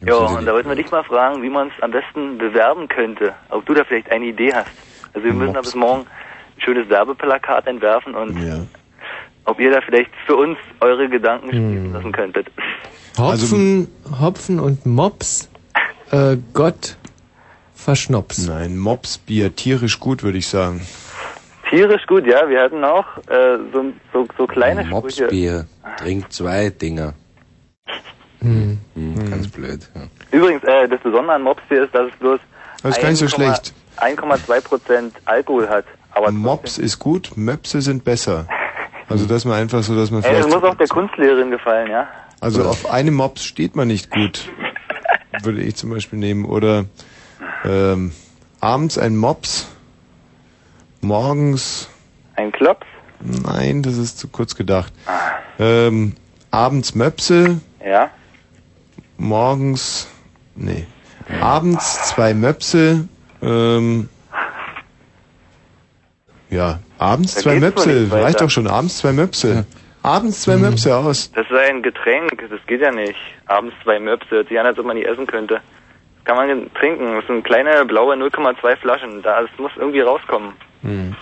Ja, 0.00 0.14
und 0.14 0.46
da 0.46 0.54
wollten 0.54 0.70
wir 0.70 0.76
dich 0.76 0.90
mal 0.90 1.04
fragen, 1.04 1.42
wie 1.42 1.50
man 1.50 1.68
es 1.68 1.82
am 1.82 1.90
besten 1.90 2.38
bewerben 2.38 2.88
könnte. 2.88 3.34
Ob 3.50 3.66
du 3.66 3.74
da 3.74 3.84
vielleicht 3.84 4.10
eine 4.10 4.24
Idee 4.24 4.54
hast. 4.54 4.72
Also 5.12 5.26
wir 5.26 5.34
müssen 5.34 5.52
da 5.52 5.60
bis 5.60 5.74
morgen 5.74 6.06
ein 6.56 6.60
schönes 6.62 6.88
Werbeplakat 6.88 7.66
entwerfen 7.66 8.14
und 8.14 8.38
ob 9.44 9.60
ihr 9.60 9.70
da 9.70 9.80
vielleicht 9.80 10.10
für 10.26 10.36
uns 10.36 10.58
eure 10.80 11.08
Gedanken 11.08 11.48
spielen 11.48 11.92
lassen 11.92 12.12
könntet. 12.12 12.46
Hopfen, 13.18 13.88
Hopfen 14.20 14.60
und 14.60 14.86
Mops? 14.86 15.48
Äh, 16.10 16.36
Gott 16.52 16.96
verschnops. 17.74 18.46
Nein, 18.46 18.78
Mopsbier, 18.78 19.54
tierisch 19.54 19.98
gut, 19.98 20.22
würde 20.22 20.38
ich 20.38 20.48
sagen. 20.48 20.86
Tierisch 21.68 22.06
gut, 22.06 22.26
ja. 22.26 22.48
Wir 22.48 22.60
hatten 22.60 22.84
auch 22.84 23.06
äh, 23.28 23.58
so, 23.72 23.92
so, 24.12 24.26
so 24.36 24.46
kleine 24.46 24.84
Sprüche. 24.86 25.22
Mopsbier. 25.24 25.66
Trink 25.96 26.32
zwei 26.32 26.70
Dinger. 26.70 27.14
Hm. 28.40 28.78
Hm, 28.94 29.30
Ganz 29.30 29.48
blöd. 29.48 29.88
Ja. 29.94 30.02
Übrigens, 30.30 30.62
äh, 30.64 30.88
das 30.88 31.00
Besondere 31.00 31.34
an 31.36 31.42
Mopsbier 31.42 31.84
ist, 31.84 31.94
dass 31.94 32.10
es 32.12 32.18
bloß 32.18 32.40
Das 32.82 32.96
ist 32.96 33.02
gar 33.02 33.10
nicht 33.10 33.18
so 33.18 33.26
1,2 33.26 33.34
schlecht. 33.34 33.74
1,2 33.98 34.60
Prozent 34.62 35.14
Alkohol 35.24 35.68
hat. 35.68 35.84
Aber 36.10 36.30
Mops 36.30 36.78
ist 36.78 36.98
gut, 36.98 37.32
Möpse 37.36 37.80
sind 37.80 38.04
besser. 38.04 38.46
Also 39.08 39.26
dass 39.26 39.44
man 39.44 39.54
einfach 39.54 39.82
so, 39.82 39.94
dass 39.96 40.10
man 40.10 40.22
ey, 40.22 40.30
das 40.30 40.46
vielleicht... 40.46 40.62
muss 40.62 40.70
auch 40.70 40.76
der 40.76 40.88
Kunstlehrerin 40.88 41.50
gefallen, 41.50 41.90
ja. 41.90 42.08
Also 42.40 42.64
auf 42.64 42.90
einem 42.90 43.14
Mops 43.14 43.44
steht 43.44 43.76
man 43.76 43.88
nicht 43.88 44.10
gut, 44.10 44.50
würde 45.42 45.60
ich 45.62 45.76
zum 45.76 45.90
Beispiel 45.90 46.18
nehmen. 46.18 46.44
Oder 46.44 46.86
ähm, 47.64 48.12
abends 48.60 48.98
ein 48.98 49.16
Mops, 49.16 49.68
morgens... 51.00 51.88
Ein 52.36 52.50
Klops? 52.50 52.86
Nein, 53.20 53.82
das 53.82 53.96
ist 53.98 54.18
zu 54.18 54.28
kurz 54.28 54.56
gedacht. 54.56 54.92
Ähm, 55.58 56.14
abends 56.50 56.94
Möpse, 56.94 57.60
Ja. 57.84 58.10
morgens... 59.18 60.08
Nee. 60.54 60.86
Abends 61.40 62.08
zwei 62.08 62.34
Möpse, 62.34 63.08
ähm, 63.40 64.08
ja, 66.52 66.80
abends 66.98 67.34
Da 67.34 67.40
zwei 67.40 67.58
Möpse, 67.58 68.08
reicht 68.12 68.40
doch 68.40 68.50
schon, 68.50 68.66
abends 68.66 68.98
zwei 68.98 69.12
Möpse. 69.12 69.66
Abends 70.02 70.42
zwei 70.42 70.56
Möpse 70.56 70.94
aus. 70.94 71.30
Das 71.32 71.46
ist 71.46 71.56
ein 71.56 71.82
Getränk, 71.82 72.44
das 72.50 72.60
geht 72.66 72.82
ja 72.82 72.90
nicht. 72.90 73.18
Abends 73.46 73.74
zwei 73.82 73.98
Möpse, 73.98 74.30
hört 74.30 74.48
sich 74.48 74.58
an, 74.58 74.66
als 74.66 74.78
ob 74.78 74.84
man 74.84 74.96
die 74.96 75.04
essen 75.04 75.26
könnte. 75.26 75.60
Das 76.16 76.24
kann 76.24 76.36
man 76.36 76.70
trinken. 76.74 77.14
Das 77.14 77.26
sind 77.26 77.44
kleine 77.44 77.84
blaue 77.86 78.14
0,2 78.16 78.76
Flaschen. 78.76 79.22
Da, 79.22 79.42
es 79.42 79.50
muss 79.58 79.72
irgendwie 79.76 80.00
rauskommen. 80.00 80.52
Hm. 80.82 81.14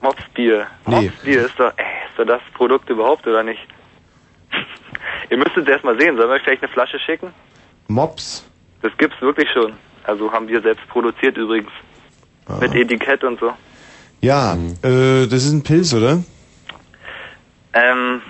Mopsbier. 0.00 0.66
Nee. 0.86 0.94
Mopsbier 1.02 1.46
ist 1.46 1.58
doch, 1.58 1.72
ey, 1.76 1.84
ist 2.08 2.18
doch 2.18 2.26
das 2.26 2.42
Produkt 2.54 2.88
überhaupt, 2.88 3.26
oder 3.26 3.42
nicht? 3.42 3.66
Ihr 5.30 5.36
müsstet 5.36 5.64
es 5.64 5.68
erst 5.68 5.84
mal 5.84 5.98
sehen. 5.98 6.16
Sollen 6.16 6.28
wir 6.28 6.36
euch 6.36 6.42
vielleicht 6.42 6.62
eine 6.62 6.72
Flasche 6.72 6.98
schicken? 7.00 7.32
Mops. 7.88 8.48
Das 8.82 8.92
gibt's 8.96 9.20
wirklich 9.20 9.48
schon. 9.52 9.72
Also 10.04 10.30
haben 10.32 10.48
wir 10.48 10.60
selbst 10.60 10.86
produziert 10.88 11.36
übrigens. 11.36 11.70
Ah. 12.46 12.58
Mit 12.60 12.74
Etikett 12.74 13.24
und 13.24 13.40
so. 13.40 13.52
Ja, 14.24 14.54
äh, 14.82 15.26
das 15.26 15.44
ist 15.44 15.52
ein 15.52 15.62
Pilz, 15.62 15.92
oder? 15.92 16.22
Ähm, 17.74 18.22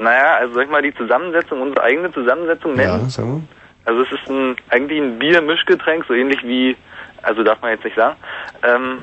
naja, 0.00 0.36
also 0.40 0.54
sag 0.54 0.64
ich 0.64 0.70
mal, 0.70 0.82
die 0.82 0.94
Zusammensetzung, 0.94 1.60
unsere 1.60 1.82
eigene 1.82 2.12
Zusammensetzung 2.12 2.72
nennen. 2.74 3.00
Ja, 3.02 3.08
sag 3.08 3.26
mal. 3.26 3.40
Also 3.84 4.02
es 4.02 4.12
ist 4.12 4.28
ein, 4.30 4.56
eigentlich 4.70 5.00
ein 5.00 5.18
Bier-Mischgetränk, 5.18 6.04
so 6.06 6.14
ähnlich 6.14 6.38
wie, 6.44 6.76
also 7.22 7.42
darf 7.42 7.60
man 7.62 7.72
jetzt 7.72 7.84
nicht 7.84 7.96
sagen. 7.96 8.16
Ähm, 8.62 8.98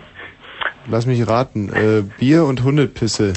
Lass 0.90 1.06
mich 1.06 1.28
raten. 1.28 1.70
Äh, 1.74 2.04
Bier 2.20 2.46
und 2.46 2.64
Hundepisse. 2.64 3.34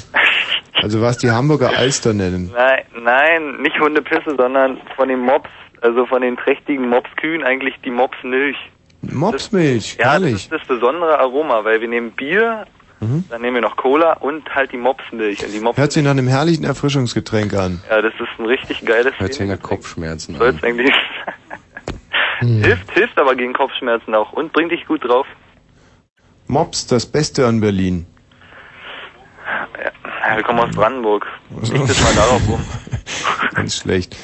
Also 0.82 1.00
was 1.02 1.18
die 1.18 1.30
Hamburger 1.30 1.76
Alster 1.76 2.14
nennen. 2.14 2.50
nein, 2.54 2.82
nein, 3.02 3.56
nicht 3.60 3.78
Hundepisse, 3.78 4.34
sondern 4.36 4.78
von 4.96 5.08
den 5.08 5.20
Mops, 5.20 5.50
also 5.80 6.06
von 6.06 6.22
den 6.22 6.36
trächtigen 6.36 6.88
Mopskühen 6.88 7.44
eigentlich 7.44 7.74
die 7.84 7.90
Mopsmilch. 7.90 8.56
Mopsmilch, 9.02 9.96
Ja, 9.98 10.04
das 10.04 10.12
herrlich. 10.12 10.34
ist 10.34 10.52
das 10.52 10.64
besondere 10.66 11.18
Aroma, 11.18 11.64
weil 11.64 11.80
wir 11.80 11.88
nehmen 11.88 12.12
Bier 12.12 12.64
Mhm. 13.02 13.24
Dann 13.28 13.42
nehmen 13.42 13.56
wir 13.56 13.62
noch 13.62 13.76
Cola 13.76 14.12
und 14.14 14.54
halt 14.54 14.70
die 14.70 14.76
Mopsmilch. 14.76 15.44
Und 15.44 15.52
die 15.52 15.58
Mops 15.58 15.76
Hört 15.76 15.90
sich 15.90 16.04
nach 16.04 16.12
einem 16.12 16.28
herrlichen 16.28 16.64
Erfrischungsgetränk 16.64 17.52
an. 17.54 17.82
ja, 17.90 18.00
das 18.00 18.14
ist 18.14 18.28
ein 18.38 18.46
richtig 18.46 18.84
geiles 18.84 19.12
Hört 19.18 19.34
sich 19.34 19.48
nach 19.48 19.60
Kopfschmerzen 19.60 20.36
Soll's 20.36 20.62
eigentlich. 20.62 20.94
hilft, 22.40 22.92
hilft 22.92 23.18
aber 23.18 23.34
gegen 23.34 23.52
Kopfschmerzen 23.52 24.14
auch 24.14 24.32
und 24.32 24.52
bringt 24.52 24.70
dich 24.70 24.86
gut 24.86 25.04
drauf. 25.04 25.26
Mops, 26.46 26.86
das 26.86 27.06
Beste 27.06 27.46
an 27.46 27.60
Berlin. 27.60 28.06
Ja, 30.28 30.36
wir 30.36 30.44
kommen 30.44 30.60
aus 30.60 30.74
Brandenburg. 30.74 31.26
Ich 31.62 31.70
das 31.86 32.02
mal 32.02 32.14
darauf 32.14 32.48
um. 32.48 32.64
Ganz 33.54 33.78
schlecht. 33.78 34.16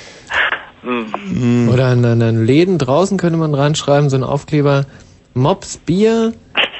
Hm. 0.83 1.69
Oder 1.69 1.87
an, 1.87 2.05
an 2.05 2.23
an 2.23 2.45
Läden 2.47 2.79
draußen 2.79 3.19
könnte 3.19 3.39
man 3.39 3.53
dran 3.53 3.75
schreiben, 3.75 4.09
so 4.09 4.17
ein 4.17 4.23
Aufkleber, 4.23 4.87
Mops 5.35 5.79
Bier 5.79 6.33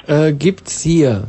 äh, 0.07 0.33
gibt's 0.33 0.81
hier. 0.81 1.27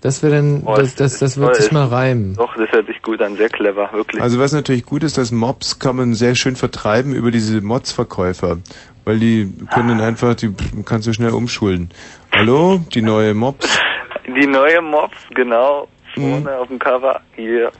Das 0.00 0.22
wäre 0.22 0.36
dann, 0.36 0.62
Oh, 0.64 0.74
das, 0.76 0.94
das, 0.94 1.18
das 1.18 1.36
wird 1.36 1.52
toll. 1.52 1.62
sich 1.62 1.70
mal 1.72 1.86
reimen. 1.86 2.34
Doch, 2.34 2.54
das 2.56 2.70
hört 2.72 2.86
sich 2.86 3.02
gut 3.02 3.20
an, 3.20 3.36
sehr 3.36 3.48
clever, 3.50 3.90
wirklich. 3.92 4.22
Also 4.22 4.38
was 4.38 4.52
natürlich 4.52 4.86
gut 4.86 5.02
ist, 5.02 5.18
dass 5.18 5.32
Mops 5.32 5.78
kann 5.78 5.96
man 5.96 6.14
sehr 6.14 6.34
schön 6.34 6.56
vertreiben 6.56 7.14
über 7.14 7.30
diese 7.30 7.60
Mods-Verkäufer. 7.60 8.58
Weil 9.04 9.18
die 9.18 9.52
können 9.72 9.88
dann 9.88 10.00
einfach, 10.00 10.34
die 10.34 10.50
kannst 10.86 11.06
du 11.06 11.12
schnell 11.12 11.32
umschulen. 11.32 11.90
Hallo, 12.32 12.80
die 12.94 13.02
neue 13.02 13.34
Mops. 13.34 13.68
Die 14.26 14.46
neue 14.46 14.80
Mops, 14.80 15.18
genau. 15.34 15.86
Mhm. 16.16 16.42
Vorne 16.42 16.56
auf 16.58 16.68
dem 16.68 16.78
Cover. 16.78 17.20
Hier. 17.36 17.70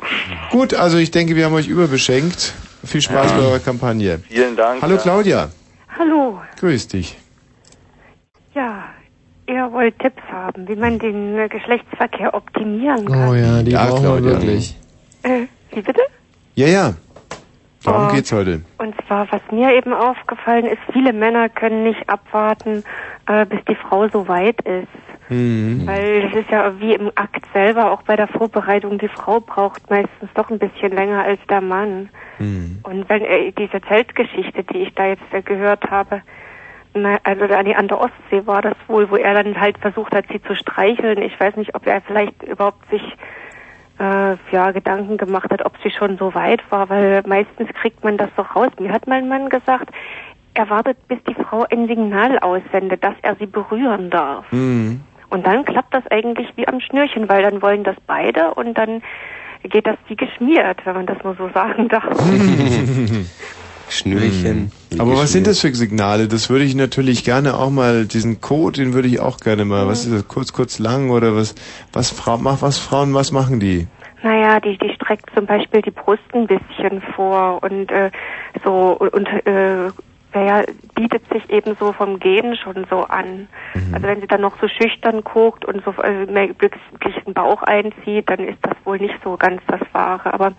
Gut, 0.51 0.75
also 0.75 0.99
ich 0.99 1.11
denke, 1.11 1.37
wir 1.37 1.47
haben 1.47 1.55
euch 1.55 1.69
überbeschenkt. 1.69 2.53
Viel 2.85 3.01
Spaß 3.01 3.33
bei 3.33 3.39
eurer 3.39 3.59
Kampagne. 3.61 4.21
Vielen 4.29 4.55
Dank. 4.55 4.83
Hallo 4.83 4.97
ja. 4.97 5.01
Claudia, 5.01 5.51
Hallo. 5.99 6.43
grüß 6.61 6.89
dich. 6.89 7.17
Ja, 8.55 8.85
ihr 9.47 9.73
wollt 9.73 9.99
Tipps 9.99 10.23
haben, 10.31 10.67
wie 10.69 10.77
man 10.77 10.99
den 10.99 11.39
äh, 11.39 11.49
Geschlechtsverkehr 11.49 12.35
optimieren 12.35 13.07
kann. 13.07 13.29
Oh 13.29 13.35
ja, 13.35 13.63
die 13.63 13.73
Ja, 13.73 13.87
brauchen 13.87 14.05
wir 14.05 14.25
wirklich. 14.25 14.77
Äh, 15.23 15.47
wie 15.73 15.81
bitte? 15.83 16.03
Ja, 16.55 16.67
ja. 16.67 16.95
Darum 17.85 18.09
Oh. 18.09 18.15
geht's 18.15 18.33
heute. 18.33 18.63
Und 18.79 18.95
zwar, 19.07 19.31
was 19.31 19.43
mir 19.51 19.75
eben 19.75 19.93
aufgefallen 19.93 20.65
ist, 20.67 20.79
viele 20.93 21.13
Männer 21.13 21.49
können 21.51 21.83
nicht 21.85 22.09
abwarten, 22.09 22.83
äh, 23.27 23.45
bis 23.45 23.61
die 23.69 23.75
Frau 23.75 24.09
so 24.09 24.27
weit 24.27 24.61
ist. 24.63 24.89
Mhm. 25.29 25.87
Weil 25.87 26.23
das 26.31 26.41
ist 26.43 26.51
ja 26.51 26.79
wie 26.81 26.95
im 26.95 27.11
Akt 27.15 27.45
selber, 27.53 27.91
auch 27.93 28.03
bei 28.03 28.15
der 28.17 28.29
Vorbereitung, 28.29 28.99
die 28.99 29.09
Frau 29.09 29.41
braucht 29.41 29.89
meistens 29.91 30.31
doch 30.35 30.51
ein 30.51 30.59
bisschen 30.59 30.93
länger 30.93 31.25
als 31.25 31.41
der 31.49 31.61
Mann. 31.61 32.09
Mhm. 32.39 32.81
Und 32.83 33.09
wenn 33.09 33.23
äh, 33.23 33.53
diese 33.53 33.81
Zeltgeschichte, 33.83 34.65
die 34.65 34.79
ich 34.79 34.95
da 34.95 35.07
jetzt 35.07 35.23
äh, 35.33 35.43
gehört 35.43 35.91
habe, 35.91 36.23
na, 36.95 37.19
also 37.25 37.45
an 37.45 37.65
die- 37.65 37.75
an 37.77 37.89
der 37.89 38.01
Ostsee 38.01 38.47
war 38.47 38.63
das 38.63 38.75
wohl, 38.87 39.11
wo 39.11 39.17
er 39.17 39.35
dann 39.43 39.61
halt 39.61 39.79
versucht 39.79 40.15
hat, 40.15 40.25
sie 40.31 40.41
zu 40.43 40.55
streicheln. 40.55 41.21
Ich 41.23 41.39
weiß 41.39 41.57
nicht, 41.57 41.75
ob 41.75 41.87
er 41.87 42.01
vielleicht 42.03 42.43
überhaupt 42.43 42.89
sich 42.91 43.03
äh, 44.01 44.37
ja, 44.51 44.73
Gedanken 44.73 45.17
gemacht 45.19 45.51
hat, 45.53 45.65
ob 45.65 45.73
sie 45.83 45.91
schon 45.91 46.19
so 46.19 46.35
weit 46.35 46.61
war, 46.71 46.89
weil 46.89 47.23
meistens 47.27 47.69
kriegt 47.81 48.03
man 48.03 48.17
das 48.17 48.29
doch 48.37 48.57
raus. 48.57 48.71
Mir 48.81 48.91
hat 48.93 49.07
mein 49.07 49.29
Mann 49.29 49.49
gesagt, 49.49 49.89
er 50.55 50.69
wartet, 50.69 50.97
bis 51.07 51.19
die 51.29 51.35
Frau 51.35 51.65
ein 51.71 51.87
Signal 51.87 52.39
aussendet, 52.41 53.05
dass 53.05 53.15
er 53.23 53.37
sie 53.37 53.47
berühren 53.47 54.11
darf. 54.11 54.51
Mhm. 54.51 55.01
Und 55.31 55.47
dann 55.47 55.65
klappt 55.65 55.95
das 55.95 56.05
eigentlich 56.11 56.49
wie 56.57 56.67
am 56.67 56.81
Schnürchen, 56.81 57.29
weil 57.29 57.43
dann 57.45 57.63
wollen 57.63 57.85
das 57.85 57.97
beide 58.07 58.55
und 58.55 58.75
dann 58.77 59.01
geht 59.63 59.87
das 59.87 59.97
wie 60.09 60.17
geschmiert, 60.17 60.85
wenn 60.85 60.95
man 60.95 61.07
das 61.07 61.23
nur 61.23 61.35
so 61.37 61.49
sagen 61.55 61.89
darf. 61.89 62.05
Schnürchen. 63.95 64.73
Mhm. 64.91 65.01
Aber 65.01 65.17
was 65.17 65.33
sind 65.33 65.47
das 65.47 65.61
für 65.61 65.75
Signale? 65.75 66.29
Das 66.29 66.51
würde 66.51 66.65
ich 66.65 66.75
natürlich 66.75 67.25
gerne 67.25 67.55
auch 67.55 67.71
mal, 67.71 68.07
diesen 68.07 68.41
Code, 68.41 68.81
den 68.83 68.93
würde 68.93 69.09
ich 69.09 69.21
auch 69.21 69.39
gerne 69.39 69.65
mal, 69.65 69.87
was 69.87 70.07
ist 70.07 70.15
das, 70.15 70.29
kurz, 70.29 70.53
kurz, 70.53 70.79
lang 70.79 71.11
oder 71.11 71.35
was, 71.35 71.55
was, 71.93 72.11
Frau, 72.11 72.39
was 72.43 72.79
Frauen, 72.79 73.15
was 73.15 73.33
machen 73.33 73.61
die? 73.61 73.87
Naja, 74.23 74.59
die, 74.61 74.79
die 74.79 74.91
streckt 74.95 75.31
zum 75.35 75.47
Beispiel 75.47 75.83
die 75.83 75.91
Brust 75.91 76.23
ein 76.33 76.47
bisschen 76.47 77.03
vor 77.15 77.63
und 77.63 77.91
äh, 77.91 78.11
so 78.65 78.97
und, 78.99 79.29
äh, 79.47 79.91
naja, 80.35 80.65
bietet 80.95 81.23
sich 81.33 81.49
eben 81.51 81.77
so 81.79 81.93
vom 81.93 82.19
Gehen 82.19 82.57
schon 82.57 82.87
so 82.91 83.05
an. 83.05 83.49
Also 83.93 84.07
wenn 84.07 84.21
sie 84.21 84.27
dann 84.27 84.41
noch 84.41 84.59
so 84.61 84.67
schüchtern 84.67 85.23
guckt 85.23 85.65
und 85.65 85.85
so 85.85 85.93
äh, 86.03 86.27
wirklich 86.27 87.25
den 87.25 87.35
Bauch 87.35 87.63
einzieht, 87.63 88.29
dann 88.29 88.41
ist 88.41 88.59
das 88.63 88.75
wohl 88.85 88.99
nicht 88.99 89.15
so 89.23 89.37
ganz 89.37 89.63
das 89.69 89.81
Wahre. 89.93 90.35
Aber 90.35 90.53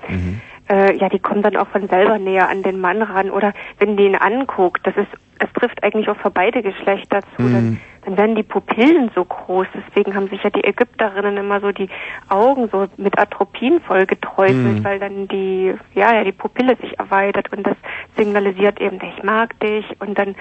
äh, 0.70 0.96
ja, 0.98 1.10
die 1.10 1.20
kommen 1.20 1.42
dann 1.42 1.58
auch 1.58 1.68
von 1.68 1.88
selber 1.88 2.18
näher 2.18 2.50
an 2.50 2.64
den 2.64 2.80
Mann 2.80 3.02
ran. 3.02 3.30
Oder 3.30 3.54
wenn 3.80 3.98
die 3.98 4.06
ihn 4.06 4.16
anguckt, 4.16 4.86
das 4.86 4.96
ist, 4.98 5.10
es 5.40 5.52
trifft 5.54 5.84
eigentlich 5.84 6.10
auch 6.10 6.18
für 6.18 6.32
beide 6.32 6.62
Geschlechter 6.62 7.20
zu, 7.36 7.50
dann, 7.50 7.78
dann 8.06 8.18
werden 8.18 8.36
die 8.36 8.44
Pupillen 8.44 9.12
so 9.14 9.26
groß. 9.26 9.68
Deswegen 9.76 10.16
haben 10.16 10.30
sich 10.30 10.42
ja 10.44 10.50
die 10.50 10.64
Ägypterinnen 10.64 11.38
immer 11.38 11.60
so 11.60 11.72
die 11.72 11.90
Augen 12.30 12.70
so 12.72 12.88
mit 12.98 13.18
Atropin 13.20 13.80
voll 13.82 14.06
geträufelt, 14.06 14.80
Mhm. 14.80 14.84
weil 14.84 15.00
dann 15.00 15.28
die, 15.28 15.74
ja, 15.94 16.14
ja, 16.16 16.24
die 16.24 16.32
Pupille 16.32 16.76
sich 16.78 16.98
erweitert 16.98 17.52
und 17.52 17.66
das 17.68 17.76
signalisiert 18.18 18.80
eben, 18.80 19.00
ich 19.02 19.24
mag 19.24 19.60
dich 19.60 19.86
und 20.00 20.18
dann, 20.18 20.36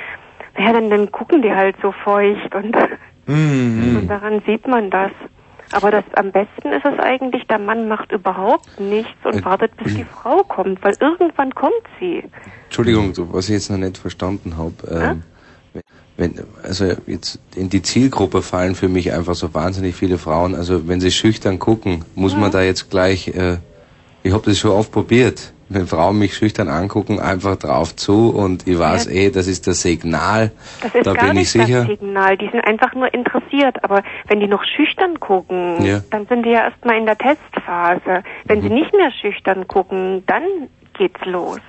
ja, 0.58 0.72
dann, 0.72 0.88
dann 0.90 1.10
gucken 1.10 1.42
die 1.42 1.52
halt 1.52 1.76
so 1.82 1.92
feucht 1.92 2.54
und, 2.54 2.76
Mhm. 3.26 3.96
und 3.98 4.06
daran 4.08 4.42
sieht 4.46 4.66
man 4.68 4.90
das. 4.90 5.10
Aber 5.74 5.90
das 5.90 6.04
am 6.14 6.30
besten 6.30 6.72
ist 6.72 6.84
es 6.84 6.98
eigentlich, 7.00 7.48
der 7.48 7.58
Mann 7.58 7.88
macht 7.88 8.12
überhaupt 8.12 8.78
nichts 8.78 9.10
und 9.24 9.40
Äh, 9.40 9.44
wartet, 9.44 9.76
bis 9.76 9.94
die 9.94 10.04
Frau 10.04 10.44
kommt, 10.44 10.80
weil 10.84 10.94
irgendwann 11.00 11.52
kommt 11.52 11.82
sie. 11.98 12.22
Entschuldigung, 12.66 13.12
was 13.32 13.48
ich 13.48 13.54
jetzt 13.54 13.70
noch 13.70 13.78
nicht 13.78 13.98
verstanden 13.98 14.56
habe. 14.56 14.74
Ähm, 14.88 15.82
wenn, 16.16 16.40
also 16.62 16.92
jetzt 17.06 17.40
in 17.56 17.70
die 17.70 17.82
Zielgruppe 17.82 18.40
fallen 18.40 18.76
für 18.76 18.88
mich 18.88 19.12
einfach 19.12 19.34
so 19.34 19.52
wahnsinnig 19.52 19.96
viele 19.96 20.16
Frauen. 20.16 20.54
Also 20.54 20.86
wenn 20.86 21.00
sie 21.00 21.10
schüchtern 21.10 21.58
gucken, 21.58 22.04
muss 22.14 22.36
man 22.36 22.52
da 22.52 22.62
jetzt 22.62 22.88
gleich, 22.88 23.26
äh, 23.28 23.56
ich 24.22 24.32
habe 24.32 24.44
das 24.48 24.58
schon 24.58 24.70
oft 24.70 24.92
probiert, 24.92 25.53
wenn 25.74 25.86
Frauen 25.86 26.18
mich 26.18 26.34
schüchtern 26.36 26.68
angucken, 26.68 27.18
einfach 27.20 27.56
drauf 27.56 27.94
zu 27.96 28.30
und 28.30 28.66
ich 28.66 28.78
weiß 28.78 29.08
eh, 29.08 29.30
das 29.30 29.46
ist 29.46 29.66
das 29.66 29.82
Signal, 29.82 30.52
Das 30.82 30.94
ist 30.94 31.06
da 31.06 31.12
gar 31.12 31.24
bin 31.24 31.32
ich 31.32 31.38
nicht 31.40 31.50
sicher. 31.50 31.80
das 31.80 31.88
Signal. 31.88 32.36
Die 32.38 32.48
sind 32.50 32.60
einfach 32.66 32.94
nur 32.94 33.12
interessiert. 33.12 33.82
Aber 33.84 34.02
wenn 34.28 34.40
die 34.40 34.46
noch 34.46 34.64
schüchtern 34.64 35.18
gucken, 35.20 35.84
Ja. 35.84 36.00
dann 36.10 36.26
sind 36.26 36.44
die 36.46 36.50
ja 36.50 36.64
erstmal 36.68 36.96
in 36.98 37.06
der 37.06 37.18
Testphase. 37.18 38.22
Wenn 38.44 38.58
Mhm. 38.58 38.62
sie 38.62 38.70
nicht 38.70 38.92
mehr 38.94 39.10
schüchtern 39.12 39.66
gucken, 39.68 40.22
dann 40.26 40.42
geht's 40.96 41.20
los. 41.24 41.60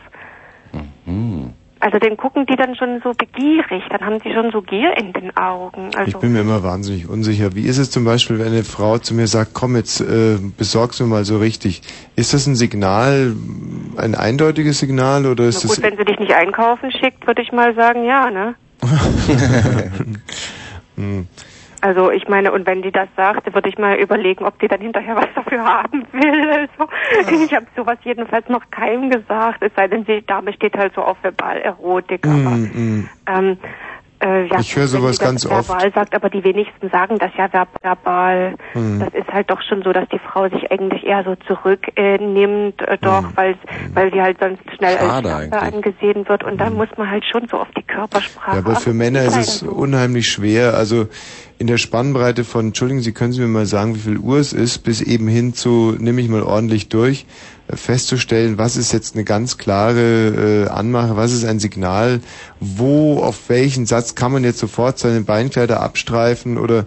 Hm. 1.06 1.54
Also 1.82 2.00
dann 2.00 2.16
gucken 2.16 2.46
die 2.46 2.56
dann 2.56 2.76
schon 2.76 3.02
so 3.04 3.14
begierig, 3.14 3.84
dann 3.90 4.02
haben 4.02 4.20
sie 4.24 4.34
schon 4.34 4.52
so 4.52 4.62
Gier 4.62 4.96
in 4.98 5.12
den 5.14 5.36
Augen. 5.36 5.90
Ich 5.90 5.98
Also 5.98 6.20
bin 6.20 6.34
mir 6.34 6.42
immer 6.42 6.64
wahnsinnig 6.64 7.08
unsicher. 7.08 7.54
Wie 7.54 7.66
ist 7.66 7.78
es 7.78 7.92
zum 7.92 8.06
Beispiel, 8.06 8.40
wenn 8.40 8.48
eine 8.48 8.64
Frau 8.64 8.98
zu 8.98 9.14
mir 9.14 9.28
sagt, 9.28 9.54
komm 9.54 9.76
jetzt, 9.76 10.00
äh, 10.00 10.38
besorg's 10.58 11.00
mir 11.00 11.08
mal 11.08 11.26
so 11.26 11.38
richtig. 11.38 11.82
Ist 12.16 12.34
das 12.34 12.48
ein 12.48 12.56
Signal, 12.56 13.36
ein 13.98 14.16
eindeutiges 14.16 14.80
Signal 14.80 15.26
oder 15.26 15.44
na 15.44 15.50
ist 15.50 15.68
gut, 15.68 15.82
wenn 15.82 15.98
sie 15.98 16.06
dich 16.06 16.18
nicht 16.18 16.34
einkaufen 16.34 16.92
schickt, 16.92 17.28
würde 17.28 17.42
ich 17.42 17.52
mal 17.52 17.76
sagen, 17.76 18.06
ja, 18.06 18.32
ne? 18.32 18.56
das... 18.82 18.90
hm. 20.96 21.28
Also 21.82 22.12
ich 22.12 22.28
meine, 22.28 22.52
und 22.52 22.66
wenn 22.66 22.82
die 22.82 22.92
das 22.92 23.08
sagt, 23.16 23.54
würde 23.54 23.70
ich 23.70 23.78
mal 23.78 23.96
überlegen, 23.98 24.46
ob 24.46 24.58
die 24.60 24.68
dann 24.68 24.82
hinterher 24.82 25.16
was 25.16 25.28
dafür 25.36 25.64
haben 25.64 26.06
will. 26.12 26.68
Also, 27.18 27.44
ich 27.44 27.54
habe 27.54 27.66
sowas 27.76 27.98
jedenfalls 28.04 28.48
noch 28.50 28.64
keinem 28.72 29.10
gesagt, 29.10 29.62
es 29.62 29.72
sei 29.76 29.88
denn, 29.88 30.06
die 30.06 30.26
Dame 30.26 30.54
steht 30.54 30.76
halt 30.78 30.94
so 30.96 31.02
auf 31.02 31.18
Verbalerotik. 31.22 32.26
Aber 32.26 32.56
Mm, 32.56 32.72
mm. 32.74 33.10
ähm, 33.28 33.58
äh, 34.26 34.48
ja, 34.48 34.60
Ich 34.60 34.76
höre 34.76 34.88
sowas 34.88 35.20
ganz 35.20 35.46
oft. 35.46 35.70
verbal 35.70 35.94
sagt, 35.94 36.16
aber 36.16 36.30
die 36.30 36.44
wenigsten 36.44 36.90
sagen 36.90 37.20
das 37.20 37.32
ja 37.38 37.46
verb- 37.46 37.68
verbal. 37.82 38.56
Hm. 38.74 39.00
Das 39.00 39.14
ist 39.14 39.32
halt 39.32 39.50
doch 39.52 39.62
schon 39.62 39.84
so, 39.84 39.94
dass 39.94 40.08
die 40.10 40.20
Frau 40.20 40.50
sich 40.50 40.72
eigentlich 40.72 41.06
eher 41.06 41.24
so 41.24 41.36
zurücknimmt, 41.48 42.82
äh, 42.82 42.94
äh, 42.94 42.98
doch, 43.02 43.24
weil 43.36 43.56
weil 43.94 44.12
sie 44.12 44.22
halt 44.22 44.38
sonst 44.40 44.62
schnell 44.78 44.98
als 44.98 45.08
Schade 45.08 45.52
angesehen 45.52 46.28
wird. 46.28 46.44
Und 46.44 46.58
da 46.60 46.70
muss 46.70 46.90
man 46.98 47.10
halt 47.10 47.24
schon 47.26 47.48
so 47.50 47.58
auf 47.58 47.68
die 47.78 47.84
Körpersprache. 47.84 48.52
Ja, 48.54 48.58
aber 48.60 48.76
für. 48.76 48.94
Männer 48.94 49.24
ist 49.24 49.38
es 49.38 49.64
unheimlich 49.64 50.30
schwer. 50.30 50.74
Also 50.76 51.08
in 51.60 51.68
der 51.68 51.78
Spannbreite 51.78 52.44
von, 52.44 52.68
Entschuldigen 52.68 53.02
Sie, 53.02 53.14
können 53.14 53.32
Sie 53.34 53.42
mir 53.42 53.48
mal 53.48 53.66
sagen, 53.66 53.96
wie 53.96 54.00
viel 54.00 54.18
Uhr 54.18 54.38
es 54.38 54.54
ist, 54.54 54.80
bis 54.80 55.02
eben 55.02 55.28
hin 55.28 55.54
zu, 55.54 55.96
nehme 56.00 56.22
ich 56.22 56.30
mal 56.30 56.44
ordentlich 56.44 56.90
durch, 56.90 57.26
festzustellen, 57.74 58.58
was 58.58 58.78
ist 58.78 58.92
jetzt 58.92 59.16
eine 59.16 59.24
ganz 59.24 59.58
klare 59.58 60.66
äh, 60.66 60.70
Anmache, 60.70 61.18
was 61.18 61.32
ist 61.32 61.46
ein 61.46 61.60
Signal, 61.60 62.22
wo, 62.60 63.20
auf 63.20 63.50
welchen 63.50 63.86
Satz 63.86 64.16
kann 64.16 64.32
man 64.32 64.44
jetzt 64.44 64.60
sofort 64.60 65.00
seine 65.00 65.22
Beinkleider 65.22 65.82
abstreifen 65.82 66.58
oder 66.58 66.86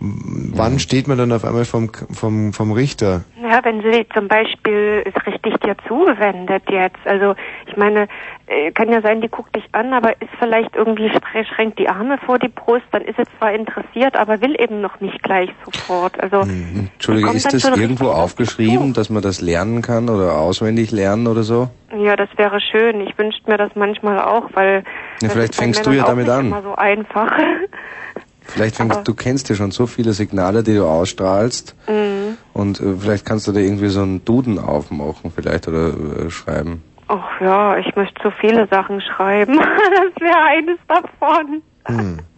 wann 0.00 0.78
steht 0.78 1.08
man 1.08 1.18
dann 1.18 1.32
auf 1.32 1.44
einmal 1.44 1.64
vom, 1.64 1.90
vom, 2.12 2.52
vom 2.52 2.72
Richter? 2.72 3.24
Ja, 3.42 3.60
wenn 3.64 3.82
sie 3.82 4.06
zum 4.14 4.28
Beispiel 4.28 5.04
richtig 5.26 5.58
dir 5.60 5.76
zuwendet 5.86 6.62
jetzt. 6.70 7.04
Also 7.04 7.34
ich 7.66 7.76
meine, 7.76 8.08
äh, 8.46 8.70
kann 8.72 8.90
ja 8.90 9.00
sein, 9.02 9.20
die 9.20 9.28
guckt 9.28 9.56
dich 9.56 9.64
an, 9.72 9.92
aber 9.92 10.12
ist 10.20 10.30
vielleicht 10.38 10.76
irgendwie 10.76 11.10
schränkt 11.54 11.78
die 11.78 11.88
Arme 11.88 12.18
vor 12.24 12.38
die 12.38 12.48
Brust, 12.48 12.84
dann 12.92 13.02
ist 13.02 13.16
sie 13.16 13.24
zwar 13.38 13.52
interessiert, 13.52 14.16
aber 14.16 14.40
will 14.40 14.54
eben 14.60 14.80
noch 14.80 15.00
nicht 15.00 15.22
gleich 15.22 15.50
sofort. 15.64 16.20
Also 16.22 16.42
Entschuldigung, 16.42 17.30
kommt 17.30 17.44
ist 17.44 17.52
das 17.52 17.76
irgendwo 17.76 18.08
aufgeschrieben, 18.08 18.92
dass 18.92 19.10
man 19.10 19.22
das 19.22 19.40
lernen 19.40 19.82
kann 19.82 20.08
oder 20.08 20.38
auswendig 20.38 20.90
lernen 20.90 21.26
oder 21.26 21.42
so? 21.42 21.68
ja, 21.96 22.16
das 22.16 22.28
wäre 22.36 22.60
schön. 22.60 23.00
Ich 23.00 23.16
wünschte 23.18 23.50
mir 23.50 23.56
das 23.56 23.70
manchmal 23.74 24.18
auch, 24.20 24.50
weil 24.52 24.84
Ja, 25.20 25.28
das 25.28 25.32
vielleicht 25.32 25.52
ist 25.52 25.58
fängst 25.58 25.86
du 25.86 25.90
ja 25.92 26.04
damit 26.04 26.26
nicht 26.26 26.36
an. 26.36 26.46
Immer 26.46 26.62
so 26.62 26.74
einfach. 26.74 27.32
Vielleicht 28.48 28.76
fängst, 28.76 28.96
Aber- 28.96 29.04
du 29.04 29.14
kennst 29.14 29.48
ja 29.48 29.54
schon 29.54 29.70
so 29.70 29.86
viele 29.86 30.12
Signale, 30.12 30.62
die 30.62 30.74
du 30.74 30.84
ausstrahlst. 30.86 31.74
Mhm. 31.88 32.36
Und 32.54 32.80
äh, 32.80 32.94
vielleicht 32.98 33.24
kannst 33.24 33.46
du 33.46 33.52
da 33.52 33.60
irgendwie 33.60 33.88
so 33.88 34.02
einen 34.02 34.24
Duden 34.24 34.58
aufmachen, 34.58 35.30
vielleicht 35.34 35.68
oder 35.68 35.88
äh, 36.26 36.30
schreiben. 36.30 36.82
Ach 37.08 37.40
ja, 37.40 37.78
ich 37.78 37.94
möchte 37.96 38.20
so 38.22 38.30
viele 38.40 38.66
Sachen 38.68 39.00
schreiben. 39.00 39.56
das 39.58 40.22
wäre 40.22 40.44
eines 40.46 40.78
davon. 40.88 41.62
Hm. 41.86 42.18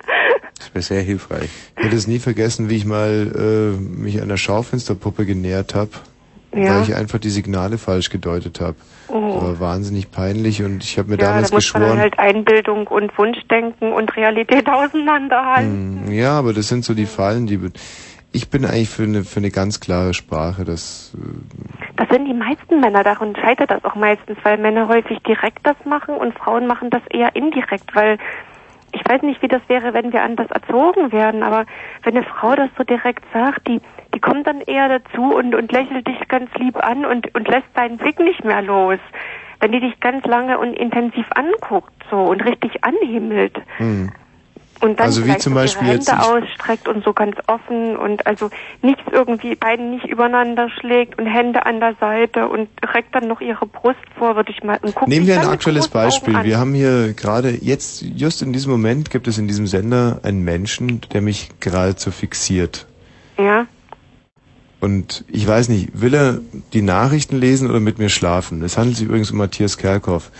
Das 0.58 0.74
wäre 0.74 0.82
sehr 0.82 1.02
hilfreich. 1.02 1.48
Ich 1.76 1.84
werde 1.84 1.96
es 1.96 2.06
nie 2.06 2.18
vergessen, 2.18 2.68
wie 2.68 2.76
ich 2.76 2.84
mal 2.84 3.32
äh, 3.34 3.80
mich 3.80 4.20
einer 4.20 4.36
Schaufensterpuppe 4.36 5.24
genähert 5.24 5.74
habe, 5.74 5.90
Ja. 6.52 6.76
weil 6.76 6.82
ich 6.82 6.96
einfach 6.96 7.18
die 7.18 7.30
Signale 7.30 7.78
falsch 7.78 8.10
gedeutet 8.10 8.60
habe. 8.60 8.76
Oh. 9.08 9.34
Das 9.34 9.42
war 9.42 9.60
wahnsinnig 9.60 10.10
peinlich 10.10 10.62
und 10.62 10.82
ich 10.82 10.98
habe 10.98 11.10
mir 11.10 11.16
ja, 11.16 11.28
damals 11.28 11.50
da 11.50 11.56
muss 11.56 11.72
man 11.72 11.82
geschworen, 11.82 11.98
halt 12.00 12.18
Einbildung 12.18 12.86
und 12.88 13.16
Wunschdenken 13.16 13.92
und 13.92 14.16
Realität 14.16 14.68
auseinanderhalten. 14.70 16.06
Hm, 16.06 16.12
ja, 16.12 16.38
aber 16.38 16.52
das 16.52 16.68
sind 16.68 16.84
so 16.84 16.94
die 16.94 17.06
Fallen, 17.06 17.46
die 17.46 17.60
ich 18.32 18.48
bin 18.48 18.64
eigentlich 18.64 18.88
für 18.88 19.02
eine 19.02 19.24
für 19.24 19.40
eine 19.40 19.50
ganz 19.50 19.80
klare 19.80 20.14
Sprache, 20.14 20.64
das 20.64 21.12
äh, 21.16 21.96
Das 21.96 22.08
sind 22.08 22.26
die 22.26 22.34
meisten 22.34 22.80
Männer, 22.80 23.02
daran 23.02 23.34
scheitert 23.36 23.70
das 23.70 23.84
auch 23.84 23.96
meistens, 23.96 24.38
weil 24.42 24.58
Männer 24.58 24.88
häufig 24.88 25.18
direkt 25.26 25.66
das 25.66 25.76
machen 25.84 26.14
und 26.14 26.36
Frauen 26.38 26.66
machen 26.66 26.90
das 26.90 27.02
eher 27.10 27.34
indirekt, 27.34 27.94
weil 27.94 28.18
ich 28.92 29.02
weiß 29.08 29.22
nicht, 29.22 29.42
wie 29.42 29.48
das 29.48 29.62
wäre, 29.68 29.94
wenn 29.94 30.12
wir 30.12 30.22
anders 30.22 30.50
erzogen 30.50 31.12
werden, 31.12 31.42
aber 31.42 31.66
wenn 32.02 32.16
eine 32.16 32.26
Frau 32.26 32.54
das 32.54 32.70
so 32.76 32.84
direkt 32.84 33.24
sagt, 33.32 33.66
die, 33.68 33.80
die 34.14 34.20
kommt 34.20 34.46
dann 34.46 34.60
eher 34.60 34.88
dazu 34.88 35.34
und, 35.34 35.54
und 35.54 35.72
lächelt 35.72 36.06
dich 36.06 36.28
ganz 36.28 36.50
lieb 36.54 36.76
an 36.76 37.04
und, 37.04 37.34
und 37.34 37.48
lässt 37.48 37.68
deinen 37.74 37.98
Blick 37.98 38.18
nicht 38.18 38.44
mehr 38.44 38.62
los. 38.62 38.98
Wenn 39.60 39.72
die 39.72 39.80
dich 39.80 40.00
ganz 40.00 40.24
lange 40.24 40.58
und 40.58 40.72
intensiv 40.72 41.26
anguckt, 41.34 41.92
so, 42.10 42.16
und 42.16 42.44
richtig 42.44 42.82
anhimmelt. 42.82 43.60
hm. 43.76 44.10
Und 44.80 44.98
dann 44.98 45.06
Also 45.06 45.26
wie 45.26 45.36
zum 45.36 45.52
Beispiel 45.52 45.86
ihre 45.88 45.96
jetzt 45.96 46.10
Hände 46.10 46.22
ich- 46.24 46.28
ausstreckt 46.58 46.88
und 46.88 47.04
so 47.04 47.12
ganz 47.12 47.36
offen 47.46 47.96
und 47.96 48.26
also 48.26 48.48
nichts 48.80 49.02
irgendwie, 49.12 49.54
beiden 49.54 49.90
nicht 49.90 50.06
übereinander 50.06 50.68
schlägt 50.80 51.18
und 51.18 51.26
Hände 51.26 51.66
an 51.66 51.80
der 51.80 51.94
Seite 52.00 52.48
und 52.48 52.68
reckt 52.94 53.14
dann 53.14 53.28
noch 53.28 53.42
ihre 53.42 53.66
Brust 53.66 53.98
vor, 54.18 54.36
würde 54.36 54.50
ich 54.52 54.62
mal 54.64 54.78
und 54.80 54.94
guckt 54.94 55.08
Nehmen 55.08 55.26
wir 55.26 55.38
ein 55.38 55.46
aktuelles 55.48 55.88
Beispiel. 55.88 56.34
an. 56.34 56.44
Wir 56.44 56.58
haben 56.58 56.72
hier 56.72 57.12
gerade 57.12 57.50
jetzt, 57.50 58.02
just 58.14 58.40
in 58.40 58.54
diesem 58.54 58.72
Moment 58.72 59.10
gibt 59.10 59.28
es 59.28 59.36
in 59.36 59.48
diesem 59.48 59.66
Sender 59.66 60.20
einen 60.22 60.42
Menschen, 60.44 61.02
der 61.12 61.20
mich 61.20 61.50
geradezu 61.60 62.10
fixiert. 62.10 62.86
Ja, 63.38 63.66
Und 64.80 65.24
ich 65.28 65.46
weiß 65.46 65.68
nicht, 65.68 66.00
will 66.00 66.14
er 66.14 66.38
die 66.72 66.80
Nachrichten 66.80 67.36
lesen 67.38 67.68
oder 67.68 67.80
mit 67.80 67.98
mir 67.98 68.08
schlafen? 68.08 68.62
Es 68.62 68.78
handelt 68.78 68.96
sich 68.96 69.06
übrigens 69.06 69.30
um 69.30 69.36
Matthias 69.36 69.76
Kerkhoff. 69.76 70.30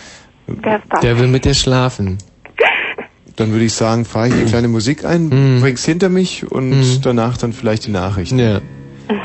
das? 0.47 0.81
Der 1.03 1.19
will 1.19 1.29
mit 1.29 1.45
dir 1.45 1.53
schlafen. 1.53 2.17
Dann 3.37 3.53
würde 3.53 3.65
ich 3.65 3.73
sagen, 3.73 4.05
fahre 4.05 4.29
ich 4.29 4.35
eine 4.35 4.45
kleine 4.45 4.69
Musik 4.69 5.05
ein, 5.05 5.31
Hm. 5.31 5.61
bring's 5.61 5.85
hinter 5.85 6.09
mich 6.09 6.51
und 6.51 7.01
danach 7.07 7.37
dann 7.39 7.53
vielleicht 7.53 7.87
die 7.87 7.91
Nachrichten. 7.91 8.39
Ja. 8.39 8.61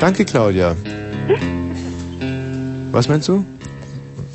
Danke, 0.00 0.24
Claudia. 0.24 0.74
Was 2.92 3.08
meinst 3.08 3.28
du? 3.28 3.44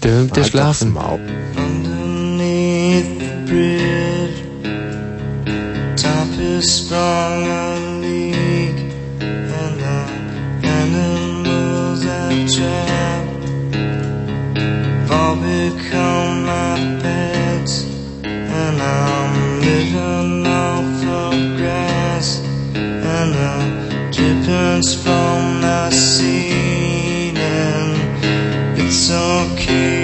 Der 0.03 0.24
dir 0.25 0.41
Halt 0.41 0.48
schlafen. 0.48 0.95
Underneath 0.95 3.06
the 3.19 3.51
bridge, 3.51 4.43
top 5.95 6.27
is 6.40 6.85
strong 6.85 7.48
a 7.48 7.75
leak, 8.01 8.75
and 9.22 9.80
the 9.80 10.67
animals 10.67 12.03
trapped 12.56 13.45
have 15.08 15.11
all 15.11 15.35
become 15.35 16.45
my 16.45 17.00
pets, 17.01 17.85
and 18.24 18.82
I'm 18.82 19.41
drippings 24.82 24.95
from 24.95 25.61
the 25.61 25.92
ceiling. 25.92 27.35
It's 28.77 29.11
okay 29.11 30.01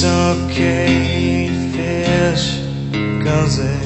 It's 0.00 0.06
okay, 0.06 1.48
fish, 1.74 2.60
cause 3.24 3.58
they 3.58 3.77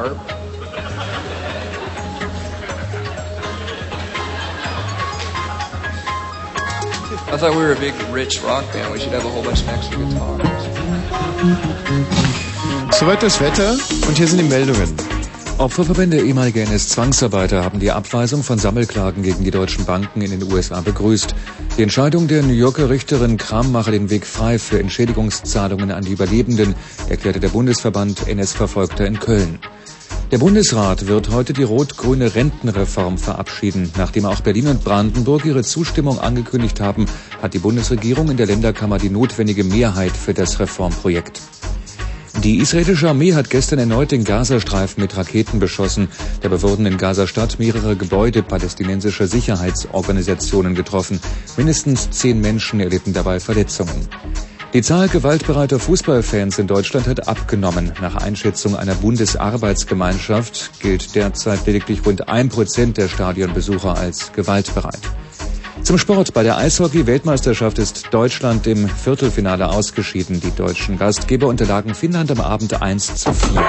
harp? 0.00 0.16
I 7.32 7.36
thought 7.36 7.52
we 7.52 7.58
were 7.58 7.72
a 7.72 7.76
big, 7.76 7.94
rich 8.10 8.42
rock 8.42 8.64
band. 8.72 8.92
We 8.92 8.98
should 8.98 9.12
have 9.12 9.24
a 9.24 9.28
whole 9.28 9.42
bunch 9.42 9.60
of 9.62 9.68
extra 9.68 9.98
guitars. 9.98 10.40
Soweit 12.98 13.22
das 13.22 13.40
Wetter 13.40 13.76
und 14.08 14.16
hier 14.16 14.26
sind 14.26 14.38
die 14.38 14.48
Meldungen. 14.48 14.96
Opferverbände 15.60 16.18
ehemaliger 16.18 16.62
NS-Zwangsarbeiter 16.62 17.62
haben 17.62 17.80
die 17.80 17.90
Abweisung 17.90 18.42
von 18.42 18.58
Sammelklagen 18.58 19.22
gegen 19.22 19.44
die 19.44 19.50
deutschen 19.50 19.84
Banken 19.84 20.22
in 20.22 20.30
den 20.30 20.50
USA 20.50 20.80
begrüßt. 20.80 21.34
Die 21.76 21.82
Entscheidung 21.82 22.28
der 22.28 22.42
New 22.42 22.54
Yorker 22.54 22.88
Richterin 22.88 23.36
Kram 23.36 23.70
mache 23.70 23.90
den 23.90 24.08
Weg 24.08 24.24
frei 24.24 24.58
für 24.58 24.80
Entschädigungszahlungen 24.80 25.90
an 25.90 26.02
die 26.02 26.12
Überlebenden, 26.12 26.74
erklärte 27.10 27.40
der 27.40 27.50
Bundesverband 27.50 28.26
NS-Verfolgter 28.26 29.04
in 29.04 29.20
Köln. 29.20 29.58
Der 30.30 30.38
Bundesrat 30.38 31.08
wird 31.08 31.30
heute 31.30 31.52
die 31.52 31.64
rot-grüne 31.64 32.36
Rentenreform 32.36 33.18
verabschieden. 33.18 33.90
Nachdem 33.96 34.26
auch 34.26 34.40
Berlin 34.42 34.68
und 34.68 34.84
Brandenburg 34.84 35.44
ihre 35.44 35.64
Zustimmung 35.64 36.20
angekündigt 36.20 36.80
haben, 36.80 37.06
hat 37.42 37.52
die 37.52 37.58
Bundesregierung 37.58 38.30
in 38.30 38.36
der 38.36 38.46
Länderkammer 38.46 38.98
die 38.98 39.10
notwendige 39.10 39.64
Mehrheit 39.64 40.16
für 40.16 40.32
das 40.32 40.60
Reformprojekt. 40.60 41.40
Die 42.44 42.58
israelische 42.58 43.08
Armee 43.08 43.34
hat 43.34 43.50
gestern 43.50 43.80
erneut 43.80 44.12
den 44.12 44.22
Gazastreifen 44.22 45.02
mit 45.02 45.16
Raketen 45.16 45.58
beschossen. 45.58 46.06
Dabei 46.42 46.62
wurden 46.62 46.86
in 46.86 46.96
Gaza-Stadt 46.96 47.58
mehrere 47.58 47.96
Gebäude 47.96 48.44
palästinensischer 48.44 49.26
Sicherheitsorganisationen 49.26 50.76
getroffen. 50.76 51.18
Mindestens 51.56 52.08
zehn 52.10 52.40
Menschen 52.40 52.78
erlitten 52.78 53.12
dabei 53.12 53.40
Verletzungen. 53.40 54.08
Die 54.72 54.82
Zahl 54.82 55.08
gewaltbereiter 55.08 55.80
Fußballfans 55.80 56.60
in 56.60 56.68
Deutschland 56.68 57.08
hat 57.08 57.26
abgenommen. 57.26 57.92
Nach 58.00 58.14
Einschätzung 58.14 58.76
einer 58.76 58.94
Bundesarbeitsgemeinschaft 58.94 60.78
gilt 60.78 61.16
derzeit 61.16 61.66
lediglich 61.66 62.06
rund 62.06 62.28
ein 62.28 62.48
Prozent 62.48 62.96
der 62.96 63.08
Stadionbesucher 63.08 63.96
als 63.96 64.32
gewaltbereit. 64.32 65.00
Zum 65.82 65.98
Sport. 65.98 66.32
Bei 66.34 66.44
der 66.44 66.56
Eishockey-Weltmeisterschaft 66.56 67.80
ist 67.80 68.08
Deutschland 68.12 68.68
im 68.68 68.88
Viertelfinale 68.88 69.70
ausgeschieden. 69.70 70.40
Die 70.40 70.54
deutschen 70.54 70.98
Gastgeber 70.98 71.48
unterlagen 71.48 71.96
Finnland 71.96 72.30
am 72.30 72.40
Abend 72.40 72.80
1 72.80 73.16
zu 73.16 73.32
4. 73.32 73.60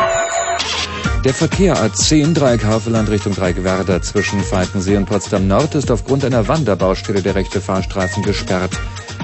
Der 1.25 1.33
Verkehr 1.33 1.77
A10 1.77 2.35
Dreieck 2.35 2.63
Havelland 2.63 3.09
Richtung 3.09 3.33
Dreieck 3.33 3.63
Werder 3.63 4.03
zwischen 4.03 4.41
Falkensee 4.41 4.97
und 4.97 5.05
Potsdam 5.05 5.47
Nord 5.47 5.73
ist 5.73 5.89
aufgrund 5.89 6.25
einer 6.25 6.47
Wanderbaustelle 6.47 7.23
der 7.23 7.33
rechte 7.33 7.59
Fahrstreifen 7.59 8.21
gesperrt. 8.21 8.71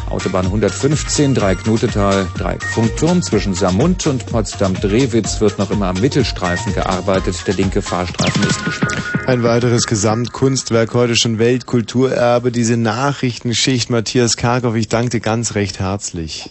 Autobahn 0.10 0.46
115 0.46 1.36
Dreieck 1.36 1.66
Nutetal, 1.66 2.28
Dreieck 2.38 2.64
Funkturm 2.64 3.22
zwischen 3.22 3.54
Samund 3.54 4.08
und 4.08 4.26
Potsdam-Drewitz 4.26 5.42
wird 5.42 5.60
noch 5.60 5.72
immer 5.72 5.88
am 5.88 6.00
Mittelstreifen 6.00 6.74
gearbeitet. 6.74 7.36
Der 7.46 7.56
linke 7.56 7.82
Fahrstreifen 7.82 8.44
ist 8.44 8.64
gesperrt. 8.64 9.28
Ein 9.28 9.44
weiteres 9.44 9.86
Gesamtkunstwerk, 9.86 10.94
heute 10.94 11.16
schon 11.18 11.40
Weltkulturerbe, 11.40 12.52
diese 12.52 12.78
Nachrichtenschicht. 12.78 13.90
Matthias 13.90 14.38
Karkow, 14.38 14.76
ich 14.76 14.88
danke 14.88 15.10
dir 15.10 15.20
ganz 15.20 15.56
recht 15.56 15.80
herzlich. 15.80 16.50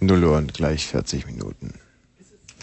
Null 0.00 0.24
Uhr 0.24 0.36
und 0.36 0.52
gleich 0.52 0.86
40 0.88 1.26
Minuten. 1.26 1.74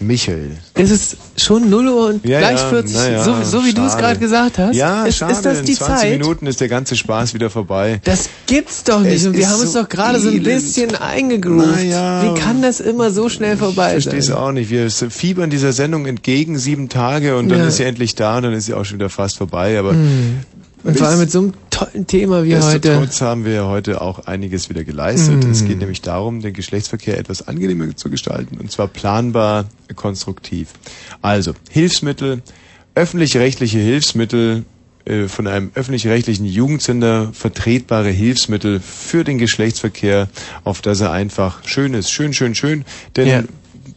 Michael. 0.01 0.51
Es 0.73 0.91
ist 0.91 1.17
schon 1.37 1.69
0 1.69 1.87
Uhr 1.87 2.07
und 2.09 2.25
Ja, 2.25 2.39
gleich 2.39 2.59
ja, 2.59 2.69
40, 2.69 2.95
na 2.95 3.09
ja, 3.11 3.23
so, 3.23 3.35
so 3.43 3.65
wie 3.65 3.73
du 3.73 3.83
es 3.85 3.97
gerade 3.97 4.19
gesagt 4.19 4.57
hast. 4.57 4.75
Ja, 4.75 5.05
ist, 5.05 5.17
schade. 5.17 5.33
ist 5.33 5.45
das 5.45 5.61
die 5.63 5.71
In 5.73 5.77
20 5.77 5.97
Zeit? 5.97 6.11
Minuten 6.19 6.47
ist 6.47 6.61
der 6.61 6.67
ganze 6.69 6.95
Spaß 6.95 7.33
wieder 7.33 7.49
vorbei. 7.49 8.01
Das 8.03 8.29
gibt's 8.47 8.83
doch 8.83 8.99
nicht. 9.01 9.15
Es 9.15 9.25
und 9.27 9.35
wir 9.37 9.49
haben 9.49 9.59
uns 9.61 9.73
so 9.73 9.81
doch 9.81 9.89
gerade 9.89 10.19
so 10.19 10.29
ein 10.29 10.43
bisschen 10.43 10.95
eingegroovt. 10.95 11.77
Wie 11.79 12.39
kann 12.39 12.61
das 12.61 12.79
immer 12.79 13.11
so 13.11 13.29
schnell 13.29 13.57
vorbei 13.57 13.87
Ich 13.97 14.03
verstehe 14.03 14.19
es 14.19 14.25
sein? 14.27 14.37
auch 14.37 14.51
nicht. 14.51 14.69
Wir 14.69 14.89
fiebern 14.89 15.49
dieser 15.49 15.73
Sendung 15.73 16.05
entgegen, 16.05 16.57
sieben 16.57 16.89
Tage 16.89 17.37
und 17.37 17.49
dann 17.49 17.59
Ja. 17.59 17.67
ist 17.67 17.77
sie 17.77 17.83
endlich 17.83 18.15
da 18.15 18.37
und 18.37 18.43
dann 18.43 18.53
ist 18.53 18.65
sie 18.65 18.73
auch 18.73 18.85
schon 18.85 18.97
wieder 18.99 19.09
fast 19.09 19.37
vorbei. 19.37 19.77
Aber 19.79 19.91
Hm. 19.91 20.39
Und 20.83 20.97
vor 20.97 21.07
allem 21.07 21.19
mit 21.19 21.31
so 21.31 21.39
einem 21.39 21.53
tollen 21.69 22.07
Thema 22.07 22.43
wie 22.43 22.55
heute. 22.55 22.63
Nichtsdestotrotz 22.63 23.21
haben 23.21 23.45
wir 23.45 23.65
heute 23.65 24.01
auch 24.01 24.19
einiges 24.27 24.69
wieder 24.69 24.83
geleistet. 24.83 25.45
Mm. 25.45 25.51
Es 25.51 25.65
geht 25.65 25.79
nämlich 25.79 26.01
darum, 26.01 26.41
den 26.41 26.53
Geschlechtsverkehr 26.53 27.17
etwas 27.17 27.47
angenehmer 27.47 27.95
zu 27.95 28.09
gestalten 28.09 28.57
und 28.57 28.71
zwar 28.71 28.87
planbar, 28.87 29.65
konstruktiv. 29.95 30.69
Also, 31.21 31.53
Hilfsmittel, 31.69 32.41
öffentlich-rechtliche 32.95 33.79
Hilfsmittel, 33.79 34.63
äh, 35.05 35.27
von 35.27 35.47
einem 35.47 35.71
öffentlich-rechtlichen 35.75 36.45
Jugendsender 36.45 37.31
vertretbare 37.33 38.09
Hilfsmittel 38.09 38.79
für 38.79 39.23
den 39.23 39.37
Geschlechtsverkehr, 39.37 40.27
auf 40.63 40.81
das 40.81 41.01
er 41.01 41.11
einfach 41.11 41.65
schön 41.65 41.93
ist. 41.93 42.11
Schön, 42.11 42.33
schön, 42.33 42.55
schön. 42.55 42.85
Denn 43.15 43.27
Ja. 43.27 43.43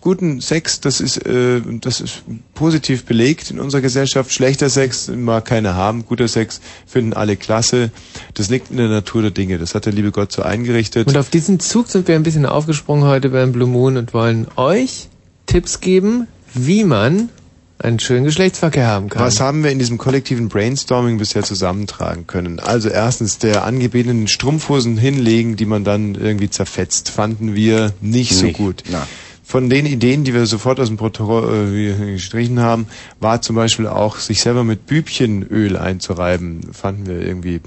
Guten 0.03 0.41
Sex, 0.43 0.81
das 0.81 1.01
ist, 1.01 1.25
äh, 1.25 1.63
das 1.81 2.01
ist 2.03 2.23
positiv 2.55 3.05
belegt 3.07 3.51
in 3.51 3.59
unserer 3.59 3.81
Gesellschaft. 3.81 4.31
Schlechter 4.33 4.69
Sex 4.69 5.09
mag 5.09 5.47
keiner 5.47 5.75
haben. 5.75 6.05
Guter 6.05 6.29
Sex 6.29 6.61
finden 6.87 7.15
alle 7.15 7.37
klasse. 7.37 7.91
Das 8.35 8.51
liegt 8.51 8.71
in 8.71 8.77
der 8.77 8.89
Natur 8.89 9.23
der 9.23 9.31
Dinge. 9.31 9.59
Das 9.59 9.75
hat 9.75 9.87
der 9.87 9.93
liebe 9.93 10.11
Gott 10.11 10.33
so 10.33 10.43
eingerichtet. 10.43 11.09
Und 11.09 11.17
auf 11.17 11.31
diesen 11.31 11.61
Zug 11.61 11.89
sind 11.89 12.07
wir 12.09 12.17
ein 12.17 12.23
bisschen 12.23 12.45
aufgesprungen 12.45 13.05
heute 13.05 13.31
beim 13.31 13.53
Blue 13.53 13.69
Moon 13.69 13.97
und 13.97 14.13
wollen 14.13 14.49
euch 14.57 15.09
Tipps 15.47 15.81
geben, 15.81 16.27
wie 16.53 16.85
man 16.85 17.31
einen 17.79 17.99
schönen 17.99 18.25
Geschlechtsverkehr 18.25 18.87
haben 18.87 19.09
kann. 19.09 19.23
Was 19.25 19.41
haben 19.41 19.65
wir 19.65 19.71
in 19.71 19.79
diesem 19.79 19.99
kollektiven 19.99 20.49
Brainstorming 20.49 21.19
bisher 21.19 21.43
zusammentragen 21.43 22.27
können? 22.27 22.61
Also 22.61 22.89
erstens 22.89 23.39
der 23.39 23.65
angebetenen 23.65 24.29
Strumpfhosen 24.29 24.97
hinlegen, 24.97 25.57
die 25.57 25.67
man 25.67 25.83
dann 25.83 26.15
irgendwie 26.15 26.49
zerfetzt, 26.49 27.11
fanden 27.11 27.55
wir 27.55 27.93
nicht 28.01 28.35
so 28.35 28.47
Nicht, 28.47 28.57
gut. 28.59 28.85
na. 28.91 29.07
Von 29.53 29.69
den 29.69 29.85
Ideen, 29.85 30.25
die 30.25 30.33
wir 30.33 30.47
sofort 30.47 30.81
aus 30.81 30.89
dem 30.89 30.97
Protokoll 30.97 31.75
äh, 31.77 32.13
gestrichen 32.13 32.59
haben, 32.61 32.87
war 33.21 33.43
zum 33.43 33.55
Beispiel 33.55 33.87
auch, 33.87 34.17
sich 34.17 34.41
selber 34.41 34.65
mit 34.65 34.87
Bübchenöl 34.87 35.77
einzureiben, 35.77 36.63
fanden 36.73 37.05
wir 37.07 37.21
irgendwie 37.21 37.61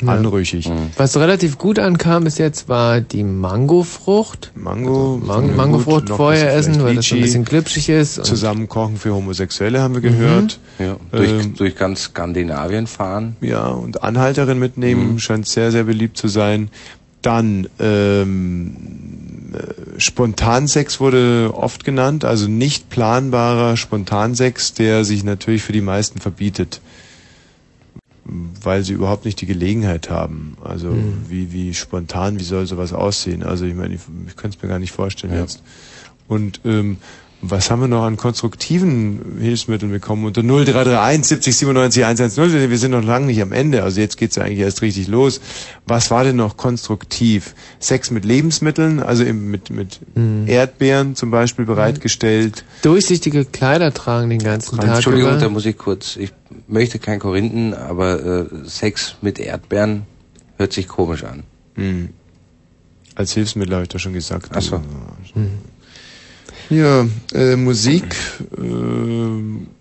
Ja. 0.00 0.12
anrüchig. 0.12 0.70
Was 0.96 1.16
relativ 1.16 1.58
gut 1.58 1.80
ankam 1.80 2.22
bis 2.22 2.38
jetzt 2.38 2.68
war 2.68 3.00
die 3.00 3.24
Mangofrucht. 3.24 4.52
Mango, 4.54 5.14
Also 5.20 5.26
Man 5.26 5.48
ja, 5.48 5.54
Mangofrucht 5.56 6.06
gut, 6.06 6.16
vorher 6.16 6.54
essen, 6.54 6.80
weil 6.84 6.94
das 6.94 7.10
ein 7.10 7.20
bisschen 7.22 7.44
glitschig 7.44 7.88
ist. 7.88 8.18
und- 8.18 8.24
Zusammenkochen 8.24 8.96
für 8.96 9.12
Homosexuelle 9.12 9.80
haben 9.82 9.94
wir 9.94 10.02
gehört. 10.02 10.60
Ja, 10.78 10.96
durch, 11.10 11.30
Ähm, 11.32 11.54
durch 11.56 11.74
ganz 11.74 12.02
Skandinavien 12.04 12.86
fahren. 12.86 13.34
Ja, 13.40 13.66
und 13.66 14.04
Anhalterin 14.04 14.60
mitnehmen 14.60 15.18
scheint 15.18 15.48
sehr, 15.48 15.72
sehr 15.72 15.82
beliebt 15.82 16.16
zu 16.16 16.28
sein. 16.28 16.70
Dann 17.20 17.68
ähm, 17.78 18.70
äh, 18.78 19.19
Spontansex 19.98 21.00
wurde 21.00 21.52
oft 21.54 21.84
genannt, 21.84 22.24
also 22.24 22.48
nicht 22.48 22.90
planbarer 22.90 23.76
Spontansex, 23.76 24.74
der 24.74 25.04
sich 25.04 25.24
natürlich 25.24 25.62
für 25.62 25.72
die 25.72 25.80
meisten 25.80 26.20
verbietet, 26.20 26.80
weil 28.24 28.84
sie 28.84 28.92
überhaupt 28.92 29.24
nicht 29.24 29.40
die 29.40 29.46
Gelegenheit 29.46 30.10
haben. 30.10 30.56
Also 30.62 30.88
Mhm. 30.90 31.24
wie, 31.28 31.52
wie 31.52 31.74
spontan, 31.74 32.38
wie 32.38 32.44
soll 32.44 32.66
sowas 32.66 32.92
aussehen? 32.92 33.42
Also 33.42 33.64
ich 33.64 33.74
meine, 33.74 33.94
ich, 33.94 34.00
ich 34.28 34.36
könnte 34.36 34.56
es 34.56 34.62
mir 34.62 34.68
gar 34.68 34.78
nicht 34.78 34.92
vorstellen 34.92 35.32
Ja. 35.34 35.40
jetzt. 35.40 35.62
Und 36.28 36.60
ähm, 36.64 36.98
was 37.42 37.70
haben 37.70 37.80
wir 37.80 37.88
noch 37.88 38.04
an 38.04 38.16
konstruktiven 38.18 39.38
Hilfsmitteln 39.40 39.90
bekommen? 39.90 40.24
Unter 40.26 40.42
0331 40.42 41.26
70 41.26 41.56
97 41.56 42.04
110, 42.04 42.70
wir 42.70 42.78
sind 42.78 42.90
noch 42.90 43.02
lange 43.02 43.26
nicht 43.26 43.40
am 43.40 43.52
Ende, 43.52 43.82
also 43.82 44.00
jetzt 44.00 44.18
geht's 44.18 44.36
ja 44.36 44.42
eigentlich 44.44 44.58
erst 44.58 44.82
richtig 44.82 45.08
los. 45.08 45.40
Was 45.86 46.10
war 46.10 46.22
denn 46.24 46.36
noch 46.36 46.56
konstruktiv? 46.56 47.54
Sex 47.78 48.10
mit 48.10 48.24
Lebensmitteln, 48.24 49.00
also 49.00 49.24
eben 49.24 49.50
mit, 49.50 49.70
mit 49.70 50.00
Mhm. 50.14 50.46
Erdbeeren 50.48 51.14
zum 51.16 51.30
Beispiel 51.30 51.64
bereitgestellt. 51.64 52.64
Durchsichtige 52.82 53.44
Kleider 53.44 53.92
tragen 53.94 54.28
den 54.28 54.40
ganzen 54.40 54.76
Tag 54.78 54.96
Entschuldigung, 54.96 55.30
über. 55.32 55.40
da 55.40 55.48
muss 55.48 55.64
ich 55.66 55.78
kurz, 55.78 56.16
ich 56.16 56.32
möchte 56.68 56.98
kein 56.98 57.20
Korinthen, 57.20 57.72
aber 57.74 58.22
äh, 58.22 58.46
Sex 58.64 59.14
mit 59.22 59.38
Erdbeeren 59.38 60.02
hört 60.56 60.72
sich 60.72 60.88
komisch 60.88 61.24
an. 61.24 61.44
Mhm. 61.76 62.10
Als 63.14 63.32
Hilfsmittel 63.32 63.74
habe 63.74 63.82
ich 63.84 63.88
das 63.88 64.02
schon 64.02 64.12
gesagt. 64.12 64.50
Ach 64.54 64.60
so. 64.62 64.78
Mhm. 64.78 65.50
Ja, 66.70 67.04
äh, 67.34 67.56
Musik 67.56 68.04
äh, 68.56 68.62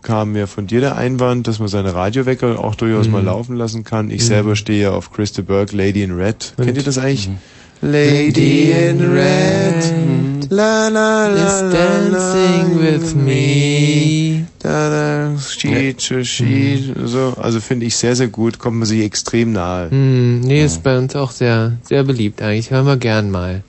kam 0.01 0.35
ja 0.35 0.47
von 0.47 0.65
dir 0.65 0.81
der 0.81 0.97
Einwand, 0.97 1.47
dass 1.47 1.59
man 1.59 1.67
seine 1.67 1.93
Radiowecker 1.93 2.59
auch 2.59 2.73
durchaus 2.75 3.05
Mhm. 3.07 3.11
mal 3.13 3.23
laufen 3.23 3.55
lassen 3.55 3.83
kann. 3.83 4.09
Ich 4.09 4.21
Mhm. 4.23 4.27
selber 4.27 4.55
stehe 4.55 4.81
ja 4.83 4.91
auf 4.91 5.11
Christa 5.11 5.43
Burke, 5.43 5.75
Lady 5.77 6.01
in 6.03 6.11
Red. 6.17 6.53
Kennt 6.57 6.77
ihr 6.77 6.83
das 6.83 6.97
eigentlich? 6.97 7.29
Mhm. 7.29 7.37
Lady 7.81 8.71
in 8.71 8.99
Red, 8.99 10.49
la 10.49 10.89
la 10.89 11.27
la 11.29 11.45
is 11.45 11.71
dancing 11.71 12.77
with 12.77 13.15
me. 13.15 14.45
Da, 14.61 14.89
da, 14.89 15.37
she, 15.39 15.95
she, 15.97 16.25
she, 16.25 16.93
so. 17.05 17.35
Also 17.39 17.61
finde 17.61 17.85
ich 17.85 17.95
sehr, 17.95 18.17
sehr 18.17 18.27
gut, 18.27 18.59
kommt 18.59 18.79
man 18.79 18.85
sich 18.85 19.01
extrem 19.01 19.53
nahe. 19.53 19.89
Hm, 19.91 20.41
nee, 20.41 20.65
ist 20.65 20.83
bei 20.83 20.97
uns 20.97 21.15
auch 21.15 21.31
sehr, 21.31 21.77
sehr 21.83 22.03
beliebt 22.03 22.41
eigentlich. 22.41 22.69
Hören 22.71 22.85
wir 22.85 22.97
gern 22.97 23.31
mal. 23.31 23.63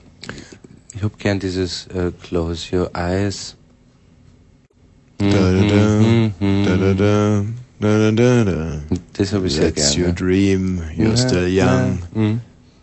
Ich 1.01 1.05
hab 1.05 1.17
gern 1.17 1.39
dieses 1.39 1.87
äh, 1.87 2.11
Close 2.21 2.77
Your 2.77 2.91
Eyes. 2.95 3.55
Da, 5.17 5.25
da, 5.29 5.63
da, 5.63 5.99
Mhm, 5.99 6.31
mhm. 6.39 6.63
da, 6.63 6.77
da, 6.77 6.93
da, 6.93 7.43
Da, 7.79 8.11
da, 8.11 8.11
da, 8.11 8.43
da. 8.43 8.81
Das 9.13 9.33
habe 9.33 9.47
ich 9.47 9.53
sehr 9.55 9.73
That's 9.73 9.95
gerne. 9.95 10.09
your 10.09 10.13
dream, 10.13 10.83
you're 10.95 11.09
Ja, 11.09 11.17
still 11.17 11.47
ja. 11.47 11.85
young. 11.87 11.99
Mhm. 12.13 12.41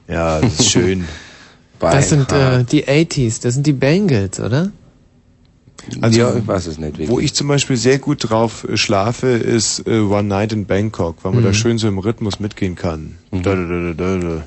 Ja, 0.09 0.41
das 0.41 0.59
ist 0.59 0.71
schön. 0.71 1.05
Das 1.79 2.09
sind 2.09 2.33
äh, 2.33 2.65
die 2.65 2.87
80s, 2.87 3.41
das 3.41 3.55
sind 3.55 3.65
die 3.65 3.73
Bengals, 3.73 4.41
oder? 4.41 4.73
Also, 6.01 6.19
ja, 6.19 6.35
ich 6.37 6.45
weiß 6.45 6.67
es 6.67 6.77
nicht 6.79 6.89
wirklich. 6.99 7.09
Wo 7.09 7.21
ich 7.21 7.35
zum 7.35 7.47
Beispiel 7.47 7.77
sehr 7.77 8.01
gut 8.01 8.29
drauf 8.29 8.65
äh, 8.69 8.77
schlafe, 8.77 9.29
ist 9.29 9.87
äh, 9.87 10.01
One 10.01 10.25
Night 10.25 10.53
in 10.53 10.67
Bangkok, 10.67 11.19
weil 11.23 11.31
man 11.31 11.43
Mhm. 11.43 11.47
da 11.47 11.53
schön 11.55 11.79
so 11.79 11.87
im 11.87 11.99
Rhythmus 11.99 12.41
mitgehen 12.41 12.75
kann. 12.75 13.15
Da, 13.31 13.55
da, 13.55 13.93
da, 13.97 14.19
da, 14.19 14.45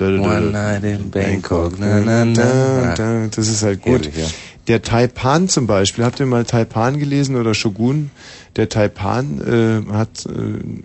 One 0.00 0.50
night 0.52 0.84
in 0.84 1.10
Bangkok. 1.10 1.78
Na, 1.78 2.00
na, 2.00 2.24
na. 2.24 2.34
Da, 2.34 2.94
da, 2.94 3.26
das 3.26 3.48
ist 3.48 3.62
halt 3.62 3.82
gut. 3.82 4.06
Ja. 4.16 4.26
Der 4.68 4.82
Taipan 4.82 5.48
zum 5.48 5.66
Beispiel, 5.66 6.04
habt 6.04 6.20
ihr 6.20 6.26
mal 6.26 6.44
Taipan 6.44 6.98
gelesen 6.98 7.36
oder 7.36 7.54
Shogun? 7.54 8.10
Der 8.56 8.68
Taipan 8.68 9.40
äh, 9.88 9.92
hat 9.92 10.26
äh, 10.26 10.30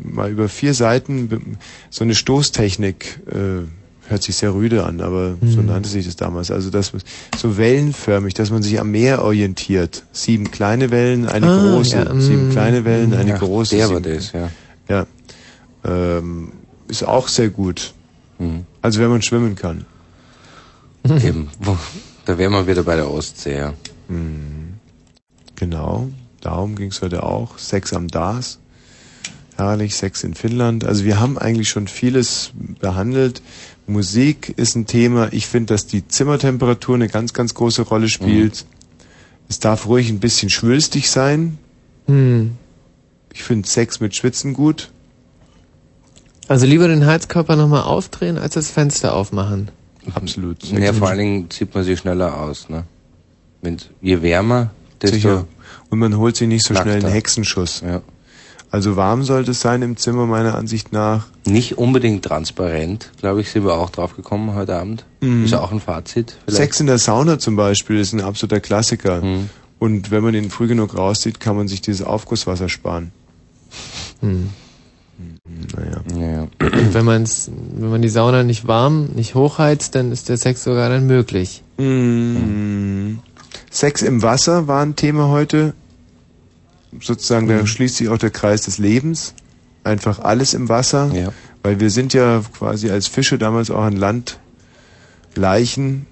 mal 0.03 0.31
über 0.31 0.47
vier 0.47 0.73
Seiten 0.73 1.57
so 1.89 2.03
eine 2.03 2.15
Stoßtechnik, 2.15 3.19
äh, 3.29 3.67
hört 4.09 4.23
sich 4.23 4.35
sehr 4.35 4.53
rüde 4.53 4.85
an, 4.85 5.01
aber 5.01 5.35
so 5.45 5.59
Mhm. 5.61 5.67
nannte 5.67 5.89
sich 5.89 6.05
das 6.05 6.15
damals. 6.15 6.49
Also 6.51 6.69
das 6.69 6.91
so 7.37 7.57
wellenförmig, 7.57 8.33
dass 8.33 8.51
man 8.51 8.63
sich 8.63 8.79
am 8.79 8.91
Meer 8.91 9.21
orientiert. 9.23 10.03
Sieben 10.11 10.49
kleine 10.51 10.89
Wellen, 10.91 11.27
eine 11.27 11.47
Ah, 11.47 11.57
große. 11.73 11.95
ja, 11.97 12.19
Sieben 12.19 12.49
mm. 12.49 12.51
kleine 12.51 12.85
Wellen, 12.85 13.13
eine 13.13 13.31
Ja, 13.31 13.37
große. 13.37 13.75
der 13.75 13.89
war 13.89 14.01
das, 14.01 14.31
ja. 14.33 14.49
Ja. 14.89 15.05
Ähm, 15.85 16.51
ist 16.87 17.03
auch 17.05 17.27
sehr 17.27 17.49
gut. 17.49 17.93
Mhm. 18.39 18.65
Also 18.83 18.99
wenn 18.99 19.09
man 19.09 19.21
schwimmen 19.21 19.55
kann. 19.55 19.85
Eben. 21.05 21.49
Da 22.25 22.37
wären 22.37 22.51
wir 22.51 22.67
wieder 22.67 22.83
bei 22.83 22.95
der 22.95 23.09
Ostsee, 23.09 23.57
ja. 23.57 23.73
Mhm. 24.09 24.75
Genau, 25.55 26.09
darum 26.41 26.75
ging 26.75 26.89
es 26.89 27.01
heute 27.01 27.23
auch. 27.23 27.57
Sex 27.57 27.93
am 27.93 28.09
Dars. 28.09 28.59
Herrlich, 29.55 29.95
Sex 29.95 30.23
in 30.23 30.33
Finnland. 30.33 30.83
Also 30.83 31.05
wir 31.05 31.19
haben 31.19 31.37
eigentlich 31.37 31.69
schon 31.69 31.87
vieles 31.87 32.51
behandelt. 32.79 33.41
Musik 33.87 34.53
ist 34.57 34.75
ein 34.75 34.85
Thema. 34.85 35.31
Ich 35.31 35.47
finde, 35.47 35.73
dass 35.73 35.87
die 35.87 36.07
Zimmertemperatur 36.07 36.95
eine 36.95 37.07
ganz, 37.07 37.33
ganz 37.33 37.53
große 37.53 37.83
Rolle 37.83 38.09
spielt. 38.09 38.65
Es 39.47 39.59
darf 39.59 39.85
ruhig 39.85 40.09
ein 40.09 40.19
bisschen 40.19 40.49
schwülstig 40.49 41.09
sein. 41.09 41.57
Hm. 42.07 42.57
Ich 43.33 43.43
finde 43.43 43.67
Sex 43.67 44.01
mit 44.01 44.15
Schwitzen 44.15 44.53
gut. 44.53 44.91
Also 46.47 46.65
lieber 46.65 46.87
den 46.87 47.05
Heizkörper 47.05 47.55
nochmal 47.55 47.83
aufdrehen, 47.83 48.37
als 48.37 48.55
das 48.55 48.69
Fenster 48.69 49.15
aufmachen. 49.15 49.69
Absolut. 50.13 50.63
Ja, 50.65 50.91
vor 50.93 51.09
allen 51.09 51.19
Dingen 51.19 51.49
zieht 51.49 51.73
man 51.73 51.83
sich 51.83 51.99
schneller 51.99 52.37
aus, 52.37 52.69
ne? 52.69 52.83
Wenn, 53.61 53.77
je 54.01 54.21
wärmer, 54.21 54.71
desto 55.01 55.15
Sicher. 55.15 55.47
Und 55.89 55.99
man 55.99 56.17
holt 56.17 56.35
sich 56.35 56.47
nicht 56.47 56.65
so 56.65 56.75
schnell 56.75 56.97
einen. 56.97 57.11
Hexenschuss. 57.11 57.81
Ja. 57.85 58.01
Also 58.69 58.95
warm 58.95 59.23
sollte 59.23 59.51
es 59.51 59.61
sein 59.61 59.83
im 59.83 59.97
Zimmer, 59.97 60.25
meiner 60.25 60.55
Ansicht 60.55 60.91
nach. 60.91 61.27
Nicht 61.45 61.77
unbedingt 61.77 62.25
transparent, 62.25 63.11
glaube 63.19 63.41
ich, 63.41 63.51
sind 63.51 63.63
wir 63.65 63.75
auch 63.75 63.91
drauf 63.91 64.15
gekommen 64.15 64.55
heute 64.55 64.75
Abend. 64.75 65.05
Mhm. 65.21 65.45
Ist 65.45 65.53
auch 65.53 65.71
ein 65.71 65.79
Fazit. 65.79 66.37
Vielleicht. 66.45 66.57
Sex 66.57 66.79
in 66.79 66.87
der 66.87 66.97
Sauna 66.97 67.37
zum 67.37 67.55
Beispiel 67.55 67.99
ist 67.99 68.13
ein 68.13 68.21
absoluter 68.21 68.59
Klassiker. 68.59 69.21
Und 69.77 70.11
wenn 70.11 70.23
man 70.23 70.33
ihn 70.33 70.49
früh 70.49 70.67
genug 70.67 70.97
rauszieht, 70.97 71.39
kann 71.39 71.55
man 71.55 71.67
sich 71.67 71.81
dieses 71.81 72.05
Aufgusswasser 72.05 72.67
sparen. 72.67 73.11
Hm. 74.21 74.49
Naja. 75.75 76.47
Und 76.59 76.93
wenn 76.93 77.05
man's, 77.05 77.49
wenn 77.75 77.89
man 77.89 78.01
die 78.01 78.09
Sauna 78.09 78.43
nicht 78.43 78.67
warm, 78.67 79.05
nicht 79.15 79.35
hochheizt, 79.35 79.95
dann 79.95 80.11
ist 80.11 80.29
der 80.29 80.37
Sex 80.37 80.63
sogar 80.63 80.89
dann 80.89 81.07
möglich. 81.07 81.63
Mhm. 81.77 83.19
Sex 83.69 84.01
im 84.01 84.21
Wasser 84.21 84.67
war 84.67 84.81
ein 84.83 84.95
Thema 84.95 85.29
heute. 85.29 85.73
Sozusagen, 87.01 87.47
da 87.47 87.65
schließt 87.65 87.97
sich 87.97 88.09
auch 88.09 88.17
der 88.17 88.29
Kreis 88.29 88.63
des 88.63 88.77
Lebens. 88.77 89.33
Einfach 89.83 90.19
alles 90.19 90.53
im 90.53 90.69
Wasser. 90.69 91.11
Weil 91.63 91.79
wir 91.79 91.89
sind 91.89 92.13
ja 92.13 92.41
quasi 92.57 92.89
als 92.89 93.07
Fische 93.07 93.37
damals 93.37 93.71
auch 93.71 93.83
an 93.83 93.95
Land 93.95 94.39
Leichen. 95.35 96.05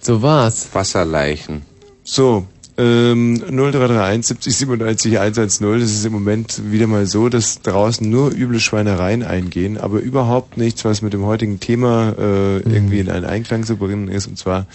So 0.00 0.22
war's. 0.22 0.68
Wasserleichen. 0.72 1.62
So, 2.02 2.46
ähm, 2.80 3.36
0331 3.36 4.26
70 4.26 4.56
97 4.56 5.18
110. 5.18 5.80
Das 5.80 5.90
ist 5.90 6.04
im 6.06 6.12
Moment 6.12 6.72
wieder 6.72 6.86
mal 6.86 7.06
so, 7.06 7.28
dass 7.28 7.60
draußen 7.60 8.08
nur 8.08 8.32
üble 8.32 8.58
Schweinereien 8.58 9.22
eingehen, 9.22 9.76
aber 9.76 10.00
überhaupt 10.00 10.56
nichts, 10.56 10.84
was 10.84 11.02
mit 11.02 11.12
dem 11.12 11.26
heutigen 11.26 11.60
Thema 11.60 12.14
äh, 12.18 12.56
irgendwie 12.58 13.00
in 13.00 13.10
einen 13.10 13.26
Einklang 13.26 13.64
zu 13.64 13.76
bringen 13.76 14.08
ist, 14.08 14.26
und 14.26 14.38
zwar 14.38 14.66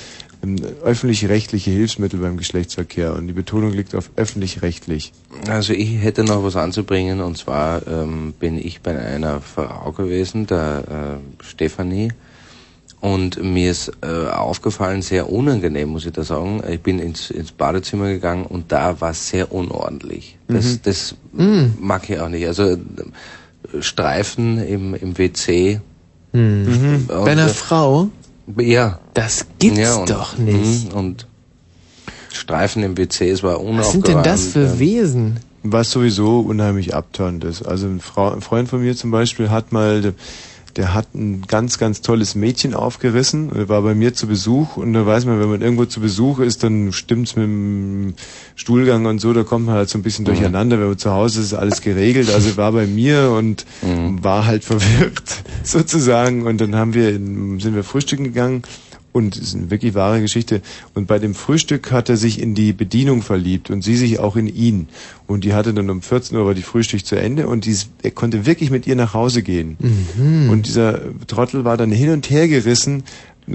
ähm, 0.44 0.58
öffentlich-rechtliche 0.84 1.72
Hilfsmittel 1.72 2.20
beim 2.20 2.38
Geschlechtsverkehr. 2.38 3.14
Und 3.16 3.28
die 3.28 3.34
Betonung 3.34 3.74
liegt 3.74 3.96
auf 3.96 4.12
öffentlich-rechtlich. 4.16 5.12
Also 5.48 5.74
ich 5.74 6.02
hätte 6.02 6.24
noch 6.24 6.44
was 6.44 6.56
anzubringen 6.56 7.22
und 7.22 7.38
zwar 7.38 7.88
ähm, 7.88 8.34
bin 8.40 8.58
ich 8.58 8.82
bei 8.82 8.98
einer 8.98 9.42
Frau 9.42 9.92
gewesen, 9.92 10.46
der 10.46 11.20
äh, 11.42 11.44
Stefanie. 11.44 12.10
Und 13.14 13.44
mir 13.44 13.70
ist 13.70 13.92
äh, 14.02 14.30
aufgefallen, 14.30 15.04
sehr 15.04 15.30
unangenehm, 15.32 15.90
muss 15.90 16.06
ich 16.08 16.14
da 16.14 16.24
sagen. 16.24 16.64
Ich 16.68 16.80
bin 16.82 16.98
ins, 16.98 17.30
ins 17.30 17.52
Badezimmer 17.52 18.08
gegangen 18.08 18.46
und 18.48 18.72
da 18.72 19.00
war 19.00 19.12
es 19.12 19.30
sehr 19.30 19.52
unordentlich. 19.52 20.38
Das, 20.48 20.66
Mhm. 20.66 20.80
das 20.84 21.16
Mhm. 21.34 21.74
mag 21.80 22.10
ich 22.10 22.20
auch 22.20 22.30
nicht. 22.30 22.48
Also 22.48 22.78
Streifen 23.80 24.58
im, 24.58 24.96
im 24.96 25.18
WC. 25.18 25.82
Hm. 26.34 27.06
Und, 27.08 27.26
Bei 27.26 27.32
einer 27.32 27.46
äh, 27.48 27.50
Frau? 27.50 28.10
Ja. 28.58 29.00
Das 29.14 29.46
gibt's 29.60 29.80
Ja, 29.80 29.96
und- 29.96 30.10
doch 30.10 30.38
nicht. 30.38 30.92
mhm, 30.92 30.98
Und 30.98 31.28
Streifen 32.34 32.84
im 32.84 32.98
WC, 32.98 33.30
es 33.30 33.44
war 33.44 33.62
unaufgeräumt. 33.62 33.78
Was 33.86 33.92
sind 33.92 34.08
denn 34.08 34.24
das 34.24 34.44
für 34.48 34.80
Wesen? 34.80 35.40
Was 35.64 35.92
sowieso 35.92 36.40
unheimlich 36.42 36.94
abturnt 36.96 37.44
ist. 37.44 37.64
Also 37.64 37.88
ein, 37.88 38.00
Frau, 38.00 38.32
ein 38.32 38.42
Freund 38.42 38.68
von 38.70 38.82
mir 38.82 38.96
zum 38.96 39.12
Beispiel 39.12 39.50
hat 39.50 39.72
mal, 39.72 40.14
der, 40.76 40.94
hat 40.94 41.14
ein 41.16 41.44
ganz, 41.48 41.78
ganz 41.78 42.02
tolles 42.02 42.36
Mädchen 42.36 42.74
aufgerissen, 42.74 43.52
Er 43.56 43.70
war 43.70 43.82
bei 43.82 43.96
mir 43.96 44.14
zu 44.14 44.28
Besuch 44.28 44.78
und 44.78 44.94
da 44.94 45.06
weiß 45.06 45.26
man, 45.26 45.40
wenn 45.40 45.50
man 45.50 45.62
irgendwo 45.62 45.86
zu 45.86 46.00
Besuch 46.00 46.40
ist, 46.40 46.64
dann 46.64 46.92
stimmt's 46.92 47.36
mit 47.36 47.46
dem 47.46 48.14
Stuhlgang 48.56 49.06
und 49.06 49.20
so, 49.20 49.34
da 49.34 49.44
kommt 49.44 49.68
man 49.68 49.76
halt 49.76 49.90
so 49.90 49.98
ein 49.98 50.04
bisschen 50.04 50.26
durcheinander. 50.26 50.80
Wenn 50.80 50.88
man 50.88 50.98
zu 50.98 51.12
Hause 51.12 51.40
ist, 51.40 51.48
ist 51.48 51.54
alles 51.54 51.82
geregelt. 51.82 52.30
Also 52.30 52.50
er 52.50 52.58
war 52.58 52.72
bei 52.72 52.88
mir 52.88 53.32
und 53.32 53.66
war 54.22 54.46
halt 54.46 54.64
verwirrt 54.64 55.44
sozusagen. 55.64 56.46
Und 56.46 56.60
dann 56.60 56.76
haben 56.76 56.94
wir 56.94 57.10
in, 57.10 57.60
sind 57.60 57.76
wir 57.76 57.84
frühstücken 57.84 58.26
gegangen 58.26 58.64
und 59.16 59.38
es 59.38 59.44
ist 59.44 59.56
eine 59.56 59.72
wirklich 59.72 59.94
wahre 59.94 60.20
Geschichte. 60.20 60.62
Und 60.94 61.08
bei 61.08 61.20
dem 61.20 61.34
Frühstück 61.36 61.92
hat 61.94 62.10
er 62.10 62.18
sich 62.18 62.42
in 62.42 62.54
die 62.54 62.74
Bedienung 62.74 63.22
verliebt 63.22 63.70
und 63.70 63.82
sie 63.82 63.96
sich 63.96 64.20
auch 64.20 64.36
in 64.36 64.48
ihn. 64.54 64.90
Und 65.26 65.46
die 65.46 65.54
hatte 65.54 65.74
dann 65.74 65.90
um 65.90 66.02
14 66.02 66.38
Uhr 66.38 66.46
war 66.46 66.54
die 66.54 66.62
Frühstück 66.62 67.06
zu 67.06 67.16
Ende 67.16 67.48
und 67.48 67.64
dies, 67.66 67.88
er 68.04 68.12
konnte 68.12 68.46
wirklich 68.46 68.72
mit 68.72 68.86
ihr 68.88 68.98
nach 68.98 69.14
Hause 69.14 69.42
gehen. 69.42 69.78
Mhm. 69.80 70.50
Und 70.50 70.68
dieser 70.68 71.00
Trottel 71.28 71.64
war 71.64 71.78
dann 71.78 71.94
hin 71.94 72.10
und 72.10 72.30
her 72.30 72.50
gerissen, 72.50 73.04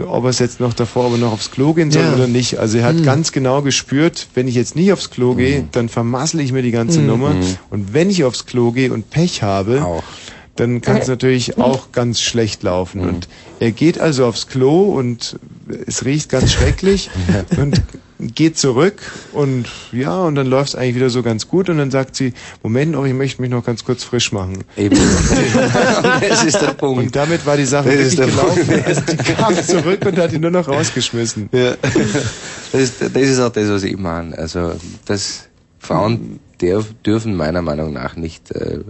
ob 0.07 0.25
er 0.25 0.31
es 0.31 0.39
jetzt 0.39 0.61
noch 0.61 0.73
davor 0.73 1.07
aber 1.07 1.19
noch 1.19 1.33
aufs 1.33 1.51
Klo 1.51 1.75
gehen 1.75 1.91
soll 1.91 2.05
Ja. 2.05 2.15
oder 2.15 2.27
nicht. 2.27 2.59
Also 2.59 2.79
er 2.79 2.85
hat 2.85 2.97
Mhm. 2.97 3.03
ganz 3.05 3.31
genau 3.33 3.61
gespürt, 3.61 4.29
wenn 4.35 4.49
ich 4.49 4.55
jetzt 4.55 4.77
nicht 4.77 4.93
aufs 4.95 5.11
Klo 5.11 5.35
gehe, 5.35 5.65
dann 5.73 5.91
vermassle 5.91 6.43
ich 6.43 6.53
mir 6.53 6.63
die 6.63 6.71
ganze 6.71 7.01
Mhm. 7.01 7.07
Nummer. 7.07 7.31
Mhm. 7.35 7.57
Und 7.71 7.93
wenn 7.93 8.09
ich 8.09 8.25
aufs 8.25 8.47
Klo 8.47 8.73
gehe 8.73 8.93
und 8.93 9.11
Pech 9.11 9.43
habe, 9.43 9.85
dann 10.57 10.81
kann 10.81 10.99
es 10.99 11.09
natürlich 11.09 11.59
auch 11.59 11.93
ganz 11.93 12.21
schlecht 12.21 12.63
laufen. 12.63 13.01
Und 13.01 13.29
er 13.61 13.71
geht 13.71 13.99
also 13.99 14.27
aufs 14.27 14.47
Klo 14.47 14.97
und 14.97 15.39
es 15.87 16.05
riecht 16.05 16.29
ganz 16.29 16.53
schrecklich 16.53 17.11
und 17.57 17.83
geht 18.21 18.59
zurück 18.59 19.01
und 19.33 19.67
ja, 19.93 20.21
und 20.21 20.35
dann 20.35 20.47
läuft 20.47 20.71
es 20.71 20.75
eigentlich 20.75 20.97
wieder 20.97 21.11
so 21.11 21.23
ganz 21.23 21.49
gut 21.49 21.69
und 21.71 21.79
dann 21.79 21.91
sagt 21.91 22.17
sie, 22.17 22.35
Moment 22.63 22.93
noch, 22.93 23.05
ich 23.07 23.15
möchte 23.15 23.41
mich 23.41 23.51
noch 23.51 23.65
ganz 23.65 23.85
kurz 23.85 24.05
frisch 24.05 24.33
machen. 24.33 24.65
Eben. 24.77 24.97
das 26.29 26.45
ist 26.45 26.61
der 26.61 26.75
Punkt. 26.75 27.03
Und 27.03 27.17
damit 27.17 27.47
war 27.47 27.57
die 27.57 27.65
Sache 27.65 27.89
Das 27.89 27.95
wirklich 27.95 28.09
ist 28.09 28.19
der 28.19 28.27
gelaufen. 28.27 28.67
Punkt. 28.67 28.87
Also 28.87 29.01
die 29.01 29.17
kam 29.17 29.63
zurück 29.63 30.05
und 30.05 30.19
hat 30.19 30.33
ihn 30.33 30.43
nur 30.43 30.51
noch 30.51 30.69
rausgeschmissen. 30.69 31.49
Ja. 31.53 31.77
Das, 32.73 32.81
ist, 32.81 33.01
das 33.01 33.23
ist 33.23 33.41
auch 33.41 33.53
das, 33.53 33.69
was 33.69 33.83
ich 33.83 33.97
meine. 33.97 34.37
Also, 34.37 34.75
das 35.07 35.49
Frauen 35.79 36.41
der, 36.61 36.85
dürfen 37.05 37.35
meiner 37.37 37.63
Meinung 37.63 37.93
nach 37.93 38.17
nicht, 38.17 38.51
äh, 38.51 38.81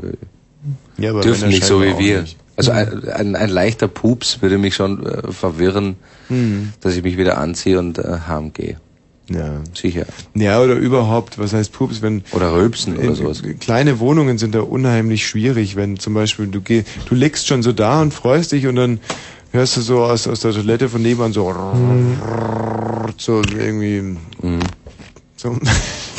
Ja, 1.00 1.10
aber 1.10 1.20
dürfen 1.22 1.48
nicht 1.48 1.64
so 1.64 1.82
wie 1.82 1.98
wir. 1.98 2.22
nicht. 2.22 2.36
Also 2.56 2.72
ein, 2.72 3.08
ein, 3.08 3.36
ein 3.36 3.48
leichter 3.50 3.88
Pups 3.88 4.42
würde 4.42 4.58
mich 4.58 4.74
schon 4.74 5.04
äh, 5.06 5.32
verwirren, 5.32 5.96
Mhm. 6.28 6.72
dass 6.80 6.94
ich 6.94 7.02
mich 7.02 7.16
wieder 7.16 7.38
anziehe 7.38 7.78
und 7.78 7.98
äh, 7.98 8.18
heimgehe. 8.28 8.76
Ja. 9.28 9.62
Sicher. 9.74 10.06
Ja, 10.34 10.60
oder 10.60 10.74
überhaupt, 10.74 11.38
was 11.38 11.52
heißt 11.52 11.72
Pups, 11.72 12.02
wenn... 12.02 12.22
Oder 12.32 12.52
Rülpsen 12.52 12.96
oder 12.96 13.04
in- 13.08 13.14
sowas. 13.14 13.42
Kleine 13.60 13.98
Wohnungen 14.00 14.38
sind 14.38 14.54
da 14.54 14.60
unheimlich 14.60 15.26
schwierig, 15.26 15.74
wenn 15.76 15.98
zum 15.98 16.14
Beispiel 16.14 16.46
du 16.48 16.60
geh, 16.60 16.84
du 17.08 17.14
liegst 17.14 17.46
schon 17.48 17.62
so 17.62 17.72
da 17.72 18.00
und 18.02 18.12
freust 18.14 18.52
dich 18.52 18.66
und 18.66 18.76
dann 18.76 19.00
hörst 19.52 19.76
du 19.76 19.80
so 19.80 20.02
aus, 20.04 20.26
aus 20.28 20.40
der 20.40 20.52
Toilette 20.52 20.88
von 20.88 21.00
nebenan 21.02 21.32
so, 21.32 21.52
so 23.18 23.42
irgendwie, 23.56 24.16
so, 25.36 25.56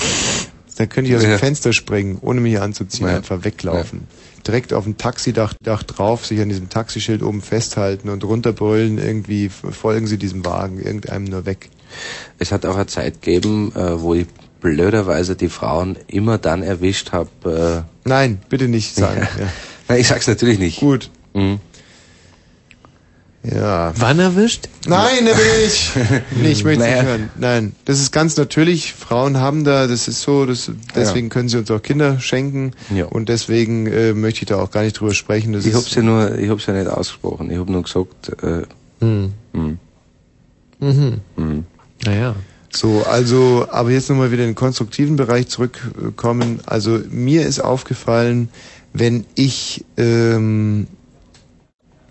da 0.78 0.86
könnte 0.86 1.10
ich 1.12 1.16
aus 1.16 1.22
dem 1.24 1.32
Ja. 1.32 1.38
Fenster 1.38 1.74
springen, 1.74 2.18
ohne 2.22 2.42
mich 2.42 2.60
anzuziehen, 2.60 3.08
Ja. 3.08 3.16
einfach 3.18 3.44
weglaufen. 3.44 4.08
Direkt 4.48 4.74
auf 4.74 4.86
dem 4.86 4.98
Taxidach 4.98 5.54
Dach 5.64 5.84
drauf, 5.84 6.26
sich 6.26 6.42
an 6.42 6.50
diesem 6.50 6.70
Taxischild 6.70 7.24
oben 7.24 7.42
festhalten 7.42 8.10
und 8.10 8.24
runterbrüllen, 8.24 8.98
irgendwie 8.98 9.50
folgen 9.50 10.08
sie 10.08 10.18
diesem 10.18 10.46
Wagen, 10.46 10.80
irgendeinem 10.80 11.26
nur 11.26 11.46
weg. 11.46 11.70
Es 12.40 12.52
hat 12.52 12.66
auch 12.66 12.76
eine 12.76 12.88
Zeit 12.88 13.22
gegeben, 13.22 13.74
äh, 13.76 14.02
wo 14.02 14.14
ich 14.14 14.28
blöderweise 14.62 15.36
die 15.36 15.50
Frauen 15.50 15.98
immer 16.08 16.38
dann 16.38 16.64
erwischt 16.64 17.12
habe. 17.12 17.86
Äh, 18.06 18.08
Nein, 18.08 18.42
bitte 18.50 18.68
nicht 18.68 18.96
sagen. 18.96 19.28
Ja. 19.40 19.48
Nein, 19.88 20.00
ich 20.00 20.08
sag's 20.08 20.28
natürlich 20.28 20.58
nicht. 20.60 20.80
Gut. 20.80 21.10
Mhm. 21.34 21.60
Ja. 23.44 23.92
Wann 23.98 24.20
erwischt? 24.20 24.70
Nein, 24.86 25.26
da 25.26 25.32
will 25.36 25.66
ich. 25.66 25.92
Nee, 26.42 26.52
ich 26.52 26.64
möchte 26.64 26.84
es 26.84 26.90
nicht 26.92 27.04
hören. 27.04 27.30
Nein, 27.40 27.76
das 27.86 28.00
ist 28.00 28.12
ganz 28.12 28.38
natürlich. 28.38 28.94
Frauen 28.94 29.38
haben 29.38 29.64
da, 29.64 29.88
das 29.88 30.08
ist 30.08 30.22
so, 30.22 30.46
das, 30.46 30.72
deswegen 30.96 31.30
können 31.30 31.50
sie 31.50 31.58
uns 31.58 31.72
auch 31.72 31.82
Kinder 31.82 32.20
schenken. 32.20 32.74
Ja. 32.94 33.06
Und 33.06 33.30
deswegen 33.30 33.88
äh, 33.88 34.14
möchte 34.14 34.42
ich 34.42 34.46
da 34.46 34.58
auch 34.62 34.70
gar 34.70 34.84
nicht 34.84 35.00
drüber 35.00 35.16
sprechen. 35.16 35.54
Das 35.54 35.66
Ich 35.66 35.74
hab's 35.74 35.96
ja 35.96 36.04
nur, 36.04 36.38
ich 36.38 36.50
hab's 36.52 36.68
ja 36.68 36.74
nicht 36.74 36.88
ausgesprochen. 36.88 37.50
Ich 37.50 37.58
hab 37.58 37.68
nur 37.68 37.82
gesagt, 37.82 38.44
äh, 38.44 38.62
Hm. 39.00 39.34
hm, 39.54 39.80
Mhm. 40.80 41.22
hm. 41.36 41.66
Naja. 42.06 42.36
So, 42.74 43.04
also, 43.10 43.68
aber 43.72 43.90
jetzt 43.92 44.10
nochmal 44.10 44.32
wieder 44.32 44.44
in 44.44 44.50
den 44.52 44.56
konstruktiven 44.56 45.16
Bereich 45.16 45.48
zurückkommen. 45.50 46.60
Also 46.68 47.00
mir 47.10 47.46
ist 47.46 47.60
aufgefallen, 47.60 48.50
wenn 48.94 49.26
ich 49.36 49.84
ähm, 49.98 50.88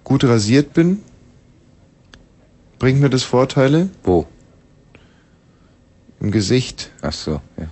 gut 0.04 0.24
rasiert 0.24 0.74
bin, 0.74 0.98
bringt 2.80 3.00
mir 3.00 3.10
das 3.10 3.22
Vorteile. 3.22 3.88
Wo? 4.02 4.26
Im 6.20 6.32
Gesicht. 6.32 6.90
Ach 7.02 7.12
so, 7.12 7.40
ja. 7.56 7.66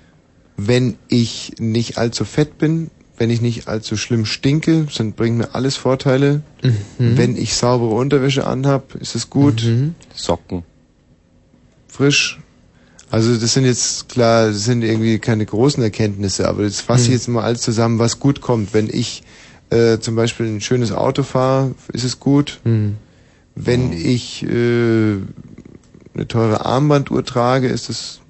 Wenn 0.57 0.97
ich 1.09 1.55
nicht 1.59 1.99
allzu 1.99 2.25
fett 2.25 2.59
bin, 2.59 2.91
wenn 3.17 3.31
ich 3.31 3.41
nicht 3.41 3.67
allzu 3.69 3.97
schlimm 3.97 4.25
stinke, 4.25 4.87
dann 4.97 5.13
bringt 5.13 5.39
mir 5.39 5.55
alles 5.55 5.77
Vorteile. 5.77 6.43
Mhm. 6.63 7.17
Wenn 7.19 7.37
ich 7.37 7.55
saubere 7.57 7.91
Unterwäsche 7.95 8.47
anhab, 8.47 8.95
ist 8.95 9.15
es 9.17 9.29
gut. 9.29 9.63
Socken. 10.15 10.63
Frisch. 11.89 12.39
Also 13.11 13.37
das 13.37 13.55
sind 13.55 13.65
jetzt 13.65 14.09
klar, 14.09 14.49
das 14.49 14.65
sind 14.65 14.83
irgendwie 14.83 15.19
keine 15.19 15.47
großen 15.47 15.83
Erkenntnisse, 15.83 16.47
aber 16.49 16.63
das 16.65 16.81
fasse 16.81 17.05
ich 17.05 17.09
Mhm. 17.09 17.15
jetzt 17.15 17.29
mal 17.29 17.43
alles 17.43 17.63
zusammen, 17.63 17.99
was 17.99 18.21
gut 18.21 18.41
kommt. 18.41 18.75
Wenn 18.75 18.89
ich 18.91 19.23
äh, 19.71 19.99
zum 19.99 20.15
Beispiel 20.17 20.47
ein 20.47 20.61
schönes 20.61 20.93
Auto 20.93 21.23
fahre, 21.23 21.75
ist 21.93 22.05
es 22.05 22.21
gut. 22.21 22.61
Mhm. 22.65 22.97
Wenn 23.61 23.93
ich 23.93 24.43
äh, 24.45 25.17
eine 26.15 26.29
teure 26.29 26.65
Armbanduhr 26.65 27.25
trage, 27.25 27.69
ist 27.69 27.91
es 27.91 28.21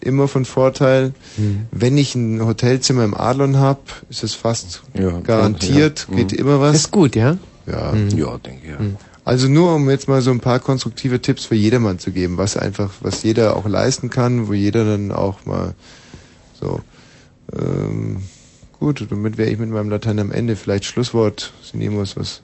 immer 0.00 0.28
von 0.28 0.44
Vorteil. 0.44 1.14
Mhm. 1.36 1.66
Wenn 1.72 1.98
ich 1.98 2.14
ein 2.14 2.44
Hotelzimmer 2.44 3.04
im 3.04 3.14
Adlon 3.14 3.56
habe, 3.56 3.80
ist 4.08 4.22
es 4.22 4.34
fast 4.34 4.82
Ja, 4.94 5.18
garantiert, 5.20 6.06
ja. 6.10 6.16
geht 6.16 6.32
Mhm. 6.32 6.38
immer 6.38 6.60
was. 6.60 6.76
Ist 6.76 6.90
gut, 6.92 7.16
ja? 7.16 7.38
Ja. 7.66 7.94
Ja, 8.14 8.38
denke 8.38 8.60
ich. 8.64 8.70
Ja. 8.70 8.78
Also 9.24 9.48
nur 9.48 9.74
um 9.74 9.90
jetzt 9.90 10.06
mal 10.06 10.22
so 10.22 10.30
ein 10.30 10.38
paar 10.38 10.60
konstruktive 10.60 11.20
Tipps 11.20 11.46
für 11.46 11.56
jedermann 11.56 11.98
zu 11.98 12.12
geben, 12.12 12.36
was 12.38 12.56
einfach, 12.56 12.92
was 13.00 13.24
jeder 13.24 13.56
auch 13.56 13.66
leisten 13.66 14.08
kann, 14.08 14.46
wo 14.46 14.52
jeder 14.52 14.84
dann 14.84 15.10
auch 15.10 15.44
mal 15.44 15.74
so 16.60 16.80
ähm, 17.52 18.22
gut, 18.78 19.04
damit 19.10 19.36
wäre 19.38 19.50
ich 19.50 19.58
mit 19.58 19.70
meinem 19.70 19.90
Latein 19.90 20.20
am 20.20 20.30
Ende. 20.30 20.54
Vielleicht 20.54 20.84
Schlusswort, 20.84 21.52
Sinemos, 21.62 22.16
was 22.16 22.42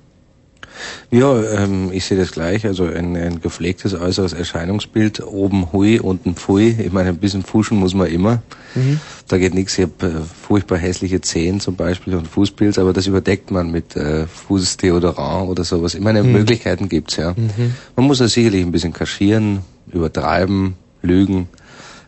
Ja, 1.10 1.40
ähm, 1.42 1.90
ich 1.92 2.04
sehe 2.04 2.18
das 2.18 2.32
gleich. 2.32 2.64
Also 2.66 2.84
ein, 2.84 3.16
ein 3.16 3.40
gepflegtes 3.40 3.94
äußeres 3.94 4.32
Erscheinungsbild, 4.32 5.22
oben 5.26 5.72
hui, 5.72 5.98
unten 6.00 6.34
pfui. 6.34 6.76
Ich 6.78 6.92
meine, 6.92 7.10
ein 7.10 7.18
bisschen 7.18 7.42
fuschen 7.42 7.78
muss 7.78 7.94
man 7.94 8.08
immer. 8.08 8.42
Mhm. 8.74 9.00
Da 9.28 9.38
geht 9.38 9.54
nichts. 9.54 9.78
Ich 9.78 9.84
habe 9.84 10.06
äh, 10.06 10.10
furchtbar 10.46 10.78
hässliche 10.78 11.20
Zehen 11.20 11.60
zum 11.60 11.76
Beispiel 11.76 12.14
und 12.14 12.26
Fußpilz, 12.28 12.78
aber 12.78 12.92
das 12.92 13.06
überdeckt 13.06 13.50
man 13.50 13.70
mit 13.70 13.94
äh, 13.96 14.26
Fußdeodorant 14.26 15.48
oder 15.48 15.64
sowas. 15.64 15.94
Ich 15.94 16.00
meine, 16.00 16.22
Mhm. 16.22 16.32
Möglichkeiten 16.32 16.88
gibt's 16.88 17.16
ja. 17.16 17.32
Mhm. 17.32 17.74
Man 17.96 18.06
muss 18.06 18.20
ja 18.20 18.28
sicherlich 18.28 18.62
ein 18.64 18.72
bisschen 18.72 18.92
kaschieren, 18.92 19.60
übertreiben, 19.92 20.74
lügen, 21.02 21.48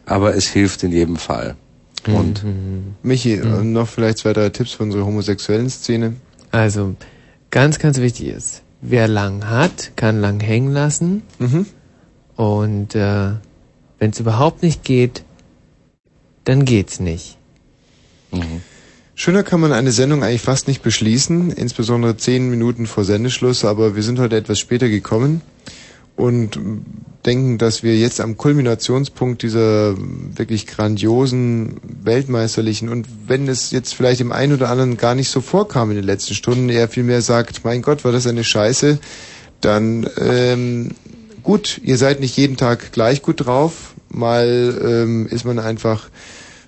aber 0.07 0.35
es 0.37 0.49
hilft 0.49 0.83
in 0.83 0.93
jedem 0.93 1.17
Fall. 1.17 1.57
Und 2.07 2.45
Mhm. 2.45 2.95
Michi, 3.03 3.35
äh, 3.35 3.45
noch 3.65 3.89
vielleicht 3.89 4.19
zwei, 4.19 4.33
drei 4.33 4.49
Tipps 4.51 4.73
für 4.73 4.83
unsere 4.83 5.05
homosexuellen 5.07 5.71
Szene. 5.71 6.15
Also, 6.51 6.95
ganz, 7.55 7.79
ganz 7.79 7.99
wichtig 8.01 8.27
ist, 8.27 8.63
wer 8.81 9.07
lang 9.07 9.49
hat, 9.49 9.93
kann 9.95 10.21
lang 10.21 10.41
hängen 10.41 10.73
lassen. 10.73 11.23
Mhm. 11.39 11.67
Und 12.35 12.97
äh, 12.97 13.31
wenn 14.01 14.11
es 14.11 14.19
überhaupt 14.19 14.65
nicht 14.65 14.83
geht, 14.83 15.23
dann 16.43 16.65
geht's 16.65 16.99
nicht. 16.99 17.39
Schöner 19.15 19.45
kann 19.45 19.61
man 19.61 19.73
eine 19.73 19.93
Sendung 19.93 20.25
eigentlich 20.25 20.43
fast 20.43 20.67
nicht 20.67 20.83
beschließen, 20.83 21.53
insbesondere 21.53 22.17
zehn 22.17 22.51
Minuten 22.51 22.89
vor 22.89 23.05
Sendeschluss, 23.05 23.65
aber 23.65 23.95
wir 23.95 24.03
sind 24.03 24.19
heute 24.19 24.37
etwas 24.37 24.59
später 24.59 24.89
gekommen 24.89 25.41
und 26.17 26.59
denken, 27.27 27.59
dass 27.59 27.83
wir 27.83 27.97
jetzt 27.97 28.21
am 28.21 28.37
Kulminationspunkt 28.37 29.43
dieser 29.43 29.95
wirklich 29.97 30.67
grandiosen, 30.67 31.81
weltmeisterlichen 32.03 32.89
und 32.89 33.07
wenn 33.27 33.49
es 33.49 33.71
jetzt 33.71 33.95
vielleicht 33.95 34.21
dem 34.21 34.33
einen 34.33 34.53
oder 34.53 34.69
anderen 34.69 34.97
gar 34.97 35.15
nicht 35.15 35.31
so 35.31 35.41
vorkam 35.41 35.91
in 35.91 35.97
den 35.97 36.05
letzten 36.05 36.35
Stunden, 36.35 36.69
er 36.69 36.89
vielmehr 36.89 37.23
sagt, 37.23 37.65
mein 37.65 37.83
Gott, 37.83 38.05
war 38.05 38.13
das 38.13 38.27
eine 38.27 38.45
Scheiße, 38.45 38.99
dann 39.61 40.09
ähm, 40.19 40.91
gut, 41.43 41.81
ihr 41.83 41.97
seid 41.97 42.21
nicht 42.21 42.37
jeden 42.37 42.57
Tag 42.57 42.93
gleich 42.93 43.23
gut 43.23 43.47
drauf, 43.47 43.95
mal 44.11 44.79
ähm, 44.85 45.27
ist 45.27 45.45
man 45.45 45.59
einfach 45.59 46.09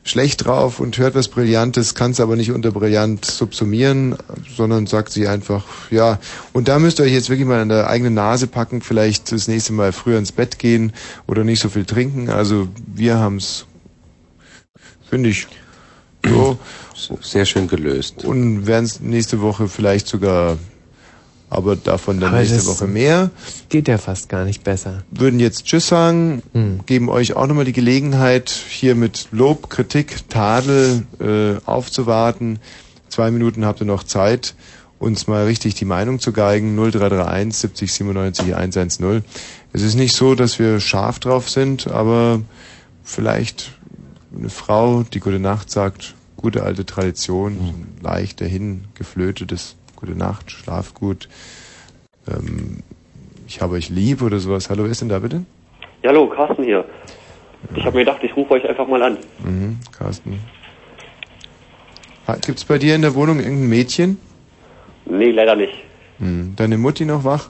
schlecht 0.06 0.46
drauf 0.46 0.80
und 0.80 0.96
hört 0.98 1.14
was 1.14 1.28
Brillantes, 1.28 1.94
kann 1.94 2.12
es 2.12 2.20
aber 2.20 2.36
nicht 2.36 2.52
unter 2.52 2.70
brillant 2.70 3.24
subsumieren, 3.24 4.16
sondern 4.56 4.86
sagt 4.86 5.12
sie 5.12 5.26
einfach, 5.26 5.64
ja. 5.90 6.18
Und 6.52 6.68
da 6.68 6.78
müsst 6.78 7.00
ihr 7.00 7.04
euch 7.04 7.12
jetzt 7.12 7.28
wirklich 7.28 7.46
mal 7.46 7.60
an 7.60 7.68
der 7.68 7.90
eigenen 7.90 8.14
Nase 8.14 8.46
packen, 8.46 8.80
vielleicht 8.80 9.32
das 9.32 9.48
nächste 9.48 9.72
Mal 9.72 9.92
früher 9.92 10.18
ins 10.18 10.32
Bett 10.32 10.58
gehen 10.58 10.92
oder 11.26 11.44
nicht 11.44 11.60
so 11.60 11.68
viel 11.68 11.84
trinken. 11.84 12.30
Also 12.30 12.68
wir 12.86 13.18
haben's, 13.18 13.66
finde 15.10 15.30
ich, 15.30 15.48
so. 16.24 16.58
Sehr 17.20 17.44
schön 17.44 17.68
gelöst. 17.68 18.24
Und 18.24 18.66
werden 18.66 18.84
es 18.84 19.00
nächste 19.00 19.40
Woche 19.40 19.68
vielleicht 19.68 20.06
sogar, 20.08 20.56
aber 21.48 21.76
davon 21.76 22.18
dann 22.20 22.30
Aber 22.30 22.40
nächste 22.42 22.66
Woche 22.66 22.86
mehr. 22.86 23.30
Geht 23.68 23.88
ja 23.88 23.98
fast 23.98 24.28
gar 24.28 24.44
nicht 24.44 24.64
besser. 24.64 25.04
Würden 25.10 25.38
jetzt 25.38 25.64
Tschüss 25.64 25.88
sagen, 25.88 26.42
Hm. 26.52 26.80
geben 26.86 27.08
euch 27.08 27.34
auch 27.36 27.46
nochmal 27.46 27.64
die 27.64 27.72
Gelegenheit, 27.72 28.50
hier 28.50 28.94
mit 28.94 29.28
Lob, 29.30 29.70
Kritik, 29.70 30.28
Tadel 30.28 31.04
äh, 31.20 31.56
aufzuwarten. 31.64 32.58
Zwei 33.08 33.30
Minuten 33.30 33.64
habt 33.64 33.80
ihr 33.80 33.86
noch 33.86 34.02
Zeit, 34.02 34.54
uns 34.98 35.26
mal 35.28 35.44
richtig 35.44 35.74
die 35.76 35.84
Meinung 35.84 36.18
zu 36.18 36.32
geigen. 36.32 36.74
0331 36.74 37.56
70 37.56 37.92
97 37.92 38.54
110. 38.54 39.22
Es 39.72 39.82
ist 39.82 39.94
nicht 39.94 40.16
so, 40.16 40.34
dass 40.34 40.58
wir 40.58 40.80
scharf 40.80 41.18
drauf 41.20 41.48
sind, 41.48 41.86
aber 41.86 42.40
vielleicht 43.04 43.72
eine 44.36 44.48
Frau, 44.50 45.04
die 45.04 45.20
Gute 45.20 45.38
Nacht 45.38 45.70
sagt, 45.70 46.14
gute 46.36 46.62
alte 46.64 46.84
Tradition, 46.84 47.56
so 47.56 47.62
ein 47.68 47.86
leicht 48.02 48.40
dahin 48.40 48.84
geflötetes 48.94 49.75
Gute 49.96 50.12
Nacht, 50.16 50.50
schlaf 50.50 50.94
gut. 50.94 51.28
Ähm, 52.28 52.78
ich 53.46 53.60
habe 53.60 53.74
euch 53.74 53.88
lieb 53.88 54.22
oder 54.22 54.38
sowas. 54.38 54.68
Hallo, 54.70 54.84
wer 54.84 54.90
ist 54.90 55.00
denn 55.00 55.08
da 55.08 55.18
bitte? 55.18 55.42
Ja, 56.02 56.10
hallo, 56.10 56.26
Carsten 56.28 56.64
hier. 56.64 56.84
Ich 57.74 57.84
habe 57.84 57.96
mir 57.96 58.04
gedacht, 58.04 58.22
ich 58.22 58.36
rufe 58.36 58.52
euch 58.54 58.68
einfach 58.68 58.86
mal 58.86 59.02
an. 59.02 59.18
Mhm, 59.42 59.78
Carsten. 59.96 60.38
Ha- 62.28 62.36
Gibt's 62.44 62.64
bei 62.64 62.78
dir 62.78 62.94
in 62.94 63.02
der 63.02 63.14
Wohnung 63.14 63.38
irgendein 63.38 63.68
Mädchen? 63.68 64.18
Nee, 65.06 65.30
leider 65.30 65.56
nicht. 65.56 65.72
Hm. 66.18 66.54
Deine 66.56 66.76
Mutti 66.78 67.04
noch 67.04 67.24
wach? 67.24 67.48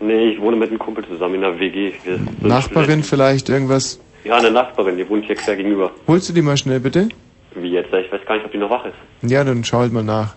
Nee, 0.00 0.30
ich 0.30 0.40
wohne 0.40 0.56
mit 0.56 0.68
einem 0.70 0.78
Kumpel 0.78 1.04
zusammen 1.06 1.36
in 1.36 1.40
der 1.40 1.58
WG. 1.58 1.92
Wir 2.04 2.20
Nachbarin 2.40 3.02
vielleicht, 3.02 3.48
irgendwas? 3.48 3.98
Ja, 4.24 4.36
eine 4.36 4.50
Nachbarin, 4.50 4.96
die 4.96 5.08
wohnt 5.08 5.24
hier 5.24 5.34
quer 5.36 5.56
gegenüber. 5.56 5.90
Holst 6.06 6.28
du 6.28 6.32
die 6.32 6.42
mal 6.42 6.56
schnell 6.56 6.80
bitte? 6.80 7.08
Wie 7.54 7.70
jetzt? 7.70 7.92
Ich 7.92 8.12
weiß 8.12 8.20
gar 8.26 8.34
nicht, 8.36 8.44
ob 8.44 8.52
die 8.52 8.58
noch 8.58 8.70
wach 8.70 8.84
ist. 8.84 8.94
Ja, 9.30 9.42
dann 9.42 9.64
schau 9.64 9.78
halt 9.78 9.92
mal 9.92 10.04
nach. 10.04 10.34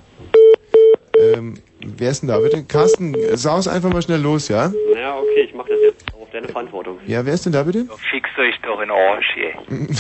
Ähm, 1.21 1.55
wer 1.97 2.11
ist 2.11 2.21
denn 2.21 2.29
da 2.29 2.39
bitte? 2.39 2.63
Carsten, 2.63 3.15
saus 3.35 3.67
einfach 3.67 3.91
mal 3.91 4.01
schnell 4.01 4.21
los, 4.21 4.47
ja? 4.47 4.71
Naja, 4.93 5.17
okay, 5.17 5.41
ich 5.47 5.53
mach 5.53 5.67
das 5.67 5.77
jetzt. 5.83 6.05
Auf 6.13 6.29
deine 6.31 6.47
Verantwortung. 6.47 6.97
Ja, 7.05 7.25
wer 7.25 7.33
ist 7.33 7.45
denn 7.45 7.53
da 7.53 7.63
bitte? 7.63 7.85
Fixt 8.09 8.37
euch 8.37 8.55
doch 8.63 8.81
in 8.81 8.89
den 8.89 8.97
Arsch, 8.97 9.37
ey. 9.37 9.87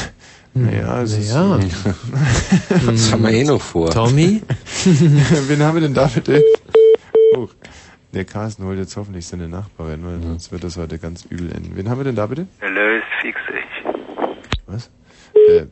Naja, 0.53 1.01
es 1.01 1.17
ist... 1.17 1.33
Ja. 1.33 1.57
Das 2.85 3.11
haben 3.13 3.23
wir 3.23 3.31
eh 3.31 3.43
noch 3.45 3.61
vor. 3.61 3.89
Tommy? 3.89 4.41
Wen 4.83 5.63
haben 5.63 5.75
wir 5.75 5.81
denn 5.81 5.93
da 5.93 6.07
bitte? 6.07 6.43
Oh, 7.37 7.47
der 8.13 8.25
Carsten 8.25 8.65
holt 8.65 8.77
jetzt 8.77 8.97
hoffentlich 8.97 9.25
seine 9.25 9.47
Nachbarin, 9.47 10.05
weil 10.05 10.21
sonst 10.21 10.51
wird 10.51 10.65
das 10.65 10.75
heute 10.75 10.99
ganz 10.99 11.23
übel 11.23 11.53
enden. 11.53 11.71
Wen 11.75 11.89
haben 11.89 11.99
wir 11.99 12.03
denn 12.03 12.17
da 12.17 12.25
bitte? 12.25 12.47
Löst, 12.61 13.05
fix 13.21 13.39
euch. 13.49 13.95
Was? 14.67 14.91
Äh, 15.33 15.67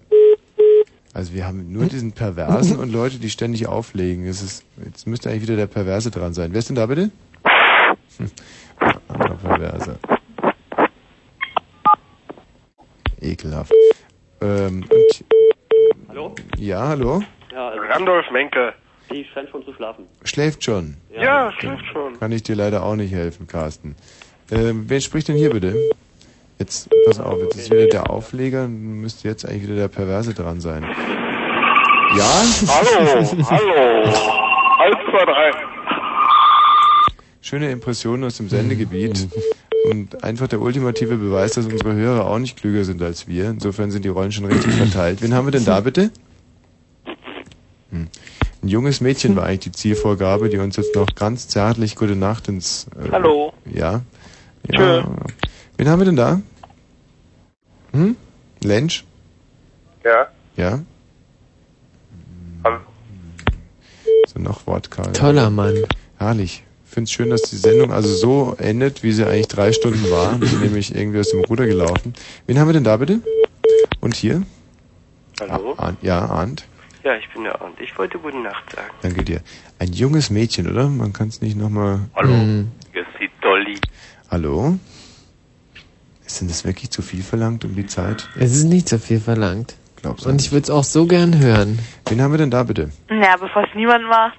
also 1.20 1.34
wir 1.34 1.46
haben 1.46 1.70
nur 1.72 1.86
diesen 1.86 2.14
Perversen 2.14 2.80
und 2.80 2.92
Leute, 2.92 3.18
die 3.20 3.30
ständig 3.30 3.68
auflegen. 3.68 4.26
Es 4.26 4.42
ist, 4.42 4.64
jetzt 4.84 5.06
müsste 5.06 5.30
eigentlich 5.30 5.44
wieder 5.44 5.58
der 5.58 5.68
Perverse 5.68 6.10
dran 6.12 6.34
sein. 6.34 6.54
Wer 6.54 6.60
ist 6.60 6.70
denn 6.70 6.78
da 6.78 6.86
bitte? 6.86 7.12
Hm, 8.18 8.32
anderer 9.10 9.36
Perverse. 9.36 10.00
Ekelhaft. 13.22 13.74
Ähm, 14.42 14.86
und, 14.90 15.26
Hallo? 16.08 16.36
ja, 16.58 16.88
hallo? 16.88 17.22
Ja, 17.52 17.68
also, 17.68 17.82
Randolph 17.82 18.32
Menke. 18.32 18.74
die 19.12 19.26
scheint 19.34 19.50
schon 19.50 19.66
zu 19.66 19.74
schlafen. 19.74 20.06
Schläft 20.24 20.64
schon. 20.64 20.96
Ja, 21.14 21.52
schläft 21.52 21.84
schon. 21.92 22.18
Kann 22.18 22.32
ich 22.32 22.44
dir 22.44 22.56
leider 22.56 22.84
auch 22.84 22.96
nicht 22.96 23.12
helfen, 23.14 23.46
Carsten. 23.46 23.96
Ähm, 24.52 24.86
wer 24.88 25.02
spricht 25.02 25.28
denn 25.28 25.36
hier 25.36 25.50
bitte? 25.50 25.76
Jetzt, 26.60 26.90
pass 27.06 27.22
auf, 27.22 27.40
jetzt 27.40 27.56
ist 27.56 27.72
wieder 27.72 27.88
der 27.88 28.10
Aufleger, 28.10 28.68
müsste 28.68 29.30
jetzt 29.30 29.46
eigentlich 29.46 29.64
wieder 29.64 29.76
der 29.76 29.88
Perverse 29.88 30.34
dran 30.34 30.60
sein. 30.60 30.84
Ja? 30.84 32.44
Hallo, 32.68 33.24
hallo. 33.50 34.04
Eins, 34.04 34.98
zwei, 35.10 35.26
drei. 35.26 35.52
Schöne 37.40 37.72
Impressionen 37.72 38.26
aus 38.26 38.36
dem 38.36 38.50
Sendegebiet. 38.50 39.30
Und 39.90 40.22
einfach 40.22 40.50
der 40.50 40.60
ultimative 40.60 41.16
Beweis, 41.16 41.54
dass 41.54 41.66
unsere 41.66 41.94
Hörer 41.94 42.26
auch 42.26 42.40
nicht 42.40 42.60
klüger 42.60 42.84
sind 42.84 43.02
als 43.02 43.30
wir. 43.30 43.50
Insofern 43.50 43.90
sind 43.92 44.04
die 44.04 44.10
Rollen 44.10 44.34
schon 44.34 44.44
richtig 44.44 44.74
verteilt. 44.74 45.22
Wen 45.22 45.34
haben 45.34 45.48
wir 45.48 45.52
denn 45.52 45.64
da 45.64 45.80
bitte? 45.80 46.12
Hm. 47.92 48.10
Ein 48.62 48.68
junges 48.68 49.00
Mädchen 49.00 49.38
war 49.38 49.46
eigentlich 49.46 49.60
die 49.60 49.72
Zielvorgabe, 49.72 50.50
die 50.50 50.58
uns 50.58 50.76
jetzt 50.76 50.94
noch 50.94 51.08
ganz 51.16 51.48
zärtlich 51.48 51.96
gute 51.96 52.18
Nacht 52.18 52.50
ins... 52.50 52.88
Äh, 53.02 53.12
Hallo. 53.14 53.54
Ja. 53.74 54.02
ja. 54.70 55.06
Wen 55.80 55.88
haben 55.88 56.00
wir 56.00 56.06
denn 56.08 56.18
da? 56.18 56.42
Hm? 57.94 58.18
Lensch? 58.62 59.06
Ja. 60.04 60.28
Ja? 60.58 60.80
Hallo. 62.66 62.80
So 64.28 64.40
noch 64.40 64.68
wortkarl. 64.68 65.14
Toller 65.14 65.50
Mann. 65.50 65.76
Herrlich. 66.18 66.66
Ich 66.84 66.92
finde 66.92 67.06
es 67.06 67.12
schön, 67.14 67.30
dass 67.30 67.44
die 67.44 67.56
Sendung 67.56 67.94
also 67.94 68.14
so 68.14 68.56
endet, 68.58 69.04
wie 69.04 69.14
sie 69.14 69.26
eigentlich 69.26 69.48
drei 69.48 69.72
Stunden 69.72 70.12
war, 70.12 70.38
nämlich 70.38 70.94
irgendwie 70.94 71.20
aus 71.22 71.30
dem 71.30 71.46
Ruder 71.46 71.66
gelaufen. 71.66 72.14
Wen 72.46 72.60
haben 72.60 72.68
wir 72.68 72.74
denn 72.74 72.84
da 72.84 72.98
bitte? 72.98 73.22
Und 74.02 74.18
hier? 74.18 74.44
Hallo? 75.40 75.76
Ah, 75.78 75.94
ja, 76.02 76.26
Arndt. 76.26 76.68
Ja, 77.06 77.16
ich 77.16 77.30
bin 77.34 77.46
der 77.46 77.62
Arndt. 77.62 77.80
Ich 77.80 77.98
wollte 77.98 78.20
gute 78.20 78.38
Nacht 78.42 78.70
sagen. 78.76 78.90
Danke 79.02 79.24
dir. 79.24 79.40
Ein 79.78 79.94
junges 79.94 80.30
Mädchen, 80.30 80.70
oder? 80.70 80.90
Man 80.90 81.14
kann 81.14 81.30
es 81.30 81.40
nicht 81.40 81.56
nochmal... 81.56 82.02
Hallo. 82.16 82.34
Hier 82.92 83.02
ist 83.02 83.18
die 83.22 83.30
Dolly. 83.40 83.80
Hallo? 84.30 84.78
Ist 86.30 86.42
denn 86.42 86.48
das 86.48 86.64
wirklich 86.64 86.92
zu 86.92 87.02
viel 87.02 87.24
verlangt 87.24 87.66
um 87.66 87.74
die 87.76 87.88
Zeit? 87.88 88.30
Es 88.40 88.56
ist 88.56 88.66
nicht 88.66 88.88
so 88.88 89.00
viel 89.00 89.20
verlangt. 89.20 89.74
Glaubst 90.00 90.28
Und 90.28 90.40
ich 90.40 90.52
würde 90.52 90.62
es 90.66 90.70
auch 90.70 90.84
so 90.84 91.08
gern 91.08 91.40
hören. 91.40 91.80
Wen 92.08 92.22
haben 92.22 92.32
wir 92.32 92.38
denn 92.38 92.52
da 92.52 92.62
bitte? 92.62 92.92
Na, 93.10 93.36
bevor 93.36 93.64
es 93.64 93.70
niemand 93.76 94.08
macht. 94.08 94.38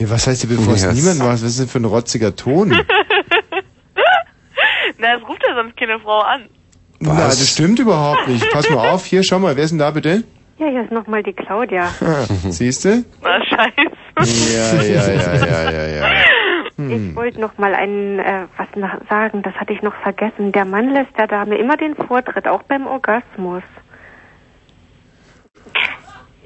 Ja, 0.00 0.10
was 0.10 0.26
heißt 0.26 0.40
hier, 0.44 0.50
bevor 0.56 0.74
es 0.74 0.82
Yes. 0.82 0.94
niemand 0.96 1.20
macht? 1.20 1.28
Was 1.28 1.42
ist 1.42 1.60
denn 1.60 1.68
für 1.68 1.78
ein 1.78 1.84
rotziger 1.84 2.34
Ton? 2.34 2.70
Na, 4.98 5.14
es 5.16 5.22
ruft 5.28 5.40
ja 5.48 5.54
sonst 5.54 5.76
keine 5.76 6.00
Frau 6.00 6.22
an. 6.22 6.48
Na, 6.98 7.14
das 7.14 7.48
stimmt 7.52 7.78
überhaupt 7.78 8.26
nicht. 8.26 8.44
Pass 8.50 8.68
mal 8.70 8.88
auf, 8.90 9.04
hier, 9.04 9.22
schau 9.22 9.38
mal, 9.38 9.54
wer 9.56 9.62
ist 9.62 9.70
denn 9.70 9.78
da 9.78 9.92
bitte? 9.92 10.24
Ja, 10.58 10.66
hier 10.66 10.82
ist 10.82 10.90
nochmal 10.90 11.22
die 11.22 11.34
Claudia. 11.34 11.88
Siehst 12.48 12.84
du? 12.84 13.04
Na, 13.22 13.38
scheiße. 13.44 13.72
Ja, 14.56 14.82
ja, 14.82 15.12
ja, 15.12 15.34
ja, 15.46 15.70
ja, 15.70 15.86
ja. 15.86 16.08
Ich 16.80 17.16
wollte 17.16 17.40
noch 17.40 17.58
mal 17.58 17.74
ein, 17.74 18.20
äh, 18.20 18.46
was 18.56 18.68
nach, 18.76 18.98
sagen, 19.10 19.42
das 19.42 19.52
hatte 19.54 19.72
ich 19.72 19.82
noch 19.82 19.94
vergessen. 19.96 20.52
Der 20.52 20.64
Mann 20.64 20.90
lässt 20.90 21.10
der 21.18 21.26
Dame 21.26 21.56
immer 21.58 21.76
den 21.76 21.96
Vortritt, 21.96 22.46
auch 22.46 22.62
beim 22.62 22.86
Orgasmus. 22.86 23.64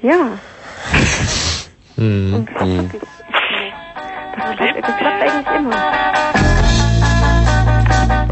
Ja, 0.01 0.39
Hm. 1.97 2.47
das, 2.47 2.55
klappt- 2.55 2.95
das 4.81 4.97
klappt 4.97 5.21
eigentlich 5.21 5.55
immer. 5.55 5.75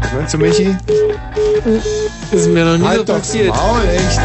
Was 0.00 0.12
meinst 0.12 0.34
du, 0.34 0.38
Michi? 0.38 0.76
Das 1.64 2.32
ist 2.32 2.48
mir 2.48 2.64
noch 2.64 2.72
nie 2.78 2.82
so 2.82 2.88
halt 2.88 3.08
doch 3.08 3.14
passiert. 3.14 3.54
Maul, 3.54 3.80
echt. 3.88 4.20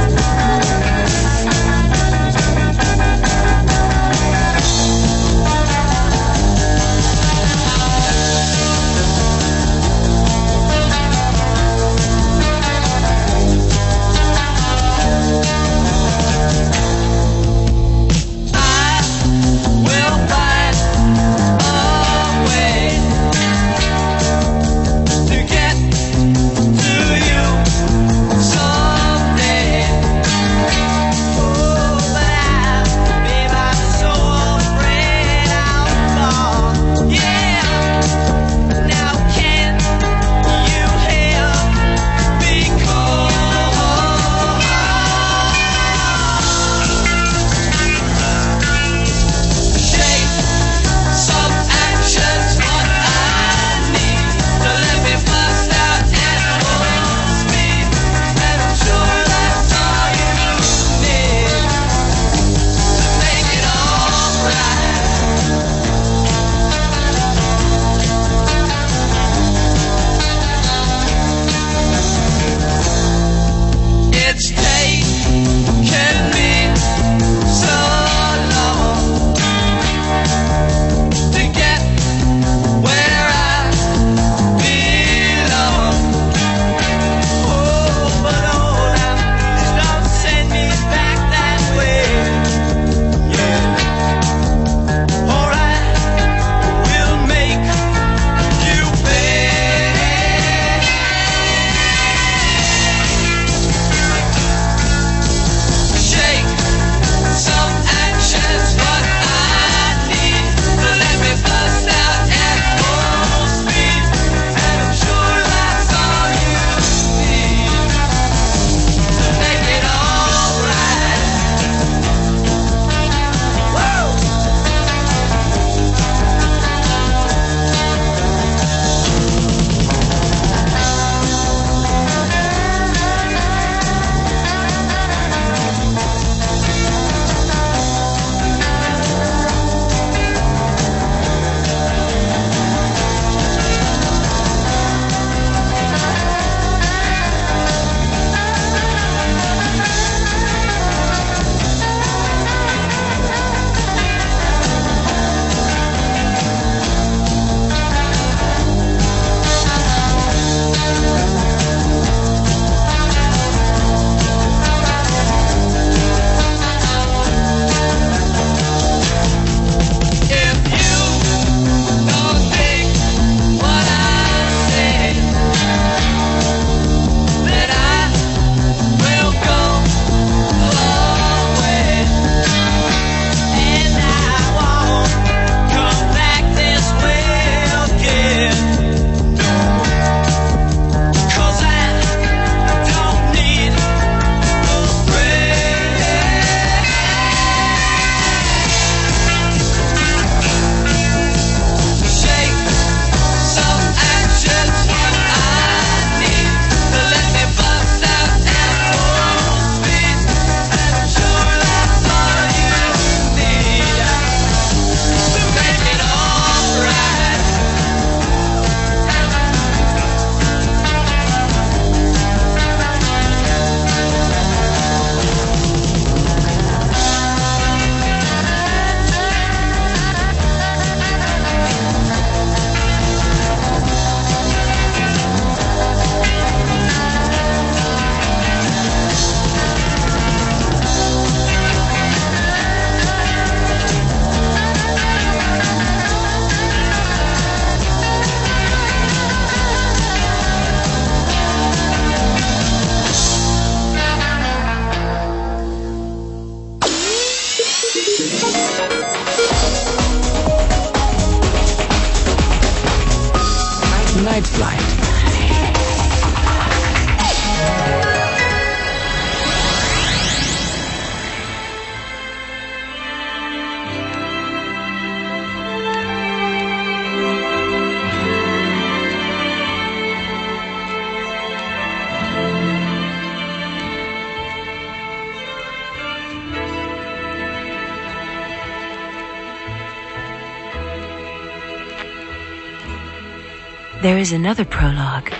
There 294.17 294.23
is 294.23 294.31
another 294.31 294.65
prologue, 294.65 295.31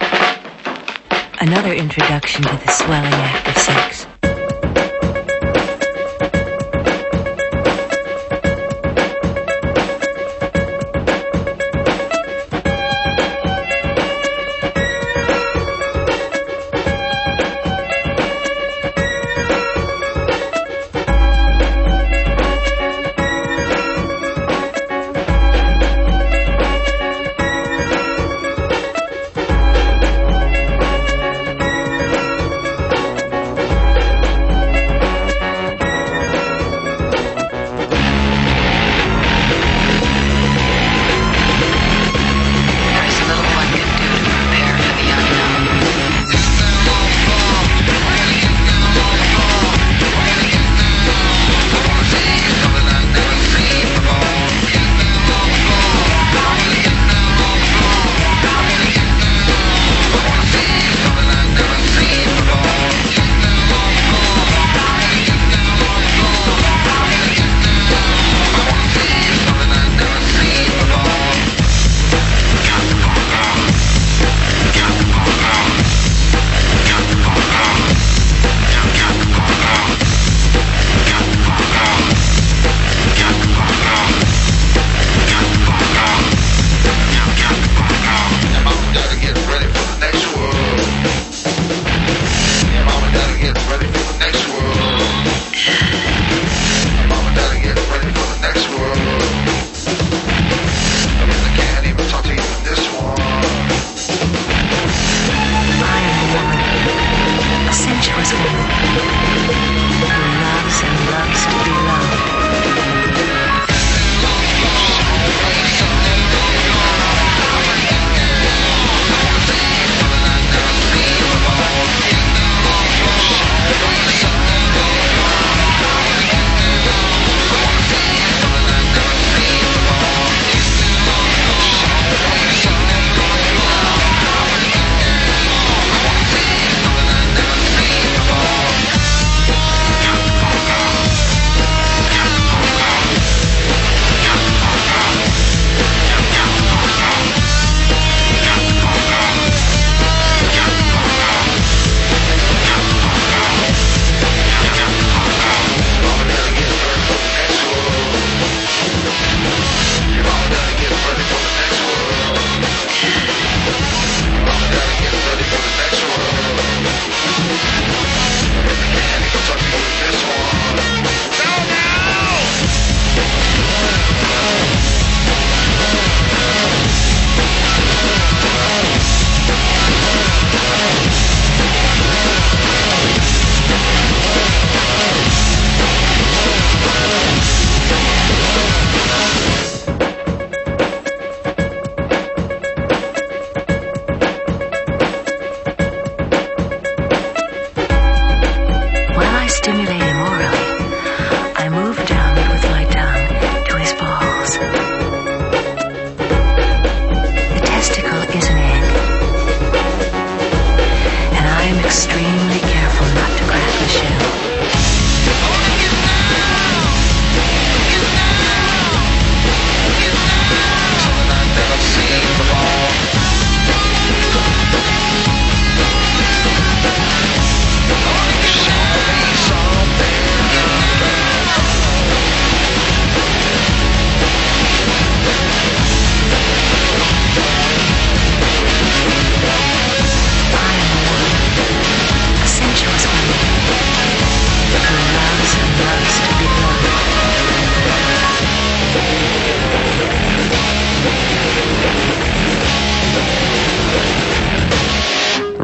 another 1.42 1.74
introduction 1.74 2.44
to 2.44 2.58
the 2.58 2.72
swelling 2.72 3.12
act 3.12 3.48
of 3.48 3.58
sex. 3.58 4.07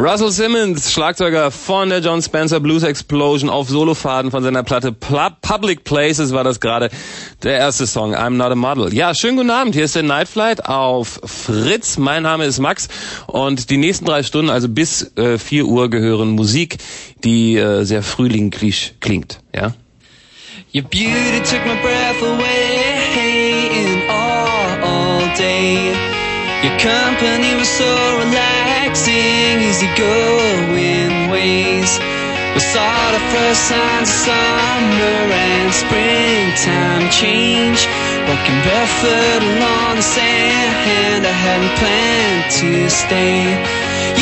Russell 0.04 0.32
Simmons, 0.32 0.92
Schlagzeuger 0.92 1.50
von 1.50 1.88
der 1.88 2.00
John 2.00 2.22
Spencer 2.22 2.60
Blues 2.60 2.84
Explosion 2.84 3.50
auf 3.50 3.70
Solofaden 3.70 4.32
von 4.32 4.44
seiner 4.44 4.62
Platte 4.62 4.92
Pla 4.92 5.30
Public 5.30 5.86
Places 5.86 6.34
war 6.34 6.44
das 6.44 6.60
gerade 6.60 6.90
der 7.42 7.58
erste 7.58 7.88
Song, 7.88 8.14
I'm 8.14 8.32
Not 8.32 8.52
a 8.52 8.56
Model. 8.56 8.94
Ja, 8.94 9.16
schönen 9.16 9.38
guten 9.38 9.50
Abend, 9.50 9.76
hier 9.76 9.86
ist 9.86 9.96
der 9.96 10.04
Night 10.04 10.28
Flight 10.28 10.66
auf 10.66 11.22
Fritz. 11.24 11.98
Mein 11.98 12.24
Name 12.24 12.44
ist 12.44 12.60
Max 12.60 12.90
und 13.28 13.70
die 13.70 13.78
nächsten 13.78 14.04
drei 14.04 14.24
Stunden, 14.24 14.52
also 14.52 14.68
bis 14.68 15.16
äh, 15.16 15.38
4 15.38 15.66
Uhr, 15.66 15.90
gehören 15.90 16.32
Musik, 16.32 16.80
die 17.24 17.56
äh, 17.56 17.86
sehr 17.86 18.04
frühlinglich 18.04 18.96
klingt. 19.00 19.40
Ja? 19.56 19.74
Your 20.76 20.84
beauty 20.84 21.40
took 21.50 21.66
my 21.66 21.76
breath 21.82 22.22
away 22.22 22.83
Your 26.64 26.78
company 26.80 27.56
was 27.56 27.68
so 27.68 27.92
relaxing, 28.20 29.60
easygoing 29.68 31.32
ways. 31.34 31.92
We 32.54 32.60
saw 32.60 32.96
the 33.12 33.24
first 33.34 33.62
signs 33.68 34.10
of 34.10 34.16
summer 34.30 35.20
and 35.34 35.74
springtime 35.74 37.10
change. 37.10 37.88
Walking 38.30 38.60
barefoot 38.64 39.42
along 39.52 39.96
the 39.98 40.06
sand, 40.06 41.26
I 41.26 41.36
hadn't 41.46 41.76
planned 41.82 42.46
to 42.62 42.90
stay. 42.90 43.42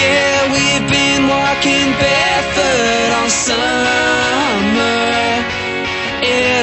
Yeah, 0.01 0.35
we've 0.55 0.87
been 0.89 1.27
walking 1.27 1.87
barefoot 1.99 3.09
all 3.19 3.29
summer 3.29 4.70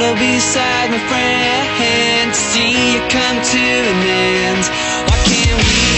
little 0.01 0.15
beside 0.15 0.91
my 0.91 0.99
friend 1.09 2.31
to 2.31 2.39
see 2.39 2.95
it 2.95 3.11
come 3.11 3.43
to 3.43 3.59
an 3.59 4.07
end. 4.07 4.65
Why 5.09 5.19
can't 5.27 5.59
we? 5.59 5.98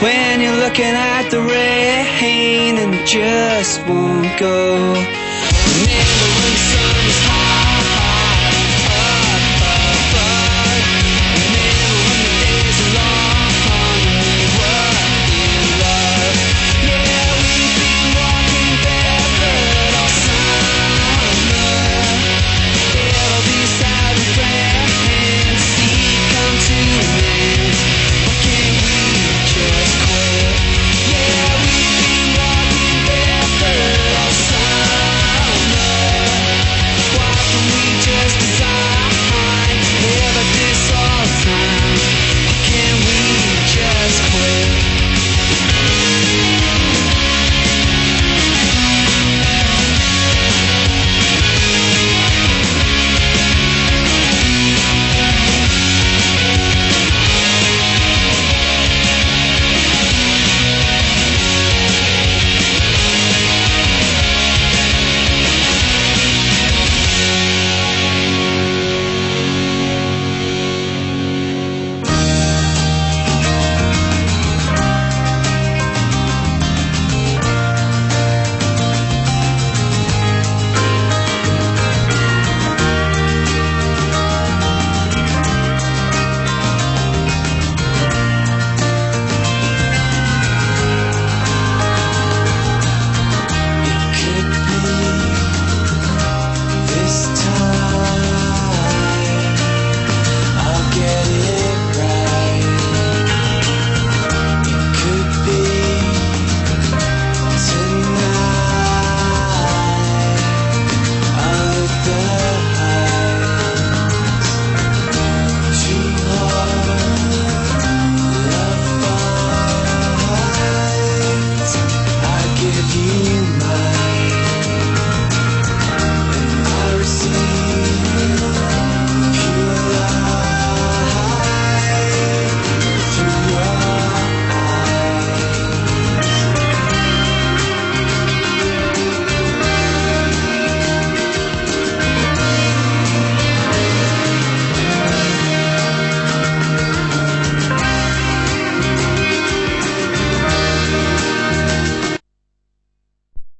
When 0.00 0.40
you're 0.40 0.56
looking 0.56 0.84
at 0.84 1.28
the 1.28 1.40
rain 1.40 2.78
and 2.78 2.94
it 2.94 3.04
just 3.04 3.84
won't 3.88 4.38
go. 4.38 5.17